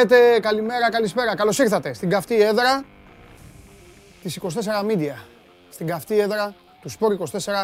έπαιξε, 0.00 0.40
παίξαν 0.40 0.40
όλα. 0.40 0.40
Χαίρετε, 0.40 0.40
καλημέρα, 0.40 0.90
καλησπέρα. 0.90 1.36
Καλώς 1.36 1.58
ήρθατε 1.58 1.92
στην 1.92 2.10
καυτή 2.10 2.42
έδρα 2.42 2.84
της 4.22 4.38
24 4.42 4.46
Media. 4.86 5.14
Στην 5.70 5.86
καυτή 5.86 6.18
έδρα 6.18 6.54
του 6.80 6.90
Sport24.gr 6.90 7.54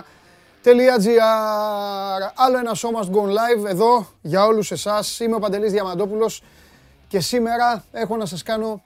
Άλλο 2.35 2.59
ένα 2.59 2.75
show 2.75 2.91
must 3.01 3.11
go 3.11 3.23
live 3.23 3.65
εδώ 3.67 4.07
για 4.23 4.45
όλους 4.45 4.71
εσάς. 4.71 5.21
Είμαι 5.21 5.35
ο 5.35 5.39
Παντελής 5.39 5.73
Διαμαντόπουλος 5.73 6.43
και 7.09 7.21
σήμερα 7.21 7.85
έχω 7.93 8.17
να 8.17 8.27
σας 8.27 8.43
κάνω 8.43 8.83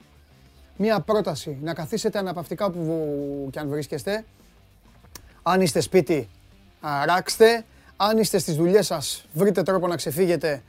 μια 0.77 0.99
πρόταση. 0.99 1.57
Να 1.61 1.73
καθίσετε 1.73 2.17
αναπαυτικά 2.19 2.65
όπου 2.65 3.49
και 3.51 3.59
αν 3.59 3.69
βρίσκεστε. 3.69 4.25
Αν 5.43 5.61
είστε 5.61 5.79
σπίτι, 5.79 6.29
αράξτε. 6.81 7.65
Αν 7.97 8.17
είστε 8.17 8.37
στις 8.37 8.55
δουλειές 8.55 8.85
σας, 8.85 9.25
βρείτε 9.33 9.63
τρόπο 9.63 9.87
να 9.87 9.95
ξεφύγετε 9.95 10.61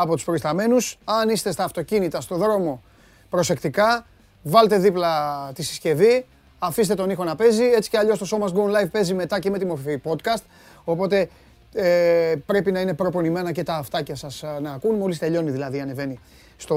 από 0.00 0.14
τους 0.14 0.24
προϊσταμένους. 0.24 0.98
Αν 1.04 1.28
είστε 1.28 1.52
στα 1.52 1.64
αυτοκίνητα, 1.64 2.20
στο 2.20 2.36
δρόμο, 2.36 2.82
προσεκτικά. 3.30 4.06
Βάλτε 4.42 4.78
δίπλα 4.78 5.50
τη 5.54 5.62
συσκευή, 5.62 6.26
αφήστε 6.58 6.94
τον 6.94 7.10
ήχο 7.10 7.24
να 7.24 7.36
παίζει. 7.36 7.64
Έτσι 7.64 7.90
κι 7.90 7.96
αλλιώς 7.96 8.18
το 8.18 8.26
Show 8.30 8.44
Must 8.44 8.52
Go 8.52 8.82
Live 8.82 8.90
παίζει 8.90 9.14
μετά 9.14 9.38
και 9.38 9.50
με 9.50 9.58
τη 9.58 9.64
μορφή 9.66 10.00
podcast. 10.04 10.42
Οπότε 10.84 11.28
ε, 11.72 12.34
πρέπει 12.46 12.72
να 12.72 12.80
είναι 12.80 12.94
προπονημένα 12.94 13.52
και 13.52 13.62
τα 13.62 13.74
αυτάκια 13.74 14.14
σας 14.14 14.42
ε, 14.42 14.58
να 14.62 14.72
ακούν. 14.72 14.94
Μόλις 14.94 15.18
τελειώνει 15.18 15.50
δηλαδή 15.50 15.80
ανεβαίνει 15.80 16.18
στο 16.56 16.76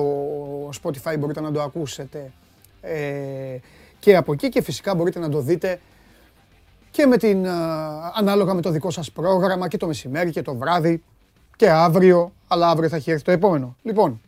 Spotify 0.81 1.15
μπορείτε 1.19 1.41
να 1.41 1.51
το 1.51 1.61
ακούσετε 1.61 2.31
ε, 2.81 3.57
και 3.99 4.15
από 4.15 4.33
εκεί 4.33 4.49
και 4.49 4.61
φυσικά 4.61 4.95
μπορείτε 4.95 5.19
να 5.19 5.29
το 5.29 5.39
δείτε 5.39 5.79
και 6.91 7.05
με 7.05 7.17
την, 7.17 7.47
ανάλογα 8.13 8.53
με 8.53 8.61
το 8.61 8.69
δικό 8.69 8.89
σας 8.89 9.11
πρόγραμμα 9.11 9.67
και 9.67 9.77
το 9.77 9.87
μεσημέρι 9.87 10.31
και 10.31 10.41
το 10.41 10.55
βράδυ 10.55 11.03
και 11.55 11.69
αύριο, 11.69 12.33
αλλά 12.47 12.69
αύριο 12.69 12.89
θα 12.89 12.95
έχει 12.95 13.11
έρθει 13.11 13.23
το 13.23 13.31
επόμενο. 13.31 13.75
Λοιπόν, 13.83 14.21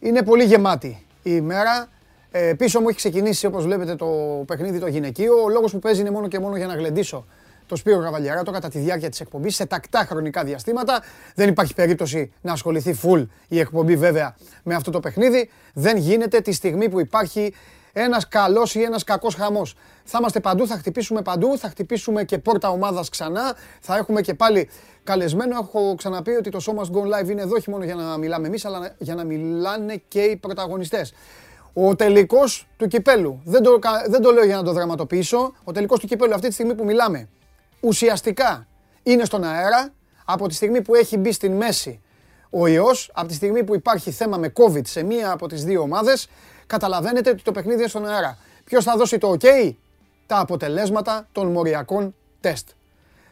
είναι 0.00 0.22
πολύ 0.22 0.44
γεμάτη 0.44 0.88
η 1.22 1.30
ημέρα. 1.34 1.88
Ε, 2.30 2.54
πίσω 2.54 2.80
μου 2.80 2.88
έχει 2.88 2.96
ξεκινήσει 2.96 3.46
όπως 3.46 3.64
βλέπετε 3.64 3.94
το 3.94 4.06
παιχνίδι 4.46 4.78
το 4.78 4.86
γυναικείο. 4.86 5.42
Ο 5.42 5.48
λόγος 5.48 5.72
που 5.72 5.78
παίζει 5.78 6.00
είναι 6.00 6.10
μόνο 6.10 6.28
και 6.28 6.38
μόνο 6.38 6.56
για 6.56 6.66
να 6.66 6.74
γλεντήσω 6.74 7.24
το 7.66 7.76
Σπύρο 7.76 8.00
Καβαλιαράτο 8.00 8.50
κατά 8.50 8.68
τη 8.68 8.78
διάρκεια 8.78 9.08
της 9.08 9.20
εκπομπής 9.20 9.54
σε 9.54 9.66
τακτά 9.66 9.98
χρονικά 9.98 10.44
διαστήματα. 10.44 11.02
Δεν 11.34 11.48
υπάρχει 11.48 11.74
περίπτωση 11.74 12.32
να 12.40 12.52
ασχοληθεί 12.52 12.96
full 13.02 13.26
η 13.48 13.58
εκπομπή 13.58 13.96
βέβαια 13.96 14.36
με 14.62 14.74
αυτό 14.74 14.90
το 14.90 15.00
παιχνίδι. 15.00 15.50
Δεν 15.72 15.96
γίνεται 15.96 16.40
τη 16.40 16.52
στιγμή 16.52 16.88
που 16.88 17.00
υπάρχει 17.00 17.54
ένας 17.92 18.28
καλός 18.28 18.74
ή 18.74 18.82
ένας 18.82 19.04
κακός 19.04 19.34
χαμός. 19.34 19.74
Θα 20.04 20.18
είμαστε 20.18 20.40
παντού, 20.40 20.66
θα 20.66 20.76
χτυπήσουμε 20.76 21.22
παντού, 21.22 21.58
θα 21.58 21.68
χτυπήσουμε 21.68 22.24
και 22.24 22.38
πόρτα 22.38 22.70
ομάδας 22.70 23.08
ξανά. 23.08 23.56
Θα 23.80 23.96
έχουμε 23.96 24.20
και 24.20 24.34
πάλι 24.34 24.68
καλεσμένο. 25.04 25.58
Έχω 25.58 25.94
ξαναπεί 25.94 26.30
ότι 26.30 26.50
το 26.50 26.60
Show 26.66 26.72
Must 26.72 26.96
Go 26.96 27.20
Live 27.20 27.28
είναι 27.30 27.42
εδώ 27.42 27.54
όχι 27.56 27.70
μόνο 27.70 27.84
για 27.84 27.94
να 27.94 28.18
μιλάμε 28.18 28.46
εμείς, 28.46 28.64
αλλά 28.64 28.94
για 28.98 29.14
να 29.14 29.24
μιλάνε 29.24 30.02
και 30.08 30.20
οι 30.20 30.36
πρωταγωνιστές. 30.36 31.12
Ο 31.72 31.96
τελικός 31.96 32.68
του 32.76 32.86
κυπέλου. 32.86 33.40
Δεν 33.44 33.62
το, 33.62 33.78
δεν 34.08 34.22
το 34.22 34.30
λέω 34.30 34.44
για 34.44 34.56
να 34.56 34.62
το 34.62 34.72
δραματοποιήσω. 34.72 35.52
Ο 35.64 35.72
τελικός 35.72 36.00
του 36.00 36.06
κυπέλου 36.06 36.34
αυτή 36.34 36.46
τη 36.46 36.52
στιγμή 36.52 36.74
που 36.74 36.84
μιλάμε 36.84 37.28
ουσιαστικά 37.80 38.66
είναι 39.02 39.24
στον 39.24 39.44
αέρα 39.44 39.92
από 40.24 40.48
τη 40.48 40.54
στιγμή 40.54 40.82
που 40.82 40.94
έχει 40.94 41.16
μπει 41.16 41.32
στην 41.32 41.52
μέση 41.52 42.00
ο 42.50 42.66
ιός, 42.66 43.10
από 43.14 43.28
τη 43.28 43.34
στιγμή 43.34 43.64
που 43.64 43.74
υπάρχει 43.74 44.10
θέμα 44.10 44.36
με 44.36 44.52
COVID 44.56 44.86
σε 44.86 45.02
μία 45.02 45.30
από 45.30 45.48
τις 45.48 45.64
δύο 45.64 45.80
ομάδες, 45.80 46.28
καταλαβαίνετε 46.72 47.30
ότι 47.30 47.42
το 47.42 47.52
παιχνίδι 47.52 47.78
είναι 47.78 47.88
στον 47.88 48.06
αέρα. 48.06 48.38
Ποιος 48.64 48.84
θα 48.84 48.96
δώσει 48.96 49.18
το 49.18 49.36
OK? 49.40 49.72
Τα 50.26 50.38
αποτελέσματα 50.38 51.28
των 51.32 51.52
μοριακών 51.52 52.14
τεστ. 52.40 52.68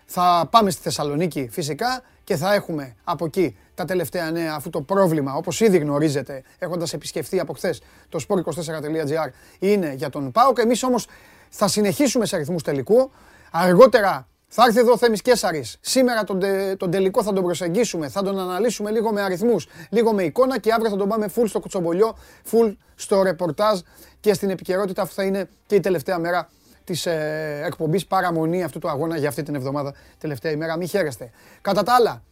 Θα 0.04 0.48
πάμε 0.50 0.70
στη 0.70 0.82
Θεσσαλονίκη 0.82 1.48
φυσικά 1.50 2.02
και 2.24 2.36
θα 2.36 2.54
έχουμε 2.54 2.96
από 3.04 3.24
εκεί 3.24 3.56
τα 3.74 3.84
τελευταία 3.84 4.30
νέα 4.30 4.54
αφού 4.54 4.70
το 4.70 4.80
πρόβλημα 4.80 5.34
όπως 5.34 5.60
ήδη 5.60 5.78
γνωρίζετε 5.78 6.42
έχοντας 6.58 6.92
επισκεφθεί 6.92 7.40
από 7.40 7.52
χθες 7.52 7.82
το 8.08 8.24
sport24.gr 8.28 9.30
είναι 9.58 9.92
για 9.92 10.10
τον 10.10 10.32
ΠΑΟΚ. 10.32 10.58
Εμείς 10.58 10.82
όμως 10.82 11.06
θα 11.48 11.68
συνεχίσουμε 11.68 12.26
σε 12.26 12.36
αριθμούς 12.36 12.62
τελικού. 12.62 13.10
Αργότερα 13.50 14.28
θα 14.52 14.64
έρθει 14.66 14.78
εδώ 14.78 14.92
ο 14.92 14.96
Θέμης 14.96 15.22
Κέσαρης. 15.22 15.76
Σήμερα 15.80 16.24
τον, 16.24 16.40
τον 16.76 16.90
τελικό 16.90 17.22
θα 17.22 17.32
τον 17.32 17.44
προσεγγίσουμε, 17.44 18.08
θα 18.08 18.22
τον 18.22 18.38
αναλύσουμε 18.38 18.90
λίγο 18.90 19.12
με 19.12 19.22
αριθμούς, 19.22 19.66
λίγο 19.90 20.12
με 20.12 20.22
εικόνα 20.22 20.58
και 20.58 20.72
αύριο 20.72 20.90
θα 20.90 20.96
τον 20.96 21.08
πάμε 21.08 21.28
full 21.36 21.44
στο 21.46 21.60
κουτσομπολιό, 21.60 22.16
full 22.50 22.76
στο 22.94 23.22
ρεπορτάζ 23.22 23.78
και 24.20 24.34
στην 24.34 24.50
επικαιρότητα 24.50 25.06
που 25.06 25.12
θα 25.12 25.22
είναι 25.22 25.48
και 25.66 25.74
η 25.74 25.80
τελευταία 25.80 26.18
μέρα 26.18 26.48
της 26.84 27.06
ε, 27.06 27.62
εκπομπής 27.64 28.06
παραμονή 28.06 28.62
αυτού 28.62 28.78
του 28.78 28.88
αγώνα 28.88 29.16
για 29.16 29.28
αυτή 29.28 29.42
την 29.42 29.54
εβδομάδα, 29.54 29.94
τελευταία 30.18 30.52
ημέρα. 30.52 30.76
Μην 30.76 30.88
χαίρεστε. 30.88 31.30
Κατά 31.60 31.82
τα 31.82 31.94
άλλα, 31.94 32.22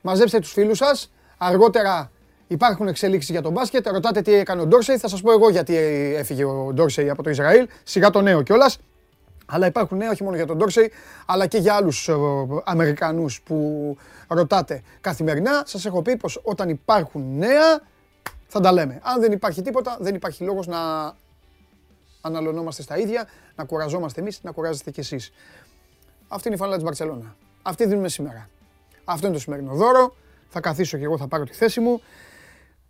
μαζέψτε 0.00 0.38
τους 0.38 0.52
φίλους 0.52 0.78
σας. 0.78 1.12
Αργότερα 1.38 2.10
υπάρχουν 2.46 2.88
εξελίξεις 2.88 3.30
για 3.30 3.42
τον 3.42 3.52
μπάσκετ. 3.52 3.88
Ρωτάτε 3.88 4.22
τι 4.22 4.34
έκανε 4.34 4.60
ο 4.60 4.66
Ντόρσεϊ. 4.66 4.96
Θα 4.98 5.08
σας 5.08 5.20
πω 5.20 5.32
εγώ 5.32 5.50
γιατί 5.50 5.76
έφυγε 6.16 6.44
ο 6.44 6.70
Ντόρσεϊ 6.72 7.10
από 7.10 7.22
το 7.22 7.30
Ισραήλ. 7.30 7.68
Σιγά 7.82 8.10
το 8.10 8.20
νέο 8.20 8.42
κιόλας. 8.42 8.78
Αλλά 9.54 9.66
υπάρχουν 9.66 9.98
νέα 9.98 10.10
όχι 10.10 10.22
μόνο 10.22 10.36
για 10.36 10.46
τον 10.46 10.56
Ντόρσεϊ, 10.56 10.92
αλλά 11.26 11.46
και 11.46 11.58
για 11.58 11.74
άλλους 11.74 12.08
ε, 12.08 12.14
Αμερικανούς 12.64 13.40
που 13.42 13.96
ρωτάτε 14.28 14.82
καθημερινά. 15.00 15.62
Σας 15.66 15.84
έχω 15.84 16.02
πει 16.02 16.16
πως 16.16 16.40
όταν 16.42 16.68
υπάρχουν 16.68 17.36
νέα 17.36 17.80
θα 18.46 18.60
τα 18.60 18.72
λέμε. 18.72 19.00
Αν 19.02 19.20
δεν 19.20 19.32
υπάρχει 19.32 19.62
τίποτα, 19.62 19.96
δεν 20.00 20.14
υπάρχει 20.14 20.44
λόγος 20.44 20.66
να 20.66 20.78
αναλωνόμαστε 22.20 22.82
στα 22.82 22.98
ίδια, 22.98 23.28
να 23.54 23.64
κουραζόμαστε 23.64 24.20
εμείς, 24.20 24.42
να 24.42 24.50
κουράζεστε 24.50 24.90
κι 24.90 25.00
εσείς. 25.00 25.32
Αυτή 26.28 26.46
είναι 26.46 26.56
η 26.56 26.58
φανέλα 26.58 26.76
της 26.76 26.84
Μπαρτσελώνα. 26.84 27.36
Αυτή 27.62 27.86
δίνουμε 27.86 28.08
σήμερα. 28.08 28.48
Αυτό 29.04 29.26
είναι 29.26 29.36
το 29.36 29.42
σημερινό 29.42 29.74
δώρο. 29.74 30.14
Θα 30.48 30.60
καθίσω 30.60 30.98
και 30.98 31.04
εγώ, 31.04 31.18
θα 31.18 31.28
πάρω 31.28 31.44
τη 31.44 31.52
θέση 31.52 31.80
μου. 31.80 32.00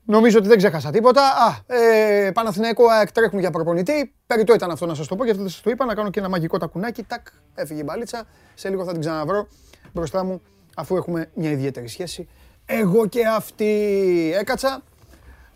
Νομίζω 0.05 0.39
ότι 0.39 0.49
δεν 0.49 0.57
ξέχασα 0.57 0.91
τίποτα. 0.91 1.23
Α, 1.23 1.75
ε, 1.77 2.31
Παναθηναϊκό 2.31 2.87
ΑΕΚ 2.89 3.13
τρέχουν 3.13 3.39
για 3.39 3.51
προπονητή. 3.51 4.15
Περιττό 4.27 4.55
ήταν 4.55 4.71
αυτό 4.71 4.87
να 4.87 4.95
σας 4.95 5.07
το 5.07 5.17
πω, 5.17 5.25
γιατί 5.25 5.39
δεν 5.41 5.49
σας 5.49 5.61
το 5.61 5.71
είπα. 5.71 5.85
Να 5.85 5.95
κάνω 5.95 6.11
και 6.11 6.19
ένα 6.19 6.29
μαγικό 6.29 6.59
τακουνάκι. 6.59 7.03
Τάκ, 7.03 7.27
έφυγε 7.55 7.81
η 7.81 7.85
μπαλίτσα. 7.87 8.25
Σε 8.55 8.69
λίγο 8.69 8.85
θα 8.85 8.93
την 8.93 9.01
ξαναβρω 9.01 9.49
μπροστά 9.93 10.25
μου, 10.25 10.43
αφού 10.77 10.97
έχουμε 10.97 11.31
μια 11.35 11.51
ιδιαίτερη 11.51 11.89
σχέση. 11.89 12.29
Εγώ 12.67 13.07
και 13.07 13.27
αυτή 13.27 13.71
έκατσα. 14.41 14.83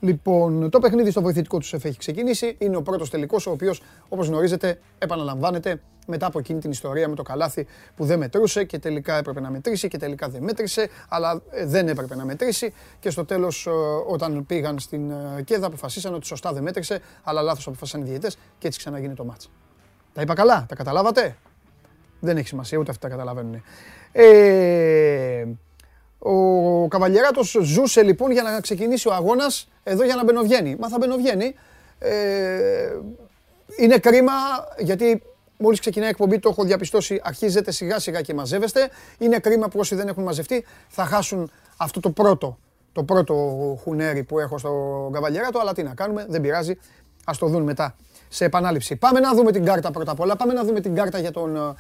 Λοιπόν, 0.01 0.71
το 0.71 0.79
παιχνίδι 0.79 1.11
στο 1.11 1.23
βοηθητικό 1.23 1.59
τους 1.59 1.69
ΣΕΦ 1.69 1.85
έχει 1.85 1.99
ξεκινήσει. 1.99 2.57
Είναι 2.59 2.77
ο 2.77 2.83
πρώτος 2.83 3.11
τελικός, 3.11 3.47
ο 3.47 3.51
οποίος, 3.51 3.83
όπως 4.09 4.27
γνωρίζετε, 4.27 4.81
επαναλαμβάνεται 4.99 5.81
μετά 6.07 6.27
από 6.27 6.39
εκείνη 6.39 6.61
την 6.61 6.71
ιστορία 6.71 7.09
με 7.09 7.15
το 7.15 7.23
καλάθι 7.23 7.67
που 7.97 8.05
δεν 8.05 8.19
μετρούσε 8.19 8.65
και 8.65 8.79
τελικά 8.79 9.17
έπρεπε 9.17 9.41
να 9.41 9.51
μετρήσει 9.51 9.89
και 9.89 9.99
τελικά 9.99 10.29
δεν 10.29 10.43
μέτρησε, 10.43 10.89
αλλά 11.09 11.43
ε, 11.51 11.67
δεν 11.67 11.89
έπρεπε 11.89 12.15
να 12.15 12.25
μετρήσει. 12.25 12.73
Και 12.99 13.11
στο 13.11 13.25
τέλος, 13.25 13.67
ε, 13.67 13.71
όταν 14.07 14.47
πήγαν 14.47 14.79
στην 14.79 15.11
ε, 15.11 15.43
ΚΕΔΑ, 15.43 15.67
αποφασίσαν 15.67 16.15
ότι 16.15 16.27
σωστά 16.27 16.53
δεν 16.53 16.63
μέτρησε, 16.63 17.01
αλλά 17.23 17.43
λάθος 17.43 17.67
αποφάσισαν 17.67 18.01
οι 18.01 18.05
διαιτέ 18.05 18.31
και 18.59 18.67
έτσι 18.67 18.79
ξαναγίνει 18.79 19.15
το 19.15 19.25
μάτσα. 19.25 19.49
Τα 20.13 20.23
είπα 20.23 20.35
καλά, 20.35 20.67
τα 20.69 20.75
καταλάβατε; 20.75 21.37
Δεν 22.21 22.37
έχει 22.37 22.49
σημασία, 22.49 22.79
ούτε 22.79 22.91
αυτοί 22.91 23.03
τα 23.03 23.09
καταλαβαίνουν. 23.09 23.63
Ε, 24.13 25.45
ο 26.19 26.89
Καβαλιεράτος 26.89 27.57
ζούσε 27.63 28.03
λοιπόν 28.03 28.31
για 28.31 28.43
να 28.43 28.61
ξεκινήσει 28.61 29.09
ο 29.09 29.13
αγώνας 29.13 29.69
εδώ 29.83 30.05
για 30.05 30.15
να 30.15 30.25
μπαινοβγαίνει. 30.25 30.77
Μα 30.79 30.89
θα 30.89 30.99
μπαινοβγαίνει. 30.99 31.55
Ε, 31.99 32.97
είναι 33.77 33.99
κρίμα 33.99 34.33
γιατί 34.79 35.23
μόλις 35.59 35.81
ξεκινάει 35.81 36.09
η 36.09 36.11
εκπομπή 36.11 36.39
το 36.39 36.49
έχω 36.49 36.65
διαπιστώσει 36.65 37.21
αρχίζετε 37.25 37.71
σιγά 37.71 37.99
σιγά 37.99 38.21
και 38.21 38.35
μαζεύεστε. 38.35 38.91
Είναι 39.19 39.39
κρίμα 39.39 39.69
που 39.69 39.79
όσοι 39.79 39.95
δεν 39.95 40.09
έχουν 40.09 40.23
μαζευτεί 40.23 40.65
θα 40.89 41.05
χάσουν 41.05 41.51
αυτό 41.77 42.01
το 42.01 42.11
πρώτο 42.11 42.59
το 42.97 43.05
πρώτο 43.05 43.35
χουνέρι 43.83 44.23
που 44.23 44.39
έχω 44.39 44.59
στο 44.59 45.11
Καβαλιεράτο, 45.13 45.59
αλλά 45.59 45.73
τι 45.73 45.83
να 45.83 45.95
κάνουμε, 45.95 46.27
δεν 46.29 46.41
πειράζει. 46.41 46.79
Ας 47.25 47.39
το 47.39 47.47
δουν 47.47 47.63
μετά 47.63 47.95
σε 48.29 48.45
επανάληψη. 48.45 48.97
Πάμε 48.97 49.21
να 49.21 49.35
δούμε 49.35 49.53
την 49.53 49.65
κάρτα 49.65 49.91
πρώτα 49.91 50.11
απ' 50.13 50.21
όλα. 50.21 50.37
Πάμε 50.37 50.53
να 50.53 50.65
δούμε 50.65 50.81
την 50.81 50.95
κάρτα 50.95 51.19
για, 51.19 51.31
τον, 51.31 51.77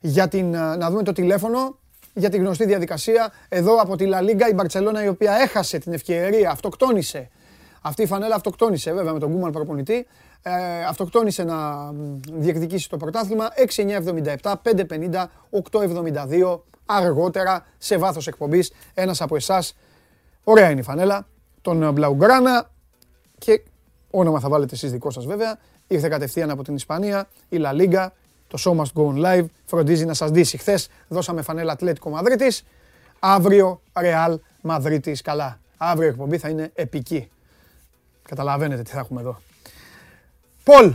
για 0.00 0.28
την, 0.28 0.50
να 0.50 0.90
δούμε 0.90 1.02
το 1.02 1.12
τηλέφωνο 1.12 1.78
για 2.18 2.30
τη 2.30 2.36
γνωστή 2.36 2.64
διαδικασία. 2.64 3.32
Εδώ 3.48 3.76
από 3.76 3.96
τη 3.96 4.06
Λα 4.06 4.20
Λίγκα 4.20 4.48
η 4.48 4.52
Μπαρτσελώνα 4.52 5.04
η 5.04 5.08
οποία 5.08 5.32
έχασε 5.32 5.78
την 5.78 5.92
ευκαιρία, 5.92 6.50
αυτοκτόνησε. 6.50 7.30
Αυτή 7.82 8.02
η 8.02 8.06
φανέλα 8.06 8.34
αυτοκτόνησε 8.34 8.92
βέβαια 8.92 9.12
με 9.12 9.18
τον 9.18 9.32
Κούμαν 9.32 9.52
προπονητή. 9.52 10.06
Ε, 10.42 10.84
αυτοκτόνησε 10.88 11.44
να 11.44 11.90
διεκδικήσει 12.32 12.88
το 12.88 12.96
πρωτάθλημα 12.96 13.48
6-9-77, 14.42 14.52
5-50, 14.62 15.24
8-72 15.70 16.60
αργότερα 16.86 17.66
σε 17.78 17.96
βάθος 17.96 18.26
εκπομπής 18.26 18.72
ένας 18.94 19.20
από 19.20 19.36
εσάς 19.36 19.76
ωραία 20.44 20.70
είναι 20.70 20.80
η 20.80 20.82
φανέλα 20.82 21.26
τον 21.62 21.92
Μπλαουγκράνα 21.92 22.70
και 23.38 23.62
όνομα 24.10 24.40
θα 24.40 24.48
βάλετε 24.48 24.74
εσείς 24.74 24.92
δικό 24.92 25.10
σας 25.10 25.26
βέβαια 25.26 25.58
ήρθε 25.86 26.08
κατευθείαν 26.08 26.50
από 26.50 26.62
την 26.62 26.74
Ισπανία 26.74 27.28
η 27.48 27.56
Λα 27.56 27.72
Λίγκα 27.72 28.12
το 28.48 28.58
show 28.64 28.80
must 28.80 29.02
go 29.02 29.12
on 29.12 29.24
live. 29.24 29.44
Φροντίζει 29.64 30.04
να 30.04 30.14
σας 30.14 30.30
δείσει. 30.30 30.56
Χθες 30.56 30.88
δώσαμε 31.08 31.42
φανέλα 31.42 31.72
Ατλέτικο 31.72 32.10
Μαδρίτης. 32.10 32.64
Αύριο 33.18 33.80
Ρεάλ 33.98 34.38
Μαδρίτης. 34.60 35.22
Καλά. 35.22 35.58
Αύριο 35.76 36.06
η 36.06 36.10
εκπομπή 36.10 36.38
θα 36.38 36.48
είναι 36.48 36.70
επική. 36.74 37.30
Καταλαβαίνετε 38.22 38.82
τι 38.82 38.90
θα 38.90 38.98
έχουμε 38.98 39.20
εδώ. 39.20 39.40
Πολ. 40.64 40.94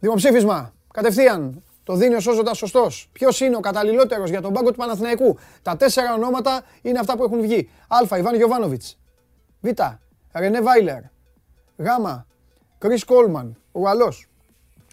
Δημοψήφισμα. 0.00 0.72
Κατευθείαν. 0.92 1.62
Το 1.84 1.94
δίνει 1.94 2.14
ο 2.14 2.20
Σόζοντας 2.20 2.56
σωστός. 2.56 3.08
Ποιος 3.12 3.40
είναι 3.40 3.56
ο 3.56 3.60
καταλληλότερος 3.60 4.30
για 4.30 4.40
τον 4.40 4.52
πάγκο 4.52 4.70
του 4.70 4.76
Παναθηναϊκού; 4.76 5.38
Τα 5.62 5.76
τέσσερα 5.76 6.14
ονόματα 6.14 6.62
είναι 6.82 6.98
αυτά 6.98 7.16
που 7.16 7.24
έχουν 7.24 7.40
βγει. 7.40 7.70
Α. 7.88 8.18
Ιβάν 8.18 8.34
Γιοβάνοβιτ. 8.34 8.82
Β. 9.60 9.68
Ρενέ 10.32 10.60
Βάιλερ. 10.60 11.00
Γ. 11.76 11.86
Κρι 12.78 13.04
Κόλμαν. 13.04 13.56
Ο 13.72 13.80
Γαλλό. 13.80 14.12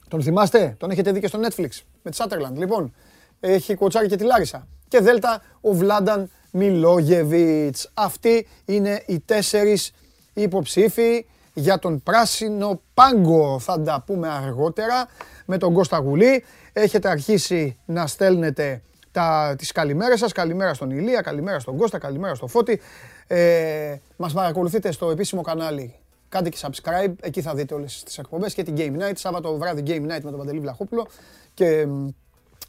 Τον 0.08 0.22
θυμάστε, 0.22 0.76
τον 0.78 0.92
έχετε 0.92 1.12
δει 1.12 1.20
και 1.20 1.28
στο 1.28 1.40
Netflix 1.42 1.70
με 2.02 2.10
τη 2.10 2.16
Σάτερλαντ. 2.16 2.58
Λοιπόν, 2.58 2.94
έχει 3.40 3.76
κοτσάρει 3.76 4.08
και 4.08 4.16
τη 4.16 4.24
Λάρισα. 4.24 4.68
Και 4.88 5.00
Δέλτα 5.00 5.42
ο 5.62 5.74
Βλάνταν 5.74 6.30
Μιλόγεβιτς. 6.52 7.92
Αυτοί 7.94 8.48
είναι 8.66 9.04
οι 9.06 9.20
τέσσερις 9.20 9.94
υποψήφοι 10.34 11.26
για 11.54 11.80
τον 11.80 12.04
πράσινο 12.04 12.82
πάγκο. 12.94 13.60
Θα 13.60 13.82
τα 13.82 14.04
πούμε 14.06 14.28
αργότερα 14.30 15.08
με 15.46 15.58
τον 15.58 15.74
Κώστα 15.74 15.98
Γουλή. 15.98 16.44
Έχετε 16.74 17.10
αρχίσει 17.10 17.78
να 17.86 18.08
στέλνετε 18.08 18.82
τα, 19.12 19.56
τις 19.58 19.72
καλημέρες 19.72 20.20
σας. 20.20 20.32
Καλημέρα 20.32 20.74
στον 20.74 20.90
Ηλία, 20.90 21.22
καλημέρα 21.22 21.60
στον 21.60 21.78
Κώστα, 21.78 21.98
καλημέρα 21.98 22.36
στο 22.36 22.48
Φώτη. 22.48 22.82
Ε, 23.28 23.96
μας 24.18 24.34
παρακολουθείτε 24.34 24.92
στο 24.92 25.10
επίσημο 25.12 25.42
κανάλι. 25.42 25.96
Κάντε 26.30 26.50
και 26.50 26.58
subscribe, 26.62 27.14
εκεί 27.22 27.42
θα 27.42 27.56
δείτε 27.56 27.74
όλες 27.74 28.04
τις 28.04 28.18
εκπομπές 28.18 28.54
και 28.54 28.64
την 28.64 28.76
Game 28.78 29.02
Night. 29.02 29.16
Σάββατο 29.16 29.58
βράδυ 29.58 29.84
Game 29.86 30.02
Night 30.02 30.22
με 30.24 30.30
τον 30.30 30.38
Παντελή 30.38 30.60
Βλαχόπουλο 30.60 31.08
και 31.54 31.88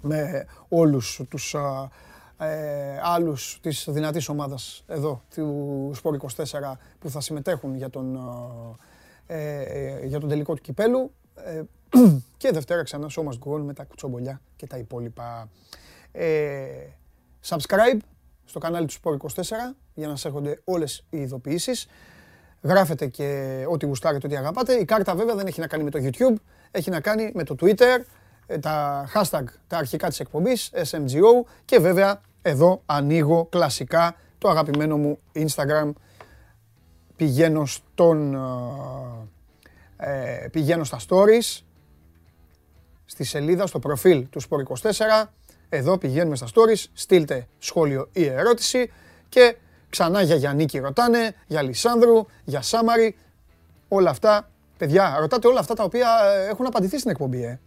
με 0.03 0.47
όλους 0.69 1.21
τους 1.29 1.55
ε, 2.39 3.01
άλλους 3.03 3.59
της 3.63 3.87
δυνατής 3.89 4.29
ομάδας 4.29 4.85
εδώ 4.87 5.23
του 5.35 5.91
Σπορ 5.95 6.17
24 6.37 6.73
που 6.99 7.11
θα 7.11 7.21
συμμετέχουν 7.21 7.75
για 7.75 7.91
τον, 7.91 8.19
ε, 9.27 9.63
ε, 9.63 10.07
για 10.07 10.21
τον 10.21 10.29
τελικό 10.29 10.55
του 10.55 10.63
κυπέλου. 10.63 11.13
Ε, 11.35 11.63
και 12.37 12.51
Δευτέρα 12.51 12.83
ξανά 12.83 13.07
Show 13.11 13.23
Must 13.23 13.39
Go 13.39 13.61
με 13.61 13.73
τα 13.73 13.85
κουτσομπολιά 13.85 14.41
και 14.57 14.67
τα 14.67 14.79
υπόλοιπα. 14.79 15.49
Ε, 16.13 16.67
subscribe 17.47 17.99
στο 18.45 18.59
κανάλι 18.59 18.87
του 18.87 18.95
Sport 19.03 19.17
24 19.17 19.43
για 19.95 20.07
να 20.07 20.17
σας 20.17 20.25
έρχονται 20.25 20.61
όλες 20.65 21.05
οι 21.11 21.19
ειδοποιήσεις. 21.21 21.87
Γράφετε 22.63 23.07
και 23.07 23.65
ό,τι 23.69 23.87
γουστάρετε, 23.87 24.27
ό,τι 24.27 24.37
αγαπάτε. 24.37 24.75
Η 24.75 24.85
κάρτα 24.85 25.15
βέβαια 25.15 25.35
δεν 25.35 25.47
έχει 25.47 25.61
να 25.61 25.67
κάνει 25.67 25.85
με 25.85 25.91
το 25.91 25.99
YouTube, 26.03 26.35
έχει 26.71 26.91
να 26.91 27.01
κάνει 27.01 27.31
με 27.35 27.45
το 27.45 27.55
Twitter, 27.61 27.99
ε, 28.47 28.59
τα 28.59 29.07
hashtag, 29.15 29.45
τα 29.67 29.77
αρχικά 29.77 30.09
της 30.09 30.21
εκπομπής, 30.21 30.71
SMGO 30.91 31.47
και 31.65 31.79
βέβαια 31.79 32.21
εδώ 32.43 32.83
ανοίγω 32.87 33.47
κλασικά 33.51 34.17
το 34.39 34.49
αγαπημένο 34.49 34.97
μου 34.97 35.19
Instagram. 35.35 35.93
Πηγαίνω 37.17 37.67
στον... 37.67 38.35
Ε, 39.97 40.47
πηγαίνω 40.51 40.85
στα 40.85 40.99
stories, 41.09 41.63
στη 43.05 43.25
σελίδα, 43.25 43.67
στο 43.67 43.79
προφίλ 43.79 44.29
του 44.31 44.41
Sport24. 44.41 45.25
Εδώ 45.69 45.99
πηγαίνουμε 45.99 46.37
στα 46.37 46.47
stories, 46.47 46.85
στείλτε 46.93 47.47
σχόλιο 47.59 48.09
ή 48.13 48.25
ερώτηση 48.25 48.91
και 49.29 49.57
ξανά 49.91 50.23
για 50.23 50.35
Γιαννίκη 50.35 50.79
ρωτάνε, 50.79 51.35
για 51.47 51.63
Λισάνδρου, 51.63 52.27
για 52.45 52.63
Σάμαρη. 52.63 53.17
Όλα 53.89 54.11
αυτά, 54.11 54.51
παιδιά, 54.77 55.17
ρωτάτε 55.21 55.49
όλα 55.49 55.61
αυτά 55.61 55.75
τα 55.75 55.85
οποία 55.85 56.09
έχουν 56.49 56.67
απαντηθεί 56.67 56.99
στην 56.99 57.11
εκπομπή, 57.11 57.45
ε. 57.45 57.61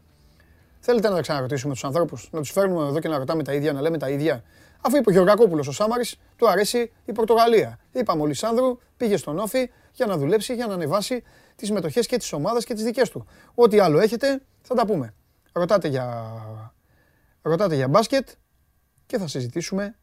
Θέλετε 0.80 1.10
να 1.10 1.16
τα 1.16 1.22
ξαναρωτήσουμε 1.22 1.74
τους 1.74 1.84
ανθρώπους, 1.84 2.30
να 2.32 2.40
τους 2.40 2.52
φέρνουμε 2.52 2.88
εδώ 2.88 3.00
και 3.00 3.08
να 3.08 3.18
ρωτάμε 3.18 3.44
τα 3.44 3.54
ίδια, 3.54 3.74
να 3.74 3.82
λέμε 3.82 3.98
τα 3.98 4.10
ίδια; 4.10 4.44
Αφού 4.82 4.96
είπε 4.98 5.10
ο 5.10 5.14
Γεωργακόπουλος 5.14 5.68
ο 5.68 5.72
Σάμαρης, 5.72 6.16
του 6.36 6.50
αρέσει 6.50 6.92
η 7.06 7.12
Πορτογαλία. 7.12 7.80
Είπαμε 7.92 8.22
ο 8.22 8.26
Λισάνδρου 8.26 8.78
πήγε 8.98 9.18
στον 9.18 9.40
Όφη 9.40 9.70
για 9.92 10.06
να 10.06 10.18
δουλέψει, 10.18 10.54
για 10.54 10.68
να 10.68 10.74
ανεβάσει 10.74 11.24
τις 11.56 11.72
μετοχές 11.72 12.08
και 12.08 12.18
τη 12.18 12.30
ομάδα 12.32 12.62
και 12.62 12.74
τις 12.74 12.84
δικές 12.84 13.10
του. 13.10 13.26
Ό,τι 13.56 13.80
άλλο 13.80 14.00
έχετε 14.00 14.42
θα 14.62 14.76
τα 14.76 14.86
πούμε. 14.86 15.14
Ρωτάτε 15.52 15.88
για, 15.88 16.34
ρωτάτε 17.42 17.76
για 17.76 17.88
μπάσκετ 17.88 18.30
και 19.06 19.18
θα 19.18 19.28
συζητήσουμε 19.28 19.96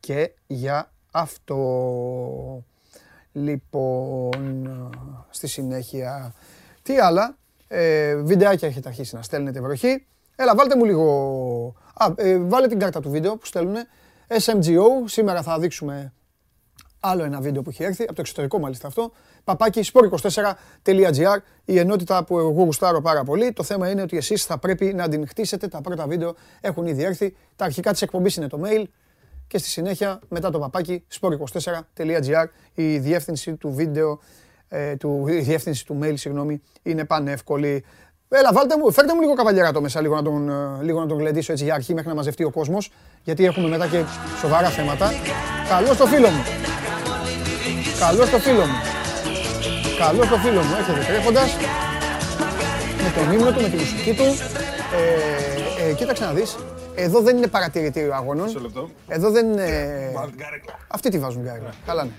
και 0.00 0.34
για 0.46 0.92
αυτό. 1.10 2.64
Λοιπόν, 3.32 4.90
στη 5.30 5.46
συνέχεια, 5.46 6.34
τι 6.82 6.98
άλλα, 6.98 7.36
ε, 7.68 8.14
βιντεάκια 8.14 8.68
έχετε 8.68 8.88
αρχίσει 8.88 9.14
να 9.14 9.22
στέλνετε 9.22 9.60
βροχή. 9.60 10.06
Έλα, 10.36 10.54
βάλτε 10.54 10.76
μου 10.76 10.84
λίγο, 10.84 11.74
α, 11.94 12.06
ε, 12.16 12.38
βάλε 12.38 12.66
την 12.66 12.78
κάρτα 12.78 13.00
του 13.00 13.10
βίντεο 13.10 13.36
που 13.36 13.46
στέλνουν. 13.46 13.76
SMGO, 14.28 14.86
σήμερα 15.04 15.42
θα 15.42 15.58
δείξουμε 15.58 16.12
άλλο 17.00 17.24
ένα 17.24 17.40
βίντεο 17.40 17.62
που 17.62 17.70
έχει 17.70 17.82
έρθει, 17.82 18.02
από 18.02 18.14
το 18.14 18.20
εξωτερικό 18.20 18.58
μάλιστα 18.58 18.86
αυτό. 18.86 19.12
Παπάκι 19.44 19.90
sport24.gr, 19.92 21.36
η 21.64 21.78
ενότητα 21.78 22.24
που 22.24 22.38
εγώ 22.38 22.50
γουστάρω 22.50 23.00
πάρα 23.00 23.24
πολύ. 23.24 23.52
Το 23.52 23.62
θέμα 23.62 23.90
είναι 23.90 24.02
ότι 24.02 24.16
εσείς 24.16 24.44
θα 24.44 24.58
πρέπει 24.58 24.94
να 24.94 25.08
την 25.08 25.28
χτίσετε. 25.28 25.68
Τα 25.68 25.80
πρώτα 25.80 26.06
βίντεο 26.06 26.34
έχουν 26.60 26.86
ήδη 26.86 27.02
έρθει. 27.02 27.36
Τα 27.56 27.64
αρχικά 27.64 27.92
της 27.92 28.02
εκπομπής 28.02 28.36
είναι 28.36 28.46
το 28.46 28.60
mail 28.64 28.84
και 29.50 29.58
στη 29.58 29.68
συνέχεια 29.68 30.20
μετά 30.28 30.50
το 30.50 30.58
παπάκι 30.58 31.04
sport24.gr 31.20 32.46
η 32.74 32.98
διεύθυνση 32.98 33.54
του 33.54 33.72
βίντεο, 33.72 34.20
ε, 34.68 34.96
του, 34.96 35.24
η 35.28 35.40
διεύθυνση 35.40 35.86
του 35.86 35.98
mail, 36.02 36.12
συγγνώμη, 36.14 36.60
είναι 36.82 37.04
πανεύκολη. 37.04 37.84
Έλα, 38.28 38.52
βάλτε 38.52 38.76
μου, 38.78 38.92
φέρτε 38.92 39.14
μου 39.14 39.20
λίγο 39.20 39.34
καβαλιαράτο 39.34 39.80
μέσα, 39.80 40.00
λίγο 40.00 40.14
να, 40.14 40.22
τον, 40.22 40.48
ε, 40.48 40.82
λίγο 40.82 41.00
να 41.00 41.06
τον 41.06 41.18
γλεντήσω 41.18 41.52
έτσι 41.52 41.64
για 41.64 41.74
αρχή 41.74 41.94
μέχρι 41.94 42.08
να 42.08 42.14
μαζευτεί 42.14 42.44
ο 42.44 42.50
κόσμος, 42.50 42.90
γιατί 43.24 43.44
έχουμε 43.44 43.68
μετά 43.68 43.86
και 43.86 44.04
σοβαρά 44.40 44.68
θέματα. 44.68 45.10
Καλό 45.68 45.92
στο 45.94 46.06
φίλο 46.06 46.28
μου. 46.28 46.42
Καλό 47.98 48.24
στο 48.24 48.38
φίλο 48.38 48.64
μου. 48.64 48.78
Καλό 49.98 50.22
στο 50.22 50.36
φίλο 50.36 50.62
μου. 50.62 50.74
Έρχεται 50.78 51.12
τρέχοντας 51.12 51.56
με 53.02 53.12
τον 53.16 53.32
ύμνο 53.32 53.52
του, 53.52 53.60
με 53.60 53.68
τη 53.68 53.76
μουσική 53.76 54.14
του. 54.14 54.24
Ε, 55.82 55.88
ε, 55.88 55.92
κοίταξε 55.92 56.24
να 56.24 56.32
δεις. 56.32 56.56
Εδώ 57.02 57.20
δεν 57.20 57.36
είναι 57.36 57.46
παρατηρητήριο 57.46 58.14
αγώνων. 58.14 58.72
Εδώ 59.08 59.30
δεν 59.30 59.52
είναι... 59.52 60.12
Αυτή 60.88 61.10
τη 61.10 61.18
βάζουν 61.18 61.42
γκάρεκλα. 61.42 61.74
Καλά 61.86 62.02
είναι. 62.02 62.12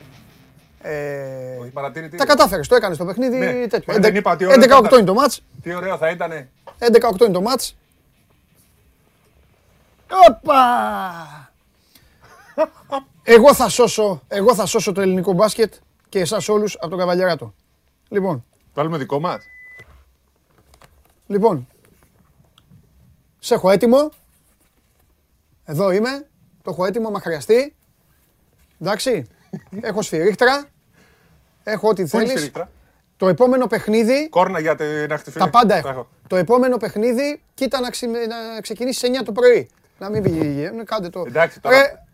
Ε, 0.83 2.17
τα 2.17 2.25
κατάφερες, 2.25 2.67
το 2.67 2.75
έκανες 2.75 2.97
το 2.97 3.05
παιχνίδι 3.05 3.37
ναι. 3.37 3.67
τέτοιο. 3.67 3.93
11-8 3.95 4.91
είναι 4.91 5.03
το 5.03 5.13
μάτς. 5.13 5.43
Τι 5.61 5.73
ωραίο 5.73 5.97
θα 5.97 6.09
ήτανε. 6.09 6.49
11-8 6.79 7.21
είναι 7.21 7.31
το 7.31 7.41
μάτς. 7.41 7.77
Οπα! 10.27 11.51
Εγώ 13.23 13.53
θα 13.53 13.69
σώσω, 13.69 14.21
εγώ 14.27 14.55
θα 14.55 14.65
σώσω 14.65 14.91
το 14.91 15.01
ελληνικό 15.01 15.33
μπάσκετ 15.33 15.73
και 16.09 16.19
εσάς 16.19 16.49
όλους 16.49 16.75
από 16.75 16.89
τον 16.89 16.99
Καβαλιαράτο. 16.99 17.53
Λοιπόν. 18.09 18.45
Βάλουμε 18.73 18.97
δικό 18.97 19.19
μας. 19.19 19.43
Λοιπόν. 21.27 21.67
Σε 23.39 23.53
έχω 23.53 23.69
έτοιμο. 23.69 24.11
Εδώ 25.65 25.91
είμαι. 25.91 26.27
Το 26.63 26.71
έχω 26.71 26.85
έτοιμο, 26.85 27.09
μα 27.09 27.19
χρειαστεί. 27.19 27.75
Εντάξει. 28.81 29.27
έχω 29.81 30.01
σφυρίχτρα. 30.01 30.65
Έχω 31.63 31.87
ό,τι 31.87 32.07
θέλεις. 32.07 32.51
Το 33.17 33.27
επόμενο 33.27 33.67
παιχνίδι. 33.67 34.29
Κόρνα 34.29 34.59
για 34.59 34.75
την 34.75 35.33
Τα 35.33 35.49
πάντα 35.49 35.75
έχω. 35.75 36.09
Το 36.27 36.35
επόμενο 36.35 36.77
παιχνίδι, 36.77 37.41
κοίτα 37.53 37.79
να, 37.79 37.89
ξεκινήσει 38.61 38.99
σε 38.99 39.07
9 39.21 39.23
το 39.25 39.31
πρωί. 39.31 39.69
Να 39.99 40.09
μην 40.09 40.23
πηγαίνει. 40.23 40.83
Κάντε 40.83 41.09
το. 41.09 41.23
Εντάξει, 41.27 41.59
τώρα. 41.59 42.05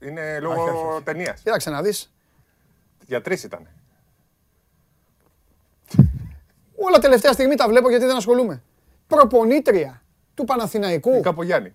Είναι 0.00 0.38
λόγω 0.40 1.00
ταινίας. 1.04 1.40
Κοίταξε 1.40 1.70
να 1.70 1.82
δεις. 1.82 2.12
Για 3.06 3.22
τρεις 3.22 3.42
ήταν. 3.42 3.68
Όλα 6.76 6.98
τελευταία 6.98 7.32
στιγμή 7.32 7.54
τα 7.54 7.68
βλέπω 7.68 7.88
γιατί 7.88 8.04
δεν 8.04 8.16
ασχολούμαι. 8.16 8.62
Προπονήτρια 9.06 10.02
του 10.34 10.44
Παναθηναϊκού. 10.44 11.20
Καπογιάννη. 11.20 11.74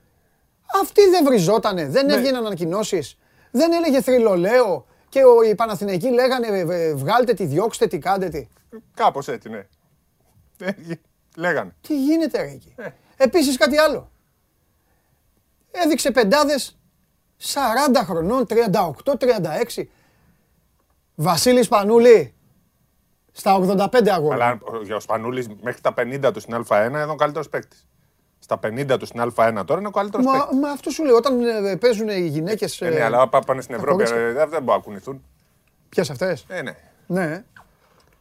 Αυτή 0.82 1.10
δεν 1.10 1.26
βριζότανε, 1.26 1.88
δεν 1.88 2.06
ναι. 2.06 2.14
έβγαιναν 2.14 2.46
ανακοινώσεις. 2.46 3.18
Δεν 3.52 3.72
έλεγε 3.72 4.02
θρυλολέο 4.02 4.86
και 5.10 5.22
οι 5.50 5.56
Παναθηναϊκοί 5.56 6.10
λέγανε 6.10 6.64
βγάλτε 6.94 7.34
τη, 7.34 7.46
διώξτε 7.46 7.88
τη, 7.88 8.00
κάντε 8.00 8.30
τη. 8.30 8.48
Κάπως 8.94 9.28
έτσι, 9.28 9.50
ναι. 9.50 9.68
Ε, 10.60 10.72
λέγανε. 11.36 11.76
Τι 11.82 12.04
γίνεται 12.04 12.42
ρε 12.42 12.50
εκεί; 12.50 12.74
Ε. 12.76 12.90
Επίσης 13.18 13.58
κάτι 13.58 13.78
άλλο. 13.78 14.12
Έδειξε 15.72 16.12
πεντάδες 16.12 16.78
40 17.38 17.54
χρονών, 18.04 18.46
38-36. 19.76 19.84
Βασίλης 21.16 21.68
Πανούλη, 21.68 22.34
στα 23.32 23.56
85 23.56 24.08
αγώνα. 24.08 24.34
Αλλά 24.34 24.60
για 24.84 24.96
ο 24.96 25.00
Σπανούλης 25.00 25.48
μέχρι 25.62 25.82
τα 25.82 25.94
50 25.98 26.34
του 26.34 26.40
στην 26.40 26.66
Α1 26.68 26.86
είναι 26.88 27.04
ο 27.04 27.16
καλύτερος 27.16 27.50
παίκτης. 27.50 27.88
Στα 28.52 28.70
50 28.70 29.00
τους 29.00 29.08
στην 29.08 29.22
Α1 29.22 29.62
τώρα 29.66 29.80
είναι 29.80 29.88
ο 29.88 29.92
καλύτερος 29.92 30.26
παίκτης. 30.26 30.60
Μα 30.60 30.70
αυτό 30.70 30.90
σου 30.90 31.04
λέει, 31.04 31.14
όταν 31.14 31.42
ε, 31.66 31.76
παίζουν 31.76 32.10
οι 32.10 32.28
γυναίκες. 32.28 32.82
Ε, 32.82 32.90
ναι, 32.90 33.02
αλλά 33.02 33.30
πάνε 33.30 33.62
στην 33.62 33.76
Ευρώπη, 33.76 34.04
ε, 34.04 34.34
δεν 34.34 34.48
μπορούν 34.50 34.66
να 34.66 34.78
κουνηθούν. 34.78 35.24
Ποιες 35.90 36.10
αυτές; 36.10 36.46
Ε, 36.48 36.62
ναι. 36.62 36.76
Ναι. 37.08 37.44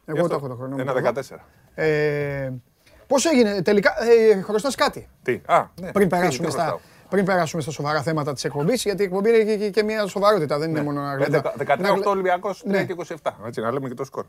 Εγώ 0.05 0.27
το 0.27 0.35
έχω 0.35 0.47
το 0.47 0.55
χρόνο. 0.55 0.75
Ένα 0.79 1.13
14. 1.29 1.35
Ε, 1.75 2.51
Πώς 3.07 3.25
έγινε, 3.25 3.61
τελικά. 3.61 3.93
Ε, 4.03 4.41
Χρωστά 4.41 4.69
κάτι; 4.75 5.09
Τι. 5.23 5.41
Α, 5.45 5.65
ναι. 5.81 5.91
Πριν 5.91 6.09
περάσουμε 6.09 6.49
στα 6.49 6.79
πριν 7.09 7.25
περάσουμε 7.25 7.61
στα 7.61 7.71
σοβαρά 7.71 8.01
θέματα 8.01 8.33
της 8.33 8.43
εκπομπής, 8.43 8.83
γιατί 8.83 9.01
η 9.01 9.05
εκπομπή 9.05 9.29
είναι 9.29 9.55
και, 9.55 9.69
και, 9.69 9.83
μια 9.83 10.07
σοβαρότητα, 10.07 10.57
δεν 10.57 10.69
είναι 10.69 10.79
ναι. 10.79 10.85
μόνο 10.85 11.01
να 11.01 11.17
13 11.17 12.03
Ολυμπιακός, 12.05 12.63
3 12.67 12.85
και 12.85 12.95
27. 13.23 13.31
Έτσι, 13.45 13.61
να 13.61 13.71
λέμε 13.71 13.87
και 13.87 13.93
το 13.93 14.03
σκορ. 14.03 14.25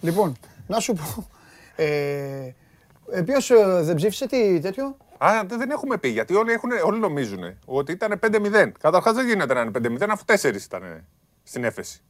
Λοιπόν, 0.00 0.36
να 0.66 0.80
σου 0.80 0.92
πω. 0.92 1.28
Ε, 1.76 2.52
ε 3.10 3.22
Ποιος 3.22 3.50
ε, 3.50 3.80
δεν 3.82 3.94
ψήφισε 3.96 4.26
τι 4.26 4.60
τέτοιο, 4.60 4.96
Α, 5.18 5.28
δε- 5.46 5.56
δεν 5.56 5.70
έχουμε 5.70 5.98
πει 5.98 6.08
γιατί 6.08 6.34
όλοι, 6.34 6.52
έχουν, 6.52 6.70
όλοι 6.84 6.98
νομίζουν 6.98 7.58
ότι 7.64 7.92
ήταν 7.92 8.18
5-0. 8.22 8.72
Καταρχάς 8.80 9.14
δεν 9.14 9.26
γίνεται 9.26 9.54
να 9.54 9.60
είναι 9.60 9.70
5-0 9.78 10.06
αφού 10.10 10.24
4 10.26 10.54
ήταν 10.64 11.04
στην 11.42 11.64
έφεση. 11.64 12.02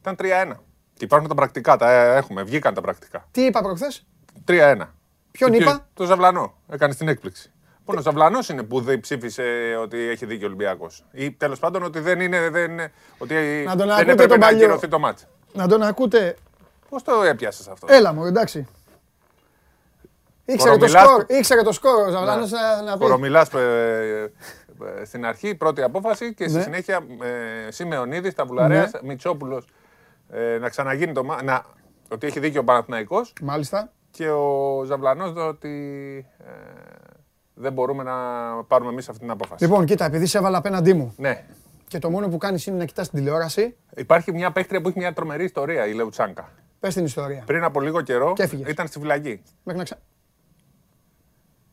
Ήταν 0.00 0.16
3-1. 0.18 0.52
Και 0.94 1.04
υπάρχουν 1.04 1.28
τα 1.28 1.34
πρακτικά, 1.34 1.76
τα 1.76 1.90
ε, 1.92 2.16
έχουμε, 2.16 2.42
βγήκαν 2.42 2.74
τα 2.74 2.80
πρακτικά. 2.80 3.28
Τι 3.30 3.44
είπα 3.44 3.62
προχθές; 3.62 4.06
3-1. 4.46 4.76
Ποιον 5.30 5.50
Και 5.50 5.56
είπα; 5.56 5.88
Το 5.94 6.04
Ζαβλανό. 6.04 6.54
Έκανε 6.68 6.94
την 6.94 7.08
έκπληξη. 7.08 7.50
Μόνο 7.84 7.98
ο 8.00 8.02
Ζαβλανός 8.02 8.48
είναι 8.48 8.62
που 8.62 8.80
δεν 8.80 9.00
ψήφισε 9.00 9.42
ότι 9.80 9.98
έχει 9.98 10.26
δίκιο 10.26 10.44
ο 10.46 10.48
Ολυμπιακός. 10.48 11.04
Ή 11.12 11.32
τέλος 11.32 11.58
πάντων 11.58 11.82
ότι 11.82 11.98
δεν 12.00 12.20
είναι. 12.20 12.50
Δεν, 12.50 12.70
είναι- 12.70 12.92
ότι 13.18 13.34
Να 13.66 13.76
τον 13.76 13.86
δεν 13.86 13.90
ακούτε 13.90 14.10
έπρεπε 14.12 14.26
τον 14.28 14.38
να 14.38 14.46
παλιό. 14.46 14.64
ακυρωθεί 14.64 14.88
το 14.88 14.98
μάτς. 14.98 15.26
Να 15.52 15.68
τον 15.68 15.82
ακούτε. 15.82 16.36
Πώς 16.88 17.02
το 17.02 17.22
έπιασες 17.22 17.68
αυτό; 17.68 17.86
Έλα 17.90 18.12
μου, 18.12 18.24
εντάξει. 18.24 18.66
Ήξερε 20.48 20.76
το 20.76 20.78
Κορομιλάς 20.78 21.02
σκορ, 21.08 21.24
που- 21.24 21.34
ήξερε 21.34 21.62
το 21.62 21.72
σκορ 21.72 22.06
ο 22.06 22.10
Ζαβλάνος 22.10 22.50
να, 22.50 22.82
να 22.82 22.92
πει. 22.92 22.98
Κορομιλάς 22.98 23.54
ε, 23.54 24.32
στην 25.04 25.24
αρχή, 25.26 25.54
πρώτη 25.54 25.82
απόφαση 25.82 26.34
και 26.34 26.48
στη 26.48 26.56
Ναι. 26.56 26.62
συνέχεια 26.62 27.00
ε, 27.66 27.70
Σιμεωνίδης, 27.70 28.34
Ταβουλαρέα, 28.34 28.90
Μιτσόπουλο. 29.02 29.62
Ε, 30.30 30.58
να 30.58 30.68
ξαναγίνει 30.68 31.12
το 31.12 31.24
μάτς. 31.24 31.42
Να, 31.42 31.64
ότι 32.12 32.26
έχει 32.26 32.40
δίκιο 32.40 32.60
ο 32.60 32.64
Παναθηναϊκός 32.64 33.32
Μάλιστα. 33.42 33.92
και 34.10 34.28
ο 34.30 34.82
Ζαβλανός 34.86 35.32
ότι 35.36 35.68
ε, 36.38 36.50
δεν 37.54 37.72
μπορούμε 37.72 38.02
να 38.02 38.12
πάρουμε 38.68 38.90
εμείς 38.90 39.08
αυτή 39.08 39.20
την 39.20 39.30
απόφαση. 39.30 39.64
Λοιπόν, 39.64 39.84
κοίτα, 39.84 40.04
επειδή 40.04 40.26
σε 40.26 40.38
έβαλα 40.38 40.58
απέναντί 40.58 40.92
μου 40.94 41.14
Ναι. 41.16 41.44
και 41.88 41.98
το 41.98 42.10
μόνο 42.10 42.28
που 42.28 42.38
κάνεις 42.38 42.66
είναι 42.66 42.76
να 42.76 42.84
κοιτάς 42.84 43.08
την 43.10 43.18
τηλεόραση, 43.18 43.76
Υπάρχει 43.96 44.32
μια 44.32 44.52
παίκτρια 44.52 44.80
που 44.80 44.88
έχει 44.88 44.98
μια 44.98 45.12
τρομερή 45.12 45.44
ιστορία, 45.44 45.86
η 45.86 45.92
Λεουτσάνκα. 45.92 46.48
πες 46.80 46.94
την 46.94 47.04
ιστορία. 47.04 47.42
Πριν 47.46 47.64
από 47.64 47.80
λίγο 47.80 48.00
καιρό 48.00 48.32
Και 48.32 48.42
έφυγες. 48.42 48.68
ήταν 48.70 48.86
στη 48.86 48.98
φυλακή. 48.98 49.42
Μέχρι 49.62 49.78
να 49.78 49.84
ξα... 49.84 49.96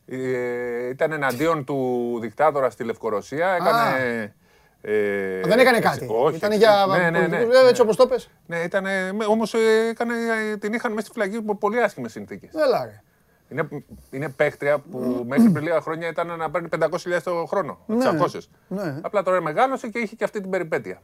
Ε, 0.06 0.88
ήταν 0.88 1.12
εναντίον 1.12 1.64
του 1.64 2.18
δικτάτορα 2.20 2.70
στη 2.70 2.84
Λευκορωσία. 2.84 3.48
Έκανε. 3.48 4.34
Ε, 4.80 5.40
Δεν 5.40 5.58
έκανε 5.58 5.78
κάτι. 5.78 6.06
Όχι. 6.10 6.36
Ήταν 6.36 6.52
για 6.52 6.86
Ναι, 6.88 6.96
ναι, 6.98 7.10
ναι. 7.10 7.28
πολιτικούς, 7.28 7.62
ε, 7.64 7.68
έτσι 7.68 7.80
όπως 7.82 7.96
το 7.96 8.06
πες. 8.06 8.30
Ναι, 8.46 8.58
ήταν, 8.58 8.84
όμως 9.28 9.54
έκανε, 9.90 10.14
την 10.60 10.72
είχαν 10.72 10.92
μέσα 10.92 11.06
στη 11.06 11.12
φυλακή 11.18 11.36
υπό 11.36 11.56
πολύ 11.56 11.82
άσχημες 11.82 12.12
συνθήκες. 12.12 12.50
Έλα 12.54 12.84
ρε. 12.84 13.02
Είναι, 13.48 13.68
είναι 14.10 14.28
παίκτρια 14.28 14.78
που 14.78 15.24
μέχρι 15.28 15.50
πριν 15.50 15.64
λίγα 15.64 15.80
χρόνια 15.80 16.08
ήταν 16.08 16.36
να 16.36 16.50
παίρνει 16.50 16.68
500.000 16.78 17.20
το 17.24 17.44
χρόνο. 17.48 17.78
Ναι, 17.86 18.10
600. 18.20 18.38
ναι. 18.68 18.98
Απλά 19.02 19.22
τώρα 19.22 19.40
μεγάλωσε 19.42 19.88
και 19.88 19.98
είχε 19.98 20.14
και 20.16 20.24
αυτή 20.24 20.40
την 20.40 20.50
περιπέτεια. 20.50 21.02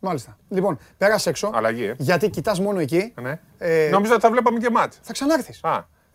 Μάλιστα. 0.00 0.36
Λοιπόν, 0.48 0.78
πέρασε 0.98 1.28
έξω. 1.28 1.50
Αλλαγή, 1.54 1.84
ε. 1.84 1.94
Γιατί 1.98 2.30
κοιτάς 2.30 2.60
μόνο 2.60 2.78
εκεί. 2.80 3.12
Ναι. 3.20 3.40
Ε, 3.58 3.88
Νόμιζα 3.90 4.12
ότι 4.12 4.22
θα 4.22 4.30
βλέπαμε 4.30 4.58
και 4.58 4.70
μάτς. 4.70 4.98
Θα 5.02 5.12
ξανάρθεις. 5.12 5.60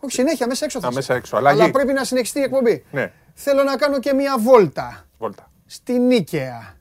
Α, 0.02 0.04
Όχι, 0.04 0.14
συνέχεια 0.14 0.46
μέσα 0.46 0.64
έξω 0.64 0.80
θα 0.80 0.86
Α, 0.86 0.88
είσαι. 0.90 0.98
μέσα 0.98 1.14
έξω. 1.14 1.36
Αλλαγή. 1.36 1.60
Αλλά 1.60 1.70
πρέπει 1.70 1.92
να 1.92 2.04
συνεχιστεί 2.04 2.38
η 2.38 2.42
εκπομπή. 2.42 2.84
ναι. 2.90 3.12
Θέλω 3.34 3.62
να 3.62 3.76
κάνω 3.76 3.98
και 3.98 4.12
μια 4.12 4.38
βόλτα 4.38 5.04
Βόλτα. 5.18 5.50
στη 5.66 5.98
Νίκαια. 5.98 6.76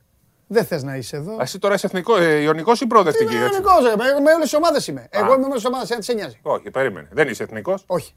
Δεν 0.48 0.66
θες 0.66 0.84
να 0.84 0.96
είσαι 0.96 1.16
εδώ. 1.16 1.32
Α, 1.34 1.38
εσύ 1.42 1.60
τώρα 1.60 1.74
είσαι 1.74 1.86
εθνικό, 1.86 2.18
ε, 2.18 2.36
ιονικός 2.42 2.82
ή 2.82 2.88
προοδευτική. 2.88 3.36
Είμαι 3.36 3.46
έτσι; 3.46 3.58
εθνικός, 3.58 3.84
ρε. 3.84 3.96
Με- 3.96 4.20
Με 4.22 4.32
όλες 4.32 4.50
τις 4.50 4.54
ομάδες 4.54 4.88
είμαι. 4.88 5.08
Εγώ 5.10 5.26
είμαι 5.26 5.38
με 5.38 5.44
όλες 5.44 5.56
τις 5.56 5.66
ομάδες, 5.66 5.92
αν 5.92 6.02
σε 6.02 6.14
νοιάζει. 6.14 6.40
Όχι, 6.42 6.72
περίμενε. 6.72 7.08
Δεν 7.12 7.28
είσαι 7.28 7.44
εθνικός; 7.44 7.84
Όχι. 7.88 8.16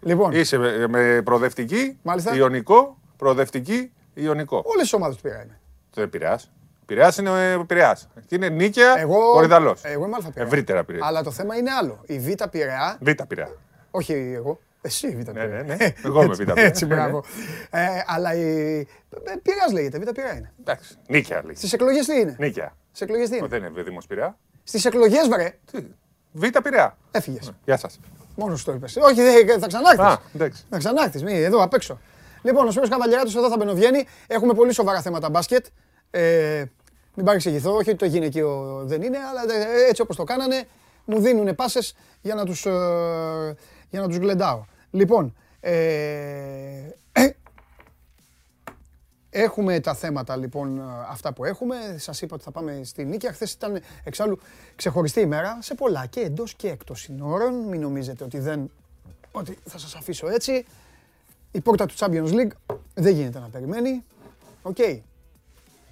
Λοιπόν, 0.00 0.32
Είσαι 0.32 0.56
με, 0.58 0.86
με 0.88 1.22
προοδευτική, 1.24 1.98
Μάλιστα. 2.02 2.34
ιονικό, 2.34 2.96
προοδευτική, 3.16 3.92
ιονικό. 4.14 4.56
όλες 4.64 4.82
τις 4.82 4.92
ομάδες 4.92 5.16
του 5.16 5.22
πήρα 5.22 5.42
είμαι. 5.42 5.58
Το 5.94 6.08
Πειραιάς. 6.08 6.50
Πειραιάς 6.86 7.16
είναι 7.16 7.50
ε, 7.52 7.56
Πειραιάς. 7.66 8.08
Και 8.26 8.34
είναι 8.34 8.48
Νίκαια, 8.48 8.98
Εγώ, 8.98 9.32
Κορυδαλός. 9.32 9.80
εγώ 9.84 10.04
είμαι 10.06 10.14
αλφα 10.16 10.28
Πειραιά. 10.30 10.46
Ευρύτερα 10.46 10.84
Πειραιά. 10.84 11.06
Αλλά 11.06 11.22
το 11.22 11.30
θέμα 11.30 11.56
είναι 11.56 11.70
άλλο. 11.70 12.00
Η 12.06 12.18
Β' 12.18 12.42
Πειραιά, 12.50 12.98
Β' 13.00 13.10
Πειραιά. 13.28 13.48
Όχι 13.94 14.12
εγώ, 14.12 14.60
εσύ 14.80 15.06
η 15.06 15.16
Β' 15.16 15.30
Πειραιά. 15.30 15.62
ναι, 15.62 15.74
ναι. 15.74 15.92
Εγώ 16.04 16.22
είμαι 16.22 16.34
Β' 16.34 16.38
Πειραιά. 16.38 16.62
Έτσι, 16.64 16.86
μπράβο. 16.86 17.24
Ε, 17.70 17.86
αλλά 18.06 18.34
η 18.34 18.40
ε, 18.78 19.34
Πειραιάς 19.42 19.72
λέγεται, 19.72 19.98
Β' 19.98 20.08
Πειραιά 20.10 20.36
είναι. 20.36 20.52
Εντάξει. 20.60 20.94
Νίκαια 21.08 21.42
λέει. 21.44 21.54
Στις 21.54 21.72
εκλογές 21.72 22.06
τι 22.06 22.20
είναι; 22.20 22.36
Νίκαια. 22.38 22.76
Στις 22.88 23.00
εκλογές 23.00 23.28
τι 23.28 23.34
Ω, 23.34 23.38
είναι. 23.38 23.46
Δεν 23.46 23.64
είναι 23.64 23.82
Δήμος 23.82 24.06
Πειραιά. 24.06 24.38
Στις 24.64 24.84
εκλογές 24.84 25.28
βρε, 25.28 25.58
Τι, 25.70 25.78
Β' 26.32 26.46
Πειραιά. 26.62 26.96
έφυγες. 27.10 27.52
Γεια 27.64 27.76
σας. 27.76 28.00
Μόνος 28.36 28.64
το 28.64 28.72
είπες. 28.72 28.96
Όχι, 28.96 29.22
δεν- 29.22 29.60
θα 29.60 29.66
ξανάρθεις. 29.66 30.00
Α, 30.04 30.18
εντάξει. 30.34 30.64
Θα 30.70 30.78
ξανάρθεις, 30.78 31.22
μη, 31.22 31.32
εδώ 31.42 31.62
απ' 31.62 31.74
έξω. 31.74 32.00
Λοιπόν, 32.42 32.66
ο 32.66 32.70
Σπύρος 32.70 32.88
Καβαλιαράτος 32.88 33.36
εδώ 33.36 33.48
θα 33.48 33.56
μπαινοβγαίνει. 33.56 34.06
Έχουμε 34.26 34.54
πολύ 34.54 34.72
σοβαρά 34.72 35.00
θέματα 35.02 35.30
μπάσκετ. 35.30 35.66
Ε, 36.10 36.64
μην 37.14 37.24
παρεξηγηθώ, 37.26 37.70
όχι 37.74 37.88
ότι 37.88 37.98
το 37.98 38.04
γυναικείο 38.04 38.82
δεν 38.86 39.02
είναι, 39.02 39.18
αλλά 39.18 39.54
ε, 39.54 39.88
έτσι 39.88 40.02
όπως 40.02 40.16
το 40.16 40.24
κάνανε, 40.24 40.64
μου 41.04 41.20
δίνουν 41.20 41.54
πάσες 41.54 41.94
για 42.20 42.34
να 42.34 42.44
τους, 42.44 42.66
ε, 42.66 42.72
για 43.92 44.00
να 44.00 44.08
τους 44.08 44.16
γλεντάω. 44.16 44.64
Λοιπόν, 44.90 45.34
ε, 45.60 45.72
ε, 47.12 47.30
Έχουμε 49.34 49.80
τα 49.80 49.94
θέματα 49.94 50.36
λοιπόν 50.36 50.80
αυτά 51.08 51.32
που 51.32 51.44
έχουμε. 51.44 51.76
Σας 51.98 52.22
είπα 52.22 52.34
ότι 52.34 52.44
θα 52.44 52.50
πάμε 52.50 52.80
στη 52.84 53.04
Νίκαια. 53.04 53.32
Χθες 53.32 53.52
ήταν 53.52 53.80
εξάλλου 54.04 54.38
ξεχωριστή 54.76 55.20
ημέρα 55.20 55.58
σε 55.60 55.74
πολλά 55.74 56.06
και 56.06 56.20
εντός 56.20 56.54
και 56.54 56.68
εκτός 56.68 57.00
συνόρων. 57.00 57.54
Μην 57.54 57.80
νομίζετε 57.80 58.24
ότι, 58.24 58.38
δεν, 58.38 58.70
ότι 59.32 59.58
θα 59.64 59.78
σας 59.78 59.94
αφήσω 59.94 60.28
έτσι. 60.28 60.64
Η 61.50 61.60
πόρτα 61.60 61.86
του 61.86 61.94
Champions 61.96 62.32
League 62.32 62.76
δεν 62.94 63.14
γίνεται 63.14 63.38
να 63.38 63.48
περιμένει. 63.48 64.04
Οκ. 64.62 64.76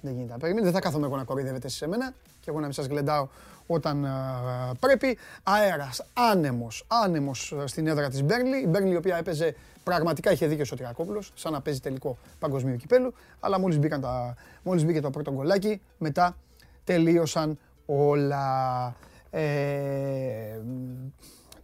Δεν 0.01 0.13
γίνεται 0.13 0.31
να 0.31 0.37
περιμένει. 0.37 0.65
Δεν 0.65 0.73
θα 0.73 0.79
κάθομαι 0.79 1.05
εγώ 1.05 1.15
να 1.15 1.23
κοροϊδεύετε 1.23 1.67
σε 1.67 1.87
μένα 1.87 2.13
και 2.39 2.49
εγώ 2.49 2.59
να 2.59 2.65
μην 2.65 2.73
σας 2.73 2.85
γλεντάω 2.85 3.27
όταν 3.73 4.05
α, 4.05 4.73
πρέπει. 4.79 5.17
Αέρας, 5.43 6.05
άνεμος, 6.13 6.85
άνεμος 6.87 7.51
ε, 7.51 7.67
στην 7.67 7.87
έδρα 7.87 8.09
της 8.09 8.23
Μπέρνλι. 8.23 8.57
Η 8.57 8.67
Μπέρνλι 8.67 8.93
η 8.93 8.95
οποία 8.95 9.17
έπαιζε, 9.17 9.55
πραγματικά 9.83 10.31
είχε 10.31 10.47
δίκιο 10.47 10.61
ο 10.61 10.65
Σωτηρακόπουλος, 10.65 11.31
σαν 11.35 11.51
να 11.51 11.61
παίζει 11.61 11.79
τελικό 11.79 12.17
παγκοσμίου 12.39 12.75
κυπέλου. 12.75 13.13
Αλλά 13.39 13.59
μόλις, 13.59 13.79
μπήκαν 13.79 14.01
τα, 14.01 14.35
μόλις 14.63 14.85
μπήκε 14.85 15.01
το 15.01 15.09
πρώτο 15.09 15.31
γκολάκι, 15.31 15.81
μετά 15.97 16.37
τελείωσαν 16.83 17.59
όλα. 17.85 18.95
Ε, 19.29 20.59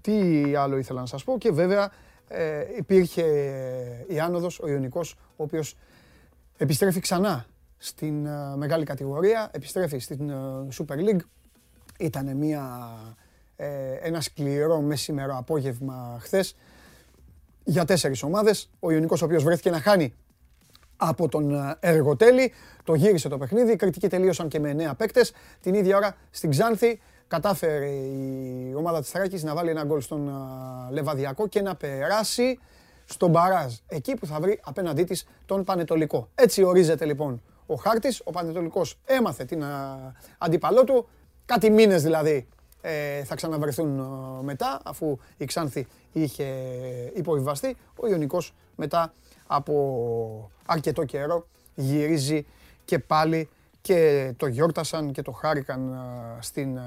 τι 0.02 0.56
άλλο 0.56 0.78
ήθελα 0.78 1.00
να 1.00 1.06
σας 1.06 1.24
πω 1.24 1.38
και 1.38 1.52
βέβαια 1.52 1.92
ε, 2.28 2.66
υπήρχε 2.78 3.24
η 4.08 4.20
άνοδος, 4.20 4.60
ο 4.60 4.68
Ιωνικός, 4.68 5.16
ο 5.36 5.44
οποίος 5.44 5.76
επιστρέφει 6.58 7.00
ξανά 7.00 7.46
στην 7.78 8.26
ε, 8.26 8.56
μεγάλη 8.56 8.86
κατηγορία, 8.86 9.50
επιστρέφει 9.52 9.98
στην 9.98 10.30
ε, 10.30 10.36
Super 10.78 10.96
League. 10.96 11.20
Ήταν 11.98 12.38
μια, 12.38 12.94
ε, 13.56 13.68
ένα 14.02 14.22
σκληρό 14.22 14.82
μεσημερό 14.82 15.38
απόγευμα 15.38 16.18
χθες 16.22 16.56
για 17.64 17.86
τέσσερις 17.86 18.24
ομάδες. 18.24 18.70
Ο 18.80 18.92
Ιωνικός 18.92 19.22
ο 19.22 19.26
οποίος 19.26 19.44
βρέθηκε 19.44 19.70
να 19.70 19.80
χάνει 19.80 20.14
από 20.98 21.28
τον 21.30 21.54
ε, 21.56 21.78
Εργοτέλη. 21.80 22.54
Το 22.84 22.94
γύρισε 22.94 23.30
το 23.30 23.38
παιχνίδι. 23.38 23.72
Οι 23.72 23.76
κριτικοί 23.76 24.08
τελείωσαν 24.08 24.48
και 24.48 24.60
με 24.60 24.76
9 24.90 24.92
παίκτες. 24.98 25.34
Την 25.62 25.74
ίδια 25.74 25.98
ώρα 25.98 26.16
στην 26.30 26.50
Ξάνθη 26.50 27.00
κατάφερε 27.28 27.86
η 27.86 28.74
ομάδα 28.78 29.00
της 29.00 29.10
Θράκης 29.10 29.44
να 29.44 29.54
βάλει 29.54 29.70
ένα 29.70 29.84
γκολ 29.84 30.02
στον 30.02 30.28
ε, 30.28 30.32
Λεβαδιακό 30.92 31.48
και 31.48 31.62
να 31.62 31.76
περάσει 31.76 32.60
στον 33.06 33.30
Μπαράζ. 33.30 33.74
Εκεί 33.88 34.16
που 34.16 34.26
θα 34.26 34.40
βρει 34.40 34.60
απέναντί 34.64 35.04
της 35.04 35.28
τον 35.46 35.64
Πανετολικό. 35.64 36.30
Έτσι 36.36 36.64
ορίζεται 36.64 37.06
λοιπόν 37.06 37.42
ο 37.66 37.76
χάρτης. 37.76 38.22
Ο 38.24 38.32
Πανετολικός 38.32 39.00
έμαθε 39.06 39.46
την 39.46 39.62
ε, 39.62 39.66
αντίπαλό 40.38 40.84
του. 40.84 41.08
Κάτι 41.48 41.70
μήνες 41.70 42.04
δηλαδή 42.04 42.48
ε, 42.82 43.24
θα 43.24 43.36
ξαναβρεθούν 43.36 44.00
ε, 44.00 44.44
μετά 44.44 44.82
αφού 44.84 45.18
η 45.38 45.46
Ξάνθη 45.46 45.88
είχε 46.12 46.46
υποβιβαστεί. 47.14 47.76
Ο 47.96 48.08
Ιωνικός 48.08 48.54
μετά 48.76 49.14
από 49.48 50.52
αρκετό 50.66 51.04
καιρό 51.04 51.48
γυρίζει 51.76 52.46
και 52.86 53.00
πάλι 53.00 53.50
και 53.82 54.34
το 54.38 54.48
γιόρτασαν 54.48 55.12
και 55.12 55.22
το 55.22 55.32
χάρηκαν 55.32 55.94
ε, 55.94 56.42
στην 56.42 56.78
ε, 56.78 56.82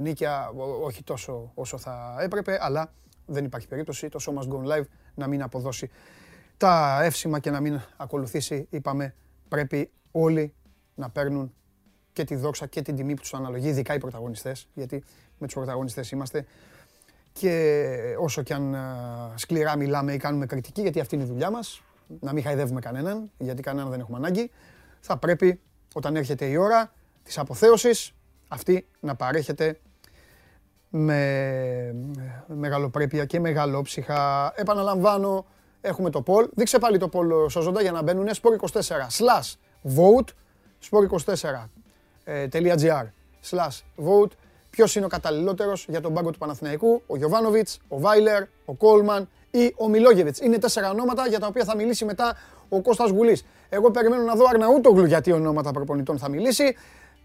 Νίκαια 0.00 0.48
Ό- 0.48 0.84
όχι 0.84 1.02
τόσο 1.02 1.50
όσο 1.54 1.78
θα 1.78 2.16
έπρεπε 2.20 2.58
αλλά 2.60 2.92
δεν 3.26 3.44
υπάρχει 3.44 3.68
περίπτωση 3.68 4.08
το 4.08 4.18
Show 4.22 4.38
Must 4.38 4.48
Go 4.48 4.76
Live 4.76 4.84
να 5.14 5.26
μην 5.26 5.42
αποδώσει 5.42 5.90
τα 6.56 7.00
εύσημα 7.02 7.38
και 7.38 7.50
να 7.50 7.60
μην 7.60 7.80
ακολουθήσει 7.96 8.66
είπαμε 8.70 9.14
πρέπει 9.48 9.90
όλοι 10.10 10.54
να 10.94 11.10
παίρνουν 11.10 11.54
και 12.12 12.24
τη 12.24 12.36
δόξα 12.36 12.66
και 12.66 12.82
την 12.82 12.96
τιμή 12.96 13.14
που 13.14 13.20
τους 13.20 13.34
αναλογεί, 13.34 13.68
ειδικά 13.68 13.94
οι 13.94 13.98
πρωταγωνιστές, 13.98 14.68
γιατί 14.74 15.04
με 15.38 15.46
τους 15.46 15.54
πρωταγωνιστές 15.54 16.10
είμαστε. 16.10 16.46
Και 17.32 18.16
όσο 18.18 18.42
κι 18.42 18.52
αν 18.52 18.74
α, 18.74 19.32
σκληρά 19.36 19.76
μιλάμε 19.76 20.12
ή 20.12 20.16
κάνουμε 20.16 20.46
κριτική, 20.46 20.80
γιατί 20.80 21.00
αυτή 21.00 21.14
είναι 21.14 21.24
η 21.24 21.26
δουλειά 21.26 21.50
μας, 21.50 21.82
να 22.20 22.32
μην 22.32 22.42
χαϊδεύουμε 22.42 22.80
κανέναν, 22.80 23.30
γιατί 23.38 23.62
κανέναν 23.62 23.90
δεν 23.90 24.00
έχουμε 24.00 24.16
ανάγκη, 24.16 24.50
θα 25.00 25.16
πρέπει 25.16 25.60
όταν 25.94 26.16
έρχεται 26.16 26.44
η 26.44 26.56
ώρα 26.56 26.92
της 27.22 27.38
αποθέωσης, 27.38 28.14
αυτή 28.48 28.86
να 29.00 29.14
παρέχεται 29.14 29.80
με 30.88 31.94
μεγαλοπρέπεια 32.46 33.24
και 33.24 33.40
μεγαλόψυχα. 33.40 34.52
Επαναλαμβάνω, 34.56 35.46
έχουμε 35.80 36.10
το 36.10 36.22
poll. 36.26 36.48
Δείξε 36.54 36.78
πάλι 36.78 36.98
το 36.98 37.08
poll 37.12 37.50
σώζοντα 37.50 37.82
για 37.82 37.92
να 37.92 38.02
μπαίνουν 38.02 38.28
sport24 38.28 38.80
slash 39.18 39.54
vote 39.96 40.28
sport24.gr 42.26 43.06
slash 43.50 43.82
vote 44.06 44.30
Ποιος 44.72 44.94
είναι 44.96 45.04
ο 45.04 45.08
καταλληλότερος 45.08 45.86
για 45.88 46.00
τον 46.00 46.14
πάγκο 46.14 46.30
του 46.30 46.38
Παναθηναϊκού, 46.38 47.02
ο 47.06 47.16
Γιωβάνοβιτς, 47.16 47.78
ο 47.88 48.00
Βάιλερ, 48.00 48.42
ο 48.64 48.74
Κόλμαν 48.74 49.28
ή 49.50 49.74
ο 49.76 49.88
Μιλόγεβιτς. 49.88 50.40
Είναι 50.40 50.58
τέσσερα 50.58 50.90
ονόματα 50.90 51.28
για 51.28 51.38
τα 51.38 51.46
οποία 51.46 51.64
θα 51.64 51.76
μιλήσει 51.76 52.04
μετά 52.04 52.36
ο 52.68 52.80
Κώστας 52.80 53.10
Γουλής. 53.10 53.44
Εγώ 53.68 53.90
περιμένω 53.90 54.22
να 54.22 54.34
δω 54.34 54.44
Αρναούτογλου 54.48 55.04
για 55.04 55.20
τι 55.20 55.32
ονόματα 55.32 55.70
προπονητών 55.70 56.18
θα 56.18 56.28
μιλήσει. 56.28 56.76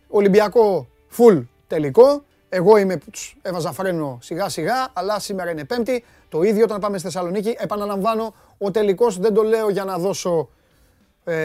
Ολυμπιακό 0.08 0.88
full 1.18 1.44
τελικό. 1.68 2.24
Εγώ 2.50 2.78
είμαι 2.78 2.98
που 2.98 3.10
τους 3.10 3.38
έβαζα 3.42 3.72
φρένο 3.72 4.18
σιγά 4.22 4.50
σιγά, 4.50 4.88
αλλά 4.94 5.20
σήμερα 5.20 5.52
είναι 5.52 5.64
Πέμπτη. 5.64 6.04
Το 6.30 6.42
ίδιο 6.42 6.64
όταν 6.64 6.80
πάμε 6.80 6.98
στη 6.98 7.08
Θεσσαλονίκη. 7.08 7.56
Επαναλαμβάνω, 7.60 8.34
ο 8.58 8.72
τελικός 8.72 9.20
δεν 9.20 9.34
το 9.34 9.42
λέω 9.42 9.70
για 9.70 9.84
να 9.84 9.98
δώσω 9.98 10.50
ε, 11.24 11.36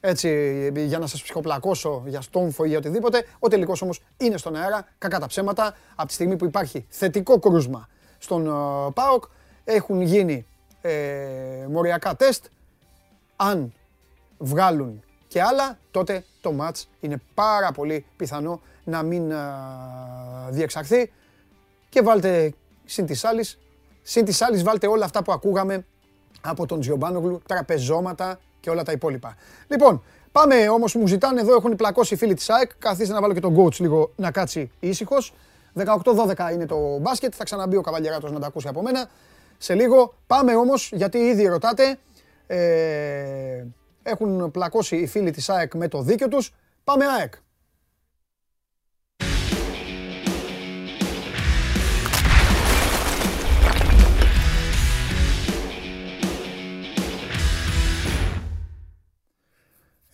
έτσι, 0.00 0.72
για 0.76 0.98
να 0.98 1.06
σας 1.06 1.22
ψυχοπλακώσω 1.22 2.02
για 2.06 2.20
στόμφο 2.20 2.64
ή 2.64 2.76
οτιδήποτε. 2.76 3.24
Ο 3.38 3.48
τελικός 3.48 3.82
όμως 3.82 4.00
είναι 4.16 4.36
στον 4.36 4.56
αέρα, 4.56 4.88
κακά 4.98 5.18
τα 5.18 5.26
ψέματα. 5.26 5.74
Από 5.94 6.08
τη 6.08 6.14
στιγμή 6.14 6.36
που 6.36 6.44
υπάρχει 6.44 6.86
θετικό 6.88 7.38
κρούσμα 7.38 7.88
στον 8.18 8.46
uh, 8.46 8.94
ΠΑΟΚ, 8.94 9.24
έχουν 9.64 10.00
γίνει 10.00 10.46
ε, 10.80 11.66
μοριακά 11.70 12.16
τεστ. 12.16 12.44
Αν 13.36 13.72
βγάλουν 14.38 15.02
και 15.28 15.42
άλλα, 15.42 15.78
τότε 15.90 16.24
το 16.40 16.52
μάτς 16.52 16.88
είναι 17.00 17.20
πάρα 17.34 17.72
πολύ 17.72 18.06
πιθανό 18.16 18.60
να 18.84 19.02
μην 19.02 19.32
διεξαχθεί. 20.50 21.12
Και 21.88 22.02
βάλτε 22.02 22.54
συν 22.84 23.06
της 23.06 23.24
άλλης, 23.24 23.58
συν 24.02 24.24
της 24.24 24.42
άλλης 24.42 24.62
βάλτε 24.62 24.86
όλα 24.86 25.04
αυτά 25.04 25.22
που 25.22 25.32
ακούγαμε 25.32 25.84
από 26.40 26.66
τον 26.66 26.80
Τζιομπάνογλου, 26.80 27.42
τραπεζώματα 27.46 28.40
και 28.60 28.70
όλα 28.70 28.82
τα 28.82 28.92
υπόλοιπα. 28.92 29.36
Λοιπόν, 29.68 30.02
πάμε 30.32 30.68
όμως 30.68 30.94
μου 30.94 31.06
ζητάνε 31.06 31.40
εδώ, 31.40 31.54
έχουν 31.54 31.76
πλακώσει 31.76 32.14
οι 32.14 32.16
φίλοι 32.16 32.34
της 32.34 32.50
ΑΕΚ, 32.50 32.70
καθίστε 32.78 33.14
να 33.14 33.20
βάλω 33.20 33.34
και 33.34 33.40
τον 33.40 33.56
coach 33.58 33.76
λίγο 33.76 34.12
να 34.16 34.30
κάτσει 34.30 34.70
ήσυχος. 34.80 35.34
18-12 35.74 36.52
είναι 36.52 36.66
το 36.66 36.98
μπάσκετ, 36.98 37.32
θα 37.36 37.44
ξαναμπεί 37.44 37.76
ο 37.76 37.80
Καβαλιαράτος 37.80 38.32
να 38.32 38.40
τα 38.40 38.46
ακούσει 38.46 38.68
από 38.68 38.82
μένα. 38.82 39.08
Σε 39.58 39.74
λίγο 39.74 40.14
πάμε 40.26 40.54
όμως, 40.54 40.90
γιατί 40.92 41.18
ήδη 41.18 41.46
ρωτάτε, 41.46 41.98
ε, 42.46 43.64
έχουν 44.02 44.50
πλακώσει 44.50 44.96
οι 44.96 45.06
φίλοι 45.06 45.30
της 45.30 45.48
ΑΕΚ 45.48 45.74
με 45.74 45.88
το 45.88 46.02
δίκιο 46.02 46.28
τους. 46.28 46.54
Πάμε 46.84 47.04
ΑΕΚ. 47.06 47.34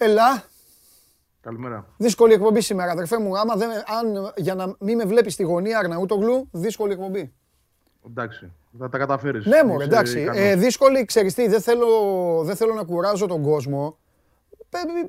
Ελά. 0.05 0.45
Καλημέρα. 1.41 1.87
Δύσκολη 1.97 2.33
εκπομπή 2.33 2.61
σήμερα, 2.61 2.91
αδερφέ 2.91 3.19
μου. 3.19 3.39
Άμα 3.39 3.55
δεν, 3.57 3.71
αν, 3.71 4.33
για 4.37 4.55
να 4.55 4.75
μην 4.79 4.97
με 4.97 5.05
βλέπεις 5.05 5.33
στη 5.33 5.43
γωνία 5.43 5.79
Αρναούτογλου, 5.79 6.49
δύσκολη 6.53 6.93
εκπομπή. 6.93 7.33
Εντάξει, 8.07 8.53
θα 8.79 8.89
τα 8.89 8.99
καταφέρεις. 8.99 9.47
Ναι, 9.47 9.63
μου, 9.65 9.81
εντάξει. 9.81 10.29
Ε, 10.35 10.57
δύσκολη, 10.57 11.05
ξέρεις 11.05 11.35
τι, 11.35 11.49
δεν 11.49 11.61
θέλω, 11.61 11.89
δεν 12.45 12.57
θέλω 12.57 12.75
να 12.75 12.85
κουράζω 12.85 13.27
τον 13.27 13.43
κόσμο. 13.43 13.99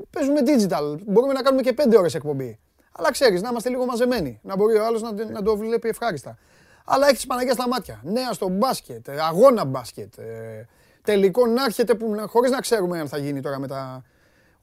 Παίζουμε 0.10 0.40
digital. 0.46 0.98
Μπορούμε 1.06 1.34
να 1.34 1.42
κάνουμε 1.42 1.62
και 1.62 1.74
πέντε 1.74 1.98
ώρες 1.98 2.16
εκπομπή. 2.16 2.60
Αλλά 2.92 3.12
ξέρεις, 3.12 3.42
να 3.42 3.50
είμαστε 3.50 3.70
λίγο 3.70 3.86
μαζεμένοι. 3.86 4.40
Να 4.44 4.56
μπορεί 4.56 4.78
ο 4.78 4.86
άλλος 4.86 5.02
να, 5.02 5.12
να 5.32 5.42
το 5.42 5.58
βλέπει 5.58 5.88
ευχάριστα. 5.88 6.38
Αλλά 6.86 7.06
έχεις 7.06 7.18
τις 7.18 7.28
Παναγία 7.28 7.54
στα 7.54 7.68
μάτια. 7.68 8.00
Νέα 8.04 8.34
στο 8.34 8.48
μπάσκετ, 8.48 9.08
ε, 9.08 9.22
αγώνα 9.22 9.66
μπάσκετ. 9.66 10.18
Ε, 10.18 10.68
τελικό 11.02 11.46
να 11.46 11.64
έρχεται 11.64 11.96
που, 11.96 12.16
χωρίς 12.28 12.52
να 12.52 12.60
ξέρουμε 12.60 13.00
αν 13.00 13.08
θα 13.08 13.18
γίνει 13.18 13.42
τώρα 13.42 13.60
με 13.60 13.68
τα, 13.68 14.04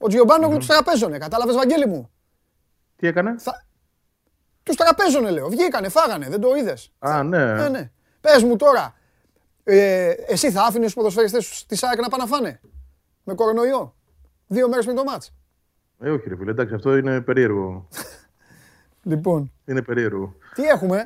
ο 0.03 0.07
Τζιομπάνογλου 0.07 0.57
του 0.57 0.65
τραπέζωνε. 0.65 1.17
Κατάλαβες, 1.17 1.55
Βαγγέλη 1.55 1.87
μου; 1.87 2.11
Τι 2.95 3.07
έκανε; 3.07 3.35
Θα... 3.37 3.65
Του 4.63 4.73
τραπέζωνε, 4.73 5.29
λέω. 5.29 5.49
Βγήκανε, 5.49 5.89
φάγανε, 5.89 6.29
δεν 6.29 6.41
το 6.41 6.55
είδες; 6.55 6.91
Α, 6.99 7.23
ναι. 7.23 7.53
ναι, 7.53 7.69
ναι. 7.69 7.91
Πες 8.21 8.43
μου 8.43 8.55
τώρα, 8.55 8.93
ε, 9.63 10.09
εσύ 10.09 10.51
θα 10.51 10.61
άφηνες 10.61 10.85
τους 10.85 10.93
ποδοσφαιριστές 10.93 11.65
τη 11.65 11.75
ΣΑΕΚ 11.75 12.01
να 12.01 12.09
πάνε 12.09 12.23
να 12.23 12.29
φάνε; 12.29 12.59
Με 13.23 13.33
κορονοϊό; 13.33 13.95
Δύο 14.47 14.69
μέρες 14.69 14.85
με 14.85 14.93
το 14.93 15.03
μάτς; 15.03 15.33
Ε, 15.99 16.09
όχι, 16.09 16.29
ρε 16.29 16.35
φίλε, 16.35 16.51
εντάξει, 16.51 16.73
αυτό 16.73 16.97
είναι 16.97 17.21
περίεργο. 17.21 17.87
λοιπόν. 19.11 19.51
Είναι 19.65 19.81
περίεργο. 19.81 20.35
Τι 20.53 20.63
έχουμε; 20.63 21.05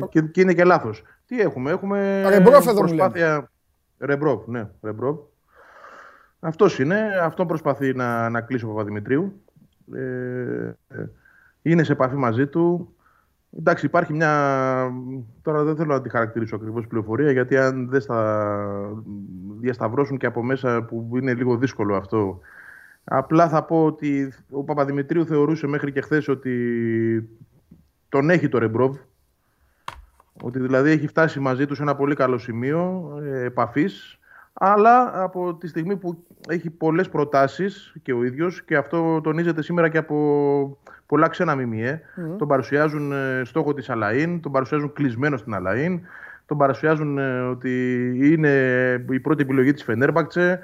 Ε, 0.00 0.06
και, 0.08 0.22
και 0.22 0.40
είναι 0.40 0.54
και 0.54 0.64
λάθος. 0.64 1.02
Τι 1.26 1.40
έχουμε, 1.40 1.70
έχουμε. 1.70 2.28
Ρεμπρόφ 2.28 2.66
εδώ 2.66 2.80
προσπάθεια... 2.80 3.50
Ρεμπρόφ, 3.98 4.46
ναι, 4.46 4.68
ρεμπρόφ. 4.82 5.18
Αυτός 6.40 6.78
είναι. 6.78 7.00
Αυτό 7.22 7.46
προσπαθεί 7.46 7.94
να, 7.94 8.28
να 8.30 8.40
κλείσει 8.40 8.64
ο 8.64 8.68
Παπαδημητρίου. 8.68 9.40
Ε, 9.94 10.72
είναι 11.62 11.82
σε 11.82 11.92
επαφή 11.92 12.16
μαζί 12.16 12.46
του. 12.46 12.94
Εντάξει, 13.58 13.86
υπάρχει 13.86 14.12
μια. 14.12 14.30
Τώρα 15.42 15.64
δεν 15.64 15.76
θέλω 15.76 15.94
να 15.94 16.00
τη 16.00 16.08
χαρακτηρίσω 16.08 16.56
ακριβώς 16.56 16.86
πληροφορία, 16.86 17.32
γιατί 17.32 17.56
αν 17.56 17.88
δεν 17.88 18.00
στα 18.00 18.48
διασταυρώσουν 19.60 20.18
και 20.18 20.26
από 20.26 20.42
μέσα, 20.42 20.82
που 20.82 21.10
είναι 21.16 21.34
λίγο 21.34 21.56
δύσκολο 21.56 21.96
αυτό. 21.96 22.40
Απλά 23.04 23.48
θα 23.48 23.64
πω 23.64 23.84
ότι 23.84 24.32
ο 24.50 24.64
Παπαδημητρίου 24.64 25.26
θεωρούσε 25.26 25.66
μέχρι 25.66 25.92
και 25.92 26.00
χθες 26.00 26.28
ότι 26.28 27.28
τον 28.08 28.30
έχει 28.30 28.48
το 28.48 28.58
Ρεμπρόβ. 28.58 28.96
Ότι 30.42 30.58
δηλαδή 30.58 30.90
έχει 30.90 31.06
φτάσει 31.06 31.40
μαζί 31.40 31.66
του 31.66 31.74
σε 31.74 31.82
ένα 31.82 31.96
πολύ 31.96 32.14
καλό 32.14 32.38
σημείο 32.38 33.12
ε, 33.22 33.44
επαφής 33.44 34.18
αλλά 34.58 35.22
από 35.22 35.54
τη 35.54 35.68
στιγμή 35.68 35.96
που 35.96 36.24
έχει 36.48 36.70
πολλές 36.70 37.08
προτάσεις 37.08 37.94
και 38.02 38.12
ο 38.12 38.24
ίδιος 38.24 38.62
και 38.62 38.76
αυτό 38.76 39.20
τονίζεται 39.20 39.62
σήμερα 39.62 39.88
και 39.88 39.98
από 39.98 40.78
πολλά 41.06 41.28
ξένα 41.28 41.54
μιμιέ. 41.54 42.00
Τον 42.38 42.48
παρουσιάζουν 42.48 43.12
ε, 43.12 43.42
στόχο 43.44 43.74
της 43.74 43.90
Αλαΐν, 43.90 44.38
τον 44.42 44.52
παρουσιάζουν 44.52 44.92
κλεισμένο 44.92 45.36
στην 45.36 45.54
Αλαΐν, 45.56 46.00
τον 46.46 46.58
παρουσιάζουν 46.58 47.18
ε, 47.18 47.40
ότι 47.40 47.72
είναι 48.22 48.50
η 49.10 49.20
πρώτη 49.20 49.42
επιλογή 49.42 49.72
της 49.72 49.82
Φενέρμπακτσε. 49.82 50.60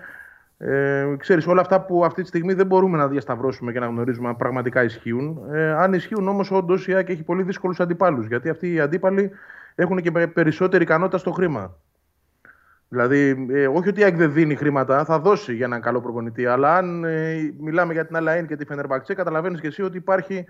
Ε, 0.59 1.15
ξέρεις, 1.19 1.47
όλα 1.47 1.61
αυτά 1.61 1.81
που 1.81 2.05
αυτή 2.05 2.23
τη 2.23 2.29
στιγμή 2.29 2.53
δεν 2.53 2.67
μπορούμε 2.67 2.97
να 2.97 3.09
διασταυρώσουμε 3.09 3.73
και 3.73 3.79
να 3.81 3.87
γνωρίζουμε 3.87 4.29
αν 4.29 4.37
πραγματικά 4.37 4.83
ισχύουν. 4.83 5.41
Ε, 5.53 5.73
αν 5.73 5.93
ισχύουν 5.93 6.29
όμως 6.29 6.51
όντως 6.51 6.89
η 6.89 6.95
ΑΕΚ 6.95 7.09
έχει 7.09 7.23
πολύ 7.23 7.43
δύσκολους 7.43 7.81
αντιπάλους, 7.81 8.27
γιατί 8.27 8.49
αυτοί 8.49 8.73
οι 8.73 8.81
αντίπαλοι 8.81 9.31
έχουν 9.75 10.03
και 10.03 10.11
περισσότερη 10.11 10.83
ικανότητα 10.83 11.19
στο 11.19 11.31
χρήμα. 11.33 11.75
Δηλαδή, 12.93 13.47
ε, 13.51 13.67
όχι 13.67 13.89
ότι 13.89 14.01
η 14.01 14.05
ΑΕΚ 14.05 14.17
δεν 14.17 14.33
δίνει 14.33 14.55
χρήματα, 14.55 15.05
θα 15.05 15.19
δώσει 15.19 15.55
για 15.55 15.65
έναν 15.65 15.81
καλό 15.81 16.01
προπονητή. 16.01 16.47
Αλλά 16.47 16.77
αν 16.77 17.05
ε, 17.05 17.53
μιλάμε 17.59 17.93
για 17.93 18.07
την 18.07 18.17
Αλαΐν 18.21 18.45
και 18.47 18.57
τη 18.57 18.65
Φενερμπαξέ, 18.65 19.15
καταλαβαίνεις 19.15 19.61
και 19.61 19.67
εσύ 19.67 19.83
ότι 19.83 19.97
υπάρχει 19.97 20.45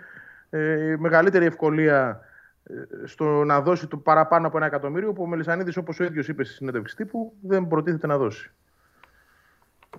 ε, 0.50 0.94
μεγαλύτερη 0.98 1.44
ευκολία 1.44 2.20
ε, 2.62 2.72
στο 3.07 3.24
να 3.24 3.61
δώσει 3.61 3.87
το 3.87 3.96
παραπάνω 3.96 4.46
από 4.46 4.57
ένα 4.57 4.66
εκατομμύριο 4.66 5.12
που 5.12 5.22
ο 5.22 5.26
Μελισανίδης, 5.26 5.76
όπως 5.76 6.00
ο 6.00 6.05
ίδιος 6.05 6.28
είπε 6.28 6.44
στη 6.44 6.55
συνέντευξη 6.55 6.96
τύπου, 6.96 7.33
δεν 7.40 7.66
προτίθεται 7.66 8.07
να 8.07 8.18
δώσει. 8.18 8.50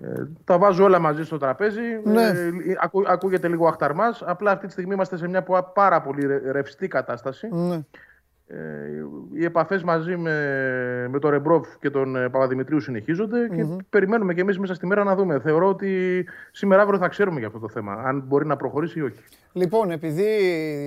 Ε, 0.02 0.24
τα 0.44 0.58
βάζω 0.58 0.84
όλα 0.84 1.00
μαζί 1.00 1.24
στο 1.24 1.38
τραπέζι. 1.38 2.02
Ναι. 2.04 2.28
Ε, 2.28 2.52
ακού, 2.82 3.04
ακούγεται 3.08 3.48
λίγο 3.48 3.68
αχταρμάς. 3.68 4.24
Απλά 4.26 4.52
αυτή 4.52 4.66
τη 4.66 4.72
στιγμή 4.72 4.94
είμαστε 4.94 5.18
σε 5.18 5.28
μια 5.28 5.44
πάρα 5.74 6.02
πολύ 6.02 6.42
ρευστή 6.52 6.88
κατάσταση. 6.88 7.48
Ναι. 7.52 7.80
Ε, 8.48 8.58
οι 9.34 9.46
επαφές 9.46 9.84
μαζί 9.84 10.18
με, 10.18 11.08
με 11.10 11.20
τον 11.20 11.32
Ρεμπρόφ 11.32 11.78
και 11.80 11.90
τον 11.90 12.16
ε, 12.16 12.30
Παπαδημητρίου 12.30 12.80
συνεχίζονται 12.80 13.48
και 13.48 13.66
περιμένουμε 13.90 14.34
και 14.34 14.42
εμείς 14.42 14.60
μέσα 14.60 14.74
στη 14.74 14.86
μέρα 14.86 15.04
να 15.04 15.16
δούμε. 15.16 15.40
Θεωρώ 15.40 15.68
ότι 15.68 16.26
σήμερα 16.52 16.82
αύριο 16.82 17.00
θα 17.00 17.08
ξέρουμε 17.08 17.40
για 17.40 17.48
αυτό 17.48 17.60
το 17.60 17.70
θέμα, 17.70 17.94
αν 17.94 18.24
μπορεί 18.28 18.46
να 18.46 18.56
προχωρήσει 18.56 19.00
ή 19.00 19.02
όχι. 19.02 19.20
Λοιπόν, 19.52 19.92
επειδή 19.92 20.24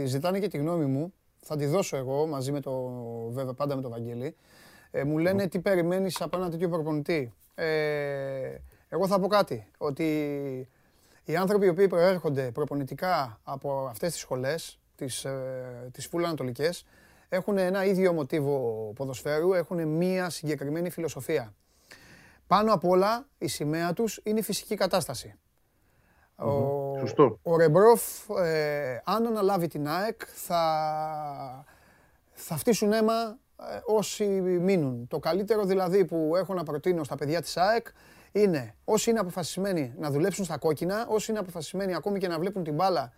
ζητάνε 0.07 0.39
και 0.39 0.49
τη 0.49 0.59
γνώμη 0.59 0.85
μου, 0.85 1.13
θα 1.41 1.57
τη 1.57 1.67
δώσω 1.67 1.97
εγώ 1.97 2.27
μαζί 2.27 2.53
με 2.53 2.61
το 2.61 2.73
βέβαια 3.31 3.53
πάντα 3.53 3.77
με 3.77 3.83
τον 3.83 3.91
Βαγγέλη. 3.91 4.37
Ε, 4.91 5.05
μου 5.05 5.19
λένε 5.19 5.47
τι 5.47 5.59
περιμένεις 5.59 6.21
από 6.21 6.37
ένα 6.37 6.51
τέτοιο 6.51 6.69
προπονητή. 6.69 7.35
Ε, 7.55 7.67
εγώ 8.89 9.07
θα 9.07 9.21
πω 9.21 9.27
κάτι. 9.27 9.67
Ότι 9.79 10.05
οι 11.25 11.37
άνθρωποι 11.37 11.67
οι 11.67 11.69
οποίοι 11.69 11.87
προέρχονται 11.89 12.51
προπονητικά 12.51 13.41
από 13.45 13.87
αυτές 13.91 14.13
τις 14.13 14.21
σχολές, 14.21 14.79
τις, 14.97 15.25
ε, 15.25 15.89
τις 15.93 16.09
έχουν 17.29 17.59
ένα 17.59 17.85
ίδιο 17.85 18.13
μοτίβο 18.13 18.93
ποδοσφαίρου, 18.95 19.53
έχουν 19.53 19.89
μία 19.89 20.31
συγκεκριμένη 20.31 20.91
φιλοσοφία. 20.91 21.55
Πάνω 22.47 22.73
απ' 22.73 22.85
όλα 22.85 23.27
η 23.39 23.47
σημαία 23.47 23.93
τους 23.93 24.21
είναι 24.23 24.39
η 24.39 24.43
φυσική 24.43 24.75
κατάσταση. 24.75 25.35
Ο, 26.37 26.99
Σωστό. 26.99 27.39
Ο 27.43 27.57
Ρεμπρόφ, 27.57 28.03
ε, 28.39 29.01
αν 29.05 29.27
αναλάβει 29.27 29.67
την 29.67 29.89
ΑΕΚ, 29.89 30.21
θα, 30.35 31.65
θα 32.33 32.57
φτύσουν 32.57 32.93
αίμα 32.93 33.39
ε, 33.61 33.81
όσοι 33.85 34.25
μείνουν. 34.41 35.07
Το 35.09 35.19
καλύτερο 35.19 35.65
δηλαδή 35.65 36.05
που 36.05 36.33
έχω 36.37 36.55
να 36.55 36.63
προτείνω 36.63 37.05
στα 37.05 37.17
παιδιά 37.17 37.41
της 37.43 37.57
ΑΕΚ 37.57 37.87
είναι 38.33 38.75
όσοι 38.85 39.11
είναι 39.11 39.19
αποφασισμένοι 39.19 39.95
να 39.99 40.11
δουλέψουν 40.11 40.45
στα 40.45 40.59
κόκκινα, 40.59 41.07
όσοι 41.09 41.31
είναι 41.31 41.41
αποφασισμένοι 41.41 41.95
ακόμη 41.95 42.19
και 42.19 42.29
να 42.29 42.39
βλέπουν 42.39 42.65
την 42.65 42.75
μπάλα 42.75 43.13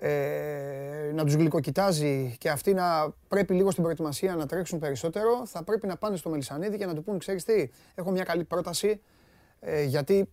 ε, 0.00 1.10
να 1.14 1.24
τους 1.24 1.34
γλυκοκοιτάζει 1.34 2.36
και 2.38 2.50
αυτοί 2.50 2.74
να 2.74 3.12
πρέπει 3.28 3.54
λίγο 3.54 3.70
στην 3.70 3.82
προετοιμασία 3.82 4.34
να 4.34 4.46
τρέξουν 4.46 4.78
περισσότερο, 4.78 5.46
θα 5.46 5.62
πρέπει 5.62 5.86
να 5.86 5.96
πάνε 5.96 6.16
στο 6.16 6.30
Μελισανίδη 6.30 6.78
και 6.78 6.86
να 6.86 6.94
του 6.94 7.02
πούν, 7.02 7.18
ξέρεις 7.18 7.44
τι, 7.44 7.70
έχω 7.94 8.10
μια 8.10 8.24
καλή 8.24 8.44
πρόταση, 8.44 9.00
ε, 9.60 9.82
γιατί 9.82 10.28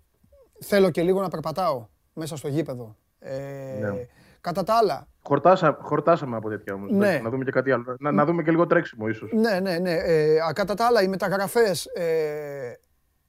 θέλω 0.59 0.89
και 0.89 1.01
λίγο 1.01 1.21
να 1.21 1.29
περπατάω 1.29 1.87
μέσα 2.13 2.37
στο 2.37 2.47
γήπεδο. 2.47 2.95
Ε, 3.19 3.79
ναι. 3.81 4.07
Κατά 4.41 4.63
τα 4.63 4.73
άλλα, 4.73 5.07
Χορτάσα, 5.27 5.77
χορτάσαμε 5.81 6.35
από 6.35 6.49
τέτοια 6.49 6.73
όμως. 6.73 6.91
Ναι. 6.91 7.19
Να 7.23 7.29
δούμε 7.29 7.43
και 7.43 7.51
κάτι 7.51 7.71
άλλο. 7.71 7.95
Να, 7.99 8.11
να 8.11 8.25
δούμε 8.25 8.43
και 8.43 8.51
λίγο 8.51 8.67
τρέξιμο, 8.67 9.07
ίσως. 9.07 9.31
Ναι, 9.33 9.59
ναι, 9.59 9.77
ναι. 9.77 9.93
Ε, 9.93 10.39
α, 10.39 10.53
κατά 10.53 10.73
τα 10.73 10.85
άλλα, 10.85 11.01
οι 11.01 11.07
μεταγραφές 11.07 11.85
ε, 11.85 12.79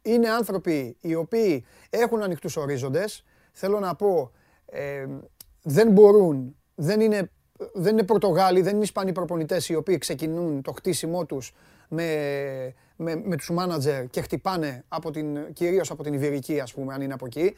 είναι 0.03 0.29
άνθρωποι 0.29 0.97
οι 1.01 1.15
οποίοι 1.15 1.65
έχουν 1.91 2.23
ανοιχτούς 2.23 2.57
ορίζοντες. 2.57 3.25
Θέλω 3.53 3.81
να 3.81 3.95
πω, 3.95 4.33
ε, 4.67 5.07
δεν 5.69 5.91
μπορούν, 5.91 6.57
δεν 6.75 7.01
είναι, 7.01 7.31
δεν 7.73 7.93
είναι 7.93 8.03
Πορτογάλοι, 8.03 8.61
δεν 8.61 8.75
είναι 8.75 8.85
Ισπανοί 8.85 9.13
προπονητές 9.13 9.69
οι 9.69 9.75
οποίοι 9.75 9.99
ξεκινούν 9.99 10.63
το 10.63 10.73
χτίσιμό 10.73 11.25
τους 11.27 11.53
με, 11.89 12.75
με, 12.97 13.17
με 13.25 13.37
τους 13.37 13.51
μάνατζερ 13.51 14.07
και 14.07 14.21
χτυπάνε 14.21 14.85
από 14.89 15.11
την, 15.11 15.53
κυρίως 15.53 15.91
από 15.91 16.03
την 16.03 16.13
Ιβηρική, 16.13 16.61
ας 16.61 16.73
πούμε, 16.73 16.95
αν 16.95 17.01
είναι 17.01 17.13
από 17.13 17.27
εκεί. 17.27 17.57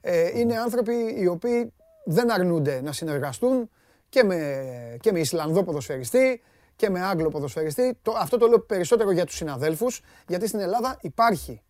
Ε, 0.00 0.38
είναι 0.38 0.58
άνθρωποι 0.58 0.94
οι 1.18 1.26
οποίοι 1.26 1.72
δεν 2.04 2.30
αρνούνται 2.30 2.80
να 2.80 2.92
συνεργαστούν 2.92 3.70
και 4.08 4.24
με, 4.24 4.62
και 5.00 5.12
με 5.12 5.20
Ισλανδό 5.20 5.62
ποδοσφαιριστή 5.62 6.42
και 6.76 6.90
με 6.90 7.00
Άγγλο 7.00 7.28
ποδοσφαιριστή. 7.28 7.98
Το, 8.02 8.14
αυτό 8.18 8.36
το 8.36 8.46
λέω 8.46 8.60
περισσότερο 8.60 9.10
για 9.10 9.24
τους 9.24 9.36
συναδέλφους, 9.36 10.02
γιατί 10.28 10.46
στην 10.46 10.60
Ελλάδα 10.60 10.98
υπάρχει 11.00 11.62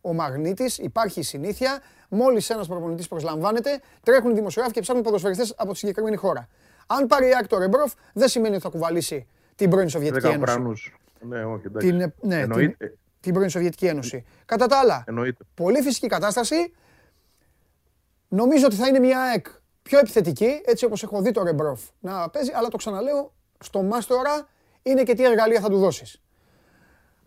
ο 0.00 0.12
μαγνήτης, 0.12 0.78
υπάρχει 0.78 1.20
η 1.20 1.22
συνήθεια. 1.22 1.80
Μόλις 2.08 2.50
ένας 2.50 2.66
προπονητής 2.68 3.08
προσλαμβάνεται, 3.08 3.80
τρέχουν 4.02 4.30
οι 4.30 4.34
δημοσιογράφοι 4.34 4.74
και 4.74 4.80
ψάχνουν 4.80 5.04
ποδοσφαιριστές 5.04 5.54
από 5.56 5.72
τη 5.72 5.78
συγκεκριμένη 5.78 6.16
χώρα. 6.16 6.48
Αν 6.86 7.06
πάρει 7.06 7.28
η 7.28 7.34
Άκτο 7.34 7.58
Ρεμπρόφ, 7.58 7.92
δεν 8.12 8.28
σημαίνει 8.28 8.54
ότι 8.54 8.62
θα 8.62 8.68
κουβαλήσει 8.68 9.26
την 9.54 9.70
πρώην 9.70 9.88
Σοβιετική 9.88 10.26
Ένωση. 10.26 10.40
Ουκρανούς. 10.40 10.98
Ναι, 11.20 11.44
όχι, 11.44 11.66
εντάξει. 11.66 11.88
Την, 11.88 12.00
ε, 12.00 12.04
ναι, 12.04 12.12
την, 12.20 12.32
Εννοείται. 12.32 12.96
την 13.20 13.32
πρώην 13.32 13.50
Σοβιετική 13.50 13.86
Ένωση. 13.86 14.24
Κατά 14.44 14.66
τα 14.66 14.78
άλλα, 14.78 15.04
Εννοείται. 15.06 15.44
πολύ 15.54 15.82
φυσική 15.82 16.06
κατάσταση. 16.06 16.72
Νομίζω 18.28 18.66
ότι 18.66 18.76
θα 18.76 18.86
είναι 18.88 18.98
μια 18.98 19.20
ΑΕΚ 19.20 19.46
πιο 19.82 19.98
επιθετική, 19.98 20.60
έτσι 20.64 20.84
όπως 20.84 21.02
έχω 21.02 21.22
δει 21.22 21.30
το 21.30 21.42
Ρεμπρόφ 21.42 21.80
να 22.00 22.30
παίζει, 22.30 22.52
αλλά 22.54 22.68
το 22.68 22.76
ξαναλέω, 22.76 23.32
στο 23.58 23.82
μας 23.82 24.06
τώρα 24.06 24.48
είναι 24.82 25.02
και 25.02 25.14
τι 25.14 25.24
εργαλεία 25.24 25.60
θα 25.60 25.68
του 25.68 25.78
δώσεις. 25.78 26.22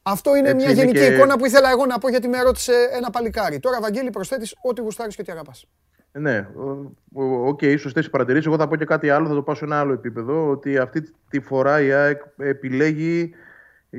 Αυτό 0.03 0.35
είναι 0.35 0.49
Έτσι 0.49 0.55
μια 0.65 0.71
είναι 0.73 0.81
γενική 0.81 0.99
και- 1.07 1.13
εικόνα 1.15 1.37
που 1.37 1.45
ήθελα 1.45 1.69
εγώ 1.69 1.85
να 1.85 1.97
πω 1.97 2.09
γιατί 2.09 2.27
με 2.27 2.41
ρώτησε 2.41 2.73
ένα 2.93 3.09
παλικάρι. 3.09 3.59
Τώρα, 3.59 3.77
Βαγγέλη, 3.81 4.09
προσθέτεις 4.09 4.55
ό,τι 4.61 4.81
γουστάρεις 4.81 5.15
και 5.15 5.21
ό,τι 5.21 5.31
αγαπάς. 5.31 5.67
Ναι, 6.11 6.47
ο- 6.55 6.91
ο- 7.13 7.47
OK, 7.47 7.59
okay, 7.63 7.75
σωστές 7.79 7.99
οι 7.99 8.09
παρατηρήσεις. 8.09 8.45
Εγώ 8.45 8.57
θα 8.57 8.67
πω 8.67 8.75
και 8.75 8.85
κάτι 8.85 9.09
άλλο, 9.09 9.27
θα 9.27 9.33
το 9.33 9.41
πάω 9.41 9.55
σε 9.55 9.65
ένα 9.65 9.79
άλλο 9.79 9.93
επίπεδο. 9.93 10.49
Ότι 10.49 10.77
αυτή 10.77 11.03
τη 11.29 11.39
φορά 11.39 11.81
η 11.81 11.91
ΑΕΚ 11.91 12.21
επιλέγει 12.37 13.33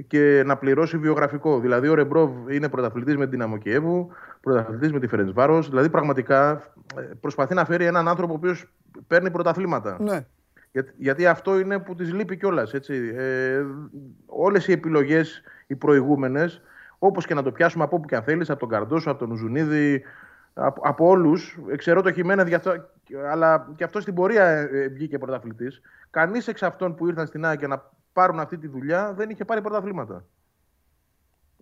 και 0.07 0.43
να 0.47 0.57
πληρώσει 0.57 0.99
βιογραφικό. 0.99 1.61
Δηλαδή, 1.61 1.88
ο 1.88 1.95
Ρεμπρόφ 1.95 2.51
είναι 2.51 2.69
πρωταθλητής 2.69 3.15
με 3.17 3.21
την 3.23 3.31
Δυναμό 3.31 3.57
Κιέβου, 3.59 4.09
πρωταθλητής 4.41 4.93
με 4.93 5.01
τη 5.01 5.07
Φερεντσβάρο. 5.07 5.62
Δηλαδή, 5.62 5.88
πραγματικά 5.91 6.73
ε, 6.97 7.01
προσπαθεί 7.21 7.55
να 7.55 7.65
φέρει 7.65 7.85
έναν 7.85 8.09
άνθρωπο 8.09 8.33
ο 8.33 8.37
οποίος 8.37 8.73
παίρνει 9.07 9.31
πρωταθλήματα. 9.31 9.97
Ναι. 10.01 10.27
Γιατί, 10.73 10.93
γιατί 10.97 11.27
αυτό 11.27 11.59
είναι 11.59 11.79
που 11.79 11.95
της 11.95 12.12
λείπει 12.12 12.37
κιόλας. 12.37 12.73
Ε, 12.75 13.65
Όλες 14.27 14.69
οι 14.69 14.73
επιλογές, 14.73 15.43
οι 15.73 15.77
προηγούμενες, 15.77 16.61
όπως 16.99 17.27
και 17.27 17.35
να 17.35 17.43
το 17.43 17.53
πιάσουμε 17.53 17.85
από 17.85 17.97
όπου 17.97 18.09
και 18.09 18.17
αν 18.17 18.23
θέλεις, 18.23 18.51
από 18.51 18.61
τον 18.61 18.69
Καρδόσο, 18.69 19.11
από 19.11 19.19
τον 19.19 19.31
Ουζουνίδη, 19.31 20.03
από, 20.55 20.81
από 20.85 21.07
όλους. 21.07 21.59
Ξέρω 21.77 22.03
το 22.03 22.13
Χιμένεθ, 22.13 22.49
γι' 22.49 22.55
αυτό, 22.55 22.75
αλλά 23.31 23.73
και 23.77 23.85
αυτό 23.85 24.01
στην 24.01 24.15
πορεία 24.15 24.45
ε, 24.45 24.89
βγήκε 24.89 25.19
πρωταθλητής. 25.19 25.81
Κανείς 26.11 26.49
εξ 26.49 26.63
αυτών 26.63 26.95
που 26.95 27.07
ήρθαν 27.07 27.27
στην 27.27 27.45
ΑΕΚ 27.45 27.59
για 27.59 27.69
να 27.69 27.91
πάρουν 28.13 28.41
αυτή 28.41 28.59
τη 28.59 28.69
δουλειά 28.69 29.13
δεν 29.13 29.31
είχε 29.31 29.45
πάρει 29.45 29.61
πρωταθλήματα. 29.61 30.25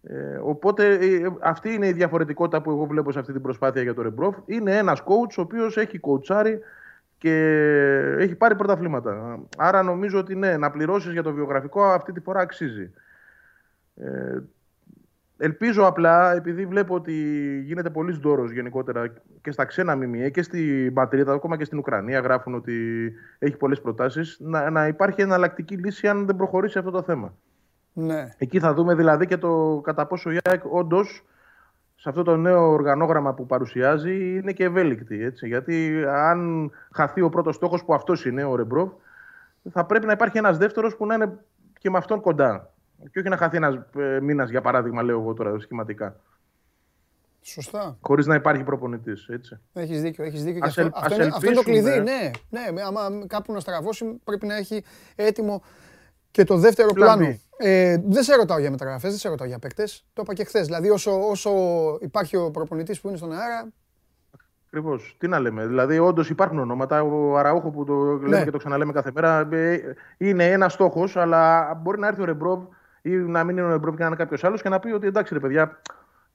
Ε, 0.02 0.38
οπότε 0.42 0.94
ε, 0.94 1.32
αυτή 1.40 1.72
είναι 1.72 1.86
η 1.86 1.92
διαφορετικότητα 1.92 2.62
που 2.62 2.70
εγώ 2.70 2.86
βλέπω 2.86 3.12
σε 3.12 3.18
αυτή 3.18 3.32
την 3.32 3.42
προσπάθεια 3.42 3.82
για 3.82 3.94
το 3.94 4.02
Ρεμπρόφ. 4.02 4.36
Είναι 4.46 4.76
ένας 4.76 5.02
coach 5.02 5.34
ο 5.38 5.40
οποίος 5.40 5.76
έχει 5.76 5.98
κοουτσάρει 5.98 6.60
και 7.18 7.34
έχει 8.18 8.34
πάρει 8.34 8.56
πρωταθλήματα. 8.56 9.38
Άρα 9.56 9.82
νομίζω 9.82 10.18
ότι 10.18 10.34
ναι, 10.34 10.56
να 10.56 10.70
πληρώσεις 10.70 11.12
για 11.12 11.22
το 11.22 11.32
βιογραφικό 11.32 11.84
αυτή 11.84 12.12
τη 12.12 12.20
φορά 12.20 12.40
αξίζει. 12.40 12.90
Ε, 14.00 14.42
ελπίζω 15.38 15.86
απλά, 15.86 16.34
επειδή 16.34 16.66
βλέπω 16.66 16.94
ότι 16.94 17.12
γίνεται 17.64 17.90
πολύ 17.90 18.12
δώρο 18.12 18.52
γενικότερα 18.52 19.12
και 19.42 19.50
στα 19.50 19.64
ξένα 19.64 19.96
ΜΜΕ 19.96 20.28
και 20.30 20.42
στην 20.42 20.94
πατρίδα, 20.94 21.32
ακόμα 21.32 21.56
και 21.56 21.64
στην 21.64 21.78
Ουκρανία, 21.78 22.20
γράφουν 22.20 22.54
ότι 22.54 22.74
έχει 23.38 23.56
πολλές 23.56 23.80
προτάσεις, 23.80 24.36
να, 24.40 24.70
να 24.70 24.86
υπάρχει 24.86 25.20
εναλλακτική 25.20 25.76
λύση 25.76 26.08
αν 26.08 26.26
δεν 26.26 26.36
προχωρήσει 26.36 26.78
αυτό 26.78 26.90
το 26.90 27.02
θέμα. 27.02 27.34
Ναι. 27.92 28.34
Εκεί 28.38 28.58
θα 28.58 28.74
δούμε 28.74 28.94
δηλαδή 28.94 29.26
και 29.26 29.36
το 29.36 29.80
κατά 29.84 30.06
πόσο 30.06 30.30
η 30.30 30.38
ΑΕΚ 30.44 30.64
όντως 30.64 31.24
σε 31.96 32.08
αυτό 32.08 32.22
το 32.22 32.36
νέο 32.36 32.70
οργανόγραμμα 32.70 33.34
που 33.34 33.46
παρουσιάζει 33.46 34.36
είναι 34.36 34.52
και 34.52 34.64
ευέλικτη. 34.64 35.24
Έτσι, 35.24 35.46
γιατί 35.46 36.04
αν 36.06 36.70
χαθεί 36.90 37.20
ο 37.20 37.28
πρώτος 37.28 37.54
στόχος 37.54 37.84
που 37.84 37.94
αυτός 37.94 38.26
είναι, 38.26 38.44
ο 38.44 38.56
Ρεμπρόβ, 38.56 38.90
θα 39.70 39.84
πρέπει 39.84 40.06
να 40.06 40.12
υπάρχει 40.12 40.38
ένας 40.38 40.58
δεύτερος 40.58 40.96
που 40.96 41.06
να 41.06 41.14
είναι 41.14 41.38
και 41.78 41.90
με 41.90 41.98
αυτόν 41.98 42.20
κοντά. 42.20 42.70
Και 43.10 43.18
όχι 43.18 43.28
να 43.28 43.36
χαθεί 43.36 43.56
ένας 43.56 43.74
ε, 43.96 44.20
μήνας, 44.20 44.50
για 44.50 44.60
παράδειγμα, 44.60 45.02
λέω 45.02 45.20
εγώ 45.20 45.34
τώρα 45.34 45.58
σχηματικά. 45.58 46.16
Σωστά. 47.42 47.96
Χωρίς 48.00 48.26
να 48.26 48.34
υπάρχει 48.34 48.62
προπονητής. 48.62 49.28
Έχεις 49.72 50.02
δίκιο, 50.02 50.24
έχεις 50.24 50.44
δίκιο. 50.44 50.60
Ας 50.64 50.74
Και 50.74 50.80
αυτό, 50.80 50.96
ελ- 50.98 51.04
αυτό, 51.04 51.14
ας 51.14 51.20
είναι, 51.26 51.34
αυτό 51.34 51.46
είναι 51.46 51.54
το 51.54 51.62
κλειδί. 51.62 51.90
ελπίσουμε. 51.90 52.30
Ναι, 52.48 52.60
ναι. 52.60 52.72
με- 52.72 52.82
Άμα 52.82 53.26
κάπου 53.26 53.52
να 53.52 53.60
στραβώσει, 53.60 54.20
πρέπει 54.24 54.46
να 54.46 54.56
έχει 54.56 54.84
έτοιμο 55.14 55.62
και 56.30 56.44
το 56.44 56.56
δεύτερο 56.56 56.92
Πλάν 56.92 57.18
πλάνο. 57.18 57.34
B. 57.34 57.38
Ε, 57.56 57.96
δεν 58.06 58.22
σε 58.22 58.34
ρωτάω 58.34 58.58
για 58.58 58.70
μεταγραφές, 58.70 59.10
δεν 59.10 59.18
σε 59.18 59.28
ρωτάω 59.28 59.46
για 59.46 59.58
παίκτες. 59.58 60.04
Το 60.12 60.22
είπα 60.24 60.34
και 60.34 60.44
χθες. 60.44 60.66
Δηλαδή, 60.66 60.90
όσο, 60.90 61.28
όσο 61.28 61.50
υπάρχει 62.00 62.36
ο 62.36 62.50
προπονητής 62.50 63.00
που 63.00 63.08
είναι 63.08 63.16
στον 63.16 63.32
αέρα. 63.32 63.68
Ακριβώς. 64.66 65.16
Τι 65.18 65.28
να 65.28 65.38
λέμε. 65.38 65.66
Δηλαδή, 65.66 65.98
όντως 65.98 66.30
υπάρχουν 66.30 66.58
ονόματα. 66.58 67.02
Ο 67.02 67.36
Αραούχο 67.38 67.70
που 67.70 67.84
το 67.84 67.94
λέμε 68.04 68.38
Ναι. 68.38 68.44
και 68.44 68.50
το 68.50 68.58
ξαναλέμε 68.58 68.92
κάθε 68.92 69.10
μέρα 69.14 69.48
ε, 69.52 69.80
είναι 70.18 70.50
ένας 70.50 70.72
στόχος, 70.72 71.16
αλλά 71.16 71.74
μπορεί 71.82 71.98
να 71.98 72.06
έρθει 72.06 72.22
ο 72.22 72.24
Ρεμπρόβ 72.24 72.62
ή 73.02 73.10
να 73.10 73.44
μην 73.44 73.56
είναι 73.56 73.66
ο 73.66 73.70
Ρεμπρόβ 73.70 73.94
και 73.94 74.00
να 74.00 74.06
είναι 74.06 74.16
κάποιος 74.16 74.44
άλλος 74.44 74.62
και 74.62 74.68
να 74.68 74.78
πει 74.78 74.90
ότι 74.92 75.06
εντάξει, 75.06 75.34
ρε 75.34 75.40
παιδιά, 75.40 75.80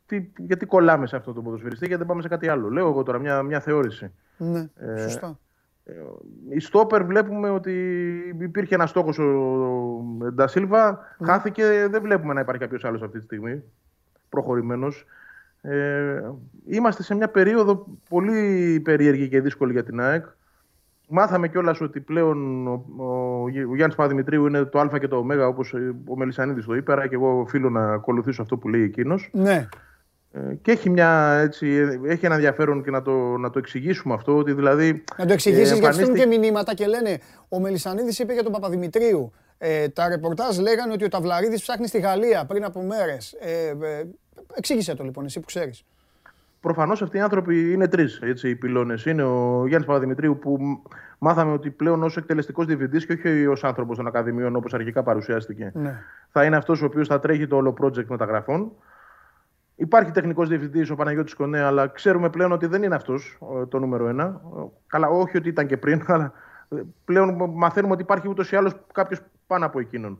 τι, 0.05 0.29
γιατί 0.37 0.65
κολλάμε 0.65 1.07
σε 1.07 1.15
αυτό 1.15 1.33
το 1.33 1.41
ποδοσφαιριστή, 1.41 1.85
γιατί 1.85 1.99
δεν 1.99 2.07
πάμε 2.07 2.21
σε 2.21 2.27
κάτι 2.27 2.47
άλλο. 2.47 2.69
Λέω 2.69 2.87
εγώ 2.87 3.03
τώρα 3.03 3.19
μια, 3.19 3.43
μια 3.43 3.59
θεώρηση. 3.59 4.11
Ναι, 4.37 4.69
Ε, 4.75 4.97
σωστά. 4.97 5.39
Η 6.49 6.59
Στόπερ 6.59 7.03
βλέπουμε 7.03 7.49
ότι 7.49 7.73
υπήρχε 8.39 8.75
ένας 8.75 8.89
στόχος 8.89 9.19
ο 9.19 10.29
Ντασίλβα, 10.33 10.99
χάθηκε. 11.23 11.87
Δεν 11.89 12.01
βλέπουμε 12.01 12.33
να 12.33 12.39
υπάρχει 12.39 12.61
κάποιος 12.61 12.85
άλλος 12.85 13.01
αυτή 13.01 13.17
τη 13.17 13.23
στιγμή 13.23 13.63
προχωρημένος. 14.29 15.05
Ε, 15.61 16.21
είμαστε 16.65 17.03
σε 17.03 17.15
μια 17.15 17.29
περίοδο 17.29 17.87
πολύ 18.09 18.79
περίεργη 18.83 19.29
και 19.29 19.41
δύσκολη 19.41 19.71
για 19.71 19.83
την 19.83 19.99
ΑΕΚ. 19.99 20.25
Μάθαμε 21.07 21.47
κιόλας 21.47 21.81
ότι 21.81 21.99
πλέον 21.99 22.67
ο, 22.67 22.85
ο, 22.97 23.03
ο 23.43 23.49
Γιάννης 23.75 23.95
Παπαδημητρίου 23.95 24.45
είναι 24.45 24.63
το 24.63 24.79
Α 24.79 24.99
και 24.99 25.07
το 25.07 25.15
Ω, 25.17 25.47
όπως 25.47 25.73
ο 26.07 26.15
Μελισανίδης 26.15 26.65
το 26.65 26.75
είπε. 26.75 26.91
Άρα 26.91 27.07
και 27.07 27.15
εγώ 27.15 27.39
οφείλω 27.39 27.69
να 27.69 27.93
ακολουθήσω 27.93 28.41
αυτό 28.41 28.57
που 28.57 28.69
λέει 28.69 28.81
εκείνος. 28.83 29.29
Ναι, 29.31 29.67
Ε, 30.31 30.53
και 30.61 30.71
έχει, 30.71 30.89
μια, 30.89 31.39
έτσι, 31.41 31.67
έχει 32.05 32.25
ένα 32.25 32.35
ενδιαφέρον 32.35 32.83
και 32.83 32.91
να 32.91 33.01
το, 33.01 33.11
να 33.37 33.49
το 33.49 33.59
εξηγήσουμε 33.59 34.13
αυτό. 34.13 34.37
Ότι 34.37 34.53
δηλαδή, 34.53 35.03
να 35.17 35.25
το 35.25 35.33
εξηγήσεις 35.33 35.63
γιατί 35.71 35.77
στέλνουν 35.77 35.99
εμφανίστηκε- 36.01 36.29
και 36.35 36.39
μηνύματα 36.47 36.73
και 36.73 36.85
λένε 36.87 37.17
Ο 37.49 37.59
Μελισανίδης 37.59 38.19
είπε 38.19 38.33
για 38.33 38.43
τον 38.43 38.51
Παπαδημητρίου. 38.51 39.31
Ε, 39.57 39.87
τα 39.89 40.07
ρεπορτάζ 40.09 40.57
λέγανε 40.59 40.93
ότι 40.93 41.03
ο 41.03 41.07
Ταυλαρίδης 41.07 41.61
ψάχνει 41.61 41.87
στη 41.87 41.99
Γαλλία 41.99 42.45
πριν 42.45 42.63
από 42.63 42.81
μέρες. 42.81 43.33
Ε, 43.39 43.67
ε, 43.67 44.03
εξήγησε 44.53 44.95
το 44.95 45.03
λοιπόν, 45.03 45.25
εσύ 45.25 45.39
που 45.39 45.45
ξέρεις. 45.45 45.83
Προφανώς 46.65 47.01
αυτοί 47.01 47.17
οι 47.17 47.19
άνθρωποι 47.19 47.71
είναι 47.73 47.87
τρεις 47.87 48.19
οι 48.43 48.55
πυλώνες. 48.55 49.05
Είναι 49.05 49.23
ο 49.23 49.63
Γιάννης 49.67 49.87
Παπαδημητρίου 49.87 50.37
που 50.39 50.57
μ- 50.59 50.91
μάθαμε 51.17 51.51
ότι 51.51 51.69
πλέον 51.69 52.03
ως 52.03 52.17
εκτελεστικός 52.17 52.65
διευθυντής 52.65 53.05
και 53.05 53.13
όχι 53.13 53.45
ως 53.47 53.63
άνθρωπος 53.63 53.97
των 53.97 54.07
Ακαδημιών 54.07 54.55
όπως 54.55 54.73
αρχικά 54.73 55.03
παρουσιάστηκε, 55.03 55.71
Ναι. 55.75 56.01
θα 56.29 56.43
είναι 56.43 56.55
αυτός 56.55 56.81
ο 56.81 56.85
οποίος 56.85 57.07
θα 57.07 57.19
τρέχει 57.19 57.47
το 57.47 57.55
όλο 57.55 57.73
project 57.81 58.05
μεταγραφών. 58.05 58.71
Υπάρχει 59.75 60.11
τεχνικός 60.11 60.47
διευθυντής 60.49 60.89
ο 60.89 60.95
Παναγιώτης 60.95 61.33
Κονέ, 61.35 61.59
αλλά 61.61 61.87
ξέρουμε 61.87 62.29
πλέον 62.29 62.51
ότι 62.51 62.65
δεν 62.65 62.83
είναι 62.83 62.95
αυτός 62.95 63.37
το 63.69 63.79
νούμερο 63.79 64.07
ένα. 64.07 64.41
Ε, 64.57 64.61
Καλά, 64.87 65.07
όχι 65.07 65.37
ότι 65.37 65.49
ήταν 65.49 65.67
και 65.67 65.77
πριν, 65.77 66.01
αλλά 66.07 66.31
ε, 66.69 66.81
πλέον 67.05 67.35
μαθαίνουμε 67.53 67.93
ότι 67.93 68.01
υπάρχει 68.01 68.29
ούτως 68.29 68.51
ή 68.51 68.55
άλλως 68.55 68.75
κάποιος 68.93 69.21
πάνω 69.47 69.65
από 69.65 69.79
εκείνον. 69.79 70.19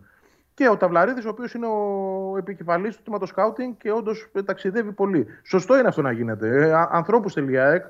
Και 0.56 0.70
ο 0.70 0.78
Ταυλαρίδης, 0.78 1.26
ο 1.26 1.30
οποίος 1.30 1.54
είναι 1.54 1.66
ο 1.68 2.36
επικεφαλής 2.38 2.96
του 2.96 3.02
τμήματο 3.04 3.26
σκάουτινγκ 3.26 3.74
και 3.78 3.92
όντως 3.92 4.28
ταξιδεύει 4.46 4.92
πολύ. 4.92 5.28
Σωστό 5.44 5.78
είναι 5.78 5.88
αυτό 5.88 6.02
να 6.02 6.12
γίνεται. 6.12 6.68
Ε, 6.68 6.74
Ανθρώπους 6.90 7.34
θέλει 7.34 7.52
η 7.52 7.58
ΑΕΚ. 7.58 7.84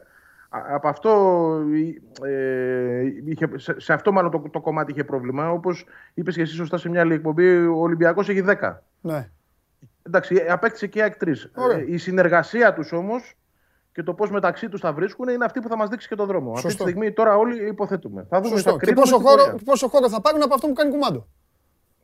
Α- 0.50 0.74
Από 0.76 0.88
αυτό, 0.88 1.12
ε, 2.26 3.02
είχε, 3.26 3.50
σε, 3.56 3.80
σε 3.80 3.94
αυτό 3.94 4.12
μάλλον 4.12 4.32
το, 4.32 4.44
το 4.52 4.60
κομμάτι 4.62 4.92
είχε 4.92 5.04
πρόβλημα. 5.04 5.50
Όπως 5.52 5.86
είπες 6.14 6.36
και 6.36 6.42
εσύ 6.42 6.54
σωστά 6.54 6.78
σε 6.78 6.90
μια 6.90 7.02
άλλη 7.02 7.14
εκπομπή, 7.14 7.58
ο 7.68 7.78
Ολυμπιακός 7.80 8.30
έχει 8.30 8.42
10. 8.42 8.82
Ναι. 9.02 9.30
Εντάξει, 10.04 10.36
ε, 10.46 10.52
απέκτησε 10.52 10.88
και 10.88 11.00
η 11.00 11.02
ΑΕΚ 11.02 11.14
3. 11.26 11.34
Ωραία. 11.56 11.84
η 11.88 11.98
συνεργασία 11.98 12.74
τους 12.74 12.92
όμως 12.92 13.36
και 13.92 14.04
το 14.04 14.14
πώς 14.14 14.32
μεταξύ 14.32 14.70
τους 14.70 14.80
θα 14.80 14.94
βρίσκουν 14.94 15.28
είναι 15.28 15.46
αυτή 15.46 15.60
που 15.60 15.68
θα 15.68 15.78
μας 15.78 15.90
δείξει 15.90 16.08
και 16.08 16.16
το 16.16 16.26
δρόμο. 16.26 16.52
Αυτή 16.52 16.62
τη 16.66 16.70
Σωστό. 16.72 16.84
στιγμή 16.88 17.12
τώρα 17.12 17.36
όλοι 17.38 17.68
υποθέτουμε. 17.68 18.26
Θα 18.30 18.38
δούμε. 18.42 18.50
Σωστό. 18.56 18.72
Θα 18.72 18.78
Και 18.78 18.86
κρίνουμε 18.86 19.02
πόσο 19.06 19.16
στην 19.16 19.28
χώρο, 19.28 19.44
πορεία. 19.44 19.60
πόσο 19.66 19.88
χώρο 19.88 20.10
θα 20.10 20.22
πάρουν 20.22 20.42
από 20.44 20.54
αυτό 20.54 20.68
που 20.68 20.74
κάνει 20.74 20.92
κουμάντο. 20.92 21.28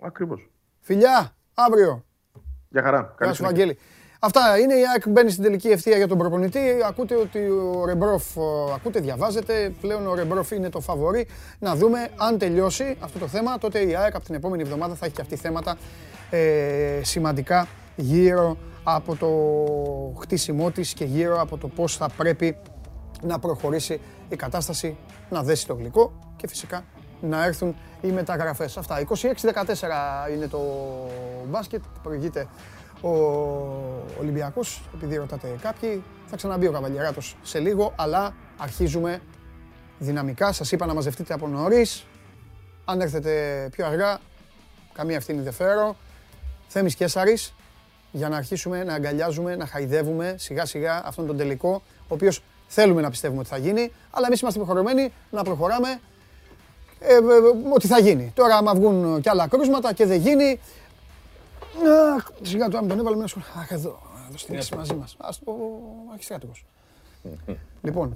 Ακριβώς. 0.01 0.49
Φιλιά, 0.79 1.35
αύριο. 1.53 2.05
Για 2.69 2.81
χαρά. 2.81 2.99
Γεια 2.99 3.13
Καλή 3.17 3.31
σου, 3.31 3.35
συνέχεια. 3.35 3.57
Βαγγέλη. 3.57 3.79
Αυτά 4.19 4.59
είναι. 4.59 4.73
Η 4.73 4.87
ΑΕΚ 4.91 5.09
μπαίνει 5.09 5.29
στην 5.29 5.43
τελική 5.43 5.67
ευθεία 5.67 5.97
για 5.97 6.07
τον 6.07 6.17
προπονητή. 6.17 6.59
Ακούτε 6.87 7.15
ότι 7.15 7.39
ο 7.49 7.85
Ρεμπρόφ, 7.85 8.35
ε, 8.37 8.41
ακούτε, 8.75 8.99
διαβάζετε. 8.99 9.73
Πλέον 9.81 10.07
ο 10.07 10.15
Ρεμπρόφ 10.15 10.51
είναι 10.51 10.69
το 10.69 10.79
φαβορή. 10.79 11.27
Να 11.59 11.75
δούμε 11.75 12.09
αν 12.17 12.37
τελειώσει 12.37 12.97
αυτό 12.99 13.19
το 13.19 13.27
θέμα. 13.27 13.57
Τότε 13.57 13.79
η 13.79 13.95
ΑΕΚ 13.95 14.15
από 14.15 14.25
την 14.25 14.35
επόμενη 14.35 14.61
εβδομάδα 14.61 14.95
θα 14.95 15.05
έχει 15.05 15.15
και 15.15 15.21
αυτή 15.21 15.35
θέματα 15.35 15.77
ε, 16.29 16.99
σημαντικά 17.03 17.67
γύρω 17.95 18.57
από 18.83 19.15
το 19.15 19.29
χτίσιμό 20.21 20.71
της 20.71 20.93
και 20.93 21.05
γύρω 21.05 21.41
από 21.41 21.57
το 21.57 21.67
πώς 21.67 21.97
θα 21.97 22.09
πρέπει 22.17 22.57
να 23.21 23.39
προχωρήσει 23.39 24.01
η 24.29 24.35
κατάσταση, 24.35 24.97
να 25.29 25.43
δέσει 25.43 25.67
το 25.67 25.73
γλυκό 25.73 26.33
και 26.35 26.47
φυσικά 26.47 26.83
να 27.21 27.45
έρθουν 27.45 27.75
οι 28.01 28.07
μεταγραφές. 28.07 28.77
Αυτά. 28.77 28.99
26-14 28.99 30.31
είναι 30.33 30.47
το 30.47 30.61
μπάσκετ, 31.47 31.81
προηγείται 32.03 32.47
ο 33.01 33.09
Ολυμπιακός, 34.19 34.81
επειδή 34.95 35.15
ρωτάτε 35.15 35.55
κάποιοι. 35.61 36.03
Θα 36.25 36.35
ξαναμπεί 36.35 36.67
ο 36.67 36.71
Καβαλιεράτος 36.71 37.37
σε 37.41 37.59
λίγο, 37.59 37.93
αλλά 37.95 38.33
αρχίζουμε 38.57 39.21
δυναμικά. 39.99 40.51
Σας 40.51 40.71
είπα 40.71 40.85
να 40.85 40.93
μαζευτείτε 40.93 41.33
από 41.33 41.47
νωρίς. 41.47 42.05
Αν 42.85 43.01
έρθετε 43.01 43.67
πιο 43.71 43.85
αργά, 43.85 44.19
καμία 44.93 45.15
ευθύνη 45.15 45.41
δεν 45.41 45.53
φέρω. 45.53 45.95
Θέμης 46.67 46.95
Κέσαρης, 46.95 47.53
για 48.11 48.29
να 48.29 48.37
αρχίσουμε 48.37 48.83
να 48.83 48.93
αγκαλιάζουμε, 48.93 49.55
να 49.55 49.65
χαϊδεύουμε 49.65 50.35
σιγά 50.37 50.65
σιγά 50.65 51.01
αυτόν 51.05 51.27
τον 51.27 51.37
τελικό, 51.37 51.81
ο 52.01 52.13
οποίος 52.13 52.43
θέλουμε 52.67 53.01
να 53.01 53.09
πιστεύουμε 53.09 53.39
ότι 53.39 53.49
θα 53.49 53.57
γίνει, 53.57 53.91
αλλά 54.11 54.27
εμείς 54.27 54.39
είμαστε 54.41 54.59
υποχρεωμένοι 54.59 55.13
να 55.29 55.43
προχωράμε 55.43 55.99
ε, 57.01 57.13
ε, 57.13 57.19
ότι 57.73 57.87
θα 57.87 57.99
γίνει. 57.99 58.31
Τώρα, 58.35 58.55
άμα 58.55 58.73
βγουν 58.75 59.21
κι 59.21 59.29
άλλα 59.29 59.47
κρούσματα 59.47 59.93
και 59.93 60.05
δεν 60.05 60.19
γίνει, 60.21 60.59
Αχ, 62.15 62.27
σιγά 62.41 62.67
του, 62.69 62.77
αν 62.77 62.87
τον 62.87 62.99
έβαλε 62.99 63.15
μέσα. 63.15 63.37
Αχ, 63.59 63.71
εδώ, 63.71 63.99
εδώ 64.27 64.37
στηρίξει 64.37 64.75
μαζί 64.75 64.93
μας. 64.93 65.15
Ας 65.19 65.39
το 65.39 65.55
αρχιστράτηγος. 66.11 66.65
Λοιπόν, 67.81 68.15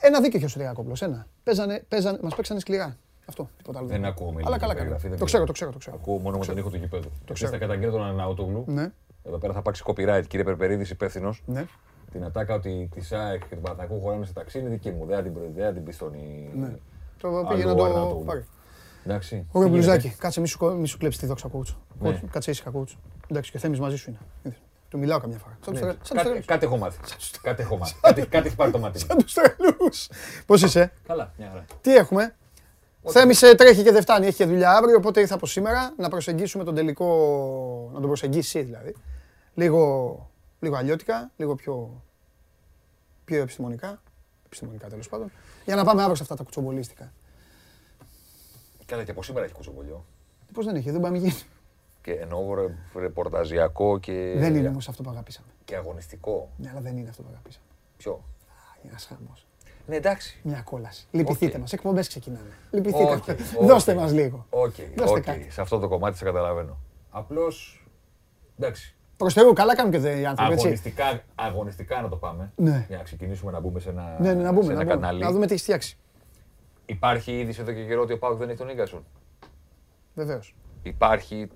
ένα 0.00 0.20
δίκαιο 0.20 0.36
είχε 0.38 0.46
ο 0.46 0.48
Σωτηριακόπουλος, 0.48 1.02
ένα. 1.02 1.26
Παίζανε, 1.44 1.84
παίζανε, 1.88 2.18
μας 2.22 2.34
παίξανε 2.34 2.60
σκληρά. 2.60 2.96
Αυτό, 3.28 3.48
τίποτα 3.56 3.78
άλλο. 3.78 3.88
Δεν 3.88 4.04
ακούω 4.04 4.30
με 4.32 4.42
Αλλά 4.46 4.58
καλά 4.58 4.74
καλά. 4.74 4.96
Το 5.18 5.24
ξέρω, 5.24 5.44
το 5.44 5.52
ξέρω, 5.52 5.70
το 5.72 5.78
ξέρω. 5.78 5.96
Ακούω 6.02 6.18
μόνο 6.18 6.38
με 6.38 6.44
τον 6.46 6.56
ήχο 6.56 6.70
του 6.70 6.76
γηπέδου. 6.76 7.10
Το 7.24 7.32
ξέρω. 7.32 7.48
Στα 7.50 7.58
καταγγέλνει 7.58 7.92
τον 7.92 8.04
Αναутογλου. 8.04 8.64
Ναι, 8.66 8.92
Εδώ 9.24 9.38
πέρα 9.38 9.52
θα 9.52 9.58
υπάρξει 9.58 9.82
copyright, 9.86 10.22
κύριε 10.28 10.44
Περπερίδης, 10.44 10.90
υπεύθυνος. 10.90 11.42
ναι. 11.46 11.66
Την 12.12 12.24
ατάκα 12.24 12.54
ότι 12.54 12.88
της 12.94 13.06
ΣΑΕΚ 13.06 13.48
και 13.48 13.54
του 13.54 13.60
Παναθηναϊκού 13.60 14.00
χωράμε 14.00 14.26
σε 14.26 14.32
ταξί 14.32 14.58
είναι 14.58 14.68
δική 14.68 14.90
μου. 14.90 15.06
Δεν 15.06 15.16
θα 15.16 15.22
την, 15.22 15.32
προ- 15.32 15.50
δεν 15.54 15.64
θα 15.64 15.72
την 15.72 15.84
πει 15.84 15.92
στον. 15.92 16.12
Ναι. 16.54 16.74
Το 17.20 17.28
Άλλο 17.28 17.44
πήγε 17.46 17.64
να 17.64 17.74
το 17.74 17.84
Αρναούτογλου. 17.84 18.24
πάρει. 18.24 18.44
Εντάξει. 19.04 19.46
Ωραίο 19.52 19.68
Τι 19.68 19.74
μπλουζάκι. 19.74 20.00
γίνεται; 20.00 20.16
Κάτσε, 20.20 20.40
μη 20.40 20.46
σου, 20.48 20.58
κο- 20.58 20.70
μη 20.74 20.86
σου 20.86 20.98
κλέψει 20.98 21.18
τη 21.18 21.26
δόξα 21.26 21.48
κότσου. 21.48 21.76
Ναι. 22.00 22.20
Κάτσε 22.30 22.50
ήσυχα 22.50 22.70
κότσου. 22.70 22.98
Εντάξει, 23.28 23.50
και 23.50 23.58
Θέμης 23.58 23.80
μαζί 23.80 23.96
σου 23.96 24.10
είναι. 24.10 24.18
Είδες. 24.42 24.58
Του 24.88 24.98
μιλάω 24.98 25.18
καμιά 25.20 25.38
φορά. 25.38 25.58
Σαν 25.64 25.72
τους 25.72 25.82
Ναι. 25.82 25.88
τρε- 25.88 25.92
σαν 25.92 26.00
τους 26.02 26.08
Κάτι- 26.16 26.28
τρελούς. 26.28 26.44
Κάτι 26.46 26.64
έχω 26.66 26.76
μάθει. 26.76 26.98
Κάτι 27.42 27.62
έχω 27.62 27.76
μάθει. 27.76 27.94
Κάτι- 28.00 28.26
Κάτι 28.26 28.46
έχει 28.46 28.56
πάρει 28.56 28.70
το 28.70 28.78
μάτι. 28.78 28.98
μου. 29.00 29.06
Σαν 29.08 29.18
τους 29.18 29.34
τρελούς. 29.34 30.08
Πώς 30.46 30.62
είσαι, 30.62 30.92
Καλά, 31.06 31.32
μια 31.38 31.48
χαρά. 31.48 31.64
τι 31.80 31.96
έχουμε; 31.96 32.34
Θέμης 33.08 33.42
ε, 33.42 33.54
τρέχει 33.54 33.82
και 33.82 33.92
δεν 33.92 34.02
φτάνει, 34.02 34.26
έχει 34.26 34.36
και 34.36 34.44
δουλειά 34.46 34.70
αύριο, 34.72 34.96
οπότε 34.96 35.20
ήρθα 35.20 35.34
από 35.34 35.46
σήμερα 35.46 35.94
να 35.98 36.08
προσεγγίσουμε 36.08 36.64
τον 36.64 36.74
τελικό, 36.74 37.06
να 37.92 37.98
τον 37.98 38.06
προσεγγίσει 38.08 38.58
εσύ 38.58 38.66
δηλαδή. 38.68 38.94
Λίγο, 39.54 40.30
λίγο 40.60 40.76
αλλιώτικα, 40.76 41.30
λίγο 41.36 41.54
πιο, 41.54 42.02
πιο 43.24 43.40
επιστημονικά, 43.42 44.02
επιστημονικά 44.46 44.88
τέλος 44.88 45.08
πάντων, 45.08 45.30
για 45.66 45.74
να 45.76 45.84
πάμε 45.84 46.00
αύριο 46.00 46.16
σε 46.16 46.22
αυτά 46.22 46.34
τα 46.34 46.42
κουτσομπολίστικα. 46.42 47.12
Καλά, 48.86 49.04
και 49.04 49.10
από 49.10 49.22
σήμερα 49.22 49.44
έχει 49.44 49.54
κουτσομπολιό. 49.54 50.04
Πώς 50.52 50.64
δεν 50.64 50.74
έχει, 50.76 50.90
δεν 50.90 51.00
πάμε 51.00 51.18
γίνει. 51.18 51.34
Και 52.02 52.12
εννοώ 52.12 52.54
ρε, 52.54 52.74
ρεπορταζιακό 53.00 53.98
και. 53.98 54.34
Δεν 54.38 54.54
είναι 54.54 54.68
όμως 54.68 54.88
αυτό 54.88 55.02
που 55.02 55.10
αγαπήσαμε. 55.10 55.46
Και 55.64 55.76
αγωνιστικό. 55.76 56.50
Ναι, 56.56 56.70
αλλά 56.70 56.80
δεν 56.80 56.96
είναι 56.96 57.08
αυτό 57.08 57.22
που 57.22 57.28
αγαπήσαμε. 57.30 57.64
Ποιο; 57.96 58.12
Α, 58.12 58.78
Είναι 58.82 58.90
ένας 58.90 59.04
χαμός. 59.04 59.46
Ναι, 59.86 59.96
εντάξει. 59.96 60.40
Μια 60.42 60.60
κόλαση. 60.60 61.06
Λυπηθείτε 61.10 61.54
Οκ. 61.54 61.60
μας, 61.60 61.72
εκπομπές 61.72 62.08
ξεκινάνε. 62.08 62.50
Λυπηθείτε. 62.70 63.12
Οκ, 63.14 63.24
Δώστε 63.66 63.92
οκ. 63.92 63.98
μας 63.98 64.12
λίγο. 64.12 64.46
Οκ, 64.50 64.74
Δώστε 64.96 65.18
οκ. 65.18 65.24
κάτι. 65.24 65.50
Σε 65.50 65.60
αυτό 65.60 65.78
το 65.78 65.88
κομμάτι 65.88 66.16
σε 66.16 66.24
καταλαβαίνω. 66.24 66.78
Απλώς. 67.10 67.86
Εντάξει. 68.58 68.95
Προς 69.16 69.32
Θεού, 69.34 69.52
καλά 69.52 69.76
κάνουν 69.76 69.92
και 69.92 69.98
δε- 69.98 70.18
οι 70.20 70.26
άνθρωποι, 70.26 70.52
έτσι. 70.52 70.64
Αγωνιστικά, 70.66 71.20
αγωνιστικά 71.34 72.00
να 72.00 72.08
το 72.08 72.16
πάμε. 72.16 72.52
Ναι. 72.56 72.84
Για 72.88 72.96
να 72.96 73.02
ξεκινήσουμε 73.02 73.52
να 73.52 73.60
μπούμε 73.60 73.80
σε 73.80 73.88
ένα, 73.90 74.16
Ναι, 74.20 74.32
ναι, 74.34 74.42
να 74.42 74.48
σε 74.48 74.54
μπούμε, 74.54 74.66
ένα 74.72 74.74
να, 74.74 74.82
μπούμε. 74.84 74.94
κανάλι. 74.94 75.20
να 75.22 75.32
δούμε 75.32 75.46
τι 75.46 75.52
έχει 75.54 75.62
φτιάξει. 75.62 75.96
Υπάρχει 76.86 77.38
είδηση 77.38 77.60
εδώ 77.60 77.72
και 77.72 77.84
καιρό 77.84 78.02
ότι 78.02 78.12
ο 78.12 78.18
Πάουκ 78.18 78.38
δεν 78.38 78.48
έχει 78.48 78.58
τον 78.58 78.68
Ίγκασον; 78.68 79.04
Βεβαίως. 80.14 80.54
Υπάρχει 80.82 81.48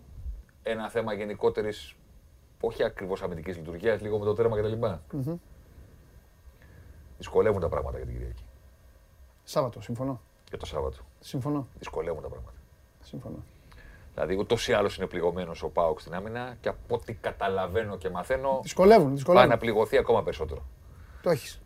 ένα 0.63 0.89
θέμα 0.91 1.13
γενικότερης, 1.13 1.95
όχι 2.61 2.85
ακριβώς 2.85 3.23
αμυντικής 3.23 3.57
λειτουργίας, 3.57 4.01
λίγο 4.01 4.19
με 4.19 4.25
το 4.25 4.35
τέρμα 4.35 4.57
κτλ. 4.61 4.87
Δυσκολεύουν 7.19 7.61
τα 7.61 7.69
πράγματα 7.69 7.97
για 7.97 8.07
την 8.07 8.15
Κυριακή. 8.17 8.45
Σάββατο, 9.45 9.81
συμφωνώ. 9.81 10.21
Για 10.49 10.59
το 10.59 10.67
Σάββατο. 10.67 10.97
Συμφωνώ. 11.21 11.67
Δυσκολεύουν 11.79 12.23
τα 12.23 12.29
πράγματα. 12.29 12.57
Συμφωνώ. 13.03 13.37
Δηλαδή, 14.15 14.37
ούτως 14.39 14.69
ή 14.69 14.73
άλλως 14.73 14.97
είναι 14.97 15.07
πληγωμένος 15.07 15.63
ο 15.63 15.69
Πάουκ 15.69 16.01
στην 16.01 16.15
άμυνα 16.15 16.57
και 16.61 16.69
από 16.69 16.95
ό,τι 16.95 17.13
καταλαβαίνω 17.15 17.97
και 17.97 18.11
μαθαίνω, 18.11 18.61
Δυσκολεύουν, 18.63 19.07
πάει 19.07 19.15
δυσκολεύουν. 19.15 19.49
να 19.49 19.57
πληγωθεί 19.59 19.97
ακόμα 19.99 20.23
περισσότερο. 20.23 20.67
Το 21.23 21.31
έχεις. 21.31 21.61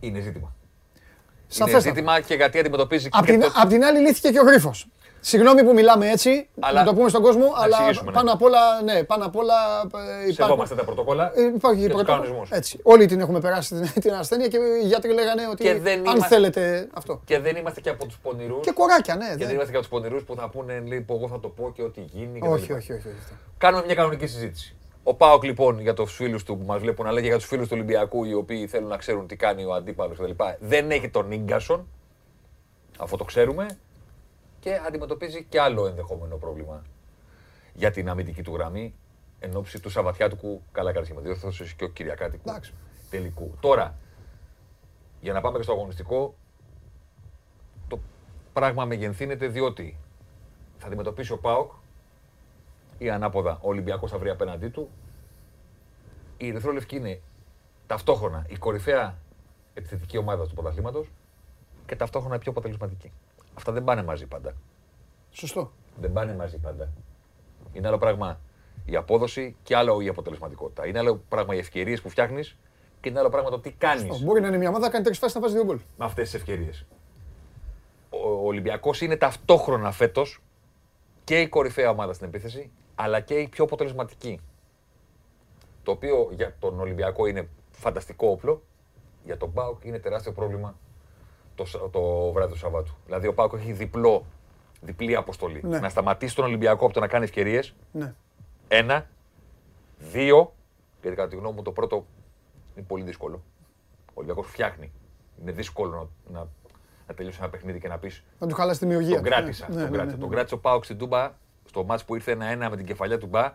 Είναι 0.00 0.20
ζήτημα. 0.20 0.54
Είναι 0.94 1.00
Σαφέστατα. 1.48 1.88
ζήτημα 1.88 2.20
και 2.20 2.34
γιατί 2.34 2.58
αντιμετωπίζει 2.58 3.08
Απ' 3.12 3.24
και 3.24 3.30
την, 3.32 3.40
το... 3.40 3.52
απ' 3.54 3.68
την 3.68 3.84
άλλη 3.84 3.98
λύθηκε 4.00 4.30
και 4.30 4.38
ο 4.40 4.42
γρίφος. 4.42 4.86
Συγγνώμη 5.30 5.64
που 5.64 5.72
μιλάμε 5.72 6.10
έτσι, 6.10 6.48
Αλλά- 6.60 6.80
να 6.80 6.86
το 6.86 6.94
πούμε 6.94 7.08
στον 7.08 7.22
κόσμο, 7.22 7.52
αλλά 7.56 7.76
εξηγήσουμε, 7.76 8.10
ναι. 8.10 8.16
πάνω 8.16 8.32
απ' 8.32 8.42
όλα, 8.42 8.82
ναι, 8.82 9.02
πάνω 9.04 9.24
απ' 9.24 9.36
όλα 9.36 9.54
ε, 9.82 10.28
υπάρχουν, 10.28 10.32
Σεβόμαστε 10.34 10.74
τα 10.74 10.84
πρωτοκόλλα 10.84 11.32
ε, 11.34 11.42
υπάρχει 11.42 11.80
και 11.80 11.86
και 11.86 11.92
τους 11.92 12.02
πρωτόκολλο. 12.02 12.04
κανονισμούς. 12.04 12.50
Έτσι. 12.50 12.78
Όλοι 12.82 13.06
την 13.06 13.20
έχουμε 13.20 13.40
περάσει 13.40 13.74
την, 13.74 14.00
την 14.02 14.12
ασθένεια 14.14 14.48
και 14.48 14.56
οι 14.82 14.86
γιατροί 14.86 15.12
λέγανε 15.12 15.46
ότι 15.50 15.62
Και 15.64 15.74
δεν 15.78 15.98
αν 15.98 16.04
είμαστε- 16.04 16.28
θέλετε 16.28 16.88
αυτό. 16.94 17.20
Και 17.24 17.38
δεν 17.38 17.56
είμαστε 17.56 17.80
και 17.80 17.90
από 17.90 18.06
τους 18.06 18.18
πονηρούς. 18.22 18.60
Και 18.66 18.72
κοράκια, 18.72 19.14
ναι. 19.16 19.24
Και 19.24 19.30
δεν- 19.36 19.46
δεν 19.46 19.54
είμαστε 19.54 19.70
και 19.70 19.76
από 19.76 19.86
τους 19.86 19.88
πονηρούς 19.98 20.22
που 20.22 20.34
θα 20.34 20.48
πούνε 20.48 20.78
λοιπόν, 20.86 21.16
εγώ 21.18 21.28
θα 21.28 21.40
το 21.40 21.48
πω 21.48 21.72
και 21.74 21.82
ό,τι 21.82 22.00
γίνει. 22.00 22.38
και 22.40 22.46
τα 22.46 22.52
Όχι, 22.52 22.60
λοιπά. 22.62 22.74
όχι, 22.76 22.92
όχι. 22.92 23.00
όχι, 23.08 23.16
αυτό. 23.22 23.34
Κάνουμε 23.58 23.82
μια 23.86 23.94
κανονική 23.94 24.26
συζήτηση. 24.26 24.76
Ο 25.02 25.14
Πάοκ 25.14 25.44
λοιπόν 25.44 25.80
για 25.80 25.94
τους 25.94 26.14
φίλους 26.14 26.42
του 26.42 26.58
που 26.58 26.64
μας 26.66 26.80
βλέπουν, 26.80 27.06
αλλά 27.06 27.20
και 27.20 27.26
για 27.26 27.36
τους 27.36 27.46
φίλους 27.46 27.64
του 27.68 27.72
Ολυμπιακού 27.76 28.24
οι 28.24 28.34
οποίοι 28.34 28.66
θέλουν 28.66 28.88
να 28.88 28.96
ξέρουν 28.96 29.26
τι 29.26 29.36
κάνει 29.36 29.64
ο 29.64 29.72
αντίπαλος 29.74 30.16
κτλ. 30.18 30.30
Δεν 30.58 30.90
έχει 30.90 31.08
τον 31.08 31.34
γκασον, 31.34 31.86
αφού 32.98 33.16
το 33.16 33.24
ξέρουμε, 33.24 33.66
και 34.66 34.80
αντιμετωπίζει 34.86 35.44
και 35.44 35.60
άλλο 35.60 35.86
ενδεχόμενο 35.86 36.36
πρόβλημα 36.36 36.82
για 37.74 37.90
την 37.90 38.08
αμυντική 38.08 38.42
του 38.42 38.54
γραμμή 38.54 38.94
εν 39.38 39.56
ώψη 39.56 39.80
του 39.80 39.90
Σαββατιάτικου, 39.90 40.62
καλά 40.72 40.92
κάνει 40.92 41.06
και 41.06 41.14
με 41.14 41.20
διόρθωση 41.20 41.74
και 41.76 41.84
ο 41.84 41.88
Κυριακάτικου 41.88 42.48
Εντάξει. 42.48 42.72
τελικού. 43.10 43.56
Τώρα, 43.60 43.98
για 45.20 45.32
να 45.32 45.40
πάμε 45.40 45.56
και 45.56 45.62
στο 45.62 45.72
αγωνιστικό, 45.72 46.34
το 47.88 47.98
πράγμα 48.52 48.84
μεγενθύνεται 48.84 49.46
διότι 49.46 49.98
θα 50.78 50.86
αντιμετωπίσει 50.86 51.32
ο 51.32 51.38
ΠΑΟΚ 51.38 51.72
ή 52.98 53.10
ανάποδα 53.10 53.58
ο 53.62 53.68
Ολυμπιακός 53.68 54.10
θα 54.10 54.18
βρει 54.18 54.30
απέναντί 54.30 54.68
του. 54.68 54.90
Η 56.36 56.48
Ερυθρόλευκη 56.48 56.96
είναι 56.96 57.20
ταυτόχρονα 57.86 58.46
η 58.48 58.56
κορυφαία 58.56 59.18
επιθετική 59.74 60.18
ομάδα 60.18 60.46
του 60.46 60.54
πρωταθλήματος 60.54 61.10
και 61.86 61.96
ταυτόχρονα 61.96 62.34
η 62.34 62.38
πιο 62.38 62.50
αποτελεσματική. 62.50 63.12
Αυτά 63.56 63.72
δεν 63.72 63.84
πάνε 63.84 64.02
μαζί 64.02 64.26
πάντα. 64.26 64.54
Σωστό. 65.30 65.72
Δεν 66.00 66.12
πάνε 66.12 66.34
μαζί 66.34 66.58
πάντα. 66.58 66.92
Είναι 67.72 67.86
άλλο 67.86 67.98
πράγμα 67.98 68.40
η 68.84 68.96
απόδοση 68.96 69.56
και 69.62 69.76
άλλο 69.76 70.00
η 70.00 70.08
αποτελεσματικότητα. 70.08 70.86
Είναι 70.86 70.98
άλλο 70.98 71.22
πράγμα 71.28 71.54
οι 71.54 71.58
ευκαιρίες 71.58 72.02
που 72.02 72.08
φτιάχνεις 72.08 72.56
και 73.00 73.08
είναι 73.08 73.18
άλλο 73.18 73.28
πράγμα 73.28 73.50
το 73.50 73.60
τι 73.60 73.70
κάνεις 73.70 74.22
Μπορεί 74.22 74.40
να 74.40 74.46
είναι 74.46 74.56
μια 74.56 74.68
ομάδα 74.68 74.84
να 74.84 74.92
κάνει 74.92 75.04
τρεις 75.04 75.18
φάσεις 75.18 75.34
να 75.34 75.40
βάζεις 75.40 75.56
δύο 75.56 75.66
γκολ. 75.66 75.80
με 75.96 76.04
αυτές 76.04 76.30
τις 76.30 76.40
ευκαιρίες. 76.40 76.86
Ο 78.10 78.46
Ολυμπιακός 78.46 79.00
είναι 79.00 79.16
ταυτόχρονα 79.16 79.92
φέτος 79.92 80.42
και 81.24 81.40
η 81.40 81.48
κορυφαία 81.48 81.90
ομάδα 81.90 82.12
στην 82.12 82.26
επίθεση, 82.26 82.70
αλλά 82.94 83.20
και 83.20 83.34
η 83.34 83.48
πιο 83.48 83.64
αποτελεσματική. 83.64 84.40
Το 85.82 85.90
οποίο 85.90 86.28
για 86.32 86.56
τον 86.58 86.80
Ολυμπιακό 86.80 87.26
είναι 87.26 87.48
φανταστικό 87.70 88.28
όπλο, 88.28 88.62
για 89.24 89.36
τον 89.36 89.52
Πάουκ 89.52 89.84
είναι 89.84 89.98
τεράστιο 89.98 90.32
πρόβλημα 90.32 90.76
το, 91.56 91.64
Σα- 91.64 91.90
το 91.90 92.32
βράδυ 92.32 92.52
του 92.52 92.58
Σαββάτου. 92.58 92.94
Δηλαδή 93.06 93.26
ο 93.26 93.34
Πάουκ 93.34 93.52
έχει 93.52 93.72
διπλό, 93.72 94.24
διπλή 94.80 95.16
αποστολή. 95.16 95.60
Ναι. 95.64 95.78
Να 95.78 95.88
σταματήσει 95.88 96.34
τον 96.34 96.44
Ολυμπιακό 96.44 96.84
από 96.84 96.94
το 96.94 97.00
να 97.00 97.06
κάνει 97.08 97.24
ευκαιρίες. 97.24 97.74
Ναι. 97.92 98.14
Ένα. 98.68 99.06
Δύο. 99.98 100.54
Γιατί 101.00 101.16
κατά 101.16 101.28
τη 101.28 101.36
γνώμη 101.36 101.54
μου 101.54 101.62
το 101.62 101.72
πρώτο 101.72 102.06
είναι 102.76 102.84
πολύ 102.88 103.02
δύσκολο. 103.04 103.42
Ο 104.08 104.12
Ολυμπιακός 104.14 104.46
φτιάχνει. 104.46 104.92
Είναι 105.40 105.52
δύσκολο 105.52 106.10
να, 106.30 106.38
να, 106.38 106.46
να 107.08 107.14
τελειώσει 107.14 107.38
ένα 107.40 107.48
παιχνίδι 107.50 107.78
και 107.80 107.88
να 107.88 107.98
πεις 107.98 108.24
Να 108.38 108.46
του 108.46 108.54
χαλάσει 108.54 108.78
τη 108.78 108.84
δημιουργία. 108.86 109.14
τον 109.14 109.24
του. 109.24 109.30
κράτησα. 109.30 109.66
Ναι, 109.68 109.74
τον 109.74 109.82
ναι, 109.82 109.88
κράτησα. 109.90 110.04
ναι, 110.06 110.12
ναι. 110.12 110.18
Τον 110.18 110.30
κράτησε 110.30 110.54
ο 110.54 110.58
Πάοξ 110.58 110.86
στην 110.86 110.98
Τούμπα 110.98 111.30
στο 111.64 111.84
μάτς 111.84 112.04
που 112.04 112.14
ήρθε 112.14 112.30
ένα-ένα 112.32 112.70
με 112.70 112.76
την 112.76 112.86
κεφαλιά 112.86 113.18
του 113.18 113.26
Μπα 113.26 113.52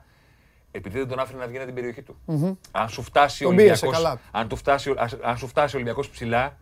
επειδή 0.72 0.98
δεν 0.98 1.08
τον 1.08 1.20
άφηνε 1.20 1.40
να 1.40 1.48
βγει 1.48 1.58
από 1.58 1.66
την 1.66 1.76
περιοχή 1.76 2.02
του. 2.02 2.16
Αν 2.72 2.90
σου 2.90 3.02
φτάσει 3.02 3.44
ο 3.46 3.48
Τον 3.48 3.56
πίεσε 3.58 3.86
Ολυμπιακός, 3.86 4.04
καλά. 4.10 4.20
αν, 4.32 4.48
του 4.48 4.56
φτάσει, 4.56 4.90
ο- 4.90 4.96
ας- 4.98 5.18
αν 5.22 5.38
σου 5.38 5.48
φτάσει 5.48 5.76
ο 5.76 5.78
Ολυμπιακός 5.78 6.10
ψηλά, 6.10 6.58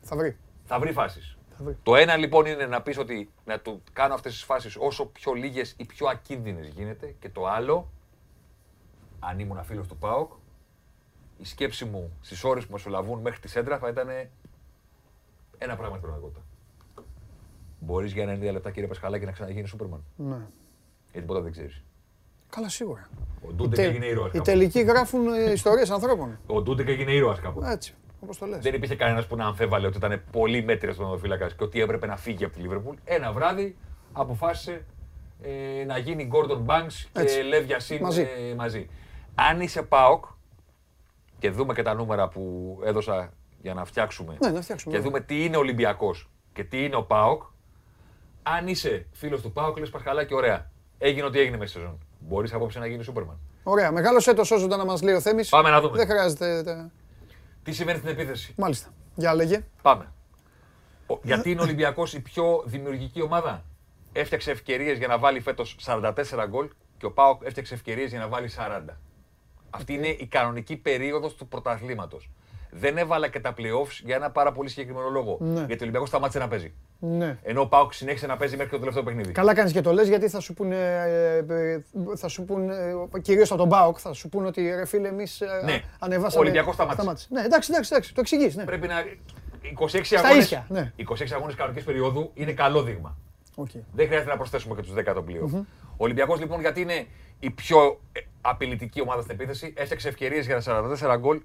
Θα 0.00 0.16
βρει. 0.16 0.36
Θα 0.74 0.80
βρει 0.80 0.92
φάσεις. 0.92 1.36
Θα 1.58 1.64
βρει. 1.64 1.76
Το 1.82 1.96
ένα 1.96 2.16
λοιπόν 2.16 2.46
είναι 2.46 2.66
να 2.66 2.82
πεις 2.82 2.98
ότι 2.98 3.30
να 3.44 3.60
του 3.60 3.82
κάνω 3.92 4.14
αυτές 4.14 4.32
τις 4.32 4.42
φάσεις 4.42 4.76
όσο 4.78 5.06
πιο 5.06 5.32
λίγες 5.32 5.74
ή 5.76 5.84
πιο 5.84 6.06
ακίνδυνες 6.06 6.68
γίνεται 6.68 7.14
και 7.18 7.28
το 7.28 7.46
άλλο, 7.48 7.90
αν 9.20 9.38
ήμουν 9.38 9.64
φίλος 9.64 9.86
του 9.88 9.96
ΠΑΟΚ, 9.96 10.32
η 11.38 11.44
σκέψη 11.44 11.84
μου 11.84 12.12
στις 12.20 12.44
ώρες 12.44 12.66
που 12.66 12.72
μεσολαβούν 12.72 13.20
μέχρι 13.20 13.40
τη 13.40 13.48
σέντρα 13.48 13.78
θα 13.78 13.88
ήταν 13.88 14.08
ένα 15.58 15.76
πράγμα 15.76 15.96
στην 15.96 16.00
πραγματικότητα. 16.08 16.40
Μπορείς 17.80 18.12
για 18.12 18.22
ένα 18.22 18.52
λεπτά, 18.52 18.70
κύριε 18.70 18.88
Πασχαλάκη, 18.88 19.24
να 19.24 19.32
ξαναγίνεις 19.32 19.68
Σούπερμαν; 19.70 20.04
Ναι. 20.16 20.36
Γιατί 21.12 21.26
ποτέ 21.26 21.40
δεν 21.40 21.52
ξέρεις. 21.52 21.82
Καλά, 22.50 22.68
σίγουρα. 22.68 23.08
Ο 23.42 23.48
Οι, 23.50 23.54
Ντούντεκ 23.54 23.76
τε- 23.78 23.88
έγινε 23.88 24.06
ήρωας. 24.06 24.32
οι 24.32 24.40
τελικοί 24.40 24.80
γράφουν 24.80 25.34
ε, 25.34 25.50
ιστορίες 25.52 25.90
ανθρώπων. 25.90 26.38
Ο 26.46 26.62
Ντούντεκ 26.62 26.88
έγινε 26.88 27.12
ήρωας 27.12 27.40
κάποτε. 27.40 27.72
Έτσι, 27.72 27.94
όπως 28.24 28.38
το 28.38 28.46
λες. 28.46 28.58
Δεν 28.62 28.74
υπήρχε 28.74 28.94
κανένας 28.96 29.26
που 29.26 29.36
να 29.36 29.46
αμφέβαλε 29.46 29.86
ότι 29.86 29.96
ήταν 29.96 30.22
πολύ 30.30 30.62
μέτριος 30.62 30.94
στον 30.94 31.06
οδοφύλακα 31.06 31.46
και 31.46 31.64
ότι 31.64 31.80
έπρεπε 31.80 32.06
να 32.06 32.16
φύγει 32.16 32.44
από 32.44 32.54
τη 32.54 32.60
Λίβερπουλ. 32.60 32.96
Ένα 33.04 33.32
βράδυ 33.32 33.76
αποφάσισε 34.12 34.84
ε, 35.42 35.84
να 35.84 35.98
γίνει 35.98 36.30
Gordon 36.32 36.64
Banks 36.66 36.92
και 37.12 37.20
Έτσι. 37.20 37.38
Lev 37.52 37.70
Yassin 37.70 38.00
Μαζί. 38.00 38.22
ε, 38.50 38.54
μαζί. 38.54 38.88
Αν 39.34 39.60
είσαι 39.60 39.82
ΠΑΟΚ 39.82 40.24
και 41.38 41.50
δούμε 41.50 41.74
και 41.74 41.82
τα 41.82 41.94
νούμερα 41.94 42.28
που 42.28 42.78
έδωσα 42.84 43.32
για 43.62 43.74
να 43.74 43.84
φτιάξουμε 43.84 44.36
Ναι, 44.40 44.50
να 44.50 44.60
φτιάξουμε, 44.62 44.94
και 44.94 45.00
ναι. 45.00 45.06
δούμε 45.06 45.20
τι 45.20 45.44
είναι 45.44 45.56
ο 45.56 45.60
Ολυμπιακός 45.60 46.30
και 46.52 46.64
τι 46.64 46.84
είναι 46.84 46.96
ο 46.96 47.02
ΠΑΟΚ, 47.02 47.42
αν 48.42 48.68
είσαι 48.68 49.06
φίλος 49.12 49.40
του 49.42 49.52
ΠΑΟΚ, 49.52 49.78
λες 49.78 49.90
Πασχαλάκη, 49.90 50.34
ωραία. 50.34 50.70
Έγινε 50.98 51.26
ό,τι 51.26 51.38
έγινε 51.38 51.56
μέσα 51.56 51.70
στη 51.70 51.78
σεζόν. 51.80 51.98
Μπορείς 52.18 52.52
απόψε 52.52 52.78
να 52.78 52.86
γίνεις 52.86 53.04
Σούπερμαν. 53.04 53.38
Ωραία, 53.62 53.92
μεγάλο 53.92 54.24
έτος 54.26 54.50
όσο 54.50 54.66
να 54.66 54.84
μας 54.84 55.02
λέει 55.02 55.14
ο 55.14 55.20
Θέμης. 55.20 55.48
Πάμε 55.48 55.70
να 55.70 55.80
δούμε. 55.80 55.96
Δεν 55.96 56.06
χρειάζεται... 56.06 56.90
τε- 57.64 57.64
Τι 57.64 57.72
σημαίνει 57.72 57.98
στην 57.98 58.10
επίθεση; 58.10 58.54
Μάλιστα. 58.56 58.88
Για 59.14 59.34
λέγε. 59.34 59.64
Πάμε. 59.82 60.12
Ο- 61.06 61.18
γιατί 61.22 61.50
είναι 61.50 61.60
ο 61.60 61.62
Ολυμπιακός 61.64 62.14
η 62.14 62.20
πιο 62.20 62.62
δημιουργική 62.66 63.22
ομάδα; 63.22 63.64
Έφτιαξε 64.16 64.50
ευκαιρίες 64.50 64.98
για 64.98 65.06
να 65.08 65.18
βάλει 65.18 65.40
φέτος 65.40 65.76
44 65.80 66.46
γκολ 66.48 66.68
και 66.98 67.06
ο 67.06 67.12
Πάοκ 67.12 67.42
έφτιαξε 67.44 67.74
ευκαιρίες 67.74 68.10
για 68.10 68.18
να 68.18 68.28
βάλει 68.28 68.48
40. 68.48 68.96
Αυτή 69.70 69.92
είναι 69.92 70.06
η 70.08 70.26
κανονική 70.26 70.76
περίοδος 70.76 71.34
του 71.34 71.48
πρωταθλήματος. 71.48 72.30
Δεν 72.76 72.98
έβαλα 72.98 73.28
και 73.28 73.40
τα 73.40 73.54
playoffs 73.58 74.00
για 74.04 74.16
ένα 74.16 74.30
πάρα 74.30 74.52
πολύ 74.52 74.68
συγκεκριμένο 74.68 75.08
λόγο. 75.08 75.36
Ναι. 75.40 75.58
Γιατί 75.58 75.74
ο 75.74 75.78
Ολυμπιακός 75.80 76.08
σταμάτησε 76.08 76.38
να 76.38 76.48
παίζει. 76.48 76.72
Ναι. 76.98 77.38
Ενώ 77.42 77.60
ο 77.60 77.66
Πάοκ 77.66 77.92
συνέχισε 77.92 78.26
να 78.26 78.36
παίζει 78.36 78.56
μέχρι 78.56 78.70
και 78.70 78.74
το 78.74 78.80
τελευταίο 78.80 79.02
παιχνίδι. 79.04 79.32
Καλά 79.32 79.54
κάνεις 79.54 79.72
και 79.72 79.80
το 79.80 79.92
λες 79.92 80.08
γιατί 80.08 80.28
θα 80.28 80.40
σου 80.40 80.54
πούνε, 80.54 80.76
ε, 80.76 81.36
ε, 81.36 81.80
θα 82.16 82.28
σου 82.28 82.44
πούνε 82.44 82.74
ε, 83.14 83.20
κυρίως 83.20 83.50
από 83.50 83.60
τον 83.60 83.68
ΠΑΟΚ, 83.68 83.96
θα 84.00 84.12
σου 84.12 84.28
πούνε 84.28 84.46
ότι 84.46 84.70
ρε 84.70 84.84
φίλε 84.84 85.08
εμείς 85.08 85.40
ε, 85.40 85.46
Ναι. 85.64 85.82
ανεβάσαμε. 85.98 86.36
Ο 86.36 86.40
Ολυμπιακός 86.40 86.74
σταμάτησε. 86.74 87.28
Ναι, 87.30 87.40
εντάξει, 87.40 87.70
εντάξει, 87.72 87.90
εντάξει, 87.92 88.14
το 88.14 88.20
εξηγείς, 88.20 88.56
ναι. 88.56 88.64
Πρέπει 88.64 88.86
να. 88.86 88.94
26 89.80 90.16
αγώνες, 90.16 90.44
ίσια, 90.44 90.66
ναι. 90.68 90.92
26 91.08 91.32
αγώνες 91.34 91.54
κανονικής 91.54 91.84
περίοδου 91.84 92.30
είναι 92.34 92.52
καλό 92.52 92.82
δείγμα. 92.82 93.16
Οκ. 93.54 93.70
Δεν 93.92 94.06
χρειάζεται 94.06 94.30
να 94.30 94.36
προσθέσουμε 94.36 94.74
και 94.74 94.82
τους 94.82 94.92
10 94.92 95.14
των 95.14 95.24
πλέι 95.24 95.45
οφ. 95.45 95.66
Ο 95.90 96.04
Ολυμπιακός 96.04 96.40
λοιπόν, 96.40 96.60
γιατί 96.60 96.80
είναι 96.80 97.06
η 97.40 97.50
πιο 97.50 98.00
ε, 98.12 98.20
απειλητική 98.40 99.00
ομάδα 99.00 99.22
στην 99.22 99.34
επίθεση, 99.34 99.72
έφτιαξε 99.76 100.08
ευκαιρίες 100.08 100.46
για 100.46 100.62
44 100.66 101.16
γκολ 101.18 101.40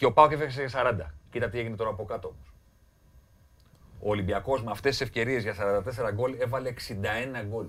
και 0.00 0.06
ο 0.06 0.12
ΠΑΟΚ 0.12 0.32
έφτιαξε 0.32 0.64
για 0.64 0.82
40. 1.08 1.10
Κοίτα 1.30 1.48
τι 1.48 1.58
έγινε 1.58 1.76
τώρα 1.76 1.90
από 1.90 2.04
κάτω 2.04 2.28
όμως. 2.28 2.52
Ο 4.00 4.10
Ολυμπιακός 4.10 4.62
με 4.62 4.70
αυτές 4.70 4.90
τις 4.90 5.00
ευκαιρίες 5.00 5.42
για 5.42 5.54
44 5.54 6.12
γκολ 6.14 6.36
έβαλε 6.38 6.72
61 6.88 7.44
γκολ. 7.48 7.66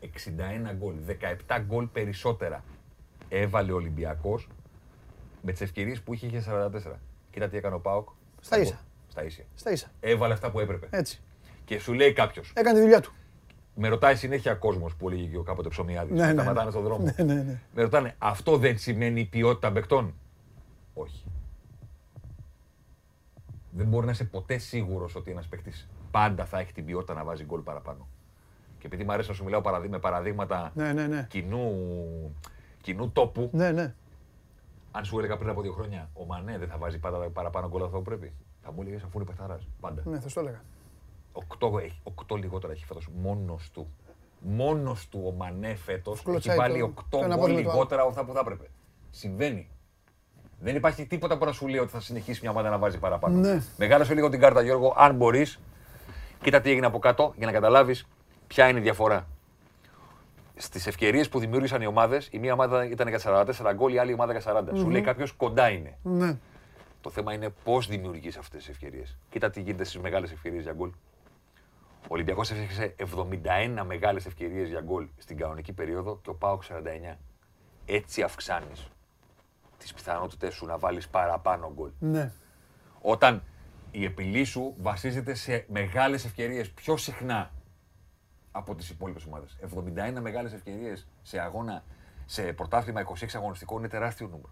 61 0.00 0.06
γκολ. 0.76 0.94
17 1.48 1.60
γκολ 1.66 1.86
περισσότερα 1.86 2.64
έβαλε 3.28 3.72
ο 3.72 3.74
Ολυμπιακός 3.74 4.48
με 5.42 5.52
τις 5.52 5.60
ευκαιρίες 5.60 6.00
που 6.00 6.14
είχε 6.14 6.26
για 6.26 6.42
44. 6.74 6.92
Κοίτα 7.30 7.48
τι 7.48 7.56
έκανε 7.56 7.74
ο 7.74 7.80
Πάοκ. 7.80 8.08
Στα 8.40 8.58
ίσα. 8.58 8.80
Στα 9.08 9.24
ίσια. 9.24 9.44
Στα 9.54 9.70
ίσα. 9.70 9.90
Έβαλε 10.00 10.32
αυτά 10.32 10.50
που 10.50 10.60
έπρεπε. 10.60 10.86
Έτσι. 10.90 11.20
Και 11.64 11.78
σου 11.78 11.92
λέει 11.92 12.12
κάποιος, 12.12 12.52
Έκανε 12.54 12.74
τη 12.74 12.80
δουλειά 12.80 13.00
του. 13.00 13.12
με 13.74 13.88
ρωτάει 13.88 14.16
συνέχεια 14.16 14.54
κόσμος 14.54 14.94
που 14.96 15.08
έλεγε 15.08 15.26
και 15.26 15.36
ο 15.36 15.42
κάποτε 15.42 15.68
ψωμιάδης. 15.68 16.16
Ναι, 16.16 16.26
Ναι, 16.26 16.32
ναι. 16.32 16.42
σταματάνε 16.42 16.70
στον 16.70 16.82
δρόμο. 16.82 17.04
Ναι, 17.04 17.24
ναι, 17.24 17.42
ναι. 17.42 17.60
Με 17.74 17.82
ρωτάνε, 17.82 18.14
αυτό 18.18 18.56
δεν 18.56 18.78
σημαίνει 18.78 19.24
ποιότητα 19.24 19.72
παικτών. 19.72 20.14
Όχι. 21.02 21.24
Δεν 23.70 23.86
μπορεί 23.86 24.06
να 24.06 24.12
είσαι 24.12 24.24
ποτέ 24.24 24.58
σίγουρος 24.58 25.14
ότι 25.14 25.30
ένας 25.30 25.46
παίκτης 25.48 25.88
πάντα 26.10 26.44
θα 26.44 26.58
έχει 26.58 26.72
την 26.72 26.84
ποιότητα 26.84 27.14
να 27.14 27.24
βάζει 27.24 27.44
γκολ 27.44 27.60
παραπάνω. 27.60 28.08
Και 28.78 28.86
επειδή 28.86 29.04
μου 29.04 29.12
αρέσει 29.12 29.28
να 29.28 29.34
σου 29.34 29.44
μιλάω 29.44 29.60
παραδεί- 29.60 29.90
με 29.90 29.98
παραδείγματα 29.98 30.72
Ναι, 30.74 30.92
ναι, 30.92 31.06
ναι. 31.06 31.26
κοινού, 31.30 31.72
κοινού 32.80 33.10
τόπου, 33.10 33.50
Ναι, 33.52 33.70
ναι. 33.72 33.94
αν 34.90 35.04
σου 35.04 35.18
έλεγα 35.18 35.36
πριν 35.36 35.48
από 35.50 35.62
δύο 35.62 35.72
χρόνια, 35.72 36.10
ο 36.14 36.24
Μανέ 36.24 36.58
δεν 36.58 36.68
θα 36.68 36.76
βάζει 36.78 36.98
πάντα 36.98 37.18
παραπάνω 37.30 37.68
γκολ 37.68 37.76
από 37.82 37.84
αυτό 37.86 37.98
που 37.98 38.04
πρέπει. 38.04 38.32
Θα 38.62 38.72
μου 38.72 38.80
έλεγες 38.82 39.02
αφού 39.02 39.18
είναι 39.18 39.26
παιχταρά. 39.26 39.58
Πάντα. 39.80 40.02
Ναι, 40.06 40.20
θα 40.20 40.28
σου 40.28 40.34
το 40.34 40.40
έλεγα. 40.40 40.62
Οκτώ, 41.32 41.78
έχει, 41.78 42.00
οκτώ 42.02 42.36
λιγότερα 42.36 42.72
έχει 42.72 42.84
φέτος 42.84 43.08
μόνος 43.16 43.70
του. 43.70 43.86
Μόνος 44.40 45.08
του 45.08 45.22
ο 45.26 45.32
Μανέ 45.32 45.74
φέτος 45.74 46.14
έχει 46.14 46.24
Κλωτσάει 46.24 46.56
βάλει 46.56 46.78
το- 46.78 46.84
οκτώ 46.84 47.18
το 47.18 47.24
ένα 47.24 47.34
γκολ 47.36 47.38
πόδι 47.40 47.52
με 47.54 47.62
το 47.62 47.68
άλλο. 47.68 47.72
λιγότερα 47.78 48.00
από 48.00 48.10
αυτά 48.10 48.24
που 48.24 48.32
θα 48.32 48.40
έπρεπε. 48.40 48.66
Συμβαίνει. 49.10 49.68
Δεν 50.60 50.76
υπάρχει 50.76 51.06
τίποτα 51.06 51.38
που 51.38 51.44
να 51.44 51.52
σου 51.52 51.68
λέει 51.68 51.80
ότι 51.80 51.90
θα 51.90 52.00
συνεχίσει 52.00 52.40
μια 52.42 52.50
ομάδα 52.50 52.70
να 52.70 52.78
βάζει 52.78 52.98
παραπάνω. 52.98 53.38
Ναι. 53.38 53.62
Μεγάλωσε 53.76 54.14
λίγο 54.14 54.28
την 54.28 54.40
κάρτα, 54.40 54.62
Γιώργο, 54.62 54.94
αν 54.96 55.14
μπορείς. 55.14 55.60
Κοίτα 56.42 56.60
τι 56.60 56.70
έγινε 56.70 56.86
από 56.86 56.98
κάτω 56.98 57.32
για 57.36 57.46
να 57.46 57.52
καταλάβεις 57.52 58.06
ποια 58.46 58.68
είναι 58.68 58.78
η 58.78 58.82
διαφορά. 58.82 59.26
Στις 60.56 60.86
ευκαιρίες 60.86 61.28
που 61.28 61.38
δημιούργησαν 61.38 61.82
οι 61.82 61.86
ομάδες, 61.86 62.28
η 62.30 62.38
μία 62.38 62.52
ομάδα 62.52 62.84
ήταν 62.84 63.08
για 63.08 63.18
44 63.18 63.72
γκολ, 63.74 63.94
η 63.94 63.98
άλλη 63.98 64.12
ομάδα 64.12 64.32
για 64.32 64.40
40. 64.40 64.76
Σου 64.76 64.90
λέει 64.90 65.00
κάποιος 65.00 65.32
κοντά 65.32 65.68
είναι. 65.68 65.98
Ναι. 66.02 66.36
Το 67.00 67.10
θέμα 67.10 67.32
είναι 67.32 67.48
πώς 67.64 67.86
δημιουργείς 67.86 68.36
αυτές 68.36 68.60
τις 68.60 68.68
ευκαιρίες. 68.68 69.16
Κοίτα 69.30 69.50
τι 69.50 69.60
γίνεται 69.60 69.84
στις 69.84 70.00
μεγάλες 70.00 70.32
ευκαιρίες 70.32 70.62
για 70.62 70.72
γκολ. 70.72 70.90
Ο 72.02 72.08
Ολυμπιακός 72.08 72.50
έφτιαξε 72.50 72.94
71 72.96 73.84
μεγάλες 73.86 74.26
ευκαιρίες 74.26 74.68
για 74.68 74.80
γκολ 74.80 75.06
στην 75.16 75.36
κανονική 75.36 75.72
περίοδο 75.72 76.18
και 76.22 76.30
ο 76.30 76.34
Πάοκ 76.34 76.62
49. 76.62 77.16
Έτσι 77.86 78.22
αυξάνεις 78.22 78.88
τις 79.78 79.92
πιθανότητες 79.94 80.54
σου 80.54 80.66
να 80.66 80.78
βάλεις 80.78 81.08
παραπάνω 81.08 81.72
γκολ. 81.74 81.90
Ναι. 81.98 82.30
Όταν 83.00 83.42
η 83.90 84.04
επιλή 84.04 84.44
σου 84.44 84.74
βασίζεται 84.78 85.34
σε 85.34 85.64
μεγάλες 85.68 86.24
ευκαιρίες 86.24 86.70
πιο 86.70 86.96
συχνά 86.96 87.50
από 88.52 88.74
τις 88.74 88.90
υπόλοιπες 88.90 89.24
ομάδες. 89.24 89.56
71 89.60 90.20
μεγάλες 90.20 90.52
ευκαιρίες 90.52 91.06
σε 91.22 91.38
αγώνα, 91.40 91.82
σε 92.26 92.42
πρωτάθλημα 92.42 93.00
26 93.00 93.26
αγωνιστικό 93.34 93.78
είναι 93.78 93.88
τεράστιο 93.88 94.26
νούμερο. 94.26 94.50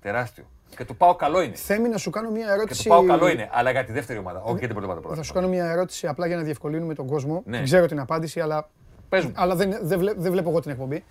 Τεράστιο. 0.00 0.44
Και 0.76 0.84
το 0.84 0.94
πάω 0.94 1.14
καλό 1.14 1.40
είναι. 1.42 1.54
Θέμη 1.54 1.88
να 1.88 1.96
σου 1.96 2.10
κάνω 2.10 2.30
μια 2.30 2.40
Και 2.40 2.46
το 2.46 2.52
ερώτηση. 2.52 2.88
πάω 2.88 3.04
καλό 3.06 3.28
είναι. 3.28 3.48
Αλλά 3.52 3.70
για 3.70 3.84
τη 3.84 3.92
δεύτερη 3.92 4.18
ομάδα. 4.18 4.40
Όχι 4.40 4.58
για 4.58 4.66
την 4.66 4.68
πρώτη 4.68 4.84
ομάδα. 4.84 5.00
Θα 5.00 5.06
πρώτα. 5.06 5.22
σου 5.22 5.32
κάνω 5.32 5.48
μια 5.48 5.70
ερώτηση 5.70 6.06
απλά 6.06 6.26
για 6.26 6.36
να 6.36 6.42
διευκολύνουμε 6.42 6.94
τον 6.94 7.06
κόσμο. 7.06 7.42
Ναι. 7.46 7.56
Δεν 7.56 7.64
ξέρω 7.64 7.86
την 7.86 8.00
απάντηση, 8.00 8.40
αλλά, 8.40 8.68
Πες 9.08 9.24
μου. 9.24 9.32
αλλά 9.34 9.54
δεν, 9.56 9.78
δεν, 9.82 9.98
βλέ- 9.98 10.18
δεν 10.18 10.30
βλέπω 10.32 10.50
εγώ 10.50 10.60
την 10.60 10.70
εκπομπή. 10.70 11.04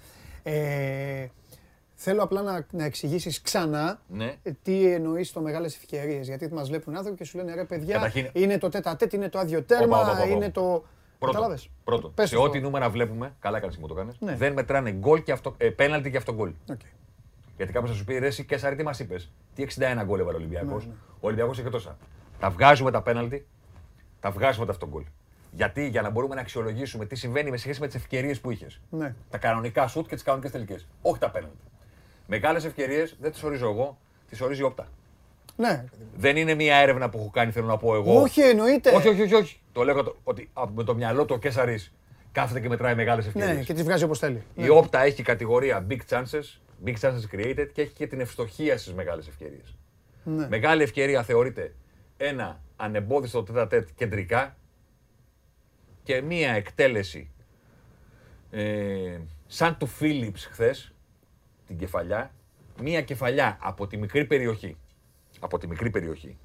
Ε, 0.43 1.25
θέλω 2.03 2.23
απλά 2.23 2.41
να, 2.41 2.65
να 2.71 2.83
εξηγήσεις 2.85 3.41
ξανά 3.41 4.01
Ναι. 4.07 4.35
ε, 4.43 4.51
τι 4.63 4.85
εννοείς 4.93 5.31
το 5.31 5.41
μεγάλες 5.41 5.75
ευκαιρίες. 5.75 6.27
Γιατί 6.27 6.53
μας 6.53 6.67
βλέπουν 6.69 6.95
άνθρωποι 6.95 7.17
και 7.17 7.23
σου 7.23 7.37
λένε 7.37 7.53
ρε 7.55 7.63
παιδιά, 7.65 7.93
Καταρχήν- 7.93 8.29
είναι 8.33 8.57
το 8.57 8.69
τετ 8.69 8.95
α 8.95 8.99
τετ, 8.99 9.13
είναι 9.13 9.29
το 9.29 9.39
άδειο 9.39 9.63
τέρμα, 9.63 9.97
Όπα, 9.97 10.09
όπα, 10.11 10.17
όπα, 10.21 10.25
είναι 10.29 10.35
όπα. 10.45 10.51
το. 10.51 10.83
Πρώτον, 11.19 11.41
Κατάλαβες; 11.41 11.69
πρώτον 11.83 12.13
Πες 12.13 12.29
σε 12.29 12.35
το 12.35 12.41
ό,τι 12.41 12.57
αυτό. 12.57 12.69
νούμερα 12.69 12.89
βλέπουμε, 12.89 13.35
καλά 13.39 13.59
κάνεις 13.59 13.75
που 13.75 13.81
μου 13.81 13.87
το 13.87 13.93
κάνεις, 13.93 14.15
Ναι. 14.19 14.35
δεν 14.35 14.53
μετράνε 14.53 14.91
γκολ 14.91 15.23
και 15.23 15.31
αυτο, 15.31 15.53
ε, 15.57 15.69
πέναλτι 15.69 16.11
και 16.11 16.17
αυτό 16.17 16.33
γκολ. 16.33 16.51
Οκ. 16.71 16.79
Γιατί 17.57 17.71
κάποιος 17.71 17.91
θα 17.91 17.97
σου 17.97 18.03
πει 18.03 18.17
ρε, 18.17 18.25
εσύ 18.27 18.45
Κέσαρη, 18.45 18.75
τι 18.75 18.83
μας 18.83 18.99
είπες; 18.99 19.31
Τι 19.55 19.61
61 19.63 20.03
γκολ 20.05 20.19
έβαλε 20.19 20.37
ο 20.37 20.39
Ολυμπιακός; 20.39 20.85
Ναι, 20.85 20.91
ναι. 20.91 20.97
Ο 21.13 21.27
Ολυμπιακός 21.27 21.59
έχει 21.59 21.69
τόσα. 21.69 21.97
Τα 22.39 22.49
βγάζουμε 22.49 22.91
τα 22.91 23.01
πέναλτι, 23.01 23.45
τα 24.19 24.31
βγάζουμε 24.31 24.65
τα 24.65 24.71
αυτογκόλ. 24.71 25.03
Γιατί; 25.51 25.87
Για 25.87 26.01
να 26.01 26.09
μπορούμε 26.09 26.35
να 26.35 26.41
αξιολογήσουμε 26.41 27.05
τι 27.05 27.15
συμβαίνει 27.15 27.49
με 27.49 27.57
σχέση 27.57 27.79
με 27.79 27.85
τις 27.85 27.95
ευκαιρίες 27.95 28.39
που 28.39 28.51
είχες. 28.51 28.79
Ναι. 28.89 29.15
Τα 29.29 29.37
κανονικά 29.37 29.87
σουτ 29.87 30.07
και 30.07 30.13
τις 30.13 30.23
κανονικές 30.23 30.51
τελικές. 30.51 30.87
Όχι 31.01 31.19
τα 31.19 31.29
πέναλτι. 31.31 31.57
Μεγάλες 32.27 32.65
ευκαιρίες 32.65 33.15
δεν 33.19 33.31
τις 33.31 33.43
ορίζω 33.43 33.69
εγώ, 33.69 33.97
τις 34.29 34.41
ορίζει 34.41 34.61
η 34.61 34.63
όπτα. 34.63 34.87
Ναι. 35.57 35.85
Δεν 36.17 36.37
είναι 36.37 36.53
μια 36.53 36.75
έρευνα 36.75 37.09
που 37.09 37.17
έχω 37.17 37.29
κάνει, 37.29 37.51
θέλω 37.51 37.65
να 37.67 37.77
πω 37.77 37.95
εγώ. 37.95 38.21
Όχι, 38.21 38.41
εννοείται. 38.41 38.89
όχι, 38.95 39.07
όχι, 39.07 39.21
όχι, 39.21 39.33
όχι. 39.33 39.59
Το 39.71 39.83
λέω 39.83 40.03
το- 40.03 40.15
ότι 40.23 40.49
α, 40.53 40.63
με 40.75 40.83
το 40.83 40.95
μυαλό 40.95 41.25
του 41.25 41.33
ο 41.37 41.39
Κέσσαρη 41.39 41.79
κάθεται 42.31 42.59
και 42.59 42.69
μετράει 42.69 42.95
μεγάλες 42.95 43.25
ευκαιρίες. 43.27 43.55
Ναι, 43.55 43.63
και 43.63 43.73
τις 43.73 43.83
βγάζει 43.83 44.03
όπως 44.03 44.19
θέλει. 44.19 44.43
Η 44.55 44.69
όπτα 44.69 45.01
έχει 45.03 45.23
κατηγορία 45.23 45.85
big 45.89 45.99
chances, 46.09 46.59
big 46.85 46.93
chances 46.99 47.35
created 47.35 47.67
και 47.73 47.81
έχει 47.81 47.93
και 47.93 48.07
την 48.07 48.19
ευστοχία 48.19 48.77
στις 48.77 48.93
μεγάλες 48.93 49.27
ευκαιρίες. 49.27 49.75
Ναι. 50.23 50.47
Μεγάλη 50.47 50.83
ευκαιρία 50.83 51.23
θεωρείται 51.23 51.73
ένα 52.17 52.61
ανεμπόδιστο 52.75 53.43
τέτα-τέτ 53.43 53.89
κεντρικά 53.95 54.55
και 56.03 56.21
μία 56.21 56.51
εκτέλεση 56.53 57.31
ε, 58.51 59.17
σαν 59.47 59.77
του 59.77 59.85
Φίλιπς 59.87 60.45
χθες, 60.45 60.92
την 61.67 61.77
κεφαλιά, 61.77 62.31
μία 62.81 63.01
κεφαλιά 63.01 63.57
από 63.61 63.87
τη 63.87 63.97
μικρή 63.97 64.25
περιοχή, 64.25 64.77
από 65.39 65.57
τη 65.57 65.67
μικρή 65.67 65.89
περιοχή, 65.89 66.37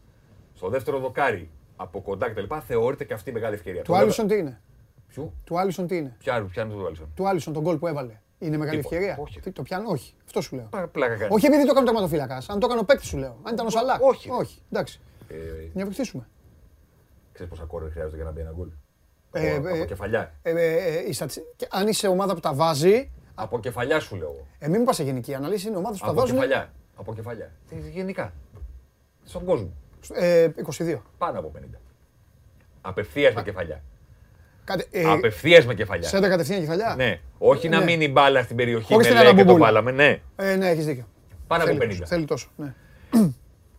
στο 0.54 0.68
δεύτερο 0.68 0.98
δοκάρι, 0.98 1.50
από 1.76 2.00
κοντά 2.00 2.30
κτλ. 2.30 2.42
θεωρείται 2.66 3.04
και 3.04 3.14
αυτή 3.14 3.30
η 3.30 3.32
μεγάλη 3.32 3.54
ευκαιρία. 3.54 3.82
Του 3.82 3.92
Το 3.92 3.96
Άλισον 3.98 4.26
τι 4.26 4.36
είναι. 4.36 4.60
Ποιου? 5.08 5.32
Του 5.44 5.58
Άλισον 5.58 5.86
τι 5.86 5.96
είναι. 5.96 6.16
Ποια, 6.18 6.44
ποια 6.44 6.62
είναι 6.62 6.74
το 6.74 6.86
Άλισον. 6.86 7.12
Του 7.14 7.28
Άλισον 7.28 7.52
τον 7.52 7.62
γκολ 7.62 7.76
που 7.76 7.86
έβαλε. 7.86 8.20
Είναι 8.38 8.56
μεγάλη 8.56 8.76
Τίποτα. 8.76 8.96
ευκαιρία. 8.96 9.16
Όχι. 9.20 9.40
Τι, 9.40 9.50
το 9.52 9.62
πιάνω, 9.62 9.90
όχι. 9.90 10.14
Αυτό 10.26 10.40
σου 10.40 10.56
λέω. 10.56 10.64
Πλάκα- 10.70 10.88
Πλάκα 10.88 11.16
κάνει. 11.16 11.34
Όχι 11.34 11.46
επειδή 11.46 11.62
το 11.64 11.68
έκανε 11.70 11.80
ο 11.80 11.92
τερματοφύλακας. 11.92 12.42
Αν 12.48 12.58
το 12.58 12.66
έκανε 12.66 12.80
ο 12.80 12.84
παίκτης 12.84 13.04
σου 13.06 13.16
λέω. 13.16 13.38
Αν 13.42 13.52
ήταν 13.54 13.66
ο 13.66 13.70
Σαλά. 13.70 13.98
όχι. 14.00 14.30
Όχι. 14.30 14.62
Εντάξει. 14.72 15.00
Ε, 15.28 15.34
Να 15.72 15.84
βοηθήσουμε. 15.84 16.28
Ξέρεις 17.32 17.52
πόσα 17.52 17.64
κόρνερ 17.64 17.90
χρειάζεται 17.90 18.16
για 18.16 18.24
να 18.24 18.30
μπει 18.30 18.40
ένα 18.40 18.50
γκολ. 18.56 18.68
Ε, 19.32 19.54
από, 19.56 19.68
ε, 19.68 19.72
από 19.72 19.84
κεφαλιά. 19.84 20.34
Ε, 20.42 20.50
ε, 20.50 20.96
ε, 20.96 21.08
η 21.08 21.12
στατισ- 21.12 21.44
και 21.56 21.66
αν 21.70 21.88
είσαι 21.88 22.08
ομάδα 22.08 22.34
που 22.34 22.40
τα 22.40 22.54
βάζει, 22.54 23.10
Από 23.40 23.60
κεφαλιά 23.60 24.00
σου 24.00 24.16
λέω. 24.16 24.28
εγώ. 24.28 24.46
Ε, 24.58 24.68
μην 24.68 24.76
μου 24.78 24.84
πας 24.84 24.96
σε 24.96 25.02
γενική 25.02 25.34
αναλύση, 25.34 25.68
είναι 25.68 25.76
ομάδες 25.76 25.98
που 25.98 26.04
τα 26.04 26.10
Από 26.10 26.20
βάζουν. 26.20 26.34
κεφαλιά. 26.36 26.72
Από 26.96 27.14
κεφαλιά. 27.14 27.50
Τι- 27.68 27.90
Γενικά. 27.90 28.32
Στον 29.24 29.44
κόσμο. 29.44 29.70
Ε, 30.14 30.48
22. 30.56 31.02
Πάνω 31.18 31.38
από 31.38 31.48
50. 31.54 31.80
Απευθείας 32.80 33.34
με 33.34 33.42
κεφαλιά. 33.42 33.82
Κάτι, 34.64 34.86
ε, 34.90 35.04
Απευθείας 35.12 35.66
με 35.66 35.74
κεφαλιά. 35.74 36.08
Σέντα 36.08 36.28
κατευθείαν 36.28 36.60
κεφαλιά. 36.60 36.94
Ναι. 36.96 37.20
Όχι 37.38 37.68
να 37.68 37.78
Ναι. 37.78 37.84
μείνει 37.84 38.08
μπάλα 38.08 38.42
στην 38.42 38.56
περιοχή 38.56 38.92
Χωρίς 38.92 39.08
με 39.08 39.14
την 39.14 39.22
λέει 39.22 39.30
και 39.30 39.36
το 39.36 39.40
αναμπούμπουλα. 39.42 39.66
βάλαμε. 39.66 39.90
Ναι. 39.90 40.20
Ε, 40.36 40.56
ναι, 40.56 40.68
έχεις 40.68 40.84
δίκιο. 40.86 41.04
Πάνω 41.46 41.62
από 41.62 41.72
Θέλει 41.72 41.80
50. 41.84 41.98
τόσο, 41.98 42.06
Θέλει 42.14 42.24
τόσο. 42.24 42.48
Ναι. 42.56 42.74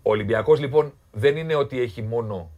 Ο 0.01 0.11
Ολυμπιακός 0.11 0.59
λοιπόν 0.59 0.93
δεν 1.11 1.37
είναι 1.37 1.55
ότι 1.55 1.81
έχει 1.81 2.01
μόνο 2.01 2.51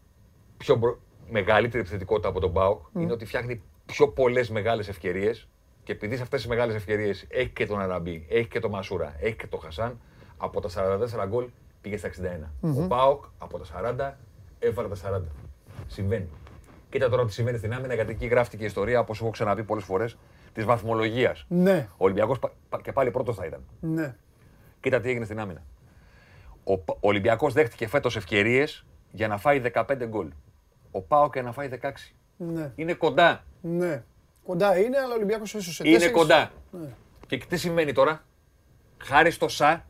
πιο 0.58 0.76
μπρο- 0.76 1.00
μεγαλύτερη 1.30 1.80
επιθετικότητα 1.80 2.28
από 2.30 2.40
τον 2.40 2.50
ΠΑΟΚ, 2.50 2.80
είναι 3.00 3.12
ότι 3.12 3.26
φτιάχνει 3.26 3.62
πιο 3.86 4.08
πολλές 4.08 4.50
μεγάλες 4.50 4.88
ευκαιρίες 4.88 5.48
και 5.84 5.92
επειδή 5.92 6.16
σε 6.16 6.22
αυτές 6.22 6.40
τις 6.42 6.50
μεγάλες 6.50 6.76
ευκαιρίες 6.76 7.26
έχει 7.30 7.50
και 7.50 7.66
τον 7.66 7.82
Αραμπί, 7.82 8.26
έχει 8.30 8.48
και 8.48 8.60
τον 8.60 8.72
Μασούρα, 8.72 9.16
έχει 9.20 9.36
και 9.36 9.48
τον 9.48 9.60
Χασάν, 9.60 10.00
από 10.38 10.62
τα 10.62 10.70
44 10.70 11.26
γκολ 11.28 11.46
πήγε 11.82 11.98
στα 11.98 12.08
61. 12.08 12.50
Ο 12.62 12.86
ΠΑΟΚ 12.88 13.24
από 13.38 13.60
τα 13.60 13.66
40 13.66 14.14
έβαλε 14.60 14.88
τα 14.88 14.96
40. 14.96 15.22
Συμβαίνει. 15.88 16.28
Κοίτα 16.90 17.10
τώρα 17.10 17.26
τι 17.26 17.34
συμβαίνει 17.34 17.58
στην 17.58 17.74
άμυνα, 17.74 17.94
γιατί 17.94 18.12
εκεί 18.12 18.26
γράφτηκε 18.26 18.64
η 18.64 18.66
ιστορία, 18.66 19.00
όπως 19.00 19.20
έχω 19.22 19.30
ξαναπεί 19.30 19.64
πολλές 19.64 19.84
φορές, 19.84 20.18
της 20.54 20.66
βαθμολογίας. 20.66 21.46
Ναι, 21.48 21.88
Ο 21.92 21.96
Ολυμπιακός 22.06 22.40
και 22.82 22.92
πάλι 22.92 23.12
πρώτος 23.12 23.36
θα 23.36 23.46
ήταν. 23.46 23.64
ναι. 23.80 24.16
Κοίτα 24.82 25.00
τι 25.02 25.10
έγινε 25.10 25.26
στην 25.26 25.40
άμυνα. 25.40 25.64
Ο, 26.64 26.78
Πα- 26.78 26.94
ο 26.94 27.08
Ολυμπιακός 27.08 27.54
δέχτηκε 27.54 27.88
φέτος 27.88 28.16
ευκαιρίες 28.16 28.86
για 29.12 29.28
να 29.28 29.38
φάει 29.38 29.60
15 29.60 30.06
γκολ. 30.08 30.28
Ο 30.92 31.02
Πάοκ 31.02 31.34
για 31.34 31.42
να 31.44 31.52
φάει 31.52 31.68
16. 31.68 32.14
ναι. 32.38 32.72
Είναι 32.76 32.94
κοντά. 32.94 33.44
Ναι. 33.62 34.04
Κοντά 34.46 34.78
είναι, 34.80 34.98
αλλά 34.98 35.12
ο 35.14 35.16
Ολυμπιακός 35.16 35.54
ίσως 35.54 35.76
σε 35.76 35.84
Είναι 35.86 35.94
τέσσερις- 35.98 36.18
κοντά. 36.18 36.52
Ναι. 36.72 36.88
Και 37.28 37.38
τι 37.50 37.58
σημαίνει 37.58 37.92
τώρα; 37.94 38.24
Χάρη 38.98 39.32
στο 39.32 39.48
ΣΑ, 39.48 39.86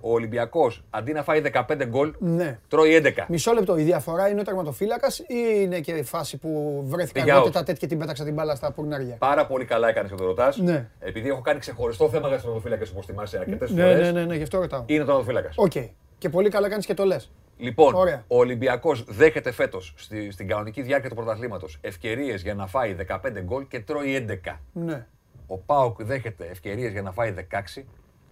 ο 0.00 0.12
Ολυμπιακός 0.12 0.84
αντί 0.90 1.12
να 1.12 1.22
φάει 1.22 1.40
15 1.40 1.84
γκολ, 1.86 2.14
Ναι. 2.18 2.58
τρώει 2.68 2.94
11. 2.94 3.24
Μισό 3.28 3.52
λεπτό. 3.52 3.76
Η 3.78 3.82
διαφορά 3.82 4.28
είναι 4.28 4.40
ο 4.40 4.42
τερματοφύλακας 4.42 5.18
ή 5.18 5.24
είναι 5.60 5.80
και 5.80 5.92
η 5.92 6.02
φάση 6.02 6.36
που 6.36 6.82
βρέθηκα 6.86 7.20
Πήγε 7.20 7.32
εγώ 7.36 7.46
out. 7.46 7.52
τα 7.52 7.58
τέτοια 7.58 7.74
και 7.74 7.86
την 7.86 7.98
πέταξα 7.98 8.24
την 8.24 8.34
μπάλα 8.34 8.54
στα 8.54 8.72
πουρνάρια; 8.72 9.16
Πάρα 9.18 9.46
πολύ 9.46 9.64
καλά 9.64 9.88
έκανες 9.88 10.10
και 10.10 10.16
το 10.16 10.24
ρωτάς. 10.24 10.56
Ναι. 10.56 10.88
Επειδή 11.00 11.28
έχω 11.28 11.40
κάνει 11.40 11.58
ξεχωριστό 11.58 12.08
θέμα 12.08 12.26
για 12.26 12.34
τους 12.36 12.42
τερματοφύλακες 12.44 12.90
όπως 12.90 13.06
θυμάσαι 13.06 13.38
αρκετές 13.38 13.70
Ναι, 13.70 13.82
φορές. 13.82 14.00
ναι, 14.00 14.10
ναι, 14.20 14.24
ναι, 14.26 14.36
γι' 14.36 14.42
αυτό 14.42 14.58
ρωτάω. 14.60 14.82
Είναι 14.86 15.02
ο 15.02 15.04
τερματοφύλακας. 15.04 15.54
Οκ. 15.58 15.72
Και 16.18 16.28
πολύ 16.28 16.48
καλά 16.48 16.68
κάνεις 16.68 16.86
και 16.86 16.94
το 16.94 17.04
λες. 17.04 17.30
Λοιπόν, 17.56 17.94
Ωραία. 17.94 18.24
ο 18.28 18.38
Ολυμπιακός 18.38 19.04
δέχεται 19.04 19.52
φέτος 19.52 19.94
στη, 19.96 20.30
στην 20.30 20.48
κανονική 20.48 20.82
διάρκεια 20.82 21.08
του 21.08 21.14
πρωταθλήματος 21.14 21.78
ευκαιρίες 21.80 22.42
για 22.42 22.54
να 22.54 22.66
φάει 22.66 22.96
15 23.08 23.18
γκολ 23.42 23.66
και 23.66 23.80
τρώει 23.80 24.26
11. 24.44 24.56
Ναι. 24.72 25.06
Ο 25.46 25.58
ΠΑΟΚ 25.58 26.02
δέχεται 26.02 26.46
ευκαιρίες 26.46 26.92
για 26.92 27.02
να 27.02 27.12
φάει 27.12 27.34
16 27.76 27.82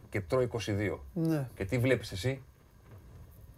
και 0.09 0.21
τρώει 0.21 0.51
22. 0.67 0.99
Ναι. 1.13 1.49
Και 1.55 1.65
τι 1.65 1.79
βλέπεις 1.79 2.13
εσύ, 2.13 2.43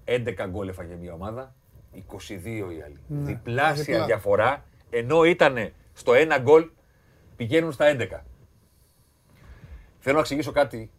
11 0.04 0.46
γκολ 0.48 0.68
έφαγε 0.68 0.94
μια 0.94 1.12
ομάδα, 1.12 1.54
22 1.94 2.02
η 2.46 2.82
άλλη. 2.84 3.00
Διπλάσια 3.06 3.84
διπλά. 3.84 4.04
διαφορά, 4.06 4.64
ενώ 4.90 5.24
ήταν 5.24 5.72
στο 5.92 6.12
1 6.12 6.38
γκολ, 6.40 6.70
πηγαίνουν 7.36 7.72
στα 7.72 7.96
11. 7.98 8.20
Θέλω 9.98 10.14
να 10.14 10.20
εξηγήσω 10.20 10.52
κάτι, 10.52 10.90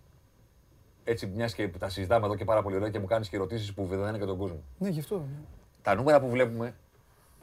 έτσι 1.08 1.28
μιας 1.36 1.54
και 1.54 1.68
τα 1.68 1.90
συζητάμε 1.90 2.26
εδώ 2.26 2.36
και 2.36 2.46
πάρα 2.46 2.62
πολύ 2.62 2.76
ωραία 2.76 2.90
και 2.90 3.00
μου 3.00 3.06
κάνεις 3.06 3.30
και 3.30 3.36
ερωτήσεις 3.36 3.74
που 3.74 3.88
βεβαιώνουν 3.88 4.20
και 4.20 4.26
τον 4.26 4.38
κόσμο. 4.38 4.62
Ναι, 4.78 4.90
γι' 4.90 5.00
αυτό. 5.00 5.26
Τα 5.82 5.96
νούμερα 5.96 6.20
που 6.20 6.30
βλέπουμε 6.30 6.76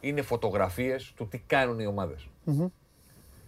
είναι 0.01 0.23
φωτογραφίες 0.23 1.13
του 1.17 1.29
τι 1.29 1.39
κάνουν 1.39 1.79
οι 1.81 1.87
ομάδες. 1.87 2.29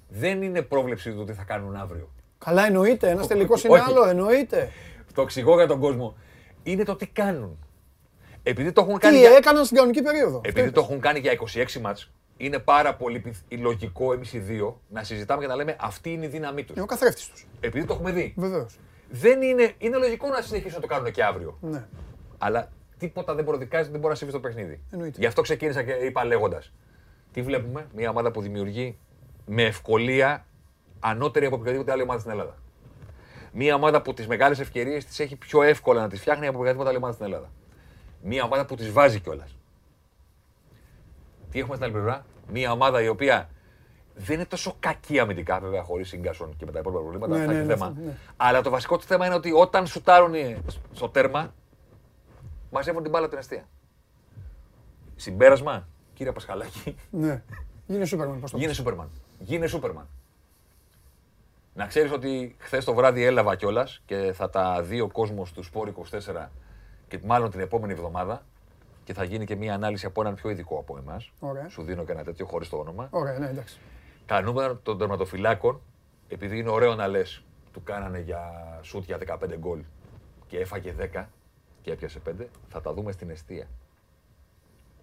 Δεν 0.08 0.42
είναι 0.42 0.62
πρόβλεψη 0.62 1.12
του 1.12 1.24
τι 1.24 1.32
θα 1.32 1.42
κάνουν 1.42 1.76
αύριο. 1.76 2.08
Καλά, 2.38 2.66
εννοείται. 2.66 3.10
Ένας 3.10 3.26
τελικός 3.26 3.64
είναι 3.64 3.72
Όχι. 3.74 3.82
άλλο. 3.90 4.04
Εννοείται. 4.08 4.70
Το 5.14 5.22
εξηγώ 5.22 5.54
για 5.54 5.66
τον 5.66 5.80
κόσμο. 5.80 6.16
Είναι 6.62 6.84
το 6.84 6.96
τι 6.96 7.06
κάνουν. 7.06 7.58
Επειδή 8.42 8.72
το 8.72 8.80
έχουν 8.80 8.98
κάνει, 8.98 9.14
Τι 9.14 9.20
για, 9.20 9.30
έκαναν 9.36 9.64
στην 9.64 9.76
κανονική 9.76 10.02
περίοδο. 10.02 10.40
επειδή 10.44 10.70
το 10.70 10.80
έχουν 10.80 11.00
κάνει 11.00 11.18
για 11.18 11.32
26 11.32 11.80
μάτς, 11.80 12.10
είναι 12.36 12.58
πάρα 12.58 12.94
πολύ 12.94 13.18
πιθ- 13.20 13.52
λογικό 13.60 14.12
εμείς 14.12 14.32
οι 14.32 14.38
δύο 14.38 14.80
να 14.88 15.02
συζητάμε 15.04 15.40
και 15.42 15.46
να 15.48 15.54
λέμε 15.56 15.76
αυτή 15.80 16.12
είναι 16.12 16.24
η 16.24 16.28
δύναμή 16.28 16.62
τους. 16.64 16.74
Είναι 16.74 16.84
ο 16.84 16.86
καθρέφτης 16.86 17.28
τους. 17.28 17.46
Επειδή 17.60 17.86
το 17.86 17.92
έχουμε 17.94 18.12
δει. 18.12 18.34
Βεβαίως. 18.36 18.78
Δεν 19.10 19.42
είναι, 19.42 19.72
είναι 19.78 19.96
λογικό 19.96 20.28
να 20.28 20.40
συνεχίσουν 20.40 20.74
να 20.74 20.80
το 20.80 20.86
κάνουν 20.86 21.12
και 21.12 21.24
αύριο. 21.24 21.58
Ναι. 21.60 21.86
Αλλά 22.38 22.68
τίποτα 22.98 23.34
δεν 23.34 23.44
προδικάζει, 23.44 23.90
δεν 23.90 24.00
μπορεί 24.00 24.12
να 24.12 24.18
συμβεί 24.18 24.32
στο 24.32 24.40
παιχνίδι. 24.40 24.80
Εννοείται. 24.90 25.20
Γι' 25.20 25.26
αυτό 25.26 25.42
ξεκίνησα 25.42 25.82
και 25.82 25.92
είπα 25.92 26.24
λέγοντας. 26.24 26.72
Τι 27.32 27.42
βλέπουμε, 27.42 27.86
μια 27.94 28.10
ομάδα 28.10 28.30
που 28.30 28.40
δημιουργεί 28.40 28.98
με 29.46 29.62
ευκολία 29.62 30.46
ανώτερη 31.00 31.46
από 31.46 31.56
οποιαδήποτε 31.56 31.92
άλλη 31.92 32.02
ομάδα 32.02 32.18
στην 32.18 32.30
Ελλάδα. 32.30 32.56
Μια 33.52 33.74
ομάδα 33.74 34.02
που 34.02 34.14
τις 34.14 34.26
μεγάλες 34.26 34.58
ευκαιρίες 34.58 35.04
τι 35.04 35.22
έχει 35.22 35.36
πιο 35.36 35.62
εύκολα 35.62 36.00
να 36.00 36.08
τις 36.08 36.20
φτιάχνει 36.20 36.46
από 36.46 36.58
οποιαδήποτε 36.58 36.88
άλλη 36.88 36.98
ομάδα 36.98 37.12
στην 37.12 37.24
Ελλάδα. 37.24 37.50
Μια 38.22 38.44
ομάδα 38.44 38.66
που 38.66 38.74
τις 38.74 38.92
βάζει 38.92 39.20
κιόλας. 39.20 39.56
Τι 41.50 41.58
έχουμε 41.58 41.74
στην 41.74 41.86
άλλη 41.86 41.94
πλευρά, 41.94 42.26
Μια 42.52 42.72
ομάδα 42.72 43.02
η 43.02 43.08
οποία 43.08 43.50
δεν 44.14 44.34
είναι 44.34 44.44
τόσο 44.44 44.76
κακή 44.80 45.18
αμυντικά, 45.18 45.60
βέβαια, 45.60 45.82
χωρίς 45.82 46.08
Σίγκασον 46.08 46.56
και 46.56 46.64
με 46.64 46.72
τα 46.72 46.78
υπόλοιπα 46.78 47.00
προβλήματα. 47.00 47.34
Ναι, 47.34 47.40
αυτά 47.40 47.52
ναι, 47.52 47.58
έχει 47.58 47.66
ναι, 47.66 47.74
θέμα. 47.74 47.86
αυτό, 47.86 48.00
ναι. 48.00 48.16
Αλλά 48.36 48.62
το 48.62 48.70
βασικό 48.70 48.96
του 48.98 49.04
θέμα 49.04 49.26
είναι 49.26 49.34
ότι 49.34 49.52
όταν 49.52 49.86
σουτάρουν 49.86 50.34
στο 50.92 51.08
τέρμα, 51.08 51.54
μαζεύουν 52.70 53.02
την 53.02 53.10
μπάλα 53.10 53.24
από 53.24 53.34
την 53.34 53.42
αιστεία. 53.42 53.68
Συμπέρασμα, 55.16 55.88
κύριε 56.14 56.32
Πασχαλάκη, 56.32 56.96
Ναι. 57.10 57.42
Γίνε 57.86 58.04
Σούπερμαν. 58.04 58.40
Πώς 58.40 58.50
το 58.50 58.56
γίνε 58.56 58.68
πες. 58.68 58.76
Σούπερμαν. 58.76 59.10
Γίνε 59.38 59.66
Σούπερμαν. 59.66 60.08
Να 61.74 61.86
ξέρεις 61.86 62.12
ότι 62.12 62.56
χθες 62.58 62.84
το 62.84 62.94
βράδυ 62.94 63.24
έλαβα 63.24 63.56
κιόλας 63.56 64.02
και 64.06 64.32
θα 64.34 64.50
τα 64.50 64.82
δει 64.82 65.00
ο 65.00 65.08
κόσμος 65.08 65.52
του 65.52 65.62
Σπόρ 65.62 65.88
24 65.88 66.50
και 67.08 67.20
μάλλον 67.24 67.50
την 67.50 67.60
επόμενη 67.60 67.92
εβδομάδα 67.92 68.42
και 69.04 69.12
θα 69.14 69.24
γίνει 69.24 69.44
και 69.44 69.56
μία 69.56 69.74
ανάλυση 69.74 70.06
από 70.06 70.20
έναν 70.20 70.34
πιο 70.34 70.50
ειδικό 70.50 70.78
από 70.78 70.98
εμάς. 70.98 71.32
Ωραία. 71.40 71.68
Σου 71.68 71.82
δίνω 71.82 72.04
και 72.04 72.12
ένα 72.12 72.24
τέτοιο 72.24 72.46
χωρίς 72.46 72.68
το 72.68 72.76
όνομα. 72.76 73.08
Ωραία, 73.10 73.38
ναι, 73.38 73.48
εντάξει. 73.48 73.78
Τα 74.26 74.40
νούμερα 74.40 74.78
των 74.82 74.98
τερματοφυλάκων, 74.98 75.80
επειδή 76.28 76.58
είναι 76.58 76.70
ωραίο 76.70 76.94
να 76.94 77.08
λες, 77.08 77.42
του 77.72 77.82
κάνανε 77.82 78.20
για 78.20 78.40
σουτ 78.82 79.04
για 79.04 79.18
15 79.26 79.56
γκολ 79.58 79.78
και 80.46 80.58
έφαγε 80.58 80.94
10 81.14 81.24
και 81.82 81.90
έπιασε 81.90 82.20
5, 82.28 82.30
θα 82.68 82.80
τα 82.80 82.92
δούμε 82.92 83.12
στην 83.12 83.30
αιστεία. 83.30 83.66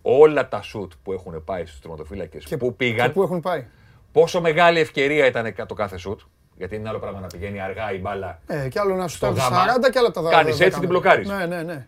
Όλα 0.01 0.47
τα 0.47 0.61
σουτ 0.61 0.91
που 1.03 1.13
έχουν 1.13 1.43
πάει 1.43 1.65
στους 1.65 1.79
τερματοφύλακες 1.79 2.55
που 2.59 2.75
πήγαν, 2.75 3.07
Και 3.07 3.13
πού 3.13 3.21
έχουν 3.21 3.39
πάει. 3.39 3.65
πόσο 4.11 4.41
μεγάλη 4.41 4.79
ευκαιρία 4.79 5.25
ήταν 5.25 5.55
το 5.67 5.73
κάθε 5.73 5.97
σουτ. 5.97 6.19
Γιατί 6.57 6.75
είναι 6.75 6.89
άλλο 6.89 6.99
πράγμα 6.99 7.19
να 7.19 7.27
πηγαίνει 7.27 7.61
αργά 7.61 7.91
η 7.93 7.99
μπάλα. 7.99 8.39
Ε, 8.47 8.67
και 8.69 8.79
άλλο 8.79 8.95
να 8.95 9.07
σου 9.07 9.19
τα 9.19 9.29
γάμα, 9.29 9.57
40 9.57 9.89
και 9.91 9.99
άλλα 9.99 10.11
τα 10.11 10.21
10. 10.21 10.29
κάνεις 10.29 10.59
έτσι, 10.59 10.79
την 10.79 10.87
μπλοκάρεις. 10.89 11.27
Ναι, 11.27 11.45
ναι, 11.45 11.63
ναι. 11.63 11.85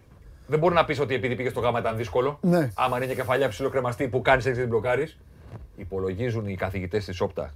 Δεν 0.48 0.60
μπορεί 0.60 0.74
να 0.74 0.86
πεις 0.86 1.00
ότι 1.00 1.14
επειδή 1.14 1.36
πήγες 1.36 1.52
στο 1.52 1.60
γάμα 1.60 1.80
ήταν 1.80 1.98
δύσκολο. 1.98 2.38
Ναι. 2.42 2.70
Άμα 2.76 3.04
είναι 3.04 3.14
κεφαλιά 3.14 3.48
ψηλό 3.48 3.70
κρεμαστή 3.70 4.08
που 4.08 4.22
κάνεις 4.22 4.46
έτσι 4.46 4.60
την 4.60 4.70
μπλοκάρεις. 4.70 5.18
Υπολογίζουν 5.76 6.48
οι 6.48 6.56
καθηγητές 6.56 7.06
της 7.06 7.22
Όπτα 7.22 7.54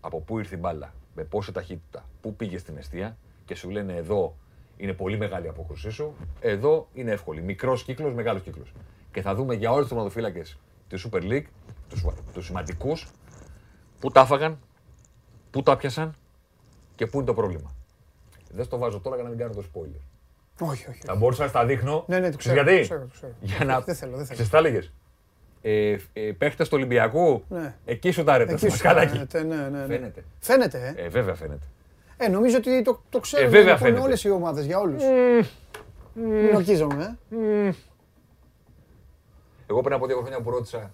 από 0.00 0.20
πού 0.20 0.38
ήρθε 0.38 0.54
η 0.54 0.58
μπάλα, 0.60 0.92
με 1.14 1.24
πόση 1.24 1.52
ταχύτητα, 1.52 2.04
πού 2.20 2.34
πήγε 2.34 2.58
στην 2.58 2.76
αιστεία 2.76 3.16
και 3.44 3.54
σου 3.54 3.70
λένε 3.70 3.94
εδώ 3.94 4.36
είναι 4.76 4.92
πολύ 4.92 5.18
μεγάλη 5.18 5.46
η 5.46 5.48
απόκρουσή 5.48 5.90
σου, 5.90 6.14
εδώ 6.40 6.88
είναι 6.94 7.10
εύκολη. 7.10 7.42
Μικρός 7.42 7.84
κύκλος, 7.84 8.14
μεγάλος 8.14 8.42
κύκλος. 8.42 8.72
Και 9.12 9.22
θα 9.22 9.34
δούμε 9.34 9.54
για 9.54 9.70
όλους 9.70 9.80
τους 9.80 9.88
τερματοφύλακε 9.88 10.42
τη 10.88 11.02
Super 11.10 11.22
League, 11.22 11.44
τους 12.32 12.44
σημαντικούς, 12.44 13.08
πού 14.00 14.10
τα 14.10 14.20
έφαγαν, 14.20 14.58
πού 15.50 15.62
τα 15.62 15.76
πιάσαν 15.76 16.14
και 16.94 17.06
πού 17.06 17.16
είναι 17.16 17.26
το 17.26 17.34
πρόβλημα. 17.34 17.74
Δεν 18.52 18.64
στο 18.64 18.78
βάζω 18.78 19.00
τώρα 19.00 19.14
για 19.14 19.24
να 19.24 19.30
μην 19.30 19.38
κάνω 19.38 19.54
το 19.54 19.64
spoiler. 19.72 20.00
Όχι, 20.60 20.88
όχι. 20.88 21.00
Θα 21.04 21.14
μπορούσα 21.14 21.42
να 21.42 21.48
στα 21.48 21.66
δείχνω. 21.66 22.04
Ναι, 22.08 22.18
ναι, 22.18 22.30
το 22.30 22.36
Ξέρεις 22.36 22.60
ξέρω, 22.60 22.70
Γιατί; 22.70 22.88
το 22.88 22.94
ξέρω, 22.94 23.00
το 23.00 23.12
ξέρω. 23.12 23.32
Για 23.40 23.64
να. 23.64 23.80
Δεν 23.80 23.94
θέλω, 23.94 24.16
δεν 24.16 24.26
θέλω. 24.26 24.40
Ξέρεις 24.40 24.50
τι 24.50 24.56
θα 24.56 24.58
έλεγες; 24.58 24.92
Ε, 25.62 25.96
ε, 26.12 26.32
παίχτες 26.38 26.68
του 26.68 26.76
Ολυμπιακού; 26.76 27.44
Ναι. 27.48 27.74
Εκεί 27.84 28.10
σου 28.10 28.24
τα 28.24 28.38
ρέτα. 28.38 28.50
Εκεί 28.52 28.60
σου 28.60 28.66
Μασχαλάκι. 28.70 29.12
φαίνεται, 29.12 29.42
ναι, 29.42 29.56
ναι, 29.56 29.68
ναι. 29.78 29.86
Φαίνεται. 29.86 30.24
Φαίνεται, 30.40 30.94
ε. 30.96 31.04
Ε, 31.04 31.08
βέβαια 31.08 31.34
φαίνεται. 31.34 31.66
Ε, 32.16 32.28
νομίζω 32.28 32.56
ότι 32.56 32.82
το, 32.82 33.02
το 33.08 33.20
ξέρουν 33.20 33.46
Ε, 33.46 33.48
βέβαια 33.48 33.64
λοιπόν, 33.72 33.86
φαίνεται. 33.86 34.02
όλες 34.02 34.24
οι 34.24 34.30
ομάδες 34.30 34.64
για 34.66 34.78
όλους. 34.78 35.02
Μην 36.14 36.54
ορκίζομαι, 36.54 37.18
ε. 37.30 37.70
Εγώ 39.66 39.80
πριν 39.80 39.94
από 39.94 40.06
δύο 40.06 40.16
χρόνια 40.20 40.40
που 40.40 40.50
ρώτησα 40.50 40.92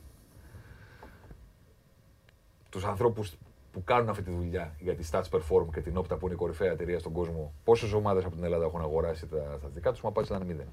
τους 2.69 2.85
ανθρώπους 2.85 3.37
που 3.73 3.85
κάνουν 3.85 4.09
αυτή 4.09 4.23
τη 4.23 4.31
δουλειά 4.31 4.75
για 4.79 4.95
τη 4.95 5.09
Stats 5.13 5.23
Perform 5.31 5.67
και 5.75 5.81
την 5.81 5.99
Opta 5.99 6.19
που 6.19 6.27
είναι 6.27 6.35
η 6.35 6.39
κορυφαία 6.39 6.71
εταιρεία 6.71 6.99
στον 6.99 7.13
κόσμο, 7.13 7.53
πόσες 7.65 7.93
ομάδες 7.93 8.25
από 8.25 8.35
την 8.35 8.45
Ελλάδα 8.45 8.65
έχουν 8.65 8.81
αγοράσει 8.81 9.27
τα 9.27 9.55
στατιστικά 9.59 9.91
τους, 9.93 10.01
μου 10.01 10.09
απάντησαν 10.09 10.37
ήταν 10.37 10.49
μηδέν. 10.49 10.67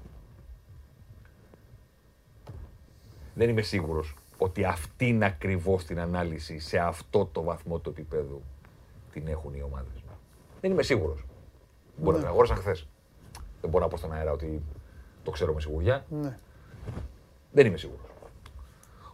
Δεν 3.34 3.48
είμαι 3.48 3.62
σίγουρος 3.62 4.14
ότι 4.38 4.64
αυτήν 4.64 5.24
ακριβώς 5.24 5.84
την 5.84 6.00
ανάλυση 6.00 6.58
σε 6.58 6.78
αυτό 6.78 7.28
το 7.32 7.42
βαθμό 7.42 7.78
του 7.78 7.90
επίπεδου 7.90 8.42
την 9.12 9.28
έχουν 9.28 9.54
οι 9.54 9.62
ομάδες. 9.62 10.04
Δεν 10.60 10.70
είμαι 10.70 10.82
σίγουρος. 10.82 11.24
Μπορεί 11.96 12.16
να 12.16 12.22
την 12.22 12.30
αγόρασαν 12.30 12.56
χθες. 12.56 12.88
Δεν 13.60 13.70
μπορώ 13.70 13.84
να 13.84 13.90
πω 13.90 13.96
στον 13.96 14.12
αέρα 14.12 14.32
ότι 14.32 14.62
το 15.22 15.30
ξέρω 15.30 15.54
με 15.54 15.60
σιγουριά. 15.60 16.04
Ναι. 16.08 16.38
Δεν 17.52 17.66
είμαι 17.66 17.76
σίγουρος 17.76 18.08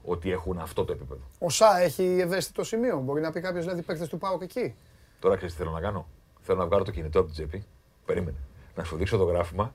ότι 0.05 0.31
έχουν 0.31 0.59
αυτό 0.59 0.85
το 0.85 0.93
επίπεδο. 0.93 1.21
Ο 1.39 1.51
ΣΑ 1.51 1.79
έχει 1.79 2.03
ευαίσθητο 2.03 2.64
σημείο. 2.64 3.01
Μπορεί 3.01 3.21
να 3.21 3.33
πει 3.33 3.41
κάποιος 3.41 3.64
δηλαδή 3.64 3.83
παίκτες 3.83 4.09
του 4.09 4.18
πάω 4.18 4.39
και 4.39 4.45
εκεί. 4.45 4.75
Τώρα 5.18 5.37
ξέρεις 5.37 5.55
τι 5.55 5.61
θέλω 5.62 5.75
να 5.75 5.81
κάνω. 5.81 6.07
Θέλω 6.41 6.59
να 6.59 6.66
βγάλω 6.66 6.85
το 6.85 6.91
κινητό 6.91 7.18
από 7.18 7.29
την 7.29 7.37
τσέπη. 7.37 7.66
Περίμενε. 8.05 8.37
Να 8.75 8.85
σου 8.85 8.97
δείξω 8.97 9.16
το 9.16 9.25
γράφημα 9.25 9.75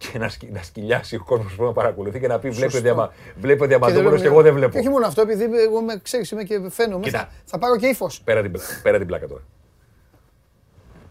και 0.00 0.18
να, 0.18 0.28
σκι, 0.28 0.50
να 0.50 0.62
σκυλιάσει 0.62 1.16
ο 1.16 1.24
κόσμος 1.24 1.54
που 1.54 1.62
με 1.62 1.72
παρακολουθεί 1.72 2.20
και 2.20 2.26
να 2.26 2.38
πει: 2.38 2.50
Βλέπει 2.50 2.76
ο, 2.76 2.80
διαμα, 2.80 3.12
βλέπει 3.36 3.62
ο 3.62 3.66
διαμαντόπουλο 3.66 4.16
και 4.16 4.26
εγώ 4.26 4.42
δεν 4.42 4.54
βλέπω. 4.54 4.72
Και 4.72 4.78
όχι 4.78 4.88
μόνο 4.88 5.06
αυτό, 5.06 5.20
επειδή 5.20 5.44
εγώ 5.60 5.80
με 5.82 6.00
ξέρεις, 6.02 6.30
είμαι 6.30 6.42
και 6.44 6.60
φαίνομαι. 6.70 7.04
Κοίτα. 7.04 7.18
Θα, 7.18 7.30
θα 7.44 7.58
πάρω 7.58 7.76
και 7.76 7.86
ύφος. 7.86 8.20
Πέρα 8.22 8.42
την, 8.42 8.52
πλα- 8.52 8.62
πέρα 8.82 8.98
την 8.98 9.06
πλάκα 9.06 9.26
τώρα. 9.26 9.42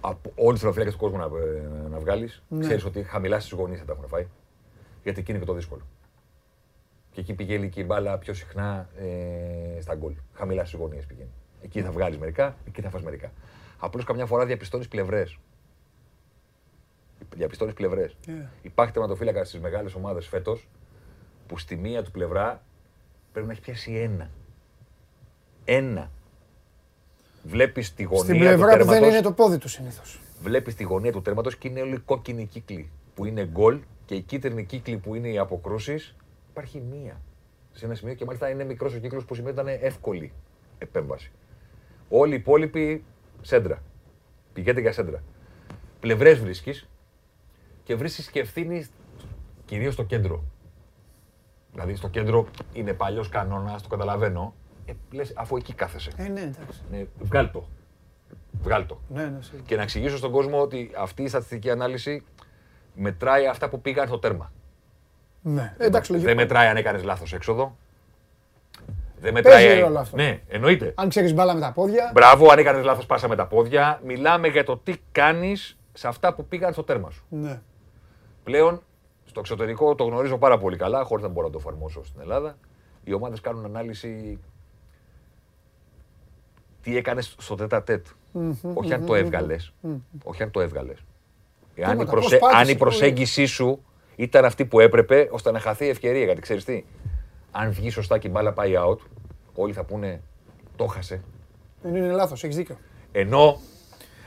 Από 0.02 0.32
όλου 0.36 0.54
του 0.54 0.60
θεματοφύλακε 0.60 0.92
του 0.92 0.98
κόσμου 0.98 1.18
να, 1.18 1.24
ε, 1.24 1.88
να 1.90 2.00
βγάλεις, 2.00 2.44
Ναι. 2.48 2.60
ξέρεις 2.60 2.86
ότι 2.86 3.04
χαμηλά 3.04 3.40
στις 3.40 3.52
γωνίε 3.52 3.78
θα 3.78 3.86
τα 3.86 3.94
έχουν 3.94 4.08
φάει. 4.08 4.28
Γιατί 5.04 5.20
εκεί 5.20 5.32
είναι 5.32 5.40
και 5.40 5.46
το 5.46 5.54
δύσκολο. 5.54 5.82
Και 7.12 7.20
εκεί 7.22 7.34
πηγαίνει 7.34 7.70
και 7.70 7.80
η 7.82 7.84
μπάλα 7.88 8.18
πιο 8.18 8.34
συχνά 8.34 8.90
ε, 9.78 9.82
στα 9.82 9.96
γκολ. 9.96 10.14
Χαμηλά 10.34 10.66
στις 10.66 10.80
γωνίε 10.80 11.02
πηγαίνει. 11.08 11.30
Εκεί 11.62 11.82
θα 11.82 11.92
βγάλεις 11.92 12.18
μερικά, 12.18 12.56
εκεί 12.68 12.82
θα 12.82 12.90
φας 12.90 13.02
μερικά. 13.04 13.32
Απλώς 13.80 14.04
καμιά 14.06 14.26
φορά 14.26 14.46
διαπιστώνεις 14.46 14.88
πλευρές. 14.88 15.38
Διαπιστώνεις 17.36 17.74
πλευρές. 17.74 18.18
Yeah. 18.26 18.30
Υπάρχει 18.62 18.94
τερματοφύλακα 18.94 19.44
στις 19.44 19.60
μεγάλες 19.60 19.96
ομάδες 19.96 20.28
φέτος 20.28 20.68
που 21.48 21.58
στη 21.58 21.76
μία 21.76 22.04
του 22.04 22.12
πλευρά 22.12 22.64
πρέπει 23.32 23.48
να 23.48 23.54
έχει 23.54 23.62
πιάσει 23.62 23.96
ένα. 23.96 24.30
Ένα. 25.66 26.12
Βλέπεις 27.44 27.94
τη 27.94 28.04
γωνία 28.04 28.24
Στην 28.24 28.36
του 28.36 28.40
πλευρά 28.40 28.72
που 28.72 28.78
δεν 28.78 28.88
τέρματος, 28.88 29.10
είναι 29.10 29.22
το 29.22 29.32
πόδι 29.32 29.58
του 29.58 29.68
συνήθως. 29.68 30.20
Βλέπεις 30.42 30.76
τη 30.76 30.84
γωνία 30.84 31.12
του 31.12 31.22
τέρματος 31.22 31.58
και 31.58 31.68
είναι 31.68 31.82
όλοι 31.82 31.94
οι 31.94 32.00
κόκκινοι 32.00 32.46
κύκλοι 32.46 32.90
που 33.16 33.26
είναι 33.26 33.46
γκολ 33.46 33.80
και 34.06 34.16
οι 34.16 34.22
κίτρινοι 34.22 34.66
κύκλοι 34.66 34.98
που 34.98 35.16
είναι 35.16 35.28
οι 35.28 35.38
αποκρούσεις. 35.38 36.16
Υπάρχει 36.50 36.82
μία. 36.92 37.22
Σε 37.72 37.86
ένα 37.86 37.96
σημείο 37.96 38.14
και 38.14 38.26
μάλιστα 38.26 38.50
είναι 38.50 38.64
μικρός 38.64 38.94
ο 38.94 38.98
κύκλος 38.98 39.26
που 39.26 39.36
σημαίνει 39.36 39.60
ότι 39.60 39.70
ήταν 39.70 39.82
εύκολη 39.84 40.32
επέμβαση. 40.78 41.32
Όλοι 42.10 42.34
οι 42.34 42.36
υπόλοιποι 42.36 43.04
σέντρα. 43.42 43.84
Πηγαίνετε 44.54 44.82
για 44.82 44.92
σέντρα. 44.92 45.24
Πλευρές 46.00 46.40
βρίσκεις 46.40 46.90
και 47.90 47.96
βρίσκεις 47.96 48.30
και 48.30 48.40
ευθύνη 48.40 48.88
κυρίως 49.66 49.94
στο 49.94 50.04
κέντρο. 50.04 50.44
Δηλαδή 51.72 51.96
στο 51.96 52.08
κέντρο 52.08 52.48
είναι 52.74 52.94
παλιός 52.94 53.30
κανόνας, 53.30 53.82
το 53.82 53.88
καταλαβαίνω. 53.90 54.54
Ε, 54.86 54.92
λες, 55.12 55.34
αφού 55.36 55.58
εκεί 55.58 55.74
κάθεσαι. 55.74 56.12
Ε, 56.16 56.28
ναι, 56.28 56.42
εντάξει. 56.42 56.82
Ναι, 56.92 57.06
βγάλ 57.20 57.52
το. 57.52 57.68
Βγάλ 58.62 58.86
το. 58.86 59.00
Ναι, 59.10 59.24
ναι, 59.24 59.42
σίγουρα. 59.42 59.64
Και 59.66 59.76
να 59.76 59.82
εξηγήσω 59.82 60.18
στον 60.18 60.32
κόσμο 60.32 60.62
ότι 60.62 60.92
αυτή 60.98 61.24
η 61.24 61.28
στατιστική 61.28 61.70
ανάλυση 61.70 62.24
μετράει 62.94 63.48
αυτά 63.48 63.70
που 63.70 63.82
πήγαν 63.82 64.08
στο 64.08 64.20
τέρμα. 64.20 64.52
ναι. 65.42 65.76
Ε, 65.78 65.86
εντάξει, 65.86 66.12
λογικό. 66.12 66.30
Δεν 66.30 66.38
μετράει 66.38 66.68
αν 66.68 66.78
έκανες 66.78 67.04
λάθος 67.04 67.34
έξοδο. 67.34 67.78
Δεν 69.20 69.34
μετράει. 69.34 69.80
ρόλο 69.80 70.00
αυτό. 70.00 70.16
Ναι, 70.16 70.42
εννοείται. 70.48 70.94
Αν 70.96 71.10
ξέρεις 71.10 71.34
μπάλα 71.34 71.54
με 71.54 71.60
τα 71.60 71.72
πόδια. 71.72 72.12
Μπράβο, 72.14 72.52
αν 72.52 72.60
έκανες 72.60 72.84
λάθος 72.84 73.06
πάσα 73.06 73.28
με 73.28 73.36
τα 73.36 73.48
πόδια. 73.48 74.02
Μιλάμε 74.06 74.48
για 74.48 74.64
το 74.64 74.78
τι 74.78 74.94
κάνεις 75.12 75.78
σε 75.94 76.08
αυτά 76.08 76.34
που 76.34 76.46
πήγαν 76.46 76.74
στο 76.74 76.84
τέρμα 76.84 77.10
σου. 77.10 77.24
Ναι. 77.30 77.62
Πλέον 78.50 78.82
στο 79.26 79.40
εξωτερικό 79.40 79.96
το 79.96 80.04
γνωρίζω 80.04 80.38
πάρα 80.38 80.58
πολύ 80.58 80.78
καλά, 80.78 81.04
χωρίς 81.04 81.24
να 81.24 81.30
μπορώ 81.30 81.48
να 81.48 81.54
το 81.54 81.60
εφαρμόσω 81.60 82.06
στην 82.06 82.22
Ελλάδα. 82.22 82.58
Οι 83.04 83.14
ομάδες 83.14 83.42
κάνουν 83.42 83.66
ανάλυση 83.66 84.40
τι 86.82 86.98
έκανες 86.98 87.36
στο 87.40 87.56
τέτα 87.56 87.84
τέτ. 87.84 88.06
Όχι 88.74 88.94
αν 88.94 89.06
το 89.06 89.16
έβγαλες. 89.16 89.74
Όχι 90.24 90.44
αν 90.44 90.52
το 90.52 90.62
έβγαλες. 90.62 90.98
Αν, 91.82 91.88
η 91.88 91.92
Τίποτα, 91.92 92.12
προσε- 92.12 92.40
πώς 92.40 92.50
πάτησες, 92.50 92.62
αν 92.62 92.76
η 92.76 92.78
πώς- 92.78 92.90
προσέγγιση 92.90 93.46
σου 93.46 93.84
ήταν 94.16 94.46
αυτή 94.46 94.66
που 94.66 94.80
έπρεπε 94.80 95.28
ώστε 95.32 95.52
να 95.52 95.60
χαθεί 95.60 95.86
η 95.86 95.90
ευκαιρία. 95.90 96.24
Γιατί 96.24 96.42
ξέρεις 96.42 96.64
τι, 96.66 96.84
αν 97.52 97.72
βγει 97.72 97.90
σωστά 97.90 98.18
και 98.18 98.28
η 98.28 98.32
μπάλα 98.34 98.54
πάει 98.54 98.74
out, 98.78 98.98
όλοι 99.56 99.74
θα 99.74 99.84
πούνε 99.84 100.22
το 100.76 100.86
χάσε. 100.86 101.22
Δεν 101.82 101.96
είναι 101.96 102.12
λάθος, 102.12 102.44
έχεις 102.44 102.56
δίκιο. 102.56 102.78
Ενώ 103.12 103.60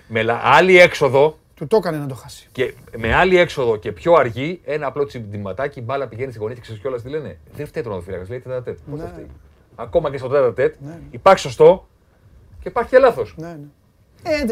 με 0.09 0.23
λα- 0.23 0.41
άλλη 0.45 0.79
έξοδο 0.79 1.39
Του 1.63 1.69
το 1.69 1.77
έκανε 1.77 1.97
να 1.99 2.07
το 2.07 2.15
χάσει. 2.15 2.49
και 2.53 2.75
με 2.97 3.15
άλλη 3.15 3.39
έξοδο 3.39 3.77
και 3.77 3.93
πιο 3.93 4.13
αργή, 4.15 4.61
ένα 4.65 4.87
απλό 4.87 5.05
τσιμπηματάκι, 5.05 5.79
η 5.79 5.83
μπάλα 5.87 6.09
πηγαίνει 6.09 6.31
στη 6.31 6.41
γωνία 6.41 6.55
και 6.55 6.61
ξέρεις 6.61 6.81
κιόλας 6.81 7.03
τι 7.03 7.09
λένε. 7.09 7.39
Δεν 7.55 7.67
φταίει 7.67 7.83
το 7.83 8.01
φύλακα, 8.01 8.25
λέει 8.29 8.41
τέτα 8.41 8.63
τέτ. 8.63 8.79
Πώ 8.91 8.97
θα 8.97 9.03
Ναι. 9.03 9.09
φταίει. 9.13 9.27
Ακόμα 9.75 10.11
και 10.11 10.19
στο 10.19 10.29
τέτα 10.29 10.53
τέτ 10.53 10.75
Ναι. 10.81 10.99
υπάρχει 11.11 11.41
σωστό 11.41 11.89
και 12.63 12.69
υπάρχει 12.69 12.91
και 12.91 12.99
λάθος. 12.99 13.35
Ναι, 13.37 13.47
ναι. 13.47 14.31
Ε, 14.31 14.45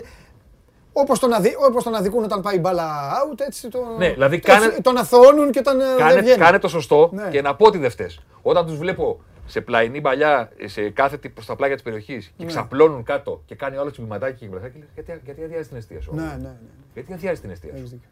όπως 0.93 1.19
τον, 1.19 1.33
αδει, 1.33 1.55
όπως 1.69 1.85
τον 1.85 1.95
αδικούν 1.95 2.25
όταν 2.25 2.41
πάει 2.43 2.57
η 2.57 2.59
μπάλα 2.61 3.11
out, 3.13 3.41
έτσι 3.47 3.69
τον, 3.69 3.83
Ναι, 3.99 4.11
δηλαδή 4.13 4.37
έτσι 4.37 4.51
κάνε- 4.51 4.81
τον 4.83 4.97
αθωώνουν 4.97 5.51
και 5.51 5.59
όταν 5.59 5.81
ε, 5.81 5.85
δεν 5.85 5.97
Κάνε, 5.97 6.21
βγαίνει. 6.21 6.37
κάνε 6.39 6.59
το 6.59 6.69
σωστό 6.69 7.11
Ναι. 7.13 7.29
και 7.31 7.43
να 7.43 7.55
πω 7.57 7.67
ότι 7.67 7.79
δεν 7.79 7.91
φταίς. 7.91 8.21
Όταν 8.43 8.67
τους 8.67 8.77
βλέπω 8.77 9.21
σε 9.51 9.61
πλαϊνή 9.61 10.01
παλιά, 10.01 10.53
σε 10.65 10.91
κάθετη 10.91 11.29
προ 11.29 11.45
τα 11.45 11.57
πλάγια 11.57 11.75
της 11.75 11.85
περιοχής 11.85 12.27
και 12.27 12.33
Ναι. 12.45 12.47
ξαπλώνουν 12.47 13.03
κάτω 13.03 13.43
και 13.47 13.55
κάνει 13.55 13.77
όλο 13.77 13.91
τσιμπηματάκι 13.91 14.39
και 14.39 14.47
μπρασάκι, 14.47 14.79
λες, 14.79 14.89
γιατί, 14.95 15.21
γιατί 15.25 15.43
αδειάζει 15.45 15.69
την 15.69 15.77
αιστεία 15.77 16.01
σου. 16.01 16.15
Ναι, 16.15 16.23
ναι, 16.23 16.37
ναι. 16.37 16.57
Γιατί 16.95 17.13
αδειάζει 17.13 17.41
την 17.41 17.51
αιστεία 17.51 17.71
Έχεις 17.75 17.89
σου; 17.89 17.95
δίκιο. 17.95 18.09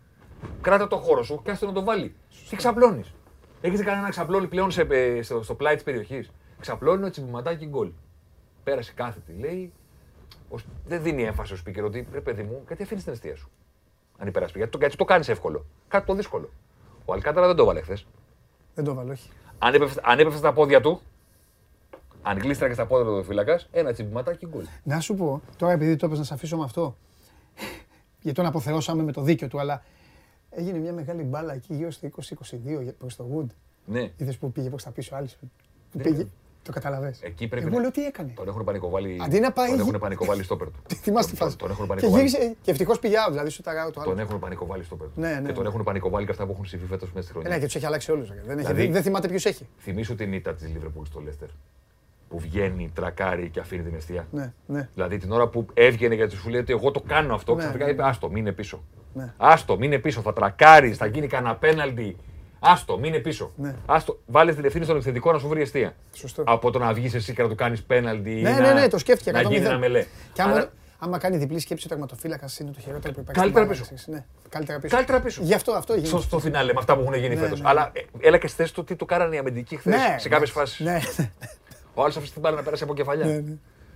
Κράτα 0.60 0.86
το 0.86 0.96
χώρο 0.96 1.22
σου 1.22 1.40
και 1.44 1.50
άστε 1.50 1.66
να 1.66 1.72
το 1.72 1.84
βάλει. 1.84 2.14
Τι 2.50 2.56
ξαπλώνεις; 2.56 3.14
Έχεις 3.60 3.82
κανένα 3.82 4.08
ξαπλώνει 4.08 4.46
πλέον 4.46 4.70
σε, 4.70 4.86
ε, 4.90 5.22
στο, 5.22 5.42
στο 5.42 5.54
πλάι 5.54 5.74
της 5.74 5.82
περιοχής; 5.82 6.30
Ξαπλώνει 6.60 7.04
ο 7.04 7.10
τσιμπηματάκι 7.10 7.66
γκολ. 7.66 7.90
Πέρασε 8.64 8.92
κάθετη, 8.92 9.32
λέει. 9.38 9.72
Ο- 10.50 10.56
δεν 10.86 11.02
δίνει 11.02 11.22
έμφαση 11.22 11.52
ο 11.54 11.56
speaker 11.66 11.82
ότι 11.84 12.06
ρε 12.12 12.20
παιδί 12.20 12.42
μου, 12.42 12.62
γιατί 12.66 12.82
αφήνεις 12.82 13.04
την 13.04 13.12
αιστεία 13.12 13.36
σου; 13.36 13.50
Αν 14.18 14.26
υπεράσπι. 14.28 14.58
Γιατί 14.58 14.72
το, 14.72 14.78
γιατί 14.78 14.96
το 14.96 15.04
κάνεις 15.04 15.28
εύκολο. 15.28 15.64
Κάτι 15.88 16.06
το 16.06 16.14
δύσκολο. 16.14 16.50
Ο 17.04 17.12
Αλκάνταρα 17.12 17.46
δεν 17.46 17.56
το 17.56 17.62
έβαλε 17.62 17.80
χθες. 17.80 18.06
Δεν 18.74 18.84
το 18.84 18.94
βάλω, 18.94 19.12
όχι. 19.12 19.30
Αν 19.58 19.74
έπεφτε, 19.74 20.00
αν 20.04 20.18
έπεφτε 20.18 20.38
στα 20.38 20.52
πόδια 20.52 20.80
του, 20.80 21.00
αν 22.22 22.38
γλίστραγε 22.38 22.74
στα 22.74 22.86
πόδια 22.86 23.04
του 23.06 23.12
ο 23.12 23.22
φύλακα, 23.22 23.60
ένα 23.70 23.92
τσιμπηματάκι 23.92 24.46
γκολ. 24.46 24.64
Να 24.82 25.00
σου 25.00 25.14
πω, 25.14 25.42
τώρα 25.56 25.72
επειδή 25.72 25.96
το 25.96 26.06
έπαιζε 26.06 26.20
να 26.20 26.26
σε 26.26 26.34
αφήσω 26.34 26.56
με 26.56 26.64
αυτό, 26.64 26.96
γιατί 28.20 28.36
τον 28.38 28.46
αποθεώσαμε 28.46 29.02
με 29.02 29.12
το 29.12 29.22
δίκιο 29.22 29.48
του, 29.48 29.60
αλλά 29.60 29.82
έγινε 30.50 30.78
μια 30.78 30.92
μεγάλη 30.92 31.22
μπάλα 31.22 31.54
εκεί 31.54 31.74
γύρω 31.74 31.90
στο 31.90 32.08
20-22 32.08 32.92
προς 32.98 33.16
το 33.16 33.24
Wood. 33.34 33.46
Ναι. 33.84 34.10
Είδες 34.16 34.36
που 34.36 34.52
πήγε 34.52 34.68
προς 34.68 34.82
τα 34.82 34.90
πίσω 34.90 35.14
άλλη. 35.16 35.28
Που 35.40 35.98
Ναι. 35.98 36.02
πήγε, 36.02 36.26
το 36.62 36.72
καταλαβες. 36.72 37.22
Εκεί 37.22 37.48
πρέπει 37.48 37.66
Εγώ 37.66 37.74
να- 37.74 37.80
λέω 37.80 37.90
τι 37.90 38.04
έκανε. 38.04 38.32
Τον 38.36 38.48
έχουν 38.48 38.64
πανικοβάλει. 38.64 39.18
Αντί 39.22 39.40
να 39.40 39.52
πάει 39.52 39.66
Τον 39.68 39.76
γη- 39.78 39.86
έχουν 39.88 39.98
πανικοβάλει 40.00 40.42
στο 40.42 40.56
πέρ 40.56 40.66
του. 40.70 40.82
Τι 40.88 40.94
θυμάσαι 40.94 41.30
τη 41.30 41.36
Τον- 41.36 41.44
φάση. 41.46 41.58
Τον 41.58 41.70
έχουν 41.70 41.82
Και 41.82 41.88
πανικοβάλει. 41.88 42.28
γύρισε 42.28 42.56
και 42.62 42.70
ευτυχώς 42.70 42.98
πήγε 42.98 43.16
out, 43.26 43.30
δηλαδή 43.30 43.48
σου 43.50 43.62
ταγάω 43.62 43.90
το 43.90 44.00
άλλο. 44.00 44.10
Τον 44.10 44.18
έχουν 44.18 44.38
πανικοβάλει 44.38 44.82
στο 44.84 44.96
πέρ 44.96 45.06
του. 45.06 45.20
Ναι, 45.20 45.28
ναι, 45.40 45.46
Και 45.46 45.52
τον 45.52 45.62
ναι. 45.62 45.68
έχουν 45.68 45.82
πανικοβάλει 45.84 46.24
και 46.24 46.30
αυτά 46.32 46.46
που 46.46 46.52
έχουν 46.52 46.64
συμβεί 46.64 46.86
φέτος 46.86 47.12
μέσα 47.12 47.28
στη 47.28 47.32
Ε, 47.34 47.38
ναι, 47.38 47.42
χρονιά. 47.44 47.58
και 47.60 47.66
τους 47.66 47.74
έχει 47.74 47.86
αλλάξει 47.86 48.10
όλους. 48.10 48.28
ρε. 48.28 48.34
Δεν, 48.46 48.58
έχει- 48.58 48.66
Δηλαδή- 48.72 48.92
δεν 48.92 49.02
θυμάται 49.02 49.28
ποιος 49.28 49.44
έχει. 49.44 49.66
Θυμήσου 49.78 50.14
την 50.14 50.32
ήττα 50.32 50.54
της 50.54 50.68
Λίβερπουλ 50.68 51.04
στο 51.06 51.20
Λέστερ. 51.20 51.48
Που 52.28 52.38
βγαίνει, 52.38 52.90
τρακάρει 52.94 53.48
και 53.50 53.60
αφήνει 53.60 53.82
την 53.82 53.94
αιστεία. 53.94 54.26
Ναι, 54.30 54.52
ναι. 54.66 54.88
Δηλαδή 54.94 55.18
την 55.18 55.32
ώρα 55.32 55.48
που 55.48 55.66
έβγαινε 55.74 56.14
γιατί 56.14 56.36
σου 56.36 56.48
λέει 56.48 56.60
ότι 56.60 56.72
εγώ 56.72 56.90
το 56.90 57.00
κάνω 57.00 57.34
αυτό, 57.34 57.54
Ναι, 57.54 57.58
ξαφνικά 57.60 57.84
ναι. 57.84 57.90
είπε 57.90 58.02
Άστο, 58.06 58.30
μείνε 58.30 58.52
πίσω. 58.52 58.84
Ναι. 59.14 59.32
Άστο, 59.36 59.76
μείνε 59.78 59.98
πίσω, 59.98 60.20
θα 60.20 60.32
τρακάρεις, 60.32 60.96
θα 60.96 61.06
γίνει 61.06 61.26
κανένα 61.26 61.56
πέναλτι. 61.56 62.16
Άστο, 62.60 62.98
μείνε 62.98 63.18
πίσω. 63.18 63.52
Ναι. 63.56 63.74
Άστο, 63.86 64.18
βάλες 64.26 64.54
την 64.54 64.64
ευθύνη 64.64 64.84
στον 64.84 64.96
επιθετικό 64.96 65.32
να 65.32 65.38
σου 65.38 65.48
βρει 65.48 65.60
αιστεία. 65.60 65.94
Σωστό. 66.14 66.42
Από 66.46 66.70
το 66.70 66.78
να 66.78 66.92
βγεις 66.92 67.14
εσύ 67.14 67.32
και 67.34 67.42
να 67.42 67.48
του 67.48 67.54
κάνεις 67.54 67.82
πέναλτι. 67.82 68.30
ή 68.38 68.42
Ναι, 68.42 68.50
να- 68.50 68.60
ναι, 68.60 68.72
ναι, 68.80 68.88
το 68.88 68.98
σκέφτηκε. 68.98 69.30
Να 69.32 69.42
γίνει 69.42 69.56
100%. 69.64 69.68
ένα 69.68 69.78
μελέ. 69.78 70.04
Και 70.32 70.42
άμα, 70.42 70.52
Άρα, 70.54 70.72
άμα 70.98 71.18
κάνει 71.18 71.36
διπλή 71.36 71.58
σκέψη 71.60 71.86
ο 71.86 71.88
τερματοφύλακας 71.88 72.58
είναι 72.58 72.70
το 72.70 72.80
χειρότερο 72.80 73.12
που 73.14 73.20
υπάρχει. 73.20 73.40
Καλύτερα 73.40 73.64
στην 73.74 73.76
πίσω. 73.84 73.84
παράταση. 73.84 74.10
Ναι, 74.10 74.24
καλύτερα 74.48 74.78
πίσω. 74.78 74.94
Καλύτερα 74.96 75.20
πίσω. 75.20 75.40
Γι' 75.44 75.54
αυτό 75.54 75.72
αυτό 75.72 75.92
έγινε. 75.92 76.08
στο, 76.08 76.18
στο 76.20 76.38
φινάλε 76.38 76.72
με 76.72 76.78
αυτά 76.78 76.94
που 76.96 77.00
έχουν 77.02 77.14
γίνει 77.14 77.34
Ναι, 77.34 77.40
φέτος. 77.40 77.60
ναι. 77.60 77.68
Αλλά 77.68 77.90
ε, 77.92 78.00
έλα 78.28 78.38
και 78.38 78.46
στη 78.46 78.56
θέση 78.56 78.74
του 78.74 78.84
τι 78.84 78.96
του 78.96 79.04
κάνανε 79.04 79.34
οι 79.34 79.38
αμυντικοί 79.38 79.76
χθες 79.76 79.94
Ναι, 79.94 80.16
σε 80.18 80.28
κάποιες 80.28 80.54
ναι, 80.54 80.60
φάσεις. 80.60 81.28
Ναι, 81.98 82.02
ναι. 82.02 82.02
Ο 82.02 82.02
άλλος 82.02 82.16
αφήσει 82.16 82.32
την 82.32 82.40
μπάλα 82.40 82.56
να 82.56 82.62
πέρασε 82.62 82.84
από 82.84 82.94
κεφαλιά. 82.94 83.24
Ναι, 83.26 83.32
ναι. 83.32 83.54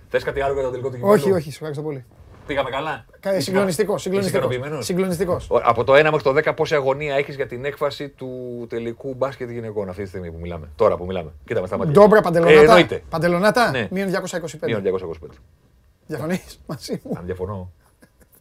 Θες 0.09 0.23
κάτι 0.23 0.41
άλλο 0.41 0.53
για 0.53 0.63
το 0.63 0.69
τελικό 0.69 0.87
του 0.89 0.95
κυπέλου. 0.95 1.13
όχι, 1.13 1.31
όχι, 1.31 1.43
σου 1.43 1.49
ευχαριστώ 1.53 1.81
πολύ. 1.83 2.05
Πήγαμε 2.47 2.69
καλά; 2.69 3.05
Κα- 3.19 3.31
Είσαι 3.31 3.41
Συγκλονιστικός, 3.41 3.95
κα- 3.95 4.01
συγκλονιστικός. 4.01 4.41
είσαι 4.43 4.47
ικανοποιημένος; 4.53 4.85
Συγκλονιστικός. 4.85 5.49
Ο- 5.49 5.59
Από 5.63 5.83
το 5.83 5.93
1 5.93 6.03
μέχρι 6.03 6.21
το 6.21 6.33
10, 6.33 6.53
πόση 6.55 6.75
αγωνία 6.75 7.15
έχεις 7.15 7.35
για 7.35 7.47
την 7.47 7.65
έκφαση 7.65 8.09
του 8.09 8.29
τελικού 8.69 9.13
μπάσκετ 9.13 9.49
γυναικών 9.49 9.89
αυτή 9.89 10.01
τη 10.03 10.07
στιγμή 10.07 10.31
που 10.31 10.37
μιλάμε; 10.41 10.67
Τώρα 10.75 10.97
που 10.97 11.05
μιλάμε. 11.05 11.31
Κοίτα 11.45 11.61
με 11.61 11.67
στα 11.67 11.77
μάτια. 11.77 11.93
Ντόμπρα 11.93 12.17
Ε, 12.17 12.21
παντελονάτα. 12.21 12.59
εννοείται. 12.61 13.03
Παντελονάτα, 13.09 13.71
Ναι. 13.71 13.87
μείον 13.91 14.07
225. 14.09 14.67
Μείον 14.67 14.81
225. 14.81 15.37
Διαφωνείς 16.07 16.59
μαζί 16.67 17.01
μου, 17.03 17.11
Αν 17.17 17.25
διαφωνώ, 17.25 17.71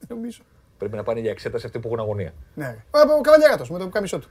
νομίζω. 0.08 0.42
πρέπει 0.78 0.96
να 0.96 1.02
πάνε 1.02 1.20
για 1.20 1.30
εξέταση 1.30 1.66
αυτοί 1.66 1.78
που 1.78 1.86
έχουν 1.88 2.00
αγωνία. 2.00 2.32
Ναι. 2.54 2.76
Ο 3.16 3.20
καβαλιάρατος 3.20 3.70
με 3.70 3.78
το 3.78 3.88
καμισό 3.88 4.18
του. 4.18 4.28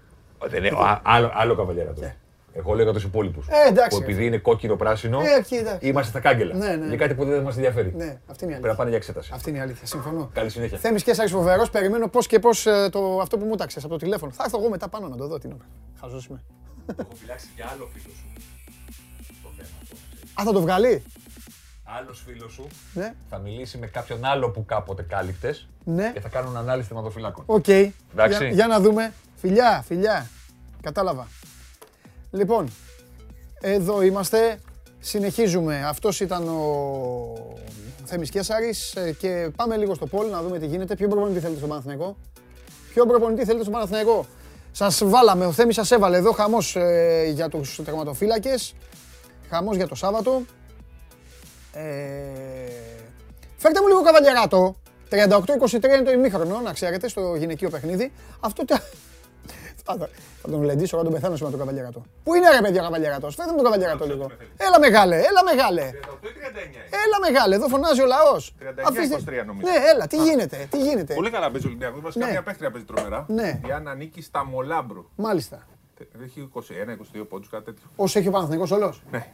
Δεν 0.47 0.63
είναι, 0.63 0.77
α- 0.79 1.01
άλλο, 1.03 1.31
άλλο 1.33 1.55
καβαλιέρα 1.55 1.93
τώρα. 1.93 2.15
Εγώ 2.53 2.73
λέω 2.73 2.83
για 2.83 2.93
τους 2.93 3.03
υπόλοιπους. 3.03 3.47
Ε, 3.47 3.67
εντάξει, 3.69 3.97
Που 3.97 4.03
επειδή 4.03 4.25
είναι 4.25 4.37
κόκκινο-πράσινο, 4.37 5.19
Ε, 5.21 5.35
εκεί, 5.39 5.55
εντάξει. 5.55 5.87
είμαστε 5.87 6.09
στα 6.09 6.19
κάγκελα. 6.19 6.55
Ναι, 6.55 6.75
ναι. 6.75 6.87
Για 6.87 6.97
κάτι 6.97 7.13
που 7.13 7.25
δεν 7.25 7.41
μας 7.41 7.55
ενδιαφέρει. 7.55 7.93
Ναι, 7.95 8.03
αυτή 8.03 8.05
είναι 8.05 8.17
η 8.17 8.27
Πρέπει 8.29 8.49
να 8.49 8.55
αλήθεια. 8.57 8.75
πάνε 8.75 8.89
για 8.89 8.97
εξέταση. 8.97 9.31
Αυτή 9.33 9.49
είναι 9.49 9.57
η 9.59 9.61
αλήθεια. 9.61 9.87
Συμφωνώ. 9.87 10.29
Καλή 10.33 10.49
συνέχεια. 10.49 10.77
Θέμης 10.77 11.03
και 11.03 11.13
Σάρης 11.13 11.31
φοβερός, 11.31 11.69
περιμένω 11.69 12.07
πώς 12.07 12.27
και 12.27 12.39
πώς 12.39 12.65
ε, 12.65 12.89
το, 12.91 13.19
αυτό 13.21 13.37
που 13.37 13.45
μου 13.45 13.55
τάξες 13.55 13.83
από 13.83 13.93
το 13.93 13.99
τηλέφωνο. 13.99 14.31
Θα 14.31 14.43
έρθω 14.43 14.59
εγώ 14.59 14.69
μετά 14.69 14.89
πάνω 14.89 15.07
να 15.07 15.15
το 15.17 15.27
δω 15.27 15.37
την 15.37 15.51
ώρα. 15.51 15.65
Χαζός 15.99 16.25
είμαι. 16.25 16.43
Έχω 16.99 17.09
φυλάξει 17.15 17.47
για 17.55 17.69
άλλο 17.75 17.89
φίλο 17.93 18.13
σου. 18.15 18.25
Το 19.43 19.49
θέμα 19.57 19.69
αυτό. 19.81 19.95
Α, 20.41 20.43
θα 20.45 20.51
το 20.53 20.61
βγάλει; 20.61 21.03
Άλλος 21.83 22.23
φίλος 22.25 22.51
σου 22.51 22.67
Ναι, 22.93 23.13
θα 23.29 23.37
μιλήσει 23.37 23.77
με 23.77 23.87
κάποιον 23.87 24.25
άλλο 24.25 24.49
που 24.49 24.65
κάποτε 24.65 25.01
κάλυπτες 25.03 25.67
ναι. 25.83 26.11
και 26.13 26.19
θα 26.19 26.29
κάνουν 26.29 26.57
ανάλυση 26.57 26.87
θεματοφυλάκων. 26.87 27.43
Οκ. 27.47 27.67
Εντάξει. 27.67 27.93
Για, 28.43 28.47
για 28.49 28.67
να 28.67 28.79
δούμε. 28.79 29.13
Φιλιά, 29.35 29.83
φιλιά. 29.87 30.27
Κατάλαβα. 30.81 31.27
Λοιπόν, 32.31 32.71
εδώ 33.61 34.01
είμαστε. 34.01 34.59
Συνεχίζουμε. 34.99 35.83
Αυτός 35.85 36.19
ήταν 36.19 36.47
ο 36.47 37.57
Θέμης 38.05 38.29
Κέσαρης 38.29 38.95
ε, 38.95 39.11
και 39.19 39.49
πάμε 39.55 39.77
λίγο 39.77 39.93
στο 39.93 40.05
poll 40.07 40.29
να 40.29 40.41
δούμε 40.41 40.59
τι 40.59 40.65
γίνεται. 40.65 40.95
Ποιο 40.95 41.07
προπονητή 41.07 41.39
θέλετε 41.39 41.59
στο 41.59 41.67
Παναθηναϊκό; 41.67 42.17
Ποιο 42.93 43.05
προπονητή 43.05 43.45
θέλετε 43.45 43.63
στο 43.63 43.71
Παναθηναϊκό; 43.71 44.25
Σας 44.71 45.01
βάλαμε, 45.05 45.45
ο 45.45 45.51
Θέμης 45.51 45.75
σας 45.75 45.91
έβαλε 45.91 46.17
εδώ 46.17 46.31
χαμός 46.31 46.75
ε, 46.75 47.31
για 47.33 47.49
τους 47.49 47.79
τερματοφύλακες. 47.85 48.73
Χαμός 49.49 49.75
για 49.75 49.87
το 49.87 49.95
Σάββατο. 49.95 50.41
Ε, 51.73 51.81
φέρτε 53.57 53.81
μου 53.81 53.87
λίγο 53.87 54.01
καβαλιαράτο. 54.01 54.75
38-23 55.09 55.83
είναι 55.83 56.01
το 56.03 56.11
ημίχρονο, 56.11 56.59
να 56.59 56.73
ξέρετε, 56.73 57.07
στο 57.07 57.35
γυναικείο 57.35 57.69
παιχνίδι. 57.69 58.11
Αυτό 58.39 58.65
τε- 58.65 58.81
θα, 59.85 59.95
θα- 59.99 60.09
θα 60.41 60.49
τον 60.49 60.63
λεντήσω, 60.63 60.97
θα 60.97 61.03
τον 61.03 61.13
πεθάνω 61.13 61.35
σήμερα 61.35 61.51
τον 61.57 61.65
καβαλιαράτο. 61.65 62.01
Πού 62.23 62.35
είναι 62.35 62.49
ρε 62.49 62.61
παιδιά 62.61 62.81
ο 62.81 62.83
καβαλιαράτος, 62.83 63.35
φέρτε 63.35 63.51
μου 63.51 63.55
τον 63.57 63.65
καβαλιαράτο 63.65 64.05
λίγο. 64.05 64.31
Έλα 64.57 64.79
μεγάλε, 64.79 65.15
έλα 65.15 65.43
μεγάλε. 65.53 65.81
Έλα 67.05 67.17
μεγάλε, 67.21 67.55
εδώ 67.55 67.67
φωνάζει 67.67 68.01
ο 68.01 68.05
λαός. 68.05 68.53
39, 68.59 68.63
Αφήστε- 68.87 69.19
23 69.19 69.45
νομίζω. 69.45 69.67
Ναι, 69.71 69.77
έλα, 69.93 70.07
τι 70.07 70.17
γίνεται, 70.17 70.67
τι 70.69 70.77
γίνεται. 70.77 71.13
Πολύ 71.13 71.29
καλά 71.29 71.51
παίζει 71.51 71.65
ο 71.65 71.69
Ολυμπιακός. 71.69 72.01
Βασικά 72.01 72.25
Ναι. 72.25 72.31
μια 72.31 72.41
παίχτρια 72.43 72.71
παίζει 72.71 72.85
τρομερά. 72.87 73.25
Ναι. 73.27 73.59
Η 73.67 73.71
Άννα 73.71 73.95
νίκη 73.95 74.21
στα 74.21 74.45
Μολάμπρου. 74.45 75.05
Μάλιστα. 75.15 75.63
Έχει 76.23 76.39
21-22 76.39 77.25
πόντους, 77.29 77.49
κάτι 77.49 77.63
τέτοιο. 77.63 77.83
Όσο 77.95 78.19
έχει 78.19 78.27
ο 78.27 78.31
Παναθηναϊκός 78.31 78.71
όλος. 78.71 79.01
Ναι. 79.11 79.25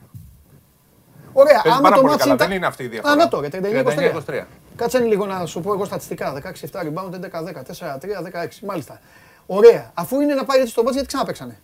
Ωραία, 1.34 1.62
Παίζει 1.62 1.70
άμα 1.78 1.82
πάρα 1.82 1.96
το 1.96 2.02
πολύ 2.02 2.12
μάτσι 2.14 2.24
καλά. 2.28 2.34
ήταν... 2.36 2.48
Δεν 2.48 2.58
είναι 2.58 2.66
αυτή 2.66 2.84
η 2.84 2.88
διαφορά. 2.88 3.14
Α, 3.14 3.16
να 3.16 3.28
το, 3.28 3.40
για 3.40 3.50
39-23. 3.50 4.44
39-23. 4.44 4.46
Κάτσε 4.76 5.00
λίγο 5.00 5.26
να 5.26 5.46
σου 5.46 5.62
πω 5.62 5.74
εγώ 5.74 5.86
στατιστικά. 5.86 6.34
16-7 6.72 6.80
rebound, 6.82 7.14
11-10, 7.14 7.64
4-3, 7.64 8.22
16. 8.22 8.60
Μάλιστα. 8.66 9.00
Ωραία. 9.48 9.92
Αφού 9.94 10.20
είναι 10.22 10.34
να 10.34 10.46
πάει 10.46 10.60
έτσι 10.60 10.72
στο 10.72 10.82
μπάτς, 10.82 10.94
γιατί 10.94 11.08
ξαναπέξανε. 11.08 11.60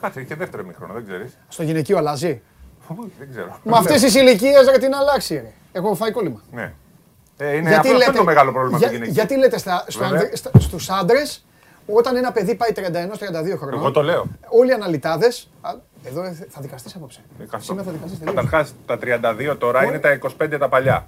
Κάτσε, 0.00 0.20
είχε 0.20 0.34
δεύτερο 0.34 0.64
μήχρονο, 0.64 0.92
δεν 0.92 1.04
ξέρεις. 1.06 1.38
Στο 1.48 1.62
γυναικείο 1.62 1.98
αλλάζει; 1.98 2.42
Δεν 3.18 3.30
ξέρω. 3.30 3.58
Με 3.62 3.76
αυτές 3.76 4.00
τις 4.00 4.14
ηλικίες 4.14 4.66
ρε 4.70 4.78
την 4.78 4.94
αλλάξει. 4.94 5.34
Ρε. 5.34 5.52
Έχω 5.72 5.94
φάει 5.94 6.10
κόλλημα. 6.10 6.40
Ναι. 6.52 6.72
Ε, 7.36 7.56
είναι 7.56 7.74
αυτό, 7.74 7.90
αυτό 7.92 8.04
είναι 8.10 8.16
το 8.18 8.24
μεγάλο 8.24 8.52
πρόβλημα 8.52 8.78
για- 8.78 8.86
του 8.88 8.92
γυναικείου. 8.94 9.14
Γιατί 9.14 9.36
λέτε 9.36 9.58
στα, 9.58 9.84
στο 9.88 9.98
Βέβαια. 9.98 10.14
ανδρε- 10.18 10.36
στα, 10.36 10.50
στους 10.58 10.90
άντρες, 10.90 11.44
όταν 11.86 12.16
ένα 12.16 12.32
παιδί 12.32 12.54
πάει 12.54 12.70
31-32 12.72 13.56
χρονών, 13.58 13.78
Εγώ 13.78 13.90
το 13.90 14.02
λέω. 14.02 14.26
όλοι 14.48 14.70
οι 14.70 14.72
αναλυτάδες, 14.72 15.50
α, 15.60 15.70
εδώ 16.04 16.22
ε, 16.22 16.36
θα 16.48 16.60
δικαστείς 16.60 16.94
απόψε. 16.94 17.20
Δικαστώ. 17.38 17.64
Σήμερα 17.66 17.84
θα 17.86 17.92
δικαστείς 17.92 18.18
τελείως. 18.18 18.34
Καταρχά, 18.34 18.68
τα 18.86 18.98
32 19.52 19.56
τώρα 19.58 19.84
είναι 19.84 19.98
τα 19.98 20.18
25 20.40 20.58
τα 20.58 20.68
παλιά. 20.68 21.06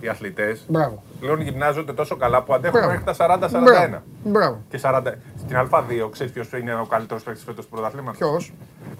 Οι 0.00 0.08
αθλητές 0.08 0.64
Μπράβο. 0.68 1.02
πλέον 1.20 1.40
γυμνάζονται 1.40 1.92
τόσο 1.92 2.16
καλά 2.16 2.42
που 2.42 2.54
αντέχουν 2.54 2.78
Μπράβο. 2.78 2.92
μέχρι 2.98 3.04
τα 3.04 3.14
40-41. 3.14 3.62
Μπράβο. 3.62 4.02
Μπράβο. 4.24 4.58
Και 4.70 4.78
40. 4.82 5.02
Στην 5.38 5.56
Α2, 5.56 6.08
ξέρεις 6.12 6.32
ποιος 6.32 6.48
είναι 6.60 6.74
ο 6.74 6.84
καλύτερος 6.90 7.22
παίκτης 7.22 7.44
φέτος 7.44 7.64
του 7.64 7.70
πρωταθλήματος; 7.70 8.18
Ποιος, 8.18 8.52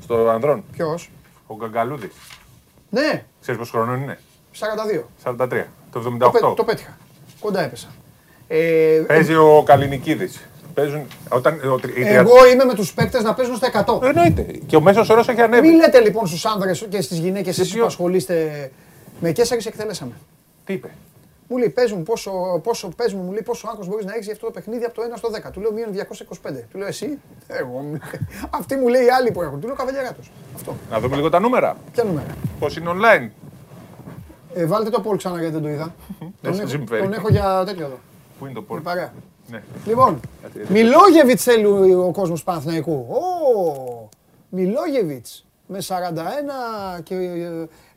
Στο 0.02 0.28
ανδρών. 0.28 0.64
ποιος; 0.72 1.10
Ο 1.46 1.56
Γκαγκαλούδης. 1.56 2.12
Ναι, 2.90 3.24
Ξέρεις 3.40 3.60
πόσο 3.60 3.72
χρόνο 3.72 3.94
είναι; 3.94 4.18
42. 4.52 5.04
43. 5.24 5.66
Το 5.92 6.00
Το, 6.00 6.30
πέ- 6.30 6.42
78. 6.42 6.54
το 6.56 6.64
πέτυχα. 6.64 6.96
Κοντά 7.40 7.62
έπεσα. 7.62 7.88
Ε, 8.48 9.02
Παίζει 9.06 9.34
ο 9.34 9.62
Καλινικίδης. 9.66 10.44
Παίζουν. 10.74 11.02
Όταν, 11.28 11.60
ο, 11.72 11.78
τρι- 11.78 11.96
η 11.98 12.02
τρια- 12.02 12.18
εγώ 12.18 12.46
είμαι 12.52 12.64
με 12.64 12.74
τους 12.74 12.92
παίκτες 12.94 13.22
να 13.22 13.34
παίζουν 13.34 13.56
στα 13.56 13.66
100. 13.66 14.00
Εννοείται. 14.02 14.42
Και 14.66 14.76
ο 14.76 14.80
μέσος 14.80 15.08
όρος 15.10 15.28
έχει 15.28 15.40
ανέβει. 15.40 15.68
Μην 15.68 15.76
λέτε 15.76 16.00
λοιπόν 16.00 16.26
στους 16.26 16.44
άνδρες 16.46 16.86
και 16.88 17.00
στις 17.00 17.18
γυναίκες 17.18 17.58
εσείς 17.58 17.72
ποιο; 17.72 17.80
που 17.80 17.86
ασχολείστε 17.86 18.70
με 19.20 19.32
κέσσαρες 19.32 19.66
εκτελέσαμε. 19.66 20.12
Τι 20.70 20.76
είπε; 20.76 20.90
Μου 21.48 21.56
λέει, 21.56 21.68
πες 21.68 21.92
μου 21.92 22.02
πόσο, 22.02 22.60
πόσο, 22.62 22.88
πες 22.96 23.12
μου, 23.14 23.22
μου 23.22 23.30
λέει, 23.32 23.42
πόσο 23.42 23.68
άγχος 23.68 23.86
μπορείς 23.86 24.04
να 24.04 24.12
έχεις 24.12 24.24
για 24.24 24.34
αυτό 24.34 24.46
το 24.46 24.52
παιχνίδι 24.52 24.84
από 24.84 24.94
το 24.94 25.02
1 25.02 25.16
στο 25.16 25.28
10. 25.48 25.50
Του 25.52 25.60
λέω 25.60 25.72
μείον 25.72 25.88
225. 25.92 26.66
Του 26.70 26.78
λέω 26.78 26.86
εσύ; 26.86 27.18
Εγώ. 27.46 27.78
μου 27.78 27.90
λέει. 27.90 28.00
Αυτοί 28.50 28.76
μου 28.76 28.88
λέει 28.88 29.04
οι 29.04 29.08
άλλοι 29.10 29.30
που 29.32 29.42
έχουν. 29.42 29.60
Του 29.60 29.66
λέω 29.66 29.76
καβαλιαράτος. 29.76 30.30
Αυτό. 30.54 30.76
Να 30.90 31.00
δούμε 31.00 31.16
λίγο 31.16 31.28
τα 31.30 31.40
νούμερα. 31.40 31.76
Ποια 31.92 32.04
νούμερα; 32.04 32.26
Πώς 32.58 32.76
είναι 32.76 32.90
online. 32.94 33.28
Ε, 34.54 34.66
βάλτε 34.66 34.90
το 34.90 35.00
Πολ 35.00 35.16
ξανά 35.16 35.38
γιατί 35.38 35.52
δεν 35.52 35.62
το 35.62 35.68
είδα. 35.68 35.94
τον, 36.42 36.54
σε 36.54 36.60
έχω, 36.60 36.70
συμφέρει. 36.70 37.02
τον 37.02 37.12
έχω 37.12 37.28
για 37.28 37.62
τέτοιο 37.66 37.84
εδώ. 37.84 37.98
Πού 38.38 38.44
είναι 38.44 38.54
το 38.54 38.58
Είναι 38.60 38.66
πόρτο. 38.68 38.82
παρέα. 38.82 39.12
Ναι. 39.50 39.62
Λοιπόν, 39.86 40.20
Έτσι, 40.44 40.72
Μιλόγεβιτς 40.72 41.42
θέλει 41.42 41.64
ο 41.94 42.10
κόσμος 42.12 42.42
Παναθηναϊκού. 42.44 42.92
Ω, 42.92 44.08
Μιλόγεβιτς 44.48 45.46
με 45.66 45.78
41 45.88 47.00
και, 47.02 47.14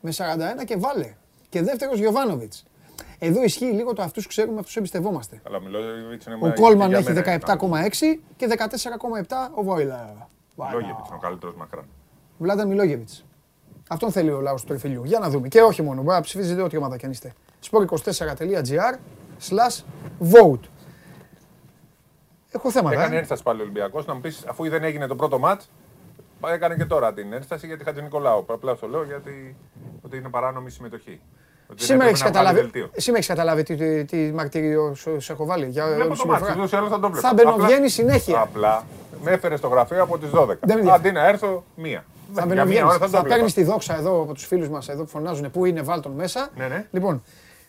με 0.00 0.10
41 0.60 0.64
και 0.64 0.76
βάλε. 0.76 1.14
Και 1.54 1.62
δεύτερος 1.62 1.98
Γιωβάνοβιτς. 1.98 2.64
Εδώ 3.18 3.42
ισχύει 3.42 3.64
λίγο 3.64 3.92
το 3.92 4.02
αυτούς 4.02 4.26
ξέρουμε, 4.26 4.58
αυτούς 4.58 4.76
εμπιστευόμαστε. 4.76 5.40
Αλλά 5.46 5.60
μιλώ, 5.60 5.78
είναι 5.78 6.18
Ο 6.40 6.46
μα- 6.46 6.52
Κόλμαν 6.52 6.88
για 6.88 6.98
έχει 6.98 7.12
μένα 7.12 7.20
17,6 7.20 8.20
και 8.36 8.46
14,7 8.46 9.50
ο 9.54 9.62
Βόιλα. 9.62 10.28
Λόγια 10.56 10.78
είναι 10.80 10.96
ο 11.14 11.18
καλύτερος 11.18 11.54
μακράν. 11.54 11.84
Βλάτα 12.38 12.66
Μιλόγεβιτς. 12.66 13.24
Αυτόν 13.88 14.12
θέλει 14.12 14.30
ο 14.30 14.40
λαός 14.40 14.60
του 14.60 14.66
Τριφυλιού. 14.68 15.04
Για 15.04 15.18
να 15.18 15.30
δούμε. 15.30 15.48
Και 15.48 15.60
όχι 15.60 15.82
μόνο. 15.82 16.02
Μπορεί 16.02 16.14
να 16.16 16.20
ψηφίζετε 16.20 16.62
ό,τι 16.62 16.76
ομάδα 16.76 16.96
και 16.96 17.06
αν 17.06 17.12
είστε. 17.12 17.32
sport24.gr 17.70 18.98
slash 19.48 19.82
vote. 20.32 20.68
Έχω 22.50 22.70
θέματα. 22.70 23.00
Έκανε 23.00 23.14
ε. 23.14 23.18
ένσταση 23.18 23.42
πάλι 23.42 23.60
ο 23.60 23.62
Ολυμπιακός. 23.62 24.06
Να 24.06 24.14
μου 24.14 24.20
πεις, 24.20 24.44
αφού 24.46 24.68
δεν 24.68 24.84
έγινε 24.84 25.06
το 25.06 25.16
πρώτο 25.16 25.38
μάτς, 25.38 25.70
έκανε 26.52 26.76
και 26.76 26.84
τώρα 26.84 27.14
την 27.14 27.32
ένσταση 27.32 27.66
για 27.66 27.78
τη 27.78 27.84
Χατζη 27.84 28.02
Νικολάου. 28.02 28.44
Απλά 28.48 28.76
το 28.76 28.88
λέω 28.88 29.04
γιατί 29.04 29.56
ότι 30.02 30.16
είναι 30.16 30.28
παράνομη 30.28 30.70
συμμετοχή. 30.70 31.20
Ότι 31.70 31.78
δεν 31.78 31.86
Σήμερα 31.86 32.08
έχεις 32.08 32.20
έπρεπε 32.20 32.38
να 32.38 32.42
βγάλει 32.42 32.56
καταλάβει, 32.58 32.60
δελτίο. 32.60 33.00
σήμερα 33.00 33.16
έχεις 33.18 33.26
καταλάβει 33.28 33.62
τι, 33.62 33.74
τι, 33.76 34.04
τι 34.04 34.32
μαρτύριο 34.34 34.94
σου, 34.94 35.20
σου 35.20 35.32
έχω 35.32 35.44
βάλει 35.46 35.66
για 35.66 35.84
Βλέπω 35.86 36.00
όλη 36.00 36.08
το 36.16 36.22
τη 36.22 36.28
μάτς, 36.28 36.38
συμπεριφορά. 36.40 36.54
ούτως 36.58 36.72
ή 36.72 36.76
άλλως 36.76 36.90
θα 36.90 37.00
το 37.00 37.10
βλέπω. 37.10 37.26
Θα 37.28 37.34
μπαινοβγαίνει 37.34 37.72
Απλά- 37.74 37.88
συνέχεια. 37.88 38.40
Απλά 38.40 38.84
με 39.22 39.30
έφερες 39.30 39.58
στο 39.58 39.68
γραφείο 39.68 40.02
από 40.02 40.18
τις 40.18 40.30
12. 40.30 40.46
Δεν 40.46 40.56
με 40.60 40.72
ενδιαφέρει. 40.74 41.08
Αντί 41.08 41.12
να 41.12 41.26
έρθω, 41.28 41.64
μία. 41.74 42.04
Θα 42.26 42.32
Για 42.32 42.44
μία 42.44 42.54
μπαινοβγαίνεις. 42.54 42.82
ώρα 42.88 42.98
θα 42.98 43.08
Θα 43.08 43.16
το 43.22 43.28
παίρνεις 43.28 43.52
βλέπα. 43.52 43.66
τη 43.68 43.72
δόξα 43.72 43.96
εδώ 43.98 44.22
από 44.22 44.32
τους 44.34 44.46
φίλους 44.46 44.68
μας 44.68 44.88
εδώ 44.88 45.02
που 45.02 45.08
φωνάζουν 45.08 45.50
πού 45.50 45.64
είναι, 45.64 45.82
βάλ 45.82 46.00
τον 46.00 46.12
μέσα. 46.12 46.48
Ναι, 46.56 46.66
ναι. 46.68 46.86
Λοιπόν, 46.90 47.22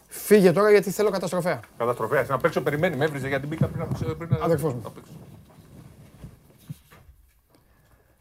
φύγε 0.07 0.51
τώρα 0.51 0.71
γιατί 0.71 0.91
θέλω 0.91 1.09
καταστροφέα. 1.09 1.59
Καταστροφέα. 1.77 2.25
Να 2.29 2.37
παίξω, 2.37 2.61
περιμένει, 2.61 2.95
με 2.95 3.05
έβριζε 3.05 3.27
γιατί 3.27 3.47
μπήκα 3.47 3.67
πριν 3.67 3.79
να 3.79 3.85
παίξω. 3.85 4.15
πριν 4.15 4.29
να- 4.39 4.45
Αδερφός 4.45 4.73
μου. 4.73 4.81
να 4.83 4.89
παίξω. 4.89 5.11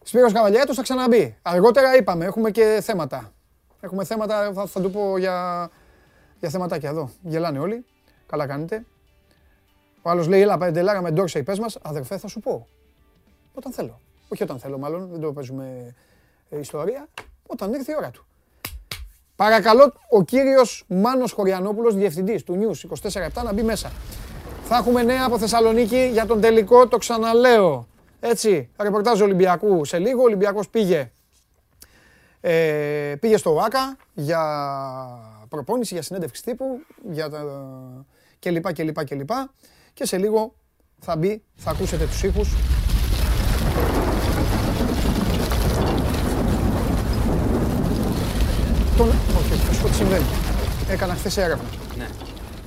Σπύρος 0.03 0.33
Καβαλιάτος 0.33 0.77
θα 0.77 0.83
ξαναμπεί. 0.83 1.37
Αργότερα 1.43 1.97
είπαμε, 1.97 2.25
έχουμε 2.25 2.51
και 2.51 2.81
θέματα. 2.83 3.33
Έχουμε 3.85 4.05
θέματα, 4.05 4.53
θα, 4.53 4.66
θα 4.66 4.80
του 4.80 4.91
πω 4.91 5.18
για, 5.18 5.68
για 6.41 6.49
θεματάκια 6.49 6.89
εδώ. 6.89 7.11
Γελάνε 7.22 7.59
όλοι. 7.59 7.85
Καλά 8.26 8.47
κάνετε. 8.47 8.85
Ο 10.03 10.11
άλλος 10.11 10.26
λέει, 10.26 10.41
έλα 10.41 10.59
πεντελάρα 10.59 11.03
με 11.03 11.11
ντόρσα 11.11 11.43
πες 11.43 11.59
μας. 11.59 11.78
Αδερφέ 11.82 12.18
θα 12.18 12.28
σου 12.28 12.41
πω. 12.41 12.66
Όταν 13.55 13.72
θέλω. 13.72 14.01
Όχι 14.28 14.43
όταν 14.43 14.59
θέλω 14.59 14.78
μάλλον, 14.78 15.09
δεν 15.11 15.20
το 15.20 15.32
παίζουμε 15.32 15.95
ε, 16.49 16.59
ιστορία. 16.59 17.09
Όταν 17.47 17.74
έρθει 17.74 17.91
η 17.91 17.95
ώρα 17.97 18.11
του. 18.11 18.26
Παρακαλώ 19.37 19.93
ο 20.11 20.22
κύριος 20.22 20.85
Μάνος 20.89 21.32
Χωριανόπουλος, 21.32 21.95
διευθυντής 21.95 22.43
του 22.43 22.59
News 22.61 23.09
24-7 23.12 23.43
να 23.45 23.53
μπει 23.53 23.62
μέσα. 23.62 23.93
Θα 24.64 24.76
έχουμε 24.76 25.03
νέα 25.03 25.24
από 25.24 25.39
Θεσσαλονίκη 25.39 26.09
για 26.12 26.26
τον 26.26 26.41
τελικό, 26.41 26.89
το 26.89 26.97
ξαναλέω. 26.97 27.87
Έτσι, 28.20 28.70
ρεπορτάζ 28.78 29.20
Ολυμπιακού 29.20 29.85
σε 29.85 29.99
λίγο. 29.99 30.20
Ο 30.20 30.24
Ολυμπιακός 30.24 30.68
πήγε, 30.68 31.12
ε, 32.47 33.15
πήγε 33.21 33.37
στο 33.37 33.55
ΟΑΚΑ 33.55 33.97
για 34.15 34.41
προπόνηση, 35.49 35.95
για 35.95 36.03
συνέντευξη 36.03 36.43
τύπου, 36.43 36.65
για 37.11 37.31
τα 37.31 37.45
κλπ. 38.39 38.73
κλπ, 38.73 39.05
κλπ. 39.05 39.31
Και 39.93 40.07
σε 40.07 40.19
λίγο 40.19 40.55
θα 40.99 41.17
μπει, 41.17 41.43
θα 41.55 41.71
ακούσετε 41.71 42.07
τους 42.07 42.23
ήχους. 42.23 42.49
Τον... 48.97 49.09
Όχι, 49.09 49.53
όχι, 49.53 49.63
θα 49.63 49.73
σου 49.73 49.83
πω 49.83 49.89
τι 49.89 49.95
συμβαίνει. 49.95 50.25
Έκανα 50.89 51.15
χθες 51.15 51.37
έρευνα. 51.37 51.69
Ναι. 51.99 52.07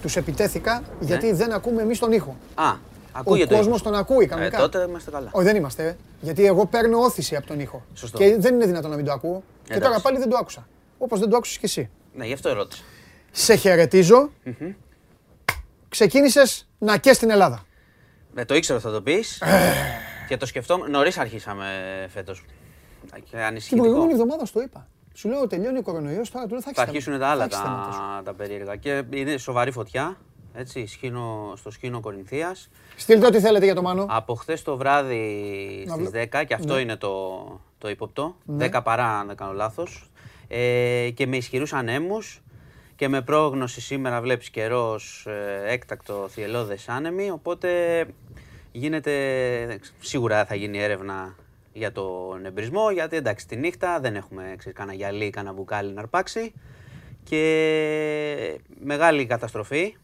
Τους 0.02 0.16
επιτέθηκα 0.16 0.82
γιατί 1.00 1.32
δεν 1.32 1.52
ακούμε 1.52 1.82
εμείς 1.82 2.00
τον 2.00 2.12
ήχο. 2.12 2.36
Α, 2.56 2.74
Ο 3.18 3.20
ακούγεται. 3.20 3.56
κόσμος 3.56 3.82
τον 3.82 3.96
ακούει 3.96 4.24
Ε, 4.24 4.28
κανονικά. 4.28 4.58
τότε 4.58 4.86
είμαστε 4.90 5.12
καλά. 5.12 5.30
Όχι, 5.32 5.46
δεν 5.46 5.56
είμαστε. 5.56 5.88
ε. 5.88 5.96
Γιατί 6.22 6.46
εγώ 6.46 6.66
παίρνω 6.66 7.00
όθηση 7.00 7.36
από 7.36 7.48
τον 7.48 7.60
ήχο. 7.60 7.84
Σωστό. 7.94 8.18
Και 8.18 8.38
δεν 8.40 8.54
είναι 8.56 8.66
δυνατόν 8.66 8.90
να 8.90 8.96
μην 8.96 9.06
το 9.06 9.12
ακούω. 9.12 9.44
Και 9.64 9.74
Εντάξει. 9.74 9.90
τώρα 9.90 10.02
πάλι 10.02 10.18
δεν 10.18 10.30
το 10.30 10.38
άκουσα. 10.38 10.68
Όπως 10.98 11.20
δεν 11.20 11.30
το 11.30 11.36
άκουσες 11.38 11.58
κι 11.58 11.66
εσύ. 11.66 11.90
Ναι, 12.14 12.26
γι' 12.26 12.34
αυτό 12.34 12.50
ερώτησα. 12.50 12.84
Σε 13.32 13.56
χαιρετίζω. 13.56 14.30
Ξεκίνησες 15.90 16.68
να 16.78 16.98
καίς 16.98 17.16
στην 17.16 17.30
Ελλάδα. 17.30 17.66
Ναι, 18.34 18.46
το 18.46 18.56
ήξερα 18.56 18.78
ότι 18.78 18.88
θα 18.88 18.94
το 18.94 19.02
πεις. 19.02 19.42
Ε. 19.42 19.74
και 20.28 20.38
το 20.38 20.46
σκεφτόμουν. 20.46 20.92
Νωρίς 20.92 21.18
αρχίσαμε 21.18 21.66
φέτος. 22.14 22.46
Και 23.02 23.10
Την 23.16 23.24
προηγούμενη 23.30 23.48
ανησυχητικό. 23.48 24.08
εβδομάδα 24.12 24.46
σου 24.46 24.54
το 24.54 24.60
είπα. 24.62 24.88
Σου 25.14 25.30
λέω 25.30 25.48
τελειώνει 25.48 25.78
ο 25.78 25.82
κορονοϊός, 25.82 26.30
τώρα 26.32 26.46
του 26.46 26.52
λέω 26.52 26.62
θα 26.62 26.72
Θα 26.74 26.82
έχεις 26.82 26.90
αρχίσουν 26.92 27.14
θέματα. 27.14 27.26
τα 27.26 27.32
άλλα 27.32 27.48
Θα 27.48 27.58
έχεις 27.58 27.66
θέματα 27.70 27.92
σου. 27.92 28.00
τα, 28.00 28.22
τα 28.24 28.34
περίεργα. 28.34 28.76
Και 28.76 29.04
είναι 29.10 29.38
σοβαρή 29.38 29.72
φωτιά. 29.72 30.18
Έτσι, 30.60 30.86
σκήνο, 30.86 31.54
στο 31.56 31.72
σκήνο 31.72 32.00
Κορινθίας. 32.00 32.70
Στείλτε 32.96 33.26
ό,τι 33.26 33.40
θέλετε 33.40 33.66
για 33.66 33.76
το 33.76 33.82
Μάνο. 33.82 34.06
Από 34.10 34.34
χθες 34.34 34.62
το 34.62 34.78
βράδυ 34.78 35.84
Να 35.88 35.94
στις 35.94 36.10
βλέ- 36.10 36.30
10 36.34 36.44
και 36.44 36.54
αυτό 36.54 36.74
Ναι. 36.74 36.80
είναι 36.82 36.96
το, 36.96 37.44
το 37.78 37.90
ύποπτο. 37.90 38.36
Ναι. 38.46 38.70
10 38.72 38.82
παρά 38.84 39.20
αν 39.20 39.28
δεν 39.28 39.36
κάνω 39.36 39.52
λάθος. 39.54 40.10
Ε, 40.48 41.10
και 41.14 41.28
με 41.28 41.38
ισχυρούς 41.38 41.74
ανέμους 41.74 42.42
και 42.96 43.08
με 43.08 43.22
πρόγνωση 43.22 43.82
σήμερα 43.82 44.22
βλέπεις 44.22 44.50
καιρός 44.50 45.26
ε, 45.28 45.72
έκτακτο 45.74 46.28
θυελώδες 46.30 46.90
άνεμοι 46.90 47.32
οπότε 47.32 47.70
γίνεται, 48.72 49.80
σίγουρα 50.00 50.46
θα 50.46 50.56
γίνει 50.56 50.78
έρευνα 50.80 51.36
για 51.74 51.92
τον 51.92 52.46
εμπρισμό, 52.46 52.92
γιατί 52.92 53.16
εντάξει 53.16 53.48
τη 53.48 53.56
νύχτα 53.56 54.00
δεν 54.00 54.16
έχουμε 54.16 54.54
ξέρεις, 54.58 54.78
κανένα 54.78 54.98
γυαλί, 54.98 55.30
κανένα 55.30 55.54
μπουκάλι 55.56 55.94
να 55.94 56.02
αρπάξει 56.02 56.54
και 57.24 58.60
μεγάλη 58.84 59.26
καταστροφή. 59.26 59.96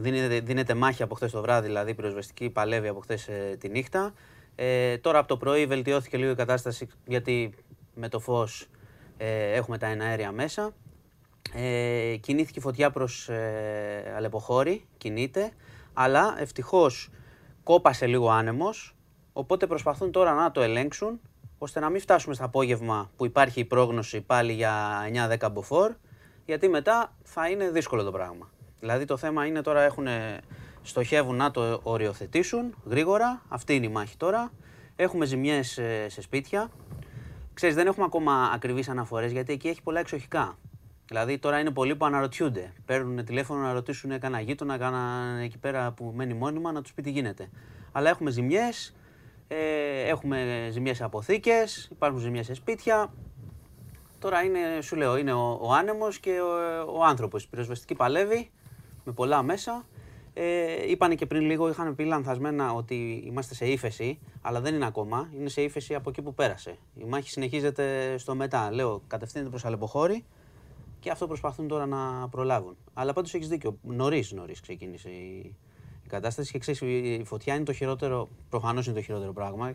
Δίνεται, 0.00 0.40
δίνεται 0.40 0.74
μάχη 0.74 1.02
από 1.02 1.14
χθες 1.14 1.30
το 1.30 1.40
βράδυ, 1.40 1.66
δηλαδή 1.66 1.90
η 1.90 1.94
πυροσβεστική 1.94 2.50
παλεύει 2.50 2.88
από 2.88 3.00
χθες 3.00 3.28
ε, 3.28 3.56
τη 3.60 3.68
νύχτα. 3.68 4.12
Ε, 4.54 4.98
τώρα 4.98 5.18
από 5.18 5.28
το 5.28 5.36
πρωί 5.36 5.66
βελτιώθηκε 5.66 6.16
λίγο 6.16 6.30
η 6.30 6.34
κατάσταση 6.34 6.88
γιατί 7.06 7.54
με 7.94 8.08
το 8.08 8.20
φως 8.20 8.66
ε, 9.16 9.52
έχουμε 9.52 9.78
τα 9.78 9.86
εναέρια 9.86 10.32
μέσα. 10.32 10.72
Ε, 11.54 12.16
κινήθηκε 12.20 12.58
η 12.58 12.62
φωτιά 12.62 12.90
προς 12.90 13.28
ε, 13.28 14.12
Αλεποχώρη, 14.16 14.86
κινείται, 14.98 15.52
αλλά 15.92 16.34
ευτυχώς 16.38 17.10
κόπασε 17.62 18.06
λίγο 18.06 18.30
άνεμος, 18.30 18.96
οπότε 19.32 19.66
προσπαθούν 19.66 20.12
τώρα 20.12 20.34
να 20.34 20.50
το 20.50 20.60
ελέγξουν, 20.60 21.20
ώστε 21.58 21.80
να 21.80 21.88
μην 21.88 22.00
φτάσουμε 22.00 22.34
στο 22.34 22.44
απόγευμα 22.44 23.10
που 23.16 23.24
υπάρχει 23.24 23.60
η 23.60 23.64
πρόγνωση 23.64 24.20
πάλι 24.20 24.52
για 24.52 25.00
9-10 25.40 25.48
μποφόρ, 25.52 25.92
γιατί 26.44 26.68
μετά 26.68 27.16
θα 27.22 27.48
είναι 27.48 27.70
δύσκολο 27.70 28.02
το 28.02 28.10
πράγμα. 28.10 28.50
Δηλαδή 28.80 29.04
το 29.04 29.16
θέμα 29.16 29.46
είναι 29.46 29.60
τώρα 29.60 29.82
έχουν, 29.82 30.06
στοχεύουν 30.82 31.36
να 31.36 31.50
το 31.50 31.80
οριοθετήσουν 31.82 32.74
γρήγορα, 32.86 33.42
αυτή 33.48 33.74
είναι 33.74 33.86
η 33.86 33.88
μάχη 33.88 34.16
τώρα. 34.16 34.52
Έχουμε 34.96 35.24
ζημιές 35.24 35.78
ε, 35.78 36.08
σε 36.08 36.20
σπίτια. 36.22 36.70
Ξέρεις, 37.54 37.74
δεν 37.74 37.86
έχουμε 37.86 38.04
ακόμα 38.04 38.50
ακριβείς 38.54 38.88
αναφορές 38.88 39.32
γιατί 39.32 39.52
εκεί 39.52 39.68
έχει 39.68 39.82
πολλά 39.82 40.00
εξοχικά. 40.00 40.58
Δηλαδή 41.08 41.38
τώρα 41.38 41.58
είναι 41.58 41.70
πολλοί 41.70 41.96
που 41.96 42.04
αναρωτιούνται. 42.04 42.72
Παίρνουν 42.84 43.24
τηλέφωνο 43.24 43.60
να 43.60 43.72
ρωτήσουν 43.72 44.10
κανένα 44.10 44.40
γείτονα, 44.40 44.78
κανένα 44.78 45.40
εκεί 45.42 45.58
πέρα 45.58 45.92
που 45.92 46.12
μένει 46.16 46.34
μόνιμα 46.34 46.72
να 46.72 46.82
τους 46.82 46.92
πει 46.94 47.02
τι 47.02 47.10
γίνεται. 47.10 47.48
Αλλά 47.92 48.08
έχουμε 48.08 48.30
ζημιές, 48.30 48.94
ε, 49.48 49.56
έχουμε 50.08 50.68
ζημιές 50.70 50.96
σε 50.96 51.04
αποθήκες, 51.04 51.88
υπάρχουν 51.92 52.20
ζημιές 52.20 52.46
σε 52.46 52.54
σπίτια. 52.54 53.12
Τώρα 54.18 54.42
είναι, 54.42 54.58
σου 54.80 54.96
λέω, 54.96 55.16
είναι 55.16 55.32
ο, 55.32 55.58
ο 55.62 55.72
άνεμος 55.72 56.18
και 56.18 56.40
ο, 56.40 56.48
ο 56.98 57.04
άνθρωπος. 57.04 57.44
Η 57.44 57.48
πυροσβεστική 57.48 57.94
παλεύει 57.94 58.50
με 59.08 59.14
πολλά 59.14 59.42
μέσα. 59.42 59.84
Ε, 60.34 60.90
είπανε 60.90 61.14
και 61.14 61.26
πριν 61.26 61.42
λίγο, 61.42 61.68
είχαν 61.68 61.94
πει 61.94 62.04
λανθασμένα 62.04 62.72
ότι 62.72 63.22
είμαστε 63.26 63.54
σε 63.54 63.66
ύφεση, 63.66 64.18
αλλά 64.42 64.60
δεν 64.60 64.74
είναι 64.74 64.86
ακόμα. 64.86 65.30
Είναι 65.38 65.48
σε 65.48 65.62
ύφεση 65.62 65.94
από 65.94 66.10
εκεί 66.10 66.22
που 66.22 66.34
πέρασε. 66.34 66.78
Η 66.94 67.04
μάχη 67.04 67.30
συνεχίζεται 67.30 68.14
στο 68.18 68.34
μετά. 68.34 68.72
Λέω, 68.72 69.02
κατευθύνεται 69.06 69.50
προς 69.50 69.64
Αλεποχώρη 69.64 70.24
και 71.00 71.10
αυτό 71.10 71.26
προσπαθούν 71.26 71.68
τώρα 71.68 71.86
να 71.86 72.28
προλάβουν. 72.28 72.76
Αλλά 72.94 73.12
πάντως 73.12 73.34
έχεις 73.34 73.48
δίκιο. 73.48 73.78
Νωρίς 73.82 74.32
νωρίς 74.32 74.60
ξεκίνησε 74.60 75.08
η, 75.08 75.54
η 76.04 76.08
κατάσταση 76.08 76.52
και 76.52 76.58
ξέρεις, 76.58 76.80
η 76.80 77.22
φωτιά 77.24 77.54
είναι 77.54 77.64
το 77.64 77.72
χειρότερο, 77.72 78.28
προφανώς 78.48 78.86
είναι 78.86 78.94
το 78.94 79.02
χειρότερο 79.02 79.32
πράγμα. 79.32 79.74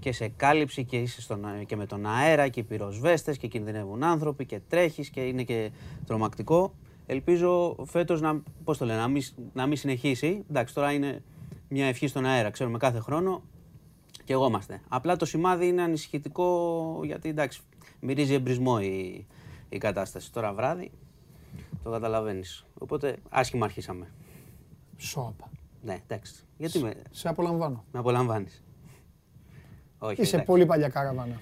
Και 0.00 0.12
σε 0.12 0.28
κάλυψη 0.28 0.84
και, 0.84 0.96
είσαι 0.96 1.20
στον, 1.20 1.66
και 1.66 1.76
με 1.76 1.86
τον 1.86 2.06
αέρα 2.06 2.48
και 2.48 2.60
οι 2.60 2.62
πυροσβέστες 2.62 3.38
και 3.38 3.46
κινδυνεύουν 3.46 4.02
άνθρωποι 4.02 4.46
και 4.46 4.60
τρέχεις 4.68 5.08
και 5.10 5.20
είναι 5.20 5.42
και 5.42 5.70
τρομακτικό. 6.06 6.74
Ελπίζω 7.10 7.76
φέτος 7.84 8.20
να, 8.20 8.42
πώς 8.64 8.78
το 8.78 8.84
λένε, 8.84 9.00
να, 9.00 9.08
μην, 9.08 9.22
να 9.52 9.66
μην 9.66 9.76
συνεχίσει. 9.76 10.44
Εντάξει, 10.50 10.74
τώρα 10.74 10.92
είναι 10.92 11.22
μια 11.68 11.86
ευχή 11.86 12.06
στον 12.06 12.24
αέρα. 12.24 12.50
Ξέρουμε 12.50 12.78
κάθε 12.78 12.98
χρόνο 12.98 13.42
και 14.24 14.32
εγώ 14.32 14.46
είμαστε. 14.46 14.80
Απλά 14.88 15.16
το 15.16 15.24
σημάδι 15.24 15.66
είναι 15.66 15.82
ανησυχητικό 15.82 17.00
γιατί 17.04 17.28
εντάξει, 17.28 17.60
μυρίζει 18.00 18.34
εμπρισμό 18.34 18.78
η, 18.80 19.26
η 19.68 19.78
κατάσταση. 19.78 20.32
Τώρα 20.32 20.52
βράδυ 20.52 20.90
το 21.82 21.90
καταλαβαίνεις. 21.90 22.64
Οπότε 22.78 23.16
άσχημα 23.28 23.64
αρχίσαμε. 23.64 24.12
Σόπα. 24.96 25.50
Ναι, 25.82 25.98
εντάξει. 26.06 26.34
Γιατί 26.56 26.78
με, 26.78 26.94
Σε 27.10 27.28
απολαμβάνω. 27.28 27.84
με 27.92 27.98
απολαμβάνεις. 27.98 28.64
Όχι. 29.98 30.12
Είσαι 30.20 30.34
εντάξει. 30.34 30.44
πολύ 30.52 30.66
παλιά 30.66 30.88
καραβάνα. 30.88 31.40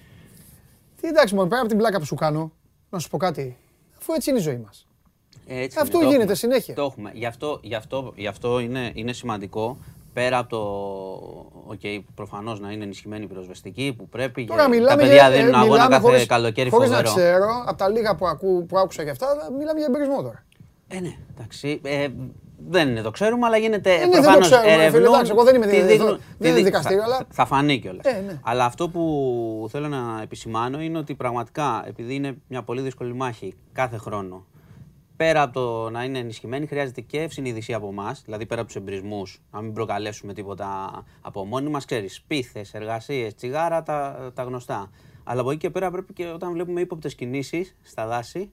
Τι 1.01 1.07
εντάξει, 1.07 1.35
μόνο 1.35 1.47
πέρα 1.47 1.59
από 1.59 1.69
την 1.69 1.77
πλάκα 1.77 1.99
που 1.99 2.05
σου 2.05 2.15
κάνω, 2.15 2.51
να 2.89 2.99
σου 2.99 3.09
πω 3.09 3.17
κάτι. 3.17 3.57
Αφού 3.97 4.13
έτσι 4.13 4.29
είναι 4.29 4.39
η 4.39 4.41
ζωή 4.41 4.57
μας. 4.57 4.86
Ε, 5.47 5.61
Έτσι 5.61 5.77
Αυτό 5.81 5.97
είναι, 5.97 6.05
το 6.05 6.11
γίνεται 6.11 6.21
έχουμε. 6.33 6.35
συνέχεια. 6.35 6.73
Το 6.75 6.83
έχουμε. 6.83 7.11
Γι' 7.13 7.25
αυτό, 7.25 7.59
γι 7.63 7.75
αυτό, 7.75 8.13
γι 8.15 8.27
αυτό 8.27 8.59
είναι, 8.59 8.91
είναι 8.93 9.13
σημαντικό 9.13 9.77
πέρα 10.13 10.37
από 10.37 10.49
το. 10.49 10.61
Οκ, 11.65 11.79
προφανώς 12.15 12.59
να 12.59 12.71
είναι 12.71 12.83
ενισχυμένη 12.83 13.23
η 13.23 13.27
πυροσβεστική 13.27 13.93
που 13.97 14.09
πρέπει. 14.09 14.45
Τώρα 14.45 14.59
για- 14.59 14.69
μιλάμε 14.69 14.89
τα 14.89 14.97
παιδιά 14.97 15.13
για, 15.15 15.29
δίνουν 15.37 15.53
ε, 15.53 15.57
αγώνα 15.57 15.71
μιλάμε 15.71 15.89
κάθε 15.89 16.01
χωρίς, 16.07 16.25
καλοκαίρι 16.25 16.69
χωρίς 16.69 16.89
να 16.89 16.95
φοβερό. 16.95 17.15
ξέρω, 17.15 17.47
από 17.65 17.77
τα 17.77 17.89
λίγα 17.89 18.15
που, 18.15 18.27
ακού, 18.27 18.65
που 18.65 18.77
άκουσα 18.77 19.03
και 19.03 19.09
αυτά, 19.09 19.27
μιλάμε 19.57 19.77
για 19.79 19.87
εμπειρισμό 19.89 20.21
τώρα. 20.21 20.45
Ε, 20.87 20.99
ναι, 20.99 21.15
εντάξει. 21.37 21.79
Ε, 21.83 22.07
δεν 22.69 22.89
είναι, 22.89 23.01
το 23.01 23.11
ξέρουμε, 23.11 23.45
αλλά 23.45 23.57
γίνεται 23.57 23.89
ναι, 23.91 23.97
δεν 23.97 24.11
το 24.11 24.17
προφανώς 24.21 24.47
ξέρουμε, 24.47 24.69
φίλε, 24.71 24.81
ερευνούν, 24.81 25.03
εντάξει, 25.13 25.31
εγώ 25.31 25.43
δεν 25.43 25.55
είμαι 25.55 25.65
τη 25.65 25.75
δι- 25.75 25.85
δείχνουν- 25.85 26.09
δεν 26.17 26.19
τη 26.39 26.47
είναι 26.47 26.55
δει- 26.55 26.63
δικαστήριο, 26.63 26.97
θα- 26.99 27.05
αλλά- 27.05 27.17
θα- 27.17 27.25
Θα 27.29 27.45
φανεί 27.45 27.79
κιόλας. 27.79 28.05
Ε, 28.05 28.23
ναι. 28.27 28.39
Αλλά 28.43 28.65
αυτό 28.65 28.89
που 28.89 29.67
θέλω 29.71 29.87
να 29.87 30.19
επισημάνω 30.23 30.81
είναι 30.81 30.97
ότι 30.97 31.13
πραγματικά, 31.15 31.83
επειδή 31.87 32.15
είναι 32.15 32.37
μια 32.47 32.63
πολύ 32.63 32.81
δύσκολη 32.81 33.13
μάχη 33.13 33.53
κάθε 33.73 33.97
χρόνο, 33.97 34.45
πέρα 35.17 35.41
από 35.41 35.53
το 35.53 35.89
να 35.89 36.03
είναι 36.03 36.19
ενισχυμένη, 36.19 36.65
χρειάζεται 36.67 37.01
και 37.01 37.21
ευσυνειδησία 37.21 37.77
από 37.77 37.87
εμάς, 37.87 38.21
δηλαδή 38.25 38.45
πέρα 38.45 38.61
από 38.61 38.69
τους 38.69 38.79
εμπρισμούς, 38.79 39.41
να 39.51 39.61
μην 39.61 39.73
προκαλέσουμε 39.73 40.33
τίποτα 40.33 40.91
από 41.21 41.45
μόνοι 41.45 41.69
μας. 41.69 41.85
Ξέρεις, 41.85 42.21
πίθες, 42.27 42.73
εργασίες, 42.73 43.35
τσιγάρα, 43.35 43.83
τα, 43.83 44.31
τα 44.35 44.43
γνωστά. 44.43 44.89
Αλλά 45.23 45.41
από 45.41 45.49
εκεί 45.51 45.59
και 45.59 45.69
πέρα 45.69 45.91
πρέπει 45.91 46.13
και 46.13 46.25
όταν 46.25 46.51
βλέπουμε 46.53 46.81
ύποπτες 46.81 47.15
κινήσεις 47.15 47.75
στα 47.83 48.07
δάση, 48.07 48.51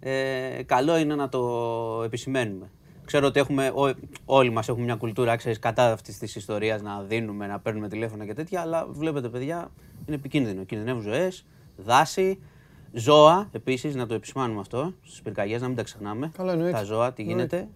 ε, 0.00 0.62
καλό 0.66 0.96
είναι 0.96 1.14
να 1.14 1.28
το 1.28 2.02
επισημαίνουμε. 2.04 2.70
Ξέρω 3.04 3.26
ότι 3.26 3.40
έχουμε, 3.40 3.72
ό- 3.74 3.94
όλοι 4.24 4.50
μας 4.50 4.68
έχουμε 4.68 4.84
μια 4.84 4.94
κουλτούρα 4.94 5.36
ξέρεις, 5.36 5.58
κατά 5.58 5.92
αυτής 5.92 6.18
της 6.18 6.36
ιστορίας 6.36 6.82
να 6.82 7.02
δίνουμε, 7.02 7.46
να 7.46 7.58
παίρνουμε 7.60 7.88
τηλέφωνα 7.88 8.24
και 8.24 8.34
τέτοια, 8.34 8.60
αλλά 8.60 8.86
βλέπετε 8.90 9.28
παιδιά 9.28 9.70
είναι 10.06 10.16
επικίνδυνο. 10.16 10.64
Κινδυνεύουν 10.64 11.02
ζωές, 11.02 11.44
δάση, 11.76 12.38
ζώα 12.92 13.48
επίσης, 13.52 13.94
να 13.94 14.06
το 14.06 14.14
επισημάνουμε 14.14 14.60
αυτό 14.60 14.92
στις 15.02 15.22
πυρκαγιές, 15.22 15.60
να 15.60 15.66
μην 15.66 15.76
τα 15.76 15.82
ξεχνάμε. 15.82 16.30
Καλά, 16.36 16.52
εννοείται. 16.52 16.76
Τα 16.76 16.82
ζώα, 16.84 17.12
τι 17.12 17.22
Εννοείται. 17.22 17.56
γίνεται. 17.56 17.68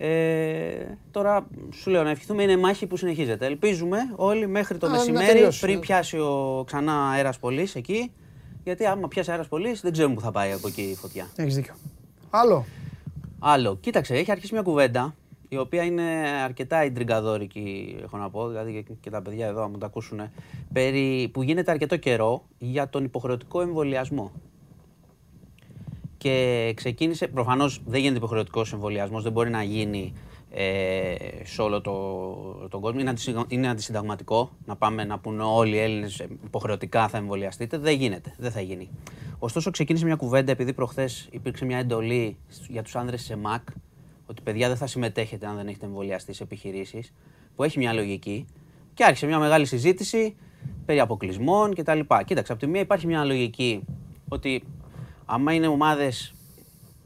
Ε, 0.00 0.98
τώρα 1.10 1.46
σου 1.74 1.90
λέω 1.90 2.02
να 2.02 2.10
ευχηθούμε 2.10 2.42
είναι 2.42 2.56
μάχη 2.56 2.86
που 2.86 2.96
συνεχίζεται. 2.96 3.46
Ελπίζουμε 3.46 3.98
όλοι 4.16 4.46
μέχρι 4.46 4.78
το 4.78 4.86
Α, 4.86 4.90
να 4.90 4.96
μεσημέρι 4.96 5.26
τελειώσει, 5.26 5.60
πριν 5.60 5.74
ναι. 5.74 5.80
πιάσει 5.80 6.18
ο 6.18 6.62
ξανά 6.66 7.08
αέρας 7.10 7.38
πολύς 7.38 7.74
εκεί. 7.74 8.12
Γιατί 8.64 8.86
άμα 8.86 9.08
πιάσει 9.08 9.30
αέρας 9.30 9.48
πολύς 9.48 9.80
δεν 9.80 9.92
ξέρουμε 9.92 10.14
που 10.14 10.20
θα 10.20 10.30
πάει 10.30 10.52
από 10.52 10.68
εκεί 10.68 10.82
η 10.82 10.94
φωτιά. 10.94 11.26
Έχεις 11.36 11.54
δίκιο. 11.54 11.74
Άλλο. 12.30 12.64
Άλλο, 13.38 13.76
κοίταξε, 13.76 14.14
έχει 14.14 14.30
αρχίσει 14.30 14.52
μια 14.52 14.62
κουβέντα 14.62 15.14
η 15.48 15.56
οποία 15.56 15.82
είναι 15.84 16.02
αρκετά 16.44 16.84
ιντριγκαδόρικη, 16.84 17.96
έχω 18.02 18.16
να 18.16 18.30
πω, 18.30 18.48
δηλαδή 18.48 18.82
και- 18.82 18.94
και 19.00 19.10
τα 19.10 19.22
παιδιά 19.22 19.46
εδώ, 19.46 19.62
αν 19.62 19.70
μου 19.70 19.78
τα 19.78 19.86
ακούσουν, 19.86 20.20
περί, 20.72 21.28
που 21.32 21.42
γίνεται 21.42 21.70
αρκετό 21.70 21.96
καιρό 21.96 22.44
για 22.58 22.88
τον 22.88 23.04
υποχρεωτικό 23.04 23.60
εμβολιασμό. 23.60 24.32
Και 26.18 26.72
ξεκίνησε, 26.76 27.28
προφανώς 27.28 27.80
δεν 27.86 28.00
γίνεται 28.00 28.18
υποχρεωτικός 28.18 28.72
εμβολιασμός, 28.72 29.22
δεν 29.22 29.32
μπορεί 29.32 29.50
να 29.50 29.62
γίνει 29.62 30.12
ε, 30.50 31.14
σε 31.44 31.62
όλο 31.62 31.80
το, 31.80 31.92
τον 32.70 32.80
κόσμο. 32.80 33.00
Είναι, 33.00 33.10
αντισυγα- 33.10 33.44
είναι 33.48 33.68
αντισυνταγματικό 33.68 34.50
να 34.66 34.76
πάμε 34.76 35.04
να 35.04 35.18
πούνε 35.18 35.42
όλοι 35.42 35.74
οι 35.74 35.78
Έλληνες 35.78 36.26
υποχρεωτικά 36.44 37.08
θα 37.08 37.16
εμβολιαστείτε. 37.18 37.78
Δεν 37.78 37.94
γίνεται, 37.96 38.34
δεν 38.38 38.50
θα 38.50 38.60
γίνει. 38.60 38.88
Ωστόσο, 39.38 39.70
ξεκίνησε 39.70 40.04
μια 40.04 40.16
κουβέντα 40.16 40.52
επειδή 40.52 40.72
προχθές 40.72 41.28
υπήρξε 41.30 41.64
μια 41.64 41.78
εντολή 41.78 42.36
για 42.68 42.82
τους 42.82 42.96
άνδρες 42.96 43.22
σε 43.22 43.36
ΜΑΚ 43.36 43.68
ότι 44.28 44.42
παιδιά 44.42 44.68
δεν 44.68 44.76
θα 44.76 44.86
συμμετέχετε 44.86 45.46
αν 45.46 45.56
δεν 45.56 45.68
έχετε 45.68 45.86
εμβολιαστεί 45.86 46.32
σε 46.32 46.42
επιχειρήσεις, 46.42 47.12
που 47.56 47.64
έχει 47.64 47.78
μια 47.78 47.92
λογική. 47.92 48.46
Και 48.94 49.04
άρχισε 49.04 49.26
μια 49.26 49.38
μεγάλη 49.38 49.64
συζήτηση 49.64 50.36
περί 50.84 51.00
αποκλεισμών 51.00 51.74
κτλ. 51.74 52.00
Κοίταξε, 52.24 52.52
από 52.52 52.60
τη 52.60 52.66
μία 52.66 52.80
υπάρχει 52.80 53.06
μια 53.06 53.24
λογική 53.24 53.84
ότι 54.28 54.62
άμα 55.24 55.52
είναι 55.52 55.66
ομάδες 55.66 56.34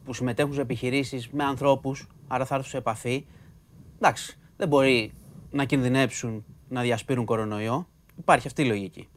που 0.04 0.14
συμμετέχουν 0.14 0.54
σε 0.54 0.60
επιχειρήσεις 0.60 1.28
με 1.28 1.44
ανθρώπους, 1.44 2.06
άρα 2.28 2.44
θα 2.44 2.54
έρθουν 2.54 2.70
σε 2.70 2.76
επαφή, 2.76 3.26
εντάξει, 3.96 4.38
δεν 4.56 4.68
μπορεί 4.68 5.12
να 5.50 5.64
κινδυνέψουν 5.64 6.44
να 6.68 6.82
διασπείρουν 6.82 7.24
κορονοϊό. 7.24 7.88
Υπάρχει 8.18 8.46
αυτή 8.46 8.62
η 8.62 8.66
λογική. 8.66 9.08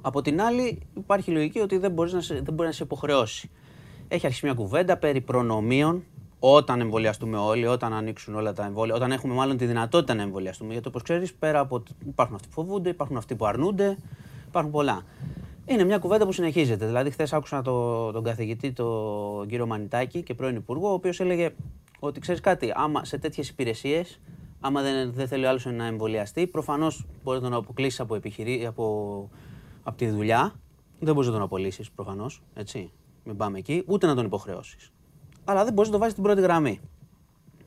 Από 0.00 0.22
την 0.22 0.40
άλλη, 0.40 0.78
υπάρχει 0.96 1.30
η 1.30 1.34
λογική 1.34 1.58
ότι 1.58 1.78
δεν, 1.78 1.92
μπορείς 1.92 2.12
να 2.12 2.20
σε, 2.20 2.34
δεν 2.34 2.54
μπορεί 2.54 2.68
να 2.68 2.74
σε 2.74 2.82
υποχρεώσει. 2.82 3.50
Έχει 4.08 4.26
αρχίσει 4.26 4.44
μια 4.46 4.54
κουβέντα 4.54 4.96
περί 4.96 5.20
προνομίων 5.20 6.04
όταν 6.38 6.80
εμβολιαστούμε 6.80 7.36
όλοι, 7.36 7.66
όταν 7.66 7.92
ανοίξουν 7.92 8.34
όλα 8.34 8.52
τα 8.52 8.64
εμβόλια, 8.64 8.94
όταν 8.94 9.12
έχουμε 9.12 9.34
μάλλον 9.34 9.56
τη 9.56 9.66
δυνατότητα 9.66 10.14
να 10.14 10.22
εμβολιαστούμε. 10.22 10.72
Γιατί 10.72 10.88
όπως 10.88 11.02
ξέρεις, 11.02 11.34
πέρα 11.34 11.58
από. 11.58 11.76
ότι 11.76 11.92
Υπάρχουν 12.06 12.34
αυτοί 12.34 12.48
που 12.48 12.54
φοβούνται, 12.54 12.88
υπάρχουν 12.88 13.16
αυτοί 13.16 13.34
που 13.34 13.46
αρνούνται, 13.46 13.96
υπάρχουν 14.48 14.72
πολλά. 14.72 15.02
Είναι 15.66 15.84
μια 15.84 15.98
κουβέντα 15.98 16.24
που 16.24 16.32
συνεχίζεται. 16.32 16.86
Δηλαδή, 16.86 17.10
χθες 17.10 17.32
άκουσα 17.32 17.62
το, 17.62 18.10
τον 18.12 18.22
καθηγητή, 18.22 18.72
τον 18.72 19.46
κύριο 19.48 19.66
Μανιτάκη 19.66 20.22
και 20.22 20.34
πρώην 20.34 20.56
Υπουργό, 20.56 20.88
ο 20.88 20.92
οποίος 20.92 21.20
έλεγε 21.20 21.54
ότι 21.98 22.20
ξέρεις 22.20 22.40
κάτι, 22.40 22.72
άμα 22.74 23.04
σε 23.04 23.18
τέτοιες 23.18 23.48
υπηρεσίες, 23.48 24.20
άμα 24.60 24.82
δεν, 24.82 25.12
δεν 25.12 25.28
θέλει 25.28 25.44
ο 25.44 25.48
άλλος 25.48 25.64
να 25.64 25.86
εμβολιαστεί, 25.86 26.46
προφανώς 26.46 27.06
μπορείς 27.24 27.40
να 27.40 27.48
τον 27.48 27.58
αποκλείσεις 27.58 28.00
από, 28.00 28.14
επιχειρή, 28.14 28.66
από, 28.66 29.28
από 29.82 29.96
τη 29.96 30.08
δουλειά. 30.08 30.52
Δεν 31.00 31.14
μπορείς 31.14 31.28
να 31.28 31.34
τον 31.34 31.44
απολύσεις 31.44 31.90
προφανώς. 31.90 32.42
Έτσι. 32.54 32.90
Μην 33.24 33.36
πάμε 33.36 33.58
εκεί, 33.58 33.82
ούτε 33.86 34.06
να 34.06 34.14
τον 34.14 34.24
υποχρεώσεις. 34.24 34.92
Αλλά 35.48 35.64
δεν 35.64 35.72
μπορείς 35.72 35.88
να 35.90 35.94
το 35.94 35.98
βάζεις 36.00 36.12
στην 36.12 36.24
πρώτη 36.24 36.40
γραμμή. 36.40 36.80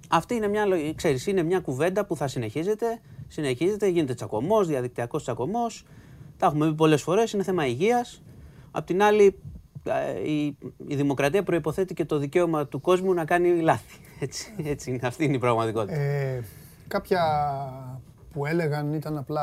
Αυτή 0.10 0.36
είναι 0.36 0.48
μια, 0.48 0.66
λογι- 0.66 0.96
ξέρεις, 0.96 1.28
είναι 1.28 1.44
μια 1.44 1.60
κουβέντα 1.60 2.06
που 2.06 2.16
θα 2.16 2.28
συνεχίζεται 2.28 3.00
Συνεχίζεται, 3.32 3.88
γίνεται 3.88 4.14
τσακωμός, 4.14 4.68
διαδικτυακός 4.68 5.22
τσακωμός. 5.22 5.86
Τα 6.38 6.46
έχουμε 6.46 6.68
πει 6.68 6.74
πολλές 6.74 7.02
φορές, 7.02 7.34
είναι 7.34 7.44
θέμα 7.44 7.66
υγείας. 7.66 8.22
Απ' 8.72 8.86
την 8.86 9.02
άλλη, 9.04 9.40
ε, 9.84 10.30
η, 10.32 10.58
η 10.88 10.96
δημοκρατία 10.96 11.44
προποθέτει 11.44 11.94
και 11.94 12.06
το 12.06 12.18
δικαίωμα 12.18 12.68
του 12.68 12.82
κόσμου 12.82 13.14
να 13.14 13.26
κάνει 13.26 13.62
λάθη. 13.62 14.00
Έτσι, 14.20 14.54
έτσι 14.64 14.90
είναι, 14.90 15.08
αυτή 15.08 15.24
είναι 15.24 15.36
η 15.36 15.40
πραγματικότητα. 15.40 16.00
Ε, 16.00 16.44
κάποια 16.88 17.24
που 18.34 18.46
έλεγαν 18.46 18.94
ήταν 18.94 19.18
απλά 19.18 19.42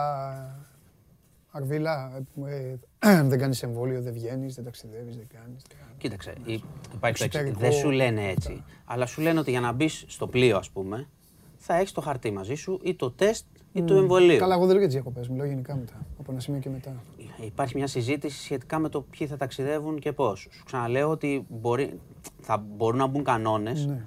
Αρβίλα, 1.50 2.22
ε, 2.46 2.74
δεν 3.00 3.38
κάνεις 3.38 3.62
εμβόλιο, 3.62 4.02
δεν 4.02 4.12
βγαίνεις, 4.12 4.54
δεν 4.54 4.64
ταξιδεύεις, 4.64 5.16
δεν 5.16 5.26
κάνεις. 5.34 5.62
δεν 5.68 5.76
κάνεις. 5.80 5.94
Κοίταξε, 5.98 6.32
η- 6.44 6.52
υπάρχει 6.52 6.98
το 7.00 7.06
εξής. 7.06 7.24
Εξωτερικό- 7.24 7.60
Δεν 7.60 7.72
σου 7.72 7.90
λένε 7.90 8.28
έτσι. 8.28 8.64
Αλλά 8.84 9.06
σου 9.06 9.20
λένε 9.20 9.38
ότι 9.38 9.50
για 9.50 9.60
να 9.60 9.72
μπεις 9.72 10.04
στο 10.08 10.26
πλοίο, 10.26 10.56
ας 10.56 10.70
πούμε, 10.70 11.08
θα 11.56 11.74
έχεις 11.76 11.92
το 11.92 12.00
χαρτί 12.00 12.30
μαζί 12.30 12.54
σου 12.54 12.80
ή 12.82 12.94
το 12.94 13.10
τεστ 13.10 13.46
ή 13.72 13.82
το 13.82 13.94
εμβολίο. 13.94 14.38
Καλά, 14.38 14.54
εγώ 14.54 14.62
δεν 14.66 14.70
λέω 14.70 14.78
για 14.78 14.86
τις 14.86 14.94
διακοπές, 14.94 15.28
μιλάω 15.28 15.46
γενικά 15.46 15.76
μετά, 15.76 16.06
από 16.18 16.30
ένα 16.32 16.40
σημείο 16.40 16.60
και 16.60 16.68
μετά. 16.70 17.02
Υπάρχει 17.44 17.76
μια 17.76 17.86
συζήτηση 17.86 18.42
σχετικά 18.42 18.78
με 18.78 18.88
το 18.88 19.00
ποιοι 19.02 19.26
θα 19.26 19.36
ταξιδεύουν 19.36 19.98
και 19.98 20.12
πώ. 20.12 20.34
Σου 20.34 20.48
ξαναλέω 20.64 21.10
ότι 21.10 21.44
μπορεί, 21.48 22.00
θα 22.40 22.56
μπορούν 22.76 22.98
να 22.98 23.06
μπουν 23.06 23.24
κανόνες 23.24 23.86
Ναι. 23.86 24.04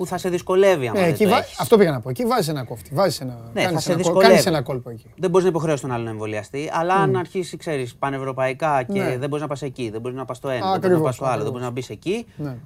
Που 0.00 0.06
θα 0.06 0.18
σε 0.18 0.28
δυσκολεύει 0.28 0.86
άμα 0.88 0.98
Ναι, 0.98 1.04
δεν 1.04 1.14
εκεί 1.14 1.24
το 1.24 1.30
βα- 1.30 1.38
έχεις. 1.38 1.60
αυτό 1.60 1.76
πήγα 1.76 1.90
να 1.90 2.00
πω. 2.00 2.08
Εκεί 2.10 2.24
βάζεις 2.24 2.48
ένα 2.48 2.64
κόφτη, 2.64 2.94
βάζεις 2.94 3.20
ένα, 3.20 3.50
Ναι, 3.54 3.60
θα 3.60 3.66
κάνεις, 3.66 3.82
σε 3.82 3.92
ένα, 3.92 4.02
κόλ- 4.02 4.06
δυσκολεύει. 4.06 4.32
κάνεις 4.32 4.46
ένα 4.46 4.62
κόλπο 4.62 4.90
εκεί. 4.90 5.10
Δεν 5.16 5.30
μπορείς 5.30 5.44
να 5.44 5.50
υποχρεώσεις 5.50 5.80
τον 5.80 5.92
άλλο 5.92 6.04
να 6.04 6.10
εμβολιαστεί, 6.10 6.70
αλλά 6.72 6.94
αν 6.94 7.16
αρχίσει, 7.16 7.56
ξέρεις, 7.56 7.94
πανευρωπαϊκά 7.96 8.82
και 8.82 9.00
Ναι. 9.02 9.16
δεν 9.18 9.28
μπορείς 9.28 9.40
να 9.42 9.46
πας 9.48 9.62
εκεί, 9.62 9.90
δεν 9.90 10.00
μπορείς 10.00 10.16
να 10.16 10.24
πας 10.24 10.36
στο 10.36 10.48
ένα, 10.48 10.58
δεν 10.58 10.66
μπορείς 10.68 10.80
να 10.82 10.86
Ακριβώς, 10.86 11.06
πας 11.06 11.14
στο 11.14 11.24
άλλο, 11.24 11.42
δεν 11.44 11.46
ακριβώς. 11.54 11.60
μπορείς 11.60 11.66
να 11.66 11.72
μπεις 11.72 11.90
εκεί. 11.90 12.26
Ναι. 12.36 12.56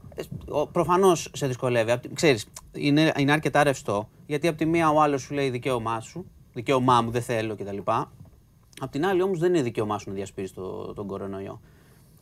Προφανώς 0.73 1.31
σε 1.35 1.47
δυσκολεύει. 1.47 1.91
Απ' 1.91 2.01
τη- 2.01 2.13
Ξέρεις, 2.15 2.47
είναι, 2.73 3.13
είναι 3.17 3.33
αρκετά 3.33 3.63
ρευστό, 3.63 4.09
γιατί 4.27 4.49
από 4.49 4.57
τη 4.59 4.65
μία 4.67 4.91
ο 4.91 5.01
άλλος 5.03 5.23
σου 5.23 5.35
λέει 5.35 5.51
δικαίωμά 5.51 6.01
σου, 6.01 6.27
δικαίωμά 6.53 7.01
μου, 7.03 7.11
δεν 7.11 7.23
θέλω 7.23 7.55
κτλ. 7.57 7.79
Απ' 8.81 8.91
την 8.91 9.07
άλλη 9.07 9.23
όμως 9.23 9.39
δεν 9.39 9.55
είναι 9.55 9.63
δικαίωμά 9.63 9.99
σου 9.99 10.09
να 10.09 10.15
διασπείρεις 10.15 10.53
το, 10.53 10.93
τον 10.95 11.07
κορονοϊό. 11.07 11.61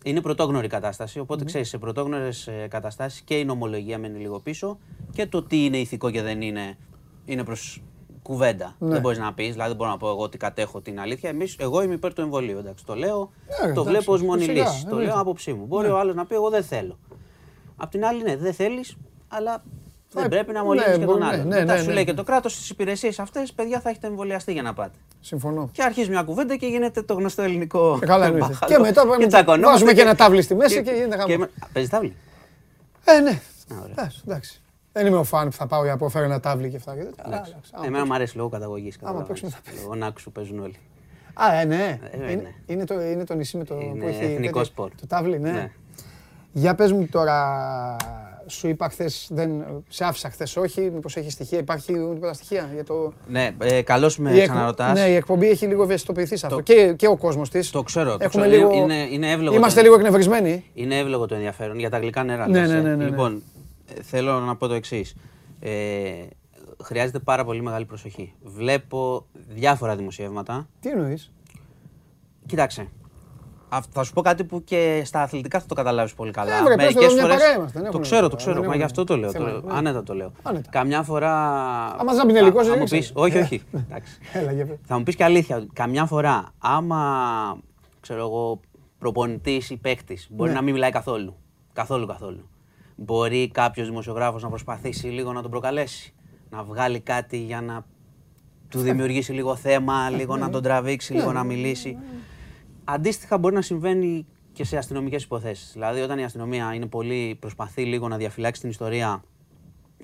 Είναι 0.05 0.21
πρωτόγνωρη 0.21 0.69
κατάσταση, 0.69 1.19
οπότε 1.19 1.45
ξέρεις, 1.45 1.69
σε 1.69 1.79
πρωτόγνωρες 1.79 2.49
καταστάσεις 2.69 3.21
και 3.21 3.39
η 3.39 3.45
νομολογία 3.45 3.99
μένει 3.99 4.19
λίγο 4.19 4.41
πίσω 4.41 4.79
και 5.13 5.27
το 5.27 5.43
τι 5.43 5.65
είναι 5.65 5.77
ηθικό 5.77 6.11
και 6.11 6.23
δεν 6.23 6.41
είναι, 6.41 6.77
είναι 7.25 7.45
προς 7.45 7.83
κουβέντα. 8.23 8.77
Ναι. 8.79 8.89
Δεν 8.89 9.01
μπορείς 9.01 9.19
να 9.19 9.35
πεις, 9.35 9.51
δηλαδή 9.51 9.69
δεν 9.69 9.77
μπορώ 9.77 9.91
να 9.91 9.97
πω 9.97 10.09
εγώ 10.09 10.23
ότι 10.23 10.39
κατέχω 10.39 10.81
την 10.81 11.01
αλήθεια. 11.01 11.31
Εμείς, 11.31 11.57
εγώ 11.59 11.83
είμαι 11.83 11.95
υπέρ 11.95 12.15
του 12.15 12.21
εμβολίου. 12.21 12.59
Εντάξει, 12.59 12.85
το 12.85 12.95
λέω, 12.95 13.31
Ναι, 13.47 13.57
το 13.57 13.81
εντάξει, 13.81 13.89
βλέπω 13.89 14.13
ως 14.13 14.23
μόνη 14.23 14.45
φυσικά, 14.45 14.65
λύση. 14.65 14.83
Το 14.83 14.89
εννοείται. 14.89 15.11
λέω 15.11 15.21
άποψή 15.21 15.53
μου. 15.53 15.67
Μπορεί 15.67 15.89
ο 15.89 15.99
άλλος 15.99 16.15
να 16.15 16.27
πει: 16.27 16.35
Εγώ 16.35 16.51
δεν 16.51 16.63
θέλω. 16.63 16.99
Απ' 17.77 17.91
την 17.91 18.05
άλλη, 18.05 18.23
ναι, 18.23 18.37
δεν 18.37 18.53
θέλεις, 18.53 18.97
αλλά 19.29 19.65
δεν 20.13 20.25
Ε, 20.25 20.29
πρέπει 20.29 20.53
να 20.53 20.59
ναι, 20.61 20.65
μολύνει 20.67 20.85
και 20.85 20.91
τον 20.93 21.05
μπορεί, 21.05 21.23
άλλο. 21.23 21.37
ναι, 21.37 21.43
ναι, 21.43 21.61
Μετά 21.61 21.73
ναι, 21.73 21.79
σου 21.81 21.87
ναι. 21.87 21.93
λέει 21.93 22.05
και 22.05 22.13
το 22.15 22.23
κράτος 22.23 22.53
στις 22.53 22.71
υπηρεσίες 22.71 23.19
αυτές, 23.19 23.53
παιδιά 23.53 23.81
θα 23.81 23.89
έχετε 23.89 24.07
εμβολιαστεί 24.07 24.53
για 24.53 24.63
να 24.63 24.75
πάτε. 24.75 24.97
Συμφωνώ. 25.21 25.69
Και 25.73 25.83
αρχίζει 25.83 26.11
μια 26.11 26.23
κουβέντα 26.23 26.57
και 26.57 26.67
γίνεται 26.67 27.03
το 27.03 27.15
γνωστό 27.15 27.43
ελληνικό. 27.43 27.99
Ε, 28.03 28.07
καλά 28.07 28.25
εννοείται. 28.27 28.47
μπάχαλο. 28.47 28.73
Και 28.75 28.79
μετά 28.81 29.07
πάμε- 29.07 29.27
τσακωνόμαστε 29.27 29.71
βάζουμε 29.73 29.93
και 29.93 30.01
ένα 30.01 30.15
τάβλι 30.15 30.43
στη 30.43 30.55
μέση 30.55 30.83
και 30.83 30.91
γίνεται 30.91 31.17
χαμός. 31.17 31.37
με- 31.37 31.51
Παίζεις 31.73 31.91
τάβλι; 31.91 32.17
Ε, 33.05 33.21
ναι. 33.21 33.31
Α, 33.31 33.77
ωραία. 33.81 33.91
Εντάξει, 33.91 34.23
εντάξει. 34.27 34.61
Δεν 34.93 35.07
είμαι 35.07 35.17
ο 35.17 35.25
φαν 35.25 35.49
που 35.49 35.55
θα 35.57 35.67
πάω 35.67 35.81
για 35.81 35.89
να 35.89 35.95
αποφέρω 35.95 36.25
ένα 36.25 36.41
τάβλι 36.41 36.71
και 36.71 36.77
αυτά. 36.77 36.95
και 36.95 37.03
τέτοια. 37.03 37.23
Αλλά, 37.27 37.37
εντάξει, 37.37 37.55
άμα 37.73 37.87
Εμένα 37.87 38.07
μου 38.07 38.15
αρέσει 38.15 38.37
λόγω 38.37 38.49
καταγωγής. 38.49 38.99
Άμα 39.03 39.23
παίξουμε 39.23 39.51
θα 39.51 39.59
Ο 39.91 39.95
Νάκου 39.95 40.21
σου 40.21 40.33
παίζουν 40.33 40.59
όλοι. 40.59 40.77
Α, 41.35 41.55
ε, 41.61 41.65
ναι. 41.65 41.99
Ε, 42.11 42.17
είναι, 42.17 42.35
ναι. 42.43 42.51
είναι, 42.67 42.85
το, 42.85 43.01
είναι 43.03 43.25
το 43.25 43.35
νησί 43.35 43.57
με 43.57 43.65
το 43.65 43.75
Είναι 43.81 43.99
που 44.01 44.07
έχει 44.09 44.23
εθνικό 44.25 44.43
τέτοιο- 44.43 44.65
σπορ. 44.65 44.91
Το 45.01 45.07
τάβλι, 45.07 45.39
ναι. 45.39 45.51
Ναι. 45.51 45.71
Για 46.53 46.75
πες 46.75 46.93
μου 46.93 47.07
τώρα, 47.11 47.97
σου 48.53 48.69
είπα 48.69 48.89
χθες, 48.89 49.31
σε 49.89 50.05
άφησα 50.05 50.31
χθες 50.31 50.57
όχι, 50.57 50.81
μήπως 50.81 51.17
έχει 51.17 51.31
στοιχεία, 51.31 51.59
υπάρχει 51.59 51.93
τίποτα 51.93 52.33
στοιχεία 52.33 52.71
για 52.75 52.85
το... 52.85 53.13
Ναι, 53.29 53.51
ε, 53.59 53.83
καλώς 53.83 54.17
Η 54.17 54.23
με 54.23 54.33
εκ- 54.33 54.43
ξαναρωτάς. 54.43 54.93
Ναι, 54.99 55.07
η 55.09 55.15
εκπομπή 55.15 55.49
έχει 55.49 55.67
λίγο 55.67 55.83
ευαισθητοποιηθεί 55.83 56.37
σε 56.37 56.47
αυτό. 56.47 56.61
Και, 56.61 56.93
και 56.97 57.07
ο 57.07 57.17
κόσμος 57.17 57.51
της. 57.51 57.71
Το 57.71 57.83
ξέρω. 57.83 58.11
Το 58.17 58.25
Έχουμε 58.25 58.47
ξέρω. 58.49 58.69
λίγο... 58.69 58.83
Είναι, 58.83 59.07
είναι 59.11 59.31
εύλογο. 59.31 59.57
Είμαστε 59.57 59.77
το- 59.81 59.83
λίγο 59.87 59.95
εκνευρισμένοι. 59.99 60.65
Είναι 60.75 60.99
εύλογο 60.99 61.27
το 61.27 61.35
ενδιαφέρον 61.35 61.79
για 61.79 61.91
τα 61.91 61.99
γλυκά 61.99 62.25
νερά. 62.25 62.49
Ναι, 62.49 62.61
λες, 62.61 62.69
ναι, 62.71 62.77
ε. 62.77 62.81
ναι, 62.81 62.89
ναι, 62.89 62.95
ναι. 62.97 63.05
Λοιπόν, 63.05 63.43
ε, 63.99 64.03
θέλω 64.03 64.41
να 64.41 64.57
πω 64.57 64.67
το 64.67 64.75
εξής. 64.75 65.15
Ε, 65.61 65.71
χρειάζεται 66.83 67.19
πάρα 67.19 67.45
πολύ 67.45 67.63
μεγάλη 67.63 67.85
προσοχή. 67.85 68.35
Βλέπω 68.43 69.27
διάφορα 69.49 69.97
δημοσιεύματα. 69.97 70.69
Τι 70.81 70.89
εννοείς; 70.91 71.33
Κοίταξε. 72.47 72.89
Αυ- 73.75 73.89
Θα 73.93 74.03
σου 74.05 74.13
πω 74.13 74.21
κάτι 74.21 74.45
που 74.45 74.65
και 74.65 75.03
στα 75.05 75.23
αθλητικά 75.23 75.61
θα 75.61 75.67
το 75.67 75.75
καταλάβεις 75.75 76.15
πολύ 76.15 76.31
καλά. 76.31 76.59
Ε, 76.59 76.63
βρε, 76.63 76.75
πες 76.75 76.87
το, 76.87 76.93
Μερικές 77.01 77.13
μια 77.15 77.23
φορές- 77.23 77.37
παρέα 77.39 77.55
είμαστε, 77.57 77.73
δεν 77.73 77.83
Το 77.83 77.89
έχουμε 77.89 78.03
ξέρω, 78.03 78.21
το 78.21 78.37
τίποτα, 78.37 78.43
ξέρω. 78.43 78.61
δεν 78.61 78.69
Μα 78.69 78.77
γι' 78.77 78.83
έχουμε 78.83 78.85
αυτό 78.85 79.05
το 79.05 79.17
λέω. 79.17 79.31
θέμα, 79.31 79.61
το- 79.61 79.67
ναι. 79.67 79.77
Άνετα 79.79 80.03
το 80.03 80.15
λέω. 80.15 80.33
Άνετα. 80.43 80.71
Καμιά 80.71 81.03
φορά. 81.03 81.33
Άμα 81.99 82.13
δεν 82.15 82.29
είναι 82.29 82.39
ελληνικός, 82.39 82.61
Α- 82.63 82.65
δεν 82.65 82.73
άμα 82.73 82.81
ρίξε. 82.81 82.97
πεις- 82.97 83.11
Όχι, 83.15 83.37
Ε, 83.37 83.41
όχι. 83.41 83.63
Εντάξει. 83.73 84.19
Έλα, 84.33 84.53
για 84.53 84.67
πες. 84.67 84.77
Θα 84.87 84.97
μου 84.99 85.03
πεις 85.03 85.17
και 85.17 85.25
αλήθεια. 85.25 85.57
ότι 85.57 85.67
Καμιά 85.73 86.05
φορά, 86.07 86.45
άμα 86.59 87.01
ξέρω 88.01 88.21
εγώ, 88.21 88.61
προπονητής 88.99 89.71
ή 89.71 89.77
παίκτης, 89.77 90.27
μπορεί 90.31 90.51
Ναι. 90.51 90.57
να 90.57 90.63
μην 90.63 90.75
μιλάει 90.75 90.91
καθόλου. 90.91 91.37
Καθόλου, 91.73 92.07
καθόλου. 92.07 92.49
Μπορεί 92.97 93.51
κάποιος 93.51 93.87
δημοσιογράφος 93.89 94.43
να 94.43 94.49
προσπαθήσει 94.49 95.07
λίγο 95.07 95.33
να 95.33 95.43
τον 95.43 95.51
προκαλέσει. 95.51 96.15
Να 96.51 96.63
βγάλει 96.63 97.01
κάτι 97.01 97.37
για 97.37 97.61
να 97.61 97.85
του 98.69 98.81
δημιουργήσει 98.81 99.33
λίγο 99.33 99.57
θέμα, 99.57 100.11
λίγο 100.11 100.37
να 100.37 100.51
τον 100.51 100.63
τραβήξει, 100.63 101.13
λίγο 101.13 101.33
να 101.33 101.43
μιλήσει. 101.45 101.99
Αντίστοιχα, 102.85 103.39
μπορεί 103.39 103.55
να 103.55 103.63
συμβαίνει 103.63 104.27
και 104.53 104.65
σε 104.65 104.77
αστυνομικές 104.77 105.23
υποθέσεις. 105.23 105.71
Δηλαδή, 105.73 106.01
όταν 106.01 106.19
η 106.19 106.25
αστυνομία 106.25 106.73
είναι 106.75 106.87
πολύ, 106.87 107.37
προσπαθεί 107.41 107.83
λίγο 107.85 108.09
να 108.09 108.17
διαφυλάξει 108.17 108.61
την 108.61 108.71
ιστορία 108.71 109.23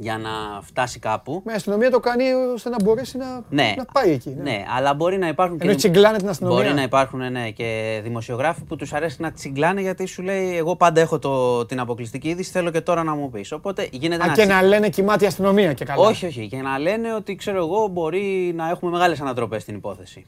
για 0.01 0.19
να 0.19 0.61
φτάσει 0.63 0.99
κάπου. 0.99 1.43
Με 1.45 1.53
αστυνομία 1.53 1.91
το 1.91 2.01
κάνει 2.01 2.25
ώστε 2.55 2.69
να 2.69 2.77
μπορέσει 2.85 3.17
να, 3.17 3.45
Ναι, 3.51 3.75
να 3.77 3.85
πάει 3.85 4.11
εκεί. 4.13 4.37
ναι. 4.43 4.65
αλλά 4.77 4.95
μπορεί 4.95 5.19
να 5.19 5.29
υπάρχουν 5.29 5.59
Ενώ 5.63 5.75
τσιγκλάνε 5.75 6.19
την 6.19 6.29
αστυνομία. 6.29 6.63
Μπορεί 6.63 6.75
να 6.75 6.83
υπάρχουν 6.83 7.33
ναι, 7.33 7.51
και 7.51 8.01
δημοσιογράφοι 8.03 8.63
που 8.65 8.77
τους 8.77 8.93
αρέσει 8.93 9.23
να 9.23 9.33
τσιγκλάνε 9.33 9.81
γιατί 9.81 10.07
σου 10.07 10.23
λέει: 10.23 10.57
Εγώ 10.57 10.77
πάντα 10.77 11.01
έχω 11.01 11.19
το, 11.19 11.67
την 11.67 11.81
αποκλειστική 11.81 12.29
είδηση, 12.29 12.51
θέλω 12.51 12.71
και 12.71 12.81
τώρα 12.81 13.03
να 13.03 13.15
μου 13.15 13.31
πεις. 13.31 13.53
Οπότε 13.53 13.89
γίνεται 13.93 14.23
Α, 14.23 14.25
ένα 14.25 14.35
και 14.35 14.41
τσι- 14.43 14.53
να 14.55 14.63
λένε 14.63 14.89
κοιμάται 14.89 15.25
η 15.25 15.27
αστυνομία 15.27 15.73
και 15.73 15.85
καλά. 15.85 16.07
Όχι, 16.09 16.27
όχι. 16.27 16.49
Και 16.49 16.57
να 16.57 16.79
λένε 16.79 17.15
ότι 17.15 17.35
ξέρω 17.35 17.57
εγώ 17.59 17.87
μπορεί 17.87 18.53
να 18.57 18.69
έχουμε 18.69 18.91
μεγάλες 18.91 19.21
ανατροπές 19.21 19.63
στην 19.63 19.75
υπόθεση. 19.75 20.27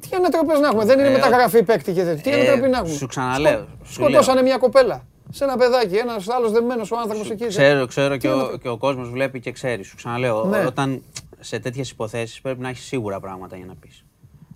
Τι 0.00 0.08
ανατροπές 0.16 0.58
να 0.60 0.66
έχουμε, 0.66 0.84
δεν 0.84 0.98
είναι 0.98 1.08
Ε, 1.08 1.12
μεταγραφή 1.12 1.62
παίκτη 1.62 1.92
και 1.92 2.02
τέτοια. 2.04 2.22
Τι 2.22 2.30
ε, 2.38 2.40
ανατροπή 2.40 2.68
να 2.70 2.78
έχουμε. 2.78 2.92
σου 2.94 3.06
ξαναλέω, 3.06 3.58
Σκο- 3.58 3.84
σου 3.84 3.92
Σκοτώσανε 3.92 4.34
λέω. 4.34 4.42
μια 4.48 4.56
κοπέλα. 4.58 5.06
Σε 5.30 5.44
ένα 5.44 5.56
παιδάκι, 5.56 5.94
ένας 5.94 6.28
άλλος 6.28 6.52
δεμένος 6.52 6.90
ο 6.90 6.96
άνθρωπος 6.98 7.30
εκεί. 7.30 7.46
Ξέρω, 7.46 7.86
ξέρω 7.86 8.12
Τι 8.14 8.18
και, 8.18 8.28
ο, 8.28 8.32
ανατροπή. 8.32 8.58
και 8.58 8.68
ο 8.68 8.76
κόσμος 8.76 9.10
βλέπει 9.10 9.40
και 9.40 9.52
ξέρει. 9.52 9.82
Σου 9.82 9.96
ξαναλέω, 9.96 10.44
Ναι. 10.44 10.64
όταν 10.66 11.02
σε 11.40 11.58
τέτοιες 11.58 11.90
υποθέσεις 11.90 12.40
πρέπει 12.40 12.60
να 12.60 12.68
έχεις 12.68 12.84
σίγουρα 12.84 13.20
πράγματα 13.20 13.56
για 13.56 13.66
να 13.66 13.74
πεις. 13.80 14.02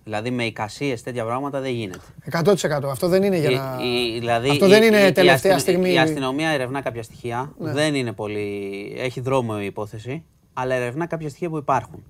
Δηλαδή 0.03 0.31
με 0.31 0.43
εικασίες 0.45 1.03
τέτοια 1.03 1.25
πράγματα 1.25 1.59
δεν 1.59 1.71
γίνεται. 1.71 1.99
100%. 2.23 2.89
Αυτό 2.91 3.07
δεν 3.07 3.23
είναι 3.23 3.37
για 3.37 3.49
Η- 3.49 3.55
να. 3.55 3.79
η- 3.83 4.19
δηλαδή 4.19 4.49
Αυτό 4.49 4.65
η- 4.65 4.69
δεν 4.69 4.83
η- 4.83 4.85
είναι 4.87 4.97
η 5.01 5.11
τελευταία 5.11 5.33
αστυνο- 5.33 5.59
στιγμή. 5.59 5.93
Η 5.93 5.97
αστυνομία 5.97 6.49
ερευνά 6.49 6.81
κάποια 6.81 7.03
στοιχεία. 7.03 7.51
Ναι. 7.57 7.71
Δεν 7.71 7.95
είναι 7.95 8.11
πολύ. 8.11 8.93
Έχει 8.99 9.21
δρόμο 9.21 9.57
η 9.61 9.65
υπόθεση, 9.65 10.23
αλλά 10.53 10.75
ερευνά 10.75 11.05
κάποια 11.07 11.29
στοιχεία 11.29 11.49
που 11.49 11.57
υπάρχουν. 11.57 12.03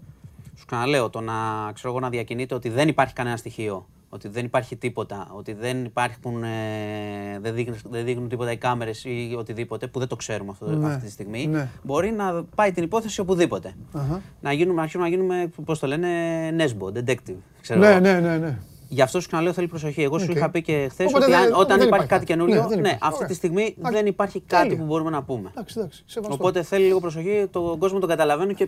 Σου 0.64 0.70
ξαναλέω, 0.70 1.09
το 1.09 1.22
να, 1.22 1.34
ξέρω 1.74 1.89
εγώ, 1.89 1.99
να 1.99 2.09
διακινείται 2.09 2.55
ότι 2.55 2.70
δεν 2.70 2.88
υπάρχει 2.88 3.14
κανένα 3.14 3.38
στοιχείο, 3.38 3.86
ότι 4.09 4.28
δεν 4.28 4.45
υπάρχει 4.45 4.76
τίποτα, 4.76 5.28
ότι 5.38 5.53
δεν 5.53 5.86
υπάρχουν. 5.86 6.43
Ε, 6.43 7.39
δεν, 7.41 7.53
δείχνουν, 7.55 7.78
δεν 7.89 8.05
δείχνουν 8.05 8.30
τίποτα 8.30 8.51
οι 8.51 8.57
κάμερες 8.57 9.03
ή 9.05 9.36
οτιδήποτε, 9.38 9.88
που 9.88 9.99
δεν 9.99 10.07
το 10.07 10.16
ξέρουμε 10.16 10.51
αυτό, 10.51 10.70
Ναι, 10.70 10.88
αυτή 10.88 11.05
τη 11.05 11.11
στιγμή, 11.11 11.47
ναι. 11.47 11.70
μπορεί 11.84 12.11
να 12.11 12.43
πάει 12.55 12.72
την 12.72 12.84
υπόθεση 12.84 13.20
οπουδήποτε. 13.20 13.74
Αχα. 13.93 14.22
Να, 14.41 14.51
γίνουμε, 14.53 14.76
να 14.76 14.82
αρχίσουμε 14.82 15.03
να 15.09 15.16
γίνουμε, 15.16 15.49
πώς 15.66 15.80
το 15.80 15.88
λένε, 15.88 16.07
Nesbo, 16.57 16.88
detective. 16.97 17.36
Ξέρω 17.61 17.80
Ναι, 17.80 17.88
εγώ. 17.89 17.99
ναι, 17.99 18.20
ναι. 18.20 18.38
ναι. 18.38 18.57
Γι' 18.88 19.02
αυτό 19.02 19.20
σου 19.20 19.28
ξαναλέω 19.28 19.54
θέλει 19.54 19.68
προσοχή. 19.68 20.02
Εγώ 20.04 20.18
σου 20.18 20.28
Οκ. 20.30 20.36
είχα 20.36 20.50
πει 20.50 20.62
και 20.62 20.88
χθες 20.92 21.08
Οπότε 21.08 21.24
ότι 21.24 21.32
δεν- 21.34 21.42
αν- 21.42 21.48
δεν 21.50 21.54
όταν 21.60 21.76
υπάρχει 21.76 21.86
υπάρχει 21.88 22.08
κάτι 22.08 22.26
κάτι. 22.26 22.26
καινούριο, 22.26 22.56
Ναι, 22.56 22.62
ναι, 22.62 22.68
δεν 22.68 22.80
υπάρχει. 22.80 22.98
αυτή 23.02 23.16
Ωραία. 23.16 23.28
τη 23.28 23.34
στιγμή 23.34 23.76
Εντάξει. 23.78 23.98
δεν 23.98 24.06
υπάρχει 24.06 24.40
κάτι 24.48 24.64
Τέλεια. 24.64 24.78
που 24.78 24.86
μπορούμε 24.86 25.10
να 25.10 25.24
πούμε. 25.24 25.50
Εντάξει, 25.50 25.76
εντάξει. 25.80 26.04
Σεβαστό. 26.06 26.36
Οπότε 26.36 26.64
θέλει 26.64 26.86
λίγο 26.86 27.00
προσοχή. 27.00 27.48
Τον 27.52 27.78
κόσμο 27.80 28.00
τον 28.00 28.10
καταλαβαίνω 28.10 28.54
και 28.54 28.68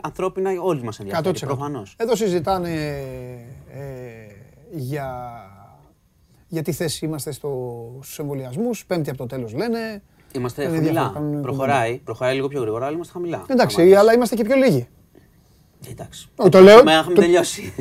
ανθρώπινα 0.00 0.50
όλοι 0.60 0.82
μας 0.82 0.98
100%. 1.00 1.00
ενδιαφέρει. 1.16 1.46
Προφανώς. 1.46 1.94
Εδώ 1.98 2.16
συζητάνε 2.16 2.70
ε, 3.70 3.80
για, 4.72 5.08
για 6.48 6.62
τι 6.62 6.72
θέση 6.72 7.04
είμαστε 7.04 7.32
στο, 7.32 7.50
στους 8.02 8.18
εμβολιασμούς. 8.18 8.86
Πέμπτη 8.86 9.08
από 9.10 9.18
το 9.18 9.26
τέλος 9.26 9.52
λένε. 9.54 10.02
Είμαστε 10.32 10.62
Είναι 10.62 10.70
χαμηλά. 10.74 10.92
διάφορα, 10.92 11.12
κάνουν 11.14 11.42
Προχωράει. 11.42 11.96
Προχωράει 12.04 12.34
λίγο 12.34 12.48
πιο 12.48 12.60
γρήγορα, 12.60 12.84
αλλά 12.86 12.94
είμαστε 12.94 13.12
χαμηλά. 13.12 13.44
Εντάξει, 13.48 13.82
Άμα- 13.82 13.98
αλλά 13.98 14.12
είμαστε 14.12 14.34
και 14.36 14.44
πιο 14.44 14.56
λίγοι. 14.56 14.88
Εντάξει. 15.90 16.28
Όχι, 16.36 16.50
το 16.50 16.60
λέω- 16.60 16.82
Να 16.82 16.92
έχουμε 16.92 17.14
το- 17.14 17.20
τελειώσει. 17.20 17.72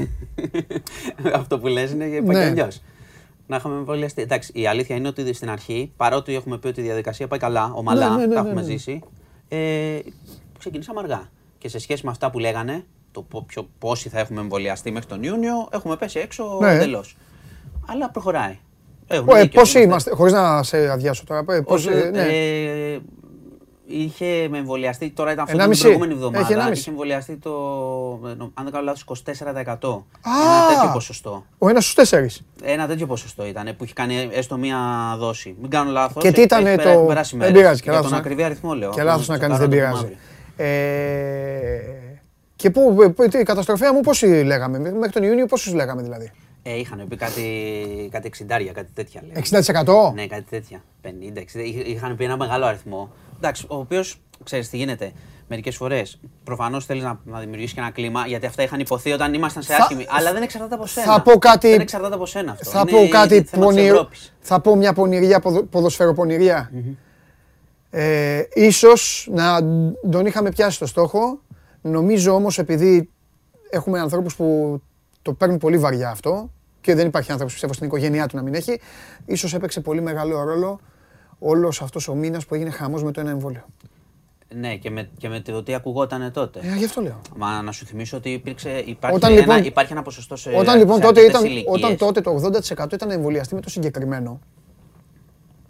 Αυτό 1.34 1.60
που 1.60 1.68
λες 1.68 1.91
είναι 1.91 2.06
είπα 2.06 2.34
Ναι. 2.34 2.39
και 2.39 2.45
αλλιώς. 2.45 2.82
Να 3.47 3.56
είχαμε 3.56 3.76
εμβολιαστεί. 3.76 4.22
Εντάξει, 4.22 4.51
η 4.56 4.68
αλήθεια 4.68 4.95
είναι 4.95 5.08
ότι 5.08 5.34
στην 5.34 5.49
αρχή, 5.49 5.91
παρότι 5.97 6.36
έχουμε 6.36 6.58
πει 6.58 6.68
ότι 6.68 6.80
η 6.80 6.84
διαδικασία 6.84 7.28
πάει 7.28 7.39
καλά, 7.39 7.72
ομαλά, 7.76 8.10
Ναι, 8.10 8.16
ναι, 8.16 8.26
ναι, 8.26 8.34
τα 8.34 8.41
ναι, 8.41 8.47
έχουμε 8.49 8.62
ναι. 8.62 8.68
ζήσει, 8.68 9.01
ε, 9.47 9.99
ξεκινήσαμε 10.60 10.99
αργά. 10.99 11.30
Και 11.58 11.70
σε 11.70 11.80
σχέση 11.80 12.06
με 12.06 12.12
αυτά 12.12 12.30
που 12.32 12.39
λέγανε, 12.39 12.84
το 13.12 13.22
πο- 13.22 13.43
ποιο- 13.47 13.70
πόσοι 13.80 14.10
θα 14.10 14.20
έχουμε 14.20 14.41
εμβολιαστεί 14.41 14.91
μέχρι 14.91 15.08
τον 15.08 15.24
Ιούνιο, 15.24 15.68
έχουμε 15.72 15.95
πέσει 15.95 16.20
έξω 16.20 16.58
Ναι. 16.62 16.74
εντελώς. 16.74 17.18
Αλλά 17.88 18.10
προχωράει. 18.10 18.58
Έχουμε 19.08 19.39
Ε, 19.39 19.41
δίκιο, 19.41 19.60
Πόσοι 19.60 19.82
είμαστε, 19.82 20.12
χωρίς 20.12 20.34
να 20.34 20.64
σε 20.64 20.89
αδειάσω 20.89 21.24
τώρα. 21.26 21.45
ε, 21.49 21.56
Ως, 21.58 21.64
Πόσοι, 21.66 21.89
ε, 21.89 22.10
ναι. 22.10 22.22
ε, 22.24 22.99
Είχε 23.88 24.48
με 24.50 24.58
εμβολιαστεί, 24.58 25.10
τώρα 25.10 25.32
ήταν 25.32 25.44
αυτό 25.44 25.54
Ένα 25.56 25.62
την 25.64 25.72
μισή. 25.72 25.82
προηγούμενη 25.82 26.14
Έχει 26.14 26.22
εβδομάδα. 26.24 26.54
ένα 26.54 26.62
Είχε 26.62 26.70
μισή. 26.70 26.90
εμβολιαστεί 26.90 27.36
το, 27.38 27.52
αν 28.54 28.64
δεν 28.64 28.72
κάνω 28.72 28.84
λάθος, 28.84 29.02
24%. 29.02 30.06
Α! 30.22 30.32
Ένα 30.46 30.68
τέτοιο 30.76 30.90
ποσοστό. 30.94 31.46
Ο 31.58 31.70
ένας 31.70 31.84
στους 31.84 31.96
τέσσερις. 31.96 32.46
Ένα 32.64 32.88
τέτοιο 32.88 33.06
ποσοστό 33.08 33.46
ήταν 33.46 33.76
που 33.78 33.84
είχε 33.84 33.94
κάνει 33.94 34.30
έστω 34.32 34.58
μία 34.58 34.78
δόση. 35.20 35.56
Μην 35.62 35.70
κάνω 35.70 35.92
λάθος. 35.92 36.24
Και 36.24 36.32
τι 36.32 36.42
ήταν 36.42 36.64
το. 36.64 37.06
Δεν 37.06 37.24
Δεν 37.32 37.52
πειράζει. 37.54 37.82
Και 37.82 37.90
Για 37.90 37.92
λάθος 37.94 38.02
τον 38.02 38.12
να- 38.12 38.18
ακριβή 38.18 38.44
αριθμό 38.44 38.74
λέω. 38.74 38.90
Και 38.92 39.04
λάθος 39.04 39.28
να 39.28 39.38
κάνεις, 39.38 39.58
δεν 39.58 39.70
Τσεκάρω 39.70 39.96
το 39.96 40.04
πειράζει. 40.04 40.16
μαύρη. 40.16 40.18
Ε, 40.58 41.80
Και 42.56 42.70
πού, 42.70 43.12
πού- 43.16 43.30
τι, 43.30 43.44
καταστροφέα 43.44 43.94
μου 43.94 44.02
πόσοι 44.02 44.26
λέγαμε, 44.28 44.80
μέχρι 44.80 45.10
τον 45.10 45.24
Ιούνιο 45.24 45.46
πόσους 45.46 45.74
λέγαμε 45.74 46.02
δηλαδή; 46.02 46.32
Ε, 46.68 46.78
είχαν 46.80 47.05
πει 47.09 47.16
κάτι, 47.16 48.09
κάτι 48.11 48.28
60, 48.28 48.72
κάτι 48.74 48.91
τέτοια. 48.93 49.22
Λέει. 49.24 49.34
60%? 49.36 50.13
Ναι, 50.13 50.28
κάτι 50.28 50.45
τέτοια. 50.49 50.84
50, 51.01 51.39
60. 51.39 51.63
Είχε- 51.66 51.82
Είχαν 51.82 52.16
πει 52.16 52.24
ένα 52.24 52.38
μεγάλο 52.38 52.66
αριθμό. 52.66 53.11
Εντάξει, 53.38 53.66
ο 53.70 53.76
οποίος 53.76 54.22
ξέρεις 54.43 54.70
τι 54.70 54.78
γίνεται. 54.78 55.11
Μερικές 55.47 55.76
φορές 55.76 56.20
προφανώς 56.43 56.86
θέλεις 56.86 57.03
να, 57.03 57.20
να 57.24 57.39
δημιουργήσεις 57.39 57.74
και 57.74 57.80
ένα 57.80 57.89
κλίμα 57.91 58.28
γιατί 58.28 58.45
αυτά 58.45 58.63
είχαν 58.63 58.80
υποθεί 58.80 59.11
όταν 59.11 59.34
ήμασταν 59.34 59.63
σε 59.63 59.74
Θα- 59.74 59.82
άσχημη. 59.84 60.05
Αλλά 60.09 60.34
δεν 60.34 60.41
εξαρτάται 60.43 60.76
από 60.76 60.86
σένα. 60.86 61.05
Θα 61.13 61.22
πω 61.22 61.32
κάτι- 61.38 61.70
Δεν 61.70 61.80
εξαρτάται 61.80 62.16
από 62.16 62.26
σένα 62.26 62.51
αυτό. 62.51 62.70
Θα 62.70 62.80
Είναι 62.80 62.91
πω 62.91 63.07
κάτι 63.07 63.34
θέμα 63.34 63.43
της 63.43 63.59
πονηρό. 63.76 63.95
Ευρώπης. 63.95 64.34
Θα 64.39 64.59
πω 64.61 64.76
μια 64.76 64.93
πονηριά, 64.93 65.39
ποδο- 65.39 65.63
ποδοσφαιροπονηριά. 65.63 66.72
Ε, 67.89 68.41
ίσως 68.53 69.28
να 69.32 69.59
τον 70.11 70.26
είχαμε 70.26 70.49
πιάσει 70.49 70.80
το 70.80 70.86
στόχο. 70.86 71.39
Νομίζω 71.82 72.34
όμως 72.34 72.57
επειδή 72.59 73.09
έχουμε 73.70 73.99
ανθρώπους 73.99 74.36
που 74.36 74.80
το 75.26 75.34
παίρνουν 75.34 75.57
πολύ 75.57 75.78
βαριά 75.78 76.09
αυτό 76.09 76.51
και 76.82 76.95
δεν 76.95 77.07
υπάρχει 77.07 77.30
άνθρωπος 77.30 77.53
πιστεύω 77.53 77.73
στην 77.73 77.86
οικογένειά 77.86 78.28
του 78.28 78.36
να 78.36 78.41
μην 78.41 78.53
έχει, 78.53 78.80
ίσως 79.26 79.53
έπαιξε 79.53 79.82
πολύ 79.82 80.01
μεγάλο 80.01 80.43
ρόλο 80.43 80.80
όλος 81.39 81.82
αυτός 81.82 82.07
ο 82.07 82.15
μήνας 82.15 82.45
που 82.45 82.55
έγινε 82.55 82.69
χαμός 82.69 83.03
με 83.03 83.11
το 83.11 83.19
ένα 83.19 83.30
εμβόλιο. 83.30 83.65
Ναι, 84.55 84.76
και 84.76 84.89
με, 84.89 85.09
και 85.17 85.30
με 85.30 85.39
το 85.39 85.63
τι 85.63 85.73
ακουγόταν 85.73 86.32
τότε. 86.32 86.59
Ε, 86.63 86.76
γι' 86.78 86.86
αυτό 86.86 87.01
λέω. 87.01 87.21
Μα 87.36 87.61
να 87.61 87.71
σου 87.71 87.86
θυμίσω 87.86 88.17
ότι 88.17 88.30
υπήρξε, 88.30 88.69
υπάρχει, 88.86 89.15
Όταν, 89.15 89.32
ένα, 89.32 89.39
λοιπόν- 89.39 89.63
υπάρχει 89.63 89.91
ένα 89.91 90.01
ποσοστό 90.01 90.36
σε 90.36 90.49
Όταν 90.49 90.78
λοιπόν 90.78 90.95
σε 90.95 91.01
τότε 91.01 91.19
αρκετές 91.19 91.39
ήταν, 91.39 91.51
ηλικίες. 91.51 91.76
όταν 91.76 91.97
τότε 91.97 92.21
το 92.21 92.32
80% 92.32 92.93
ήταν 92.93 93.07
να 93.07 93.13
εμβολιαστεί 93.13 93.55
με 93.55 93.61
το 93.61 93.69
συγκεκριμένο. 93.69 94.39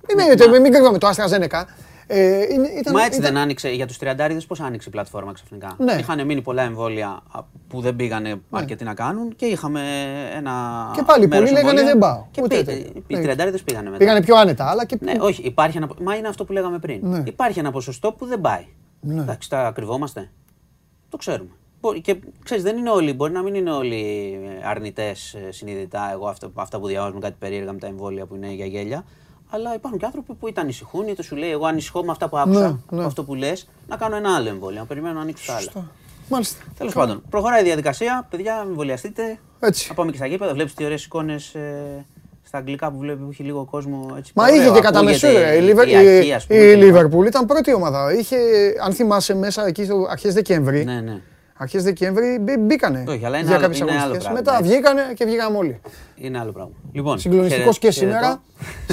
Μην, 0.08 0.50
μην, 0.52 0.62
μην 0.62 0.72
κρύβαμε 0.72 0.98
το 0.98 1.08
AstraZeneca. 1.10 1.64
Ε, 2.08 2.54
είναι- 2.54 2.68
ήταν, 2.68 2.94
Μα 2.94 3.04
έτσι 3.04 3.20
ήταν- 3.20 3.34
δεν 3.34 3.42
άνοιξε, 3.42 3.70
για 3.70 3.86
τους 3.88 3.98
30 3.98 4.46
πώς 4.48 4.60
άνοιξε 4.60 4.90
η 4.90 4.92
πλατφόρμα 4.92 5.32
ξαφνικά; 5.34 5.76
Ναι. 5.78 5.94
Είχαν 5.94 6.26
μείνει 6.26 6.42
πολλά 6.42 6.62
εμβόλια 6.64 7.08
α, 7.32 7.44
που 7.68 7.82
δεν 7.82 7.96
πήγανε 7.96 8.42
αρκετοί 8.50 8.84
να 8.84 8.94
κάνουν 8.94 9.36
και 9.36 9.46
είχαμε 9.46 9.82
ένα 10.36 10.54
Και 10.96 11.04
πάλι 11.04 11.28
μέρος 11.28 11.50
πολλοί 11.50 11.62
λέγανε 11.62 11.80
εμβόλια 11.80 11.92
δεν 11.92 11.98
πάω. 12.00 12.26
Και 12.32 12.42
Ούτε 12.44 12.56
πή- 12.56 12.66
τέτοιο. 12.66 13.04
οι 13.08 13.16
Ναι. 13.16 13.22
30 13.36 13.64
πήγανε 13.66 13.86
μετά. 13.86 13.98
Πήγανε 13.98 14.22
πιο 14.22 14.36
άνετα, 14.36 14.70
αλλά 14.70 14.86
και. 14.86 14.98
Ναι, 15.02 15.14
όχι, 15.20 15.42
υπάρχει 15.42 15.78
ένα, 15.78 15.90
μα 16.02 16.16
είναι 16.16 16.28
αυτό 16.28 16.46
που 16.46 16.52
λέγαμε 16.54 16.80
πριν. 16.80 17.00
Ναι. 17.04 17.24
Υπάρχει 17.26 17.60
ένα 17.60 17.72
ποσοστό 17.72 18.12
που 18.12 18.26
δεν 18.26 18.42
πάει. 18.42 18.66
Εντάξει, 19.10 19.50
τα 19.50 19.72
κρυβόμαστε. 19.76 20.30
Το 21.10 21.18
ξέρουμε. 21.18 21.50
Μπορεί- 21.82 22.02
Και 22.02 22.16
ξέρεις, 22.44 22.64
δεν 22.64 22.78
είναι 22.78 22.90
όλοι, 22.90 23.14
μπορεί 23.14 23.32
να 23.32 23.42
μην 23.42 23.56
είναι 23.56 23.72
όλοι 23.72 24.40
αρνητές 24.64 25.36
συνειδητά. 25.50 26.10
Εγώ 26.14 26.28
αυτά, 26.28 26.50
αυτά 26.54 26.80
που 26.80 26.88
διαβάζουν 26.88 27.20
κάτι 27.20 27.36
περίεργα 27.40 27.74
με 27.74 27.80
τα 27.80 27.88
εμβόλια 27.88 28.26
που 28.26 28.36
είναι 28.36 28.52
για 28.52 28.66
γέλια. 28.66 29.04
Αλλά 29.56 29.74
υπάρχουν 29.76 30.00
και 30.00 30.06
άνθρωποι 30.06 30.34
που 30.34 30.48
είτε 30.48 30.62
ανησυχούν, 30.62 31.08
είτε 31.08 31.24
σου 31.24 31.36
λέει: 31.36 31.52
Εγώ 31.52 31.66
ανησυχώ 31.66 32.04
με 32.04 32.12
αυτά 32.12 32.30
που 32.30 32.38
άκουσα, 32.38 32.60
Ναι, 32.60 32.66
από 32.66 32.96
ναι. 32.96 33.04
αυτό 33.06 33.24
που 33.24 33.36
λες, 33.36 33.68
να 33.88 33.96
κάνω 33.98 34.16
ένα 34.16 34.36
άλλο 34.36 34.50
εμβόλιο, 34.50 34.80
να 34.80 34.86
περιμένω 34.86 35.14
να 35.14 35.22
ανοίξω 35.22 35.52
τα 35.52 35.56
άλλα. 35.58 35.88
Μάλιστα. 36.30 36.64
Τέλος 36.78 36.94
πάντων, 36.94 37.22
προχωράει 37.30 37.62
η 37.62 37.64
διαδικασία. 37.64 38.28
Παιδιά, 38.30 38.64
εμβολιαστείτε. 38.68 39.38
Έτσι. 39.60 39.88
Να 39.90 39.94
πάμε 39.94 40.12
και 40.12 40.18
στα 40.18 40.26
γήπεδα. 40.26 40.54
Βλέπεις 40.54 40.74
τι 40.74 40.86
ωραίες 40.86 41.06
εικόνες 41.06 41.56
στα 42.44 42.58
αγγλικά 42.58 42.92
που 42.92 42.98
βλέπει 42.98 43.24
που 43.24 43.30
έχει 43.32 43.44
λίγο 43.44 43.66
κόσμο. 43.66 44.14
Έτσι, 44.18 44.32
Μα 44.36 44.44
ωραίο, 44.44 44.56
είχε 44.62 44.72
και 44.72 44.80
κατά 44.80 45.04
μεσού. 45.04 45.28
ακούγεται 45.28 45.50
ρε. 45.50 45.56
Η 45.56 45.60
η 45.62 45.66
Λίβερ- 45.66 45.96
αρχή, 45.96 46.28
η- 46.28 46.34
ας 46.34 46.46
πούμε, 46.48 46.60
Η 46.60 46.74
κλπ. 46.74 46.82
Λίβερπουλ 46.84 47.26
ήταν 47.28 47.46
πρώτη 47.46 47.74
ομάδα. 47.74 48.14
Είχε, 48.14 48.38
αν 48.84 48.94
θυμάσαι, 48.94 49.36
μέσα 49.36 49.66
εκεί 49.68 49.84
στο 49.86 50.08
αρχές 50.10 50.34
Δεκέμβρη. 50.34 50.84
Ναι, 50.86 51.02
ναι. 51.02 51.22
Αρχές 51.58 51.84
Δεκέμβρη 51.84 52.38
μπή- 52.42 52.60
μπήκανε 52.60 53.04
Όχι, 53.08 53.26
αλλά 53.26 53.38
είναι 53.38 53.46
για 53.48 53.56
άλλο- 53.56 53.62
κάποιες 53.64 53.80
είναι 53.80 53.92
άλλο 53.92 54.00
αγωνιστικές. 54.00 54.24
πράγμα, 54.34 54.40
Μετά 54.40 54.58
έτσι. 54.58 54.72
βγήκανε 54.72 55.14
και 55.16 55.26
βγήκαμε 55.26 55.58
όλοι. 55.58 55.80
Είναι 56.16 56.40
άλλο 56.40 56.52
πράγμα. 56.52 56.72
Λοιπόν, 56.92 57.20
Συγκλονιστικός 57.20 57.80
και 57.80 57.92
χαιρε- 57.92 58.10
σήμερα. 58.12 58.20
χαιρετώ. 58.20 58.42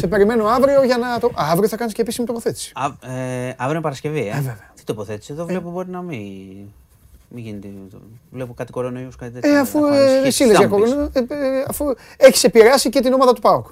Σε 0.01 0.07
περιμένω 0.07 0.47
αύριο 0.47 0.83
για 0.83 0.97
να 0.97 1.19
το. 1.19 1.27
Α, 1.27 1.51
αύριο 1.51 1.69
θα 1.69 1.77
κάνεις 1.77 1.93
και 1.95 2.01
επίσημη 2.03 2.27
τοποθέτηση. 2.27 2.73
Α, 2.75 3.11
ε, 3.13 3.49
αύριο 3.49 3.71
είναι 3.71 3.81
Παρασκευή, 3.81 4.21
ε. 4.29 4.35
βέβαια. 4.35 4.59
Τι 4.75 4.85
τοποθέτηση, 4.85 5.33
εδώ 5.33 5.45
βλέπω 5.45 5.71
μπορεί 5.71 5.91
να 5.91 6.03
μην. 6.03 6.19
Μην 7.35 7.45
γίνεται. 7.45 7.69
Βλέπω 8.31 8.55
κάτι 8.55 8.73
κορονοϊούς, 8.73 9.17
κάτι 9.17 9.33
τέτοιο. 9.33 9.55
Ε, 9.55 9.59
αφού 9.59 9.81
Να 9.81 9.97
ε, 9.97 9.99
ανησυχήσεις, 10.01 10.27
εσύ 10.27 10.45
λες 10.45 10.57
θα 10.57 10.59
για 10.65 10.69
μου 10.69 10.83
πεις. 10.83 10.91
κορονοϊό, 10.93 11.11
ε, 11.13 11.59
ε, 11.59 11.65
αφού 11.69 11.85
έχεις 12.17 12.45
επηρεάσει 12.45 12.89
και 12.89 13.01
την 13.01 13.13
ομάδα 13.13 13.33
του 13.33 13.41
ΠΑΟΚ. 13.41 13.67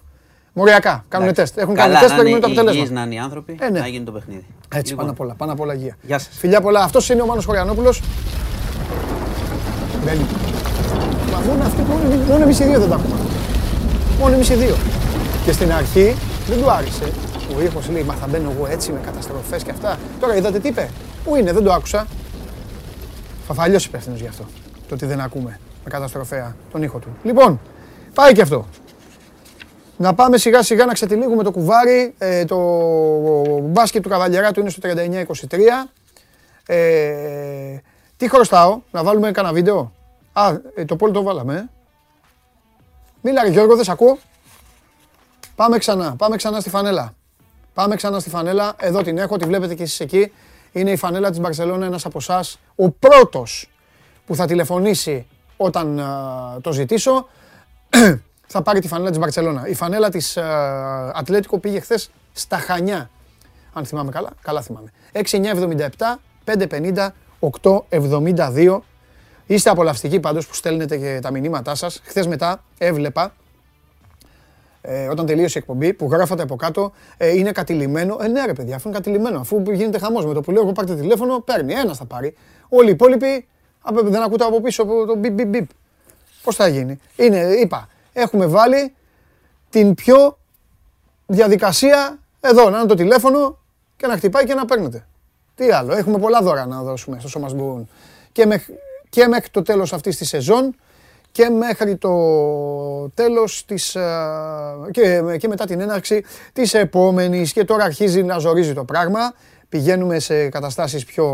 Μοριακά. 0.53 1.05
Κάνουν 1.09 1.29
Εντάξει. 1.29 1.53
τεστ. 1.55 1.59
Έχουν 1.63 1.75
Καλά, 1.75 1.87
κάνει 1.89 1.99
τεστ, 2.05 2.11
να 2.11 2.17
περιμένουν 2.23 2.37
είναι 2.49 2.55
το 2.55 2.61
αποτέλεσμα. 2.61 2.79
υγιείς 2.81 2.91
να 2.99 3.03
είναι 3.03 3.15
οι 3.15 3.19
άνθρωποι, 3.19 3.57
Ε, 3.61 3.71
ναι. 3.71 3.81
να 3.81 3.87
γίνει 3.87 4.05
το 4.05 4.13
παιχνίδι. 4.13 4.47
Έτσι, 4.75 4.91
Λοιπόν, 4.91 4.97
πάνω 4.97 5.11
απ' 5.11 5.21
όλα. 5.21 5.35
Πάνω 5.35 5.53
απ' 5.53 5.61
όλα 5.61 5.75
υγεία. 5.75 5.97
Γεια 6.03 6.19
σας. 6.19 6.37
Φιλιά 6.39 6.61
πολλά. 6.61 6.81
Αυτός 6.83 7.09
είναι 7.09 7.23
ο 7.23 7.27
Μάνος 7.27 7.47
Χωριανόπουλος. 10.01 10.05
Μπαίνει. 10.05 10.27
Μα 11.33 11.39
μόνο 11.39 11.65
αυτοί, 11.65 11.83
μόνο, 11.83 12.25
μόνο 12.29 12.43
εμείς 12.43 12.59
οι 12.61 12.65
δύο 12.65 12.79
δεν 12.81 12.89
τα 12.89 12.95
έχουμε. 12.95 13.17
Μόνο 14.21 14.35
εμείς 14.35 14.49
οι 14.49 14.55
δύο. 14.55 14.77
Και 15.45 15.53
στην 15.53 15.73
αρχή 15.73 16.17
δεν 16.49 16.63
του 16.63 16.71
άρεσε. 16.71 17.13
Ο 17.57 17.63
ήχος 17.63 17.89
λέει, 17.89 18.03
μα 18.03 18.15
θα 18.15 18.27
μπαίνω 18.27 18.53
εγώ 18.57 18.67
έτσι 18.67 18.93
με 18.93 19.01
καταστροφές 19.05 19.63
και 19.63 19.71
αυτά. 19.71 19.99
Τώρα 20.21 20.37
είδατε 20.37 20.59
τι 20.59 20.69
είπε. 20.69 20.91
Πού 21.25 21.37
είναι, 21.37 21.53
δεν 21.53 21.65
το 21.65 21.73
άκουσα. 21.73 22.07
Φαφαλιός 23.47 23.85
υπεύθυνος 23.85 24.21
γι' 24.21 24.27
αυτό. 24.27 24.45
Το 24.89 24.95
ότι 24.95 25.07
δεν 25.07 25.21
ακούμε 25.21 25.61
με 25.85 25.91
καταστροφέα 25.91 26.57
τον 26.73 26.83
ήχο 26.83 26.99
του. 26.99 27.09
Λοιπόν, 27.23 27.61
πάει 28.15 28.33
και 28.33 28.43
αυτό. 28.43 28.67
Να 29.97 30.15
πάμε 30.15 30.39
σιγά 30.39 30.63
σιγά 30.63 30.85
να 30.85 30.93
ξετυλίγουμε 30.93 31.43
το 31.43 31.51
κουβάρι. 31.51 32.15
Ε, 32.19 32.45
το 32.45 32.59
μπάσκετ 33.61 34.03
του 34.03 34.09
Καβαλιαράτου 34.09 34.61
είναι 34.61 34.71
στο 34.71 34.81
39-23. 34.83 35.89
Ε, 36.67 37.81
τι 38.21 38.29
χρωστάω, 38.29 38.81
να 38.91 39.03
βάλουμε 39.03 39.31
κανένα 39.31 39.55
βίντεο; 39.55 39.93
Α, 40.33 40.53
ε, 40.75 40.85
το 40.85 40.97
πόλο 40.97 41.13
το 41.13 41.23
βάλαμε. 41.23 41.55
Ε. 41.55 41.69
Μίλα 43.21 43.43
ρε 43.43 43.49
Γιώργο, 43.49 43.75
δεν 43.75 43.85
σ' 43.85 43.89
ακούω. 43.89 44.19
Πάμε 45.55 45.79
ξανά, 45.79 46.15
πάμε 46.17 46.37
ξανά 46.37 46.61
στη 46.61 46.71
φανέλα. 46.71 47.15
Πάμε 47.75 47.97
ξανά 47.97 48.19
στη 48.19 48.31
φανέλα. 48.31 48.75
Εδώ 48.79 49.03
την 49.03 49.19
έχω, 49.19 49.37
τη 49.37 49.45
βλέπετε 49.45 49.75
και 49.75 49.83
εσείς 49.83 50.01
εκεί. 50.01 50.33
Είναι 50.73 50.91
η 50.91 50.97
φανέλα 50.97 51.31
της 51.31 51.41
Μπαρσελόνα, 51.41 51.87
ένας 51.87 52.05
από 52.05 52.19
εσάς, 52.19 52.59
ο 52.77 52.91
πρώτος 52.91 53.71
που 54.27 54.35
θα 54.35 54.47
τηλεφωνήσει 54.47 55.27
όταν 55.57 56.01
α, 56.01 56.59
το 56.61 56.73
ζητήσω, 56.73 57.29
θα 58.53 58.63
πάρει 58.63 58.81
τη 58.81 58.89
φανέλα 58.89 59.11
της 59.11 59.19
Μπαρσελόνα. 59.19 59.67
Η 59.67 59.75
φανέλα 59.75 60.09
της 60.11 60.37
α, 60.37 61.13
Ατλέτικο 61.15 61.59
πήγε 61.59 61.81
χθες 61.81 62.11
στα 62.33 62.59
Χανιά. 62.59 63.11
Αν 63.73 63.85
θυμάμαι 63.85 64.11
καλά, 64.11 64.31
καλά 64.43 64.63
θυμάμαι. 64.63 64.93
6977 65.13 65.89
550 66.45 67.09
872. 67.41 68.81
Είστε 69.47 69.71
απολαυστικοί 69.71 70.21
πάντως 70.21 70.47
που 70.47 70.55
στέλνετε 70.55 70.97
και 70.97 71.19
τα 71.23 71.31
μηνύματά 71.31 71.75
σας. 71.75 72.01
Χθες 72.05 72.27
μετά 72.27 72.65
έβλεπα 72.79 73.33
ε, 74.83 75.07
όταν 75.09 75.27
τελείωσε 75.27 75.59
η 75.59 75.61
εκπομπή, 75.61 75.93
που 75.93 76.09
γράφατε 76.11 76.43
από 76.43 76.57
κάτω, 76.57 76.93
ε, 77.17 77.39
είναι 77.39 77.53
κατηλημένο. 77.53 78.19
Ε, 78.21 78.29
ναι, 78.29 78.45
ρε 78.45 78.53
παιδιά, 78.53 78.77
αφού 78.77 78.89
είναι 78.89 78.97
κατηλημένο, 78.97 79.41
αφού 79.41 79.63
γίνεται 79.73 79.99
χαμός 79.99 80.27
με 80.27 80.35
το 80.35 80.41
που 80.41 80.51
λέω 80.51 80.63
εγώ 80.63 80.73
πάρτε 80.73 80.95
τηλέφωνο, 80.95 81.41
παίρνει. 81.41 81.73
Ένας 81.73 81.99
θα 81.99 82.05
πάρει. 82.05 82.35
Όλοι 82.69 82.89
οι 82.89 82.93
υπόλοιποι 82.93 83.47
α, 83.83 83.91
δεν 84.03 84.23
ακούτε 84.23 84.45
από 84.45 84.61
πίσω 84.61 84.83
από 84.83 85.07
το 85.07 85.17
μπιπ 85.17 85.33
μπιπ 85.33 85.47
μπιπ. 85.47 85.69
Πώς 86.43 86.57
θα 86.57 86.69
γίνει; 86.69 86.99
Είναι, 87.17 87.39
είπα, 87.39 87.89
έχουμε 88.13 88.47
βάλει 88.47 88.95
την 89.71 89.95
πιο 89.95 90.39
διαδικασία 91.27 92.19
εδώ, 92.41 92.71
να 92.71 92.79
είναι 92.79 92.87
το 92.87 92.95
τηλέφωνο 92.95 93.59
και 93.97 94.07
να 94.07 94.17
χτυπάει 94.17 94.45
και 94.45 94.55
να 94.55 94.65
παίρνετε. 94.65 95.07
Τι 95.55 95.71
άλλο, 95.71 95.93
έχουμε 95.97 96.19
πολλά 96.19 96.43
δώρα 96.43 96.67
να 96.67 96.83
δώσουμε 96.83 97.19
στο 97.19 97.29
σώμα 97.29 97.49
μπορούν. 97.55 97.89
Και, 98.33 98.47
μεχ- 98.47 98.71
και 99.09 99.27
μέχρι 99.27 99.49
το 99.51 99.63
τέλος 99.63 99.93
αυτής 99.93 100.17
της 100.17 100.29
σεζόν 100.29 100.75
και 101.33 101.49
μέχρι 101.49 101.97
το 101.97 102.11
τέλος 103.15 103.65
της, 103.65 103.97
α, 103.97 104.89
και, 104.91 105.23
και 105.39 105.49
μετά 105.49 105.67
την 105.67 105.81
έναρξη 105.81 106.25
της 106.53 106.75
επόμενης 106.75 107.53
και 107.53 107.65
τώρα 107.65 107.85
αρχίζει 107.85 108.23
να 108.23 108.39
ζορίζει 108.39 108.73
το 108.75 108.85
πράγμα. 108.85 109.21
Πηγαίνουμε 109.69 110.19
σε 110.19 110.49
καταστάσεις 110.49 111.05
πιο, 111.05 111.27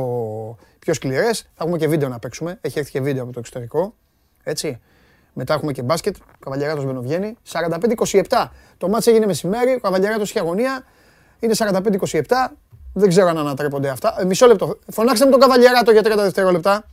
πιο 0.79 0.95
σκληρές. 0.95 1.39
Θα 1.41 1.64
έχουμε 1.64 1.79
και 1.79 1.89
βίντεο 1.89 2.09
να 2.09 2.19
παίξουμε. 2.19 2.59
Έχει 2.61 2.79
έρθει 2.79 2.91
και 2.91 3.01
βίντεο 3.01 3.23
από 3.23 3.33
το 3.33 3.39
εξωτερικό. 3.39 3.95
Έτσι. 4.43 4.81
Μετά 5.33 5.55
έχουμε 5.55 5.73
και 5.73 5.83
μπάσκετ. 5.83 6.17
Ο 6.17 6.39
Καβαλιαράτος 6.39 6.85
μπαινοβγαίνει. 6.85 7.37
45-27. 7.53 8.23
Το 8.79 8.89
μάτς 8.89 9.07
έγινε 9.07 9.27
μεσημέρι. 9.27 9.73
Ο 9.73 9.79
Καβαλιαράτος 9.81 10.31
είχε 10.31 10.39
αγωνία. 10.39 10.85
Είναι 11.41 11.55
45-27. 11.55 12.23
Δεν 12.99 13.09
ξέρω 13.09 13.28
αν 13.28 13.38
ανατρέπονται 13.38 13.88
αυτά. 13.88 14.16
Ε, 14.20 14.24
μισό 14.24 14.47
λεπτό. 14.47 14.78
Φωνάξτε 14.92 15.24
μου 15.24 15.30
τον 15.30 15.40
Καβαλιαράτο 15.40 15.90
για 15.90 16.01
30 16.01 16.12
δευτερόλεπτα. 16.16 16.84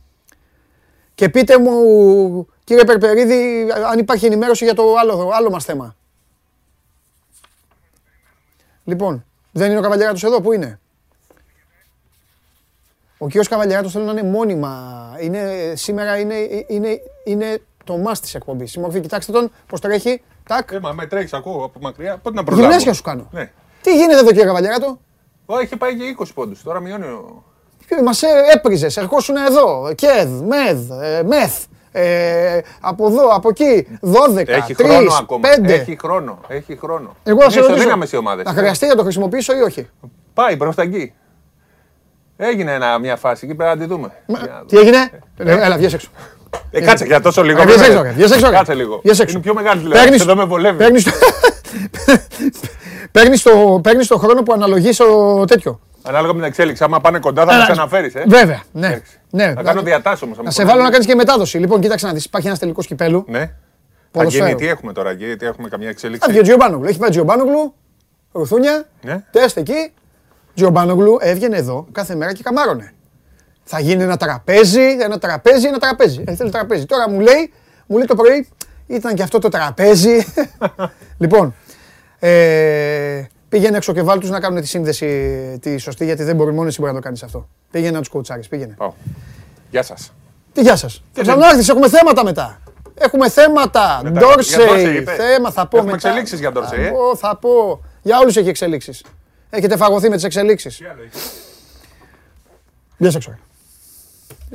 Και 1.14 1.28
πείτε 1.28 1.58
μου, 1.58 2.46
κύριε 2.64 2.84
Περπερίδη, 2.84 3.66
αν 3.90 3.98
υπάρχει 3.98 4.26
ενημέρωση 4.26 4.64
για 4.64 4.74
το 4.74 4.94
άλλο, 4.96 5.30
άλλο 5.34 5.50
μας 5.50 5.64
θέμα. 5.64 5.96
Λοιπόν, 8.84 9.24
δεν 9.52 9.70
είναι 9.70 9.78
ο 9.78 9.82
Καβαλιαράτος 9.82 10.24
εδώ, 10.24 10.40
πού 10.40 10.52
είναι; 10.52 10.80
Ο 13.18 13.26
κύριος 13.26 13.48
Καβαλιαράτος 13.48 13.92
θέλει 13.92 14.04
να 14.04 14.10
είναι 14.12 14.22
μόνιμα. 14.22 15.16
Είναι, 15.20 15.72
σήμερα 15.76 16.18
είναι, 16.18 16.34
είναι, 16.66 17.00
είναι 17.24 17.62
το 17.84 17.96
μας 17.96 18.20
της 18.20 18.34
εκπομπής. 18.34 18.70
Συμμορφή, 18.70 19.00
κοιτάξτε 19.00 19.32
τον, 19.32 19.50
πώς 19.66 19.80
τρέχει. 19.80 20.22
Τάκ, 20.48 20.72
Ε, 20.72 20.80
μα 20.80 20.92
με 20.92 21.06
τρέχεις, 21.06 21.32
ακούω 21.32 21.64
από 21.64 21.78
μακριά. 21.80 22.18
Πότε 22.18 22.36
να 22.36 22.44
προλάβω; 22.44 22.66
γυμνάσια 22.66 22.92
σου 22.92 23.02
κάνω. 23.02 23.28
Ναι. 23.30 23.50
Τι 23.82 23.96
γίνεται 23.96 24.18
εδώ 24.18 24.28
κύριε 24.28 24.44
Καβαλιαράτο. 24.44 24.98
Ω, 25.46 25.60
είχε 25.60 25.76
πάει 25.76 25.96
και 25.96 26.04
20 26.18 26.24
πόντους. 26.34 26.62
Τώρα 26.62 26.80
μειώνει 26.80 27.04
ο. 27.04 27.44
Μας 28.04 28.22
έπριζες, 28.54 28.96
ερχόσουν 28.96 29.36
εδώ. 29.36 29.92
Κεδ, 29.94 30.28
μεδ, 30.30 30.90
ε, 31.02 31.22
μεθ. 31.22 31.64
Ε, 31.92 32.60
από 32.80 33.06
εδώ, 33.06 33.28
από 33.28 33.48
εκεί. 33.48 33.86
12, 34.00 34.48
Έχει 34.48 34.74
3, 34.78 34.84
χρόνο 34.84 35.12
ακόμα. 35.20 35.48
5. 35.60 35.72
Έχει 35.72 35.96
χρόνο. 36.00 36.38
Έχει 36.48 36.76
χρόνο. 36.76 37.16
Εγώ 37.22 37.40
θα 37.42 37.50
σε 37.50 37.58
Είναι 37.58 37.66
ρωτήσω, 37.66 37.74
ισοδύναμες 37.74 38.12
οι 38.12 38.16
ομάδες. 38.16 38.44
Θα 38.46 38.52
χρειαστεί 38.52 38.86
να 38.86 38.94
το 38.94 39.02
χρησιμοποιήσω 39.02 39.56
ή 39.56 39.60
όχι; 39.60 39.88
Πάει 40.34 40.56
προ 40.56 40.74
τα 40.74 40.82
εκεί. 40.82 41.12
Έγινε 42.36 42.72
ένα, 42.72 42.98
μια 42.98 43.16
φάση 43.16 43.46
εκεί, 43.46 43.54
πρέπει 43.54 43.78
να 43.78 43.84
τη 43.84 43.90
δούμε. 43.92 44.12
Για 44.26 44.38
να 44.60 44.64
Τι 44.66 44.78
έγινε, 44.78 45.10
Ε, 45.36 45.64
έλα, 45.64 45.76
βγες 45.76 45.92
έξω. 45.94 46.08
Ε, 46.70 46.80
κάτσε 46.80 47.04
για 47.04 47.20
τόσο 47.20 47.42
λίγο. 47.42 47.60
Ε, 47.60 47.64
βγες 47.64 47.76
βέβαια. 47.76 47.90
έξω, 47.92 48.02
ρε, 48.02 48.10
βγες 48.10 48.30
έξω, 48.30 48.50
ρε. 48.50 48.56
Κάτσε 48.56 48.74
λίγο. 48.74 49.00
Βγες 49.02 49.20
έξω. 49.20 49.32
Είναι 49.34 49.42
πιο 49.42 49.54
μεγάλη 49.54 49.76
τηλεόραση. 49.80 50.04
Παίρνεις- 50.04 50.22
Εδώ 50.22 50.34
με 50.36 50.44
βολεύει. 50.44 50.84
Παίρνεις 53.14 53.42
το... 53.42 53.50
παίρνεις 53.50 53.72
το, 53.72 53.80
παίρνεις 53.82 54.06
το 54.06 54.18
χρόνο 54.18 54.42
που 54.42 54.52
αναλογείς 54.52 54.94
στο 54.94 55.44
τέτοιο. 55.46 55.80
Ανάλογα 56.02 56.32
με 56.32 56.38
την 56.38 56.48
εξέλιξη. 56.48 56.84
Άμα 56.84 57.00
πάνε 57.00 57.18
κοντά 57.18 57.44
θα 57.44 57.54
Έλα, 57.54 57.66
μα 57.66 57.72
αναφέρει. 57.72 58.12
Ε. 58.14 58.22
Βέβαια, 58.26 58.62
ναι. 58.72 58.86
Εντάξει. 58.86 59.18
ναι. 59.30 59.52
Θα 59.56 59.62
κάνω 59.62 59.82
διατάσεις 59.82 60.22
όμως. 60.22 60.38
Να 60.42 60.50
σε 60.50 60.64
βάλω 60.64 60.82
να 60.82 60.90
κάνεις 60.90 61.06
και 61.06 61.14
μετάδοση. 61.14 61.58
Λοιπόν, 61.58 61.80
κοίταξε 61.80 62.06
να 62.06 62.12
δεις, 62.12 62.24
υπάρχει 62.24 62.46
ένας 62.46 62.58
τελικός 62.58 62.86
κυπέλου. 62.86 63.24
Ναι. 63.28 63.38
Θα 63.40 63.50
Ποδοσφαίρου. 64.10 64.46
γίνει, 64.46 64.58
τι 64.58 64.66
έχουμε 64.68 64.92
τώρα, 64.92 65.10
εκεί, 65.10 65.36
τι 65.36 65.46
έχουμε 65.46 65.68
καμία 65.68 65.86
Θα 65.86 65.92
εξέλιξη. 65.92 66.30
βγει 66.30 66.38
ο 66.38 66.42
Τζιομπάνογλου. 66.42 66.88
Έχει 66.88 66.98
πάει 66.98 67.08
ο 67.08 67.12
Τζιομπάνογλου, 67.12 67.74
ρουθούνια, 68.32 68.84
Ναι. 69.02 69.24
τεστ 69.30 69.56
εκεί. 69.56 69.92
Τζιομπάνογλου 70.54 71.16
έβγαινε 71.20 71.56
εδώ 71.56 71.86
κάθε 71.92 72.14
μέρα 72.14 72.32
και 72.32 72.42
καμάρωνε. 72.42 72.92
Θα 73.64 73.80
γίνει 73.80 74.02
ένα 74.02 74.16
τραπέζι, 74.16 74.96
ένα 75.00 75.18
τραπέζι, 75.18 75.66
ένα 75.66 75.78
τραπέζι. 75.78 76.24
Ε, 76.26 76.34
θέλει 76.34 76.50
τραπέζι. 76.50 76.86
Τώρα 76.86 77.10
μου 77.10 77.20
λέει, 77.20 77.52
μου 77.86 77.96
λέει 77.96 78.06
το 78.06 78.14
πρωί, 78.14 78.48
ήταν 78.86 79.14
και 79.14 79.22
αυτό 79.22 79.38
το 79.38 79.48
τραπέζι. 79.48 80.24
λοιπόν, 81.22 81.54
ε, 82.28 83.26
πήγαινε 83.48 83.76
έξω 83.76 83.92
και 83.92 84.02
βάλ 84.02 84.18
τους 84.18 84.30
να 84.30 84.40
κάνουν 84.40 84.60
τη 84.60 84.66
σύνδεση 84.66 85.08
τη 85.60 85.76
σωστή, 85.78 86.04
γιατί 86.04 86.22
δεν 86.22 86.36
μπορεί 86.36 86.52
μόνο 86.52 86.68
εσύ 86.68 86.80
μπορεί 86.80 86.92
να 86.92 86.98
το 86.98 87.04
κάνεις 87.04 87.22
αυτό. 87.22 87.48
Πήγαινε 87.70 87.90
να 87.92 87.98
τους 87.98 88.08
κουτσάρεις, 88.08 88.48
πήγαινε. 88.48 88.74
Πάω. 88.78 88.92
Γεια 89.70 89.82
σας. 89.82 90.12
Τι 90.52 90.60
γεια 90.60 90.76
σας. 90.76 91.02
Θα 91.12 91.22
ξανάρθεις, 91.22 91.68
έχουμε 91.68 91.88
θέματα 91.88 92.24
μετά. 92.24 92.58
Έχουμε 92.94 93.28
θέματα. 93.30 94.00
Μετά, 94.02 94.20
για 94.20 94.28
Dorsey 94.28 94.66
Ντόρσεϊ, 94.66 94.96
είπε. 94.96 95.12
θέμα 95.12 95.50
θα 95.50 95.66
πω 95.66 95.76
Έχουμε 95.76 95.92
μετά. 95.92 96.08
εξελίξεις 96.08 96.40
για 96.40 96.50
Dorsey, 96.54 96.66
Θα 96.68 96.76
ε. 96.80 96.88
πω, 96.90 97.16
θα 97.16 97.36
πω. 97.36 97.82
Για 98.02 98.18
όλους 98.18 98.36
έχει 98.36 98.48
εξελίξεις. 98.48 99.04
Έχετε 99.50 99.76
φαγωθεί 99.76 100.08
με 100.08 100.14
τις 100.14 100.24
εξελίξεις. 100.24 100.80
Βγες 102.98 103.14
έξω. 103.14 103.30
ρε. 103.30 103.38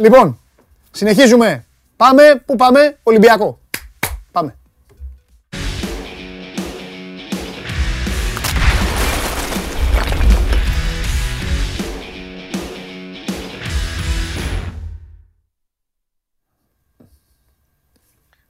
Λοιπόν, 0.03 0.39
συνεχίζουμε. 0.91 1.65
Πάμε, 1.95 2.43
πού 2.45 2.55
πάμε, 2.55 2.97
Ολυμπιακό. 3.03 3.59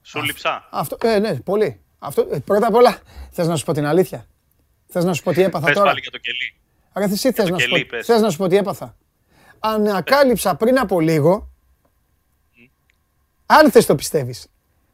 Σου 0.10 0.22
λείψα. 0.24 0.68
Αυτό, 0.72 0.98
ε, 1.08 1.20
ναι, 1.20 1.36
πολύ. 1.40 1.80
Αυτό, 2.00 2.28
ε, 2.32 2.40
πρώτα 2.40 2.68
απ' 2.68 2.74
όλα, 2.76 3.00
θες 3.32 3.48
να 3.48 3.56
σου 3.56 3.66
πω 3.66 3.74
την 3.74 3.86
αλήθεια. 3.86 4.28
Θες 4.88 5.04
να 5.04 5.14
σου 5.14 5.24
πω 5.24 5.32
τι 5.32 5.42
έπαθα 5.42 5.66
Πες 5.66 5.76
τώρα. 5.76 5.88
πάλι 5.88 6.00
για 6.02 6.12
το 6.12 6.18
κελί. 6.18 6.56
Άρα 6.94 7.06
εσύ 7.06 7.32
θες 7.32 7.46
το 7.46 7.52
να, 7.52 7.60
σου 7.60 7.68
κελί, 7.70 7.82
πω, 7.86 7.88
πες. 7.98 8.06
θες 8.06 8.22
να 8.22 8.30
σου 8.30 8.38
πω 8.38 8.48
τι 8.48 8.56
έπαθα. 8.56 8.96
Ανακάλυψα 9.60 10.56
πριν 10.56 10.80
από 10.80 11.00
λίγο, 11.00 11.50
αν 13.46 13.72
θες 13.72 13.86
το 13.86 13.96
πιστεύεις, 13.96 14.48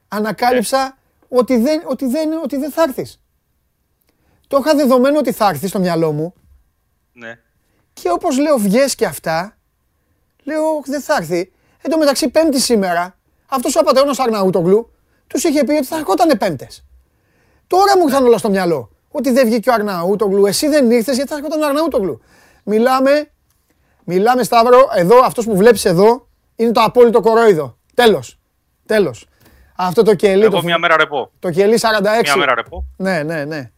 ανακάλυψα 0.08 0.98
ότι 1.30 1.58
δεν, 1.58 1.82
ότι 1.86 2.06
δεν, 2.06 2.34
ότι 2.44 2.58
δεν 2.58 2.72
θα 2.72 2.82
έρθεις. 2.82 3.22
Το 4.48 4.58
είχα 4.58 4.76
δεδομένο 4.76 5.18
ότι 5.18 5.32
θα 5.32 5.48
έρθεις 5.50 5.70
στο 5.70 5.80
μυαλό 5.80 6.12
μου 6.12 6.34
Ναι. 7.14 7.40
και 7.94 8.10
όπως 8.12 8.38
λέω 8.40 8.58
βγες 8.58 8.96
και 8.96 9.06
αυτά, 9.06 9.58
λέω 10.44 10.82
δεν 10.86 11.02
θα 11.02 11.16
έρθει. 11.16 11.52
Εν 11.82 11.92
τω 11.92 11.98
μεταξύ 11.98 12.30
πέμπτη 12.30 12.60
σήμερα, 12.60 13.18
αυτός 13.48 13.76
ο 13.76 13.80
απατεώνας 13.80 14.20
Αρναούτογλου 14.20 14.90
τους 15.28 15.44
είχε 15.44 15.64
πει 15.64 15.72
ότι 15.74 15.86
θα 15.86 15.98
ερχότανε 15.98 16.36
πέμπτες. 16.36 16.86
Τώρα 17.68 17.98
μου 17.98 18.08
ήρθαν 18.08 18.26
όλα 18.26 18.38
στο 18.38 18.50
μυαλό. 18.50 18.90
Ότι 19.12 19.32
δεν 19.32 19.46
βγήκε 19.48 19.70
ο 19.70 19.74
Αρναούτογλου, 19.74 20.46
εσύ 20.46 20.68
δεν 20.68 20.92
ήρθες 20.92 21.16
γιατί 21.16 21.30
θα 21.30 21.36
έρχονταν 21.36 21.62
ο 21.62 21.66
Αρναούτογλου. 21.66 22.22
Μιλάμε, 22.64 23.32
μιλάμε 24.04 24.44
Σταύρο, 24.44 24.90
εδώ 24.96 25.20
αυτός 25.26 25.46
που 25.46 25.56
βλέπεις 25.56 25.86
εδώ 25.86 26.28
είναι 26.56 26.72
το 26.72 26.82
απόλυτο 26.82 27.22
κορόιδο. 27.22 27.78
Τέλος, 27.94 28.40
τέλος. 28.86 29.28
Αυτό 29.76 30.04
το 30.04 30.16
κελί, 30.16 30.44
Εγώ 30.44 30.56
το, 30.56 30.64
μια 30.64 30.78
μέρα 30.78 30.98
ρεπό. 30.98 31.32
το 31.40 31.50
κελί 31.52 31.80
46. 31.82 32.22
Μια 32.24 32.36
μέρα 32.38 32.56
ρεπό. 32.56 32.86
Ναι, 32.98 33.24
ναι, 33.24 33.46
ναι. 33.46 33.72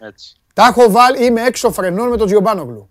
Έτσι. 0.00 0.34
Τα 0.54 0.66
έχω 0.66 0.90
βάλει, 0.90 1.24
είμαι 1.24 1.42
έξω 1.42 1.70
φρενών 1.72 2.08
με 2.08 2.16
τον 2.16 2.26
Τζιομπάνογλου. 2.26 2.90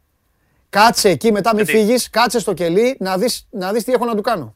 Κάτσε 0.69 1.09
εκεί 1.09 1.31
μετά, 1.31 1.55
μην 1.55 1.63
Γιατί; 1.63 1.79
φύγεις, 1.79 2.09
κάτσε 2.09 2.39
στο 2.39 2.53
κελί 2.53 2.97
να 2.99 3.17
δεις, 3.17 3.47
να 3.49 3.71
δεις 3.71 3.83
τι 3.83 3.91
έχω 3.91 4.05
να 4.05 4.15
του 4.15 4.21
κάνω. 4.21 4.55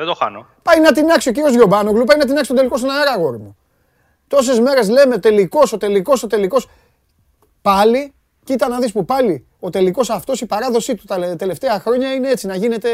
Δεν 0.00 0.08
το 0.08 0.14
χάνω. 0.14 0.46
Πάει 0.62 0.80
να 0.80 0.92
την 0.92 1.10
άξει 1.10 1.28
ο 1.28 1.32
κύριος 1.32 1.52
Τζιομπάνογλου, 1.52 2.04
πάει 2.04 2.18
να 2.18 2.24
την 2.24 2.34
άξει 2.36 2.46
τον 2.46 2.56
τελικό 2.56 2.76
στον 2.76 2.90
αέρα, 2.90 3.10
αγόρι 3.10 3.38
μου. 3.38 3.56
Τόσες 4.28 4.60
μέρες 4.60 4.88
λέμε 4.88 5.18
τελικός, 5.18 5.72
ο 5.72 5.76
τελικός, 5.76 6.22
ο 6.22 6.26
τελικός. 6.26 6.68
Πάλι, 7.62 8.14
κοίτα 8.44 8.68
να 8.68 8.78
δεις 8.78 8.92
που 8.92 9.04
πάλι 9.04 9.46
ο 9.60 9.70
τελικός 9.70 10.10
αυτός, 10.10 10.40
η 10.40 10.46
παράδοσή 10.46 10.94
του 10.94 11.04
τα 11.06 11.18
λε- 11.18 11.36
τελευταία 11.38 11.80
χρόνια 11.80 12.12
είναι 12.12 12.28
έτσι, 12.30 12.46
να 12.46 12.54
γίνεται 12.56 12.88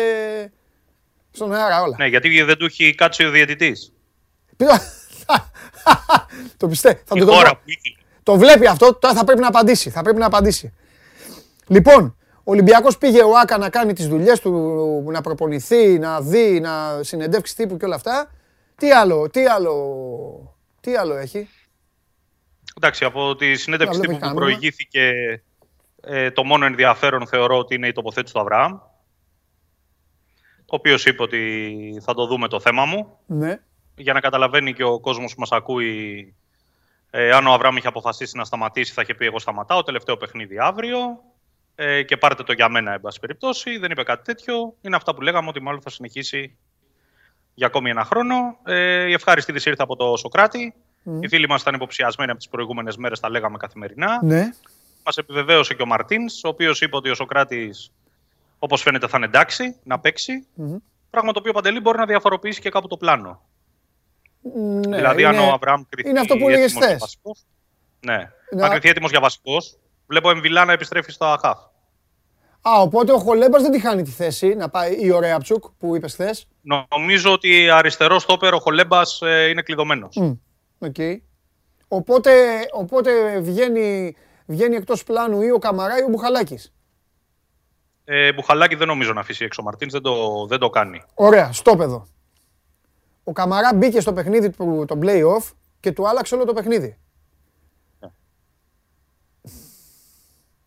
στον 1.30 1.54
αέρα 1.54 1.82
όλα. 1.82 1.96
Ναι, 1.98 2.06
γιατί 2.06 2.42
δεν 2.42 2.56
του 2.56 2.64
έχει 2.64 2.94
κάτσει 2.94 3.24
ο 3.24 3.30
διαιτητής. 3.30 3.92
το 6.56 6.68
πιστεύω. 6.68 6.98
Θα 7.04 7.14
Η 7.16 7.20
του 7.20 7.26
το 7.26 7.32
χώρα 7.32 7.48
πω. 7.50 7.60
που 7.64 7.70
ήθελε. 7.70 7.94
Το 8.22 8.36
βλέπει 8.36 8.66
αυτό, 8.66 8.94
τώρα 8.94 9.14
θα 9.14 9.24
πρέπει 9.24 9.40
να 9.40 9.48
απαντήσει. 9.48 9.90
Θα 9.90 10.02
πρέπει 10.02 10.18
να 10.18 10.26
απαντήσει. 10.26 10.72
Λοιπόν, 11.66 12.16
ο 12.48 12.52
Ολυμπιακός 12.52 12.98
πήγε 12.98 13.22
ο 13.22 13.38
Άκα 13.38 13.58
να 13.58 13.70
κάνει 13.70 13.92
τις 13.92 14.08
δουλειές 14.08 14.40
του, 14.40 14.52
να 15.10 15.20
προπονηθεί, 15.20 15.98
να 15.98 16.20
δει, 16.20 16.60
να 16.60 17.02
συνεντεύξει 17.02 17.56
τύπου 17.56 17.76
και 17.76 17.84
όλα 17.84 17.94
αυτά. 17.94 18.30
Τι 18.76 18.90
άλλο, 18.90 19.30
τι 19.30 19.46
άλλο, 19.46 20.56
τι 20.80 20.96
άλλο 20.96 21.14
έχει; 21.14 21.48
Εντάξει, 22.76 23.04
από 23.04 23.36
τη 23.36 23.54
συνέντευξη 23.54 23.98
Να, 23.98 24.02
τύπου 24.02 24.16
βλέπω 24.16 24.26
που 24.26 24.34
κανένα. 24.34 24.40
προηγήθηκε, 24.40 25.12
ε, 26.00 26.30
το 26.30 26.44
μόνο 26.44 26.64
ενδιαφέρον 26.64 27.26
θεωρώ 27.26 27.58
ότι 27.58 27.74
είναι 27.74 27.88
η 27.88 27.92
τοποθέτηση 27.92 28.34
του 28.34 28.40
Αβραάμ. 28.40 28.72
Ο 30.58 30.74
οποίος 30.76 31.06
είπε 31.06 31.22
ότι 31.22 32.00
θα 32.02 32.14
το 32.14 32.26
δούμε 32.26 32.48
το 32.48 32.60
θέμα 32.60 32.84
μου. 32.84 33.18
Ναι. 33.26 33.60
Για 33.96 34.12
να 34.12 34.20
καταλαβαίνει 34.20 34.72
και 34.72 34.84
ο 34.84 35.00
κόσμος 35.00 35.34
που 35.34 35.40
μας 35.40 35.52
ακούει, 35.52 36.34
ε, 37.10 37.32
αν 37.32 37.46
ο 37.46 37.52
Αβραάμ 37.52 37.76
είχε 37.76 37.88
αποφασίσει 37.88 38.36
να 38.36 38.44
σταματήσει, 38.44 38.92
θα 38.92 39.02
είχε 39.02 39.14
πει 39.14 39.26
εγώ 39.26 39.38
σταματάω, 39.38 39.82
τελευταίο 39.82 40.16
παιχνίδι 40.16 40.58
αύριο 40.58 40.98
ε, 41.78 42.02
και 42.02 42.16
πάρτε 42.16 42.42
το 42.42 42.52
για 42.52 42.68
μένα, 42.68 42.92
εν 42.92 43.00
πάση 43.00 43.20
περιπτώσει. 43.20 43.78
Δεν 43.78 43.90
είπε 43.90 44.02
κάτι 44.02 44.24
τέτοιο. 44.24 44.74
Είναι 44.80 44.96
αυτά 44.96 45.14
που 45.14 45.20
λέγαμε 45.20 45.48
ότι 45.48 45.60
μάλλον 45.62 45.80
θα 45.82 45.90
συνεχίσει 45.90 46.56
για 47.54 47.66
ακόμη 47.66 47.90
ένα 47.90 48.04
χρόνο. 48.04 48.58
Ε, 48.64 49.06
η 49.08 49.12
ευχάριστη 49.12 49.50
είδηση 49.50 49.68
ήρθε 49.68 49.82
από 49.82 49.96
το 49.96 50.16
Σοκράτη. 50.16 50.74
Οι 51.20 51.28
φίλοι 51.28 51.48
μας 51.48 51.60
ήταν 51.60 51.74
υποψιασμένοι 51.74 52.30
από 52.30 52.38
τις 52.40 52.48
προηγούμενες 52.48 52.96
μέρες, 52.96 53.20
τα 53.20 53.30
λέγαμε 53.30 53.56
καθημερινά. 53.56 54.24
Ναι. 54.24 54.50
Μας 55.04 55.16
επιβεβαίωσε 55.16 55.74
και 55.74 55.82
ο 55.82 55.86
Μαρτίνς, 55.86 56.44
ο 56.44 56.48
οποίος 56.48 56.80
είπε 56.80 56.96
ότι 56.96 57.10
ο 57.10 57.14
Σοκράτης, 57.14 57.90
όπως 58.58 58.82
φαίνεται, 58.82 59.06
θα 59.08 59.16
είναι 59.16 59.26
εντάξει 59.26 59.76
να 59.84 59.98
παιξει 59.98 60.46
Πράγμα 61.10 61.32
το 61.32 61.38
οποίο 61.38 61.52
παντελή 61.52 61.80
μπορεί 61.80 61.98
να 61.98 62.06
διαφοροποιήσει 62.06 62.60
και 62.60 62.70
κάπου 62.70 62.86
το 62.86 62.96
πλάνο. 62.96 63.42
ναι 64.86 64.96
δηλαδή, 64.96 65.24
αν 65.24 65.34
είναι- 65.34 65.44
ο 65.46 65.52
Αβραάμ 65.52 65.82
κρυθεί 65.88 66.08
είναι 66.08 66.20
αυτό 66.20 66.36
που 66.36 66.48
έλεγες 66.48 66.64
έτοιμος 66.64 66.78
για 66.86 66.88
χθες. 66.88 67.00
βασικός, 67.00 67.40
Ναι. 68.00 68.30
Να- 68.50 68.64
Αν 68.64 68.70
κρυθεί 68.70 68.88
έτοιμος 68.88 69.10
για 69.10 69.20
βασικός, 69.20 69.76
βλέπω 70.06 70.30
Εμβιλά 70.30 70.64
να 70.64 70.72
επιστρέφει 70.72 71.12
στο 71.12 71.24
ΑΧΑΦ. 71.24 71.58
Α, 72.68 72.80
οπότε 72.80 73.12
ο 73.12 73.18
Χολέμπας 73.18 73.62
δεν 73.62 73.70
τη 73.70 73.80
χάνει 73.80 74.02
τη 74.02 74.10
θέση 74.10 74.54
να 74.54 74.68
πάει 74.68 75.04
η 75.04 75.10
ωραία 75.10 75.38
Ψουκ 75.38 75.64
που 75.78 75.96
είπες 75.96 76.12
χθες. 76.12 76.48
Νομίζω 76.96 77.32
ότι 77.32 77.70
αριστερό 77.70 78.18
στόπερ 78.18 78.54
ο 78.54 78.58
Χολέμπας 78.58 79.20
είναι 79.50 79.62
κλειδωμένος. 79.62 80.16
Μμ, 80.16 80.32
Οκ. 80.78 80.96
Οπότε, 81.88 82.32
οπότε 82.72 83.40
βγαίνει, 83.40 84.16
βγαίνει 84.46 84.76
εκτός 84.76 85.04
πλάνου 85.04 85.42
ή 85.42 85.50
ο 85.50 85.58
Καμαρά 85.58 85.98
ή 85.98 86.02
ο 86.02 86.08
Μπουχαλάκης. 86.08 86.72
Ε, 88.04 88.32
Μπουχαλάκη 88.32 88.74
δεν 88.74 88.86
νομίζω 88.86 89.12
να 89.12 89.20
αφήσει 89.20 89.44
έξω 89.44 89.62
ο 89.62 89.64
Μαρτίνς, 89.64 89.92
δεν 89.92 90.02
το, 90.02 90.46
δεν 90.46 90.58
το 90.58 90.70
κάνει. 90.70 91.02
Ωραία, 91.14 91.52
στοπ 91.52 91.79
εδώ. 91.79 92.06
Ο 93.24 93.32
Καμαρά 93.32 93.74
μπήκε 93.74 94.00
στο 94.00 94.12
παιχνίδι 94.12 94.50
του 94.50 94.84
το 94.88 94.98
play-off 95.02 95.52
και 95.80 95.92
του 95.92 96.08
άλλαξε 96.08 96.34
όλο 96.34 96.44
το 96.44 96.52
παιχνίδι. 96.52 96.98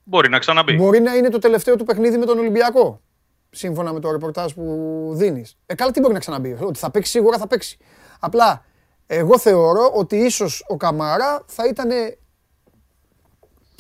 Μπορεί 0.10 0.30
να 0.30 0.40
ξαναμπεί. 0.40 0.74
Μπορεί 0.74 1.00
να 1.00 1.16
είναι 1.16 1.30
το 1.30 1.40
τελευταίο 1.40 1.76
του 1.76 1.84
παιχνίδι 1.84 2.18
με 2.18 2.26
τον 2.26 2.40
Ολυμπιακό. 2.40 3.02
Σύμφωνα 3.50 3.94
με 3.94 4.00
το 4.00 4.12
ρεπορτάζ 4.12 4.54
που 4.54 5.10
δίνεις. 5.14 5.58
Ε, 5.66 5.76
καλά, 5.76 5.92
τι 5.92 6.00
μπορεί 6.00 6.14
να 6.14 6.20
ξαναμπεί. 6.20 6.58
Ότι 6.62 6.80
θα 6.80 6.92
παίξει, 6.92 7.12
σίγουρα 7.12 7.38
θα 7.38 7.48
παίξει. 7.48 7.78
Απλά, 8.20 8.66
εγώ 9.08 9.40
θεωρώ 9.40 9.92
ότι 9.94 10.16
ίσως 10.16 10.66
ο 10.68 10.78
Καμαρά 10.78 11.44
θα 11.46 11.68
ήταν. 11.68 11.90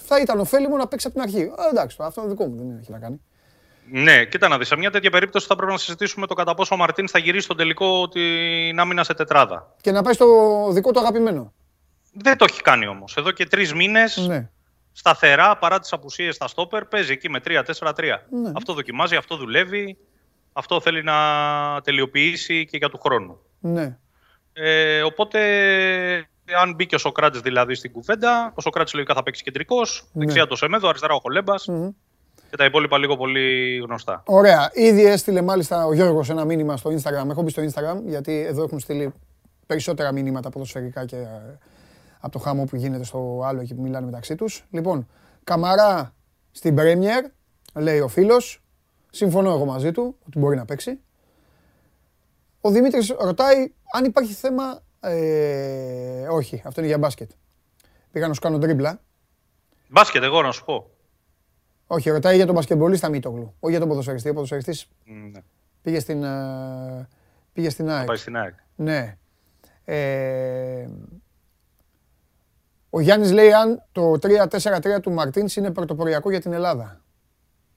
Θα 0.03 0.19
ήταν 0.19 0.39
ωφέλιμο 0.39 0.77
να 0.77 0.87
παίξει 0.87 1.07
από 1.07 1.15
την 1.15 1.25
αρχή. 1.25 1.41
Ε, 1.41 1.69
εντάξει, 1.71 1.97
αυτό 1.99 2.21
είναι 2.21 2.29
δικό 2.29 2.45
μου, 2.45 2.55
δεν 2.57 2.77
έχει 2.81 2.91
να 2.91 2.99
κάνει. 2.99 3.21
Ναι, 3.91 4.25
κοίτα 4.25 4.47
να 4.47 4.57
δεις. 4.57 4.67
Σε 4.67 4.75
μια 4.75 4.91
τέτοια 4.91 5.09
περίπτωση 5.09 5.47
θα 5.47 5.55
πρέπει 5.55 5.71
να 5.71 5.77
συζητήσουμε 5.77 6.27
το 6.27 6.33
κατά 6.33 6.53
πόσο 6.53 6.75
ο 6.75 6.77
Μαρτίν 6.77 7.07
θα 7.09 7.19
γυρίσει 7.19 7.43
στον 7.43 7.57
τελικό 7.57 8.07
την 8.07 8.79
άμυνα 8.79 9.03
σε 9.03 9.13
τετράδα. 9.13 9.75
Και 9.81 9.91
να 9.91 10.01
πάει 10.01 10.13
στο 10.13 10.25
δικό 10.71 10.91
του 10.91 10.99
αγαπημένο. 10.99 11.53
Δεν 12.13 12.37
το 12.37 12.45
έχει 12.49 12.61
κάνει 12.61 12.87
όμως. 12.87 13.17
Εδώ 13.17 13.31
και 13.31 13.45
τρεις 13.45 13.73
μήνες 13.73 14.17
Ναι. 14.27 14.49
Σταθερά 14.99 15.57
παρά 15.57 15.79
τις 15.79 15.93
απουσίες 15.93 16.35
στα 16.35 16.47
στόπερ 16.47 16.85
παίζει 16.85 17.11
εκεί 17.11 17.29
με 17.29 17.39
3-4-3. 17.45 17.61
Ναι. 18.29 18.51
Αυτό 18.55 18.73
δοκιμάζει, 18.73 19.15
αυτό 19.15 19.35
δουλεύει. 19.35 19.97
Αυτό 20.53 20.81
θέλει 20.81 21.03
να 21.03 21.15
τελειοποιήσει 21.83 22.65
και 22.65 22.77
για 22.77 22.89
του 22.89 22.99
χρόνου. 22.99 23.39
Ναι. 23.59 23.97
Ε, 24.53 25.01
οπότε, 25.01 25.39
αν 26.61 26.75
μπει 26.75 26.85
και 26.85 26.95
ο 26.95 26.97
Σοκράτης 26.97 27.41
δηλαδή 27.41 27.75
στην 27.75 27.91
κουβέντα, 27.91 28.51
ο 28.55 28.61
Σοκράτης 28.61 28.93
λογικά 28.93 29.13
θα 29.13 29.23
παίξει 29.23 29.43
κεντρικός. 29.43 30.03
Ναι. 30.11 30.25
Δεξιά 30.25 30.47
το 30.47 30.55
Σεμέδο, 30.55 30.87
αριστερά 30.87 31.13
ο 31.13 31.19
χολεμπα 31.19 31.55
Και 32.49 32.55
τα 32.57 32.65
υπόλοιπα 32.65 32.97
λίγο 32.97 33.17
πολύ 33.17 33.77
γνωστά. 33.77 34.23
Ωραία. 34.25 34.71
Ήδη 34.73 35.05
έστειλε 35.05 35.41
μάλιστα 35.41 35.85
ο 35.85 35.93
Γιώργος 35.93 36.29
ένα 36.29 36.45
μήνυμα 36.45 36.77
στο 36.77 36.89
Instagram. 36.89 37.29
Έχω 37.29 37.41
μπει 37.41 37.49
στο 37.51 37.63
Instagram 37.63 38.01
γιατί 38.05 38.45
εδώ 38.47 38.63
έχουν 38.63 38.79
στείλει 38.79 39.13
περισσότερα 39.67 40.11
μηνύματα 40.11 40.49
ποδοσφαιρικά 40.49 41.05
και 41.05 41.15
ε, 41.15 41.57
από 42.19 42.31
το 42.31 42.39
χάμο 42.39 42.63
που 42.65 42.75
γίνεται 42.75 43.03
στο 43.03 43.41
άλλο 43.45 43.61
εκεί 43.61 43.75
που 43.75 43.81
μιλάνε 43.81 44.05
μεταξύ 44.05 44.35
τους. 44.35 44.65
Λοιπόν, 44.69 45.07
Καμαρά 45.43 46.13
στην 46.51 46.75
Premier, 46.79 47.29
λέει 47.73 47.99
ο 47.99 48.07
φίλος. 48.07 48.63
Συμφωνώ 49.11 49.49
εγώ 49.49 49.65
μαζί 49.65 49.91
του 49.91 50.15
ότι 50.27 50.39
μπορεί 50.39 50.55
να 50.55 50.65
παίξει. 50.65 50.99
Ο 52.61 52.71
Δημήτρης 52.71 53.15
ρωτάει 53.19 53.73
αν 53.93 54.05
υπάρχει 54.05 54.33
θέμα... 54.33 54.81
Ε, 55.01 56.27
όχι, 56.27 56.61
αυτό 56.65 56.79
είναι 56.79 56.89
για 56.89 56.97
μπάσκετ. 56.97 57.31
Πήγα 58.11 58.27
να 58.27 58.33
σου 58.33 58.41
κάνω 58.41 58.57
τρίμπλα. 58.57 59.01
Μπάσκετ, 59.89 60.23
εγώ 60.23 60.41
να 60.41 60.51
σου 60.51 60.65
πω. 60.65 60.89
Όχι, 61.87 62.09
ρωτάει 62.09 62.35
για 62.35 62.45
τον 62.45 62.55
μπασκετμπολίστα 62.55 63.09
Μίτογλου. 63.09 63.53
Όχι 63.59 63.71
για 63.71 63.79
τον 63.79 63.89
ποδοσφαιριστή. 63.89 64.29
Ο 64.29 64.33
ποδοσφαιριστής 64.33 64.89
Μ, 65.05 65.11
Ναι, 65.31 65.39
πήγε 65.81 65.99
στην, 65.99 66.23
ε, 66.23 67.07
πήγε 67.53 67.69
στην 67.69 67.85
θα 67.87 67.95
ΑΕΚ. 67.97 68.05
πάει 68.07 68.17
στην 68.17 68.37
ΑΕΚ. 68.37 68.53
Ναι. 68.75 69.17
Ε, 69.85 70.87
ο 72.89 72.99
Γιάννης 72.99 73.31
λέει 73.31 73.53
αν 73.53 73.83
το 73.91 74.11
3-4-3 74.11 75.01
του 75.01 75.11
Μαρτίνς 75.11 75.55
είναι 75.55 75.71
πρωτοποριακό 75.71 76.29
για 76.29 76.41
την 76.41 76.53
Ελλάδα. 76.53 77.01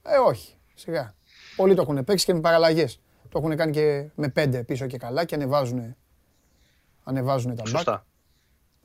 Ε, 0.02 0.16
όχι. 0.26 0.54
Σιγά. 0.74 1.14
Πολλοί 1.56 1.74
το 1.74 1.82
έχουν 1.82 2.04
παίξει 2.04 2.24
και 2.24 2.34
με 2.34 2.40
παραλλαγές. 2.40 3.00
Το 3.28 3.38
έχουν 3.38 3.56
κάνει 3.56 3.72
και 3.72 4.04
με 4.14 4.28
πέντε 4.28 4.62
πίσω 4.62 4.86
και 4.86 4.98
καλά 4.98 5.24
και 5.24 5.34
ανεβάζουν, 5.34 5.96
ανεβάζουν 7.04 7.56
τα 7.56 7.62
μπακ. 7.62 7.66
Σωστά. 7.66 8.06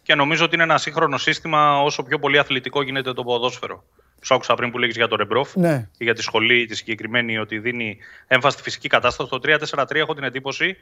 Και 0.01 0.15
νομίζω 0.15 0.45
ότι 0.45 0.53
είναι 0.55 0.63
ένα 0.63 0.77
σύγχρονο 0.77 1.17
σύστημα 1.17 1.81
όσο 1.81 2.03
πιο 2.03 2.19
πολύ 2.19 2.37
αθλητικό 2.39 2.81
γίνεται 2.81 3.13
το 3.13 3.23
ποδόσφαιρο. 3.23 3.83
Σου 4.21 4.33
άκουσα 4.33 4.53
πριν 4.53 4.71
που 4.71 4.77
λέγεις 4.77 4.95
για 4.95 5.07
τον 5.07 5.17
Ρεμπρόφ 5.17 5.55
Ναι. 5.55 5.89
και 5.97 6.03
για 6.03 6.13
τη 6.13 6.21
σχολή 6.21 6.65
τη 6.65 6.75
συγκεκριμένη 6.75 7.37
ότι 7.37 7.59
δίνει 7.59 7.97
έμφαση 8.27 8.53
στη 8.53 8.63
φυσική 8.63 8.87
κατάσταση. 8.87 9.29
Το 9.29 9.39
3-4-3 9.43 9.95
έχω 9.95 10.13
την 10.13 10.23
εντύπωση 10.23 10.77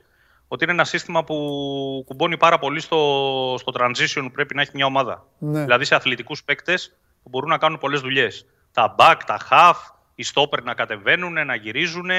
ότι 0.47 0.63
είναι 0.63 0.73
ένα 0.73 0.83
σύστημα 0.83 1.23
που 1.23 1.35
κουμπώνει 2.05 2.37
πάρα 2.37 2.59
πολύ 2.59 2.79
στο, 2.79 2.97
στο 3.59 3.71
transition 3.79 4.21
που 4.21 4.31
πρέπει 4.31 4.55
να 4.55 4.61
έχει 4.61 4.71
μια 4.73 4.85
ομάδα. 4.85 5.27
Ναι. 5.37 5.61
Δηλαδή 5.61 5.85
σε 5.85 5.95
αθλητικούς 5.95 6.43
παίκτες 6.43 6.97
που 7.23 7.29
μπορούν 7.29 7.49
να 7.49 7.57
κάνουν 7.57 7.79
πολλές 7.79 8.01
δουλειές. 8.01 8.45
Τα 8.71 8.95
back, 8.97 9.15
τα 9.25 9.39
half, 9.49 9.95
οι 10.15 10.23
stopper 10.33 10.63
να 10.63 10.73
κατεβαίνουν, 10.73 11.45
να 11.45 11.55
γυρίζουν, 11.55 12.09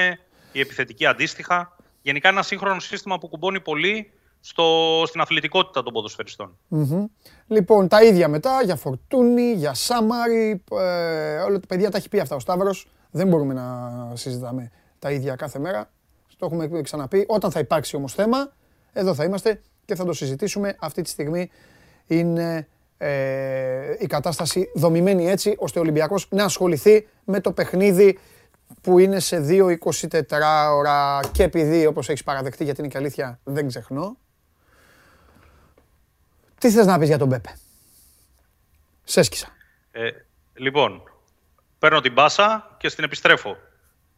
οι 0.51 0.59
επιθετικοί 0.59 1.05
αντίστοιχα. 1.05 1.75
Γενικά 2.01 2.29
ένα 2.29 2.41
σύγχρονο 2.41 2.79
σύστημα 2.79 3.17
που 3.17 3.27
κουμπώνει 3.27 3.59
πολύ 3.59 4.11
στο, 4.39 5.03
στην 5.05 5.21
αθλητικότητα 5.21 5.83
των 5.83 5.93
ποδοσφαιριστών. 5.93 6.57
Μμμ. 6.67 7.05
Λοιπόν, 7.47 7.87
τα 7.87 8.03
ίδια 8.03 8.27
μετά 8.27 8.61
για 8.63 8.75
Φορτούνη, 8.75 9.51
για 9.51 9.73
Σάμαρη. 9.73 10.63
Ε, 10.71 11.37
όλα 11.37 11.59
τα 11.59 11.67
παιδιά 11.67 11.91
τα 11.91 11.97
έχει 11.97 12.09
πει 12.09 12.19
αυτά 12.19 12.35
ο 12.35 12.39
Σταύρος. 12.39 12.87
Δεν 13.11 13.27
μπορούμε 13.27 13.53
να 13.53 13.65
συζητάμε 14.13 14.71
τα 14.99 15.11
ίδια 15.11 15.35
κάθε 15.35 15.59
μέρα. 15.59 15.89
Το 16.37 16.45
έχουμε 16.45 16.81
ξαναπεί. 16.81 17.25
Όταν 17.27 17.51
θα 17.51 17.59
υπάρξει 17.59 17.95
όμως 17.95 18.13
θέμα, 18.13 18.53
εδώ 18.93 19.13
θα 19.13 19.23
είμαστε 19.23 19.61
και 19.85 19.95
θα 19.95 20.05
το 20.05 20.13
συζητήσουμε. 20.13 20.75
Αυτή 20.79 21.01
τη 21.01 21.09
στιγμή 21.09 21.49
είναι 22.07 22.67
ε, 22.97 23.95
η 23.99 24.07
κατάσταση 24.07 24.71
δομημένη 24.75 25.29
έτσι, 25.29 25.55
ώστε 25.57 25.79
ο 25.79 25.81
Ολυμπιακός 25.81 26.27
να 26.29 26.43
ασχοληθεί 26.43 27.07
με 27.23 27.41
το 27.41 27.51
παιχνίδι 27.51 28.19
που 28.81 28.99
είναι 28.99 29.19
σε 29.19 29.45
2-24 29.49 29.75
ώρα 30.73 31.19
και 31.31 31.43
επειδή 31.43 31.85
όπως 31.85 32.09
έχεις 32.09 32.23
παραδεχτεί 32.23 32.63
γιατί 32.63 32.79
είναι 32.79 32.89
και 32.89 32.97
αλήθεια 32.97 33.39
δεν 33.43 33.67
ξεχνώ 33.67 34.17
τι 36.59 36.71
θες 36.71 36.85
να 36.85 36.99
πεις 36.99 37.07
για 37.07 37.17
τον 37.17 37.29
Πέπε; 37.29 37.57
Σε 39.03 39.19
έσκησα. 39.19 39.47
Ε, 39.91 40.09
λοιπόν, 40.53 41.03
παίρνω 41.79 41.99
την 41.99 42.13
μπάσα 42.13 42.75
και 42.77 42.89
στην 42.89 43.03
επιστρέφω. 43.03 43.57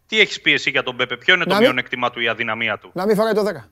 Τι 0.09 0.19
έχεις 0.19 0.41
πει 0.41 0.53
εσύ 0.53 0.69
για 0.69 0.83
τον 0.83 0.95
Πέπε, 0.95 1.17
Ποιο 1.17 1.33
είναι 1.33 1.43
το 1.43 1.49
Να 1.49 1.55
μην- 1.55 1.63
μειονέκτημά 1.65 2.09
του, 2.11 2.19
η 2.21 2.27
αδυναμία 2.27 2.77
του; 2.77 2.89
Να 2.93 3.05
μην 3.05 3.15
φοράει 3.15 3.33
το 3.33 3.43
10. 3.43 3.69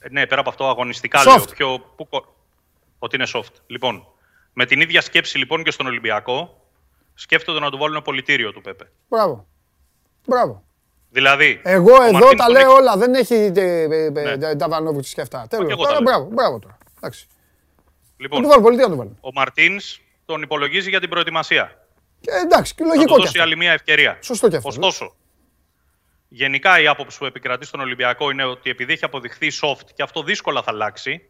Ε, 0.00 0.08
ναι, 0.10 0.26
πέρα 0.26 0.40
από 0.40 0.50
αυτό, 0.50 0.68
αγωνιστικά 0.68 1.20
Soft. 1.20 1.24
λέω. 1.36 1.44
Πιο, 1.56 1.78
που, 1.96 2.08
κο- 2.08 2.34
ότι 2.98 3.16
είναι 3.16 3.26
soft. 3.34 3.52
Λοιπόν, 3.66 4.06
με 4.52 4.66
την 4.66 4.80
ίδια 4.80 5.00
σκέψη 5.00 5.38
λοιπόν 5.38 5.62
και 5.62 5.70
στον 5.70 5.86
Ολυμπιακό, 5.86 6.66
σκέφτονται 7.14 7.60
να 7.60 7.70
του 7.70 7.78
βάλουν 7.78 8.02
πολιτήριο 8.02 8.52
του 8.52 8.60
Πέπε. 8.60 8.90
Μπράβο. 9.08 9.46
Μπράβο. 10.26 10.62
Δηλαδή. 11.10 11.60
Εγώ 11.64 11.92
ο 11.92 12.02
εδώ 12.02 12.12
Μαρτίνς 12.12 12.36
τα 12.36 12.44
τον 12.44 12.52
λέω 12.54 12.62
έχει- 12.70 12.80
όλα. 12.80 12.96
Δεν 12.96 13.14
έχει 13.14 13.34
ε, 13.34 13.60
ε, 13.60 14.04
ε, 14.04 14.36
Ναι. 14.36 14.56
τα 14.56 14.68
Βανόβιτς 14.68 15.14
και 15.14 15.20
αυτά. 15.20 15.40
και 15.42 15.56
Τέλος. 15.56 15.70
εγώ 15.70 15.82
τα 15.82 15.88
Τώρα, 15.88 16.00
λέω. 16.00 16.10
Μπράβο, 16.12 16.28
μπράβο 16.34 16.58
τώρα. 16.58 16.78
Εντάξει. 16.96 17.26
Να 17.30 17.34
Λοιπόν, 18.16 18.42
του 18.42 18.48
βάλω 18.48 18.62
πολιτεία 18.62 18.84
να 18.86 18.90
του 18.92 18.98
βάλω. 18.98 19.16
ο 19.20 19.32
Μαρτίνς 19.32 20.00
τον 20.24 20.42
υπολογίζει 20.42 20.88
για 20.88 21.00
την 21.00 21.08
προετοιμασία. 21.08 21.86
Και 22.20 22.30
εντάξει, 22.44 22.74
και 22.74 22.82
Θα 22.82 22.88
του 22.90 22.94
λογικό 22.94 23.14
κι 23.14 23.20
δώσει 23.20 23.28
αυτό. 23.28 23.42
άλλη 23.42 23.56
μια 23.56 23.72
ευκαιρία. 23.72 24.18
Σωστό 24.22 24.48
κι 24.48 24.56
αυτό. 24.56 24.68
Ωστόσο, 24.68 25.14
γενικά 26.28 26.80
η 26.80 26.86
άποψη 26.86 27.18
που 27.18 27.24
επικρατεί 27.24 27.66
στον 27.66 27.80
Ολυμπιακό 27.80 28.30
είναι 28.30 28.44
ότι 28.44 28.70
επειδή 28.70 28.92
έχει 28.92 29.04
αποδειχθεί 29.04 29.48
soft 29.62 29.86
και 29.94 30.02
αυτό 30.02 30.22
δύσκολα 30.22 30.62
θα 30.62 30.70
αλλάξει, 30.70 31.28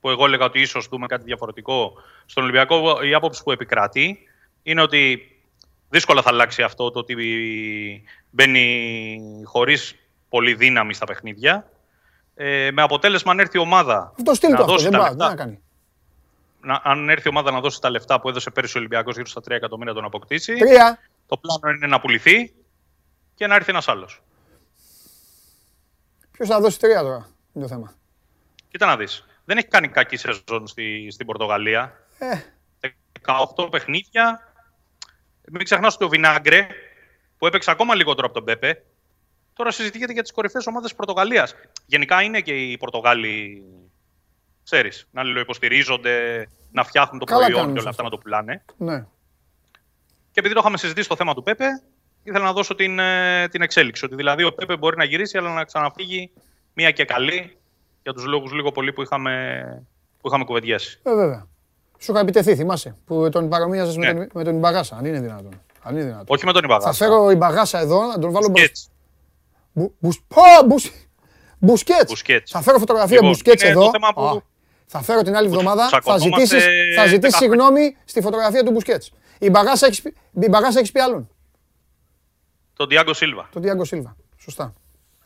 που 0.00 0.10
εγώ 0.10 0.24
έλεγα 0.24 0.44
ότι 0.44 0.60
ίσως 0.60 0.86
δούμε 0.88 1.06
κάτι 1.06 1.24
διαφορετικό 1.24 1.92
στον 2.26 2.42
Ολυμπιακό, 2.42 3.02
η 3.02 3.14
άποψη 3.14 3.42
που 3.42 3.52
επικρατεί 3.52 4.18
είναι 4.62 4.82
ότι 4.82 5.20
δύσκολα 5.88 6.22
θα 6.22 6.28
αλλάξει 6.30 6.62
αυτό 6.62 6.90
το 6.90 6.98
ότι 6.98 7.14
μπαίνει 8.30 9.20
χωρίς 9.44 9.94
πολύ 10.28 10.54
δύναμη 10.54 10.94
στα 10.94 11.06
παιχνίδια. 11.06 11.70
Ε, 12.34 12.70
με 12.72 12.82
αποτέλεσμα 12.82 13.32
αν 13.32 13.38
έρθει 13.38 13.56
η 13.56 13.60
ομάδα 13.60 14.12
Αυτό 14.18 14.34
στείλ 14.34 14.50
να 14.50 14.56
το 14.56 14.62
αυτό. 14.62 14.74
δώσει 14.74 14.88
Δεν 14.88 14.92
τα 14.92 14.98
πάει. 14.98 15.08
λεφτά, 15.08 15.24
Τι 15.28 15.30
να 15.36 15.44
κάνει. 15.44 15.62
Να, 16.60 16.80
αν 16.84 17.08
έρθει 17.08 17.26
η 17.26 17.30
ομάδα 17.30 17.50
να 17.50 17.60
δώσει 17.60 17.80
τα 17.80 17.90
λεφτά 17.90 18.20
που 18.20 18.28
έδωσε 18.28 18.50
πέρυσι 18.50 18.76
ο 18.76 18.80
Ολυμπιακός 18.80 19.14
γύρω 19.14 19.26
στα 19.26 19.40
3 19.40 19.50
εκατομμύρια 19.50 19.92
τον 19.92 20.04
αποκτήσει, 20.04 20.54
Τρία. 20.54 20.98
το 21.26 21.36
πλάνο 21.36 21.76
είναι 21.76 21.86
να 21.86 22.00
πουληθεί 22.00 22.54
και 23.34 23.46
να 23.46 23.54
έρθει 23.54 23.70
ένας 23.70 23.88
άλλος. 23.88 24.22
Ποιος 26.32 26.48
θα 26.48 26.60
δώσει 26.60 26.78
τρία 26.78 27.02
τώρα. 27.02 27.28
Είναι 27.52 27.64
το 27.64 27.70
θέμα. 27.70 27.94
Κοίτα 28.70 28.86
να 28.86 28.96
δεις. 28.96 29.24
Δεν 29.44 29.56
έχει 29.56 29.66
κάνει 29.66 29.88
κακή 29.88 30.16
σεζόν 30.16 30.66
στη, 30.66 31.08
στην 31.10 31.26
Πορτογαλία. 31.26 32.06
Ε, 32.18 32.38
18 33.56 33.70
παιχνίδια. 33.70 34.52
Μην 35.52 35.64
ξεχνάς 35.64 35.94
ότι 35.94 36.04
ο 36.04 36.08
Βινάγκρε, 36.08 36.66
που 37.38 37.46
έπαιξε 37.46 37.70
ακόμα 37.70 37.94
λιγότερο 37.94 38.26
από 38.26 38.34
τον 38.34 38.44
Πέπε, 38.44 38.84
τώρα 39.52 39.70
συζητιέται 39.70 40.12
για 40.12 40.22
τις 40.22 40.32
κορυφαίες 40.32 40.66
ομάδες 40.66 40.88
της 40.88 40.96
Πορτογαλίας. 40.96 41.54
Γενικά 41.86 42.22
είναι 42.22 42.40
και 42.40 42.52
οι 42.52 42.76
Πορτογάλοι, 42.78 43.64
ξέρεις, 44.70 45.06
να 45.10 45.20
αλληλοϊποστηρίζονται, 45.20 46.46
να 46.72 46.84
φτιάχνουν 46.84 47.18
το 47.18 47.24
Καλά 47.24 47.40
προϊόν 47.44 47.60
κάνουν 47.60 47.74
και 47.74 47.80
σε 47.80 47.86
όλα 47.86 47.90
αυτά 47.90 48.02
να 48.02 48.08
αυτό. 48.08 48.20
το 48.20 48.22
πουλάνε. 48.28 48.64
ναι. 48.76 49.04
Και 50.32 50.40
επειδή 50.40 50.54
το 50.54 50.60
είχαμε 50.60 50.76
συζητήσει 50.78 51.08
το 51.08 51.16
θέμα 51.16 51.34
του 51.34 51.42
Πέπε, 51.42 51.64
ήθελα 52.22 52.44
να 52.44 52.52
δώσω 52.52 52.74
την, 52.74 52.98
ε, 52.98 53.48
την 53.48 53.62
εξέλιξη. 53.62 54.04
Ότι 54.04 54.14
δηλαδή 54.14 54.44
ο 54.44 54.52
Πέπε 54.54 54.76
μπορεί 54.76 54.96
να 54.96 55.04
γυρίσει, 55.04 55.38
αλλά 55.38 55.52
να 55.52 55.64
ξαναφύγει 55.64 56.30
μία 56.74 56.90
και 56.90 57.04
καλή 57.04 57.56
για 58.02 58.12
τους 58.12 58.24
λόγους 58.24 58.52
λίγο 58.52 58.72
πολύ 58.72 58.92
που 58.92 59.02
είχαμε, 59.02 59.64
που 60.20 60.28
είχαμε 60.28 60.44
κουβεντιάσει. 60.44 61.00
Ε, 61.02 61.14
βέβαια. 61.14 61.46
Σου 61.98 62.12
είχα 62.12 62.20
επιτεθεί, 62.20 62.56
θυμάσαι, 62.56 62.96
που 63.06 63.28
τον 63.32 63.48
παρομοίαζες 63.48 63.96
με, 63.96 64.06
Ναι. 64.12 64.18
τον, 64.18 64.28
με 64.34 64.44
τον 64.44 64.54
Ιμπαγάσα, 64.54 64.96
αν 64.96 65.04
είναι 65.04 65.20
δυνατόν. 65.20 65.60
Αν 65.82 65.94
είναι 65.94 66.04
δυνατόν. 66.04 66.24
Όχι 66.28 66.44
με 66.46 66.52
τον 66.52 66.60
Θα 66.62 66.66
Ιμπαγάσα. 66.68 66.92
φέρω 67.04 67.30
Ιμπαγάσα 67.30 67.78
εδώ, 67.78 68.06
να 68.06 68.18
τον 68.18 68.30
βάλω 68.32 68.48
μπροστά. 68.48 68.64
Σκέτς. 68.64 68.90
Μπου- 69.72 69.94
μπους- 69.98 70.20
Πω, 70.28 70.42
μπους- 70.66 70.92
Μπουσκέτς. 71.60 72.04
Μπουσκέτς. 72.10 72.50
Θα 72.50 72.60
φέρω 72.62 72.78
φωτογραφία 72.78 73.14
Λοιπόν, 73.14 73.28
Μπουσκέτς 73.30 73.62
είναι 73.62 73.72
το 73.72 73.80
εδώ. 73.80 73.90
θέμα 73.90 74.12
που- 74.12 74.22
Α, 74.22 74.42
Θα 74.90 75.02
φέρω 75.02 75.22
την 75.22 75.36
άλλη 75.36 75.46
εβδομάδα. 75.46 75.88
Θα 75.88 75.98
τσακωνόμαστε 76.00 76.58
ζητήσεις, 76.58 76.94
θα 76.96 77.02
ζητήσεις 77.06 77.18
δέκα 77.20 77.36
συγγνώμη 77.36 77.96
στη 78.04 78.20
φωτογραφία 78.20 78.62
του 78.64 78.70
Μπουσκέτς. 78.70 79.12
Η 79.38 79.50
Μπαγάσα 79.50 79.86
έχεις 79.86 80.02
πει- 80.02 80.14
η 80.40 80.48
Μπαγάσα 80.48 80.78
έχεις 80.78 80.92
πει 80.92 81.00
άλλον. 81.00 81.28
Τον 82.76 82.88
Διάγκο 82.88 83.14
Σίλβα. 83.14 83.48
Τον 83.52 83.62
Διάγκο 83.62 83.84
Σίλβα. 83.84 84.16
Σωστά. 84.38 84.74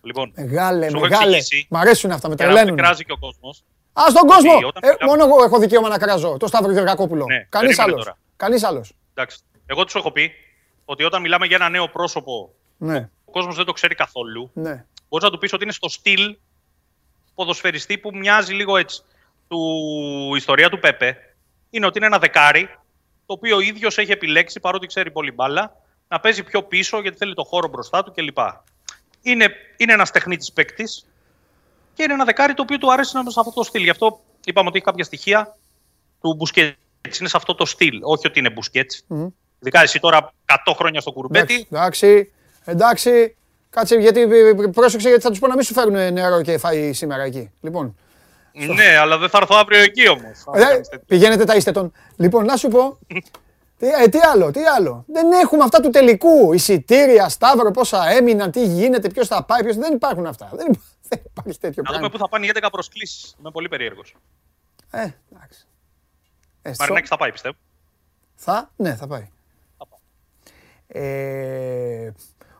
Λοιπόν, 0.03 0.33
Μεγάλε, 0.37 0.89
Σου 0.89 0.97
έχω 0.97 1.05
μεγάλε. 1.07 1.37
εξηγήσει. 1.37 1.67
Μ' 1.71 1.77
αρέσουν 1.77 2.11
αυτά, 2.11 2.29
με 2.29 2.35
για 2.35 2.45
να 2.47 2.51
μην 2.53 2.61
τρελαίνουν. 2.63 2.85
κράζει 2.85 3.05
και 3.05 3.13
ο 3.13 3.17
κόσμος. 3.19 3.65
Α, 3.93 4.03
στον 4.11 4.27
κόσμο! 4.27 4.53
Ότι 4.55 4.65
όταν 4.65 4.83
Ε, 4.85 4.93
μιλάμε- 4.93 5.05
μόνο 5.19 5.35
εγώ 5.35 5.45
έχω 5.45 5.59
δικαίωμα 5.59 5.89
να 5.89 5.99
κράζω. 5.99 6.37
Το 6.37 6.47
Σταύρο 6.47 6.73
Γεωργακόπουλο. 6.73 7.25
Ναι, 7.25 7.35
Κανείς 7.37 7.51
περίμενε 7.77 7.83
άλλος. 7.83 8.05
τώρα. 8.05 8.19
Κανείς 8.37 8.63
άλλος. 8.65 8.93
Εντάξει. 9.15 9.39
Εγώ 9.67 9.85
τους 9.85 9.95
έχω 9.95 10.11
πει 10.13 10.33
ότι 10.85 11.05
όταν 11.05 11.21
μιλάμε 11.21 11.47
για 11.47 11.57
ένα 11.57 11.69
νέο 11.69 11.89
πρόσωπο, 11.89 12.55
Ναι, 12.77 13.09
ο 13.25 13.31
κόσμος 13.33 13.57
δεν 13.57 13.65
το 13.65 13.73
ξέρει 13.73 13.95
καθόλου. 13.95 14.51
ναι. 14.55 14.85
Μπορείς 15.09 15.25
να 15.27 15.31
του 15.31 15.39
πεις 15.39 15.53
ότι 15.53 15.63
είναι 15.63 15.73
στο 15.73 15.89
στυλ 15.89 16.37
ποδοσφαιριστή 17.35 17.99
που 17.99 18.11
μοιάζει 18.17 18.53
λίγο 18.55 18.77
έτσι. 18.77 19.03
Του 19.53 20.31
η 20.33 20.37
ιστορία 20.37 20.69
του 20.69 20.79
Πέπε 20.79 21.17
είναι 21.71 21.87
ότι 21.87 21.99
είναι 21.99 22.07
ένα 22.07 22.19
δεκάρι 22.19 22.69
το 23.27 23.33
οποίο 23.33 23.57
ο 23.57 23.61
ίδιος 23.61 23.99
έχει 23.99 24.11
επιλέξει 24.13 24.61
παρότι 24.61 24.87
ξέρει 24.87 25.11
πολύ 25.11 25.33
μπάλα 25.33 25.77
να 26.09 26.21
παίζει 26.21 26.43
πιο 26.43 26.63
πίσω 26.63 27.01
γιατί 27.01 27.17
θέλει 27.17 27.35
το 27.35 27.45
χώρο 27.45 27.69
μπροστά 27.69 28.05
του 28.05 28.13
κλπ. 28.13 28.39
Είναι, 29.23 29.49
είναι 29.77 29.93
ένας 29.93 30.11
τεχνίτης 30.11 30.53
παίκτης 30.53 31.07
και 31.95 32.03
είναι 32.03 32.13
ένα 32.13 32.25
δεκάρι 32.25 32.55
το 32.55 32.63
οποίο 32.63 32.79
του 32.79 32.93
αρέσει 32.93 33.15
να 33.15 33.21
είναι 33.21 33.31
σε 33.31 33.41
αυτό 33.41 33.53
το 33.53 33.63
στυλ. 33.63 33.83
Γι' 33.83 33.91
αυτό 33.91 34.21
είπαμε 34.45 34.69
ότι 34.69 34.77
έχει 34.77 34.87
κάποια 34.87 35.05
στοιχεία 35.05 35.57
του 36.21 36.35
Μπουσκέτς. 36.35 36.77
Μπουσκέτ, 37.03 37.21
είναι 37.21 37.29
σε 37.29 37.37
αυτό 37.37 37.55
το 37.55 37.67
στυλ. 37.67 38.01
Όχι 38.03 38.27
ότι 38.27 38.39
είναι 38.39 38.51
Μπουσκέτς. 38.51 39.05
Ειδικά 39.59 39.83
εσύ 39.83 40.01
τώρα 40.01 40.33
100 40.67 40.73
χρόνια 40.77 41.01
στο 41.01 41.13
κουρμπέτι. 41.13 41.67
Εντάξει, 41.71 42.33
εντάξει. 42.65 43.37
Κάτσε, 43.71 43.97
γιατί 43.97 44.21
ε, 44.21 44.53
πρόσεξε 44.73 45.09
γιατί 45.09 45.23
θα 45.23 45.31
τους 45.31 45.39
πω 45.39 45.47
να 45.47 45.55
μην 45.55 45.65
σου 45.65 45.73
φέρουν 45.73 46.13
νερό 46.13 46.43
και 46.43 46.59
φάει 46.59 46.93
σήμερα 46.93 47.23
εκεί. 47.23 47.51
Λοιπόν, 47.61 47.97
Ναι, 48.53 48.97
αλλά 48.97 49.19
δεν 49.19 49.29
θα 49.29 49.39
έρθω 49.39 49.55
αύριο 49.57 49.81
εκεί 49.81 50.09
όμως. 50.09 50.45
ε, 50.55 50.81
πηγαίνετε 51.07 51.45
τα 51.45 51.55
είστε 51.57 51.71
τον. 51.73 51.93
Λοιπόν, 52.17 52.45
να 52.45 52.57
σου 52.57 52.69
πω. 52.69 52.99
Τι, 53.79 53.89
ε, 53.89 54.09
τι 54.09 54.19
άλλο, 54.33 54.51
τι 54.51 54.61
άλλο. 54.65 55.05
Δεν 55.09 55.33
έχουμε 55.33 55.65
αυτά 55.65 55.81
του 55.81 55.91
τελικού. 55.91 56.53
Εισιτήρια, 56.53 57.29
σταύρο, 57.29 57.71
πόσα 57.71 58.09
έμειναν, 58.11 58.51
τι 58.51 58.67
γίνεται, 58.67 59.09
ποιος 59.09 59.27
θα 59.29 59.45
πάει, 59.45 59.65
ποιο. 59.65 59.75
Δεν 59.75 59.95
υπάρχουν 59.95 60.27
αυτά. 60.27 60.51
Δεν, 60.53 60.67
υπά- 60.67 60.83
δεν 61.09 61.21
υπάρχει 61.31 61.59
τέτοιο 61.59 61.83
Να 61.83 61.91
δούμε 61.93 61.99
πράγμα. 61.99 62.09
πού 62.11 62.19
θα 62.19 62.29
πάνε 62.29 62.47
οι 62.47 62.51
11 62.55 62.69
προσκλήσεις. 62.73 63.35
Είμαι 63.41 63.51
πολύ 63.51 63.69
περίεργος. 63.69 64.15
Ε, 64.91 64.99
εντάξει. 65.35 65.67
Ε, 66.63 66.73
στο- 66.73 66.83
Μαρινάκη 66.83 67.07
θα 67.07 67.17
πάει, 67.17 67.33
πιστεύω. 67.33 67.55
Θα, 68.35 68.71
ναι, 68.77 68.95
θα 68.95 69.07
πάει. 69.07 69.29
Θα 69.79 69.87
πάει. 69.87 70.01
Ε, 71.03 72.13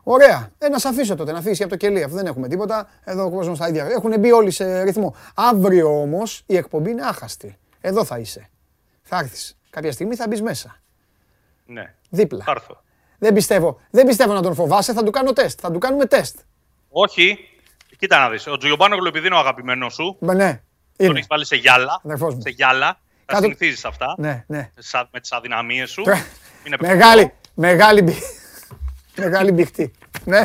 ωραία. 0.03 0.49
Ε, 0.57 0.67
να 0.69 0.79
σε 0.79 0.87
αφήσω 0.87 1.15
τότε, 1.15 1.31
να 1.31 1.41
φύγεις 1.41 1.61
από 1.61 1.69
το 1.69 1.75
κελί, 1.75 2.03
αφού 2.03 2.15
δεν 2.15 2.25
έχουμε 2.25 2.47
τίποτα. 2.47 2.89
Εδώ 3.03 3.25
ο 3.25 3.29
κόσμος 3.31 3.57
στα 3.57 3.67
ίδια. 3.67 3.85
Έχουν 3.85 4.19
μπει 4.19 4.31
όλοι 4.31 4.51
σε 4.51 4.81
ρυθμό. 4.83 5.15
Αύριο 5.35 6.01
όμως 6.01 6.43
η 6.45 6.55
εκπομπή 6.57 6.91
είναι 6.91 7.05
άχαστη. 7.05 7.57
Εδώ 7.81 8.05
θα 8.05 8.17
είσαι. 8.19 8.49
Θα 9.01 9.17
έρθεις. 9.17 9.57
Κάποια 9.69 9.91
στιγμή 9.91 10.15
θα 10.15 10.27
μπεις 10.27 10.41
μέσα. 10.41 10.75
Ναι, 11.65 11.93
Δίπλα. 12.09 12.43
θα 12.43 12.51
έρθω. 12.51 12.81
Δεν 13.19 13.33
πιστεύω, 13.33 13.79
δεν 13.89 14.05
πιστεύω 14.05 14.33
να 14.33 14.41
τον 14.41 14.53
φοβάσαι, 14.55 14.93
θα 14.93 15.03
του 15.03 15.11
κάνω 15.11 15.33
τεστ. 15.33 15.59
Θα 15.61 15.71
του 15.71 15.79
κάνουμε 15.79 16.05
τεστ. 16.05 16.35
Όχι, 16.89 17.37
κοίτα 17.97 18.19
να 18.19 18.29
δεις. 18.29 18.47
Ο 18.47 18.57
Τζιομπάνογλου, 18.57 19.07
επειδή 19.07 19.25
είναι 19.27 19.35
ο 19.35 19.39
αγαπημένος 19.39 19.93
σου, 19.93 20.17
Μπα, 20.19 20.33
ναι, 20.33 20.61
τον 20.95 21.05
είναι. 21.05 21.13
έχεις 21.17 21.27
βάλει 21.29 21.45
σε 21.45 21.55
γυάλα. 21.55 22.01
Αδερφός 22.05 22.33
μου. 22.35 22.41
Σε 22.41 22.49
γυάλα. 22.49 22.87
Τα 23.25 23.33
Κάτω- 23.33 23.43
συνηθίζεις 23.43 23.85
αυτά. 23.85 24.15
Ναι, 24.17 24.43
ναι. 24.47 24.69
Σα- 24.79 25.07
Με 25.11 25.19
τις 25.19 25.31
αδυναμίες 25.31 25.89
σου. 25.89 26.01
Τώρα- 26.03 26.25
Είναι 26.67 26.75
Μεγάλη, 26.79 27.33
μεγάλη, 27.53 28.01
μπι- 28.01 28.23
μεγάλη 29.17 29.51
μπιχτή. 29.51 29.91
Ναι. 30.25 30.41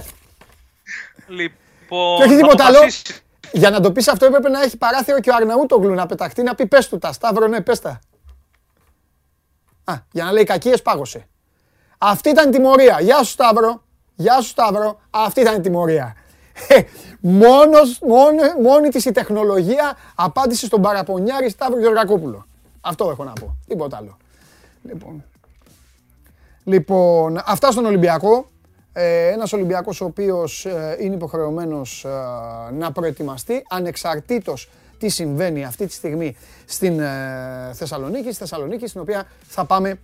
Λοιπόν, 1.27 2.16
Και 2.16 2.23
όχι 2.23 2.35
θα 2.35 2.40
τίποτα 2.40 2.65
άλλο. 2.65 2.77
αποφασίσει. 2.77 3.20
Για 3.53 3.70
να 3.70 3.81
το 3.81 3.93
πεις 3.93 4.09
αυτό 4.09 4.27
έπρεπε 4.27 4.49
να 4.49 4.62
έχει 4.62 4.77
παράθυρο 4.77 5.20
και 5.20 5.31
ο 5.31 5.35
Αρναούτογλου 5.35 5.95
να 5.95 6.07
πεταχτεί 6.07 6.43
να 6.43 6.55
πει 6.55 6.66
πες 6.66 6.89
του 6.89 6.99
τα. 6.99 7.12
Σταύρο, 7.12 7.47
ναι, 7.47 7.61
πες 7.61 7.81
τα. 7.81 8.01
Α, 9.85 9.95
για 10.12 10.24
να 10.24 10.32
λέει 10.32 10.45
κακίες 10.45 10.82
πάγωσε. 10.82 11.27
Αυτή 11.99 12.28
ήταν 12.28 12.49
η 12.49 12.53
τιμωρία. 12.53 13.01
Γεια 13.01 13.16
σου 13.23 13.31
Σταύρο. 13.31 13.82
Γεια 14.15 14.40
σου 14.40 14.49
Σταύρο. 14.49 15.01
Αυτή 15.11 15.40
ήταν 15.40 15.55
η 15.57 15.61
τιμωρία. 15.61 16.16
Ε, 16.69 16.81
Μόνος, 17.20 17.99
μόνο, 18.01 18.43
μόνη 18.62 18.89
της 18.89 19.05
η 19.05 19.12
τεχνολογία 19.12 19.97
απάντησε 20.15 20.66
στον 20.66 20.82
παραπονιάρη 20.82 21.51
Σταύρο 21.51 21.81
Γεωργακόπουλο. 21.81 22.47
Αυτό 22.81 23.11
έχω 23.11 23.24
να 23.24 23.32
πω. 23.32 23.57
Τίποτα 23.66 23.97
άλλο. 23.97 24.16
Λοιπόν, 24.82 25.24
Λοιπόν, 26.65 27.43
αυτά 27.47 27.70
στον 27.70 27.85
Ολυμπιακό. 27.85 28.49
Ε, 28.93 29.28
ένας 29.28 29.52
Ολυμπιακός 29.52 30.01
ο 30.01 30.05
οποίος 30.05 30.65
ε, 30.66 30.97
είναι 31.01 31.15
υποχρεωμένος 31.15 32.05
ε, 32.05 32.09
να 32.73 32.93
προετοιμαστεί 32.93 33.62
ανεξαρτήτως 33.69 34.70
τι 34.98 35.09
συμβαίνει 35.09 35.65
αυτή 35.65 35.86
τη 35.86 35.93
στιγμή 35.93 36.36
στην 36.66 37.01
ε, 37.01 37.06
Θεσσαλονίκη, 37.73 38.28
στη 38.28 38.35
Θεσσαλονίκη 38.39 38.86
στην 38.86 39.01
οποία 39.01 39.27
θα 39.47 39.65
πάμε 39.65 39.98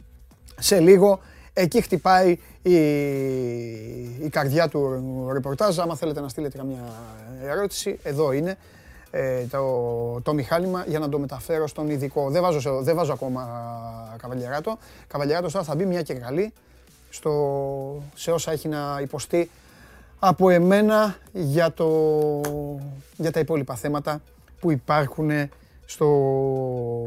σε 0.58 0.80
λίγο. 0.80 1.20
Εκεί 1.52 1.80
χτυπάει 1.80 2.38
η, 2.62 2.74
η 4.24 4.28
καρδιά 4.30 4.68
του 4.68 5.28
ρεπορτάζ. 5.32 5.78
Άμα 5.78 5.96
θέλετε 5.96 6.20
να 6.20 6.28
στείλετε 6.28 6.58
καμιά 6.58 6.82
ερώτηση, 7.42 7.98
εδώ 8.02 8.32
είναι 8.32 8.56
ε, 9.10 9.44
το, 9.50 10.20
το 10.22 10.34
μηχάνημα 10.34 10.84
για 10.88 10.98
να 10.98 11.08
το 11.08 11.18
μεταφέρω 11.18 11.66
στον 11.66 11.90
ειδικό. 11.90 12.30
Δεν 12.30 12.42
βάζω, 12.42 12.60
σε- 12.60 12.70
δεν 12.80 12.94
βάζω 12.96 13.12
ακόμα 13.12 13.48
καβαλιαράτο. 14.22 14.78
Καβαλιαράτο 15.06 15.50
τώρα 15.52 15.64
θα 15.64 15.74
μπει 15.74 15.86
μια 15.86 16.02
και 16.02 16.14
καλή 16.14 16.52
στο, 17.14 18.02
σε 18.14 18.30
όσα 18.30 18.52
έχει 18.52 18.68
να 18.68 18.98
υποστεί 19.02 19.50
από 20.18 20.50
εμένα 20.50 21.16
για, 21.32 21.72
το, 21.72 21.90
για 23.16 23.30
τα 23.30 23.40
υπόλοιπα 23.40 23.74
θέματα 23.74 24.20
που 24.60 24.70
υπάρχουν 24.70 25.30
στο 25.84 26.06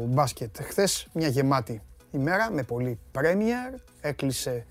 μπάσκετ. 0.06 0.56
Χθες 0.62 1.06
μια 1.12 1.28
γεμάτη 1.28 1.82
ημέρα 2.10 2.50
με 2.52 2.62
πολύ 2.62 2.98
πρέμιερ. 3.12 3.72
Έκλεισε 4.00 4.66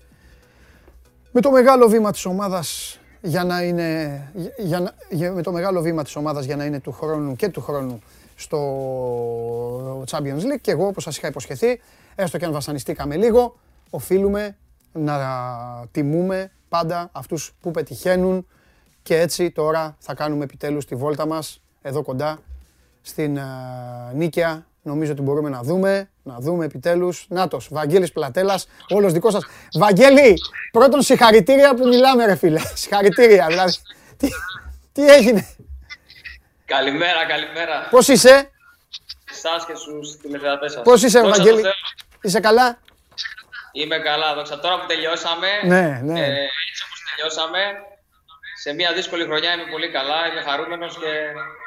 με 1.32 1.40
το 1.40 1.50
μεγάλο 1.50 1.88
βήμα 1.88 2.12
της 2.12 2.24
ομάδας 2.24 2.98
για 3.22 3.44
να 3.44 3.62
είναι, 3.62 4.22
για- 4.34 4.52
για 4.58 4.80
να- 4.80 4.94
για- 5.10 5.32
με 5.32 5.42
το 5.42 5.52
μεγάλο 5.52 5.80
βήμα 5.80 6.02
της 6.02 6.16
ομάδας 6.16 6.44
για 6.44 6.56
να 6.56 6.64
είναι 6.64 6.80
του 6.80 6.92
χρόνου 6.92 7.36
και 7.36 7.48
του 7.48 7.60
χρόνου 7.60 8.00
στο 8.36 10.04
Champions 10.10 10.40
League 10.42 10.60
και 10.60 10.70
εγώ 10.70 10.86
όπως 10.86 11.02
σας 11.02 11.16
είχα 11.16 11.28
υποσχεθεί, 11.28 11.80
έστω 12.14 12.38
και 12.38 12.44
αν 12.44 12.52
βασανιστήκαμε 12.52 13.16
λίγο, 13.16 13.56
οφείλουμε 13.90 14.56
να 14.92 15.18
τιμούμε 15.92 16.50
πάντα 16.68 17.08
αυτούς 17.12 17.52
που 17.60 17.70
πετυχαίνουν 17.70 18.46
και 19.02 19.18
έτσι 19.20 19.50
τώρα 19.50 19.96
θα 19.98 20.14
κάνουμε 20.14 20.44
επιτέλους 20.44 20.84
τη 20.84 20.94
βόλτα 20.94 21.26
μας 21.26 21.60
εδώ 21.82 22.02
κοντά 22.02 22.38
στην 23.02 23.38
α, 23.38 23.46
Νίκαια. 24.14 24.66
Νομίζω 24.82 25.12
ότι 25.12 25.22
μπορούμε 25.22 25.48
να 25.48 25.62
δούμε, 25.62 26.10
να 26.22 26.38
δούμε 26.38 26.64
επιτέλους. 26.64 27.26
Νάτος, 27.28 27.68
Βαγγέλης 27.70 28.12
Πλατέλας, 28.12 28.66
όλος 28.88 29.12
δικός 29.12 29.32
σας. 29.32 29.44
Βαγγέλη, 29.74 30.34
πρώτον 30.72 31.02
συγχαρητήρια 31.02 31.74
που 31.74 31.88
μιλάμε 31.88 32.26
ρε 32.26 32.34
φίλε. 32.36 32.60
Συγχαρητήρια, 32.74 33.46
δηλαδή. 33.46 33.72
Τι, 34.16 34.28
τι 34.92 35.06
έγινε, 35.12 35.46
Καλημέρα, 36.64 37.26
καλημέρα. 37.26 37.88
πώς 37.90 38.08
είσαι, 38.08 38.50
Εσά 39.30 39.50
και 39.66 39.74
στους 39.74 40.16
τηλεθεατές 40.16 40.72
σας. 40.72 40.82
πώς 40.82 41.02
είσαι 41.02 41.22
Βαγγέλη, 41.22 41.62
είσαι 42.22 42.40
καλά; 42.40 42.78
Είμαι 43.72 43.98
καλά, 43.98 44.34
δόξα. 44.34 44.58
Τώρα 44.58 44.80
που 44.80 44.86
τελειώσαμε. 44.86 45.48
Ναι, 45.64 46.00
ναι. 46.04 46.20
Ε, 46.20 46.24
έτσι 46.68 46.82
όπως 46.86 46.98
τελειώσαμε. 47.08 47.60
Σε 48.62 48.72
μια 48.74 48.92
δύσκολη 48.92 49.24
χρονιά 49.24 49.52
είμαι 49.54 49.66
πολύ 49.70 49.88
καλά, 49.90 50.28
είμαι 50.28 50.40
χαρούμενος 50.40 50.98
και 50.98 51.10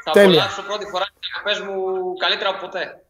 θα 0.03 0.11
Τέλεια. 0.11 0.30
απολαύσω 0.30 0.61
πρώτη 0.61 0.86
φορά 0.86 1.06
τις 1.19 1.30
διακοπέ 1.30 1.72
μου 1.72 1.78
καλύτερα 2.18 2.49
από 2.49 2.60
ποτέ. 2.65 3.02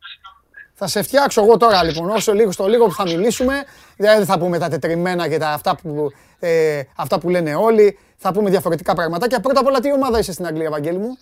Θα 0.73 0.88
σε 0.88 1.01
φτιάξω 1.03 1.41
εγώ 1.43 1.57
τώρα 1.57 1.84
λοιπόν, 1.84 2.09
όσο 2.09 2.34
λίγο 2.34 2.51
στο 2.51 2.68
λίγο 2.68 2.85
που 2.85 2.93
θα 2.93 3.03
μιλήσουμε. 3.03 3.63
Δηλαδή 3.95 4.18
δεν 4.18 4.26
θα 4.26 4.39
πούμε 4.39 4.59
τα 4.59 4.69
τετριμένα 4.69 5.30
και 5.30 5.38
τα, 5.38 5.49
αυτά, 5.49 5.76
που, 5.76 6.11
ε, 6.39 6.81
αυτά 6.95 7.19
που 7.19 7.30
λένε 7.30 7.55
όλοι. 7.55 7.99
Θα 8.18 8.31
πούμε 8.31 8.49
διαφορετικά 8.49 8.93
πραγματάκια. 8.95 9.39
Πρώτα 9.39 9.59
απ' 9.59 9.65
όλα, 9.65 9.80
τι 9.80 9.91
ομάδα 9.93 10.19
είσαι 10.19 10.31
στην 10.31 10.45
Αγγλία, 10.45 10.69
Βαγγέλη 10.69 10.97
μου; 10.97 11.18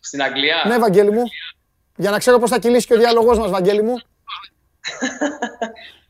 Στην 0.00 0.22
Αγγλία; 0.22 0.64
Ναι, 0.66 0.78
Βαγγέλη 0.78 1.10
μου. 1.10 1.22
Για 1.96 2.10
να 2.10 2.18
ξέρω 2.18 2.38
πώς 2.38 2.50
θα 2.50 2.58
κυλήσει 2.58 2.86
και 2.86 2.94
ο 2.94 2.98
διάλογός 2.98 3.38
μας, 3.38 3.50
Βαγγέλη 3.50 3.82
μου. 3.82 3.94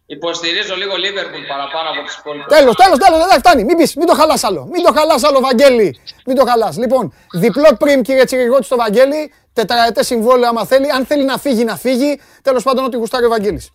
Υποστηρίζω 0.07 0.77
λίγο 0.77 0.97
Λίβερπουλ 0.97 1.47
παραπάνω 1.47 1.91
από 1.91 2.09
τι 2.09 2.15
υπόλοιπε. 2.19 2.45
Τέλος, 2.55 2.75
τέλος, 2.75 2.99
τέλος, 2.99 3.27
δεν 3.27 3.39
φτάνει. 3.39 3.65
Μην 3.65 3.77
πεις, 3.77 3.95
μην 3.97 4.07
το 4.07 4.15
χαλάς 4.15 4.45
άλλο. 4.45 4.65
Μην 4.73 4.83
το 4.83 4.93
χαλάς 4.93 5.25
άλλο, 5.25 5.41
Βαγγέλη. 5.41 6.01
Μην 6.27 6.37
το 6.37 6.45
χαλάς. 6.47 6.77
Λοιπόν, 6.77 7.15
διπλό 7.33 7.77
πριμ, 7.79 8.01
κύριε 8.01 8.25
Τσιριγότη, 8.25 8.65
στο 8.65 8.77
Βαγγέλη. 8.77 9.33
Τετραετέ 9.53 10.03
συμβόλαιο, 10.03 10.49
άμα 10.49 10.65
θέλει. 10.67 10.91
Αν 10.91 11.07
θέλει 11.07 11.25
να 11.25 11.39
φύγει, 11.39 11.65
να 11.65 11.77
φύγει. 11.77 12.21
Τέλος 12.43 12.63
πάντων, 12.63 12.85
ό,τι 12.85 12.97
γουστάρει 12.97 13.25
ο 13.25 13.29
Βαγγέλης. 13.29 13.71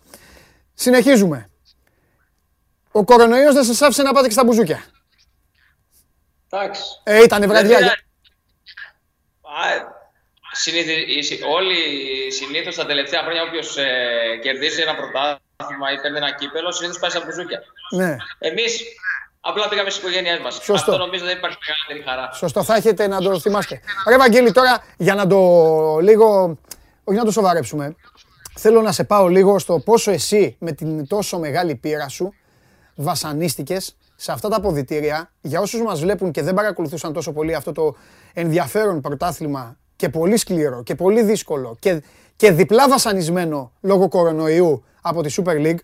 Συνεχίζουμε. 0.74 1.50
Ο 2.92 3.04
κορονοϊός 3.04 3.54
δεν 3.54 3.64
σας 3.64 3.82
άφησε 3.82 4.02
να 4.02 4.12
πάτε 4.12 4.26
και 4.26 4.32
στα 4.32 4.44
μπουζούκια. 4.44 4.84
Εντάξει. 6.50 6.82
Ε, 7.04 7.22
ήτανε 7.22 7.46
βραδιά. 7.46 7.76
Δεν 7.78 7.84
για- 7.84 7.96
πειράζει. 9.40 9.76
Α, 9.82 9.92
συνήθι- 10.52 11.08
η 11.08 11.22
συ- 11.22 11.42
Όλοι 11.48 11.76
συνήθως 12.32 12.74
τα 12.74 12.86
τελευταία 12.86 13.22
χρόνια, 13.22 13.42
όποιος 13.42 13.76
ε, 13.76 14.38
κερδίζει 14.42 14.80
ένα 14.82 14.94
πρωτάθλημα 14.94 15.38
ή 15.94 16.00
παίρνει 16.02 16.16
ένα 16.16 16.32
κύπελο, 16.34 16.72
συνήθως 16.72 16.98
πάει 16.98 17.10
στα 17.10 17.22
μπουζούκια. 17.24 17.60
Ναι. 17.90 18.16
Εμείς 18.38 18.82
απλά 19.40 19.68
πήγαμε 19.68 19.90
στις 19.90 20.02
οικογένειές 20.02 20.38
μας. 20.38 20.54
Σωστό. 20.54 20.72
Αυτό 20.72 20.96
νομίζω 20.96 21.24
δεν 21.24 21.36
υπάρχει 21.36 21.58
μεγαλύτερη 21.66 22.00
χαρά. 22.08 22.32
Σωστό, 22.32 22.62
θα 22.62 22.74
έχετε 22.74 23.06
να 23.06 23.18
το 23.20 23.40
θυμάστε. 23.40 23.80
Ρε 24.08 24.16
Βαγγέλη, 24.16 24.52
τώρα 24.52 24.84
για 24.96 25.14
να 25.14 25.26
το 25.26 25.38
λίγο, 26.00 26.58
όχι 27.04 27.18
να 27.18 27.24
το 27.24 27.30
σοβαρέψουμε, 27.30 27.96
θέλω 28.58 28.82
να 28.82 28.92
σε 28.92 29.04
πάω 29.04 29.28
λίγο 29.28 29.58
στο 29.58 29.78
πόσο 29.78 30.10
εσύ 30.10 30.56
με 30.58 30.72
την 30.72 31.06
τόσο 31.06 31.38
μεγάλη 31.38 31.74
πείρα 31.74 32.08
σου 32.08 32.34
βασανίστηκες 32.94 33.96
σε 34.16 34.32
αυτά 34.32 34.48
τα 34.48 34.56
αποδητήρια. 34.56 35.32
Για 35.40 35.60
όσους 35.60 35.82
μας 35.82 36.00
βλέπουν 36.00 36.30
και 36.30 36.42
δεν 36.42 36.54
παρακολουθούσαν 36.54 37.12
τόσο 37.12 37.32
πολύ 37.32 37.54
αυτό 37.54 37.72
το 37.72 37.96
ενδιαφέρον 38.32 39.00
πρωτάθλημα 39.00 39.76
και 39.96 40.08
πολύ 40.08 40.36
σκληρό 40.36 40.82
και 40.82 40.94
πολύ 40.94 41.22
δύσκολο 41.22 41.76
και, 41.80 42.02
και 42.40 42.52
διπλά 42.52 42.88
βασανισμένο 42.88 43.72
λόγω 43.80 44.08
κορονοϊού 44.08 44.84
από 45.00 45.22
τη 45.22 45.34
Super 45.36 45.66
League, 45.66 45.78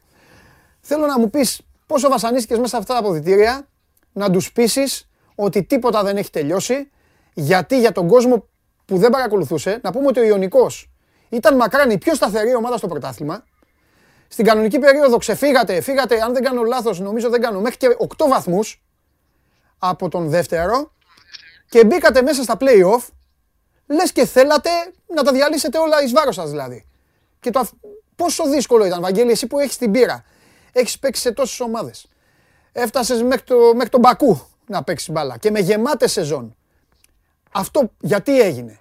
θέλω 0.80 1.06
να 1.06 1.18
μου 1.18 1.30
πεις 1.30 1.60
πόσο 1.86 2.08
βασανίστηκες 2.08 2.58
μέσα 2.58 2.68
σε 2.68 2.76
αυτά 2.76 2.92
τα 2.92 3.00
αποδητήρια, 3.00 3.68
να 4.12 4.30
τους 4.30 4.52
πείσεις 4.52 5.08
ότι 5.34 5.62
τίποτα 5.62 6.02
δεν 6.02 6.16
έχει 6.16 6.30
τελειώσει, 6.30 6.90
γιατί 7.34 7.78
για 7.78 7.92
τον 7.92 8.08
κόσμο 8.08 8.48
που 8.84 8.98
δεν 8.98 9.10
παρακολουθούσε, 9.10 9.80
να 9.82 9.92
πούμε 9.92 10.06
ότι 10.06 10.20
ο 10.20 10.24
Ιωνικός 10.24 10.90
ήταν 11.28 11.56
μακράν 11.56 11.90
η 11.90 11.98
πιο 11.98 12.14
σταθερή 12.14 12.54
ομάδα 12.54 12.76
στο 12.76 12.86
πρωτάθλημα. 12.86 13.44
Στην 14.28 14.44
κανονική 14.44 14.78
περίοδο 14.78 15.16
ξεφύγατε, 15.16 15.80
φύγατε, 15.80 16.20
αν 16.20 16.32
δεν 16.32 16.42
κάνω 16.42 16.62
λάθος, 16.62 17.00
νομίζω 17.00 17.30
δεν 17.30 17.40
κάνω, 17.40 17.60
μέχρι 17.60 17.76
και 17.76 17.96
8 18.16 18.28
βαθμούς 18.28 18.82
από 19.78 20.08
τον 20.08 20.28
δεύτερο 20.28 20.92
και 21.68 21.84
μπήκατε 21.84 22.22
μέσα 22.22 22.42
στα 22.42 22.56
play-off, 22.60 23.08
λες 23.86 24.12
και 24.12 24.24
θέλατε 24.26 24.70
να 25.06 25.22
τα 25.22 25.32
διαλύσετε 25.32 25.78
όλα 25.78 26.02
εις 26.02 26.12
βάρος 26.12 26.34
σας 26.34 26.50
δηλαδή. 26.50 26.86
Και 27.40 27.50
το, 27.50 27.58
αφ- 27.58 27.72
Πόσο 28.16 28.48
δύσκολο 28.48 28.84
ήταν, 28.84 29.00
Βαγγέλη, 29.00 29.30
εσύ 29.30 29.46
που 29.46 29.58
έχεις 29.58 29.76
την 29.76 29.90
πείρα. 29.90 30.24
Έχεις 30.72 30.98
παίξει 30.98 31.20
σε 31.20 31.32
τόσες 31.32 31.60
ομάδες. 31.60 32.06
Έφτασες 32.72 33.22
μέχρι, 33.22 33.42
το, 33.42 33.56
μέχρι 33.74 33.88
τον 33.88 34.00
Μπακού 34.00 34.46
να 34.66 34.84
παίξεις 34.84 35.10
μπάλα 35.10 35.38
και 35.38 35.50
με 35.50 35.60
γεμάτες 35.60 36.12
σεζόν. 36.12 36.56
Αυτό 37.52 37.90
γιατί 38.00 38.40
έγινε; 38.40 38.78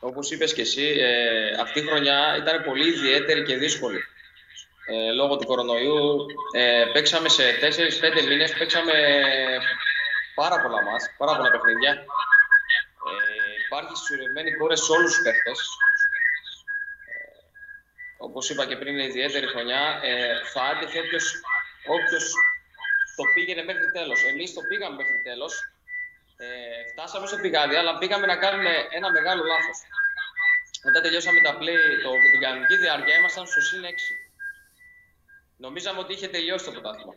Όπως 0.00 0.30
είπες 0.30 0.54
και 0.54 0.60
εσύ, 0.60 0.82
ε, 0.98 1.60
αυτή 1.62 1.78
η 1.80 1.82
χρονιά 1.82 2.36
ήταν 2.38 2.64
πολύ 2.64 2.88
ιδιαίτερη 2.88 3.42
και 3.42 3.56
δύσκολη. 3.56 4.00
Ε, 4.88 5.12
λόγω 5.12 5.36
του 5.36 5.46
κορονοϊού 5.46 6.26
ε, 6.52 6.84
παίξαμε 6.92 7.28
σε 7.28 7.42
4-5 7.60 8.26
μήνες, 8.28 8.52
παίξαμε 8.58 8.92
πάρα 10.34 10.60
πολλά 10.62 10.82
μας, 10.82 11.04
πάρα 11.18 11.36
πολλά 11.36 11.50
παιχνίδια. 11.50 12.04
Ε, 13.10 13.14
υπάρχει 13.66 13.96
συσσωρευμένη 13.96 14.50
κόρες 14.58 14.80
σε 14.80 14.92
όλους 14.92 15.10
τους 15.14 15.22
παίχτες. 15.24 15.58
Ε, 17.10 17.36
όπως 18.16 18.50
είπα 18.50 18.66
και 18.66 18.76
πριν, 18.76 18.92
είναι 18.94 19.04
ιδιαίτερη 19.04 19.46
χρονιά. 19.46 20.00
Ε, 20.02 20.44
θα 20.52 20.62
άτυχε 20.62 20.98
όποιος, 21.00 21.26
όποιος 21.96 22.24
το 23.16 23.22
πήγαινε 23.34 23.62
μέχρι 23.62 23.90
τέλος. 23.92 24.24
Εμείς 24.24 24.54
το 24.54 24.60
πήγαμε 24.68 24.96
μέχρι 24.96 25.20
τέλος. 25.28 25.52
Ε, 26.36 26.46
φτάσαμε 26.92 27.26
στο 27.26 27.36
πηγάδι, 27.36 27.74
αλλά 27.76 27.98
πήγαμε 27.98 28.26
να 28.26 28.36
κάνουμε 28.36 28.72
ένα 28.90 29.10
μεγάλο 29.10 29.42
λάθος. 29.44 29.78
Όταν 30.88 31.02
τελειώσαμε 31.02 31.40
τα 31.40 31.52
play, 31.60 31.82
το, 32.04 32.10
την 32.32 32.40
κανονική 32.40 32.76
διάρκεια, 32.76 33.18
ήμασταν 33.18 33.46
στο 33.46 33.60
συν 33.60 33.82
6. 33.82 33.86
Νομίζαμε 35.56 35.98
ότι 35.98 36.12
είχε 36.12 36.28
τελειώσει 36.28 36.64
το 36.64 36.70
πρωτάθλημα. 36.70 37.14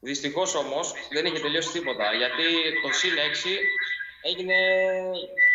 Δυστυχώς 0.00 0.54
όμως 0.54 0.94
δεν 1.10 1.26
είχε 1.26 1.40
τελειώσει 1.40 1.70
τίποτα. 1.72 2.14
Γιατί 2.14 2.44
το 2.82 2.92
συν 2.92 3.14
6 3.16 3.58
έγινε 4.22 4.54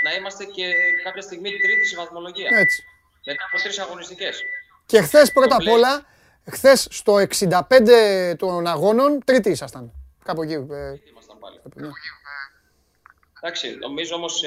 να 0.03 0.13
είμαστε 0.13 0.43
και 0.45 0.71
κάποια 1.03 1.21
στιγμή 1.21 1.49
τρίτη 1.49 1.85
στη 1.87 1.95
βαθμολογία. 1.95 2.49
Έτσι. 2.57 2.83
Μετά 3.25 3.43
από 3.51 3.61
τρεις 3.63 3.79
αγωνιστικές. 3.79 4.41
Και 4.85 5.01
χθες 5.01 5.31
πρώτα 5.31 5.55
απ' 5.55 5.63
Το 5.63 5.71
όλα, 5.71 6.05
χθες 6.51 6.87
στο 6.91 7.17
65 7.17 8.35
των 8.37 8.67
αγώνων, 8.67 9.23
τρίτη 9.25 9.49
ήσασταν. 9.49 9.91
Κάπου 10.23 10.41
εκεί. 10.43 10.53
ε, 10.53 10.95
Ήμασταν 11.09 11.39
πάλι. 11.39 11.59
ναι. 11.75 11.87
Εντάξει, 13.41 13.75
νομίζω 13.75 14.15
όμως 14.15 14.41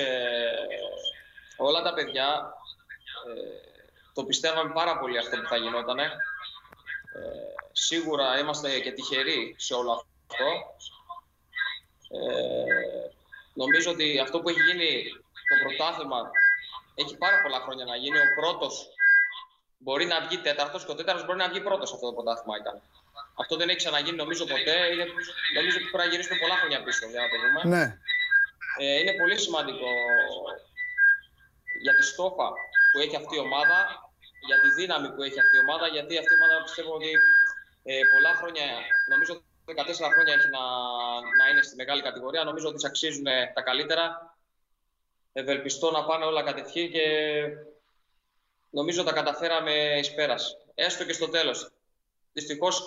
όλα 1.57 1.83
τα 1.83 1.95
παιδιά 1.95 2.53
ε, 3.29 3.41
το 4.15 4.25
πιστεύαμε 4.25 4.73
πάρα 4.73 4.99
πολύ 4.99 5.19
αυτό 5.19 5.37
που 5.41 5.49
θα 5.49 5.57
γινότανε. 5.57 6.03
Ε, 6.03 6.09
σίγουρα 7.73 8.39
είμαστε 8.39 8.79
και 8.79 8.93
τυχεροί 8.93 9.55
σε 9.59 9.75
όλο 9.75 9.91
αυτό. 9.93 10.45
Ε, 12.09 13.11
νομίζω 13.55 13.91
ότι 13.91 14.19
αυτό 14.19 14.41
που 14.41 14.49
έχει 14.49 14.63
γίνει 14.69 14.89
το 15.49 15.55
πρωτάθλημα 15.63 16.31
έχει 16.95 17.17
πάρα 17.17 17.43
πολλά 17.43 17.61
χρόνια 17.61 17.85
να 17.85 17.97
γίνει. 17.97 18.19
Ο 18.19 18.29
πρώτος 18.41 18.75
μπορεί 19.79 20.05
να 20.13 20.21
βγει 20.25 20.39
τέταρτος 20.39 20.85
και 20.85 20.91
ο 20.91 20.95
τέταρτος 20.95 21.25
μπορεί 21.27 21.39
να 21.39 21.49
βγει 21.49 21.61
πρώτος 21.61 21.93
αυτό 21.93 22.07
το 22.07 22.13
πρωτάθλημα 22.13 22.57
ήταν. 22.63 22.77
Αυτό 23.43 23.57
δεν 23.57 23.69
έχει 23.69 23.81
ξαναγίνει 23.83 24.17
νομίζω 24.17 24.45
ποτέ. 24.55 24.77
Είναι, 24.93 25.07
νομίζω 25.59 25.77
ότι 25.81 25.87
πρέπει 25.91 26.05
να 26.05 26.11
γυρίσουμε 26.11 26.37
πολλά 26.43 26.57
χρόνια 26.61 26.79
πίσω 26.87 27.03
για 27.13 27.21
να 27.25 27.29
το 27.33 27.37
δούμε. 27.43 27.61
Ναι. 27.75 27.85
Ε, 28.83 28.99
είναι 29.01 29.15
πολύ 29.21 29.37
σημαντικό 29.45 29.91
για 31.85 31.95
τη 31.97 32.03
στόφα 32.13 32.49
που 32.91 32.99
έχει 33.05 33.17
αυτή 33.21 33.35
η 33.41 33.43
ομάδα, 33.49 33.79
για 34.49 34.59
τη 34.63 34.69
δύναμη 34.79 35.09
που 35.15 35.23
έχει 35.27 35.39
αυτή 35.45 35.55
η 35.59 35.63
ομάδα, 35.67 35.87
γιατί 35.97 36.13
αυτή 36.23 36.33
η 36.35 36.39
ομάδα 36.39 36.57
πιστεύω 36.67 36.93
ότι 36.99 37.11
ε, 37.91 37.93
πολλά 38.13 38.33
χρόνια, 38.41 38.67
νομίζω 39.13 39.33
14 39.71 40.13
χρόνια 40.13 40.35
έχει 40.35 40.49
να, 40.57 40.65
να 41.39 41.45
είναι 41.51 41.63
στη 41.63 41.77
μεγάλη 41.77 42.03
κατηγορία, 42.03 42.45
νομίζω 42.45 42.67
ότι 42.67 42.77
της 42.77 42.85
αξίζουν 42.85 43.25
τα 43.55 43.63
καλύτερα. 43.63 44.35
Ευελπιστώ 45.33 45.91
να 45.91 46.05
πάνε 46.05 46.25
όλα 46.25 46.43
κατευθείαν 46.43 46.91
και 46.91 47.07
νομίζω 48.71 49.05
τα 49.05 49.13
καταφέραμε 49.13 49.99
εις 49.99 50.15
πέρας. 50.15 50.57
Έστω 50.75 51.05
και 51.05 51.13
στο 51.13 51.29
τέλος. 51.29 51.71
Δυστυχώς 52.33 52.83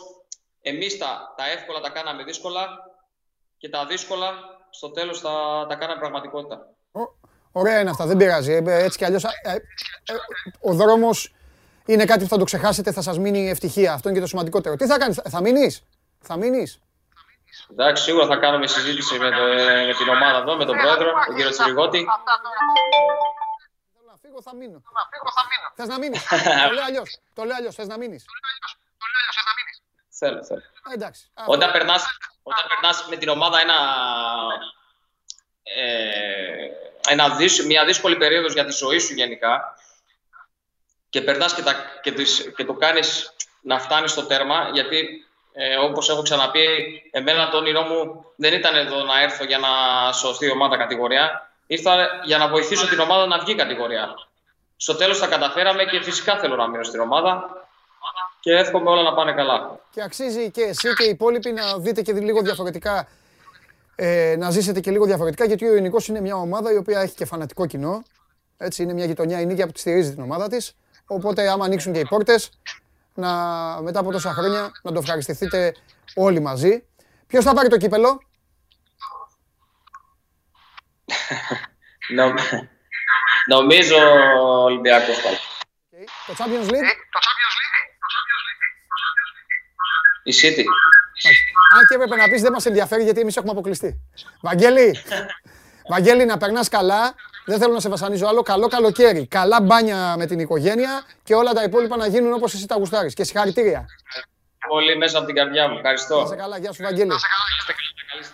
εμείς 0.62 0.98
τα, 0.98 1.34
τα 1.38 1.52
εύκολα 1.52 1.80
τα 1.80 1.90
κάναμε 1.90 2.24
δύσκολα 2.24 2.68
και 3.58 3.70
τα 3.70 3.86
δύσκολα 3.86 4.34
στο 4.70 4.92
τέλος 4.92 5.22
τα, 5.22 5.66
τα 5.70 5.76
κάναμε 5.76 6.00
πραγματικότητα. 6.00 6.68
Ω, 6.92 7.02
Ωραία 7.56 7.80
είναι 7.80 7.90
αυτά, 7.90 8.06
δεν 8.06 8.18
πειράζει. 8.18 8.52
Ε, 8.52 8.84
Έτσι 8.84 8.98
κι 8.98 9.06
αλλιώς, 9.06 9.24
ε, 9.24 9.30
ε, 9.52 9.56
ο 10.60 10.74
δρόμος 10.74 11.34
είναι 11.86 12.06
κάτι 12.06 12.24
που 12.24 12.30
θα 12.30 12.38
το 12.38 12.44
ξεχάσετε, 12.44 12.92
θα 12.92 13.02
σας 13.02 13.20
μείνει 13.20 13.50
ευτυχία. 13.50 13.94
Αυτό 13.94 14.08
είναι 14.08 14.18
και 14.18 14.24
το 14.24 14.30
σημαντικότερο. 14.30 14.76
Τι 14.76 14.86
θα 14.86 14.98
κάνεις, 14.98 15.22
θα 15.30 15.42
μείνεις, 15.42 15.84
θα 16.24 16.38
μείνεις; 16.38 16.80
Εντάξει, 17.72 18.04
σίγουρα 18.04 18.28
θα 18.28 18.36
κάνουμε 18.36 18.68
συζήτηση 18.68 19.18
με, 19.20 19.30
το, 19.32 19.44
με 19.88 19.94
την 19.98 20.10
ομάδα 20.10 20.38
εδώ, 20.38 20.56
με 20.56 20.66
τον 20.66 20.78
πρόεδρο, 20.78 21.12
τον 21.26 21.36
κύριο 21.36 21.52
Τσιριγότη. 21.52 21.98
Θέλω 23.94 24.06
να 24.12 24.16
φύγω, 24.22 24.42
θα 24.42 24.56
μείνω. 24.56 24.82
Θες 25.76 25.88
να 25.88 25.98
μείνεις; 25.98 26.28
το 26.28 26.72
λέω 26.74 26.84
αλλιώς. 26.84 27.20
Το 27.34 27.44
λέω 27.44 27.56
αλλιώς. 27.56 27.76
Θες 27.76 27.88
να 27.88 27.98
μείνεις; 27.98 28.26
Θέλω, 30.10 30.44
θέλω. 30.46 30.62
Ε, 30.92 30.94
εντάξει. 30.94 31.32
Α, 31.34 31.44
Όταν 31.48 31.72
περνάς, 31.72 32.06
όταν 32.44 32.66
περνάς 32.68 33.06
με 33.10 33.16
την 33.16 33.30
ομάδα 33.30 33.60
ένα, 33.60 33.76
ε, 35.64 36.68
ένα 37.10 37.30
δυσ- 37.36 37.66
μια 37.66 37.86
δύσκολη 37.86 38.18
περίοδος 38.18 38.54
για 38.54 38.66
τη 38.66 38.72
ζωή 38.72 39.00
σου 39.00 39.14
γενικά 39.14 39.76
και 41.10 41.22
περνάς 41.22 41.54
και, 41.54 41.62
τα, 41.62 41.74
και, 42.02 42.12
τις, 42.12 42.52
και 42.56 42.66
το 42.66 42.74
κάνεις 42.74 43.36
να 43.62 43.80
φτάνεις 43.80 44.12
στο 44.12 44.26
τέρμα, 44.26 44.70
γιατί 44.74 45.26
ε, 45.54 45.76
όπως 45.76 46.10
έχω 46.10 46.22
ξαναπεί, 46.22 46.66
εμένα 47.12 47.50
το 47.50 47.58
όνειρό 47.58 47.82
μου 47.82 48.26
δεν 48.36 48.54
ήταν 48.54 48.76
εδώ 48.76 49.04
να 49.04 49.22
έρθω 49.22 49.44
για 49.44 49.58
να 49.58 49.68
σωθεί 50.12 50.46
η 50.46 50.52
ομάδα 50.52 50.78
κατηγορία. 50.78 51.52
Ήρθα 51.68 51.96
για 52.26 52.38
να 52.38 52.48
βοηθήσω 52.48 52.88
την 52.88 53.00
ομάδα 53.00 53.26
να 53.26 53.40
βγει 53.40 53.56
κατηγορία. 53.56 54.14
Στο 54.76 54.96
τέλος 54.96 55.20
τα 55.20 55.28
καταφέραμε 55.28 55.84
και 55.84 56.02
φυσικά 56.02 56.38
θέλω 56.38 56.56
να 56.56 56.68
μείνω 56.68 56.84
στην 56.84 57.00
ομάδα 57.00 57.64
και 58.40 58.52
εύχομαι 58.52 58.90
όλα 58.90 59.02
να 59.02 59.14
πάνε 59.14 59.34
καλά. 59.34 59.80
Και 59.92 60.02
αξίζει 60.02 60.52
και 60.52 60.62
εσύ 60.62 60.94
και 60.94 61.04
οι 61.04 61.10
υπόλοιποι 61.10 61.52
να 61.52 61.78
δείτε 61.78 62.02
και 62.02 62.14
λίγο 62.14 62.42
διαφορετικά, 62.42 63.08
ε, 63.96 64.36
να 64.38 64.52
ζήσετε 64.52 64.80
και 64.80 64.92
λίγο 64.92 65.06
διαφορετικά, 65.06 65.46
γιατί 65.46 65.66
ο 65.66 65.74
Ιωνικός 65.74 66.08
είναι 66.08 66.22
μια 66.22 66.36
ομάδα 66.36 66.74
η 66.74 66.78
οποία 66.78 67.02
έχει 67.02 67.16
και 67.16 67.26
φανατικό 67.26 67.66
κοινό. 67.66 68.04
Έτσι, 68.58 68.84
είναι 68.84 68.94
μια 68.94 69.06
γειτονιά 69.06 69.40
η 69.40 69.46
Νίκαια 69.46 69.66
που 69.66 69.72
τη 69.72 69.80
στηρίζει 69.80 70.14
την 70.14 70.24
ομάδα 70.24 70.48
της. 70.48 70.76
Οπότε, 71.06 71.50
άμα 71.50 71.66
ανοίξουν 71.66 71.94
και 71.94 72.00
οι 72.00 72.06
πόρτες, 72.06 72.50
να, 73.14 73.32
μετά 73.82 74.00
από 74.00 74.12
τόσα 74.12 74.34
χρόνια, 74.34 74.72
να 74.82 74.92
το 74.92 75.00
ευχαριστηθείτε 75.00 75.76
όλοι 76.16 76.40
μαζί. 76.40 76.86
Ποιος 77.28 77.44
θα 77.44 77.54
πάρει 77.54 77.68
το 77.70 77.78
κύπελο, 77.78 78.20
Νο... 82.10 82.34
Νομίζω 83.48 83.96
ο 84.40 84.64
Ολυμπιακός 84.64 85.22
πάλι. 85.22 85.38
Οκ. 85.90 86.36
το 86.38 86.44
Champions 86.44 86.70
League. 86.70 86.92
Η 90.24 90.34
City. 90.42 90.64
Εντάξει. 91.24 91.44
Αν 91.76 91.86
και 91.88 91.96
έπρεπε 91.96 92.16
να 92.16 92.30
πεις 92.30 92.42
δεν 92.42 92.52
μας 92.52 92.66
ενδιαφέρει 92.66 93.04
γιατί 93.04 93.20
εμείς 93.20 93.38
έχουμε 93.38 93.52
αποκλειστεί. 93.52 94.02
Βαγγέλη, 94.42 94.98
Βαγγέλη 95.92 96.26
να 96.26 96.38
περνάς 96.38 96.70
καλά. 96.70 97.16
Δεν 97.46 97.60
θέλω 97.60 97.74
να 97.74 97.80
σε 97.80 97.90
βασανίζω 97.90 98.28
άλλο. 98.28 98.42
Καλό 98.42 98.68
καλοκαίρι. 98.68 99.28
Καλά 99.28 99.62
μπάνια 99.62 100.16
με 100.18 100.26
την 100.26 100.40
οικογένεια 100.40 101.04
και 101.24 101.36
όλα 101.36 101.54
τα 101.54 101.64
υπόλοιπα 101.64 101.98
να 101.98 102.08
γίνουν 102.08 102.34
όπως 102.34 102.54
εσύ 102.54 102.68
τα 102.68 102.76
γουστάρεις. 102.76 103.14
Και 103.14 103.24
συγχαρητήρια. 103.24 103.86
Πολύ 104.68 104.98
μέσα 104.98 105.18
από 105.18 105.26
την 105.28 105.36
καρδιά 105.36 105.68
μου. 105.68 105.74
Να 105.74 105.80
Ευχαριστώ. 105.80 106.26
σε 106.28 106.36
καλά. 106.36 106.58
Γεια 106.58 106.72
σου 106.72 106.84
Βαγγέλη. 106.84 107.12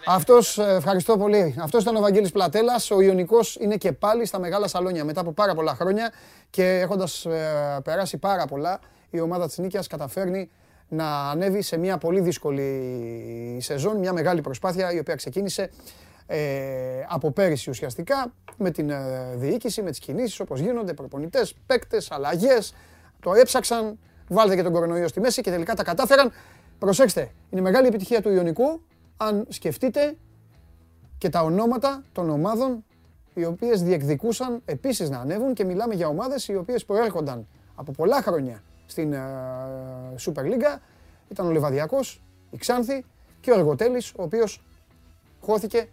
Αυτός, 0.05 0.57
ε, 0.57 0.75
ευχαριστώ 0.75 1.17
πολύ. 1.17 1.55
Αυτός 1.59 1.81
ήταν 1.81 1.95
ο 1.95 1.99
Βαγγέλης 1.99 2.31
Πλατέλας. 2.31 2.91
Ο 2.91 3.01
Ιωνικός 3.01 3.55
είναι 3.59 3.77
και 3.77 3.91
πάλι 3.91 4.25
στα 4.25 4.39
μεγάλα 4.39 4.67
σαλόνια 4.67 5.03
μετά 5.05 5.21
από 5.21 5.31
πάρα 5.31 5.53
πολλά 5.53 5.75
χρόνια 5.75 6.13
και 6.49 6.79
έχοντας 6.79 7.25
ε, 7.25 7.79
περάσει 7.83 8.17
πάρα 8.17 8.45
πολλά, 8.45 8.79
η 9.09 9.19
ομάδα 9.19 9.47
της 9.47 9.57
Νίκιας 9.57 9.87
καταφέρνει 9.87 10.49
να 10.87 11.29
ανέβει 11.29 11.61
σε 11.61 11.77
μια 11.77 11.97
πολύ 11.97 12.19
δύσκολη 12.19 13.57
σεζόν, 13.61 13.97
μια 13.97 14.13
μεγάλη 14.13 14.41
προσπάθεια 14.41 14.93
η 14.93 14.99
οποία 14.99 15.15
ξεκίνησε 15.15 15.69
ε, 16.31 17.05
από 17.07 17.31
πέρυσι 17.31 17.69
ουσιαστικά 17.69 18.33
με 18.57 18.71
την 18.71 18.89
ε, 18.89 19.33
διοίκηση, 19.35 19.81
με 19.81 19.89
τις 19.89 19.99
κινήσεις 19.99 20.39
όπως 20.39 20.59
γίνονται, 20.59 20.93
προπονητές, 20.93 21.53
παίκτες, 21.65 22.11
αλλαγές. 22.11 22.73
Το 23.19 23.33
έψαξαν, 23.33 23.99
βάλτε 24.27 24.55
και 24.55 24.63
τον 24.63 24.71
κορονοϊό 24.71 25.07
στη 25.07 25.19
μέση 25.19 25.41
και 25.41 25.49
τελικά 25.49 25.75
τα 25.75 25.83
κατάφεραν. 25.83 26.31
Προσέξτε, 26.79 27.31
είναι 27.49 27.61
μεγάλη 27.61 27.87
επιτυχία 27.87 28.21
του 28.21 28.29
Ιωνικού 28.29 28.81
αν 29.17 29.45
σκεφτείτε 29.49 30.15
και 31.17 31.29
τα 31.29 31.41
ονόματα 31.41 32.03
των 32.11 32.29
ομάδων 32.29 32.83
οι 33.33 33.45
οποίες 33.45 33.83
διεκδικούσαν 33.83 34.61
επίσης 34.65 35.09
να 35.09 35.19
ανέβουν 35.19 35.53
και 35.53 35.63
μιλάμε 35.63 35.95
για 35.95 36.07
ομάδες 36.07 36.47
οι 36.47 36.55
οποίες 36.55 36.85
προέρχονταν 36.85 37.47
από 37.75 37.91
πολλά 37.91 38.21
χρόνια 38.21 38.63
στην 38.85 39.13
ε, 39.13 39.19
Super 40.25 40.43
League. 40.43 40.79
Ήταν 41.29 41.47
ο 41.47 41.51
Λεβαδιακός, 41.51 42.21
η 42.51 42.57
Ξάνθη 42.57 43.05
και 43.41 43.51
ο 43.51 43.53
Εργοτέλης, 43.53 44.11
ο 44.15 44.23
οποίος 44.23 44.63
χώθηκε 45.41 45.87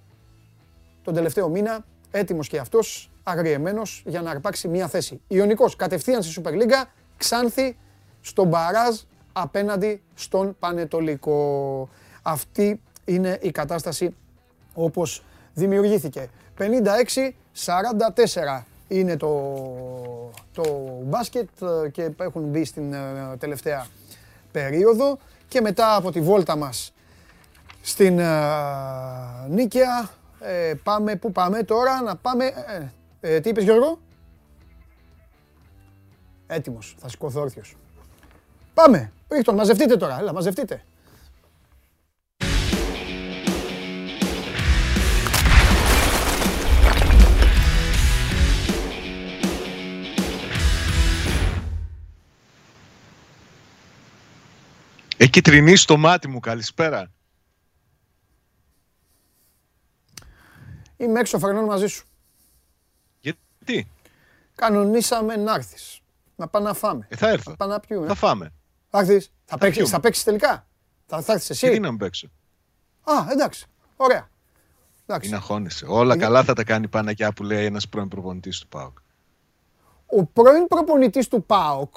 τον 1.07 1.15
τελευταίο 1.15 1.49
μήνα, 1.49 1.85
έτοιμος 2.11 2.49
και 2.49 2.59
αυτός, 2.59 3.11
αγριεμένος 3.23 4.03
για 4.07 4.23
να 4.23 4.31
αρπάξει 4.31 4.69
μία 4.69 4.89
θέση. 4.89 5.21
Ιωνικός 5.29 5.77
κατευθείαν 5.77 6.23
στη 6.23 6.43
Super 6.43 6.51
League, 6.51 6.85
Ξάνθη 7.17 7.77
στον 8.21 8.49
μπαράζ 8.49 8.97
απέναντι 9.33 10.03
στον 10.15 10.57
Πανετολικό. 10.59 11.89
Αυτή 12.23 12.81
είναι 13.05 13.39
η 13.43 13.51
κατάσταση 13.51 14.15
όπως 14.75 15.25
δημιουργήθηκε. 15.55 16.29
56-44. 16.59 18.63
είναι 18.89 19.17
το, 19.17 19.31
το 20.53 20.65
μπάσκετ 21.03 21.49
ε, 21.85 21.89
και 21.89 22.11
έχουν 22.17 22.43
μπει 22.43 22.65
στην 22.65 22.93
ε, 22.93 23.37
τελευταία 23.39 23.87
περίοδο 24.53 25.19
και 25.49 25.61
μετά 25.61 25.95
από 25.95 26.13
τη 26.13 26.21
βόλτα 26.21 26.57
μας 26.57 26.93
στην 27.81 28.19
ε, 28.19 28.27
Νίκαια 29.49 30.11
ε, 30.41 30.75
πάμε, 30.83 31.17
πού 31.17 31.33
πάμε 31.33 31.63
τώρα, 31.63 32.03
να 32.03 32.17
πάμε, 32.17 32.45
ε, 33.21 33.35
ε, 33.35 33.41
τι 33.41 33.49
είπες 33.49 33.65
Γιώργο; 33.65 33.99
Έτοιμος, 36.47 36.97
θα 36.99 37.09
σηκωθώ 37.09 37.41
όρθιος. 37.41 37.77
Πάμε, 38.75 39.13
ρίχτον, 39.29 39.55
μαζευτείτε 39.55 39.97
τώρα, 39.97 40.19
έλα, 40.19 40.33
μαζευτείτε. 40.33 40.83
Έχει 55.17 55.41
τρινήσει 55.41 55.87
το 55.87 55.97
μάτι 55.97 56.29
μου, 56.29 56.41
καλησπέρα. 56.41 57.11
Είμαι 60.97 61.21
έξω 61.21 61.39
φρενών 61.39 61.65
μαζί 61.65 61.87
σου. 61.87 62.07
Γιατί, 63.21 63.91
Κανονίσαμε 64.55 65.37
να 65.37 65.55
έρθεις. 65.55 66.01
Να 66.37 66.49
πάμε 66.49 66.67
να 66.69 66.75
φάμε. 66.75 67.07
ε, 67.11 67.17
θα 67.17 67.29
έρθω. 67.29 67.51
Να 67.51 67.57
πάμε 67.57 67.73
να 67.73 67.81
πιούμε. 67.81 68.07
Θα 68.07 68.15
φάμε. 68.15 68.53
Θα 68.91 68.99
έρθεις. 68.99 69.33
Θα 69.45 69.59
παίξεις, 69.59 69.77
πιούμε. 69.77 69.91
θα 69.95 70.01
παίξεις 70.01 70.25
τελικά; 70.25 70.67
Θα, 71.07 71.21
θα 71.23 71.33
έρθεις 71.33 71.51
εσύ; 71.51 71.67
Γιατί 71.67 71.81
να 71.81 71.89
μην 71.91 71.99
παίξω; 71.99 72.29
Α, 73.03 73.13
εντάξει. 73.33 73.67
Ωραία. 73.97 74.29
Εντάξει. 75.07 75.29
Μην 75.29 75.37
αγχώνεσαι. 75.39 75.87
Όλα 75.89 76.17
καλά 76.19 76.45
θα 76.45 76.53
τα 76.53 76.65
κάνει 76.65 76.85
η 76.85 76.89
Παναγιά 76.89 77.33
που 77.33 77.43
λέει 77.43 77.65
ένας 77.65 77.89
πρώην 77.89 78.09
προπονητής 78.09 78.59
του 78.59 78.69
ΠΑΟΚ. 78.69 78.99
Ο 80.07 80.25
πρώην 80.25 80.67
προπονητής 80.67 81.29
του 81.29 81.45
ΠΑΟΚ 81.45 81.95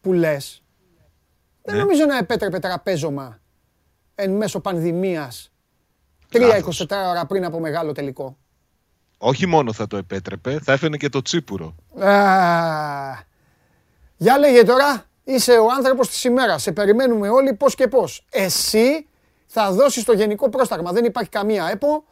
που 0.00 0.12
λες 0.12 0.62
δεν 1.62 1.74
Ναι. 1.74 1.80
νομίζω 1.80 2.04
να 2.04 2.16
επέτρεπε 2.18 2.58
τραπέζωμα 2.58 3.40
εν 4.14 4.30
μέσω 4.36 4.60
πανδημίας 4.60 5.51
τρία 6.32 6.46
Λάθος. 6.46 6.80
24 6.80 6.86
ώρα 7.10 7.26
πριν 7.26 7.44
από 7.44 7.60
μεγάλο 7.60 7.92
τελικό. 7.92 8.36
Όχι 9.18 9.46
μόνο 9.46 9.72
θα 9.72 9.86
το 9.86 9.96
επέτρεπε, 9.96 10.58
θα 10.62 10.72
έφερε 10.72 10.96
και 10.96 11.08
το 11.08 11.22
τσίπουρο. 11.22 11.74
Α, 11.98 12.10
Για 14.16 14.38
λέγε 14.38 14.62
τώρα, 14.62 15.04
είσαι 15.24 15.52
ο 15.52 15.66
άνθρωπος 15.76 16.08
της 16.08 16.24
ημέρας. 16.24 16.62
Σε 16.62 16.72
περιμένουμε 16.72 17.28
όλοι 17.28 17.54
πώς 17.54 17.74
και 17.74 17.88
πώς. 17.88 18.26
Εσύ 18.30 19.06
θα 19.46 19.72
δώσεις 19.72 20.04
το 20.04 20.12
γενικό 20.12 20.48
πρόσταγμα. 20.48 20.92
Δεν 20.92 21.04
υπάρχει 21.04 21.30
καμία 21.30 21.68
ΕΠΟ. 21.72 22.04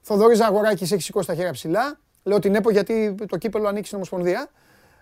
Θοδωρής 0.00 0.38
Ζαγοράκης 0.38 0.92
έχει 0.92 1.02
σηκώσει 1.02 1.26
τα 1.26 1.34
χέρια 1.34 1.52
ψηλά. 1.52 1.98
Λέω 2.22 2.38
την 2.38 2.54
ΕΠΟ 2.54 2.70
γιατί 2.70 3.14
το 3.28 3.36
κύπελο 3.36 3.68
ανήκει 3.68 3.84
στην 3.84 3.96
Ομοσπονδία. 3.96 4.48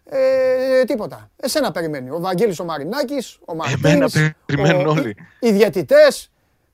Ε, 0.04 0.84
τίποτα. 0.84 1.30
Εσένα 1.36 1.70
περιμένει. 1.70 2.10
Ο 2.10 2.20
Βαγγέλης 2.20 2.58
ο 2.58 2.64
Μαρινάκης, 2.64 3.38
ο 3.44 3.52
Εμένα 3.52 3.98
Μαρτίνς, 3.98 4.32
περιμένουν 4.46 4.86
ο- 4.86 4.90
όλοι. 4.90 5.16
οι 5.40 5.52
διαιτητές. 5.52 6.30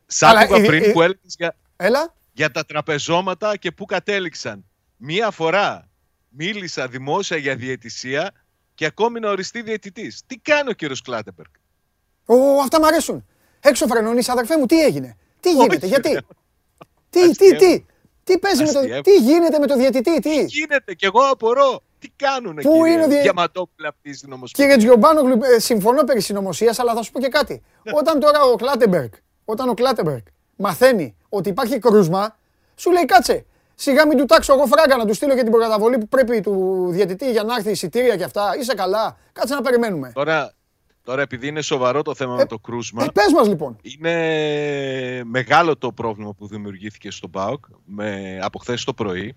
Σ' 0.07 0.23
Αλλά 0.23 0.41
άκουγα 0.41 0.63
η- 0.63 0.67
πριν 0.67 0.83
η- 0.83 0.93
που 0.93 1.03
έλεγες 1.03 1.35
για, 1.39 1.55
Έλα. 1.81 2.15
για 2.33 2.51
τα 2.51 2.65
τραπεζώματα 2.65 3.57
και 3.57 3.73
πού 3.73 3.85
κατέληξαν. 3.85 4.65
Μία 4.97 5.31
φορά 5.31 5.89
μίλησα 6.29 6.89
δημόσια 6.89 7.37
για 7.37 7.57
διαιτησία 7.57 8.31
και 8.75 8.85
ακόμη 8.85 9.21
να 9.21 9.31
οριστεί 9.31 9.63
διαιτητής. 9.63 10.23
Τι 10.27 10.37
κάνει 10.37 10.71
ο 10.71 10.73
κύριος 10.73 11.03
Κλάτεμπεργκ. 11.03 11.51
Ω, 12.27 12.61
αυτά 12.63 12.81
μ' 12.81 12.85
αρέσουν. 12.85 13.27
Έξω 13.61 13.87
φρενώνεις, 13.87 14.29
αδερφέ 14.29 14.59
μου, 14.59 14.67
τι 14.67 14.83
έγινε; 14.83 15.17
Τι 15.41 15.51
γίνεται, 15.53 15.77
Όχι, 15.77 15.87
γιατί; 15.87 16.13
ρε. 16.13 16.19
Τι, 17.11 17.21
τι, 17.21 17.31
Αστείευα. 17.31 17.57
τι. 17.59 17.85
Τι 18.25 18.39
παίζει 18.39 18.63
με 18.65 18.73
το... 18.73 18.79
Αστείευα. 18.79 19.01
Τι 19.01 19.17
γίνεται 19.17 19.59
με 19.59 19.67
το 19.67 19.77
διαιτητή, 19.77 20.21
τι; 20.21 20.45
Γίνεται 20.45 20.95
και 20.95 21.07
εγώ 21.07 21.21
απορώ. 21.21 21.83
Τι 21.99 22.09
κάνουνε 22.17 22.63
Πού 22.63 22.73
κύριε 22.73 22.93
είναι 22.93 23.05
ο 23.05 23.09
διε- 23.09 23.23
Διαματόπουλα 23.23 23.89
αυτοί 23.89 24.15
στην 24.15 24.33
Ομοσπονδία. 24.33 24.75
Κύριε 24.77 24.77
Τζιομπάνογλου, 24.89 25.39
ε, 25.57 25.59
συμφωνώ 25.59 26.05
περί 26.05 26.21
συνωμοσίας, 26.21 26.79
αλλά 26.79 26.95
θα 26.95 27.03
σου 27.03 27.13
πω 27.13 27.21
και 27.21 27.29
κάτι. 27.29 27.63
Ναι. 27.83 27.93
Όταν 27.95 28.21
τώρα 28.21 28.43
ο 28.43 28.55
Κλάτεμπεργκ, 28.57 29.13
όταν 29.45 29.69
ο 29.69 29.75
Κλάτεμπεργκ 29.75 30.23
μαθαίνει 30.57 31.17
ότι 31.29 31.49
υπάρχει 31.49 31.79
κρούσμα, 31.79 32.37
σου 32.77 32.91
λέει 32.91 33.05
κάτσε. 33.05 33.45
Σιγά 33.75 34.07
μην 34.07 34.19
του 34.19 34.25
τάξω 34.25 34.53
εγώ 34.53 34.67
φράγκα 34.67 34.97
να 34.97 35.07
του 35.07 35.15
στείλω 35.15 35.35
και 35.35 35.43
την 35.43 35.51
προκαταβολή 35.51 35.99
που 35.99 36.09
πρέπει 36.09 36.41
του 36.41 36.87
διαιτητή 36.91 37.31
για 37.31 37.43
να 37.43 37.55
έρθει 37.55 37.71
εισιτήρια 37.71 38.17
και 38.17 38.25
αυτά. 38.25 38.57
Είσαι 38.61 38.75
καλά. 38.75 39.17
Κάτσε 39.33 39.55
να 39.55 39.63
περιμένουμε. 39.63 40.13
Τώρα, 40.15 40.53
τώρα 41.03 41.23
επειδή 41.23 41.47
είναι 41.47 41.61
σοβαρό 41.63 42.03
το 42.03 42.15
θέμα 42.15 42.35
με 42.35 42.45
το 42.45 42.59
κρούσμα, 42.59 43.05
Ε, 43.05 43.07
πες 43.13 43.33
μας 43.33 43.49
λοιπόν. 43.49 43.77
είναι 43.83 45.23
μεγάλο 45.25 45.77
το 45.77 45.93
πρόβλημα 45.93 46.33
που 46.35 46.47
δημιουργήθηκε 46.47 47.11
στον 47.11 47.31
ΠΑΟΚ 47.31 47.65
με, 47.85 48.39
από 48.43 48.59
χθες 48.59 48.85
το 48.85 48.95
πρωί. 48.95 49.37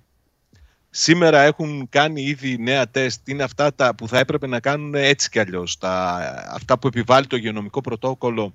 Σήμερα 0.90 1.42
έχουν 1.42 1.88
κάνει 1.90 2.22
ήδη 2.22 2.58
νέα 2.60 2.90
τεστ. 2.90 3.28
Είναι 3.28 3.44
αυτά 3.44 3.74
τα 3.74 3.96
που 3.96 4.08
θα 4.08 4.20
έπρεπε 4.20 4.48
να 4.48 4.60
κάνουν 4.60 4.96
έτσι 4.96 5.30
κι 5.30 5.40
αλλιώς. 5.40 5.78
Τα, 5.78 6.18
αυτά 6.52 6.80
που 6.80 6.88
επιβάλλει 6.88 7.28
το 7.28 7.36
υγειονομικό 7.36 7.82
πρωτόκολλο 7.82 8.54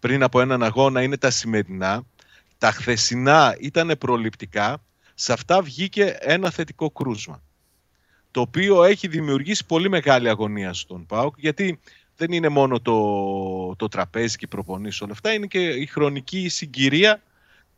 πριν 0.00 0.22
από 0.22 0.40
έναν 0.40 0.62
αγώνα 0.62 1.02
είναι 1.02 1.16
τα 1.16 1.30
σημερινά. 1.30 2.02
Τα 2.58 2.70
χθεσινά 2.70 3.56
ήταν 3.60 3.94
προληπτικά. 3.98 4.82
Σε 5.14 5.32
αυτά 5.32 5.62
βγήκε 5.62 6.16
ένα 6.20 6.50
θετικό 6.50 6.90
κρούσμα. 6.90 7.42
Το 8.30 8.40
οποίο 8.40 8.84
έχει 8.84 9.08
δημιουργήσει 9.08 9.66
πολύ 9.66 9.88
μεγάλη 9.88 10.28
αγωνία 10.28 10.72
στον 10.72 11.06
ΠΑΟΚ 11.06 11.34
γιατί 11.38 11.80
δεν 12.16 12.32
είναι 12.32 12.48
μόνο 12.48 12.80
το, 12.80 13.76
το 13.76 13.88
τραπέζι 13.88 14.36
και 14.36 14.44
οι 14.44 14.48
προπονήσεις 14.48 15.00
όλα 15.00 15.12
αυτά, 15.12 15.32
είναι 15.32 15.46
και 15.46 15.68
η 15.68 15.86
χρονική 15.86 16.48
συγκυρία 16.48 17.22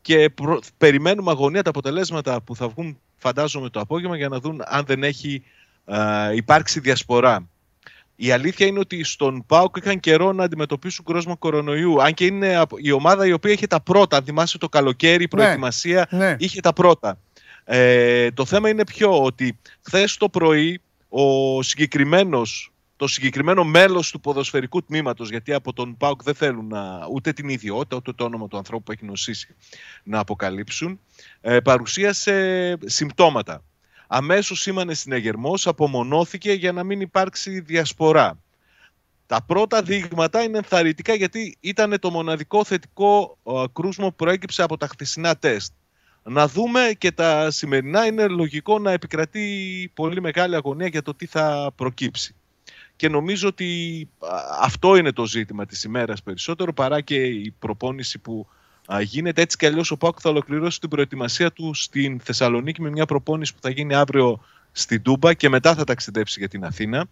και 0.01 0.29
προ- 0.29 0.63
περιμένουμε 0.77 1.31
αγωνία 1.31 1.63
τα 1.63 1.69
αποτελέσματα 1.69 2.41
που 2.41 2.55
θα 2.55 2.67
βγουν 2.67 2.99
φαντάζομαι 3.17 3.69
το 3.69 3.79
απόγευμα 3.79 4.17
για 4.17 4.29
να 4.29 4.39
δουν 4.39 4.61
αν 4.65 4.85
δεν 4.85 5.03
έχει 5.03 5.43
α, 5.85 6.33
υπάρξει 6.33 6.79
διασπορά. 6.79 7.47
Η 8.23 8.31
αλήθεια 8.31 8.65
είναι 8.65 8.79
ότι 8.79 9.03
στον 9.03 9.45
ΠΑΟΚ 9.45 9.75
είχαν 9.75 9.99
καιρό 9.99 10.31
να 10.31 10.43
αντιμετωπίσουν 10.43 11.05
κρόσμα 11.05 11.35
κορονοϊού. 11.35 12.01
Αν 12.01 12.13
και 12.13 12.25
είναι 12.25 12.55
από- 12.55 12.77
η 12.79 12.91
ομάδα 12.91 13.25
η 13.25 13.31
οποία 13.31 13.51
είχε 13.51 13.67
τα 13.67 13.81
πρώτα. 13.81 14.17
Αν 14.17 14.23
θυμάσαι 14.23 14.57
το 14.57 14.69
καλοκαίρι, 14.69 15.23
η 15.23 15.27
προετοιμασία 15.27 16.07
ναι. 16.11 16.35
είχε 16.39 16.59
τα 16.59 16.73
πρώτα. 16.73 17.19
Ε, 17.63 18.31
το 18.31 18.45
θέμα 18.45 18.69
είναι 18.69 18.83
ποιο, 18.83 19.23
ότι 19.23 19.59
χθες 19.81 20.17
το 20.17 20.29
πρωί 20.29 20.81
ο 21.09 21.61
συγκεκριμένος, 21.61 22.71
το 22.95 23.07
συγκεκριμένο 23.07 23.63
μέλος 23.63 24.11
του 24.11 24.19
ποδοσφαιρικού 24.19 24.83
τμήματος, 24.83 25.29
γιατί 25.29 25.53
από 25.53 25.73
τον 25.73 25.97
ΠΑΟΚ 25.97 26.23
δεν 26.23 26.35
θέλουν 26.35 26.67
να, 26.67 27.07
ούτε 27.11 27.33
την 27.33 27.49
ιδιότητα, 27.49 27.95
ούτε 27.95 28.13
το 28.13 28.23
όνομα 28.23 28.47
του 28.47 28.57
ανθρώπου 28.57 28.83
που 28.83 28.91
έχει 28.91 29.05
νοσήσει 29.05 29.55
να 30.03 30.19
αποκαλύψουν, 30.19 30.99
ε, 31.41 31.59
παρουσίασε 31.59 32.77
συμπτώματα. 32.85 33.63
Αμέσως 34.13 34.61
σήμανε 34.61 34.93
συνεγερμός, 34.93 35.67
απομονώθηκε 35.67 36.51
για 36.51 36.71
να 36.71 36.83
μην 36.83 37.01
υπάρξει 37.01 37.59
διασπορά. 37.59 38.37
Τα 39.25 39.43
πρώτα 39.43 39.81
δείγματα 39.81 40.43
είναι 40.43 40.57
ενθαρρυντικά 40.57 41.13
γιατί 41.13 41.57
ήταν 41.59 41.99
το 41.99 42.09
μοναδικό 42.09 42.63
θετικό 42.63 43.37
ε, 43.43 43.63
κρούσμα 43.73 44.07
που 44.07 44.15
προέκυψε 44.15 44.63
από 44.63 44.77
τα 44.77 44.87
χθεσινά 44.87 45.35
τεστ. 45.35 45.73
Να 46.23 46.47
δούμε 46.47 46.91
και 46.97 47.11
τα 47.11 47.51
σημερινά 47.51 48.05
είναι 48.05 48.27
λογικό 48.27 48.79
να 48.79 48.91
επικρατεί 48.91 49.91
πολύ 49.93 50.21
μεγάλη 50.21 50.55
αγωνία 50.55 50.87
για 50.87 51.01
το 51.01 51.13
τι 51.13 51.25
θα 51.25 51.71
προκύψει. 51.75 52.35
Και 52.95 53.09
νομίζω 53.09 53.47
ότι 53.47 54.09
α, 54.19 54.37
αυτό 54.61 54.95
είναι 54.95 55.11
το 55.11 55.25
ζήτημα 55.25 55.65
της 55.65 55.83
ημέρας 55.83 56.23
περισσότερο 56.23 56.73
παρά 56.73 57.01
και 57.01 57.15
η 57.25 57.55
προπόνηση 57.59 58.19
που 58.19 58.47
α, 58.49 58.60
γίνεται. 58.99 59.41
Έτσι 59.41 59.57
κι 59.57 59.65
αλλιώς 59.65 59.91
ο 59.91 59.97
Πάκου 59.97 60.21
θα 60.21 60.29
ολοκληρώσει 60.29 60.79
την 60.79 60.89
προετοιμασία 60.89 61.51
του 61.51 61.73
στην 61.73 62.19
Θεσσαλονίκη 62.19 62.81
με 62.81 62.89
μια 62.89 63.05
προπόνηση 63.05 63.53
που 63.53 63.59
θα 63.61 63.69
γίνει 63.69 63.93
αύριο 63.93 64.39
στην 64.71 65.01
Τούμπα 65.01 65.33
και 65.33 65.49
μετά 65.49 65.75
θα 65.75 65.83
ταξιδέψει 65.83 66.39
για 66.39 66.47
την 66.47 66.65
Αθήνα. 66.65 67.05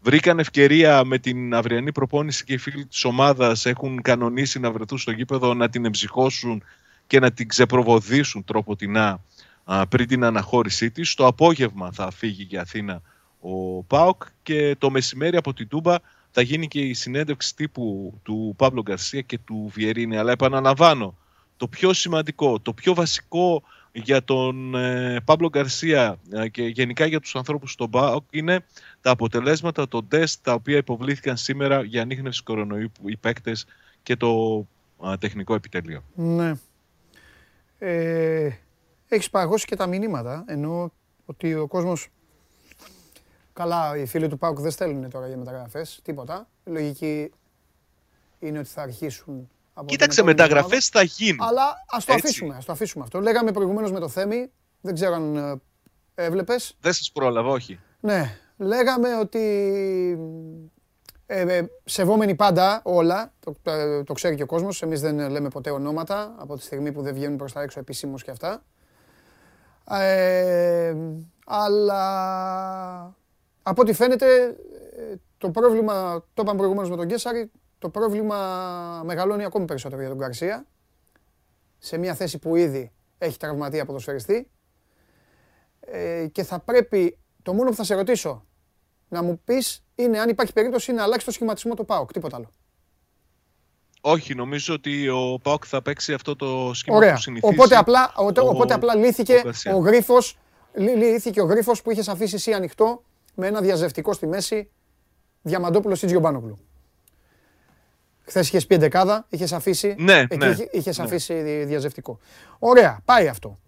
Βρήκαν 0.00 0.38
ευκαιρία 0.38 1.04
με 1.04 1.18
την 1.18 1.54
αυριανή 1.54 1.92
προπόνηση 1.92 2.44
και 2.44 2.52
οι 2.52 2.56
φίλοι 2.56 2.86
της 2.86 3.04
ομάδας 3.04 3.66
έχουν 3.66 4.02
κανονίσει 4.02 4.58
να 4.58 4.70
βρεθούν 4.70 4.98
στο 4.98 5.10
γήπεδο 5.10 5.54
να 5.54 5.68
την 5.68 5.84
εμψυχώσουν 5.84 6.62
και 7.06 7.20
να 7.20 7.30
την 7.30 7.48
ξεπροβοδίσουν 7.48 8.44
τρόποτινά 8.44 9.20
α, 9.64 9.86
πριν 9.86 10.06
την 10.06 10.24
αναχώρησή 10.24 10.90
της. 10.90 11.14
Το 11.14 11.26
απόγευμα 11.26 11.92
θα 11.92 12.10
φύγει 12.10 12.42
για 12.42 12.60
Αθήνα 12.60 13.02
ο 13.40 13.82
ΠΑΟΚ 13.82 14.22
και 14.42 14.76
το 14.78 14.90
μεσημέρι 14.90 15.36
από 15.36 15.52
την 15.52 15.68
Τούμπα 15.68 15.96
θα 16.30 16.40
γίνει 16.40 16.68
και 16.68 16.80
η 16.80 16.94
συνέντευξη 16.94 17.56
τύπου 17.56 18.14
του 18.22 18.54
Παύλο 18.56 18.82
Γκαρσία 18.82 19.20
και 19.20 19.38
του 19.38 19.70
Βιερίνη. 19.74 20.16
Αλλά 20.16 20.32
επαναλαμβάνω, 20.32 21.16
το 21.56 21.68
πιο 21.68 21.92
σημαντικό, 21.92 22.60
το 22.60 22.72
πιο 22.72 22.94
βασικό 22.94 23.62
για 23.92 24.24
τον 24.24 24.74
ε, 24.74 25.20
Παύλο 25.24 25.48
Γκαρσία 25.48 26.18
ε, 26.30 26.48
και 26.48 26.62
γενικά 26.62 27.06
για 27.06 27.20
τους 27.20 27.36
ανθρώπους 27.36 27.72
στον 27.72 27.90
ΠΑΟΚ 27.90 28.24
είναι 28.30 28.64
τα 29.00 29.10
αποτελέσματα 29.10 29.88
των 29.88 30.08
τεστ 30.08 30.44
τα 30.44 30.52
οποία 30.52 30.76
υποβλήθηκαν 30.76 31.36
σήμερα 31.36 31.82
για 31.82 32.02
ανείχνευση 32.02 32.42
κορονοϊού 32.42 32.90
οι 33.04 33.16
παίκτες 33.16 33.66
και 34.02 34.16
το 34.16 34.58
α, 35.06 35.18
τεχνικό 35.18 35.54
επιτελείο. 35.54 36.02
Ναι. 36.14 36.52
Ε, 37.78 38.50
έχεις 39.08 39.30
παγώσει 39.30 39.66
και 39.66 39.76
τα 39.76 39.86
μηνύματα, 39.86 40.44
ενώ 40.46 40.92
ότι 41.26 41.54
ο 41.54 41.66
κόσμος... 41.66 42.08
Καλά, 43.58 43.96
οι 43.96 44.06
φίλοι 44.06 44.28
του 44.28 44.38
Πάουκ 44.38 44.60
δεν 44.60 44.70
στέλνουν 44.70 45.10
τώρα 45.10 45.26
για 45.26 45.36
μεταγραφές, 45.36 46.00
τίποτα. 46.02 46.48
Η 46.64 46.70
λογική 46.70 47.32
είναι 48.38 48.58
ότι 48.58 48.68
θα 48.68 48.82
αρχίσουν 48.82 49.50
από 49.74 49.86
την 49.86 49.96
Κοίταξε, 49.96 50.20
επόμενη 50.20 50.40
μεταγραφές 50.40 50.88
θα 50.88 51.02
γίνουν. 51.02 51.30
εβδομάδα. 51.40 51.60
Αλλά 51.62 51.84
ας 51.88 52.04
το 52.04 52.12
Έτσι. 52.12 52.26
αφήσουμε, 52.26 52.54
ας 52.56 52.64
το 52.64 52.72
αφήσουμε 52.72 53.04
αυτό. 53.04 53.20
Λέγαμε 53.20 53.52
προηγουμένως 53.52 53.92
με 53.92 54.00
το 54.00 54.08
Θέμη, 54.08 54.50
δεν 54.80 54.94
ξέρω 54.94 55.14
αν 55.14 55.36
ε, 55.36 56.24
Έβλεπες. 56.24 56.76
Δεν 56.80 56.92
σας 56.92 57.12
πρόλαβα, 57.12 57.48
όχι. 57.48 57.80
Ναι, 58.00 58.38
λέγαμε 58.56 59.16
ότι 59.16 59.38
ε, 61.26 61.40
ε, 61.40 61.66
σεβόμενοι 61.84 62.34
πάντα 62.34 62.80
όλα, 62.84 63.32
το, 63.40 63.54
το, 63.62 64.04
το 64.04 64.12
ξέρει 64.12 64.36
και 64.36 64.42
ο 64.42 64.46
κόσμος, 64.46 64.82
εμείς 64.82 65.00
δεν 65.00 65.30
λέμε 65.30 65.48
ποτέ 65.48 65.70
ονόματα 65.70 66.34
από 66.38 66.56
τη 66.56 66.62
στιγμή 66.62 66.92
που 66.92 67.02
δεν 67.02 67.14
βγαίνουν 67.14 67.36
προς 67.36 67.52
τα 67.52 67.62
έξω 67.62 67.80
επισήμως 67.80 68.22
και 68.24 68.30
αυτά. 68.30 68.62
Ε, 69.90 70.96
αλλά 71.46 73.16
από 73.68 73.82
ό,τι 73.82 73.92
φαίνεται 73.92 74.44
ε, 74.96 75.14
το 75.38 75.50
πρόβλημα, 75.50 76.24
το 76.34 76.42
είπαμε 76.42 76.56
προηγουμένως 76.56 76.90
με 76.90 76.96
τον 76.96 77.06
Κέσσαρη, 77.06 77.50
το 77.78 77.88
πρόβλημα 77.88 78.36
μεγαλώνει 79.04 79.44
ακόμη 79.44 79.64
περισσότερο 79.64 80.00
για 80.00 80.10
τον 80.10 80.18
Καρσία 80.18 80.66
σε 81.78 81.96
μια 81.98 82.14
θέση 82.14 82.38
που 82.38 82.56
ήδη 82.56 82.92
έχει 83.18 83.36
τραυματία 83.38 83.84
ποδοσφαιριστή 83.84 84.50
ε, 85.80 86.26
και 86.32 86.42
θα 86.42 86.58
πρέπει, 86.58 87.18
το 87.42 87.52
μόνο 87.54 87.70
που 87.70 87.76
θα 87.76 87.84
σε 87.84 87.94
ρωτήσω, 87.94 88.44
να 89.08 89.22
μου 89.22 89.40
πεις 89.44 89.84
είναι 89.94 90.18
αν 90.20 90.28
υπάρχει 90.28 90.52
περίπτωση 90.52 90.92
να 90.92 91.02
αλλάξει 91.02 91.26
το 91.26 91.32
σχηματισμό 91.32 91.74
του 91.74 91.84
ΠΑΟΚ, 91.84 92.12
τίποτα 92.12 92.36
άλλο. 92.36 92.50
Όχι, 94.00 94.34
νομίζω 94.34 94.74
ότι 94.74 95.08
ο 95.08 95.38
ΠΑΟΚ 95.42 95.64
θα 95.66 95.82
παίξει 95.82 96.12
αυτό 96.12 96.36
το 96.36 96.70
σχήμα 96.74 96.96
Ωραία. 96.96 97.12
που 97.14 97.20
συνηθίζει. 97.20 97.52
Οπότε 97.54 97.76
απλά, 97.76 98.12
ο, 98.16 98.24
ο- 98.24 98.48
οπότε 98.48 98.74
απλά 98.74 98.94
λύθηκε 98.96 99.34
ο 99.34 99.40
Γκαρσία. 99.42 99.74
ο 99.74 99.78
γρίφος, 99.78 100.38
λύ- 100.74 100.96
λύθηκε 100.96 101.40
ο 101.40 101.44
γρίφος 101.44 101.82
που 101.82 101.90
είχες 101.90 102.08
αφήσει 102.08 102.34
εσύ 102.34 102.52
ανοιχτό 102.52 103.02
με 103.38 103.46
ένα 103.46 103.60
διαζευτικό 103.60 104.12
στη 104.12 104.26
μέση 104.26 104.70
Διαμαντόπουλος 105.42 106.02
ή 106.02 106.06
Τζιομπάνογλου. 106.06 106.58
Χθες 108.24 108.46
είχες 108.48 108.66
πει 108.66 108.74
εντεκάδα, 108.74 109.26
είχες 109.28 109.52
αφήσει. 109.52 109.94
Ναι, 109.98 110.18
εκεί 110.18 110.36
ναι, 110.36 110.46
είχε- 110.46 110.68
είχες 110.72 110.98
ναι. 110.98 111.04
αφήσει 111.04 111.34
δι- 111.42 111.66
διαζευτικό. 111.66 112.18
Ωραία, 112.58 113.00
πάει 113.04 113.28
αυτό. 113.28 113.58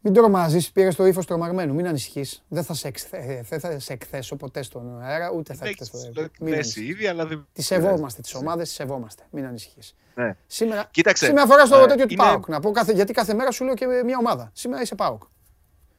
Μην 0.00 0.12
τρομάζεις, 0.14 0.72
πήρες 0.72 0.94
το 0.94 1.06
ύφος 1.06 1.26
τρομαγμένου. 1.26 1.74
Μην 1.74 1.86
ανησυχείς. 1.86 2.42
Δεν 2.48 2.64
θα 2.64 2.74
σε, 2.74 2.88
εξθε- 2.88 3.44
δεν 3.48 3.60
θα 3.60 3.78
σε 3.78 3.92
εκθέσω 3.92 4.36
ποτέ 4.36 4.62
στον 4.62 5.00
αέρα, 5.02 5.30
ούτε 5.30 5.54
θα 5.54 5.66
Έχεις 5.66 5.80
εκθέσω. 5.80 6.10
το 6.12 6.20
Μην 6.20 6.52
εκθέσει 6.52 6.54
ανησυχείς. 6.54 6.88
ήδη, 6.90 7.06
αλλά 7.06 7.26
δεν... 7.26 7.46
Τις 7.52 7.66
σεβόμαστε, 7.66 8.20
τις 8.20 8.34
ομάδες 8.34 8.66
τις 8.66 8.76
σεβόμαστε. 8.76 9.22
Μην 9.30 9.44
ανησυχείς. 9.46 9.94
Ναι. 10.14 10.36
Σήμερα, 10.46 10.88
Κοίταξε, 10.90 11.24
σήμερα 11.26 11.46
φοράς 11.46 11.68
το 11.68 11.76
ε, 11.76 11.86
τέτοιο 11.86 12.06
του 12.06 12.12
είναι- 12.12 12.22
ΠΑΟΚ. 12.22 12.48
Να 12.48 12.60
πω 12.60 12.70
κάθε, 12.70 12.92
γιατί 12.92 13.12
κάθε 13.12 13.34
μέρα 13.34 13.50
σου 13.50 13.64
λέω 13.64 13.74
και 13.74 13.86
μια 14.04 14.16
ομάδα. 14.18 14.50
Σήμερα 14.54 14.82
είσαι 14.82 14.94
ΠΑΟΚ. 14.94 15.22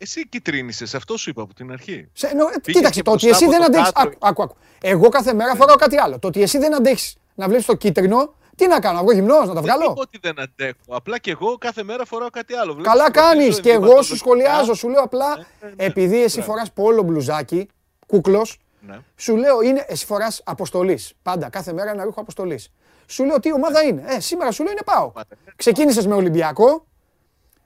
Εσύ 0.04 0.28
κυτρίνησες, 0.28 0.96
αυτό 0.96 1.18
σου 1.18 1.30
είπα 1.30 1.42
από 1.42 1.54
την 1.54 1.72
αρχή. 1.72 2.08
Σε, 2.14 2.28
εννοώ, 2.28 2.48
ε, 2.48 2.52
Πήγες 2.52 2.76
κοίταξε, 2.76 3.00
και 3.00 3.06
το 3.06 3.12
ότι 3.12 3.26
μπροστά 3.28 3.46
εσύ 3.46 3.56
από 3.56 3.64
δεν 3.64 3.72
το 3.72 3.78
αντέχει. 3.80 3.94
κάτω. 3.94 4.08
Άκου, 4.10 4.18
άκου, 4.28 4.42
άκου. 4.44 4.56
Εγώ 4.82 5.10
κάθε 5.10 5.34
μέρα 5.34 5.56
φοράω 5.56 5.76
κάτι 5.76 5.98
άλλο. 5.98 6.20
Το 6.20 6.28
ότι 6.28 6.42
εσύ 6.42 6.58
δεν 6.58 6.76
αντέχεις 6.76 7.16
να 7.36 7.48
βλέπεις 7.48 7.66
το 7.66 7.76
κίτρινο, 7.76 8.34
τι 8.56 8.68
να 8.68 8.80
κάνω, 8.80 8.96
να 8.98 9.02
βγω 9.04 9.12
γυμνός, 9.12 9.40
να 9.40 9.48
τα 9.48 9.54
Δεν 9.54 9.62
βγάλω; 9.64 9.84
είπα 9.92 9.94
ότι 10.02 10.20
δεν 10.22 10.40
αντέχω. 10.40 10.78
Απλά 10.90 11.18
και 11.20 11.32
εγώ 11.32 11.58
κάθε 11.58 11.84
μέρα 11.84 12.06
φοράω 12.06 12.30
κάτι 12.30 12.54
άλλο. 12.54 12.74
Βλέπεις, 12.74 12.92
Καλά 12.92 13.12
προτίζω 13.12 13.26
κάνεις 13.28 13.60
και 13.60 13.70
εγώ 13.72 13.80
σου 13.80 13.88
ενδυματολογικά. 13.88 14.16
σχολιάζω. 14.16 14.74
Σου 14.74 14.90
λέω 14.90 15.02
απλά, 15.02 15.36
ναι, 15.38 15.44
ναι. 15.62 15.74
επειδή 15.86 16.24
εσύ 16.24 16.38
Μπράβο. 16.38 16.52
φοράς 16.52 16.72
πόλο 16.72 17.02
μπλουζάκι, 17.04 17.68
κούκλος, 18.08 18.58
Ναι. 18.80 18.98
σου 19.16 19.36
λέω 19.36 19.62
είναι, 19.62 19.86
εσύ 19.88 20.06
φοράς 20.06 20.42
αποστολής. 20.46 21.14
Πάντα, 21.22 21.50
κάθε 21.50 21.74
μέρα 21.74 21.92
ένα 21.92 22.04
ρούχο 22.04 22.22
αποστολής. 22.22 22.70
Σου 23.06 23.24
λέω 23.24 23.40
τι 23.40 23.54
ομάδα 23.54 23.82
είναι. 23.84 24.04
Ε, 24.08 24.20
σήμερα 24.20 24.52
σου 24.52 24.64
λέω 24.64 24.72
είναι 24.72 24.82
πάω. 24.86 25.04
Ομάδα, 25.04 25.26
ναι. 25.46 25.52
Ξεκίνησες 25.56 26.08
με 26.08 26.16
Ολυμπιακό. 26.16 26.86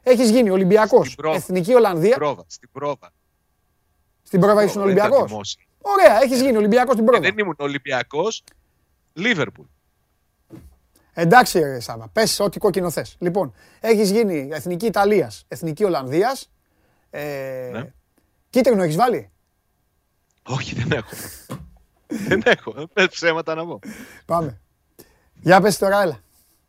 Έχεις 0.09 0.29
γίνει 0.29 0.49
Ολυμπιακός. 0.49 1.05
Στην 1.05 1.17
πρόβα. 1.17 1.35
Εθνική 1.35 1.73
Ολλανδία. 1.73 2.15
Πρόβα, 2.15 2.43
στην 2.47 2.69
πρόβα. 2.71 3.09
Στην 4.23 4.39
πρόβα 4.39 4.63
ήσουν 4.63 4.81
Δεν 4.81 4.91
ήταν 4.91 5.03
Ολυμπιακός. 5.05 5.31
δημόσια. 5.31 5.63
Ωραία, 5.81 6.21
έχεις 6.21 6.41
γίνει 6.41 6.57
Ολυμπιακός 6.57 6.93
στην 6.93 7.05
Και 7.05 7.11
πρόβα. 7.11 7.27
δεν 7.29 7.38
ήμουν 7.38 7.55
Ολυμπιακός, 7.57 8.43
Λίβερπουλ. 9.13 9.65
Εντάξει, 11.13 11.59
ρε 11.59 11.79
Σάβα, 11.79 12.07
πες 12.07 12.39
ό,τι 12.39 12.59
κόκκινο 12.59 12.89
θες. 12.89 13.15
Λοιπόν, 13.19 13.53
έχεις 13.79 14.11
γίνει 14.11 14.49
Εθνική 14.51 14.85
Ιταλίας, 14.85 15.45
Εθνική 15.47 15.84
Ολλανδίας. 15.84 16.49
Ε, 17.09 17.69
Ναι. 17.73 17.91
Κίτρινο 18.49 18.84
έχεις 18.84 18.95
βάλει; 18.95 19.29
Όχι, 20.43 20.75
δεν 20.75 20.91
έχω. 20.91 21.09
δεν 22.27 22.41
έχω. 22.45 22.73
Με 22.93 23.07
ψέματα 23.07 23.55
να 23.55 23.65
πω. 23.65 23.79
Πάμε. 24.25 24.61
Για 25.34 25.61
πες 25.61 25.77
τώρα, 25.77 26.01
έλα. 26.01 26.19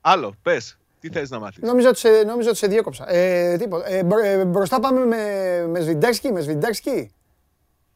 Άλλο, 0.00 0.34
πες. 0.42 0.78
Τι 1.00 1.08
θες 1.08 1.30
να 1.30 1.38
μάθεις; 1.38 1.62
Νόμιζα 1.62 1.88
ότι 1.88 1.98
σε, 1.98 2.08
νόμιζα 2.26 2.48
ότι 2.48 2.58
σε 2.58 2.66
διέκοψα. 2.66 3.10
Ε, 3.12 3.56
τίποτα. 3.56 3.88
Ε, 3.88 4.02
μπρο- 4.04 4.24
ε, 4.24 4.44
μπροστά 4.44 4.80
πάμε 4.80 5.04
με, 5.04 5.66
με 5.68 5.80
Σβιντέρσκι, 5.80 6.32
με 6.32 6.40
Σβιντέρσκι. 6.40 7.10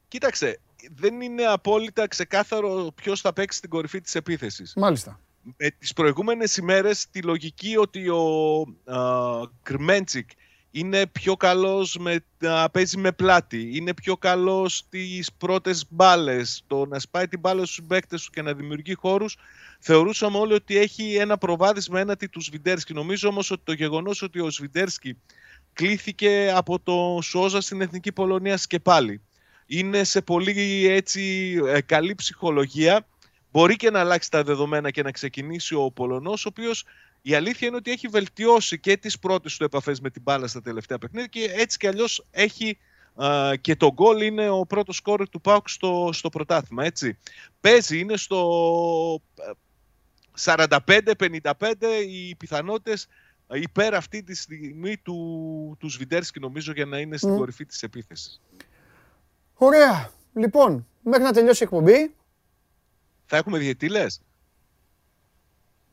Κοίταξε, 0.08 0.58
δεν 0.94 1.20
είναι 1.20 1.44
απόλυτα 1.44 2.08
ξεκάθαρο 2.08 2.92
ποιος 2.94 3.20
θα 3.20 3.32
παίξει 3.32 3.58
στην 3.58 3.70
κορυφή 3.70 4.00
της 4.00 4.14
επίθεσης. 4.14 4.72
Μάλιστα. 4.76 5.20
με 5.56 5.70
τις 5.78 5.92
προηγούμενες 5.92 6.56
ημέρες 6.56 7.06
τη 7.10 7.22
λογική 7.22 7.76
ότι 7.76 8.08
ο 8.08 8.60
α, 8.84 8.98
Κρμέντσικ 9.62 10.30
είναι 10.74 11.06
πιο 11.06 11.36
καλός 11.36 11.96
με, 11.96 12.24
να 12.38 12.70
παίζει 12.70 12.98
με 12.98 13.12
πλάτη, 13.12 13.70
είναι 13.76 13.94
πιο 13.94 14.16
καλός 14.16 14.76
στις 14.76 15.32
πρώτες 15.32 15.84
μπάλες, 15.88 16.64
το 16.66 16.86
να 16.86 16.98
σπάει 16.98 17.28
την 17.28 17.40
μπάλα 17.40 17.64
στους 17.64 17.82
παίκτες 17.86 18.24
του 18.24 18.30
και 18.30 18.42
να 18.42 18.52
δημιουργεί 18.52 18.94
χώρους, 18.94 19.36
θεωρούσαμε 19.78 20.38
όλοι 20.38 20.52
ότι 20.52 20.76
έχει 20.76 21.14
ένα 21.14 21.38
προβάδισμα 21.38 22.00
έναντι 22.00 22.26
του 22.26 22.40
Σβιντέρσκι. 22.40 22.94
Νομίζω 22.94 23.28
όμως 23.28 23.50
ότι 23.50 23.62
το 23.64 23.72
γεγονός 23.72 24.22
ότι 24.22 24.40
ο 24.40 24.50
Σβιντέρσκι 24.50 25.16
κλήθηκε 25.72 26.52
από 26.54 26.80
το 26.80 27.18
Σόζα 27.22 27.60
στην 27.60 27.80
Εθνική 27.80 28.12
Πολωνία 28.12 28.60
και 28.66 28.78
πάλι. 28.78 29.20
Είναι 29.66 30.04
σε 30.04 30.20
πολύ 30.22 30.86
έτσι 30.86 31.54
ε, 31.66 31.80
καλή 31.80 32.14
ψυχολογία 32.14 33.06
μπορεί 33.50 33.76
και 33.76 33.90
να 33.90 34.00
αλλάξει 34.00 34.30
τα 34.30 34.42
δεδομένα 34.42 34.90
και 34.90 35.02
να 35.02 35.10
ξεκινήσει 35.10 35.74
ο 35.74 35.90
Πολωνός, 35.90 36.44
ο 36.44 36.48
οποίος 36.48 36.84
η 37.22 37.34
αλήθεια 37.34 37.68
είναι 37.68 37.76
ότι 37.76 37.90
έχει 37.90 38.08
βελτιώσει 38.08 38.78
και 38.80 38.96
τις 38.96 39.18
πρώτες 39.18 39.56
του 39.56 39.64
επαφές 39.64 40.00
με 40.00 40.10
την 40.10 40.22
μπάλα 40.22 40.46
στα 40.46 40.62
τελευταία 40.62 40.98
παιχνίδια 40.98 41.26
και 41.26 41.52
έτσι 41.54 41.78
κι 41.78 41.86
αλλιώς 41.86 42.26
έχει 42.30 42.78
α, 43.14 43.56
και 43.60 43.76
το 43.76 43.92
γκολ 43.92 44.22
είναι 44.22 44.48
ο 44.48 44.66
πρώτος 44.66 44.96
σκόρ 44.96 45.28
του 45.28 45.40
ΠΑΟΚ 45.40 45.68
στο, 45.68 46.10
στο 46.12 46.28
πρωτάθλημα, 46.28 46.84
έτσι. 46.84 47.18
Παίζει, 47.60 47.98
είναι 47.98 48.16
στο 48.16 49.22
ε, 49.38 49.50
45-55 50.44 51.74
οι 52.08 52.34
πιθανότητες 52.34 53.08
ε, 53.48 53.60
υπέρ 53.60 53.94
αυτή 53.94 54.22
τη 54.22 54.34
στιγμή 54.34 54.96
του, 54.96 55.76
του 55.78 55.88
Σβιντέρσκι 55.88 56.40
νομίζω 56.40 56.72
για 56.72 56.86
να 56.86 56.98
είναι 56.98 57.16
στην 57.16 57.30
Μμ. 57.30 57.36
κορυφή 57.36 57.66
της 57.66 57.82
επίθεσης. 57.82 58.40
Ωραία. 59.54 60.10
Λοιπόν, 60.34 60.86
μέχρι 61.02 61.22
να 61.22 61.32
τελειώσει 61.32 61.62
η 61.62 61.66
εκπομπή, 61.66 62.14
Θα 63.26 63.36
έχουμε 63.36 63.58
διαιτή 63.58 63.88
λες; 63.88 64.20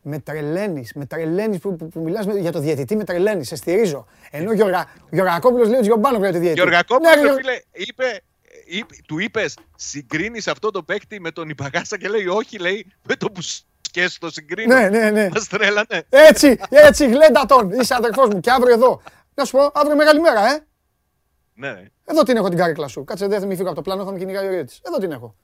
Με 0.10 0.19
τρελαίνεις, 0.19 0.94
με 0.94 1.06
τρελαίνεις 1.06 1.60
που, 1.60 1.76
που, 1.76 1.88
που 1.88 1.99
μιλάς 1.99 2.26
με- 2.26 2.40
για 2.40 2.52
το 2.52 2.60
διαιτητή, 2.60 2.95
με 2.95 3.03
τρελαίνεις, 3.03 3.48
σε 3.48 3.56
στηρίζω. 3.56 4.06
Ενώ 4.31 4.49
ο 4.49 4.53
Γιωργα, 4.53 4.86
Γιωργακόπουλος 5.10 5.68
λέει 5.68 5.77
ότι 5.77 5.86
Γιωμπάνο 5.86 6.18
για 6.18 6.26
το 6.31 6.40
διαιτητή. 6.40 6.53
Γεωργακόπουλο, 6.53 7.10
Ναι, 7.10 7.15
ρε, 7.15 7.22
ρε 7.22 7.27
Γιωργα- 7.27 7.41
φίλε, 7.44 7.61
είπε, 7.72 8.22
είπε, 8.65 8.95
του 9.07 9.19
είπες, 9.19 9.57
συγκρίνεις 9.76 10.48
αυτό 10.48 10.72
το 10.72 10.84
παίκτη 10.84 11.19
με 11.19 11.31
τον 11.31 11.49
Ιπαγάσα 11.49 11.98
και 11.98 12.07
λέει, 12.07 12.27
Όχι, 12.27 12.57
λέει, 12.57 12.86
με 13.07 13.15
το 13.15 13.31
που 13.31 13.41
σκέσει 13.81 14.19
το 14.19 14.31
συγκρίνω. 14.31 14.76
Ναι, 14.76 14.90
ναι, 14.90 15.10
ναι. 15.10 15.30
Μας 15.34 15.48
τρέλανε. 15.48 16.03
Έτσι, 16.10 16.57
έτσι, 16.69 17.06
γλέντα 17.10 17.45
τον. 17.45 17.72
Είσαι 17.72 17.95
αδερφός 17.95 18.27
μου 18.34 18.40
και 18.40 18.52
αύριο 18.52 18.73
εδώ. 18.73 19.02
Να 19.34 19.45
σου 19.45 19.52
πω, 19.52 19.72
αύριο 19.73 19.95
μεγάλη 19.95 20.19
μέρα, 20.19 20.52
ε. 20.53 20.60
Ναι. 21.53 21.84
Εδώ 22.06 22.23
την 22.23 22.38
έχω 22.38 22.49
την 22.49 22.57
κάρεκλα 22.57 22.88
σου. 22.88 23.03
Κάτσε, 23.03 23.27
δεν 23.27 23.40
θα 23.40 23.45
μην 23.45 23.56
φύγω 23.57 23.68
από 23.68 23.76
το 23.77 23.81
πλάνο, 23.81 24.06
θα 24.06 24.11
με 24.11 24.18
κυνηγάει 24.19 24.48
ο 24.48 24.49
Ριέτης. 24.49 24.80
Εδώ 24.88 24.98
την 24.98 25.11
έχω. 25.11 25.36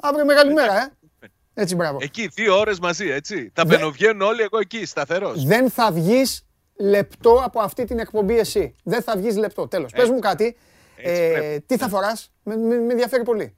Αύριο 0.00 0.24
μεγάλη 0.24 0.52
μέρα, 0.52 0.82
ε. 0.82 0.92
Έτσι, 1.54 1.74
μπράβο. 1.74 1.98
Εκεί 2.00 2.26
δύο 2.26 2.58
ώρες 2.58 2.78
μαζί, 2.78 3.10
έτσι. 3.10 3.50
Τα 3.52 3.64
Δε- 3.64 3.76
μπαινοβγαίνουν 3.76 4.20
όλοι, 4.20 4.42
εγώ 4.42 4.58
εκεί, 4.58 4.86
σταθερός. 4.86 5.44
Δεν 5.44 5.70
θα 5.70 5.92
βγεις 5.92 6.44
λεπτό 6.78 7.40
από 7.44 7.60
αυτή 7.60 7.84
την 7.84 7.98
εκπομπή 7.98 8.38
εσύ. 8.38 8.74
Δεν 8.84 9.02
θα 9.02 9.16
βγεις 9.16 9.36
λεπτό. 9.36 9.68
Τέλος. 9.68 9.92
Πες 9.92 10.08
μου 10.08 10.18
κάτι. 10.18 10.56
Έτσι 10.96 11.22
Ε, 11.22 11.32
πρέπει. 11.32 11.60
τι 11.66 11.76
θα 11.76 11.88
φοράς; 11.88 12.32
Με, 12.42 12.56
με, 12.56 12.76
με 12.78 12.90
ενδιαφέρει 12.92 13.22
πολύ. 13.22 13.56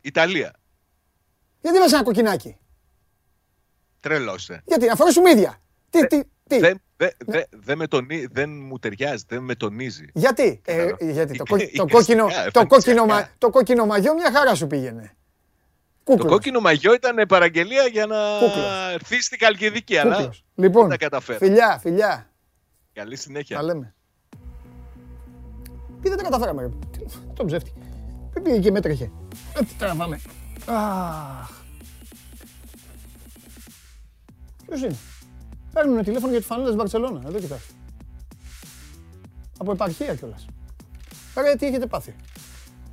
Ιταλία. 0.00 0.52
Γιατί 1.60 1.78
βάζεις 1.78 1.92
ένα 1.92 2.02
κοκκινάκι; 2.02 2.56
Τρελό 4.00 4.34
είσαι. 4.34 4.62
Γιατί, 4.64 4.86
να 4.86 4.94
φορέσουμε 4.96 5.30
ίδια. 5.30 5.60
Τι, 5.90 6.06
τι, 6.06 6.20
τι; 6.48 6.58
Δεν 6.58 6.80
δε, 6.96 7.08
δε, 7.26 7.42
δε 7.50 7.74
με 7.76 7.86
τονί- 7.86 8.32
δεν 8.32 8.50
μου 8.50 8.78
ταιριάζει, 8.78 9.24
δεν 9.28 9.42
με 9.42 9.54
τονίζει. 9.54 10.04
Γιατί, 10.14 10.60
ε, 10.64 10.74
Κατάλαβα. 10.76 11.10
γιατί 11.12 11.36
το, 11.36 11.44
Είχε- 11.46 11.66
κο- 11.66 11.72
το, 11.76 11.82
είχε 11.84 11.92
κόκκινο, 11.96 12.28
σιγά, 12.28 12.50
το, 12.50 12.66
κόκκινο, 12.66 13.02
σιγά. 13.02 13.04
μα- 13.14 13.28
το 13.38 13.50
κόκκινο 13.50 13.86
μαγιό 13.86 14.14
μια 14.14 14.32
χαρά 14.32 14.54
σου 14.54 14.66
πήγαινε. 14.66 15.14
Το 16.04 16.12
Κούκλος. 16.12 16.32
κόκκινο 16.32 16.60
μαγιό 16.60 16.94
ήταν 16.94 17.26
παραγγελία 17.28 17.86
για 17.86 18.06
να 18.06 18.16
Κούκλος. 18.38 18.92
έρθει 18.92 19.22
στην 19.22 19.38
Καλκιδική, 19.38 19.96
αλλά 19.96 20.14
Κούκλος. 20.16 20.44
Λοιπόν, 20.54 20.80
δεν 20.88 20.90
τα 20.90 20.96
καταφέρω. 21.04 21.38
φιλιά, 21.38 21.78
φιλιά. 21.80 22.30
Καλή 22.92 23.14
Τα 23.14 23.20
συνέχεια. 23.20 23.62
λέμε. 23.62 23.94
Τι 26.02 26.08
δεν 26.08 26.16
τα 26.16 26.22
καταφέραμε, 26.22 26.62
ρε. 26.62 26.68
Τι- 26.68 27.04
Το 27.34 27.44
ψεύτη. 27.44 27.72
Δεν 28.32 28.42
πήγε 28.42 28.58
και 28.58 28.70
μέτρεχε. 28.70 29.10
Έτσι 29.60 29.74
τραβάμε. 29.78 30.20
Αχ. 30.66 31.50
Ποιος 34.66 34.80
είναι; 34.80 34.96
Παίρνουν 35.72 36.02
τηλέφωνο 36.04 36.30
για 36.30 36.40
τη 36.40 36.46
φανέλα 36.46 36.66
της 36.66 36.76
Μπαρτσελώνα. 36.76 37.22
Εδώ 37.26 37.38
κοιτάξτε. 37.38 37.72
Από 39.58 39.72
επαρχία 39.72 40.14
κιόλας. 40.14 40.46
Ρε, 41.36 41.54
τι 41.56 41.66
έχετε 41.66 41.86
πάθει. 41.86 42.14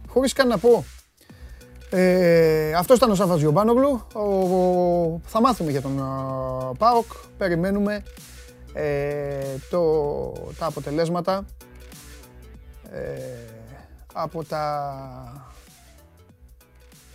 Χωρίς 0.07 0.33
καν 0.33 0.47
να 0.47 0.57
πω. 0.57 0.85
Ε, 1.89 2.73
αυτός 2.73 2.97
ήταν 2.97 3.11
ο 3.11 3.15
Σάφας 3.15 3.39
Γιωμπάνογλου. 3.39 4.01
Ο, 4.13 4.19
ο- 4.19 5.21
θα 5.25 5.41
μάθουμε 5.41 5.71
για 5.71 5.81
τον 5.81 6.01
α, 6.03 6.71
ΠΑΟΚ. 6.77 7.05
Περιμένουμε 7.37 8.03
ε, 8.73 9.55
το, 9.69 10.31
τα 10.59 10.65
αποτελέσματα. 10.65 11.45
Ε, 12.91 13.19
από 14.13 14.43
τα, 14.43 15.47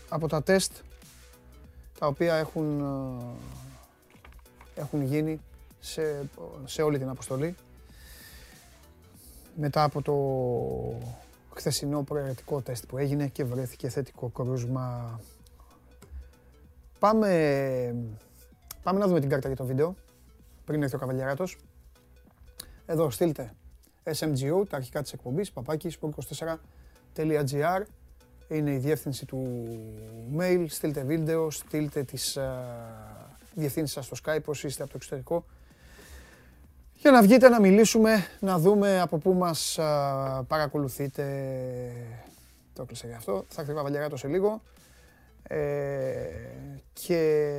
από 0.08 0.28
τα 0.28 0.42
τεστ 0.42 0.72
τα 1.98 2.06
οποία 2.06 2.34
έχουν, 2.34 2.80
ε, 4.74 4.80
έχουν 4.80 5.02
γίνει 5.02 5.40
σε, 5.80 6.28
σε 6.64 6.82
όλη 6.82 6.98
την 6.98 7.08
αποστολή. 7.08 7.54
Μετά 9.54 9.82
από 9.82 10.02
το 10.02 10.12
χθεσινό 11.54 12.02
προαιρετικό 12.02 12.60
τεστ 12.60 12.86
που 12.86 12.98
έγινε 12.98 13.26
και 13.26 13.44
βρέθηκε 13.44 13.88
θετικό 13.88 14.28
κρούσμα. 14.28 15.20
Πάμε, 16.98 17.94
πάμε 18.82 18.98
να 18.98 19.06
δούμε 19.06 19.20
την 19.20 19.28
κάρτα 19.28 19.48
για 19.48 19.56
το 19.56 19.64
βίντεο 19.64 19.94
πριν 20.64 20.82
έρθει 20.82 20.94
ο 20.94 20.98
Καβαλιαράτος. 20.98 21.56
Εδώ 22.86 23.10
στείλτε 23.10 23.54
SMGO, 24.04 24.68
τα 24.68 24.76
αρχικά 24.76 25.02
της 25.02 25.12
εκπομπής, 25.12 25.52
παπάκι, 25.52 25.96
sport24.gr 26.00 27.82
είναι 28.48 28.72
η 28.72 28.78
διεύθυνση 28.78 29.26
του 29.26 29.68
mail, 30.38 30.64
στείλτε 30.68 31.02
βίντεο, 31.02 31.50
στείλτε 31.50 32.02
τις 32.02 32.38
uh, 32.38 32.42
διευθύνσεις 33.54 33.92
σας 33.94 34.06
στο 34.06 34.16
Skype 34.24 34.44
όσοι 34.44 34.66
είστε 34.66 34.82
από 34.82 34.92
το 34.92 34.98
εξωτερικό 35.00 35.44
για 37.02 37.10
να 37.10 37.22
βγείτε 37.22 37.48
να 37.48 37.60
μιλήσουμε, 37.60 38.26
να 38.40 38.58
δούμε 38.58 39.00
από 39.00 39.18
πού 39.18 39.32
μας 39.32 39.78
α, 39.78 40.44
παρακολουθείτε. 40.48 41.24
Το 42.74 42.82
έκλεισα 42.82 43.06
για 43.06 43.16
αυτό. 43.16 43.44
Θα 43.48 43.60
έρθει 43.60 43.72
ο 43.72 43.76
Καβαλιαράτος 43.76 44.20
σε 44.20 44.28
λίγο. 44.28 44.62
Ε, 45.42 45.58
και 46.92 47.50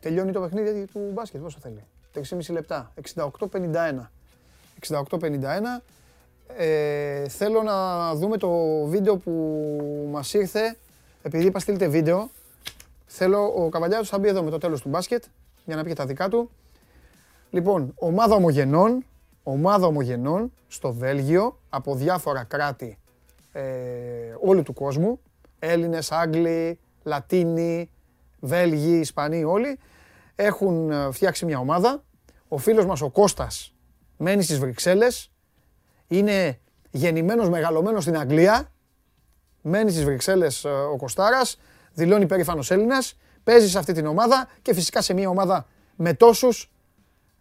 τελειώνει 0.00 0.32
το 0.32 0.40
παιχνίδι 0.40 0.86
του 0.86 1.10
μπάσκετ, 1.12 1.40
πόσο 1.40 1.58
θέλει. 1.62 1.84
3,5 2.14 2.52
λεπτά. 2.52 2.92
68-51. 3.16 4.10
68-51. 4.88 5.82
Ε, 6.56 7.28
θέλω 7.28 7.62
να 7.62 8.14
δούμε 8.14 8.36
το 8.36 8.50
βίντεο 8.86 9.16
που 9.16 10.08
μας 10.10 10.34
ήρθε. 10.34 10.76
Επειδή 11.22 11.46
είπα 11.46 11.58
στείλτε 11.58 11.86
βίντεο, 11.86 12.30
θέλω 13.06 13.64
ο 13.64 13.68
Καβαλιάρος 13.68 14.08
θα 14.08 14.18
μπει 14.18 14.28
εδώ 14.28 14.42
με 14.42 14.50
το 14.50 14.58
τέλος 14.58 14.80
του 14.80 14.88
μπάσκετ 14.88 15.24
για 15.64 15.76
να 15.76 15.84
πει 15.84 15.92
τα 15.92 16.06
δικά 16.06 16.28
του. 16.28 16.50
Λοιπόν, 17.54 17.92
ομάδα 17.94 18.34
ομογενών, 18.34 19.04
ομάδα 19.42 19.86
ομογενών 19.86 20.52
στο 20.68 20.92
Βέλγιο 20.92 21.60
από 21.68 21.94
διάφορα 21.94 22.44
κράτη 22.44 22.98
ε, 23.52 23.62
όλου 24.40 24.62
του 24.62 24.72
κόσμου. 24.72 25.20
Έλληνες, 25.58 26.12
Άγγλοι, 26.12 26.78
Λατίνοι, 27.02 27.90
Βέλγοι, 28.40 28.98
Ισπανοί 28.98 29.44
όλοι 29.44 29.78
έχουν 30.34 30.90
ε, 30.90 31.10
φτιάξει 31.12 31.44
μια 31.44 31.58
ομάδα. 31.58 32.04
Ο 32.48 32.58
φίλος 32.58 32.86
μας 32.86 33.00
ο 33.00 33.10
Κώστας 33.10 33.74
μένει 34.16 34.42
στις 34.42 34.58
Βρυξέλλες. 34.58 35.30
Είναι 36.08 36.58
γεννημένος, 36.90 37.48
μεγαλωμένος 37.48 38.02
στην 38.02 38.18
Αγγλία. 38.18 38.72
Μένει 39.60 39.90
στις 39.90 40.04
Βρυξέλλες 40.04 40.64
ε, 40.64 40.68
ο 40.68 40.96
Κωστάρας. 40.96 41.60
Δηλώνει 41.92 42.26
περήφανος 42.26 42.70
Έλληνας. 42.70 43.18
Παίζει 43.44 43.68
σε 43.68 43.78
αυτή 43.78 43.92
την 43.92 44.06
ομάδα 44.06 44.48
και 44.62 44.74
φυσικά 44.74 45.02
σε 45.02 45.14
μια 45.14 45.28
ομάδα 45.28 45.66
με 45.96 46.14
τόσους 46.14 46.68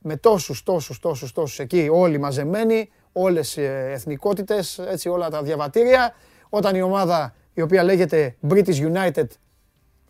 με 0.03 0.17
τόσους, 0.17 0.63
τόσους, 0.63 0.99
τόσους, 0.99 1.31
τόσους 1.31 1.59
εκεί 1.59 1.89
όλοι 1.91 2.17
μαζεμένοι, 2.17 2.89
όλες 3.11 3.57
οι 3.57 3.63
εθνικότητες, 3.65 4.79
έτσι 4.79 5.09
όλα 5.09 5.29
τα 5.29 5.43
διαβατήρια. 5.43 6.15
Όταν 6.49 6.75
η 6.75 6.81
ομάδα 6.81 7.35
η 7.53 7.61
οποία 7.61 7.83
λέγεται 7.83 8.35
British 8.49 8.93
United 8.93 9.27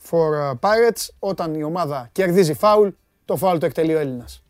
for 0.10 0.52
Pirates, 0.60 1.08
όταν 1.20 1.54
η 1.54 1.64
ομάδα 1.64 2.10
κερδίζει 2.12 2.54
φάουλ, 2.54 2.90
το 3.26 3.36
φάουλ 3.36 3.58
το 3.58 3.66
εκτελεί 3.66 3.96
ο 3.96 4.00
Έλληνας. 4.00 4.44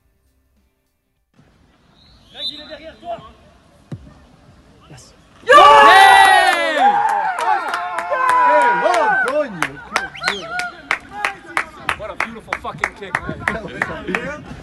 What 11.99 12.10
a 12.11 12.15
beautiful 12.26 12.56
fucking 12.65 12.94
kick, 12.99 13.14
man. 13.24 14.62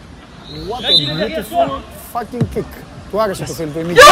What 0.51 0.85
a 0.85 0.93
beautiful 1.17 1.71
fucking 2.13 2.55
kick. 2.55 2.65
Του 3.11 3.21
άρεσε 3.21 3.45
το 3.45 3.53
φίλο 3.53 3.73
του 3.73 3.79
Εμίλιο 3.79 4.03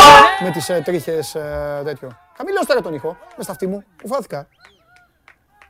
με 0.43 0.51
τις 0.51 0.69
ε, 0.69 0.81
τρίχες 0.85 1.35
ε, 1.35 1.81
τέτοιο. 1.85 2.19
Χαμηλώς 2.37 2.67
τώρα 2.67 2.81
τον 2.81 2.95
ήχο, 2.95 3.17
μες 3.37 3.45
στα 3.45 3.53
αυτή 3.53 3.67
μου, 3.67 3.85
που 3.97 4.09
φάθηκα. 4.09 4.49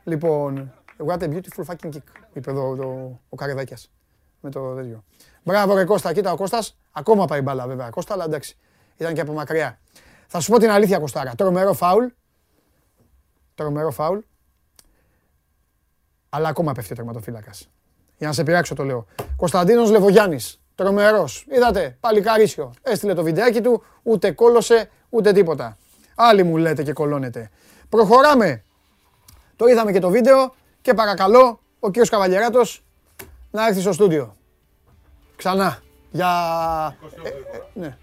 Λοιπόν, 0.03 0.73
what 1.07 1.17
a 1.17 1.27
beautiful 1.27 1.65
fucking 1.65 1.89
kick, 1.93 2.03
είπε 2.33 2.51
εδώ 2.51 2.75
το, 2.75 3.19
ο 3.29 3.35
Καρεδάκιας. 3.35 3.91
Με 4.39 4.49
το 4.49 4.73
τέτοιο. 4.75 5.03
Μπράβο 5.43 5.75
ρε 5.75 5.85
Κώστα, 5.85 6.13
κοίτα 6.13 6.31
ο 6.31 6.35
Κώστας, 6.35 6.77
ακόμα 6.91 7.25
πάει 7.25 7.41
μπάλα 7.41 7.67
βέβαια. 7.67 7.89
Κώστα, 7.89 8.13
αλλά 8.13 8.23
εντάξει, 8.23 8.57
ήταν 8.97 9.13
και 9.13 9.21
από 9.21 9.33
μακριά. 9.33 9.79
Θα 10.27 10.39
σου 10.39 10.51
πω 10.51 10.59
την 10.59 10.69
αλήθεια 10.69 10.99
Κωστάρα, 10.99 11.35
τρομερό 11.35 11.73
φάουλ. 11.73 12.05
Τρομερό 13.55 13.91
φάουλ. 13.91 14.19
Αλλά 16.29 16.49
ακόμα 16.49 16.71
πέφτει 16.71 16.93
ο 16.93 16.95
τερματοφύλακας. 16.95 17.69
Για 18.19 18.27
να 18.27 18.33
σε 18.33 18.43
πειράξω 18.43 18.75
το 18.75 18.83
λέω. 18.83 19.05
Κωνσταντίνος 19.35 19.89
Λεβογιάννης. 19.89 20.59
Τρομερός. 20.75 21.45
Είδατε, 21.49 21.97
παλικαρίσιο. 21.99 22.73
Έστειλε 22.81 23.13
το 23.13 23.23
βιντεάκι 23.23 23.61
του, 23.61 23.83
ούτε 24.03 24.31
κόλωσε, 24.31 24.89
ούτε 25.09 25.31
τίποτα. 25.31 25.77
Άλλοι 26.15 26.43
μου 26.43 26.57
λέτε 26.57 26.83
και 26.83 26.93
κολώνετε. 26.93 27.49
Προχωράμε. 27.89 28.63
Το 29.55 29.67
είδαμε 29.67 29.91
και 29.91 29.99
το 29.99 30.09
βίντεο 30.09 30.53
και 30.81 30.93
παρακαλώ 30.93 31.59
ο 31.79 31.87
κύριος 31.87 32.09
Καβαλιεράτος 32.09 32.83
να 33.51 33.67
έρθει 33.67 33.81
στο 33.81 33.91
στούντιο. 33.93 34.35
Ξανά. 35.35 35.79
Για... 36.11 36.29
Ε, 37.23 37.27
ε, 37.27 37.33
ναι. 37.73 37.97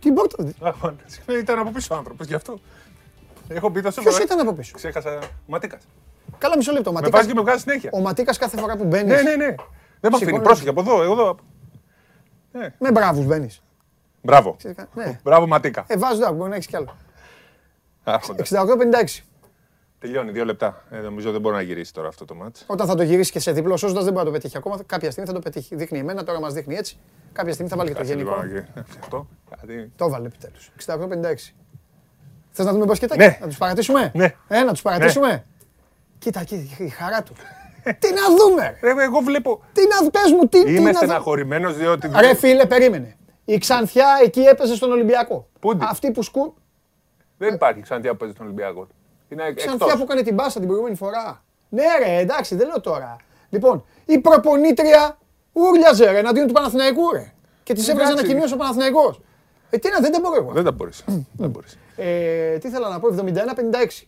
Τι 0.00 0.12
πόρτα... 0.12 0.36
Ήταν 1.40 1.58
από 1.58 1.70
πίσω 1.70 1.94
ο 1.94 1.98
άνθρωπος, 1.98 2.26
γι' 2.26 2.34
αυτό. 2.34 2.58
Έχω 3.48 3.70
πει 3.70 3.80
τόσο 3.80 4.00
Ποιος 4.00 4.18
ήταν 4.18 4.40
από 4.40 4.52
πίσω; 4.52 4.72
Ξέχασα. 4.74 5.18
Ματίκας. 5.46 5.82
Καλά, 6.38 6.56
μισό 6.56 6.72
λεπτό. 6.72 6.90
Ο 6.90 6.92
Με 6.92 6.98
Ματίκας, 7.00 7.20
βάζει 7.20 7.32
και 7.32 7.38
με 7.38 7.44
βγάζει 7.44 7.60
συνέχεια. 7.62 7.90
ο 7.92 8.00
Ματίκας 8.00 8.38
κάθε 8.38 8.56
φορά 8.56 8.76
που 8.76 8.84
μπαίνεις, 8.84 9.14
Ναι, 9.14 9.22
ναι, 9.22 9.36
ναι. 9.36 9.46
Δεν 9.46 9.54
με 10.00 10.16
αφήνει. 10.16 10.24
Σηκώνει. 10.24 10.42
Πρόσεχε 10.42 10.68
από 10.68 10.80
εδώ, 10.80 11.02
εγώ 11.02 11.12
εδώ. 11.12 11.36
με 12.78 12.90
μπράβους 12.90 13.24
μπαίνεις. 13.26 13.62
Μπράβο. 14.22 14.56
Ναι. 14.94 15.20
Μπράβο, 15.22 15.46
Ματίκα. 15.46 15.84
Ε, 15.86 15.96
βάζω 15.96 16.32
μπορεί 16.32 16.48
να 16.50 16.54
έχεις 16.54 16.66
κι 16.66 16.76
άλλο. 16.76 16.96
Άρχοντα. 18.04 18.42
68-56. 18.42 19.22
Τελειώνει, 19.98 20.30
δύο 20.30 20.44
λεπτά. 20.44 20.82
Ε, 20.90 20.96
νομίζω 20.98 21.32
δεν 21.32 21.40
μπορεί 21.40 21.54
να 21.54 21.60
γυρίσει 21.62 21.92
τώρα 21.92 22.08
αυτό 22.08 22.24
το 22.24 22.34
μάτς. 22.34 22.64
Όταν 22.66 22.86
θα 22.86 22.94
το 22.94 23.02
γυρίσεις 23.02 23.32
και 23.32 23.38
σε 23.40 23.52
διπλό 23.52 23.76
σώζοντας 23.76 24.04
δεν 24.04 24.12
μπορεί 24.12 24.24
να 24.26 24.32
το 24.32 24.36
πετύχει 24.38 24.56
ακόμα. 24.56 24.78
Κάποια 24.86 25.10
στιγμή 25.10 25.28
θα 25.30 25.34
το 25.36 25.40
πετύχει. 25.42 25.74
Δείχνει 25.76 25.98
εμένα, 25.98 26.24
τώρα 26.24 26.40
μας 26.40 26.52
δείχνει 26.52 26.74
έτσι. 26.74 26.98
Κάποια 27.32 27.52
στιγμή 27.52 27.70
θα 27.70 27.76
βάλει 27.76 27.88
και 27.88 27.94
το 27.94 28.00
Κάτσε 28.00 28.14
γενικό. 28.14 28.30
λίγο 28.34 28.42
να 28.42 28.48
γυρίσει. 28.48 28.72
Αυτό. 29.00 29.26
Κάτι. 29.60 29.92
Το 29.96 30.04
έβαλε 30.04 30.26
επιτέλους. 30.26 30.70
68-56. 30.86 31.54
Θες 32.50 32.66
να 32.66 32.72
δούμε 32.72 32.84
μπασκετάκι, 32.84 33.20
Ναι. 33.20 33.38
να 33.40 33.46
τους 33.46 33.56
παρατήσουμε; 33.58 34.10
Ναι. 34.14 34.34
Ε, 34.48 34.62
να 34.62 34.72
τους 34.72 34.82
παρατήσουμε; 34.82 35.44
Κοίτα 36.24 36.40
εκεί, 36.40 36.76
η 36.78 36.88
χαρά 36.88 37.22
του. 37.22 37.32
τι 38.00 38.12
να 38.12 38.36
δούμε, 38.38 38.76
ρε. 38.80 38.92
Ρε, 38.92 39.02
εγώ 39.04 39.20
βλέπω. 39.20 39.62
Τι 39.72 39.80
να 39.86 40.10
πες 40.10 40.32
μου, 40.32 40.48
τι, 40.48 40.64
τι 40.64 40.70
Είμαι 40.70 40.78
να 40.78 40.84
δούμε. 40.84 40.92
στεναχωρημένος 40.92 41.76
διότι. 41.76 42.10
Ρε 42.20 42.34
φίλε, 42.34 42.66
περίμενε. 42.66 43.16
Η 43.44 43.58
Ξανθιά 43.58 44.06
εκεί 44.24 44.40
έπαιζε 44.40 44.74
στον 44.74 44.90
Ολυμπιακό. 44.92 45.48
Πούντι. 45.60 45.84
Αυτή 45.88 46.10
που 46.10 46.22
σκου... 46.22 46.54
Δεν 47.38 47.54
υπάρχει 47.54 47.80
ξανθιά 47.80 48.10
που 48.10 48.16
παίζει 48.16 48.34
στον 48.34 48.46
Ολυμπιακό. 48.46 48.86
Είναι 49.28 49.52
Ξανθιά 49.54 49.86
εκτός. 49.86 49.98
που 49.98 50.02
έκανε 50.02 50.22
την 50.22 50.34
μπάσα 50.34 50.58
την 50.58 50.66
προηγούμενη 50.66 50.96
φορά. 50.96 51.42
Ναι 51.68 51.84
ρε, 52.04 52.16
εντάξει, 52.16 52.54
δεν 52.54 52.66
λέω 52.66 52.80
τώρα. 52.80 53.16
Λοιπόν, 53.48 53.84
η 54.04 54.18
προπονήτρια 54.18 55.18
ούρλιαζε 55.52 56.10
ρε 56.10 56.18
εναντίον 56.18 56.46
του 56.46 56.52
Παναθηναϊκού 56.52 57.12
ρε. 57.12 57.32
Και 57.62 57.74
της 57.74 57.88
έβγαζε 57.88 58.10
Εντάξει. 58.10 58.24
ανακοινώσεις 58.24 58.52
ο 58.54 58.56
Παναθηναϊκός. 58.56 59.20
Ε, 59.70 59.78
τι 59.78 59.88
να, 59.90 60.00
δεν 60.00 60.12
τα 60.12 60.20
μπορώ 60.20 60.36
εγώ. 60.36 60.52
Δεν 60.52 60.64
τα 60.64 60.72
μπορείς. 60.72 61.04
Δεν 61.40 61.50
μπορείς. 61.50 61.78
Ε, 61.96 62.58
τι 62.58 62.68
ήθελα 62.68 62.88
να 62.88 63.00
πω, 63.00 63.08
71-56. 63.08 64.06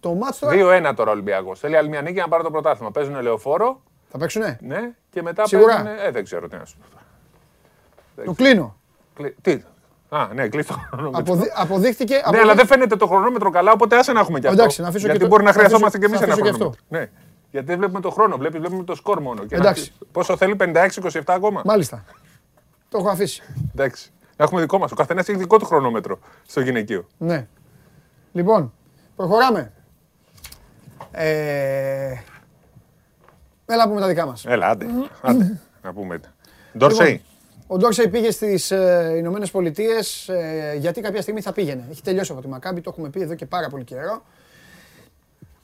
Το 0.00 0.14
μάτς 0.14 0.38
τώρα 0.38 0.54
2-1 0.90 0.92
τώρα 0.96 1.10
ο 1.10 1.12
Ολυμπιακός. 1.12 1.58
Θέλει 1.60 1.76
άλλη 1.76 1.88
μια 1.88 2.02
νίκη 2.02 2.18
να 2.18 2.28
πάρει 2.28 2.42
το 2.42 2.50
πρωτάθλημα. 2.50 2.90
Παίζουν 2.90 3.20
λεωφόρο. 3.22 3.82
θα 4.10 4.18
παίξουνε; 4.18 4.58
Ναι, 4.62 4.90
και 5.10 5.22
μετά 5.22 5.46
Σίγουρα. 5.46 5.82
παίζουν. 5.82 6.04
Ε, 6.06 6.10
δεν 6.10 6.24
ξέρω 6.24 6.48
τι 6.48 6.56
να 6.56 6.64
σου 6.64 6.76
πω. 6.78 8.24
Το 8.24 8.32
κλείνω. 8.32 8.76
Κλει- 9.14 9.34
Τι; 9.42 9.62
Α, 10.08 10.28
ναι, 10.34 10.48
κλείστο 10.48 10.74
το 10.74 10.80
χρονόμετρο. 10.92 11.20
Αποδει- 11.34 11.52
αποδείχτηκε... 11.54 12.14
Ναι, 12.14 12.20
αποδει- 12.24 12.40
αλλά 12.42 12.54
δεν 12.54 12.66
φαίνεται 12.66 12.96
το 12.96 13.06
χρονόμετρο 13.06 13.50
καλά, 13.50 13.72
οπότε 13.72 13.96
άσε 13.98 14.12
να 14.12 14.20
έχουμε 14.20 14.40
κι 14.40 14.46
αυτό. 14.46 14.60
Εντάξει, 14.60 14.80
να 14.80 14.88
αφήσω 14.88 15.00
και 15.02 15.06
Γιατί 15.10 15.22
το- 15.24 15.28
μπορεί 15.30 15.42
να 15.44 15.52
θα 15.52 15.60
αφήσω- 15.60 15.66
χρειαζόμαστε 15.66 15.98
κι 15.98 16.04
εμείς 16.04 16.18
θα 16.18 16.24
ένα 16.24 16.32
αφήσω 16.32 16.48
και 16.50 16.54
χρονόμετρο. 16.56 16.84
Ναι. 16.98 17.10
Γιατί 17.50 17.66
δεν 17.66 17.78
βλέπουμε 17.78 18.00
το 18.00 18.10
χρόνο, 18.10 18.36
βλέπεις, 18.36 18.60
βλέπουμε 18.60 18.84
το 18.84 18.94
σκορ 18.94 19.20
μόνο. 19.20 19.44
Και 19.44 19.56
να- 19.56 19.62
Εντάξει. 19.62 19.92
Πόσο 20.12 20.36
θέλει, 20.36 20.56
56-27 20.56 21.34
ακόμα; 21.34 21.62
Μάλιστα. 21.64 22.04
Το 22.88 22.98
έχω 22.98 23.08
αφήσει. 23.08 23.42
Εντάξει. 23.74 24.10
Να 24.36 24.44
έχουμε 24.44 24.60
δικό 24.60 24.78
μας. 24.78 24.92
Ο 24.92 24.94
καθένας 24.94 25.28
έχει 25.28 25.38
δικό 25.38 25.58
του 25.58 25.64
χρονόμετρο 25.66 26.18
στο 26.46 26.60
γυναικείο. 26.60 27.06
Ναι. 27.18 27.46
Λοιπόν, 28.32 28.72
προχωράμε. 29.16 29.72
Ε... 31.12 32.14
Έλα 33.66 33.84
να 33.84 33.88
πούμε 33.88 34.00
τα 34.00 34.06
δικά 34.06 34.26
μας. 34.26 34.44
Έλα, 34.46 34.66
άντε. 34.66 34.86
άντε. 35.22 35.60
να 35.82 35.92
πούμε. 35.92 36.20
Ντόρσεϊ. 36.78 37.22
Ο 37.66 37.76
Ντόρσεϊ 37.76 38.08
πήγε 38.08 38.30
στις 38.30 38.70
ε, 38.70 39.14
Ηνωμένες 39.16 39.50
Πολιτείες 39.50 40.28
ε, 40.28 40.76
γιατί 40.78 41.00
κάποια 41.00 41.22
στιγμή 41.22 41.40
θα 41.40 41.52
πήγαινε. 41.52 41.86
Έχει 41.90 42.02
τελειώσει 42.02 42.32
από 42.32 42.40
τη 42.40 42.48
Μακάμπη, 42.48 42.80
το 42.80 42.90
έχουμε 42.92 43.08
πει 43.08 43.20
εδώ 43.20 43.34
και 43.34 43.46
πάρα 43.46 43.68
πολύ 43.68 43.84
καιρό. 43.84 44.22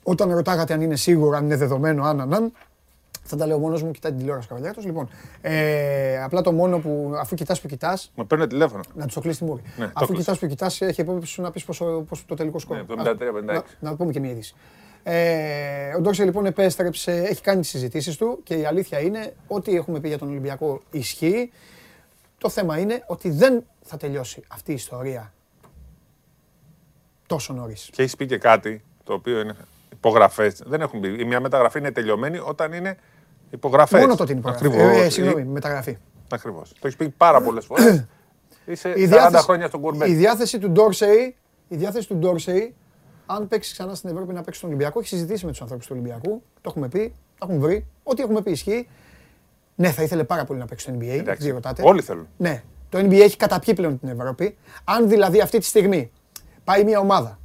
Όταν 0.03 0.33
ρωτάγατε 0.33 0.73
αν 0.73 0.81
είναι 0.81 0.95
σίγουρο, 0.95 1.37
αν 1.37 1.45
είναι 1.45 1.55
δεδομένο, 1.55 2.03
αν, 2.03 2.21
αν, 2.21 2.33
αν, 2.33 2.51
Θα 3.23 3.35
τα 3.35 3.45
λέω 3.45 3.57
μόνος 3.59 3.83
μου, 3.83 3.91
κοιτάει 3.91 4.11
την 4.11 4.19
τηλεόραση 4.19 4.47
ο 4.47 4.53
καβαλιάτος. 4.53 4.85
Λοιπόν, 4.85 5.09
ε, 5.41 6.23
απλά 6.23 6.41
το 6.41 6.51
μόνο 6.51 6.79
που 6.79 7.13
αφού 7.19 7.35
κοιτάς 7.35 7.61
που 7.61 7.67
κοιτάς, 7.67 8.11
Με 8.15 8.23
παίρνει 8.23 8.47
τηλέφωνο. 8.47 8.83
να 8.93 9.05
τους 9.05 9.13
το 9.13 9.21
κλείσει 9.21 9.37
τη 9.39 9.45
μούρη. 9.45 9.61
Ναι, 9.77 9.85
το 9.85 9.91
αφού 9.93 10.05
κλείσε. 10.05 10.21
κοιτάς 10.21 10.39
που 10.39 10.47
κοιτάς, 10.47 10.81
έχει 10.81 11.01
υπόψη 11.01 11.31
σου 11.31 11.41
να 11.41 11.51
πεις 11.51 11.63
πόσο, 11.63 11.85
πόσο 12.09 12.23
το 12.27 12.35
τελικό 12.35 12.59
σκορ. 12.59 12.77
Ναι, 12.77 13.09
Α, 13.09 13.15
73-56. 13.19 13.43
Να, 13.43 13.63
να 13.79 13.95
πούμε 13.95 14.11
και 14.11 14.19
μια 14.19 14.29
είδηση. 14.29 14.55
Ε, 15.09 15.95
ο 15.95 16.01
Ντόρσε 16.01 16.23
λοιπόν 16.23 16.45
επέστρεψε, 16.45 17.11
έχει 17.11 17.41
κάνει 17.41 17.61
τις 17.61 17.69
συζητήσεις 17.69 18.17
του 18.17 18.39
και 18.43 18.55
η 18.55 18.65
αλήθεια 18.65 18.99
είναι 18.99 19.33
ότι 19.47 19.75
έχουμε 19.75 19.99
πει 19.99 20.07
για 20.07 20.17
τον 20.17 20.29
Ολυμπιακό 20.29 20.81
ισχύει. 20.91 21.51
Το 22.37 22.49
θέμα 22.49 22.79
είναι 22.79 23.03
ότι 23.07 23.29
δεν 23.29 23.63
θα 23.81 23.97
τελειώσει 23.97 24.43
αυτή 24.47 24.71
η 24.71 24.73
ιστορία 24.73 25.33
τόσο 27.25 27.53
νωρίς. 27.53 27.89
Και 27.91 28.01
έχεις 28.01 28.15
πει 28.15 28.25
και 28.25 28.37
κάτι 28.37 28.83
το 29.03 29.13
οποίο 29.13 29.39
είναι 29.39 29.55
υπογραφές. 29.91 30.61
Δεν 30.65 30.81
έχουν 30.81 30.99
πει. 30.99 31.07
Η 31.19 31.25
μια 31.25 31.39
μεταγραφή 31.39 31.79
είναι 31.79 31.91
τελειωμένη 31.91 32.37
όταν 32.37 32.73
είναι 32.73 32.97
υπογραφές. 33.49 34.01
Μόνο 34.01 34.15
τότε 34.15 34.31
είναι 34.31 34.39
υπογραφή. 34.39 34.65
Ακριβώς. 34.65 34.97
Ε, 34.97 35.05
ε, 35.05 35.09
συγγνώμη, 35.09 35.43
μεταγραφή. 35.43 35.97
Ακριβώς. 36.29 36.69
Το 36.69 36.87
έχεις 36.87 36.95
πει 36.97 37.09
πάρα 37.09 37.41
πολλές 37.41 37.65
φορές. 37.65 38.05
Είσαι 38.65 38.93
40 38.97 39.31
χρόνια 39.33 39.67
στον 39.67 39.79
η 39.79 39.83
κουρμπέτ. 39.83 40.07
διάθεση 40.07 40.59
του 40.59 40.69
Ντόρσεϊ, 40.69 41.35
η 41.67 41.75
διάθεση 41.75 42.07
του 42.07 42.15
Ντόρσεϊ, 42.15 42.75
αν 43.29 43.47
παίξει 43.47 43.71
ξανά 43.71 43.95
στην 43.95 44.09
Ευρώπη 44.09 44.33
να 44.33 44.41
παίξει 44.41 44.59
στον 44.59 44.69
Ολυμπιακό, 44.69 44.99
έχει 44.99 45.07
συζητήσει 45.07 45.45
με 45.45 45.51
τους 45.51 45.61
ανθρώπους 45.61 45.85
του 45.85 45.95
Ολυμπιακού. 45.95 46.41
Το 46.61 46.69
έχουμε 46.69 46.87
πει, 46.87 47.13
το 47.37 47.47
έχουν 47.49 47.59
βρει. 47.61 47.85
Ό,τι 48.03 48.21
έχουμε 48.21 48.41
πει 48.41 48.51
ισχύει. 48.51 48.87
Ναι, 49.75 49.91
θα 49.91 50.03
ήθελε 50.03 50.23
πάρα 50.23 50.45
πολύ 50.45 50.59
να 50.59 50.65
παίξει 50.65 50.85
στο 50.85 50.97
NBA. 50.99 51.19
Εντάξει. 51.19 51.45
Δεν 51.45 51.53
ρωτάτε. 51.53 51.81
Όλοι 51.85 52.01
θέλουν. 52.01 52.27
Ναι. 52.37 52.63
Το 52.89 52.99
NBA 52.99 53.19
έχει 53.19 53.37
καταπιεί 53.37 53.73
πλέον 53.73 53.99
την 53.99 54.09
Ευρώπη. 54.09 54.57
Αν 54.83 55.09
δηλαδή 55.09 55.41
αυτή 55.41 55.59
τη 55.59 55.65
στιγμή 55.65 56.11
πάει 56.63 56.83
μια 56.83 56.99
ομάδα 56.99 57.39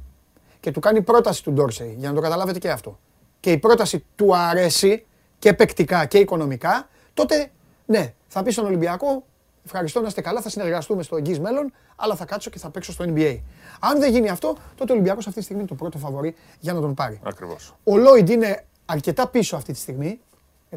και 0.59 0.71
του 0.71 0.79
κάνει 0.79 1.01
πρόταση 1.01 1.43
του 1.43 1.51
Ντόρσεϊ, 1.51 1.95
για 1.97 2.09
να 2.09 2.15
το 2.15 2.21
καταλάβετε 2.21 2.59
και 2.59 2.69
αυτό, 2.69 2.99
και 3.39 3.51
η 3.51 3.57
πρόταση 3.57 4.05
του 4.15 4.35
αρέσει 4.35 5.05
και 5.39 5.53
παικτικά 5.53 6.05
και 6.05 6.17
οικονομικά, 6.17 6.89
τότε 7.13 7.51
ναι, 7.85 8.13
θα 8.27 8.43
πει 8.43 8.51
στον 8.51 8.65
Ολυμπιακό, 8.65 9.25
ευχαριστώ 9.65 10.01
να 10.01 10.07
είστε 10.07 10.21
καλά, 10.21 10.41
θα 10.41 10.49
συνεργαστούμε 10.49 11.03
στο 11.03 11.15
εγγύς 11.15 11.39
μέλλον, 11.39 11.71
αλλά 11.95 12.15
θα 12.15 12.25
κάτσω 12.25 12.49
και 12.49 12.59
θα 12.59 12.69
παίξω 12.69 12.91
στο 12.91 13.05
NBA. 13.07 13.39
Αν 13.79 13.99
δεν 13.99 14.11
γίνει 14.11 14.29
αυτό, 14.29 14.55
τότε 14.75 14.91
ο 14.91 14.95
Ολυμπιακός 14.95 15.25
αυτή 15.27 15.37
τη 15.37 15.43
στιγμή 15.43 15.61
είναι 15.61 15.71
το 15.71 15.75
πρώτο 15.75 15.97
φαβορή 15.97 16.35
για 16.59 16.73
να 16.73 16.81
τον 16.81 16.93
πάρει. 16.93 17.19
Ακριβώς. 17.23 17.73
Ο 17.83 17.97
Λόιντ 17.97 18.29
είναι 18.29 18.65
αρκετά 18.85 19.27
πίσω 19.27 19.55
αυτή 19.55 19.73
τη 19.73 19.79
στιγμή. 19.79 20.19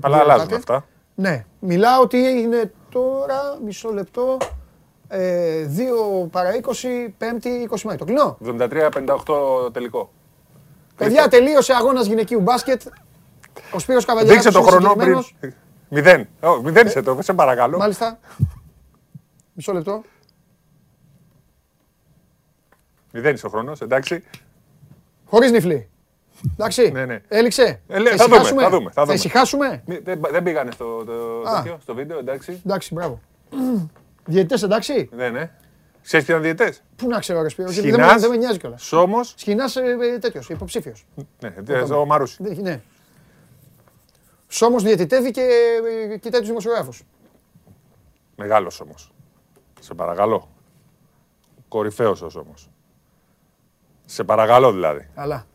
Αλλά 0.01 0.17
Επειδή 0.17 0.31
αλλάζουν 0.31 0.49
ρωτάτε. 0.49 0.55
αυτά. 0.57 0.87
Ναι, 1.15 1.45
μιλάω 1.59 2.03
ότι 2.03 2.17
είναι 2.19 2.73
τώρα, 2.91 3.59
μισό 3.65 3.93
λεπτό, 3.93 4.37
ε, 5.09 5.67
2 5.67 6.27
παρά 6.31 6.55
20, 6.55 7.15
5η 7.19 7.49
20 7.71 7.87
Μάη. 7.87 7.97
Το 7.97 8.05
κλείνω. 8.05 8.39
73-58 8.45 9.71
τελικό. 9.73 10.11
Παιδιά, 10.97 11.29
τελείωσε 11.29 11.73
αγώνας 11.73 12.07
γυναικείου 12.07 12.41
μπάσκετ. 12.41 12.83
Ο 13.73 13.79
Σπύρος 13.79 14.05
Καβαλιάρης 14.05 14.43
Δείξε 14.43 14.59
το 14.59 14.65
είναι 14.65 14.71
χρόνο 14.71 14.95
πριν. 14.95 15.23
συγκεκριμένος. 15.23 15.35
Μηδέν. 15.89 16.29
Ω, 16.43 16.63
Μηδένισε 16.63 17.03
το, 17.03 17.19
σε 17.23 17.33
παρακαλώ. 17.33 17.79
Μάλιστα. 17.79 18.19
Μισό 19.57 19.73
λεπτό. 19.73 20.03
Μηδένισε 23.13 23.47
ο 23.47 23.49
χρόνος, 23.49 23.81
εντάξει. 23.81 24.23
Χωρίς 25.27 25.51
νυφλή. 25.51 25.89
Εντάξει. 26.53 26.91
Ναι, 26.91 27.05
ναι. 27.05 27.21
Έληξε. 27.29 27.81
Ε, 27.89 27.99
λέ, 27.99 28.11
Θα 28.11 28.17
θα 28.17 28.25
δούμε, 28.25 28.37
ησυχάσουμε; 28.37 28.63
θα 28.63 28.71
δούμε, 28.71 28.91
θα 28.91 29.03
δούμε. 29.03 29.15
ησυχάσουμε. 29.15 29.83
Μη- 29.87 30.03
Δεν, 30.05 30.21
δεν 30.31 30.43
πήγανε 30.43 30.71
στο, 30.71 31.05
το, 31.05 31.41
Α. 31.49 31.57
τέτοιο, 31.63 31.79
στο 31.81 31.95
βίντεο, 31.95 32.19
εντάξει. 32.19 32.61
Εντάξει, 32.67 32.95
μπράβο. 32.95 33.21
Διαιτητές 34.27 34.63
εντάξει. 34.63 35.09
Ναι, 35.13 35.29
ναι. 35.31 35.51
Ξέρεις 36.03 36.27
ποιοι 36.27 36.37
ήταν 36.39 36.43
διαιτέ. 36.57 36.77
Πού 36.97 37.09
να 37.09 37.19
ξέρω 37.19 37.43
ρε 37.43 37.49
Σπύρο, 37.49 37.71
γιατί 37.71 37.91
δεν, 37.91 37.99
Σχοινάς. 37.99 38.15
με- 38.15 38.21
δεν 38.21 38.31
με 38.31 38.37
νοιάζει 38.37 38.59
κιόλας. 38.59 38.83
Σόμος. 38.83 39.35
Σχοινάς 39.37 39.77
ε, 39.77 39.97
ε, 40.15 40.19
τέτοιος, 40.19 40.49
υποψήφιος. 40.49 41.07
Ναι, 41.41 41.81
ο 41.81 42.05
Μαρούση. 42.05 42.37
Δεν 42.43 42.53
έχει- 42.53 42.63
Ναι. 42.63 42.81
Σόμος 44.49 44.83
διαιτητεύει 44.83 45.31
και 45.31 45.41
ε, 46.13 46.17
κοιτάει 46.19 46.41
τους 46.41 46.49
δημοσιογράφους. 46.49 47.03
Μεγάλος 48.37 48.81
όμω. 48.81 48.95
Σε 49.87 49.95
παρακαλώ. 49.95 50.49
Κορυφαίος 51.69 52.23
όμω. 52.23 52.55
Σε 54.05 54.25
παρακαλώ 54.25 54.73
δηλαδή. 54.73 55.09
Αλλά. 55.15 55.47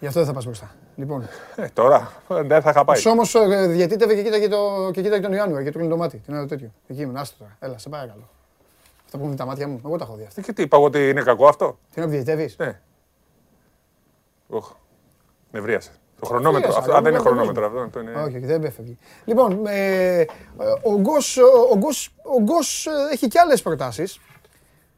Γι' 0.00 0.06
αυτό 0.06 0.18
δεν 0.18 0.28
θα 0.28 0.34
πας 0.34 0.44
μπροστά. 0.44 0.74
Λοιπόν, 0.96 1.28
Ε, 1.56 1.68
τώρα 1.68 2.12
δεν 2.28 2.62
θα 2.62 2.70
είχα 2.70 2.80
ο 2.80 2.84
πάει. 2.84 2.98
Σόμος 2.98 3.34
ε, 3.34 3.66
διαιτήτευε 3.66 4.14
και 4.14 4.22
κοίταγε, 4.22 4.48
το, 4.48 4.90
και 4.92 5.02
κοίταγε 5.02 5.22
τον 5.22 5.32
Ιάννουαρ 5.32 5.62
και 5.62 5.70
του 5.70 5.76
κλείνει 5.78 5.90
το 5.90 5.96
μάτι. 5.96 6.16
Τι 6.16 6.32
είναι 6.32 6.40
το 6.40 6.46
τέτοιο. 6.46 6.72
Εκεί 6.86 7.00
ήμουν, 7.00 7.16
άστο 7.16 7.36
τώρα. 7.38 7.56
Έλα, 7.60 7.78
σε 7.78 7.88
παρακαλώ. 7.88 8.28
Αυτά 9.04 9.18
που 9.18 9.24
έχουν 9.24 9.36
τα 9.36 9.44
μάτια 9.44 9.68
μου, 9.68 9.80
εγώ 9.84 9.96
τα 9.96 10.04
έχω 10.04 10.14
δει 10.16 10.24
αυτά. 10.24 10.40
Ε, 10.40 10.44
Και 10.44 10.52
τι 10.52 10.62
είπα 10.62 10.76
εγώ 10.76 10.86
ότι 10.86 11.08
είναι 11.08 11.22
κακό 11.22 11.46
αυτό; 11.46 11.78
Τι 11.94 12.00
να 12.00 12.06
διαιτητεύεις. 12.06 12.56
Ναι. 12.58 12.80
Οχ. 14.48 14.72
Νευρίασες. 15.50 16.00
Το 16.20 16.26
χρονόμετρο. 16.26 16.52
Νευρίασα, 16.58 16.78
Αυτό, 16.78 16.90
αλλά 16.90 16.98
α, 16.98 17.02
δεν 17.02 17.12
είναι 17.12 17.22
δεν 17.22 17.32
χρονόμετρο 17.32 17.66
αυτό. 17.66 17.78
αυτό 17.80 18.00
είναι... 18.00 18.10
Όχι, 18.12 18.36
όχι, 18.36 18.46
δεν 18.46 18.64
έφευγε. 18.64 18.96
Λοιπόν, 19.24 19.66
ε, 19.66 20.24
ο 20.82 20.96
Γκος, 21.00 21.36
ο 21.70 21.76
Γκος, 21.76 22.14
ο 22.22 22.40
Γκος 22.42 22.86
ε, 22.86 22.90
έχει 23.12 23.28
και 23.28 23.38
άλλες 23.38 23.62
προτάσεις. 23.62 24.20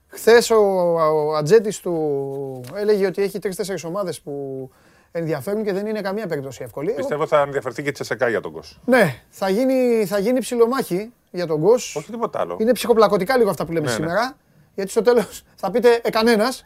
Χθες 0.08 0.50
ο, 0.50 0.56
ο 0.94 1.34
ατζέντης 1.36 1.80
του 1.80 2.60
έλεγε 2.74 3.06
ότι 3.06 3.22
έχει 3.22 3.38
τρεις-τέσσερις 3.38 3.84
ομάδες 3.84 4.20
που 4.20 4.70
ενδιαφέρουν 5.12 5.64
και 5.64 5.72
δεν 5.72 5.86
είναι 5.86 6.00
καμία 6.00 6.26
περίπτωση 6.26 6.62
εύκολη. 6.62 6.88
Εγώ- 6.88 6.96
Πιστεύω 6.98 7.26
θα 7.26 7.40
ενδιαφερθεί 7.40 7.82
και 7.82 7.88
η 7.88 7.92
Τσεσεκά 7.92 8.28
για 8.28 8.40
τον 8.40 8.52
Κος. 8.52 8.80
Ναι, 8.84 9.22
θα 9.28 9.48
γίνει, 9.48 10.06
θα 10.06 10.18
γίνει 10.18 10.40
ψιλομάχη 10.40 11.12
για 11.30 11.46
τον 11.46 11.58
Γκος. 11.60 11.96
Όχι 11.96 12.10
τίποτα 12.10 12.40
άλλο. 12.40 12.56
Είναι 12.60 12.72
ψυχοπλακωτικά 12.72 13.36
λίγο 13.36 13.50
αυτά 13.50 13.64
που 13.66 13.72
λέμε 13.72 13.84
Ναι, 13.86 13.90
ναι. 13.90 13.96
σήμερα. 13.96 14.36
Γιατί 14.74 14.90
στο 14.90 15.02
τέλος 15.02 15.42
θα 15.54 15.70
πείτε 15.70 16.00
ε, 16.02 16.10
κανένας. 16.10 16.64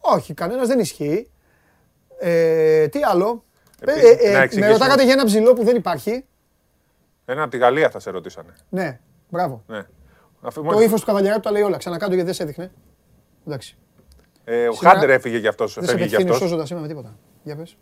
Όχι, 0.00 0.34
κανένας 0.34 0.68
δεν 0.68 0.78
ισχύει. 0.78 1.30
Ε, 2.18 2.88
τι 2.88 3.02
άλλο; 3.02 3.44
Επίσης, 3.86 4.02
Ε, 4.10 4.12
ε, 4.12 4.30
να 4.30 4.36
ε, 4.36 4.38
με 4.38 4.44
εξηγήσουμε. 4.44 4.72
ρωτάγατε 4.72 5.04
για 5.04 5.12
ένα 5.12 5.24
ψηλό 5.24 5.52
που 5.52 5.64
δεν 5.64 5.76
υπάρχει. 5.76 6.24
Ένα 7.24 7.42
από 7.42 7.50
τη 7.50 7.56
Γαλλία 7.56 7.90
θα 7.90 7.98
σε 8.00 8.10
ρωτήσανε. 8.10 8.54
Ναι, 8.68 9.00
μπράβο. 9.28 9.62
Ναι. 9.66 9.82
Αφού 10.40 10.62
Το 10.62 10.70
μόλις- 10.72 10.86
ύφος 10.86 11.00
του 11.00 11.06
καβαλιαράτου 11.06 11.40
τα 11.42 11.50
λέει 11.50 11.62
όλα. 11.62 11.76
Ξανακάτω 11.76 12.10
γιατί 12.10 12.24
δεν 12.26 12.34
σε 12.34 12.42
έδειχνε. 12.42 12.70
Εντάξει. 13.46 13.76
Ε, 14.44 14.68
ο 14.68 14.72
Σήμερα 14.72 14.94
Χάντερ 14.94 15.10
έφυγε 15.10 15.36
γι' 15.38 15.46
αυτός. 15.48 15.74
Δεν 15.74 15.82
σε 15.84 15.90
Φεύγει 15.90 16.04
γι' 16.04 16.10
πετυχαίνει 16.10 16.30
αυτός. 16.34 16.48
σώζοντα 16.48 16.66
σήμερα 16.66 16.86
με 16.86 16.92
τίποτα. 16.94 17.16
Για 17.42 17.56
πες. 17.56 17.76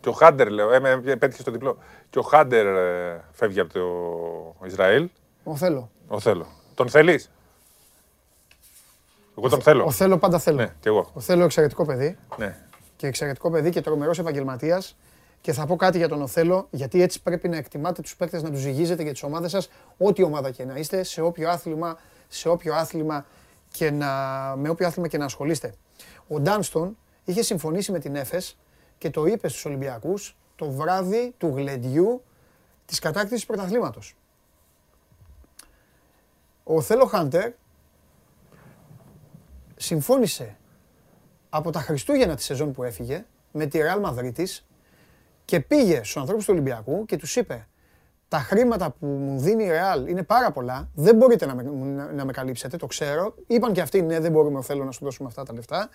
Και 0.00 0.08
ο 0.08 0.12
Χάντερ, 0.12 0.50
λέω, 0.50 0.72
ε, 0.72 0.78
με 0.80 1.16
πέτυχε 1.16 1.42
στο 1.42 1.50
διπλό. 1.50 1.78
Και 2.10 2.18
ο 2.18 2.22
Χάντερ 2.22 2.66
ε, 2.66 3.24
φεύγει 3.32 3.60
από 3.60 3.72
το 3.72 4.66
Ισραήλ. 4.66 5.08
Ο 5.44 5.56
θέλω. 5.56 5.90
Ο 6.08 6.20
θέλω. 6.20 6.46
Τον 6.74 6.88
θέλεις; 6.88 7.30
Εγώ 9.38 9.48
τον 9.48 9.60
θέλω. 9.62 9.84
Ο 9.84 9.90
θέλω 9.90 10.18
πάντα 10.18 10.38
θέλω. 10.38 10.56
Ναι, 10.56 10.74
κι 10.80 10.88
εγώ. 10.88 11.10
Ο 11.12 11.20
θέλω 11.20 11.44
εξαιρετικό 11.44 11.84
παιδί. 11.84 12.18
Ναι. 12.36 12.56
Και 12.96 13.06
εξαιρετικό 13.06 13.50
παιδί 13.50 13.70
και 13.70 13.80
τρομερός 13.80 14.18
επαγγελματίας. 14.18 14.96
Και 15.40 15.52
θα 15.52 15.66
πω 15.66 15.76
κάτι 15.76 15.98
για 15.98 16.08
τον 16.08 16.22
Οθέλο, 16.22 16.66
γιατί 16.70 17.02
έτσι 17.02 17.22
πρέπει 17.22 17.48
να 17.48 17.56
εκτιμάτε 17.56 18.02
τους 18.02 18.16
παίκτες, 18.16 18.42
να 18.42 18.50
τους 18.50 18.60
ζυγίζετε 18.60 19.02
για 19.02 19.12
τις 19.12 19.22
ομάδες 19.22 19.50
σας, 19.50 19.68
ό,τι 19.98 20.22
ομάδα 20.22 20.50
και 20.50 20.64
να 20.64 20.74
είστε, 20.78 21.02
σε 21.02 21.20
όποιο 21.20 21.50
άθλημα, 21.50 21.98
σε 22.28 22.48
όποιο 22.48 22.74
άθλημα 22.74 23.26
και 23.70 23.90
να, 23.90 24.06
με 24.56 24.68
όποιο 24.68 24.86
άθλημα 24.86 25.08
και 25.08 25.18
να 25.18 25.24
ασχολείστε. 25.24 25.74
Ο 26.28 26.40
Ντάνστον 26.40 26.96
είχε 27.24 27.42
συμφωνήσει 27.42 27.92
με 27.92 27.98
την 27.98 28.16
Έφες 28.16 28.58
και 28.98 29.10
το 29.10 29.26
είπε 29.26 29.48
στους 29.48 29.64
Ολυμπιακούς 29.64 30.36
το 30.56 30.70
βράδυ 30.70 31.34
του 31.38 31.52
γλεντιού 31.56 32.22
της 32.86 32.98
κατάκτησης 32.98 33.46
πρωταθλήματος. 33.46 34.16
Ο 36.64 36.80
Θέλο 36.80 37.04
Χάντερ 37.04 37.52
συμφώνησε 39.76 40.56
από 41.48 41.70
τα 41.70 41.80
Χριστούγεννα 41.80 42.34
τη 42.34 42.42
σεζόν 42.42 42.72
που 42.72 42.82
έφυγε 42.82 43.24
με 43.52 43.66
τη 43.66 43.78
Real 43.82 44.00
Μαδρίτης 44.00 44.67
και 45.48 45.60
πήγε 45.60 45.96
στους 45.96 46.16
ανθρώπους 46.16 46.44
του 46.44 46.52
Ολυμπιακού 46.52 47.04
και 47.04 47.16
τους 47.16 47.36
είπε 47.36 47.66
τα 48.28 48.38
χρήματα 48.38 48.90
που 48.90 49.06
μου 49.06 49.38
δίνει 49.38 49.64
η 49.64 49.68
Real 49.70 50.08
είναι 50.08 50.22
πάρα 50.22 50.50
πολλά, 50.50 50.88
δεν 50.94 51.16
μπορείτε 51.16 51.46
να 51.46 51.54
με, 51.54 51.62
να, 51.62 52.12
να 52.12 52.24
με 52.24 52.32
καλύψετε, 52.32 52.76
το 52.76 52.86
ξέρω. 52.86 53.34
Είπαν 53.46 53.72
και 53.72 53.80
αυτοί, 53.80 54.02
ναι, 54.02 54.20
δεν 54.20 54.32
μπορούμε, 54.32 54.62
θέλω 54.62 54.84
να 54.84 54.90
σου 54.90 55.04
δώσουμε 55.04 55.28
αυτά 55.28 55.42
τα 55.42 55.52
λεφτά. 55.52 55.88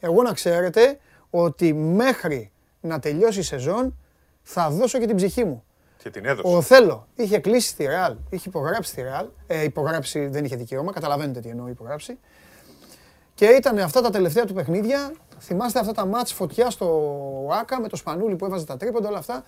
Εγώ 0.00 0.22
να 0.22 0.32
ξέρετε 0.32 0.98
ότι 1.30 1.72
μέχρι 1.74 2.52
να 2.80 2.98
τελειώσει 2.98 3.38
η 3.38 3.42
σεζόν 3.42 3.98
θα 4.42 4.70
δώσω 4.70 4.98
και 4.98 5.06
την 5.06 5.16
ψυχή 5.16 5.44
μου. 5.44 5.64
Και 6.02 6.10
την 6.10 6.24
έδωσε. 6.24 6.56
Ο 6.56 6.60
Θέλο 6.60 7.06
είχε 7.14 7.38
κλείσει 7.38 7.68
στη 7.68 7.86
Real, 7.88 8.16
είχε 8.30 8.48
υπογράψει 8.48 8.90
στη 8.90 9.02
Real. 9.06 9.26
Ε, 9.46 9.62
υπογράψει 9.62 10.26
δεν 10.26 10.44
είχε 10.44 10.56
δικαίωμα, 10.56 10.92
καταλαβαίνετε 10.92 11.40
τι 11.40 11.48
εννοώ 11.48 11.68
υπογράψει. 11.68 12.18
Και 13.34 13.46
ήταν 13.46 13.78
αυτά 13.78 14.00
τα 14.00 14.10
τελευταία 14.10 14.44
του 14.44 14.54
παιχνίδια. 14.54 15.12
Θυμάστε 15.38 15.78
αυτά 15.78 15.92
τα 15.92 16.06
μάτς 16.06 16.32
φωτιά 16.32 16.70
στο 16.70 17.48
Άκα 17.60 17.80
με 17.80 17.88
το 17.88 17.96
Σπανούλι 17.96 18.36
που 18.36 18.44
έβαζε 18.44 18.64
τα 18.64 18.76
τρίποντα, 18.76 19.08
όλα 19.08 19.18
αυτά. 19.18 19.44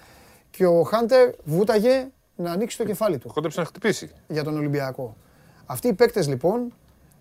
Και 0.50 0.66
ο 0.66 0.82
Χάντερ 0.82 1.30
βούταγε 1.44 2.08
να 2.36 2.50
ανοίξει 2.52 2.76
το 2.76 2.84
κεφάλι 2.84 3.18
του 3.18 3.28
Κόντεψε 3.28 3.60
να 3.60 3.66
χτυπήσει. 3.66 4.10
για 4.28 4.44
τον 4.44 4.56
Ολυμπιακό. 4.56 5.16
Αυτοί 5.66 5.88
οι 5.88 5.92
παίκτες 5.92 6.28
λοιπόν, 6.28 6.72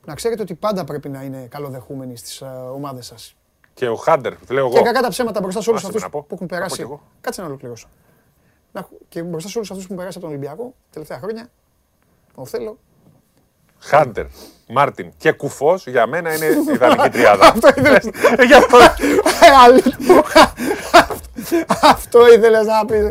να 0.06 0.16
ξέρετε 0.16 0.42
ότι 0.42 0.54
πάντα 0.54 0.84
πρέπει 0.84 1.10
να 1.10 1.22
είναι 1.24 1.48
καλοδεχούμενοι 1.50 2.18
στις 2.18 2.42
ε, 2.42 2.46
ομάδες 2.74 3.06
σας. 3.06 3.36
Και 3.74 3.88
ο 3.88 3.96
Χάντερ, 3.96 4.34
λέω 4.50 4.70
Και 4.70 4.76
εγώ. 4.76 4.86
κακά 4.86 5.02
τα 5.02 5.08
ψέματα 5.10 5.42
μπροστά 5.42 5.62
σε 5.62 5.70
όλους 5.70 5.82
Άσε 5.84 5.92
με 5.92 5.98
αυτούς 5.98 6.12
να 6.14 6.20
πω. 6.20 6.26
που 6.28 6.34
έχουν 6.36 6.46
Να 6.46 6.52
πω 6.52 6.56
περάσει. 6.58 6.76
κι 6.76 6.82
εγώ. 6.82 7.02
Κάτσε 7.22 7.42
να 7.42 7.48
ολοκληρώσω. 7.48 7.88
Να 8.72 8.80
έχω- 8.80 8.98
Και 9.10 9.24
μπροστά 9.24 9.50
σε 9.50 9.58
όλους 9.58 9.72
αυτούς 9.72 9.86
που 9.88 9.94
έχουν 9.94 10.04
περάσει 10.04 10.18
από 10.18 10.28
τον 10.28 10.36
Ολυμπιακό 10.38 10.74
τελευταία 10.92 11.18
χρόνια, 11.20 11.48
ο 12.36 12.46
Θέλω. 12.46 12.78
Χάντερ, 13.86 14.26
Μάρτιν 14.68 15.12
και 15.18 15.32
Κουφός 15.32 15.88
για 15.88 16.08
μένα 16.08 16.34
είναι 16.36 16.46
η 16.46 16.50
ιδανική 16.74 17.10
τριάδα. 17.10 17.48
Αυτό 17.48 17.70
ήθελες. 17.78 18.06
Ε, 18.38 18.44
Γι' 18.44 18.54
αυτό. 18.54 18.78
Ε, 18.78 19.48
αλήθεια. 19.66 19.98
Αυτό 21.82 22.28
ήθελες 22.34 22.66
να 22.66 22.86
πεις. 22.86 23.10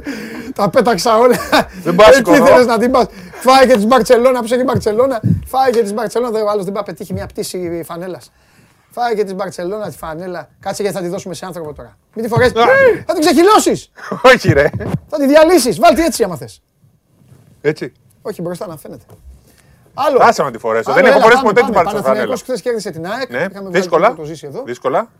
Τα 0.54 0.70
πέταξα 0.70 1.16
όλα. 1.18 1.36
Δεν 1.82 1.94
πάω 1.94 2.06
να 2.06 2.16
Εκεί 2.16 2.16
σηκωθώ. 2.16 2.44
ήθελες 2.44 2.66
να 2.66 2.78
την 2.78 2.90
πας. 2.90 3.06
Φάει 3.32 3.66
και 3.66 3.74
της 3.74 3.86
Μπαρτσελώνα, 3.86 4.40
που 4.40 4.46
η 4.54 4.62
Μπαρτσελώνα. 4.64 5.20
Φάει 5.46 5.70
και 5.72 5.82
της 5.82 5.92
Μπαρτσελώνα, 5.94 6.32
δεν- 6.32 6.42
ο 6.46 6.50
άλλος 6.50 6.64
δεν 6.64 6.72
πάει 6.72 6.82
να 6.86 6.92
πετύχει 6.92 7.12
μια 7.12 7.26
πτήση 7.26 7.82
φανέλας. 7.86 8.32
Φάει 8.90 9.14
και 9.14 9.24
της 9.24 9.34
Μπαρτσελώνα 9.34 9.90
τη 9.90 9.96
φανέλα. 9.96 10.48
Κάτσε 10.60 10.82
γιατί 10.82 10.96
θα 10.96 11.02
τη 11.02 11.08
δώσουμε 11.08 11.34
σε 11.34 11.46
άνθρωπο 11.46 11.72
τώρα. 11.72 11.96
Μην 12.14 12.24
τη 12.24 12.30
φορέσεις. 12.30 12.52
Θα 13.06 13.12
την 13.14 13.20
ξεχυλώσεις. 13.20 13.90
Όχι, 14.22 14.52
ρε. 14.52 14.70
Θα 15.08 15.18
τη 15.18 15.26
διαλύσεις. 15.26 15.78
Βάλτε 15.78 16.04
έτσι 16.04 16.22
άμα 16.22 16.36
θες. 16.36 16.62
Έτσι. 17.60 17.92
Όχι 18.22 18.42
μπροστά 18.42 18.66
να 18.66 18.76
φαίνεται. 18.76 19.04
Άλλο. 19.94 20.18
Άσε 20.22 20.42
να 20.42 20.50
τη 20.50 20.58
φορέσω. 20.58 20.90
Άλλο, 20.90 21.00
Δεν 21.02 21.10
έχω 21.10 21.14
έλα, 21.16 21.22
φορέσει 21.24 21.42
πάμε, 21.42 21.52
ποτέ 21.54 21.64
την 21.66 21.72
πάμε. 21.74 21.84
Μπαρτσελώνα. 21.84 22.02
Παναθηναϊκός 22.02 22.42
χθες 22.42 22.60
κέρδισε 22.62 22.90
την 22.90 23.06
ΑΕΚ. 23.06 23.30
Ναι, 23.30 23.36
Είχαμε 23.36 23.52
βγάλει 23.58 23.70
δύσκολα. 23.70 24.14
το 24.14 24.24
ζήσει 24.24 24.46
εδώ. 24.46 24.62
Δύσκολα. 24.62 25.10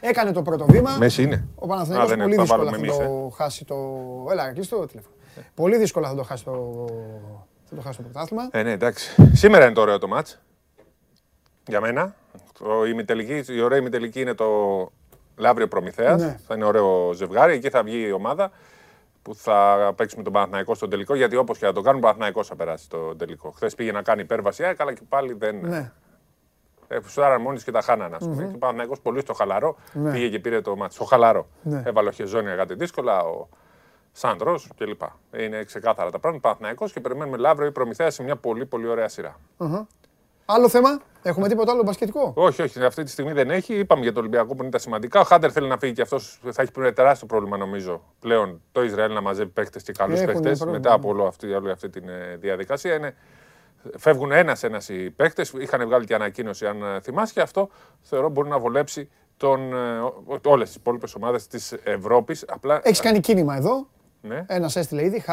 Έκανε 0.00 0.32
το 0.32 0.42
πρώτο 0.42 0.64
βήμα. 0.68 0.96
Μέση 0.98 1.22
είναι. 1.22 1.44
Ο 1.54 1.64
Α, 1.64 1.68
Παναθηναϊκός 1.68 2.08
δεν 2.08 2.18
είναι, 2.20 2.24
πολύ 2.24 2.34
θα 2.36 2.42
δύσκολα 2.42 2.64
βάλουμε 2.64 2.88
θα 2.88 2.94
εμείς, 2.98 3.08
το 3.08 3.32
χάσει 3.36 3.64
το. 3.64 3.76
Έλα, 4.30 4.52
κλείσει 4.52 4.68
το 4.70 4.86
τηλέφωνο. 4.86 5.14
Πολύ 5.54 5.76
δύσκολα 5.76 6.08
θα 6.08 6.14
το 6.14 6.22
χάσει 6.22 6.44
το. 6.44 6.84
Θα 7.68 7.74
το 7.76 7.80
χάσει 7.82 7.96
το 7.96 8.02
πρωτάθλημα. 8.02 8.48
Ε, 8.50 8.62
ναι, 8.62 8.70
εντάξει. 8.70 9.14
Σήμερα 9.32 9.64
είναι 9.64 9.74
το 9.74 9.80
ωραίο 9.80 9.98
το 9.98 10.08
μάτς. 10.08 10.40
Για 11.66 11.80
μένα. 11.80 12.14
Το, 12.58 12.84
η, 12.86 12.90
ημιτελική, 12.92 13.52
η 13.52 13.60
ωραία 13.60 13.78
ημιτελική 13.78 14.20
είναι 14.20 14.34
το 14.34 14.46
Λαύριο 15.36 15.68
Προμηθέας. 15.68 16.22
Ναι. 16.22 16.36
Θα 16.46 16.54
είναι 16.54 16.64
ωραίο 16.64 17.12
ζευγάρι. 17.12 17.52
Εκεί 17.54 17.70
θα 17.70 17.82
βγει 17.82 18.06
η 18.06 18.12
ομάδα 18.12 18.50
που 19.24 19.34
θα 19.34 19.92
παίξει 19.96 20.16
με 20.16 20.22
τον 20.22 20.32
Παναθηναϊκό 20.32 20.74
στον 20.74 20.90
τελικό. 20.90 21.14
Γιατί 21.14 21.36
όπως 21.36 21.58
και 21.58 21.66
να 21.66 21.72
το 21.72 21.80
κάνουν, 21.80 21.98
ο 21.98 22.02
Παναθηναϊκός 22.02 22.46
θα 22.46 22.56
περάσει 22.56 22.84
στο 22.84 23.16
τελικό. 23.16 23.50
Χθες 23.50 23.74
πήγε 23.74 23.92
να 23.92 24.02
κάνει 24.02 24.20
υπέρβαση, 24.20 24.62
ε, 24.62 24.74
αλλά 24.78 24.92
και 24.92 25.00
πάλι 25.08 25.32
δεν. 25.32 25.56
Ναι. 25.60 25.92
Ε, 26.88 27.00
Φουσάραν 27.00 27.40
μόνοι 27.40 27.58
και 27.60 27.70
τα 27.70 27.80
χάναν, 27.80 28.14
ας 28.14 28.24
πούμε. 28.24 28.42
Και 28.44 28.54
ο 28.54 28.58
Παναθηναϊκός 28.58 29.00
πολύ 29.00 29.20
στο 29.20 29.32
χαλαρό 29.34 29.76
Ναι. 29.92 30.12
πήγε 30.12 30.28
και 30.28 30.38
πήρε 30.38 30.60
το 30.60 30.76
μάτι. 30.76 30.94
Στο 30.94 31.04
χαλαρό. 31.04 31.46
Ναι. 31.62 31.82
Έβαλε 31.86 32.08
ο 32.08 32.12
Χεζόνια 32.12 32.54
κάτι 32.56 32.74
δύσκολα, 32.74 33.18
ο 33.24 33.48
Σάντρος 34.12 34.70
κλπ. 34.76 35.00
Είναι 35.36 35.64
ξεκάθαρα 35.64 36.10
τα 36.10 36.18
πράγματα. 36.18 36.42
Παναθηναϊκός 36.48 36.92
και 36.92 37.00
περιμένουμε 37.00 37.36
Λαύριο 37.36 37.68
ή 37.68 37.72
Προμηθέας 37.72 38.14
σε 38.14 38.22
μια 38.22 38.36
πολύ 38.36 38.66
πολύ 38.66 38.86
ωραία 38.88 39.08
σειρά. 39.08 39.36
Άλλο 40.46 40.68
θέμα. 40.68 41.00
Έχουμε 41.22 41.48
τίποτα 41.48 41.72
άλλο 41.72 41.82
μπασκετικό; 41.82 42.32
Όχι, 42.36 42.62
όχι, 42.62 42.84
αυτή 42.84 43.02
τη 43.02 43.10
στιγμή 43.10 43.32
δεν 43.32 43.50
έχει. 43.50 43.74
Είπαμε 43.74 44.02
για 44.02 44.12
το 44.12 44.20
Ολυμπιακό 44.20 44.54
που 44.54 44.62
είναι 44.62 44.70
τα 44.70 44.78
σημαντικά. 44.78 45.20
Ο 45.20 45.24
Χάντερ 45.24 45.50
θέλει 45.52 45.68
να 45.68 45.78
φύγει 45.78 45.92
και 45.92 46.02
αυτός 46.02 46.40
θα 46.50 46.62
έχει 46.62 46.70
ένα 46.76 46.92
τεράστιο 46.92 47.26
πρόβλημα 47.26 47.56
νομίζω 47.56 48.02
πλέον 48.20 48.62
το 48.72 48.82
Ισραήλ 48.82 49.12
να 49.12 49.20
μαζεύει 49.20 49.50
παίχτε 49.50 49.80
και 49.80 49.92
καλούς 49.92 50.20
Έχουν 50.20 50.32
παίχτε 50.32 50.48
πρόβλημα, 50.48 50.72
μετά 50.72 50.92
από 50.92 51.08
όλο 51.08 51.24
αυτή, 51.24 51.52
όλη 51.52 51.70
αυτή 51.70 51.88
τη 51.88 52.00
ε, 52.08 52.36
διαδικασία. 52.36 52.94
Είναι, 52.94 53.14
φεύγουν 53.98 54.32
ένα-ένα 54.32 54.80
οι 54.88 55.10
παίχτε. 55.10 55.44
Είχαν 55.58 55.86
βγάλει 55.86 56.04
και 56.04 56.14
ανακοίνωση, 56.14 56.66
αν 56.66 56.82
ε, 56.82 57.00
θυμάσαι, 57.00 57.32
και 57.32 57.40
αυτό 57.40 57.68
θεωρώ 58.00 58.28
μπορεί 58.28 58.48
να 58.48 58.58
βολέψει 58.58 59.08
όλες 60.44 60.66
τις 60.68 60.76
υπόλοιπες 60.76 61.14
ομάδες 61.14 61.46
της 61.46 61.72
Ευρώπης. 61.84 62.44
Απλά. 62.48 62.80
Έχεις 62.82 63.00
κάνει 63.00 63.20
κίνημα 63.20 63.56
εδώ. 63.56 63.86
Ναι, 64.20 64.44
Ένας 64.46 64.76
έστειλε 64.76 65.04
ήδη. 65.04 65.24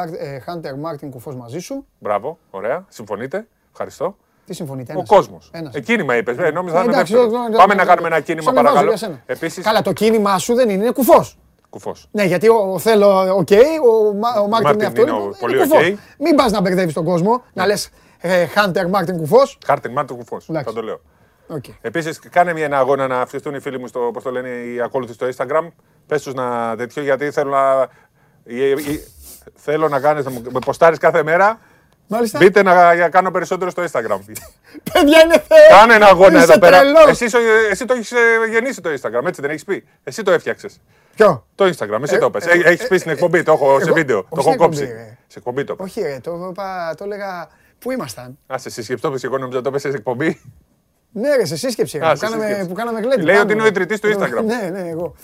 Χάντερ 0.43 0.77
Μάρτιν 0.77 1.11
κουφός 1.11 1.35
μαζί 1.35 1.59
σου. 1.59 1.85
μπράβο, 1.99 2.37
ωραία. 2.49 2.85
Συμφωνείτε. 2.89 3.47
Ευχαριστώ. 3.71 4.17
Τι 4.51 4.57
συμφωνείτε, 4.57 4.91
Ο 4.91 4.95
ένας. 4.97 5.09
κόσμος. 5.09 5.49
Ένας. 5.53 5.75
Ε, 5.75 5.79
κίνημα 5.79 6.15
είπες. 6.17 6.37
Ε, 6.37 6.51
νόμιζα 6.51 6.75
θα 6.75 6.79
Ε, 6.81 6.83
είναι 6.83 6.93
εντάξει, 6.93 7.13
δεύτερος. 7.13 7.33
όχι, 7.33 7.43
όχι, 7.43 7.51
Πάμε 7.51 7.63
όχι, 7.63 7.75
να 7.75 7.81
όχι. 7.81 7.85
κάνουμε 7.91 8.07
ένα 8.07 8.19
κίνημα, 8.19 8.43
Σαν 8.43 8.53
να 8.53 8.61
βάζω 8.61 8.73
παρακαλώ. 8.73 8.97
για 8.97 9.07
σένα. 9.07 9.21
Επίση. 9.25 9.61
Καλά, 9.61 9.81
το 9.81 9.93
κίνημά 9.93 10.37
σου 10.37 10.53
δεν 10.53 10.69
είναι, 10.69 10.83
είναι 10.83 10.91
κουφός. 10.91 11.37
Κουφός. 11.69 12.07
Ναι, 12.11 12.23
γιατί 12.23 12.47
ο, 12.49 12.79
θέλω, 12.79 13.35
οκ, 13.35 13.47
ο, 13.89 14.13
Μα- 14.13 14.39
ο 14.41 14.47
Μάρτιν 14.47 14.49
Μάρτιν 14.49 14.73
είναι 14.73 14.85
αυτό. 14.85 15.01
είναι 15.01 15.11
Είναι, 15.11 15.19
ο- 15.19 15.23
είναι 15.23 15.35
πολύ 15.39 15.57
κουφός. 15.57 15.87
οκ. 15.89 15.97
Μην 16.19 16.35
πας 16.35 16.51
να 16.51 16.61
μπερδεύεις 16.61 16.93
τον 16.93 17.03
κόσμο, 17.05 17.43
να 17.53 17.65
λες 17.65 17.89
Χάντερ 18.53 18.87
Μάρτιν 18.89 19.17
κουφός. 19.17 19.57
Χάρτιν 19.65 19.91
Μάρτιν 19.91 20.15
κουφός. 20.17 20.49
Εντάξει. 20.49 20.69
Θα 20.73 20.75
το 20.79 20.85
λέω. 20.85 20.99
Okay. 21.55 21.73
Επίσης, 21.81 22.19
κάνε 22.19 22.53
μια 22.53 22.65
ένα 22.65 22.77
αγώνα 22.77 23.07
να 23.07 23.21
αυξηθούν 23.21 23.55
οι 23.55 23.59
φίλοι 23.59 23.79
μου 23.79 23.87
στο, 23.87 23.99
πώς 24.13 24.23
το 24.23 24.31
λένε, 24.31 24.49
οι 24.49 24.81
ακόλουθοι 24.81 25.13
στο 25.13 25.27
Instagram. 25.35 25.67
Πες 26.07 26.23
τους 26.23 26.33
να 26.33 26.75
τέτοιο, 26.77 27.03
γιατί 27.03 27.31
θέλω 27.31 27.49
να. 27.49 27.87
η- 28.43 28.69
η- 28.71 29.03
θέλω 29.55 29.87
να 29.89 29.99
κάνεις, 29.99 30.25
να 30.25 30.31
μου 30.31 30.41
με 30.51 30.59
ποστάρεις 30.65 30.97
κάθε 30.97 31.23
μέρα. 31.23 31.59
Μάλιστα. 32.13 32.39
Μπείτε 32.39 32.63
να 32.63 32.93
για 32.93 33.09
κάνω 33.09 33.31
περισσότερο 33.31 33.69
στο 33.69 33.83
Instagram. 33.83 34.19
Παιδιά 34.93 35.21
είναι 35.23 35.43
θεέ. 35.47 35.67
Κάνε 35.79 35.93
ένα 35.93 36.05
αγώνα 36.05 36.35
Είσαι 36.41 36.43
εδώ 36.51 36.59
πέρα. 36.59 36.79
τρελός. 36.79 37.07
Εσύ, 37.07 37.27
σο- 37.27 37.39
εσύ 37.71 37.85
το 37.85 37.93
έχεις 37.93 38.11
γεννήσει 38.51 38.81
το 38.81 38.89
Instagram, 38.89 39.25
έτσι 39.27 39.41
δεν 39.41 39.49
έχεις 39.49 39.63
πει; 39.63 39.83
Εσύ 40.03 40.23
το 40.23 40.31
έφτιαξες. 40.31 40.81
Ποιο; 41.15 41.45
Το 41.55 41.65
Instagram, 41.65 42.01
εσύ 42.03 42.15
Ε, 42.15 42.17
το 42.17 42.29
πες. 42.29 42.45
ε, 42.45 42.61
Έχεις 42.63 42.87
πει 42.87 42.97
στην 42.97 43.11
εκπομπή, 43.11 43.43
το 43.43 43.51
έχω 43.51 43.77
σε 43.79 43.85
εγώ- 43.85 43.93
βίντεο. 43.93 44.17
όχι 44.17 44.27
Το 44.35 44.41
στην 44.41 44.53
έχω 44.53 44.63
κόψει. 44.63 44.81
εκπομπή, 44.83 44.99
ρε. 45.01 45.17
Σε 45.27 45.37
εκπομπή 45.37 45.63
το 45.63 45.75
πες. 45.75 45.85
Όχι, 45.85 46.01
ρε, 46.01 46.17
το, 46.23 46.47
είπα- 46.51 46.93
το 46.97 47.03
έλεγα. 47.03 47.47
Πού 47.79 47.91
ήμασταν. 47.91 48.37
Α, 48.53 48.57
σε 48.57 48.69
σύσκεψη 48.69 49.01
το 49.03 49.11
πες, 49.11 49.23
εγώ 49.23 49.37
νόμιζα 49.37 49.61
το 49.61 49.71
πες 49.71 49.81
σε 49.81 49.87
εκπομπή. 49.87 50.41
Ναι, 51.11 51.35
ρε, 51.35 51.45
σε 51.45 51.55
σύσκεψη. 51.55 51.97
ρε, 51.97 52.05
Α, 52.07 52.11
που, 52.11 52.17
σε 52.17 52.25
κάναμε, 52.25 52.43
σύσκεψη. 52.45 52.67
που 52.69 52.73
κάναμε 52.75 52.99
γλέντι. 52.99 53.21
Λέει 53.21 53.35
πάνω, 53.35 53.41
ότι 53.41 53.51
είναι 53.53 53.61
ο 53.61 53.65
ρε. 53.65 53.69
ιδρυτής 53.69 53.99
του 53.99 54.09
Instagram. 54.09 54.43
ναι, 54.45 54.69
ναι, 54.81 54.89
εγώ. 54.89 55.15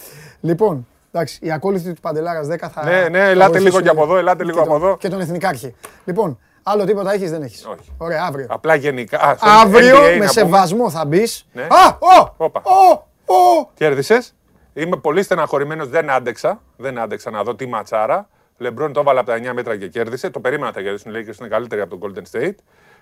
Λοιπόν, 0.41 0.87
εντάξει, 1.11 1.39
οι 1.41 1.51
ακόλουθοι 1.51 1.93
του 1.93 2.01
Παντελάρας 2.01 2.47
10 2.47 2.69
θα. 2.69 2.83
Ναι, 2.83 3.07
ναι, 3.09 3.17
θα 3.19 3.23
ελάτε 3.25 3.51
βοηθήσουν 3.51 3.63
λίγο 3.65 3.81
και 3.81 3.89
από 3.89 4.03
εδώ, 4.03 4.17
ελάτε 4.17 4.43
λίγο 4.43 4.57
και 4.57 4.63
από 4.63 4.71
τον- 4.79 4.81
εδώ. 4.87 4.97
Και 4.97 5.09
τον 5.09 5.19
Εθνικάρχη. 5.21 5.75
Λοιπόν, 6.05 6.39
άλλο 6.71 6.85
τίποτα 6.85 7.13
έχεις, 7.13 7.31
δεν 7.31 7.41
έχεις. 7.41 7.65
Όχι. 7.65 7.91
Ωραία, 7.97 8.23
αύριο. 8.23 8.45
Απλά 8.49 8.75
γενικά. 8.75 9.19
α, 9.27 9.35
στο 9.37 9.49
Αύριο 9.49 9.97
NBA 9.97 10.01
με 10.01 10.07
να 10.09 10.13
πούμε. 10.15 10.27
σεβασμό 10.27 10.89
θα 10.89 11.05
μπεις. 11.05 11.47
Ναι. 11.53 11.61
Α, 11.63 11.87
ο! 12.21 12.33
Όπα. 12.37 12.61
Ο! 12.65 12.91
Ο! 13.33 13.69
Κέρδισες. 13.73 14.35
Είμαι 14.73 14.97
πολύ 14.97 15.23
στεναχωρημένος, 15.23 15.87
δεν 15.89 16.09
άντεξα. 16.09 16.61
Δεν 16.77 16.99
άντεξα 16.99 17.29
να 17.31 17.43
δω 17.43 17.55
τι 17.55 17.65
ματσάρα. 17.65 18.29
Λεμπρόν 18.57 18.93
το 18.93 18.99
έβαλε 18.99 19.19
από 19.19 19.29
τα 19.29 19.37
9 19.37 19.53
μέτρα 19.53 19.77
και 19.77 19.87
κέρδισε. 19.87 20.29
Το 20.29 20.39
περίμενα 20.39 20.67
να 20.67 20.73
τα 20.73 20.81
κερδίσουν. 20.81 21.15
Οι 21.15 21.17
Lakers 21.17 21.39
είναι 21.39 21.47
καλύτεροι 21.49 21.81
από 21.81 21.97
τον 21.97 22.13
Golden 22.15 22.37
State. 22.37 22.55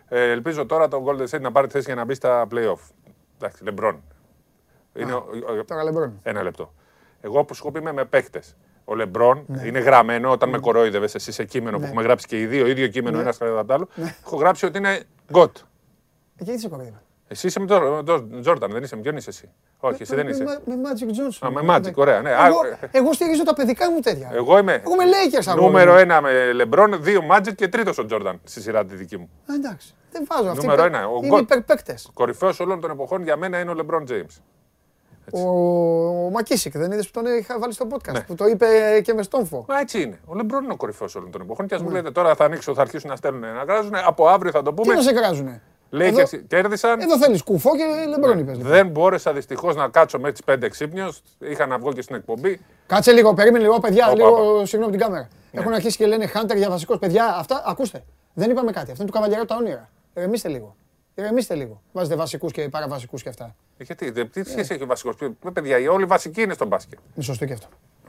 Ε, 0.07 0.31
ελπίζω 0.31 0.65
τώρα 0.65 0.87
το 0.87 1.03
Golden 1.07 1.35
State 1.35 1.41
να 1.41 1.51
πάρει 1.51 1.67
τη 1.67 1.73
θέση 1.73 1.85
για 1.85 1.95
να 1.95 2.05
μπει 2.05 2.13
στα 2.13 2.47
playoff. 2.51 2.79
Εντάξει, 3.39 3.63
Λεμπρόν. 3.63 4.03
Είναι 4.93 5.13
ο- 5.13 5.25
ο- 5.59 5.63
Τώρα 5.65 5.83
Λεμπρόν. 5.83 6.19
Ένα 6.23 6.43
λεπτό. 6.43 6.73
Εγώ 7.21 7.43
που 7.43 7.53
σου 7.53 7.61
έχω 7.63 7.71
πει 7.71 7.79
είμαι 7.79 7.93
με 7.93 8.05
παίκτες. 8.05 8.55
Ο 8.85 8.95
Λεμπρόν 8.95 9.45
είναι 9.65 9.79
γραμμένο 9.79 10.31
όταν 10.31 10.49
με 10.49 10.57
κορόιδευε 10.57 11.07
εσύ 11.13 11.31
σε 11.31 11.43
κείμενο 11.43 11.77
που 11.79 11.85
έχουμε 11.85 12.03
γράψει 12.03 12.27
και 12.27 12.39
οι 12.39 12.45
δύο, 12.45 12.67
ίδιο 12.67 12.87
κείμενο, 12.87 13.19
ένας 13.19 13.37
κατά 13.37 13.65
το 13.65 13.73
άλλο. 13.73 13.87
Έχω 14.25 14.35
γράψει 14.35 14.65
ότι 14.65 14.77
είναι 14.77 14.99
GOAT. 15.31 15.57
Ε, 15.57 15.61
Γιατί 16.37 16.51
είσαι 16.51 16.69
κοροϊδεύει. 16.69 16.97
Εσύ 17.27 17.47
είσαι 17.47 17.59
με 17.59 17.65
τον 17.65 18.41
Τζόρνταν, 18.41 18.71
δεν 18.71 18.83
είσαι 18.83 18.95
με 18.95 19.01
ποιον 19.01 19.15
είσαι 19.17 19.29
εσύ; 19.29 19.49
Όχι, 19.79 20.01
εσύ 20.01 20.15
δεν 20.15 20.25
Με- 20.25 20.31
είσαι. 20.31 20.43
Με, 20.43 20.75
με 20.75 20.75
Magic 20.89 21.03
Johnson. 21.43 21.47
Α, 21.47 21.51
με 21.63 21.75
Magic, 21.75 21.93
ωραία, 21.93 22.21
ναι. 22.21 22.31
Α, 22.31 22.45
Εγώ, 22.45 22.59
ε, 22.65 22.87
εγώ 22.91 23.13
στηρίζω 23.13 23.43
τα 23.43 23.53
παιδικά 23.53 23.91
μου 23.91 23.99
τέτοια. 23.99 24.29
Εγώ 24.33 24.57
είμαι. 24.57 24.73
Εγώ 24.73 24.93
είμαι 24.93 25.03
Lakers 25.03 25.43
αγόρι 25.47 25.65
Νούμερο 25.65 25.91
μου. 25.93 25.97
ένα 25.97 26.21
με 26.21 26.51
Λεμπρόν, 26.53 27.03
δύο 27.03 27.21
Μάτζικ 27.21 27.55
και 27.55 27.67
τρίτος 27.67 27.97
ο 27.97 28.05
Τζόρνταν 28.05 28.39
στη 28.43 28.61
σειρά 28.61 28.85
τη 28.85 28.95
δική 28.95 29.17
μου. 29.17 29.29
Α, 29.51 29.53
εντάξει. 29.55 29.93
Δεν 30.11 30.25
βάζω 30.29 30.49
αυτή. 30.49 30.65
Νούμερο 30.65 30.83
ένα, 30.83 31.07
ο 31.07 31.17
Είναι 31.17 31.27
γκολ. 31.27 31.39
υπερπαίκτες. 31.41 32.09
Κορυφαίος 32.13 32.59
όλων 32.59 32.79
των 32.81 32.91
εποχών 32.91 33.23
για 33.23 33.37
μένα 33.37 33.59
είναι 33.59 33.69
ο 33.71 33.73
Λεμπρόν 33.73 34.05
Τζέιμς. 34.05 34.41
Ο, 35.31 35.39
ο 36.25 36.29
Μακίσικ 36.29 36.77
δεν 36.77 36.91
είδες 36.91 37.09
που 37.09 37.21
τον 37.23 37.37
είχα 37.37 37.59
βάλει 37.59 37.73
στο 37.73 37.87
podcast. 37.91 38.11
Ναι. 38.13 38.21
Που 38.21 38.35
το 38.35 38.45
είπε 38.45 38.65
και 39.03 39.13
με 39.13 39.23
στόμφο. 39.23 39.65
Μα 39.67 39.79
έτσι 39.79 40.01
είναι. 40.01 40.19
Ο 40.25 40.35
Λεμπρόν 40.35 40.63
είναι 40.63 40.73
ο 40.73 40.75
κορυφαίος 40.75 41.15
όλων 41.15 41.31
των 41.31 41.41
εποχών. 41.41 41.67
Και 41.67 41.75
ας 41.75 41.81
μου 41.81 41.89
λέτε 41.89 42.11
τώρα 42.11 42.35
θα 42.35 42.45
ανοίξω, 42.45 42.73
θα 42.73 42.81
αρχίσουν 42.81 43.09
να 43.09 43.15
στέλνουν 43.15 43.41
να 43.41 43.63
γράζουν. 43.63 43.91
Από 44.05 44.27
αύριο 44.27 44.51
θα 44.51 44.61
το 44.61 44.73
Τι 44.73 44.81
πούμε. 44.81 44.93
να 44.93 45.01
σε 45.01 45.11
κράζουνε; 45.13 45.61
Lakers 45.91 45.99
Εδώ, 45.99 46.23
κέρδισαν. 46.47 46.99
εδώ 46.99 47.17
θέλεις 47.17 47.43
κουφό 47.43 47.69
και 47.75 47.83
λεμπρόν 48.09 48.39
είπες. 48.39 48.57
Δεν 48.57 48.87
μπόρεσα 48.87 49.33
δυστυχώς 49.33 49.75
να 49.75 49.87
κάτσω 49.87 50.17
μέχρι 50.19 50.33
τις 50.33 50.41
5 50.65 50.69
ξύπνιο. 50.69 51.13
Είχα 51.39 51.65
να 51.65 51.77
βγω 51.77 51.93
και 51.93 52.01
στην 52.01 52.15
εκπομπή. 52.15 52.59
Κάτσε 52.87 53.11
λίγο, 53.11 53.33
περίμενε 53.33 53.63
λίγο, 53.63 53.79
παιδιά. 53.79 54.05
Όπα, 54.05 54.15
λίγο 54.15 54.65
συγγνώμη 54.65 54.91
την 54.97 55.01
κάμερα. 55.01 55.27
Έχουν 55.51 55.73
αρχίσει 55.73 55.97
και 55.97 56.05
λένε 56.05 56.31
Hunter 56.33 56.55
για 56.55 56.69
βασικός. 56.69 56.99
Παιδιά, 56.99 57.35
αυτά 57.37 57.63
ακούστε. 57.65 58.03
Δεν 58.33 58.49
είπαμε 58.49 58.71
κάτι. 58.71 58.91
Αυτό 58.91 59.01
είναι 59.03 59.11
του 59.11 59.17
καβαλιέρα 59.17 59.45
τα 59.45 59.55
όνειρα. 59.55 59.89
Ηρεμήστε 60.13 60.47
λίγο. 60.49 60.75
Ηρεμήστε 61.15 61.55
λίγο. 61.55 61.81
Βάζετε 61.91 62.15
βασικούς 62.15 62.51
και 62.51 62.69
παραβασικούς 62.69 63.23
και 63.23 63.29
αυτά. 63.29 63.55
Ε, 63.77 63.83
Γιατί, 63.83 64.09
δε- 64.11 64.25
τι 64.25 64.43
σχέση 64.49 64.73
έχει 64.73 64.83
ο 64.83 64.85
βασικός; 64.85 65.15
Παιδιά, 65.53 65.79
οι 65.79 65.87
όλοι 65.87 66.05
βασικοί 66.05 66.41
είναι 66.41 66.53
στο 66.53 66.65
μπάσκετ. 66.65 66.99
Είναι 67.15 67.25
σωστό 67.25 67.45
και 67.45 67.53
αυτό. 67.53 67.67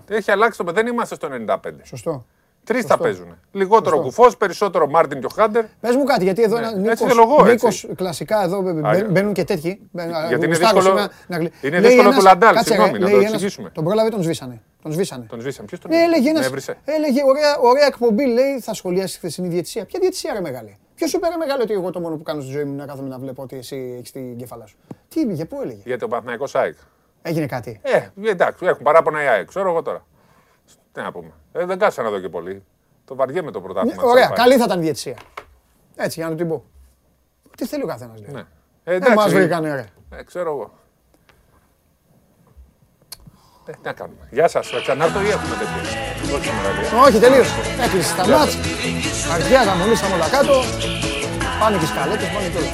Έχει 0.09 0.31
αλλάξει 0.31 0.59
το 0.59 0.65
παιδί. 0.65 0.83
Δεν 0.83 0.93
είμαστε 0.93 1.15
στο 1.15 1.29
95. 1.47 1.59
Σωστό. 1.83 2.27
Τρεις 2.65 2.85
θα 2.85 2.99
παίζουν. 2.99 3.39
Λιγότερο 3.53 4.01
κουφός, 4.01 4.37
περισσότερο 4.37 4.87
Μάρτιν 4.89 5.21
και 5.21 5.27
ο 5.27 5.29
Χάντερ. 5.29 5.65
Πες 5.81 5.95
μου 5.97 6.05
κάτι, 6.05 6.25
γιατί 6.25 6.43
εδώ 6.43 6.55
Ναι, 6.59 6.67
ένα 6.67 6.69
έτσι 6.69 6.81
Νίκος, 6.81 7.01
θέλω 7.09 7.23
εγώ, 7.23 7.35
έτσι. 7.51 7.51
Νίκος, 7.67 7.87
κλασικά 7.97 8.43
εδώ 8.45 8.61
μπαι- 8.63 8.75
μπαι- 8.75 8.85
Άγια. 8.87 9.07
μπαίνουν 9.11 9.33
και 9.33 9.45
τέτοιοι. 9.45 9.81
Μπαι- 9.93 10.07
Γιατί 10.29 10.35
είναι 10.35 10.47
γουστάρω 10.47 10.57
δύσκολο- 10.81 10.83
σήμερα 10.83 11.11
να 11.27 11.37
γλυ- 11.39 11.53
είναι 11.65 11.79
Λέει 11.81 11.81
δύσκολο 11.91 12.09
ένας- 12.09 12.19
του 12.19 12.25
Λαντάλ, 12.25 12.55
κάτσε, 12.55 12.69
συγγνώμη, 12.73 12.93
ρε, 12.93 12.99
να 12.99 13.05
λέει 13.05 13.13
το 13.15 13.19
ένας- 13.21 13.33
εξηγήσουμε. 13.33 13.71
Τον 13.71 13.85
πρόλαβε, 13.85 14.09
τον 14.09 14.23
σβήσανε. 14.23 14.61
Τον 14.83 14.93
σβήσανε. 14.93 15.25
Τον 15.29 15.41
σβήσαμε. 15.41 15.67
Ποιος 15.67 15.81
τον 15.81 15.91
Ναι, 15.91 15.97
έλεγε 15.97 16.23
με 16.25 16.31
ένας, 16.31 16.47
έβρισε; 16.47 16.77
έλεγε 16.85 17.21
ωραία, 17.25 17.57
ωραία 17.61 17.87
εκπομπή, 17.87 18.27
λέει, 18.27 18.61
θα 18.61 18.75
σχολιάσει 18.75 19.13
τη 19.13 19.19
χθεσινή 19.19 19.49
διαιτησία. 19.49 19.85
Ποια 19.85 19.99
διαιτησία 20.01 20.33
ρε 20.33 20.41
μεγάλη; 20.41 20.77
Ποιος 20.97 21.11
σου 21.11 21.19
πέρα 21.19 21.39
μεγάλο 21.39 21.63
ότι 21.63 21.73
εγώ 21.73 21.91
το 21.91 22.01
μόνο 22.01 22.17
που 22.17 22.23
κάνω 22.23 22.41
στη 22.41 22.51
ζωή 22.51 22.65
μου 22.65 22.73
είναι 22.73 22.81
να 22.81 22.87
κάθομαι 22.89 23.09
να 23.09 23.19
βλέπω 23.19 23.43
ότι 23.43 23.57
εσύ 23.57 23.95
έχεις 23.99 24.11
την 24.13 24.37
κεφαλά 24.37 24.67
σου. 24.67 24.77
Τι 25.09 25.21
είπε, 25.21 25.33
για 25.33 25.47
πού 25.47 25.61
έλεγε; 25.63 25.81
Γιατί 25.85 26.05
ο 26.05 26.09
Παθηναϊκός 26.09 26.55
ΑΕΚ. 26.55 26.75
Έγινε 27.23 27.47
κάτι. 27.47 27.81
Ε, 27.83 28.09
εντάξει, 28.31 28.67
έχουν 28.67 28.83
παράπονα 28.83 29.23
οι 29.23 29.27
ΑΕΚ. 29.27 29.47
Ξέρω 29.49 29.71
εγώ 29.71 29.83
τώρα. 29.83 30.07
Τι 30.93 31.01
να 31.01 31.13
πούμε. 31.13 31.31
Ε, 31.53 31.65
δεν 31.65 31.79
κάτσα 31.79 32.03
να 32.03 32.11
δω 32.11 32.21
και 32.21 32.29
πολύ. 32.29 32.63
Το 33.05 33.15
βαριέμαι 33.15 33.51
το 33.51 33.59
Ναι, 33.59 33.65
πρωτάθλημα. 33.65 33.97
της 34.03 34.11
ωραία, 34.11 34.25
ΑΠΑ. 34.27 34.35
καλή 34.35 34.57
θα 34.57 34.65
ήταν 34.65 34.79
η 34.79 34.83
διαιτησία. 34.83 35.17
Έτσι, 35.97 36.21
για 36.21 36.29
να 36.29 36.35
την 36.37 36.49
πω. 36.49 36.65
Τι 37.57 37.67
θέλει 37.67 37.83
ο 37.83 37.87
καθένας 37.87 38.21
λέει. 38.21 38.31
Ναι. 38.33 38.41
Ε, 38.41 38.45
Δεν 38.85 38.95
εντάξει, 38.95 39.15
μας 39.17 39.33
βρήκανε, 39.33 39.75
ρε. 39.75 39.87
Ε, 40.19 40.23
ξέρω 40.23 40.51
εγώ. 40.51 40.73
Ε, 43.67 43.73
τι 43.73 43.79
να 43.83 43.93
κάνουμε. 43.93 44.29
Γεια 44.31 44.49
σας. 44.49 44.69
Θα 44.69 44.81
ξανάρθω 44.81 45.21
ή 45.21 45.29
έχουμε 45.29 45.57
τέτοιο; 45.61 46.37
Όχι 46.37 46.45
σήμερα, 46.49 46.71
λέει. 46.75 47.01
Όχι, 47.07 47.19
τελείωσε. 47.19 47.55
Έκλεισε 47.85 48.17
τα 48.17 48.29
μάτς. 48.29 48.55
Αρχιά 49.35 49.65
τα 49.65 49.75
μολύσαμε 49.75 50.15
όλα 50.15 50.29
κάτω. 50.29 50.55
Πάνε 51.61 51.77
και 51.79 51.85
οι 51.85 51.87
σκαλέτες, 51.87 52.29
πάνε 52.35 52.49
και 52.49 52.59
όλα. 52.59 52.71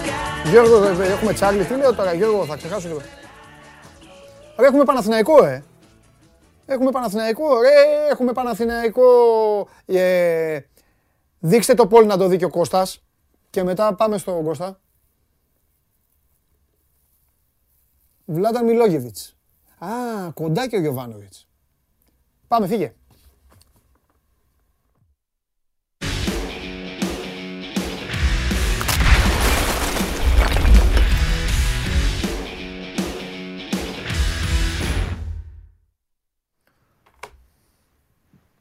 Γιώργο, 0.51 0.85
ε, 0.85 1.07
ε, 1.07 1.13
έχουμε 1.13 1.33
τσάρλι. 1.33 1.65
Τι 1.65 1.75
λέω 1.75 1.95
τώρα, 1.95 2.13
Γιώργο, 2.15 2.45
θα 2.45 2.57
ξεχάσω 2.57 2.89
και 2.89 2.95
το. 2.95 3.01
Ρε, 4.59 4.67
έχουμε 4.67 4.85
Παναθηναϊκό, 4.85 5.45
ε. 5.45 5.65
Έχουμε 6.67 6.91
Παναθηναϊκό, 6.91 7.61
ρε, 7.61 7.69
έχουμε 8.11 8.33
Παναθηναϊκό. 8.33 9.03
Ε, 9.87 10.59
δείξτε 11.39 11.75
το 11.75 11.87
πόλ 11.87 12.07
να 12.07 12.17
το 12.17 12.27
δει 12.27 12.37
και 12.37 12.45
ο 12.45 12.51
Κώστας 12.51 13.03
και 13.51 13.63
μετά 13.63 13.95
πάμε 13.95 14.19
στον 14.19 14.45
Κώστα. 14.45 14.81
Βλάταν 18.25 18.65
Μιλόγεβιτς. 18.65 19.37
Α, 19.85 20.31
κοντά 20.35 20.69
και 20.69 20.77
ο 20.77 20.81
Γιωβάνοβιτς. 20.81 21.49
Πάμε, 22.49 22.67
φύγε. 22.67 22.95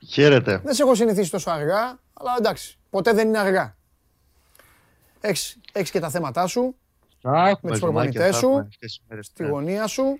Χαίρετε. 0.07 0.57
Δεν 0.57 0.73
σε 0.73 0.81
έχω 0.83 0.95
συνηθίσει 0.95 1.31
τόσο 1.31 1.51
αργά, 1.51 1.99
αλλά 2.13 2.35
εντάξει, 2.37 2.77
ποτέ 2.89 3.13
δεν 3.13 3.27
είναι 3.27 3.39
αργά. 3.39 3.77
Έχεις, 5.21 5.59
έχεις 5.71 5.91
και 5.91 5.99
τα 5.99 6.09
θέματά 6.09 6.47
σου, 6.47 6.75
με 7.23 7.57
τους 7.61 7.79
προπονητές 7.79 8.35
σου, 8.35 8.67
στη 9.19 9.47
γωνία 9.47 9.87
σου. 9.87 10.19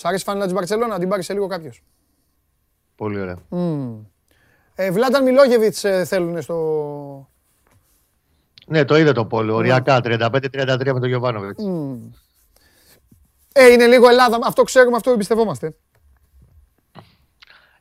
Σ' 0.00 0.04
άρεσε 0.04 0.22
η 0.22 0.24
φανέλα 0.24 0.44
της 0.44 0.54
Μπαρτσελώνα, 0.54 0.98
την 0.98 1.08
πάρει 1.08 1.22
σε 1.22 1.32
λίγο 1.32 1.46
κάποιος. 1.46 1.82
Πολύ 2.96 3.20
ωραία. 3.20 3.38
Ε, 4.74 4.90
Βλάταν 4.90 5.22
Μιλόγεβιτς 5.22 5.84
ε, 5.84 6.04
θέλουν 6.04 6.42
στο... 6.42 7.28
Ναι, 8.66 8.84
το 8.84 8.96
είδε 8.96 9.12
το 9.12 9.26
πόλο. 9.26 9.54
Οριακά 9.54 10.00
35-33 10.02 10.84
με 10.84 11.00
τον 11.00 11.04
Γιωβάνοβιτς. 11.04 11.64
Ε, 13.52 13.72
είναι 13.72 13.86
λίγο 13.86 14.08
Ελλάδα, 14.08 14.38
αυτό 14.42 14.62
ξέρουμε, 14.62 14.96
αυτό 14.96 15.10
εμπιστευόμαστε. 15.10 15.76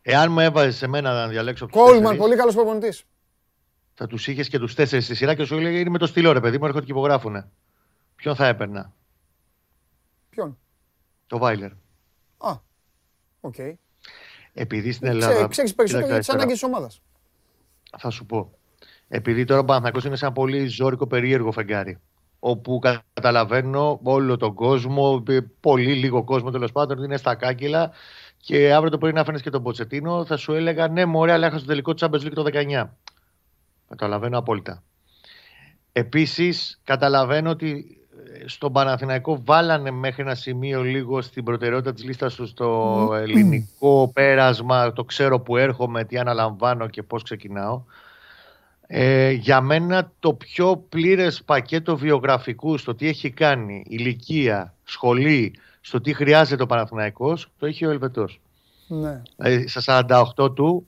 Εάν 0.02 0.32
μου 0.32 0.40
έβαζες 0.40 0.76
σε 0.76 0.88
μένα 0.88 1.14
να 1.14 1.28
διαλέξω 1.28 1.66
του 1.66 1.78
Κόλμαν, 1.78 2.18
πολύ 2.18 2.36
καλός 2.36 2.56
προπονητής. 2.56 3.04
θα 3.94 4.08
τους 4.08 4.28
είχες 4.28 4.50
και 4.50 4.60
τους 4.60 4.76
τέσσερις 4.76 5.06
στη 5.06 5.16
σειρά 5.16 5.36
και 5.36 5.44
σου 5.44 5.56
έλεγε 5.56 5.80
είναι 5.80 5.90
με 5.90 5.98
το 5.98 6.08
στυλό 6.08 6.32
ρε 6.32 6.40
παιδί 6.40 6.58
μου, 6.58 6.66
έρχονται 6.66 6.86
και 6.86 6.92
υπογράφουνε. 6.92 7.50
Ποιον 8.16 8.36
θα 8.36 8.48
έπαιρνα, 8.48 8.94
Ποιον; 10.30 10.58
το 11.28 11.38
Βάιλερ. 11.38 11.72
Α, 12.40 12.52
οκ. 13.42 13.56
Επειδή 14.54 14.92
στην 14.92 15.08
Ξέρεις 15.08 15.26
Ελλάδα. 15.26 15.48
ξέρεις 15.48 15.76
περισσότερο 15.76 16.08
για 16.08 16.18
τις 16.18 16.26
Κοίταξε, 16.26 16.32
ανάγκες 16.46 16.60
της 16.60 16.64
ομάδας. 16.64 17.02
Θα 17.98 18.10
σου 18.10 18.26
πω. 18.26 18.52
Επειδή 19.08 19.44
τώρα 19.46 19.60
ο 19.60 19.66
Παναθηναϊκός 19.66 20.04
είναι 20.06 20.16
σε 20.16 20.26
ένα 20.26 20.34
πολύ 20.34 20.68
ζώρικο 20.68 21.08
περίεργο 21.08 21.52
φεγγάρι. 21.52 22.00
Όπου 22.40 22.80
κα- 22.80 23.02
καταλαβαίνω 23.14 24.00
όλο 24.04 24.38
τον 24.38 24.54
κόσμο, 24.54 25.24
ε, 25.28 25.40
πολύ 25.60 25.94
λίγο 25.94 26.24
κόσμο 26.24 26.52
τέλος 26.52 26.72
πάντων, 26.72 26.98
ότι 26.98 27.06
είναι 27.06 27.18
στα 27.18 27.36
κάγκελα. 27.36 27.92
Και 28.38 28.74
αύριο 28.74 28.90
το 28.92 28.98
πρωί 28.98 29.12
να 29.12 29.24
φέρνει 29.24 29.40
και 29.40 29.50
τον 29.50 29.64
Ποτσετίνο, 29.64 30.26
θα 30.26 30.38
σου 30.38 30.54
έλεγα 30.54 30.88
ναι, 30.88 31.06
μωρέ, 31.06 31.32
αλλά 31.32 31.46
έχασε 31.48 31.62
το 31.62 31.68
τελικό 31.70 31.94
της 31.94 32.08
Champions 32.08 32.26
League 32.28 32.34
το 32.34 32.44
19. 32.44 32.98
Καταλαβαίνω 33.90 34.38
απόλυτα. 34.38 34.84
Επίσης, 35.92 36.80
καταλαβαίνω 36.84 37.50
ότι 37.50 37.98
ε, 37.98 37.99
στον 38.46 38.72
Παναθηναϊκό 38.72 39.42
βάλανε 39.46 39.92
μέχρι 39.92 40.22
ένα 40.22 40.36
σημείο 40.36 40.84
λίγο 40.84 41.22
στην 41.22 41.44
προτεραιότητα 41.44 41.94
της 41.94 42.04
λίστας 42.04 42.36
τους 42.36 42.50
στο 42.50 43.10
ελληνικό 43.14 44.12
πέρασμα, 44.14 44.94
το 44.94 45.04
ξέρω 45.04 45.40
που 45.40 45.58
έρχομαι, 45.58 46.04
τι 46.04 46.18
αναλαμβάνω 46.18 46.88
και 46.88 47.04
πώς 47.04 47.24
ξεκινάω. 47.24 47.84
Ε, 48.88 49.32
για 49.32 49.62
μένα 49.62 50.12
το 50.20 50.34
πιο 50.34 50.86
πλήρες 50.90 51.44
πακέτο 51.44 51.98
βιογραφικού 51.98 52.78
στο 52.78 52.96
τι 52.96 53.08
έχει 53.08 53.30
κάνει, 53.30 53.84
ηλικία, 53.88 54.74
σχολή, 54.84 55.54
στο 55.82 56.02
τι 56.02 56.14
χρειάζεται 56.14 56.64
ο 56.64 56.66
Παναθηναϊκός, 56.66 57.52
το 57.60 57.66
έχει 57.66 57.86
ο 57.86 57.90
Ελβετός. 57.90 58.40
Ναι. 58.88 59.22
Δηλαδή, 59.36 59.68
στα 59.68 60.06
48 60.38 60.56
του 60.56 60.88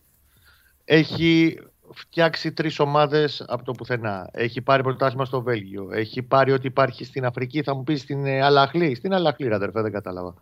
έχει 0.86 1.60
φτιάξει 1.94 2.52
τρεις 2.52 2.80
ομάδες 2.80 3.46
από 3.48 3.64
το 3.64 3.72
πουθενά. 3.72 4.30
Έχει 4.32 4.62
πάρει 4.62 4.84
πρωτάθλημα 4.84 5.26
στο 5.26 5.42
Βέλγιο. 5.42 5.90
Έχει 5.92 6.22
πάρει 6.22 6.52
ό,τι 6.52 6.68
υπάρχει 6.68 7.06
στην 7.06 7.26
Αφρική. 7.26 7.62
Θα 7.62 7.76
μου 7.76 7.84
πεις 7.84 8.02
στην 8.02 8.26
ε, 8.26 8.42
Αλαχλή. 8.42 8.96
Στην 8.96 9.14
Αλαχλή, 9.14 9.48
ρε 9.48 9.56
αδερφέ, 9.56 9.82
δεν 9.82 9.92
κατάλαβα. 9.92 10.34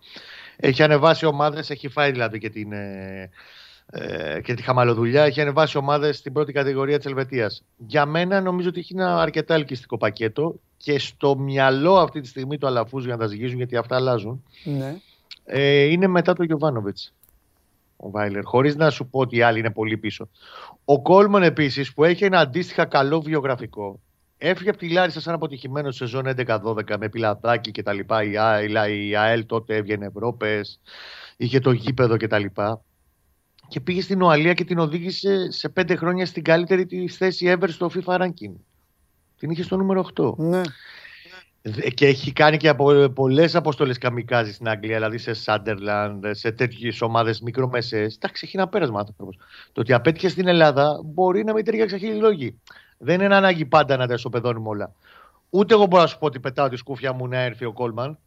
Έχει 0.55 0.83
ανεβάσει 0.83 1.25
ομάδες, 1.25 1.69
έχει 1.69 1.87
φάει 1.87 2.11
δηλαδή 2.11 2.39
και 2.39 2.49
την, 2.49 2.71
ε, 2.71 3.29
ε, 3.91 4.41
και 4.41 4.53
τη 4.53 4.61
χαμαλοδουλειά. 4.61 5.23
Έχει 5.23 5.41
ανεβάσει 5.41 5.77
ομάδες 5.77 6.17
στην 6.17 6.33
πρώτη 6.33 6.51
κατηγορία 6.51 6.97
της 6.97 7.05
Ελβετίας. 7.05 7.63
Για 7.77 8.05
μένα 8.05 8.41
νομίζω 8.41 8.69
ότι 8.69 8.79
έχει 8.79 8.93
ένα 8.93 9.21
αρκετά 9.21 9.53
ελκυστικό 9.53 9.97
πακέτο 9.97 10.55
και 10.77 10.99
στο 10.99 11.37
μυαλό 11.37 11.95
αυτή 11.97 12.21
τη 12.21 12.27
στιγμή 12.27 12.57
του 12.57 12.67
Αλαφούζου 12.67 13.05
για 13.05 13.15
να 13.15 13.21
τα 13.21 13.27
ζυγίζουν 13.27 13.57
γιατί 13.57 13.75
αυτά 13.75 13.95
αλλάζουν 13.95 14.43
Ναι. 14.63 14.95
ε, 15.45 15.83
είναι 15.83 16.07
μετά 16.07 16.33
το 16.33 16.43
Γιωβάνοβιτς 16.43 17.13
ο 18.01 18.09
Βάιλερ, 18.09 18.43
χωρίς 18.43 18.75
να 18.75 18.89
σου 18.89 19.09
πω 19.09 19.19
ότι 19.19 19.37
οι 19.37 19.41
άλλοι 19.41 19.59
είναι 19.59 19.71
πολύ 19.71 19.97
πίσω. 19.97 20.29
Ο 20.85 21.01
Κόλμαν 21.01 21.43
επίσης 21.43 21.93
που 21.93 22.03
έχει 22.03 22.23
ένα 22.23 22.39
αντίστοιχα 22.39 22.85
καλό 22.85 23.21
βιογραφικό 23.21 23.99
έφυγε 24.39 24.69
από 24.69 24.79
τη 24.79 24.89
Λάρισα 24.89 25.21
σαν 25.21 25.33
αποτυχημένο 25.33 25.91
σε 25.91 25.97
σεζόν 25.97 26.25
11-12 26.47 26.97
με 26.99 27.09
πιλατάκι 27.09 27.71
και 27.71 27.83
τα 27.83 27.93
λοιπά. 27.93 28.23
Η, 28.23 28.37
Α- 28.37 28.89
η 28.89 29.15
ΑΕΛ 29.15 29.45
τότε 29.45 29.75
έβγαινε 29.75 30.05
Ευρώπες, 30.05 30.79
είχε 31.37 31.59
το 31.59 31.71
γήπεδο 31.71 32.17
και 32.17 32.27
τα 32.27 32.39
λοιπά. 32.39 32.81
Και 33.67 33.79
πήγε 33.79 34.01
στην 34.01 34.21
Οαλία 34.21 34.53
και 34.53 34.63
την 34.63 34.79
οδήγησε 34.79 35.51
σε 35.51 35.69
πέντε 35.69 35.95
χρόνια 35.95 36.25
στην 36.25 36.43
καλύτερη 36.43 36.85
της 36.85 37.17
θέση 37.17 37.55
ever 37.57 37.69
στο 37.69 37.89
FIFA 37.93 38.21
ranking. 38.21 38.53
Την 39.37 39.49
είχε 39.49 39.63
στο 39.63 39.77
νούμερο 39.77 40.05
8. 40.15 40.33
Ναι. 40.37 40.61
Δε- 41.61 41.89
Και 41.89 42.07
έχει 42.07 42.31
κάνει 42.33 42.57
και 42.57 42.69
από 42.69 43.09
πολλές 43.09 43.55
αποστολές 43.55 43.97
καμικάζι 43.97 44.53
στην 44.53 44.69
Αγγλία, 44.69 44.95
δηλαδή 44.95 45.17
σε 45.17 45.33
Σάντερλαντ, 45.33 46.25
σε 46.31 46.51
τέτοιες 46.51 47.01
ομάδες 47.01 47.41
μικρομεσαίες. 47.41 48.15
Εντάξει, 48.15 48.43
έχει 48.47 48.57
ένα 48.57 48.67
πέρασμα 48.67 48.99
άνθρωπος. 48.99 49.37
Το 49.71 49.81
ότι 49.81 49.93
απέτυχε 49.93 50.29
στην 50.29 50.47
Ελλάδα 50.47 50.99
μπορεί 51.05 51.43
να 51.43 51.53
μην 51.53 51.63
ταιριάξει 51.65 51.97
χίλιοι 51.97 52.19
λόγοι. 52.19 52.59
Δεν 52.97 53.21
είναι 53.21 53.35
ανάγκη 53.35 53.65
πάντα 53.65 53.97
να 53.97 54.07
τα 54.07 54.13
ισοπεδώνουμε 54.13 54.69
όλα. 54.69 54.91
Ούτε 55.49 55.73
εγώ 55.73 55.85
μπορώ 55.85 56.01
να 56.01 56.07
σου 56.07 56.17
πω 56.19 56.25
ότι 56.25 56.39
πετάω 56.39 56.69
τη 56.69 56.75
σκούφια 56.75 57.13
μου 57.13 57.27
να 57.27 57.37
έρθει 57.37 57.65
ο 57.65 57.73
Κόλμαν. 57.73 58.17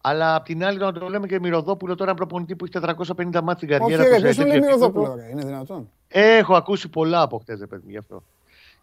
Αλλά 0.00 0.34
απ' 0.34 0.44
την 0.44 0.64
άλλη, 0.64 0.78
να 0.78 0.92
το 0.92 1.08
λέμε 1.08 1.26
και 1.26 1.38
Μυρωδόπουλο, 1.40 1.94
τώρα 1.94 2.10
ένα 2.10 2.18
προπονητή 2.18 2.56
που 2.56 2.64
έχει 2.64 2.72
450 2.72 3.42
μάτια 3.42 3.54
στην 3.56 3.70
Όχι, 3.82 3.96
καριέρα 3.96 4.02
ρε, 4.02 4.08
του. 4.08 4.14
σε 4.16 4.20
ποιος 4.20 4.36
τον 4.36 4.46
λέει 4.46 4.54
τέτοιο 4.58 4.66
Μυρωδόπουλο, 4.74 5.04
επίπεδο. 5.06 5.26
ρε, 5.26 5.32
είναι 5.32 5.44
δυνατόν. 5.44 5.90
Έχω 6.08 6.54
ακούσει 6.54 6.88
πολλά 6.88 7.20
από 7.22 7.38
χτες, 7.38 7.58
παιδί 7.68 7.82
μου, 7.84 7.90
γι' 7.90 7.96
αυτό. 7.96 8.22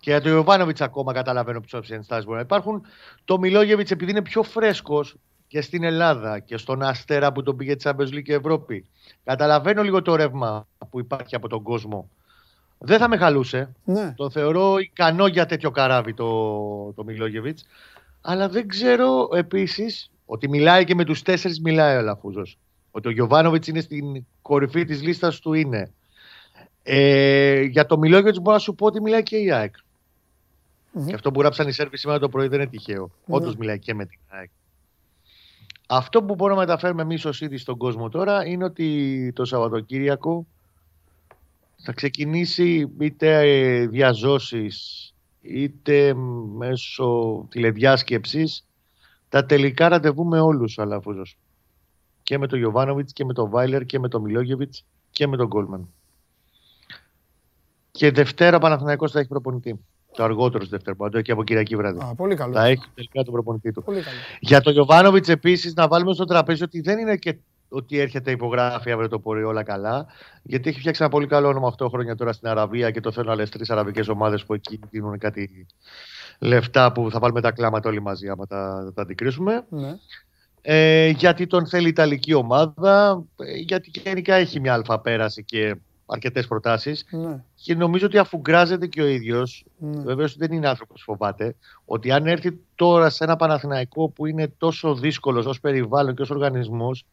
Και 0.06 0.11
για 0.11 0.22
τον 0.22 0.32
Ιωβάνοβιτς 0.32 0.82
ακόμα 0.82 1.14
καταλαβαίνω 1.14 1.61
ποιες 1.61 1.90
ενστάσεις 1.90 2.26
μπορεί 2.26 2.38
να 2.38 2.44
υπάρχουν. 2.44 2.86
Το 3.26 3.40
Μιλόγεβιτς, 3.40 3.91
επειδή 3.91 4.11
είναι 4.11 4.22
πιο 4.22 4.44
φρέσκος 4.44 5.15
και 5.48 5.61
στην 5.61 5.84
Ελλάδα 5.84 6.40
και 6.40 6.57
στον 6.57 6.82
Αστέρα 6.82 7.32
που 7.32 7.44
τον 7.44 7.56
πήγε 7.56 7.76
τη 7.76 7.90
Champions 7.90 8.14
League 8.14 8.22
και 8.23 8.34
Ευρώπη, 8.34 8.86
καταλαβαίνω 9.23 9.84
λίγο 9.84 10.02
το 10.02 10.15
ρεύμα 10.15 10.68
που 10.90 10.99
υπάρχει 10.99 11.36
από 11.36 11.48
τον 11.48 11.61
κόσμο. 11.61 12.10
Δεν 12.77 12.99
θα 12.99 13.07
με 13.07 13.18
χαλούσε. 13.18 13.72
Ναι. 13.84 14.14
Το 14.15 14.30
θεωρώ 14.30 14.77
ικανό 14.77 15.27
για 15.27 15.45
τέτοιο 15.45 15.72
καράβι 15.72 16.14
το, 16.14 16.94
το 16.94 17.03
Μιλόγεβιτς. 17.03 17.65
Αλλά 18.22 18.49
δεν 18.49 18.68
ξέρω 18.68 19.30
επίσης 19.34 20.11
ότι 20.26 20.49
μιλάει 20.49 20.84
και 20.84 20.95
με 20.95 21.03
τους 21.03 21.22
τέσσερις 21.22 21.61
μιλάει 21.61 21.98
ο 21.98 22.02
Λαφούζο. 22.02 22.44
Ότι 22.91 23.07
ο 23.07 23.11
Γιωβάνοβιτς 23.11 23.68
είναι 23.68 23.82
στην 23.82 24.26
κορυφή 24.41 24.86
της 24.86 25.02
λίστας 25.02 25.40
του 25.40 25.53
είναι. 25.53 25.91
Ε, 26.84 27.61
για 27.61 27.86
το 27.86 27.98
Μιλόγεβιτς 27.98 28.40
μπορώ 28.40 28.56
να 28.56 28.61
σου 28.61 28.76
πω 28.76 28.86
ότι 28.86 29.02
μιλάει 29.02 29.23
και 29.23 29.38
η 29.38 29.52
ΑΕΚ. 29.52 29.76
Και 31.06 31.14
αυτό 31.14 31.32
που 31.32 31.40
γράψαν 31.40 31.68
οι 31.68 31.72
Σέρβοι 31.72 31.98
σήμερα 31.98 32.20
το 32.20 32.30
πρωί 32.30 32.48
δεν 32.48 32.60
είναι 32.60 32.70
τυχαίο. 32.70 33.12
Ναι. 33.26 33.36
Όντως 33.36 33.56
μιλάει 33.56 33.80
και 33.80 33.94
με 33.94 34.06
την 34.06 34.20
ΑΕΚ. 34.28 34.50
Αυτό 35.88 36.24
που 36.24 36.36
μπορούμε 36.36 36.60
να 36.60 36.66
μεταφέρουμε 36.66 37.02
εμείς 37.02 37.26
ως 37.26 37.42
είδη 37.42 37.58
στον 37.58 37.78
κόσμο 37.78 38.10
τώρα 38.10 38.46
είναι 38.46 38.64
ότι 38.64 39.32
το 39.36 39.46
Σαββατοκύριακο 39.46 40.46
θα 41.76 41.92
ξεκινήσει 41.92 42.92
είτε 43.00 43.40
ε, 43.40 43.88
διαζώσεις 43.88 45.14
είτε 45.42 46.14
μέσω 46.58 47.48
τηλεδιάσκεψης 47.50 48.66
τα 49.30 49.46
τελικά 49.46 49.88
ραντεβού 49.88 50.26
με 50.26 50.40
όλους 50.40 50.78
ο 50.78 50.82
Αλαφούζος. 50.82 51.38
Και 52.24 52.38
με 52.38 52.48
τον 52.48 52.60
Γιωβάνοβιτς 52.60 53.14
και 53.14 53.26
με 53.26 53.34
τον 53.34 53.50
Βάιλερ 53.50 53.86
και 53.86 54.00
με 54.00 54.08
τον 54.08 54.22
Μιλόγεβιτς 54.22 54.86
και 55.12 55.28
με 55.28 55.38
τον 55.38 55.48
Γκόλμαν. 55.48 55.90
Και 57.92 58.12
Δευτέρα 58.12 58.58
ο 58.58 58.60
Παναθηναϊκός 58.60 59.12
θα 59.12 59.20
έχει 59.20 59.28
προπονητή. 59.28 59.80
Το 60.16 60.24
αργότερο 60.24 60.64
στη 60.64 60.72
Δευτέρα, 60.72 60.96
πάντω 60.96 61.22
και 61.22 61.32
από 61.32 61.44
Κυριακή 61.44 61.76
βράδυ. 61.76 62.00
Α, 62.04 62.16
πολύ 62.16 62.36
καλός. 62.36 62.56
Θα 62.56 62.66
έχει 62.66 62.84
τελικά 62.96 63.24
τον 63.24 63.34
προπονητή 63.34 63.72
του. 63.72 63.84
Πολύ 63.84 64.02
καλός. 64.02 64.20
Για 64.40 64.62
τον 64.62 64.74
Γιωβάνοβιτς 64.74 65.30
επίσης 65.30 65.74
να 65.74 65.88
βάλουμε 65.88 66.14
στο 66.14 66.26
τραπέζι 66.26 66.64
ότι 66.64 66.82
δεν 66.82 66.98
είναι 66.98 67.16
και 67.16 67.38
ότι 67.70 68.00
έρχεται 68.00 68.32
υπογράφει 68.32 68.92
αύριο 68.92 69.10
το 69.10 69.20
πορείο 69.20 69.48
όλα 69.48 69.64
καλά. 69.64 70.06
Γιατί 70.44 70.70
έχει 70.70 70.80
φτιάξει 70.80 71.02
ένα 71.04 71.12
πολύ 71.12 71.28
καλό 71.28 71.48
όνομα 71.48 71.74
8 71.78 71.88
χρόνια 71.90 72.16
τώρα 72.16 72.34
στην 72.34 72.48
Αραβία 72.48 72.92
και 72.92 73.00
το 73.00 73.12
θέλουν 73.12 73.32
άλλες 73.32 73.50
τρεις 73.50 73.70
αραβικές 73.70 74.08
ομάδες 74.08 74.46
που 74.46 74.54
εκεί 74.54 74.80
δίνουν 74.90 75.18
κάτι 75.18 75.68
λεφτά 76.40 76.92
που 76.92 77.12
θα 77.12 77.20
βάλουμε 77.20 77.42
τα 77.42 77.52
κλάματα 77.52 77.90
όλοι 77.90 78.02
μαζί 78.02 78.28
άμα 78.30 78.48
τα, 78.48 78.92
τα 78.96 79.02
αντικρίσουμε. 79.02 79.66
Ναι. 79.70 79.98
Ε, 80.62 81.08
γιατί 81.08 81.48
τον 81.48 81.68
θέλει 81.68 81.86
η 81.86 81.90
Ιταλική 81.90 82.34
ομάδα, 82.34 83.24
ε, 83.36 83.58
γιατί 83.58 83.92
γενικά 84.04 84.36
έχει 84.36 84.60
μια 84.60 84.74
αλφα 84.74 85.00
πέραση 85.00 85.44
και 85.44 85.76
αρκετές 86.06 86.48
προτάσεις. 86.48 87.06
Ναι. 87.10 87.44
Και 87.56 87.76
νομίζω 87.76 88.06
ότι 88.06 88.18
αφού 88.18 88.38
γκράζεται 88.38 88.88
και 88.88 89.02
ο 89.02 89.07
ίδιος, 89.07 89.65
Ναι. 89.77 90.02
βεβαίως 90.03 90.38
δεν 90.38 90.52
είναι 90.52 90.68
άνθρωπος 90.68 91.03
που 91.06 91.11
φοβάται, 91.11 91.56
ότι 91.86 92.11
αν 92.11 92.27
έρθει 92.27 92.60
τώρα 92.76 93.10
σε 93.10 93.23
ένα 93.23 93.36
Παναθηναϊκό 93.36 94.10
που 94.10 94.26
είναι 94.26 94.48
τόσο 94.57 94.95
δύσκολος 94.95 95.45
ως 95.45 95.60
περιβάλλον 95.60 96.15
και 96.15 96.22
ως 96.22 96.30
οργανισμός, 96.30 97.06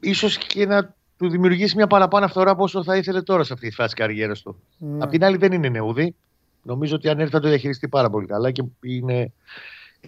ίσως 0.00 0.38
και 0.38 0.66
να 0.66 0.94
του 1.16 1.28
δημιουργήσει 1.28 1.76
μια 1.76 1.86
παραπάνω 1.86 2.24
αυθορά 2.24 2.50
από 2.50 2.62
όσο 2.62 2.84
θα 2.84 2.96
ήθελε 2.96 3.22
τώρα 3.22 3.44
σε 3.44 3.52
αυτή 3.52 3.68
τη 3.68 3.74
φάση 3.74 3.94
καριέρας 3.94 4.42
του. 4.42 4.56
Ναι. 4.78 5.04
Απ' 5.04 5.10
την 5.10 5.24
άλλη 5.24 5.36
δεν 5.36 5.52
είναι 5.52 5.68
νεούδη. 5.68 6.14
Νομίζω 6.62 6.94
ότι 6.94 7.08
αν 7.08 7.18
έρθει 7.18 7.32
θα 7.32 7.40
το 7.40 7.48
διαχειριστεί 7.48 7.88
πάρα 7.88 8.10
πολύ 8.10 8.26
καλά 8.26 8.50
και 8.50 8.64
είναι 8.80 9.32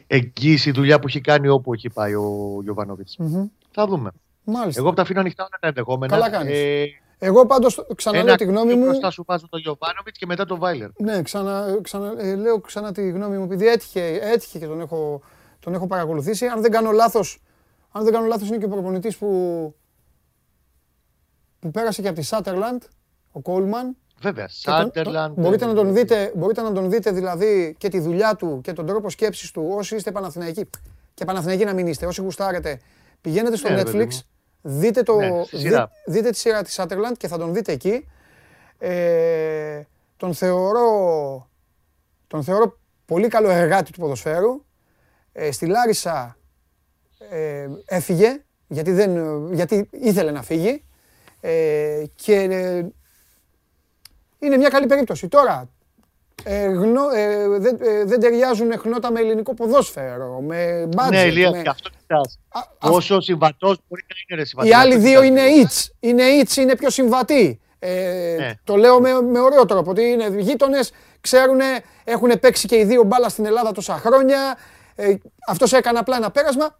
εγγύηση 0.06 0.68
η 0.68 0.72
δουλειά 0.72 0.98
που 0.98 1.06
έχει 1.06 1.20
κάνει 1.20 1.48
όπου 1.48 1.72
έχει 1.72 1.90
πάει 1.90 2.14
ο 2.14 2.58
Γιωβάνοβιτς. 2.62 3.16
Μμμ. 3.18 3.46
Θα 3.70 3.86
δούμε. 3.86 4.10
Μάλιστα. 4.44 4.80
Εγώ 4.80 4.88
από 4.88 4.96
τα 4.96 5.02
αφήνω 5.02 5.20
ανοιχτά 5.20 5.42
όλα 5.42 5.58
τα 5.60 5.66
ενδεχόμενα. 5.66 6.12
Καλά 6.12 6.30
κάνεις. 6.30 6.58
Ε, 6.58 6.86
Εγώ 7.24 7.46
πάντως 7.46 7.84
ξαναλέω 7.94 8.26
ένα 8.28 8.36
τη 8.36 8.44
γνώμη 8.44 8.66
πιο 8.68 8.76
μου. 8.76 8.84
Μπροστά 8.84 9.10
σου 9.10 9.24
βάζω 9.26 9.48
τον 9.48 9.60
Γιωβάνοβιτς 9.60 10.18
και 10.18 10.26
μετά 10.26 10.44
τον 10.44 10.58
Βάιλερ. 10.58 10.88
Ναι, 10.98 11.22
ξανα, 11.22 11.78
ξανα, 11.82 12.14
ε, 12.18 12.34
λέω 12.34 12.60
ξανά 12.60 12.92
τη 12.92 13.10
γνώμη 13.10 13.36
μου, 13.38 13.44
επειδή 13.44 13.66
έτυχε, 13.68 14.18
έτυχε 14.22 14.58
και 14.58 14.66
τον 14.66 14.80
έχω, 14.80 15.20
τον 15.60 15.74
έχω 15.74 15.86
παρακολουθήσει. 15.86 16.46
Αν 16.46 16.60
δεν 16.60 16.70
κάνω 16.70 16.90
λάθος, 16.90 17.38
αν 17.92 18.04
δεν 18.04 18.12
κάνω 18.12 18.26
λάθος 18.26 18.48
είναι 18.48 18.58
και 18.58 18.64
ο 18.64 18.68
προπονητής 18.68 19.16
που, 19.16 19.28
που 21.58 21.70
πέρασε 21.70 22.02
και 22.02 22.08
από 22.08 22.16
τη 22.18 22.22
Σάτερλαντ, 22.24 22.82
ο 23.32 23.40
Κόλμαν. 23.40 23.96
Βέβαια. 24.20 24.46
Και 24.46 24.52
τον- 24.64 24.74
Σάντερλαντ. 24.74 25.34
τον- 25.34 25.44
μπορείτε, 25.44 25.66
να 25.66 25.74
τον 25.74 25.86
ε, 25.88 25.92
δείτε, 25.92 26.32
μπορείτε 26.36 26.62
να 26.62 26.72
τον 26.72 26.90
δείτε 26.90 27.10
δηλαδή 27.10 27.74
και 27.78 27.88
τη 27.88 28.00
δουλειά 28.00 28.36
του 28.36 28.60
και 28.62 28.72
τον 28.72 28.86
τρόπο 28.86 29.10
σκέψης 29.10 29.50
του 29.50 29.68
όσοι 29.76 29.96
είστε 29.96 30.12
Παναθηναϊκοί. 30.12 30.70
Και 31.14 31.24
Παναθηναϊκοί 31.24 31.64
να 31.64 31.72
μην 31.72 31.86
είστε, 31.86 32.06
όσοι 32.06 32.20
γουστάρετε. 32.22 32.80
Πηγαίνετε 33.20 33.56
στο 33.56 33.68
Ναι, 33.68 33.82
παιδί 33.82 33.98
Netflix, 33.98 34.14
μου. 34.14 34.20
Δείτε, 34.62 35.02
το, 35.02 35.16
Ναι, 35.16 35.44
στη 35.44 35.56
δι- 35.56 35.66
σειρά. 35.66 35.90
δείτε 36.06 36.30
τη 36.30 36.36
σειρά 36.36 36.62
της 36.62 36.80
Sutherland 36.80 37.16
και 37.16 37.28
θα 37.28 37.38
τον 37.38 37.52
δείτε 37.54 37.72
εκεί. 37.72 38.08
Ε, 38.78 39.82
τον, 40.16 40.34
θεωρώ, 40.34 41.48
τον 42.26 42.42
θεωρώ 42.44 42.78
πολύ 43.04 43.28
καλό 43.28 43.50
εργάτη 43.50 43.92
του 43.92 44.00
ποδοσφαίρου. 44.00 44.64
Ε, 45.32 45.50
στη 45.52 45.66
Λάρισα 45.66 46.36
ε, 47.30 47.68
έφυγε 47.84 48.42
γιατί, 48.68 48.92
δεν, 48.92 49.52
γιατί 49.54 49.88
ήθελε 49.90 50.30
να 50.30 50.42
φύγει 50.42 50.84
ε, 51.40 52.04
και 52.14 52.34
ε, 52.34 52.86
είναι 54.38 54.56
μια 54.56 54.68
καλή 54.68 54.86
περίπτωση. 54.86 55.28
Τώρα, 55.28 55.68
ε, 56.44 56.64
γνω, 56.66 57.10
ε, 57.14 57.48
δεν, 57.58 57.78
ε, 57.80 58.04
δεν 58.04 58.20
ταιριάζουν 58.20 58.78
χνότα 58.78 59.10
με 59.12 59.20
ελληνικό 59.20 59.54
ποδόσφαιρο, 59.54 60.40
με 60.40 60.88
budget. 60.96 61.08
Ναι, 61.10 61.22
Ηλίας, 61.22 61.52
με... 61.52 61.62
και 61.62 61.68
αυτό 61.68 61.90
κοιτάς. 62.00 62.38
Α, 62.48 62.60
Όσο 62.90 63.20
συμβατός 63.20 63.78
μπορεί 63.88 64.04
να 64.08 64.14
είναι 64.28 64.40
ρε 64.40 64.46
συμβατός. 64.46 64.70
Οι 64.72 64.74
άλλοι 64.74 64.94
Αυτό 64.94 65.04
δύο 65.08 65.22
κοιτάς. 65.22 65.28
είναι 65.28 65.66
its. 65.68 65.90
Είναι 66.00 66.22
its, 66.42 66.56
είναι 66.56 66.76
πιο 66.76 66.90
συμβατοί. 66.90 67.60
Ε, 67.78 68.34
Ναι. 68.38 68.52
Το 68.64 68.76
λέω 68.76 69.00
με, 69.00 69.20
με 69.22 69.40
ωραίο 69.40 69.66
τρόπο. 69.66 69.90
Ότι 69.90 70.02
είναι 70.02 70.28
γείτονες, 70.38 70.92
ξέρουν, 71.20 71.58
έχουν 72.04 72.40
παίξει 72.40 72.66
και 72.66 72.76
οι 72.76 72.84
δύο 72.84 73.02
μπάλα 73.02 73.28
στην 73.28 73.46
Ελλάδα 73.46 73.72
τόσα 73.72 73.94
χρόνια. 73.96 74.56
Ε, 74.94 75.14
Αυτός 75.46 75.72
έκανε 75.72 75.98
απλά 75.98 76.16
ένα 76.16 76.30
πέρασμα. 76.30 76.78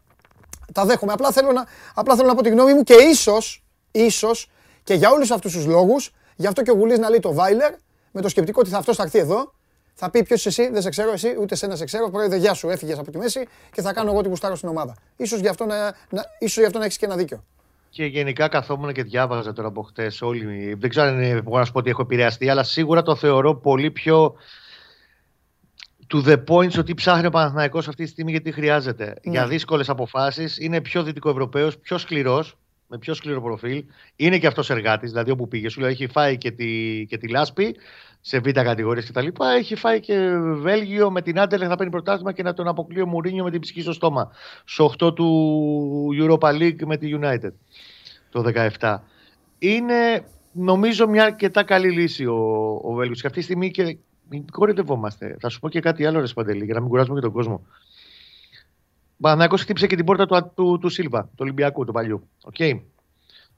Τα 0.72 0.84
δέχομαι. 0.84 1.12
Απλά 1.12 1.30
θέλω 1.30 1.52
να, 1.52 1.66
απλά 1.94 2.14
θέλω 2.16 2.28
να 2.28 2.34
πω 2.34 2.42
τη 2.42 2.48
γνώμη 2.48 2.74
μου 2.74 2.82
και 2.82 2.94
ίσως, 2.94 3.64
ίσως 3.90 4.50
και 4.84 4.94
για 4.94 5.10
όλους 5.10 5.30
αυτούς 5.30 5.52
τους 5.52 5.66
λόγους, 5.66 6.12
γι' 6.36 6.46
αυτό 6.46 6.62
και 6.62 6.70
ο 6.70 6.74
Γουλής 6.74 6.98
να 6.98 7.08
λέει 7.10 7.20
το 7.20 7.32
Βάιλερ, 7.32 7.72
με 8.12 8.20
το 8.20 8.28
σκεπτικό 8.28 8.60
ότι 8.60 8.70
θα 8.70 8.78
αυτός 8.78 8.97
θα 8.97 9.02
έρθει 9.02 9.18
εδώ, 9.18 9.52
θα 9.94 10.10
πει 10.10 10.22
ποιος 10.22 10.47
εσύ, 10.47 10.70
δεν 10.70 10.82
σε 10.82 10.89
ξέρω 10.89 11.12
εσύ, 11.12 11.36
ούτε 11.40 11.55
σένα 11.55 11.76
σε 11.76 11.84
ξέρω. 11.84 12.10
Πρόεδρε, 12.10 12.36
γεια 12.36 12.55
σου, 12.55 12.68
έφυγες 12.68 12.98
από 12.98 13.10
τη 13.10 13.18
μέση 13.18 13.48
και 13.72 13.82
θα 13.82 13.93
κάνω 13.93 14.10
εγώ 14.10 14.22
τι 14.22 14.28
γουστάρω 14.28 14.56
στην 14.56 14.68
ομάδα. 14.68 14.97
σω 15.26 15.36
γι' 15.36 15.48
αυτό 15.48 15.64
να, 15.64 15.84
να, 16.10 16.24
ίσως 16.39 16.56
γι 16.56 16.64
αυτό 16.64 16.78
να 16.78 16.84
έχεις 16.84 16.97
και 16.97 17.05
ένα 17.05 17.16
δίκιο. 17.16 17.44
Και 17.90 18.05
γενικά 18.05 18.48
καθόμουν 18.48 18.93
και 18.93 19.02
διάβαζα 19.02 19.52
τώρα 19.52 19.68
από 19.68 19.82
χτες 19.82 20.22
όλοι. 20.22 20.74
Δεν 20.74 20.90
ξέρω 20.90 21.09
αν 21.09 21.22
είναι, 21.22 21.43
μπορώ 21.43 21.59
να 21.59 21.64
σου 21.64 21.72
πω 21.72 21.78
ότι 21.78 21.90
έχω 21.90 22.02
επηρεαστεί, 22.02 22.48
αλλά 22.48 22.62
σίγουρα 22.62 23.02
το 23.02 23.16
θεωρώ 23.16 23.55
πολύ 23.55 23.90
πιο 23.90 24.34
to 26.14 26.24
the 26.26 26.44
point 26.48 26.78
ότι 26.78 26.94
ψάχνει 26.94 27.26
ο 27.26 27.30
Παναθηναϊκός 27.30 27.89
αυτή 27.89 28.05
τη 28.05 28.10
στιγμή 28.10 28.30
γιατί 28.30 28.52
χρειάζεται. 28.52 29.14
Για 29.22 29.47
δύσκολες 29.47 29.89
αποφάσεις. 29.89 30.59
Είναι 30.59 30.80
πιο 30.80 31.02
δυτικοευρωπαίος, 31.02 31.78
πιο 31.78 31.98
σκληρός, 31.98 32.59
με 32.93 32.98
πιο 32.98 33.14
σκληρό 33.14 33.43
προφίλ. 33.43 33.85
Είναι 34.16 34.39
και 34.39 34.47
αυτός 34.47 34.70
εργάτης, 34.70 35.10
δηλαδή 35.10 35.31
όπου 35.31 35.48
πήγε. 35.48 35.69
Σου 35.69 35.81
λέω 35.81 35.89
έχει 35.89 36.06
φάει 36.06 36.39
και 36.39 36.51
τη, 36.51 37.05
και 37.09 37.19
τη 37.19 37.28
λάσπη 37.28 37.77
σε 38.20 38.39
β' 38.39 38.51
κατηγορίες 38.51 39.10
κτλ. 39.10 39.27
Έχει 39.59 39.74
φάει 39.74 40.01
και 40.01 40.36
Βέλγιο 40.36 41.10
με 41.10 41.23
την 41.23 41.40
Άντερλεχ 41.40 41.69
να 41.69 41.77
παίρνει 41.77 41.93
πρωτάθλημα 41.93 42.32
και 42.32 42.43
να 42.43 42.52
τον 42.52 42.69
αποκλεί 42.69 43.01
ο 43.01 43.06
Μουρίνιο 43.06 43.44
με 43.44 43.51
την 43.51 43.60
ψυχή 43.60 43.81
στο 43.81 43.93
στόμα. 43.93 44.31
Στο 44.64 44.93
8 44.98 45.14
του 45.14 46.09
Europa 46.20 46.48
League 46.48 46.85
με 46.85 46.97
τη 46.97 47.19
United 47.20 47.52
το 48.31 48.44
17. 48.78 48.98
Είναι 49.59 50.24
νομίζω 50.52 51.09
μια 51.09 51.24
αρκετά 51.24 51.62
καλή 51.62 51.90
λύση 51.90 52.27
ο, 52.27 52.36
ο 52.82 52.93
Βέλγιος. 52.93 53.20
Και 53.20 53.27
αυτή 53.27 53.39
τη 53.39 53.44
στιγμή 53.44 53.70
και 53.70 53.97
μην 54.28 54.44
κορυδευόμαστε. 54.51 55.36
Θα 55.40 55.48
σου 55.48 55.60
πω 55.60 55.69
και 55.69 55.81
κάτι 55.81 56.06
άλλο, 56.06 56.20
ρε 56.20 56.27
Σπαντελή, 56.27 56.64
για 56.64 56.74
να 56.74 56.81
μην 56.81 56.89
κουράζουμε 56.89 57.14
και 57.14 57.24
τον 57.24 57.32
κόσμο. 57.32 57.66
Ο 59.23 59.24
Παναθηναϊκός 59.24 59.62
χτύπησε 59.62 59.86
και 59.86 59.97
την 59.97 60.05
πόρτα 60.05 60.27
του, 60.27 60.53
του, 60.55 60.78
του 60.81 60.89
Σίλβα, 60.89 61.23
του 61.23 61.36
Ολυμπιακού, 61.39 61.85
του 61.85 61.93
παλιού. 61.93 62.28
Okay. 62.53 62.81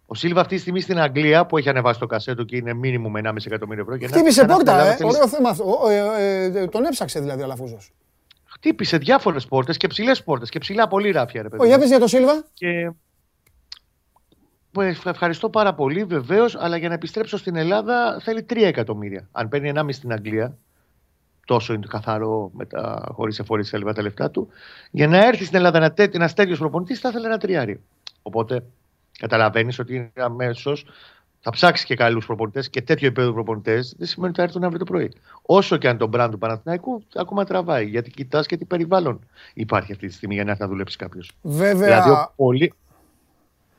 Ο 0.07 0.15
Σίλβα 0.15 0.41
αυτή 0.41 0.55
τη 0.55 0.61
στιγμή 0.61 0.81
στην 0.81 0.99
Αγγλία 0.99 1.47
που 1.47 1.59
έχει 1.59 1.69
ανεβάσει 1.69 1.99
το 1.99 2.07
κασέτο 2.07 2.45
και 2.45 2.57
είναι 2.57 2.75
μήνυμου 2.75 3.11
με 3.11 3.21
1,5 3.25 3.47
εκατομμύριο 3.47 3.83
ευρώ. 3.83 3.97
και 3.97 4.07
να- 4.07 4.13
Χτύπησε 4.13 4.31
ξανά 4.45 4.55
στην 4.55 4.65
πόρτα, 4.65 4.73
Ελλάδα 4.81 4.93
ε. 4.93 4.97
θέλει- 4.97 5.11
Ωραίο 5.13 5.29
θέμα 5.29 5.49
αυτό. 5.49 5.65
Ο, 5.85 5.89
ε, 5.89 6.45
ε, 6.45 6.67
τον 6.67 6.85
έψαξε 6.85 7.21
δηλαδή 7.21 7.41
ο 7.41 7.45
Αλαφούζος. 7.45 7.93
Χτύπησε 8.45 8.97
διάφορες 8.99 9.47
πόρτες 9.47 9.77
και 9.77 9.87
ψηλές 9.87 10.23
πόρτες 10.23 10.49
και 10.51 10.59
ψηλά 10.59 10.89
πολύ 10.89 11.11
ράφια, 11.11 11.43
ρε 11.43 11.49
παιδί. 11.49 11.63
Ο, 11.63 11.67
για 11.67 11.75
μου. 11.75 11.81
πες 11.81 11.89
για 11.91 11.99
τον 11.99 12.09
Σίλβα. 12.09 12.45
Και 12.55 12.91
που 14.73 14.81
ευχ- 14.81 15.07
ευχαριστώ 15.07 15.49
πάρα 15.51 15.75
πολύ 15.75 16.05
βεβαίως, 16.05 16.57
αλλά 16.57 16.77
για 16.77 16.89
να 16.89 16.95
επιστρέψω 16.95 17.37
στην 17.37 17.57
Ελλάδα 17.57 18.21
θέλει 18.23 18.43
3 18.43 18.67
εκατομμύρια. 18.67 19.29
Αν 19.33 19.49
παίρνει 19.49 19.69
1,5 19.75 19.93
στην 19.93 20.13
Αγγλία, 20.13 20.59
τόσο 21.45 21.73
είναι 21.73 21.83
το 21.83 21.89
καθαρό 21.89 22.51
χωρίς 23.13 23.39
εφορήσει 23.39 23.71
τα 23.71 23.79
λοιπά 23.79 23.93
τα 23.93 24.03
λεφτά 24.03 24.31
του. 24.31 24.49
Για 24.91 25.09
να 25.09 25.27
έρθει 25.27 25.45
στην 25.45 25.57
Ελλάδα 25.57 25.79
ένα, 25.79 26.09
ένας 26.13 26.35
τέτοιος 26.35 26.59
προπονητής 26.59 26.99
θα 27.01 27.09
ήθελε 27.09 27.27
ένα 27.27 27.39
τριάρι. 27.39 27.81
Οπότε 28.23 28.65
καταλαβαίνεις 29.19 29.79
ότι 29.79 29.95
είναι 29.95 30.11
αμέσως 30.17 30.85
θα 31.41 31.51
ψάξεις 31.51 31.87
και 31.87 31.95
καλούς 31.95 32.27
προπονητές 32.27 32.71
και 32.71 32.83
τέτοιο 32.83 33.07
επίπεδο 33.07 33.33
προπονητές 33.33 33.95
δεν 33.99 34.07
σημαίνει 34.07 34.31
ότι 34.31 34.41
θα 34.41 34.47
έρθουν 34.47 34.65
αύριο 34.65 34.79
το 34.79 34.85
πρωί. 34.85 35.13
Όσο 35.43 35.77
και 35.77 35.89
αν 35.89 35.99
το 35.99 36.11
brand 36.13 36.29
του 36.31 36.39
Παναθηναϊκού 36.39 37.03
ακόμα 37.15 37.45
τραβάει. 37.45 37.87
Γιατί 37.87 38.11
κοιτάς 38.11 38.47
και 38.47 38.57
τι 38.57 38.65
περιβάλλον 38.65 39.21
υπάρχει 39.55 39.93
αυτή 39.93 40.07
τη 40.07 40.13
στιγμή 40.13 40.35
για 40.35 40.45
να 40.45 40.51
έρθει 40.51 40.63
να 40.63 40.69
δουλέψει 40.69 40.97
κάποιος. 40.97 41.31
Βέβαια, 41.43 41.73
Δηλαδή, 41.75 42.11
ο 42.11 42.33
πολύ, 42.37 42.73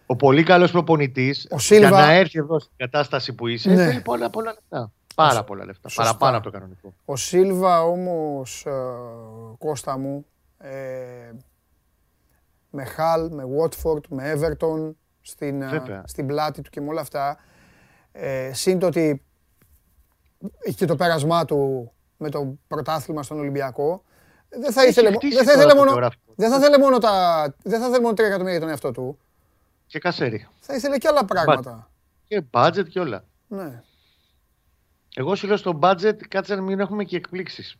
ο 0.06 0.16
πολύ 0.16 0.44
καλός 0.44 0.72
προπονητής 0.72 1.48
Ο 1.50 1.58
Σίλβα- 1.60 1.90
για 1.90 1.98
να 1.98 2.12
έρθει 2.12 2.40
εδώ 2.40 2.60
στην 2.60 2.74
κατάσταση 2.78 3.34
που 3.34 3.48
είσαι 3.48 3.70
Ναι. 3.70 3.86
θέλει 3.86 4.02
πολλά, 4.02 4.30
πολλά 4.30 4.54
λεφτά. 4.54 4.92
Πάρα 5.16 5.44
πολλά 5.44 5.66
λεφτά. 5.66 5.90
Σωστά. 5.90 6.04
Παραπάνω 6.04 6.36
από 6.38 6.46
το 6.46 6.52
κανονικό. 6.52 6.94
Ο 7.06 7.16
Σίλβα 7.16 7.82
όμως, 7.84 8.66
ε, 8.66 8.72
Κώστα 9.58 9.98
μου, 9.98 10.26
ε, 10.58 11.32
με 12.70 12.84
Χαλ, 12.84 13.30
με 13.34 13.44
Watford, 13.60 14.08
με 14.10 14.34
Everton, 14.36 14.92
στην, 15.22 15.62
ε, 15.62 15.68
Βέβαια. 15.68 16.04
στην 16.08 16.28
πλάτη 16.28 16.62
του 16.62 16.70
και 16.70 16.82
με 16.82 16.90
όλα 16.90 17.02
αυτά, 17.02 17.38
ε, 18.12 18.54
σύν 18.54 18.80
το 18.80 18.88
ότι 18.88 19.24
έχει 20.60 20.76
και 20.76 20.86
το 20.86 20.96
πέρασμά 20.96 21.46
του 21.46 21.92
με 22.18 22.30
το 22.30 22.54
πρωτάθλημα 22.68 23.24
στον 23.24 23.40
Ολυμπιακό, 23.40 24.04
δεν 24.50 24.72
θα 24.72 24.82
Έχει 24.82 24.90
ήθελε, 24.90 25.10
μο- 25.10 25.16
χτίσει 25.18 25.36
δεν 25.36 25.46
θα 25.46 25.52
τώρα 25.52 25.64
ήθελε 25.64 25.74
το 25.80 25.86
μόνο, 25.86 25.96
γράφικο. 25.98 26.34
δεν 26.36 26.50
θα 26.50 26.58
ήθελε 26.58 26.78
μόνο 26.78 26.98
τα, 26.98 27.44
δεν 27.64 27.80
θα 27.80 27.86
ήθελε 27.88 28.02
μόνο 28.02 28.14
3 28.14 28.20
εκατομμύρια 28.20 28.52
για 28.52 28.60
τον 28.60 28.70
εαυτό 28.70 28.92
του, 28.92 29.18
Και 29.88 30.00
κασέρι. 30.00 30.48
θα 30.60 30.76
ήθελε 30.76 30.98
και 30.98 31.08
άλλα 31.08 31.26
πράγματα. 31.26 31.90
Και 32.26 32.42
budget 32.52 32.88
και 32.90 33.00
όλα. 33.00 33.24
Ναι. 33.48 33.84
Εγώ 35.18 35.36
σου 35.36 35.48
λέω 35.48 35.58
στο 35.58 35.80
budget 35.82 36.16
κάτσε 36.28 36.56
να 36.56 36.62
μην 36.62 36.80
έχουμε 36.80 37.04
και 37.04 37.16
εκπλήξεις. 37.16 37.76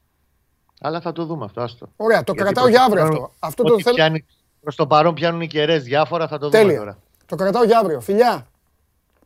Αλλά 0.82 1.02
θα 1.02 1.12
το 1.12 1.26
δούμε 1.26 1.46
αυτό. 1.46 1.62
Άστο. 1.62 1.88
Ωραία, 1.96 2.24
το 2.24 2.34
Γιατί 2.34 2.54
κρατάω 2.54 2.64
προς 2.64 2.76
για 2.76 2.80
το 2.80 2.92
αύριο 2.92 3.04
παρόν- 3.04 3.24
αυτό. 3.24 3.36
Αυτό 3.48 3.64
το 3.64 3.74
ό,τι 3.74 3.84
θέλω. 3.84 3.96
πιάνει- 3.96 4.26
Προς 4.62 4.76
το 4.76 4.88
παρόν 4.88 5.14
πιάνουν 5.14 5.42
οι 5.42 5.48
κεραίες 5.48 5.84
διάφορα, 5.84 6.28
θα 6.28 6.38
το 6.38 6.50
δούμε 6.50 6.64
Τέλεια. 6.64 6.78
τώρα. 6.80 6.98
Το 7.26 7.36
κρατάω 7.36 7.64
για 7.64 7.78
αύριο. 7.80 8.00
Φιλιά. 8.00 8.48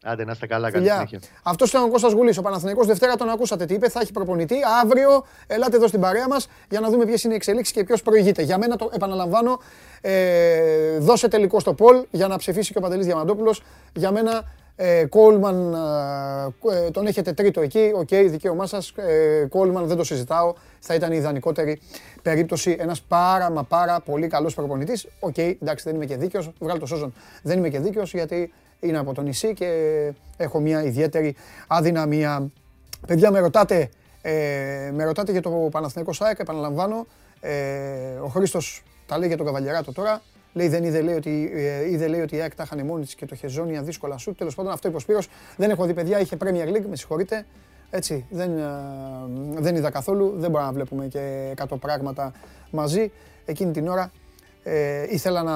Άντε 0.03 0.25
να 0.25 0.31
είστε 0.31 0.47
καλά, 0.47 0.71
καλή 0.71 0.83
Φιλιά. 0.87 0.93
συνέχεια. 1.07 1.19
Αυτό 1.43 1.65
ήταν 1.65 1.83
ο 1.83 1.89
Κώστας 1.89 2.11
Γουλής, 2.13 2.37
ο 2.37 2.41
Παναθηναϊκός 2.41 2.87
Δευτέρα 2.87 3.15
τον 3.15 3.29
ακούσατε 3.29 3.65
τι 3.65 3.73
είπε. 3.73 3.89
Θα 3.89 3.99
έχει 3.99 4.11
προπονητή. 4.11 4.55
Αύριο 4.83 5.25
ελάτε 5.47 5.75
εδώ 5.75 5.87
στην 5.87 5.99
παρέα 6.01 6.27
μας 6.27 6.47
για 6.69 6.79
να 6.79 6.89
δούμε 6.89 7.05
ποιες 7.05 7.23
είναι 7.23 7.33
οι 7.33 7.35
εξελίξεις 7.35 7.73
και 7.73 7.83
ποιος 7.83 8.01
προηγείται. 8.01 8.41
Για 8.41 8.57
μένα 8.57 8.75
το 8.75 8.89
επαναλαμβάνω. 8.93 9.59
Ε, 10.01 10.97
δώσε 10.97 11.27
τελικό 11.27 11.59
στο 11.59 11.73
poll 11.73 12.03
για 12.11 12.27
να 12.27 12.37
ψηφίσει 12.37 12.71
και 12.71 12.77
ο 12.77 12.81
Παντελής 12.81 13.05
Διαμαντόπουλος. 13.05 13.61
Για 13.93 14.11
μένα 14.11 14.31
ε, 14.37 14.43
Κόλμαν 15.09 15.73
ε, 15.73 16.85
ε, 16.85 16.91
τον 16.91 17.07
έχετε 17.07 17.33
τρίτο 17.33 17.61
εκεί. 17.61 17.91
Οκ, 17.95 18.07
δικαίωμά 18.07 18.65
σας. 18.65 18.89
Ε, 18.95 19.45
Κόλμαν 19.49 19.87
δεν 19.87 19.97
το 19.97 20.03
συζητάω. 20.03 20.53
Θα 20.79 20.93
ήταν 20.93 21.11
η 21.11 21.15
ιδανικότερη 21.17 21.81
περίπτωση. 22.21 22.75
Ένας 22.79 23.01
πάρα 23.01 23.51
μα 23.51 23.63
πάρα 23.63 23.99
πολύ 23.99 24.27
καλός 24.27 24.53
προπονητής. 24.53 25.07
Οκ, 25.19 25.37
εντάξει 25.37 25.83
δεν 25.85 25.95
είμαι 25.95 26.05
και 26.05 26.15
δίκαιος. 26.15 26.51
Βγάλω 26.59 26.79
το 26.79 26.85
σόζον. 26.85 27.13
Δεν 27.43 27.57
είμαι 27.57 27.69
και 27.69 27.79
δίκαιος 27.79 28.13
γιατί 28.13 28.53
είναι 28.79 28.97
από 28.97 29.13
το 29.13 29.21
νησί 29.21 29.53
και 29.53 29.67
έχω 30.37 30.59
μια 30.59 30.83
ιδιαίτερη 30.83 31.35
αδυναμία. 31.67 32.51
Παιδιά, 33.07 33.31
με 33.31 33.39
ρωτάτε, 33.39 33.89
ε, 34.21 34.91
με 34.93 35.03
ρωτάτε 35.03 35.31
για 35.31 35.41
το 35.41 35.49
Παναθηναϊκό 35.49 36.13
ΣΑΕΚ, 36.13 36.39
επαναλαμβάνω. 36.39 37.05
Ε, 37.39 37.51
ο 38.23 38.27
Χρήστος 38.27 38.83
τα 39.05 39.17
λέει 39.17 39.27
για 39.27 39.37
τον 39.37 39.45
Καβαλιαράτο 39.45 39.91
τώρα. 39.91 40.21
Λέει, 40.53 40.67
δεν 40.67 40.83
είδε, 40.83 41.01
λέει, 41.01 41.15
ότι, 41.15 41.51
ε, 41.53 41.89
είδε 41.89 42.07
λέει, 42.07 42.21
ότι 42.21 42.35
η 42.35 42.41
ΑΕΚ 42.41 42.55
τα 42.55 42.63
είχαν 42.63 42.85
μόνη 42.85 43.03
της 43.03 43.15
και 43.15 43.25
το 43.25 43.35
Χεζόνια 43.35 43.81
δύσκολα 43.81 44.17
σου. 44.17 44.35
Τέλος 44.35 44.55
πάντων, 44.55 44.71
αυτό 44.71 44.87
είπε 44.87 44.97
ο 44.97 44.99
Σπύρος. 44.99 45.27
Δεν 45.57 45.69
έχω 45.69 45.85
δει 45.85 45.93
παιδιά, 45.93 46.19
είχε 46.19 46.37
Premier 46.43 46.67
League, 46.67 46.85
με 46.89 46.95
συγχωρείτε. 46.95 47.45
Έτσι, 47.89 48.25
δεν, 48.29 48.57
ε, 48.57 48.63
δεν 49.59 49.75
είδα 49.75 49.89
καθόλου. 49.89 50.33
Δεν 50.37 50.49
μπορούμε 50.49 50.69
να 50.69 50.71
βλέπουμε 50.71 51.07
και 51.07 51.53
100 51.69 51.77
πράγματα 51.79 52.31
μαζί. 52.71 53.11
Εκείνη 53.45 53.71
την 53.71 53.87
ώρα 53.87 54.11
Ε, 54.63 55.05
ήθελα 55.09 55.43
να 55.43 55.55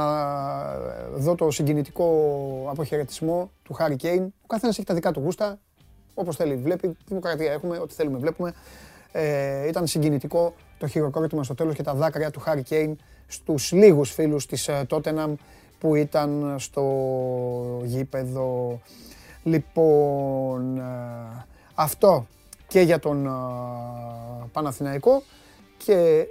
δω 1.15 1.35
το 1.35 1.51
συγκινητικό 1.51 2.07
αποχαιρετισμό 2.69 3.51
του 3.63 3.73
Χάρη 3.73 3.95
Κέιν. 3.95 4.23
Ο 4.23 4.47
καθένας 4.47 4.77
έχει 4.77 4.87
τα 4.87 4.93
δικά 4.93 5.11
του 5.11 5.19
γούστα, 5.19 5.59
όπως 6.13 6.35
θέλει 6.35 6.55
βλέπει. 6.55 6.97
Δημοκρατία 7.07 7.51
έχουμε, 7.51 7.77
ό,τι 7.77 7.93
θέλουμε 7.93 8.17
βλέπουμε. 8.17 8.53
Ε, 9.11 9.67
ήταν 9.67 9.87
συγκινητικό 9.87 10.53
το 10.77 10.87
χειροκρότημα 10.87 11.43
στο 11.43 11.53
τέλος 11.53 11.75
και 11.75 11.83
τα 11.83 11.93
δάκρυα 11.93 12.31
του 12.31 12.39
Χάρη 12.39 12.63
Κέιν 12.63 12.97
στους 13.33 13.71
λίγους 13.71 14.11
φίλους 14.11 14.45
της 14.45 14.69
Τότεναμ 14.87 15.35
που 15.79 15.95
ήταν 15.95 16.55
στο 16.57 16.83
γήπεδο. 17.83 18.79
Λοιπόν, 19.43 20.77
ε, 20.77 21.45
αυτό 21.73 22.27
και 22.67 22.81
για 22.81 22.99
τον 22.99 23.25
ε, 23.25 23.29
Παναθηναϊκό 24.51 25.23
και 25.77 26.27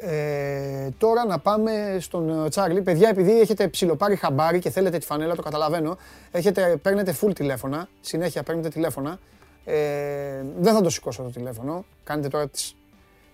ε, 0.00 0.88
τώρα 0.98 1.24
να 1.26 1.38
πάμε 1.38 1.96
στον 2.00 2.44
ε, 2.44 2.48
Τσάρλι. 2.48 2.82
Παιδιά, 2.82 3.08
επειδή 3.08 3.40
έχετε 3.40 3.68
ψιλοπάρει 3.68 4.16
χαμπάρι 4.16 4.58
και 4.58 4.70
θέλετε 4.70 4.98
τη 4.98 5.06
φανέλα, 5.06 5.34
το 5.34 5.42
καταλαβαίνω. 5.42 5.96
Έχετε, 6.30 6.76
παίρνετε 6.82 7.16
full 7.20 7.34
τηλέφωνα, 7.34 7.88
συνέχεια 8.00 8.42
παίρνετε 8.42 8.68
τηλέφωνα. 8.68 9.18
Ε, 9.64 10.44
δεν 10.58 10.74
θα 10.74 10.80
το 10.80 10.90
σηκώσω 10.90 11.22
το 11.22 11.30
τηλέφωνο. 11.30 11.84
Κάνετε 12.04 12.28
τώρα 12.28 12.48
τις, 12.48 12.76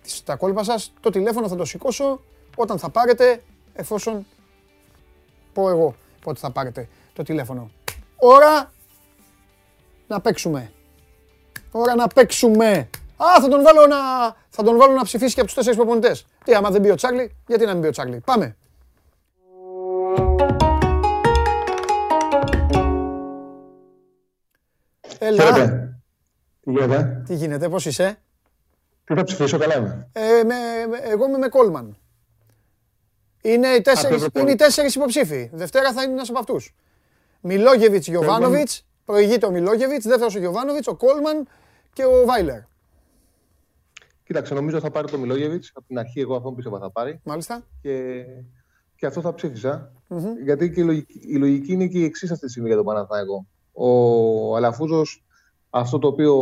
τις, 0.02 0.22
τα 0.24 0.36
κόλπα 0.36 0.64
σας. 0.64 0.92
Το 1.00 1.10
τηλέφωνο 1.10 1.48
θα 1.48 1.56
το 1.56 1.64
σηκώσω 1.64 2.20
όταν 2.56 2.78
θα 2.78 2.88
πάρετε, 2.90 3.42
εφόσον 3.74 4.26
πω 5.52 5.68
εγώ 5.68 5.94
πότε 6.24 6.38
θα 6.38 6.50
πάρετε 6.50 6.88
το 7.12 7.22
τηλέφωνο. 7.22 7.70
Ώρα 8.16 8.72
να 10.06 10.20
παίξουμε. 10.20 10.72
Ώρα 11.70 11.94
να 11.94 12.06
παίξουμε. 12.08 12.88
Α, 13.16 13.40
θα 13.40 13.48
τον 13.48 13.62
βάλω 13.62 13.86
να, 13.86 13.96
θα 14.48 14.62
τον 14.62 14.76
βάλω 14.76 14.92
να 14.92 15.02
ψηφίσει 15.04 15.34
και 15.34 15.40
από 15.40 15.48
τους 15.48 15.56
τέσσερις 15.56 15.78
προπονητές. 15.78 16.26
Τι, 16.44 16.54
άμα 16.54 16.70
δεν 16.70 16.80
μπει 16.80 16.90
ο 16.90 16.94
Τσάρλι, 16.94 17.36
γιατί 17.46 17.64
να 17.64 17.72
μην 17.72 17.80
μπει 17.80 17.86
ο 17.86 17.90
Τσάρλι. 17.90 18.20
Πάμε. 18.24 18.56
Έλα. 25.18 25.42
Χαίρετε. 25.44 25.96
Τι 26.60 26.70
γίνεται; 26.70 27.22
Τι 27.26 27.34
γίνεται, 27.34 27.68
πώς 27.68 27.86
είσαι; 27.86 28.18
Τι 29.04 29.14
θα 29.14 29.24
ψηφίσω, 29.24 29.58
καλά 29.58 29.76
είμαι. 29.76 30.08
Ε, 30.12 30.42
με, 30.44 30.54
με- 30.88 30.98
εγώ 30.98 31.26
είμαι 31.28 31.38
με 31.38 31.48
Κόλμαν. 31.48 31.96
Είναι 33.42 33.68
οι 33.68 33.80
τέσσερις, 33.80 34.22
Απ' 34.22 34.32
το 34.32 34.40
είναι 34.40 34.50
οι 34.50 34.54
τέσσερις 34.54 34.94
υποψήφοι. 34.94 35.50
Δευτέρα 35.52 35.92
θα 35.92 36.02
είναι 36.02 36.12
ένας 36.12 36.28
από 36.28 36.38
αυτούς. 36.38 36.74
Μιλόγεβιτς, 37.40 38.06
Γιωβάνοβιτς, 38.06 38.86
προηγείται 39.04 39.46
ο 39.46 39.50
Μιλόγεβιτς, 39.50 40.06
δεύτερος 40.06 40.34
ο 40.34 40.38
Γιωβάνοβιτς, 40.38 40.86
ο 40.86 40.96
Κόλμαν 40.96 41.48
και 41.92 42.04
ο 42.04 42.24
Βάιλερ. 42.26 42.60
Κοίταξε, 44.24 44.54
νομίζω 44.54 44.80
θα 44.80 44.90
πάρει 44.90 45.10
το 45.10 45.18
Μιλόγεβιτς. 45.18 45.70
Από 45.74 45.86
την 45.86 45.98
αρχή, 45.98 46.20
εγώ 46.20 46.36
αυτόν 46.36 46.54
πίστευα 46.54 46.78
θα 46.78 46.90
πάρει. 46.90 47.20
Μάλιστα. 47.24 47.66
Και, 47.82 48.24
και 48.96 49.06
αυτό 49.06 49.20
θα 49.20 49.34
ψήφισα. 49.34 49.92
Γιατί 50.42 50.70
και 50.70 50.80
η 50.80 50.84
λογική, 50.84 51.20
η 51.28 51.36
λογική 51.36 51.72
είναι 51.72 51.86
και 51.86 51.98
η 51.98 52.04
εξής 52.04 52.30
αυτή 52.30 52.44
τη 52.44 52.50
στιγμή 52.50 52.68
για 52.68 52.76
τον 52.76 52.86
Παναθηναϊκό. 52.86 53.46
Ο 53.72 54.56
Αλαφούζος 54.56 55.24
αυτό 55.70 55.98
το 55.98 56.08
οποίο 56.08 56.36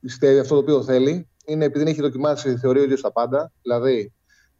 πιστεύει, 0.00 0.38
αυτό 0.38 0.54
το 0.54 0.60
οποίο 0.60 0.82
θέλει, 0.82 1.28
είναι 1.44 1.64
επειδή 1.64 1.84
δεν 1.84 1.92
έχει 1.92 2.00
δοκιμάσει, 2.00 2.56
θεωρεί 2.56 2.78
ο 2.78 2.82
ίδιο 2.82 3.00
τα 3.00 3.12
πάντα. 3.12 3.52
Δηλαδή, 3.62 4.12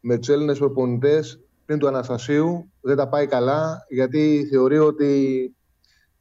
με 0.07 0.17
τους 0.17 0.29
Έλληνες 0.29 0.57
προπονητές 0.57 1.39
πριν 1.65 1.79
του 1.79 1.87
Αναστασίου 1.87 2.71
δεν 2.81 2.95
τα 2.95 3.07
πάει 3.07 3.27
καλά, 3.27 3.85
γιατί 3.89 4.47
θεωρεί 4.51 4.77
ότι 4.77 5.55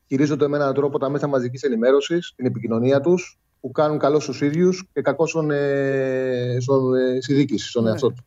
χειρίζονται 0.07 0.49
με 0.49 0.57
έναν 0.57 0.75
τρόπο 0.75 0.99
τα 0.99 1.09
μέσα 1.09 1.27
μαζικής 1.27 1.63
ενημέρωσης, 1.63 2.33
την 2.37 2.47
επικοινωνία 2.47 3.01
τους, 3.01 3.39
που 3.61 3.71
κάνουν 3.71 3.99
καλό 3.99 4.21
στους 4.21 4.41
ίδιους 4.41 4.89
και 4.93 5.01
κακό 5.01 5.27
στον, 5.27 5.51
ε, 5.51 6.57
στον, 6.61 6.95
ε, 6.95 7.21
στη 7.21 7.35
διοίκηση, 7.35 7.69
στον 7.69 7.83
Ναι. 7.83 7.91
εαυτό 7.91 8.09
του. 8.09 8.25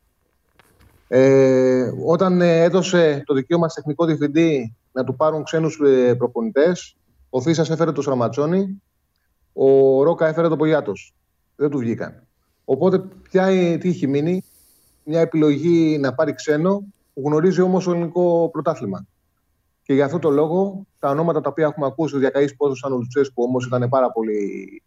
Ε, 1.08 1.92
όταν 2.06 2.42
ε, 2.42 2.64
έδωσε 2.64 3.24
το 3.26 3.34
δικαίωμα 3.34 3.70
σε 3.70 3.76
τεχνικό 3.76 4.06
διευθυντή 4.06 4.76
να 4.92 5.04
του 5.04 5.16
πάρουν 5.16 5.44
ξένους 5.44 5.80
ε, 5.86 6.16
προπονητές, 6.16 6.96
ο 7.30 7.42
Φίσας 7.42 7.70
έφερε 7.70 7.92
το 7.92 8.02
Στραματσόνη, 8.02 8.82
ο 9.54 10.04
Ρόκα 10.04 10.28
έφερε 10.28 10.48
το 10.48 10.56
Πογιάτος. 10.56 11.14
Δεν 11.56 11.70
του 11.70 11.78
βγήκαν. 11.78 12.24
Οπότε, 12.66 13.04
ποια, 13.30 13.46
ε, 13.46 13.78
τι 13.78 13.90
έχει 13.90 14.08
μείνει, 14.08 14.44
μια 15.08 15.20
επιλογή 15.20 15.98
να 15.98 16.14
πάρει 16.14 16.34
ξένο, 16.34 16.84
που 17.14 17.22
γνωρίζει 17.26 17.62
όμως 17.62 17.84
το 17.84 17.92
ελληνικό 17.92 18.50
πρωτάθλημα. 18.52 19.06
Και 19.84 19.94
για 19.94 20.06
αυτό 20.06 20.20
το 20.20 20.30
λόγο, 20.30 20.86
τα 21.00 21.10
ονόματα 21.10 21.42
τα 21.42 21.50
οποία 21.50 21.66
έχουμε 21.66 21.86
ακούσει, 21.86 22.16
ο 22.16 22.20
Διακαής 22.20 22.56
Πόδος 22.56 22.80
σαν 22.80 22.94
ο 22.94 22.98
Λουτσέσκου, 22.98 23.44
όμως 23.44 23.66
ήταν 23.66 23.90
πάρα 23.90 24.12
πολύ 24.12 24.82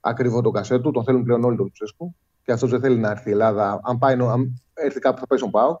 ακριβό 0.00 0.40
το 0.40 0.50
κασέτου, 0.50 0.90
τον 0.90 1.04
θέλουν 1.04 1.24
πλέον 1.24 1.44
όλοι 1.44 1.56
τον 1.56 1.64
Λουτσέσκου. 1.64 2.14
Και 2.44 2.52
αυτός 2.52 2.70
δεν 2.70 2.80
θέλει 2.80 2.96
να 2.96 3.10
έρθει 3.10 3.28
η 3.28 3.32
Ελλάδα. 3.32 3.80
Αν, 3.82 3.98
πάει, 3.98 4.16
νο- 4.16 4.28
αν 4.28 4.62
έρθει 4.74 4.98
κάπου, 4.98 5.20
θα 5.20 5.26
πάει 5.26 5.38
στον 5.38 5.50
ΠΑΟ. 5.50 5.78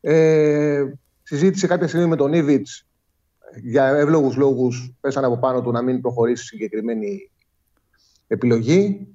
Ε, 0.00 0.84
συζήτησε 1.22 1.66
κάποια 1.66 1.88
στιγμή 1.88 2.06
με 2.06 2.16
τον 2.16 2.32
Ίβιτς 2.32 2.66
για 3.62 3.86
εύλογους 3.86 4.36
λόγους. 4.36 4.92
Πέσανε 5.00 5.26
από 5.26 5.38
πάνω 5.38 5.62
του 5.62 5.70
να 5.70 5.82
μην 5.82 6.00
προχωρήσει 6.00 6.44
συγκεκριμένη 6.44 7.30
επιλογή. 8.26 9.08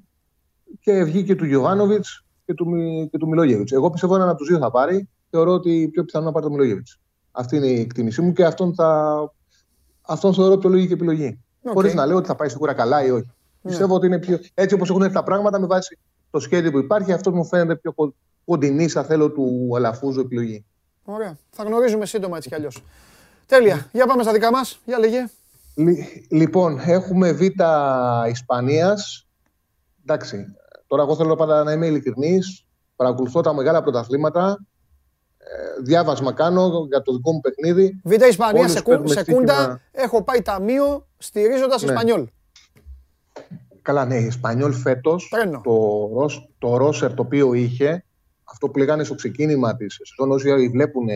Και 0.79 1.03
βγήκε 1.03 1.35
του 1.35 1.45
Γιωβάνοβιτς 1.45 2.24
και 2.45 2.53
του, 2.53 2.67
Μι- 2.69 3.09
και 3.09 3.17
του 3.17 3.27
Μιλόγεβιτς. 3.27 3.71
Εγώ 3.71 3.89
πιστεύω 3.89 4.15
έναν 4.15 4.29
από 4.29 4.37
τους 4.37 4.47
δύο 4.47 4.57
θα 4.57 4.71
πάρει. 4.71 5.09
Θεωρώ 5.29 5.51
ότι 5.51 5.89
πιο 5.91 6.03
πιθανό 6.05 6.25
να 6.25 6.31
πάρει 6.31 6.45
τον 6.45 6.53
Μιλόγεβιτς. 6.53 6.99
Αυτή 7.31 7.55
είναι 7.55 7.67
η 7.67 7.79
εκτίμησή 7.79 8.21
μου 8.21 8.33
και 8.33 8.45
αυτόν, 8.45 8.75
θα... 8.75 9.31
αυτόν 10.01 10.33
θεωρώ 10.33 10.57
πιο 10.57 10.69
λογική 10.69 10.93
επιλογή. 10.93 11.39
Οκ. 11.63 11.73
Χωρίς 11.73 11.93
να 11.93 12.05
λέω 12.05 12.17
ότι 12.17 12.27
θα 12.27 12.35
πάει 12.35 12.49
σίγουρα 12.49 12.73
καλά 12.73 13.05
ή 13.05 13.09
όχι. 13.11 13.31
Πιστεύω 13.61 13.95
ότι 13.95 14.05
είναι 14.05 14.19
πιο. 14.19 14.39
Έτσι 14.53 14.75
όπως 14.75 14.89
έχουν 14.89 15.01
έρθει 15.01 15.13
τα 15.13 15.23
πράγματα 15.23 15.59
με 15.59 15.65
βάση 15.67 15.97
το 16.31 16.39
σχέδιο 16.39 16.71
που 16.71 16.77
υπάρχει, 16.77 17.11
αυτό 17.11 17.31
μου 17.31 17.45
φαίνεται 17.45 17.75
πιο 17.75 17.91
κο- 17.93 18.13
κοντινή, 18.45 18.89
αν 18.95 19.03
θέλω, 19.05 19.31
του 19.31 19.71
Αλαφούζου 19.75 20.19
επιλογή. 20.19 20.65
Ωραία. 21.03 21.37
Θα 21.49 21.63
γνωρίζουμε 21.63 22.05
σύντομα 22.05 22.37
έτσι 22.37 22.49
κι 22.49 22.55
αλλιώς. 22.55 22.83
Τέλεια. 23.45 23.89
Για 23.91 24.05
πάμε 24.05 24.23
στα 24.23 24.31
δικά 24.31 24.51
μας. 24.51 24.79
Για 24.85 24.99
λέγε. 24.99 25.25
Λι- 25.75 26.25
λοιπόν, 26.29 26.79
έχουμε 26.85 27.31
Β 27.31 27.41
Ισπανίας. 28.29 29.27
Εντάξει, 30.03 30.45
τώρα 30.95 31.07
εγώ 31.07 31.15
θέλω 31.15 31.35
πάντα 31.35 31.63
να 31.63 31.71
είμαι 31.71 31.85
ειλικρινής. 31.87 32.65
Παρακολουθώ 32.95 33.41
τα 33.41 33.53
μεγάλα 33.53 33.81
πρωταθλήματα. 33.83 34.65
Ε, 35.37 35.81
διάβασμα 35.83 36.33
κάνω 36.33 36.85
για 36.87 37.01
το 37.01 37.13
δικό 37.13 37.31
μου 37.31 37.39
παιχνίδι. 37.39 38.01
Β' 38.03 38.11
Ισπανία, 38.21 38.59
Όλους 38.59 38.71
σεκου, 38.71 38.89
παίρνουμε 38.89 39.13
σεκούντα. 39.13 39.53
στοίχημα. 39.53 39.81
Έχω 39.91 40.23
πάει 40.23 40.41
ταμείο 40.41 41.07
στηρίζοντας 41.17 41.81
Ναι. 41.83 41.91
Ισπανιόλ. 41.91 42.27
Καλά, 43.81 44.05
ναι, 44.05 44.15
η 44.15 44.25
Ισπανιόλ 44.25 44.73
φέτος 44.73 45.27
Τρένο. 45.31 45.61
το, 45.63 45.71
ρος- 46.13 46.49
το 46.59 46.77
ρόσερ 46.77 47.13
το 47.13 47.21
οποίο 47.21 47.53
είχε, 47.53 48.05
αυτό 48.43 48.69
που 48.69 48.77
λέγανε 48.77 49.03
στο 49.03 49.15
ξεκίνημα 49.15 49.75
της 49.75 49.93
σεζόν, 49.95 50.31
όσοι 50.35 50.67
βλέπουν 50.69 51.07
ε, 51.09 51.15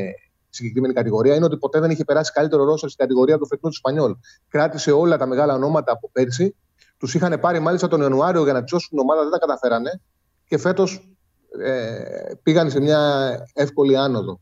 τη 0.50 0.56
συγκεκριμένη 0.56 0.94
κατηγορία, 0.94 1.36
είναι 1.36 1.46
ότι 1.46 1.58
ποτέ 1.58 1.80
δεν 1.80 1.92
είχε 1.92 2.04
περάσει 2.04 2.32
καλύτερο 2.32 2.64
ρόσερ 2.64 2.90
στην 2.90 3.06
κατηγορία 3.06 3.38
του 3.38 3.46
φετινού 3.48 3.70
του 3.70 3.76
Ισπανιόλ. 3.76 4.16
Κράτησε 4.48 4.92
όλα 4.92 5.18
τα 5.18 5.26
μεγάλα 5.26 5.54
ονόματα 5.54 5.92
από 5.92 6.10
πέρσι. 6.12 6.56
Τους 7.00 7.14
είχαν 7.14 7.40
πάρει 7.40 7.60
μάλιστα 7.60 7.88
τον 7.88 8.02
Ιανουάριο 8.02 8.44
για 8.44 8.54
να 8.54 8.64
τσιώσουν 8.64 8.90
την 8.90 9.00
ομάδα, 9.00 9.22
δεν 9.22 9.32
τα 9.32 9.38
καταφέρανε. 9.38 10.02
Και 10.48 10.58
φέτος 10.58 11.16
ε, 11.64 12.34
πήγαν 12.44 12.70
σε 12.70 12.80
μια 12.80 13.32
εύκολη 13.54 13.98
άνοδο. 13.98 14.40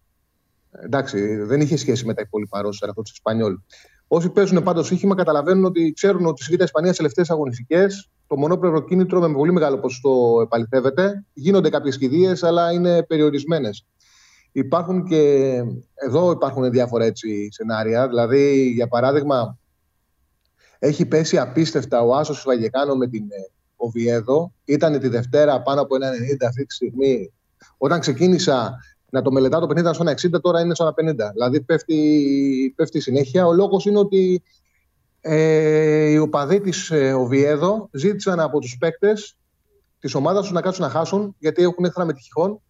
Εντάξει, 0.71 1.35
δεν 1.35 1.61
είχε 1.61 1.77
σχέση 1.77 2.05
με 2.05 2.13
τα 2.13 2.21
υπόλοιπα 2.25 2.61
ρόσερ 2.61 2.89
αυτό 2.89 3.01
της 3.01 3.11
Ισπανιόλ. 3.11 3.57
Όσοι 4.07 4.29
παίζουν 4.29 4.63
πάντως 4.63 4.87
σύγχυμα 4.87 5.15
καταλαβαίνουν 5.15 5.65
ότι 5.65 5.93
ξέρουν 5.95 6.25
ότι 6.25 6.43
στη 6.43 6.55
Β' 6.55 6.61
Ισπανίας 6.61 6.95
σε 6.95 7.01
τελευταίες 7.01 7.29
αγωνιστικές 7.29 8.09
το 8.27 8.37
μονόπλευρο 8.37 8.83
κίνητρο 8.83 9.19
με 9.19 9.33
πολύ 9.33 9.51
μεγάλο 9.51 9.79
ποσοστό 9.79 10.39
επαληθεύεται. 10.43 11.25
Γίνονται 11.33 11.69
κάποιες 11.69 11.97
κηδείες, 11.97 12.43
αλλά 12.43 12.71
είναι 12.71 13.03
περιορισμένες. 13.03 13.85
Υπάρχουν 14.51 15.05
και 15.05 15.53
εδώ 15.93 16.31
υπάρχουν 16.31 16.71
διάφορα 16.71 17.05
έτσι 17.05 17.49
σενάρια. 17.51 18.07
Δηλαδή, 18.07 18.71
για 18.75 18.87
παράδειγμα, 18.87 19.57
έχει 20.79 21.05
πέσει 21.05 21.37
απίστευτα 21.37 22.01
ο 22.01 22.15
Άσος 22.15 22.43
Βαγεκάνο 22.45 22.95
με 22.95 23.07
την 23.07 23.23
ε, 23.23 23.51
Οβιέδο. 23.75 24.53
Ήταν 24.65 24.99
τη 24.99 25.07
Δευτέρα 25.07 25.61
πάνω 25.61 25.81
από 25.81 25.95
ένα 25.95 26.09
90 26.09 26.13
αυτή 26.47 26.65
τη 26.65 26.73
στιγμή. 26.73 27.33
Όταν 27.77 27.99
ξεκίνησα 27.99 28.79
να 29.09 29.21
το 29.21 29.31
μελετάω 29.31 29.59
το 29.59 29.67
παιχνίδι 29.67 29.89
ήταν 29.89 30.15
στο 30.17 30.37
1,60, 30.37 30.41
τώρα 30.41 30.61
είναι 30.61 30.75
στο 30.75 30.93
1,50. 30.97 31.15
Δηλαδή 31.33 31.61
πέφτει, 31.61 32.73
πέφτει 32.75 32.99
συνέχεια. 32.99 33.45
Ο 33.45 33.53
λόγος 33.53 33.85
είναι 33.85 33.99
ότι 33.99 34.43
ε, 35.21 36.09
οι 36.09 36.17
οπαδοί 36.17 36.61
της 36.61 36.91
ε, 36.91 37.13
Οβιέδο 37.13 37.89
ζήτησαν 37.91 38.39
από 38.39 38.59
τους 38.59 38.77
παίκτες 38.77 39.37
της 39.99 40.13
ομάδας 40.13 40.41
τους 40.41 40.51
να 40.51 40.61
κάτσουν 40.61 40.83
να 40.83 40.89
χάσουν, 40.89 41.35
γιατί 41.39 41.61
έχουν 41.63 41.85
έχθρα 41.85 42.05
με 42.05 42.13
τυχόν 42.13 42.61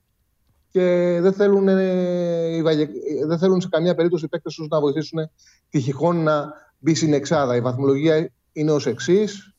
και 0.70 1.18
δεν 1.22 1.34
θέλουν, 1.34 1.68
ε, 1.68 2.56
οι 2.56 2.62
Βαγε- 2.62 2.90
δεν 3.28 3.38
θέλουν 3.38 3.62
σε 3.62 3.68
καμία 3.72 3.96
περίπτωση 3.96 4.26
οι 4.26 4.28
παίκτες 4.28 4.56
τους 4.56 4.68
να 4.68 4.80
βοηθήσουν 4.80 5.30
τη 5.70 5.80
Χιχόν 5.80 6.24
να 6.24 6.54
μπει 6.78 6.96
στην 6.96 7.14
εξάδα. 7.14 7.56
Η 7.56 7.62
βαθμολογία 7.62 8.32
είναι 8.52 8.72
ως 8.72 8.86
εξής. 8.86 9.54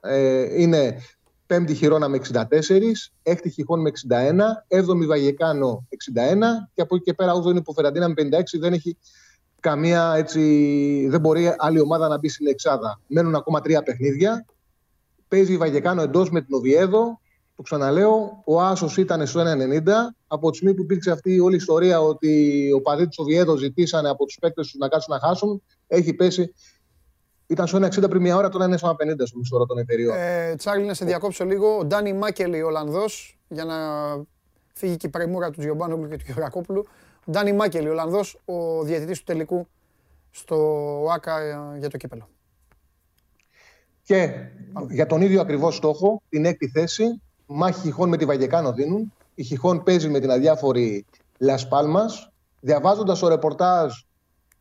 Ε, 0.00 0.60
είναι 0.62 0.96
πέμπτη 1.46 1.74
Χιρόνα 1.74 2.08
με 2.08 2.20
64, 2.32 2.44
έκτη 3.22 3.50
Χιχόν 3.50 3.80
με 3.80 3.90
61, 4.08 4.38
έβδομη 4.68 5.06
Βαγεκάνο 5.06 5.88
61 5.88 6.38
και 6.74 6.82
από 6.82 6.94
εκεί 6.94 7.04
και 7.04 7.14
πέρα 7.14 7.32
όγδοη 7.32 7.52
είναι 7.52 7.62
Ποφεραντίνα 7.62 8.08
με 8.08 8.14
56. 8.14 8.58
Δεν 8.58 8.72
έχει 8.72 8.96
καμία 9.60 10.14
έτσι. 10.16 11.06
Δεν 11.10 11.20
μπορεί 11.20 11.54
άλλη 11.58 11.80
ομάδα 11.80 12.08
να 12.08 12.18
μπει 12.18 12.28
στην 12.28 12.46
εξάδα. 12.46 13.00
Μένουν 13.06 13.34
ακόμα 13.34 13.60
τρία 13.60 13.82
παιχνίδια. 13.82 14.44
Παίζει 15.28 15.52
η 15.52 15.56
Βαγεκάνο 15.56 16.02
εντός 16.02 16.30
με 16.30 16.40
την 16.40 16.54
Οβιέδο. 16.54 17.20
Το 17.56 17.62
ξαναλέω, 17.62 18.42
ο 18.44 18.62
Άσος 18.62 18.96
ήταν 18.96 19.26
στο 19.26 19.40
1,90. 19.40 20.14
Από 20.26 20.50
τη 20.50 20.56
στιγμή 20.56 20.74
που 20.74 20.82
υπήρξε 20.82 21.10
αυτή 21.10 21.34
η 21.34 21.40
όλη 21.40 21.56
ιστορία 21.56 22.00
ότι 22.00 22.70
ο 22.76 22.80
παδί 22.80 23.04
του 23.04 23.14
Οβιέδος 23.16 23.58
ζητήσανε 23.58 24.08
από 24.08 24.24
τους 24.24 24.38
παίκτες 24.40 24.66
τους 24.66 24.78
να 24.78 24.88
κάτσουν 24.88 25.14
να 25.14 25.28
χάσουν, 25.28 25.62
έχει 25.96 26.14
πέσει. 26.14 26.54
Ήταν 27.46 27.66
στο 27.66 27.78
1,60 27.78 28.10
πριν 28.10 28.22
μια 28.22 28.36
ώρα, 28.36 28.48
τώρα 28.48 28.64
είναι 28.64 28.76
στο 28.76 28.88
1,50 28.88 29.14
στο 29.24 29.38
μισθό 29.38 29.66
των 29.66 29.78
εταιριών. 29.78 30.16
Ε, 30.16 30.54
Τσάρλι, 30.54 30.84
να 30.84 30.94
σε 30.94 31.04
διακόψω 31.04 31.44
λίγο. 31.44 31.76
Ο 31.76 31.84
Ντάνι 31.84 32.12
Μάκελη, 32.12 32.62
Ολλανδός, 32.62 33.38
για 33.48 33.64
να 33.64 33.76
φύγει 34.74 34.96
και 34.96 35.06
η 35.06 35.10
πρεμούρα 35.10 35.50
του 35.50 35.60
Τζιομπάνογλου 35.60 36.08
και 36.08 36.16
του 36.16 36.24
Γερακόπουλου. 36.26 36.86
Ο 37.26 37.30
Ντάνι 37.30 37.52
Μάκελη, 37.52 37.88
Ολλανδός, 37.88 38.38
ο 38.44 38.82
διαιτητής 38.82 39.18
του 39.18 39.24
τελικού 39.24 39.66
στο 40.30 40.56
ΆΚΑ 41.12 41.40
ε, 41.40 41.78
για 41.78 41.90
το 41.90 41.96
κύπελο. 41.96 42.28
Και 44.02 44.30
για 44.88 45.06
τον 45.06 45.22
ίδιο 45.22 45.40
ακριβώς 45.40 45.76
στόχο, 45.76 46.22
την 46.28 46.44
έκτη 46.44 46.68
θέση, 46.68 47.22
μάχη 47.46 47.80
Χιχών 47.80 48.08
με 48.08 48.16
τη 48.16 48.24
Βαγεκάνο 48.24 48.72
δίνουν. 48.72 49.12
Η 49.34 49.42
Χιχών 49.42 49.82
παίζει 49.82 50.08
με 50.08 50.20
την 50.20 50.30
αδιάφορη 50.30 51.04
Λασπάλμα. 51.38 52.04
Διαβάζοντας 52.60 53.18
το 53.18 53.28
ρεπορτάζ, 53.28 53.92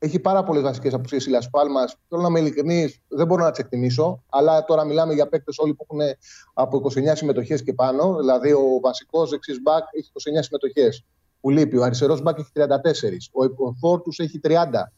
έχει 0.03 0.19
πάρα 0.19 0.43
πολλές 0.43 0.63
βασικές 0.63 0.93
απουσίες 0.93 1.25
η 1.25 1.29
Λασπάλμα. 1.29 1.81
Θέλω 2.09 2.21
να 2.21 2.27
είμαι 2.27 2.39
ειλικρινής, 2.39 2.99
δεν 3.07 3.27
μπορώ 3.27 3.43
να 3.43 3.51
τις 3.51 3.59
εκτιμήσω. 3.59 4.23
Αλλά 4.29 4.63
τώρα 4.63 4.83
μιλάμε 4.85 5.13
για 5.13 5.27
παίκτες 5.27 5.57
όλοι 5.57 5.73
που 5.73 5.85
έχουν 5.89 6.15
από 6.53 6.77
29 6.77 7.15
συμμετοχές 7.15 7.63
και 7.63 7.73
πάνω. 7.73 8.15
Δηλαδή, 8.15 8.51
ο 8.51 8.79
βασικός 8.81 9.29
δεξί 9.29 9.61
μπακ 9.61 9.83
έχει 9.91 10.11
29 10.39 10.41
συμμετοχές 10.43 11.05
που 11.41 11.49
λείπει. 11.49 11.77
Ο 11.77 11.83
αριστερός 11.83 12.21
μπακ 12.21 12.39
έχει 12.39 12.49
34. 12.53 13.29
Ο 13.31 13.43
υποφόρ 13.43 14.01
τους 14.01 14.19
έχει 14.19 14.39
30. 14.43 14.91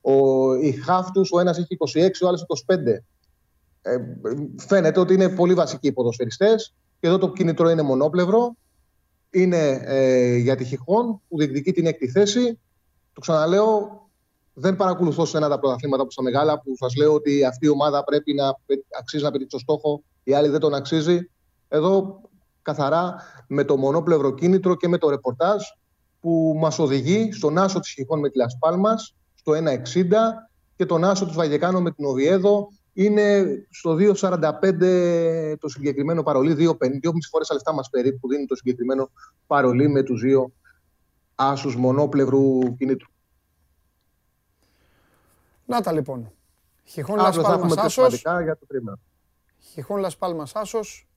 Ο, 0.00 0.54
οι 0.54 0.72
χάφ 0.72 1.10
τους, 1.10 1.32
ο 1.32 1.40
ένας 1.40 1.58
έχει 1.58 1.76
26, 1.94 2.08
ο 2.22 2.28
άλλος 2.28 2.46
25. 2.66 2.76
Ε, 3.82 3.96
φαίνεται 4.56 5.00
ότι 5.00 5.14
είναι 5.14 5.28
πολύ 5.28 5.54
βασικοί 5.54 5.86
οι 5.86 5.92
ποδοσφαιριστές 5.92 6.74
και 7.00 7.06
εδώ 7.06 7.18
το 7.18 7.32
κίνητρο 7.32 7.70
είναι 7.70 7.82
μονόπλευρο. 7.82 8.56
Είναι 9.30 9.80
ε, 9.84 10.36
για 10.36 10.56
τη 10.56 10.64
Χιχόν 10.64 11.20
που 11.28 11.38
διεκδικεί 11.38 11.72
την 11.72 11.86
έκτη 11.86 12.08
θέση. 12.08 12.58
Το 13.12 13.20
ξαναλέω, 13.20 14.05
δεν 14.58 14.76
παρακολουθώ 14.76 15.24
σε 15.24 15.36
ένα 15.36 15.48
τα 15.48 15.58
πρωταθλήματα 15.58 16.04
που 16.04 16.10
στα 16.10 16.22
μεγάλα 16.22 16.60
που 16.60 16.76
σας 16.76 16.94
λέω 16.96 17.14
ότι 17.14 17.44
αυτή 17.44 17.66
η 17.66 17.68
ομάδα 17.68 18.04
πρέπει 18.04 18.34
να 18.34 18.54
αξίζει 18.98 19.24
να 19.24 19.30
πετύχει 19.30 19.50
το 19.50 19.58
στόχο, 19.58 20.02
η 20.22 20.34
άλλη 20.34 20.48
δεν 20.48 20.60
τον 20.60 20.74
αξίζει. 20.74 21.30
Εδώ 21.68 22.20
καθαρά 22.62 23.14
με 23.48 23.64
το 23.64 23.76
μονόπλευρο 23.76 24.34
κίνητρο 24.34 24.74
και 24.74 24.88
με 24.88 24.98
το 24.98 25.10
ρεπορτάζ 25.10 25.62
που 26.20 26.56
μας 26.58 26.78
οδηγεί 26.78 27.32
στον 27.32 27.58
άσο 27.58 27.80
της 27.80 27.90
Χιχόν 27.90 28.20
με 28.20 28.28
τη 28.30 28.38
Λασπάλμα 28.38 28.94
στο 29.34 29.52
1,60 29.52 30.04
και 30.76 30.86
τον 30.86 31.04
άσο 31.04 31.26
του 31.26 31.32
Βαγεκάνο 31.32 31.80
με 31.80 31.90
την 31.90 32.04
Οβιέδο 32.04 32.68
είναι 32.92 33.46
στο 33.70 33.96
2,45 33.98 35.56
το 35.58 35.68
συγκεκριμένο 35.68 36.22
παρολί, 36.22 36.54
2,50, 36.58 36.66
2,5 36.68 37.10
φορές 37.30 37.46
τα 37.46 37.54
λεφτά 37.54 37.72
μας 37.72 37.90
περίπου 37.90 38.18
που 38.18 38.28
δίνει 38.28 38.46
το 38.46 38.54
συγκεκριμένο 38.54 39.10
παρολί 39.46 39.88
με 39.88 40.02
τους 40.02 40.20
δύο 40.20 40.52
άσους 41.34 41.76
μονόπλευρου 41.76 42.76
κινήτρου. 42.76 43.08
Να 45.66 45.80
τα 45.80 45.92
λοιπόν. 45.92 46.32
Χιχόν 46.84 47.18
Αύριο 47.18 47.42
θα 47.42 47.48
Λασπάλμας 47.48 47.72
έχουμε 47.72 47.86
Άσος, 47.86 48.22
πιο 48.22 48.40
για 48.40 48.56
το 48.56 48.66
τρίμηνο. 48.66 48.98
Χιχόν 49.58 50.00
Λασπάλμας 50.00 50.54
Άσος, 50.54 51.08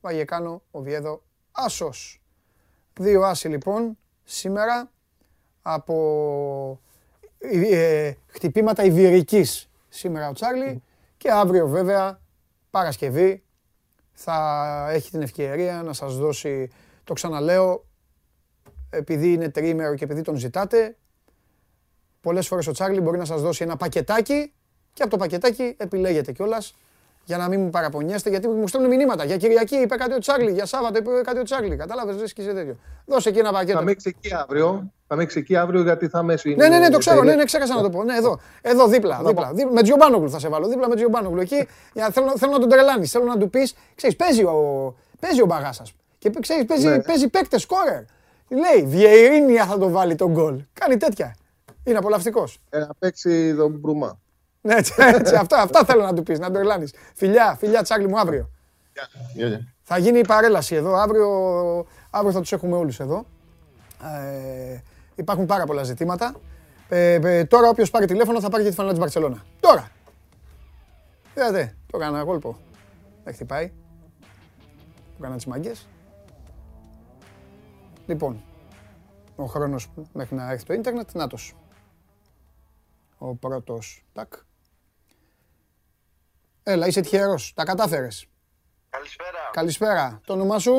Βαγεκάνο, 0.00 0.62
Οβιέδο, 0.70 1.22
Άσος. 1.52 2.20
Δύο 3.00 3.22
άσοι 3.22 3.48
λοιπόν 3.48 3.98
σήμερα 4.24 4.90
από 5.62 6.80
ε, 7.38 8.06
ε, 8.06 8.16
χτυπήματα 8.26 8.84
ιβηρικής 8.84 9.68
σήμερα 9.88 10.28
ο 10.28 10.32
Τσάρλι 10.32 10.82
και 11.16 11.30
αύριο 11.30 11.68
βέβαια 11.68 12.20
Παρασκευή 12.70 13.42
θα 14.12 14.88
έχει 14.90 15.10
την 15.10 15.22
ευκαιρία 15.22 15.82
να 15.82 15.92
σας 15.92 16.16
δώσει, 16.16 16.70
το 17.04 17.12
ξαναλέω, 17.12 17.84
επειδή 18.90 19.32
είναι 19.32 19.48
τριήμερο 19.48 19.94
και 19.94 20.04
επειδή 20.04 20.22
τον 20.22 20.36
ζητάτε, 20.36 20.96
πολλές 22.24 22.46
φορές 22.46 22.66
ο 22.66 22.72
Τσάρλι 22.72 23.00
μπορεί 23.00 23.18
να 23.18 23.24
σας 23.24 23.40
δώσει 23.42 23.62
ένα 23.64 23.76
πακετάκι 23.76 24.52
και 24.92 25.02
από 25.02 25.10
το 25.10 25.16
πακετάκι 25.16 25.74
επιλέγετε 25.78 26.32
κιόλας 26.32 26.74
για 27.24 27.36
να 27.36 27.48
μην 27.48 27.60
μου 27.60 27.70
παραπονιέστε, 27.70 28.30
γιατί 28.30 28.48
μου 28.48 28.68
στέλνουν 28.68 28.90
μηνύματα. 28.90 29.24
Για 29.24 29.36
Κυριακή 29.36 29.76
είπε 29.76 29.96
κάτι 29.96 30.14
ο 30.14 30.18
Τσάρλι, 30.18 30.50
για 30.52 30.66
Σάββατο 30.66 30.98
είπε 30.98 31.10
κάτι 31.24 31.38
ο 31.38 31.42
Τσάρλι. 31.42 31.76
Κατάλαβες, 31.76 32.16
δεν 32.16 32.26
σκίσε 32.26 32.52
τέτοιο. 32.52 32.76
Δώσε 33.06 33.28
εκεί 33.28 33.38
ένα 33.38 33.52
πακέτο. 33.52 33.78
Θα 33.78 33.84
με 33.84 33.90
έχει 33.90 34.08
εκεί 34.08 34.34
αύριο. 34.34 34.92
Θα 35.06 35.16
με 35.16 35.22
έχει 35.22 35.38
εκεί 35.38 35.56
αύριο 35.56 35.82
γιατί 35.82 36.08
θα 36.08 36.22
με 36.22 36.38
Ναι, 36.56 36.68
ναι, 36.68 36.78
ναι, 36.78 36.88
το 36.88 36.98
ξέρω. 36.98 37.22
Ναι, 37.22 37.34
ναι, 37.34 37.44
ξέχασα 37.44 37.74
να 37.74 37.82
το 37.82 37.90
πω. 37.90 38.04
Ναι, 38.04 38.16
εδώ, 38.16 38.40
εδώ 38.62 38.86
δίπλα. 38.86 39.20
δίπλα. 39.24 39.52
δίπλα. 39.52 39.72
Με 39.72 39.82
Τζιομπάνογλου 39.82 40.30
θα 40.30 40.38
σε 40.38 40.48
βάλω. 40.48 40.68
Δίπλα 40.68 40.88
με 40.88 40.94
Τζιομπάνογλου. 40.94 41.40
Εκεί 41.40 41.68
για, 41.92 42.10
θέλω, 42.10 42.38
θέλω 42.38 42.52
να 42.52 42.58
τον 42.58 42.68
τρελάνεις. 42.68 43.10
Θέλω 43.10 43.24
να 43.24 43.38
του 43.38 43.50
πεις, 43.50 43.74
ξέρεις, 43.94 44.16
παίζει 44.16 44.42
ο, 44.42 44.94
παίζει 45.20 45.42
ο 45.42 45.46
μπαγάσα. 45.46 45.84
Και 46.18 46.30
ξέρεις, 46.40 46.64
παίζει, 46.64 46.88
Ναι. 46.88 47.02
παίζει 47.02 47.28
παίκτες 47.28 47.62
σκόρερ. 47.62 48.02
Λέει, 48.48 48.86
Βιερίνια 48.86 49.66
θα 49.66 49.78
το 49.78 49.88
βάλει 49.88 50.14
τον 50.14 50.30
γκολ. 50.30 50.62
Κάνει 50.72 50.96
τέτοια. 50.96 51.36
Είναι 51.84 51.98
απολαυστικός. 51.98 52.58
Ε, 52.70 52.78
να 52.78 52.94
παίξει 52.98 53.54
τον 53.56 53.72
Μπρούμα. 53.72 54.20
Ναι, 54.60 54.74
έτσι, 54.74 54.94
έτσι, 54.98 55.34
αυτά, 55.34 55.62
αυτά 55.62 55.84
θέλω 55.84 56.02
να 56.02 56.14
του 56.14 56.22
πεις, 56.22 56.38
να 56.38 56.44
τον 56.44 56.54
τρελάνει. 56.54 56.88
Φιλιά, 57.14 57.56
φιλιά, 57.58 57.82
Τσάρλι 57.82 58.08
μου 58.08 58.18
αύριο. 58.18 58.50
Θα 59.82 59.98
γίνει 59.98 60.18
η 60.18 60.24
παρέλαση 60.26 60.74
εδώ. 60.74 60.94
Αύριο, 60.94 61.28
αύριο 62.10 62.32
θα 62.32 62.40
τους 62.40 62.52
έχουμε 62.52 62.76
όλους 62.76 63.00
εδώ. 63.00 63.26
Ε, 64.02 64.80
υπάρχουν 65.14 65.46
πάρα 65.46 65.64
πολλά 65.64 65.82
ζητήματα. 65.82 66.34
Ε, 66.88 67.12
ε, 67.12 67.44
τώρα 67.44 67.68
όποιος 67.68 67.90
πάρει 67.90 68.06
τηλέφωνο 68.06 68.40
θα 68.40 68.48
πάρει 68.48 68.62
και 68.62 68.68
τη 68.68 68.74
φανέλα 68.74 68.92
της 68.92 69.02
Μπαρτσελώνα. 69.02 69.44
Τώρα. 69.60 69.90
Είδατε, 71.34 71.76
το 71.90 71.98
έκανα 71.98 72.16
ένα 72.16 72.26
κόλπο. 72.26 72.56
Δεν 73.24 73.34
χτυπάει. 73.34 73.72
Το 74.90 75.18
έκανα 75.18 75.36
τις 75.36 75.46
μάγκες. 75.46 75.88
Λοιπόν, 78.06 78.42
ο 79.36 79.44
χρόνος 79.44 79.88
που 79.88 80.06
μέχρι 80.12 80.36
να 80.36 80.50
έρθει 80.50 80.64
το 80.64 80.72
ίντερνετ, 80.72 81.08
νάτος. 81.12 81.54
Ο 83.18 83.34
πρώτος, 83.34 84.04
τάκ. 84.12 84.32
Έλα, 86.62 86.86
είσαι 86.86 87.00
τυχερός, 87.00 87.52
τα 87.56 87.64
κατάφερες. 87.64 88.26
Καλησπέρα. 88.90 89.50
Καλησπέρα. 89.52 90.20
Το 90.24 90.32
όνομά 90.32 90.58
σου; 90.58 90.72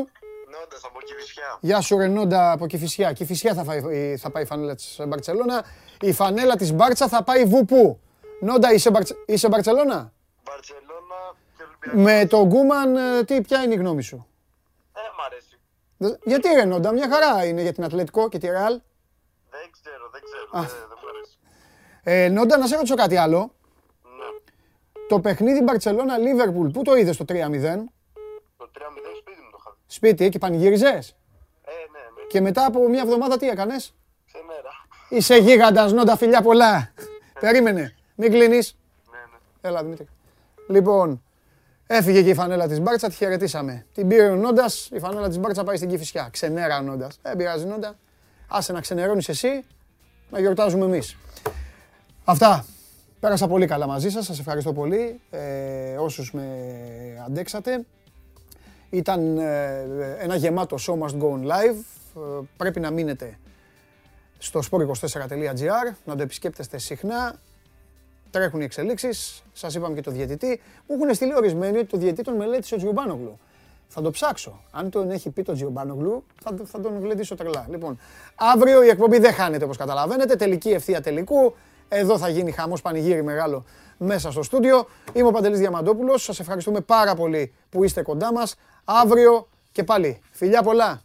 Νόντας 0.51 0.83
από 0.83 0.99
Κηφισιά. 1.01 1.57
Γεια 1.61 1.81
σου 1.81 1.97
Ρενόντα 1.97 2.51
από 2.51 2.67
Κηφισιά. 2.67 3.13
Κηφισιά 3.13 3.53
θα, 3.53 3.63
φάει, 3.63 4.17
θα 4.17 4.29
πάει 4.31 4.43
η 4.43 4.45
φανέλα 4.45 4.75
της 4.75 4.99
Μπαρτσελώνα. 5.07 5.65
Η 6.01 6.11
φανέλα 6.13 6.55
της 6.55 6.73
Μπάρτσα 6.73 7.07
θα 7.07 7.23
πάει 7.23 7.45
βουπού. 7.45 7.99
Νόντα, 8.41 8.73
είσαι, 8.73 8.89
Μπαρτσε... 8.91 9.15
είσαι 9.25 9.47
Μπαρτσελώνα; 9.47 10.13
Μπαρτσελώνα 10.43 11.35
και 11.57 11.63
Ολυμπιακός. 11.63 12.01
Με 12.03 12.25
τον 12.25 12.43
Γκούμαν, 12.47 12.95
ε, 12.95 13.23
τι, 13.23 13.41
ποια 13.41 13.63
είναι 13.63 13.73
η 13.73 13.77
γνώμη 13.77 14.01
σου; 14.01 14.27
Ε, 14.93 14.99
μ' 15.17 15.21
αρέσει. 15.25 15.59
Δε- 15.97 16.15
Γιατί 16.23 16.47
Ρενόντα, 16.53 16.91
μια 16.91 17.09
χαρά 17.09 17.45
είναι 17.45 17.61
για 17.61 17.73
την 17.73 17.83
Ατλετικό 17.83 18.29
και 18.29 18.37
τη 18.37 18.47
Ρεάλ. 18.47 18.81
Δεν 19.49 19.69
ξέρω, 19.71 20.09
δεν 20.11 20.21
ξέρω. 20.23 20.49
Α. 20.51 20.61
Δεν, 20.61 20.87
δεν 20.89 20.97
μου 21.03 21.09
αρέσει. 21.09 21.37
Ε, 22.07 22.29
Νόντα, 22.29 22.57
να 22.57 22.67
σε 22.67 22.75
ρωτήσω 22.75 22.95
κάτι 22.95 23.15
άλλο. 23.15 23.51
Ναι. 24.03 24.53
Το 25.07 25.19
παιχνίδι 25.19 25.61
Μπαρτσελώνα-Λίβερπουλ, 25.61 26.67
πού 26.69 26.81
το 26.81 26.95
είδες 26.95 27.17
το 27.17 27.25
3-0. 27.27 27.33
Το 28.57 28.69
3-0 28.73 29.15
σπίτι 29.19 29.41
μου 29.41 29.49
το 29.51 29.57
είχα 29.59 29.71
δει. 29.71 29.83
Σπίτι 29.85 30.29
και 30.29 30.37
πανηγύριζες; 30.37 31.15
Ε, 31.65 31.71
ναι, 31.71 31.99
με 32.15 32.21
Και 32.27 32.41
μετά 32.41 32.65
από 32.65 32.89
μια 32.89 33.01
εβδομάδα 33.01 33.37
τι 33.37 33.47
έκανες; 33.47 33.95
ξεμέρα. 34.27 34.69
Είσαι 35.09 35.35
γίγαντας, 35.37 35.91
Νόντα, 35.93 36.17
φιλιά 36.17 36.41
πολλά. 36.41 36.93
Περίμενε, 37.39 37.95
μην 38.15 38.31
κλείνεις. 38.31 38.77
Ναι, 39.11 39.17
ναι. 39.17 39.69
Έλα, 39.69 39.83
Δημήτρη. 39.83 40.07
Λοιπόν, 40.67 41.23
έφυγε 41.87 42.23
και 42.23 42.29
η 42.29 42.33
φανέλα 42.33 42.67
της 42.67 42.79
Μπάρτσα, 42.79 43.07
τη 43.07 43.15
χαιρετήσαμε. 43.15 43.85
Την 43.93 44.07
πήρε 44.07 44.29
ο 44.29 44.35
Νόντας, 44.35 44.89
η 44.93 44.99
φανέλα 44.99 45.27
της 45.27 45.37
Μπάρτσα 45.37 45.63
πάει 45.63 45.75
στην 45.75 45.89
Κηφισιά. 45.89 46.29
Ξενέρα 46.31 46.77
ο 46.77 46.81
Νόντας. 46.81 47.19
Δεν 47.21 47.35
πειράζει 47.35 47.65
Νόντα. 47.65 47.95
Άσε 48.47 48.73
να 48.73 48.81
ξενερώνεις 48.81 49.29
εσύ, 49.29 49.63
να 50.29 50.39
γιορτάζουμε 50.39 50.85
εμείς. 50.85 51.17
Αυτά. 52.27 52.65
Πέρασα 53.19 53.47
πολύ 53.47 53.65
καλά 53.65 53.87
μαζί 53.87 54.09
σας, 54.09 54.25
σας 54.25 54.39
ευχαριστώ 54.39 54.73
πολύ 54.73 55.19
ε, 55.29 55.95
όσους 55.97 56.33
με 56.33 56.47
αντέξατε. 57.25 57.85
Ήταν 58.89 59.37
ε, 59.37 60.17
ένα 60.19 60.35
γεμάτο 60.35 60.77
show 60.79 60.93
must 60.93 61.21
go 61.21 61.31
on 61.31 61.51
live. 61.51 61.77
Ε, 62.15 62.43
πρέπει 62.57 62.79
να 62.79 62.91
μείνετε 62.91 63.39
στο 64.37 64.59
sport24.gr, 64.71 65.93
να 66.05 66.15
το 66.15 66.21
επισκέπτεστε 66.21 66.77
συχνά. 66.77 67.35
Τρέχουν 68.31 68.61
οι 68.61 68.63
εξελίξεις. 68.63 69.43
Σας 69.53 69.75
είπαμε 69.75 69.95
και 69.95 70.01
το 70.01 70.11
διαιτητή. 70.11 70.61
Μου 70.87 70.95
έχουν 70.95 71.15
στείλει 71.15 71.35
ορισμένοι 71.35 71.77
ότι 71.77 71.87
το 71.87 71.97
διαιτητή 71.97 72.23
τον 72.23 72.35
μελέτησε 72.35 72.75
ο 72.75 72.77
Τζιομπάνογλου. 72.77 73.39
Θα 73.87 74.01
το 74.01 74.11
ψάξω. 74.11 74.63
Αν 74.71 74.89
τον 74.89 75.11
έχει 75.11 75.29
πει 75.29 75.43
το 75.43 75.53
Τζιομπάνογλου, 75.53 76.23
θα, 76.43 76.55
θα 76.65 76.79
τον 76.81 76.99
γλεντήσω 76.99 77.35
τρελά. 77.35 77.65
Λοιπόν, 77.69 77.99
αύριο 78.35 78.83
η 78.83 78.87
εκπομπή 78.87 79.19
δεν 79.19 79.33
χάνεται 79.33 79.63
όπως 79.63 79.77
καταλαβαίνετε. 79.77 80.35
Τελική 80.35 80.69
ευθεία 80.69 81.01
τελικού. 81.01 81.55
Εδώ 81.87 82.17
θα 82.17 82.29
γίνει 82.29 82.51
χαμός 82.51 82.81
πανηγύρι 82.81 83.23
μεγάλο 83.23 83.65
μέσα 83.97 84.31
στο 84.31 84.43
στούντιο. 84.43 84.87
Είμαι 85.13 85.27
ο 85.27 85.31
Παντελής 85.31 85.59
Διαμαντόπουλος. 85.59 86.23
Σας 86.23 86.39
ευχαριστούμε 86.39 86.79
πάρα 86.79 87.15
πολύ 87.15 87.53
που 87.69 87.83
είστε 87.83 88.01
κοντά 88.01 88.33
μας. 88.33 88.55
Αύριο 88.83 89.47
και 89.71 89.83
πάλι. 89.83 90.21
Φιλιά 90.31 90.63
πολλά. 90.63 91.01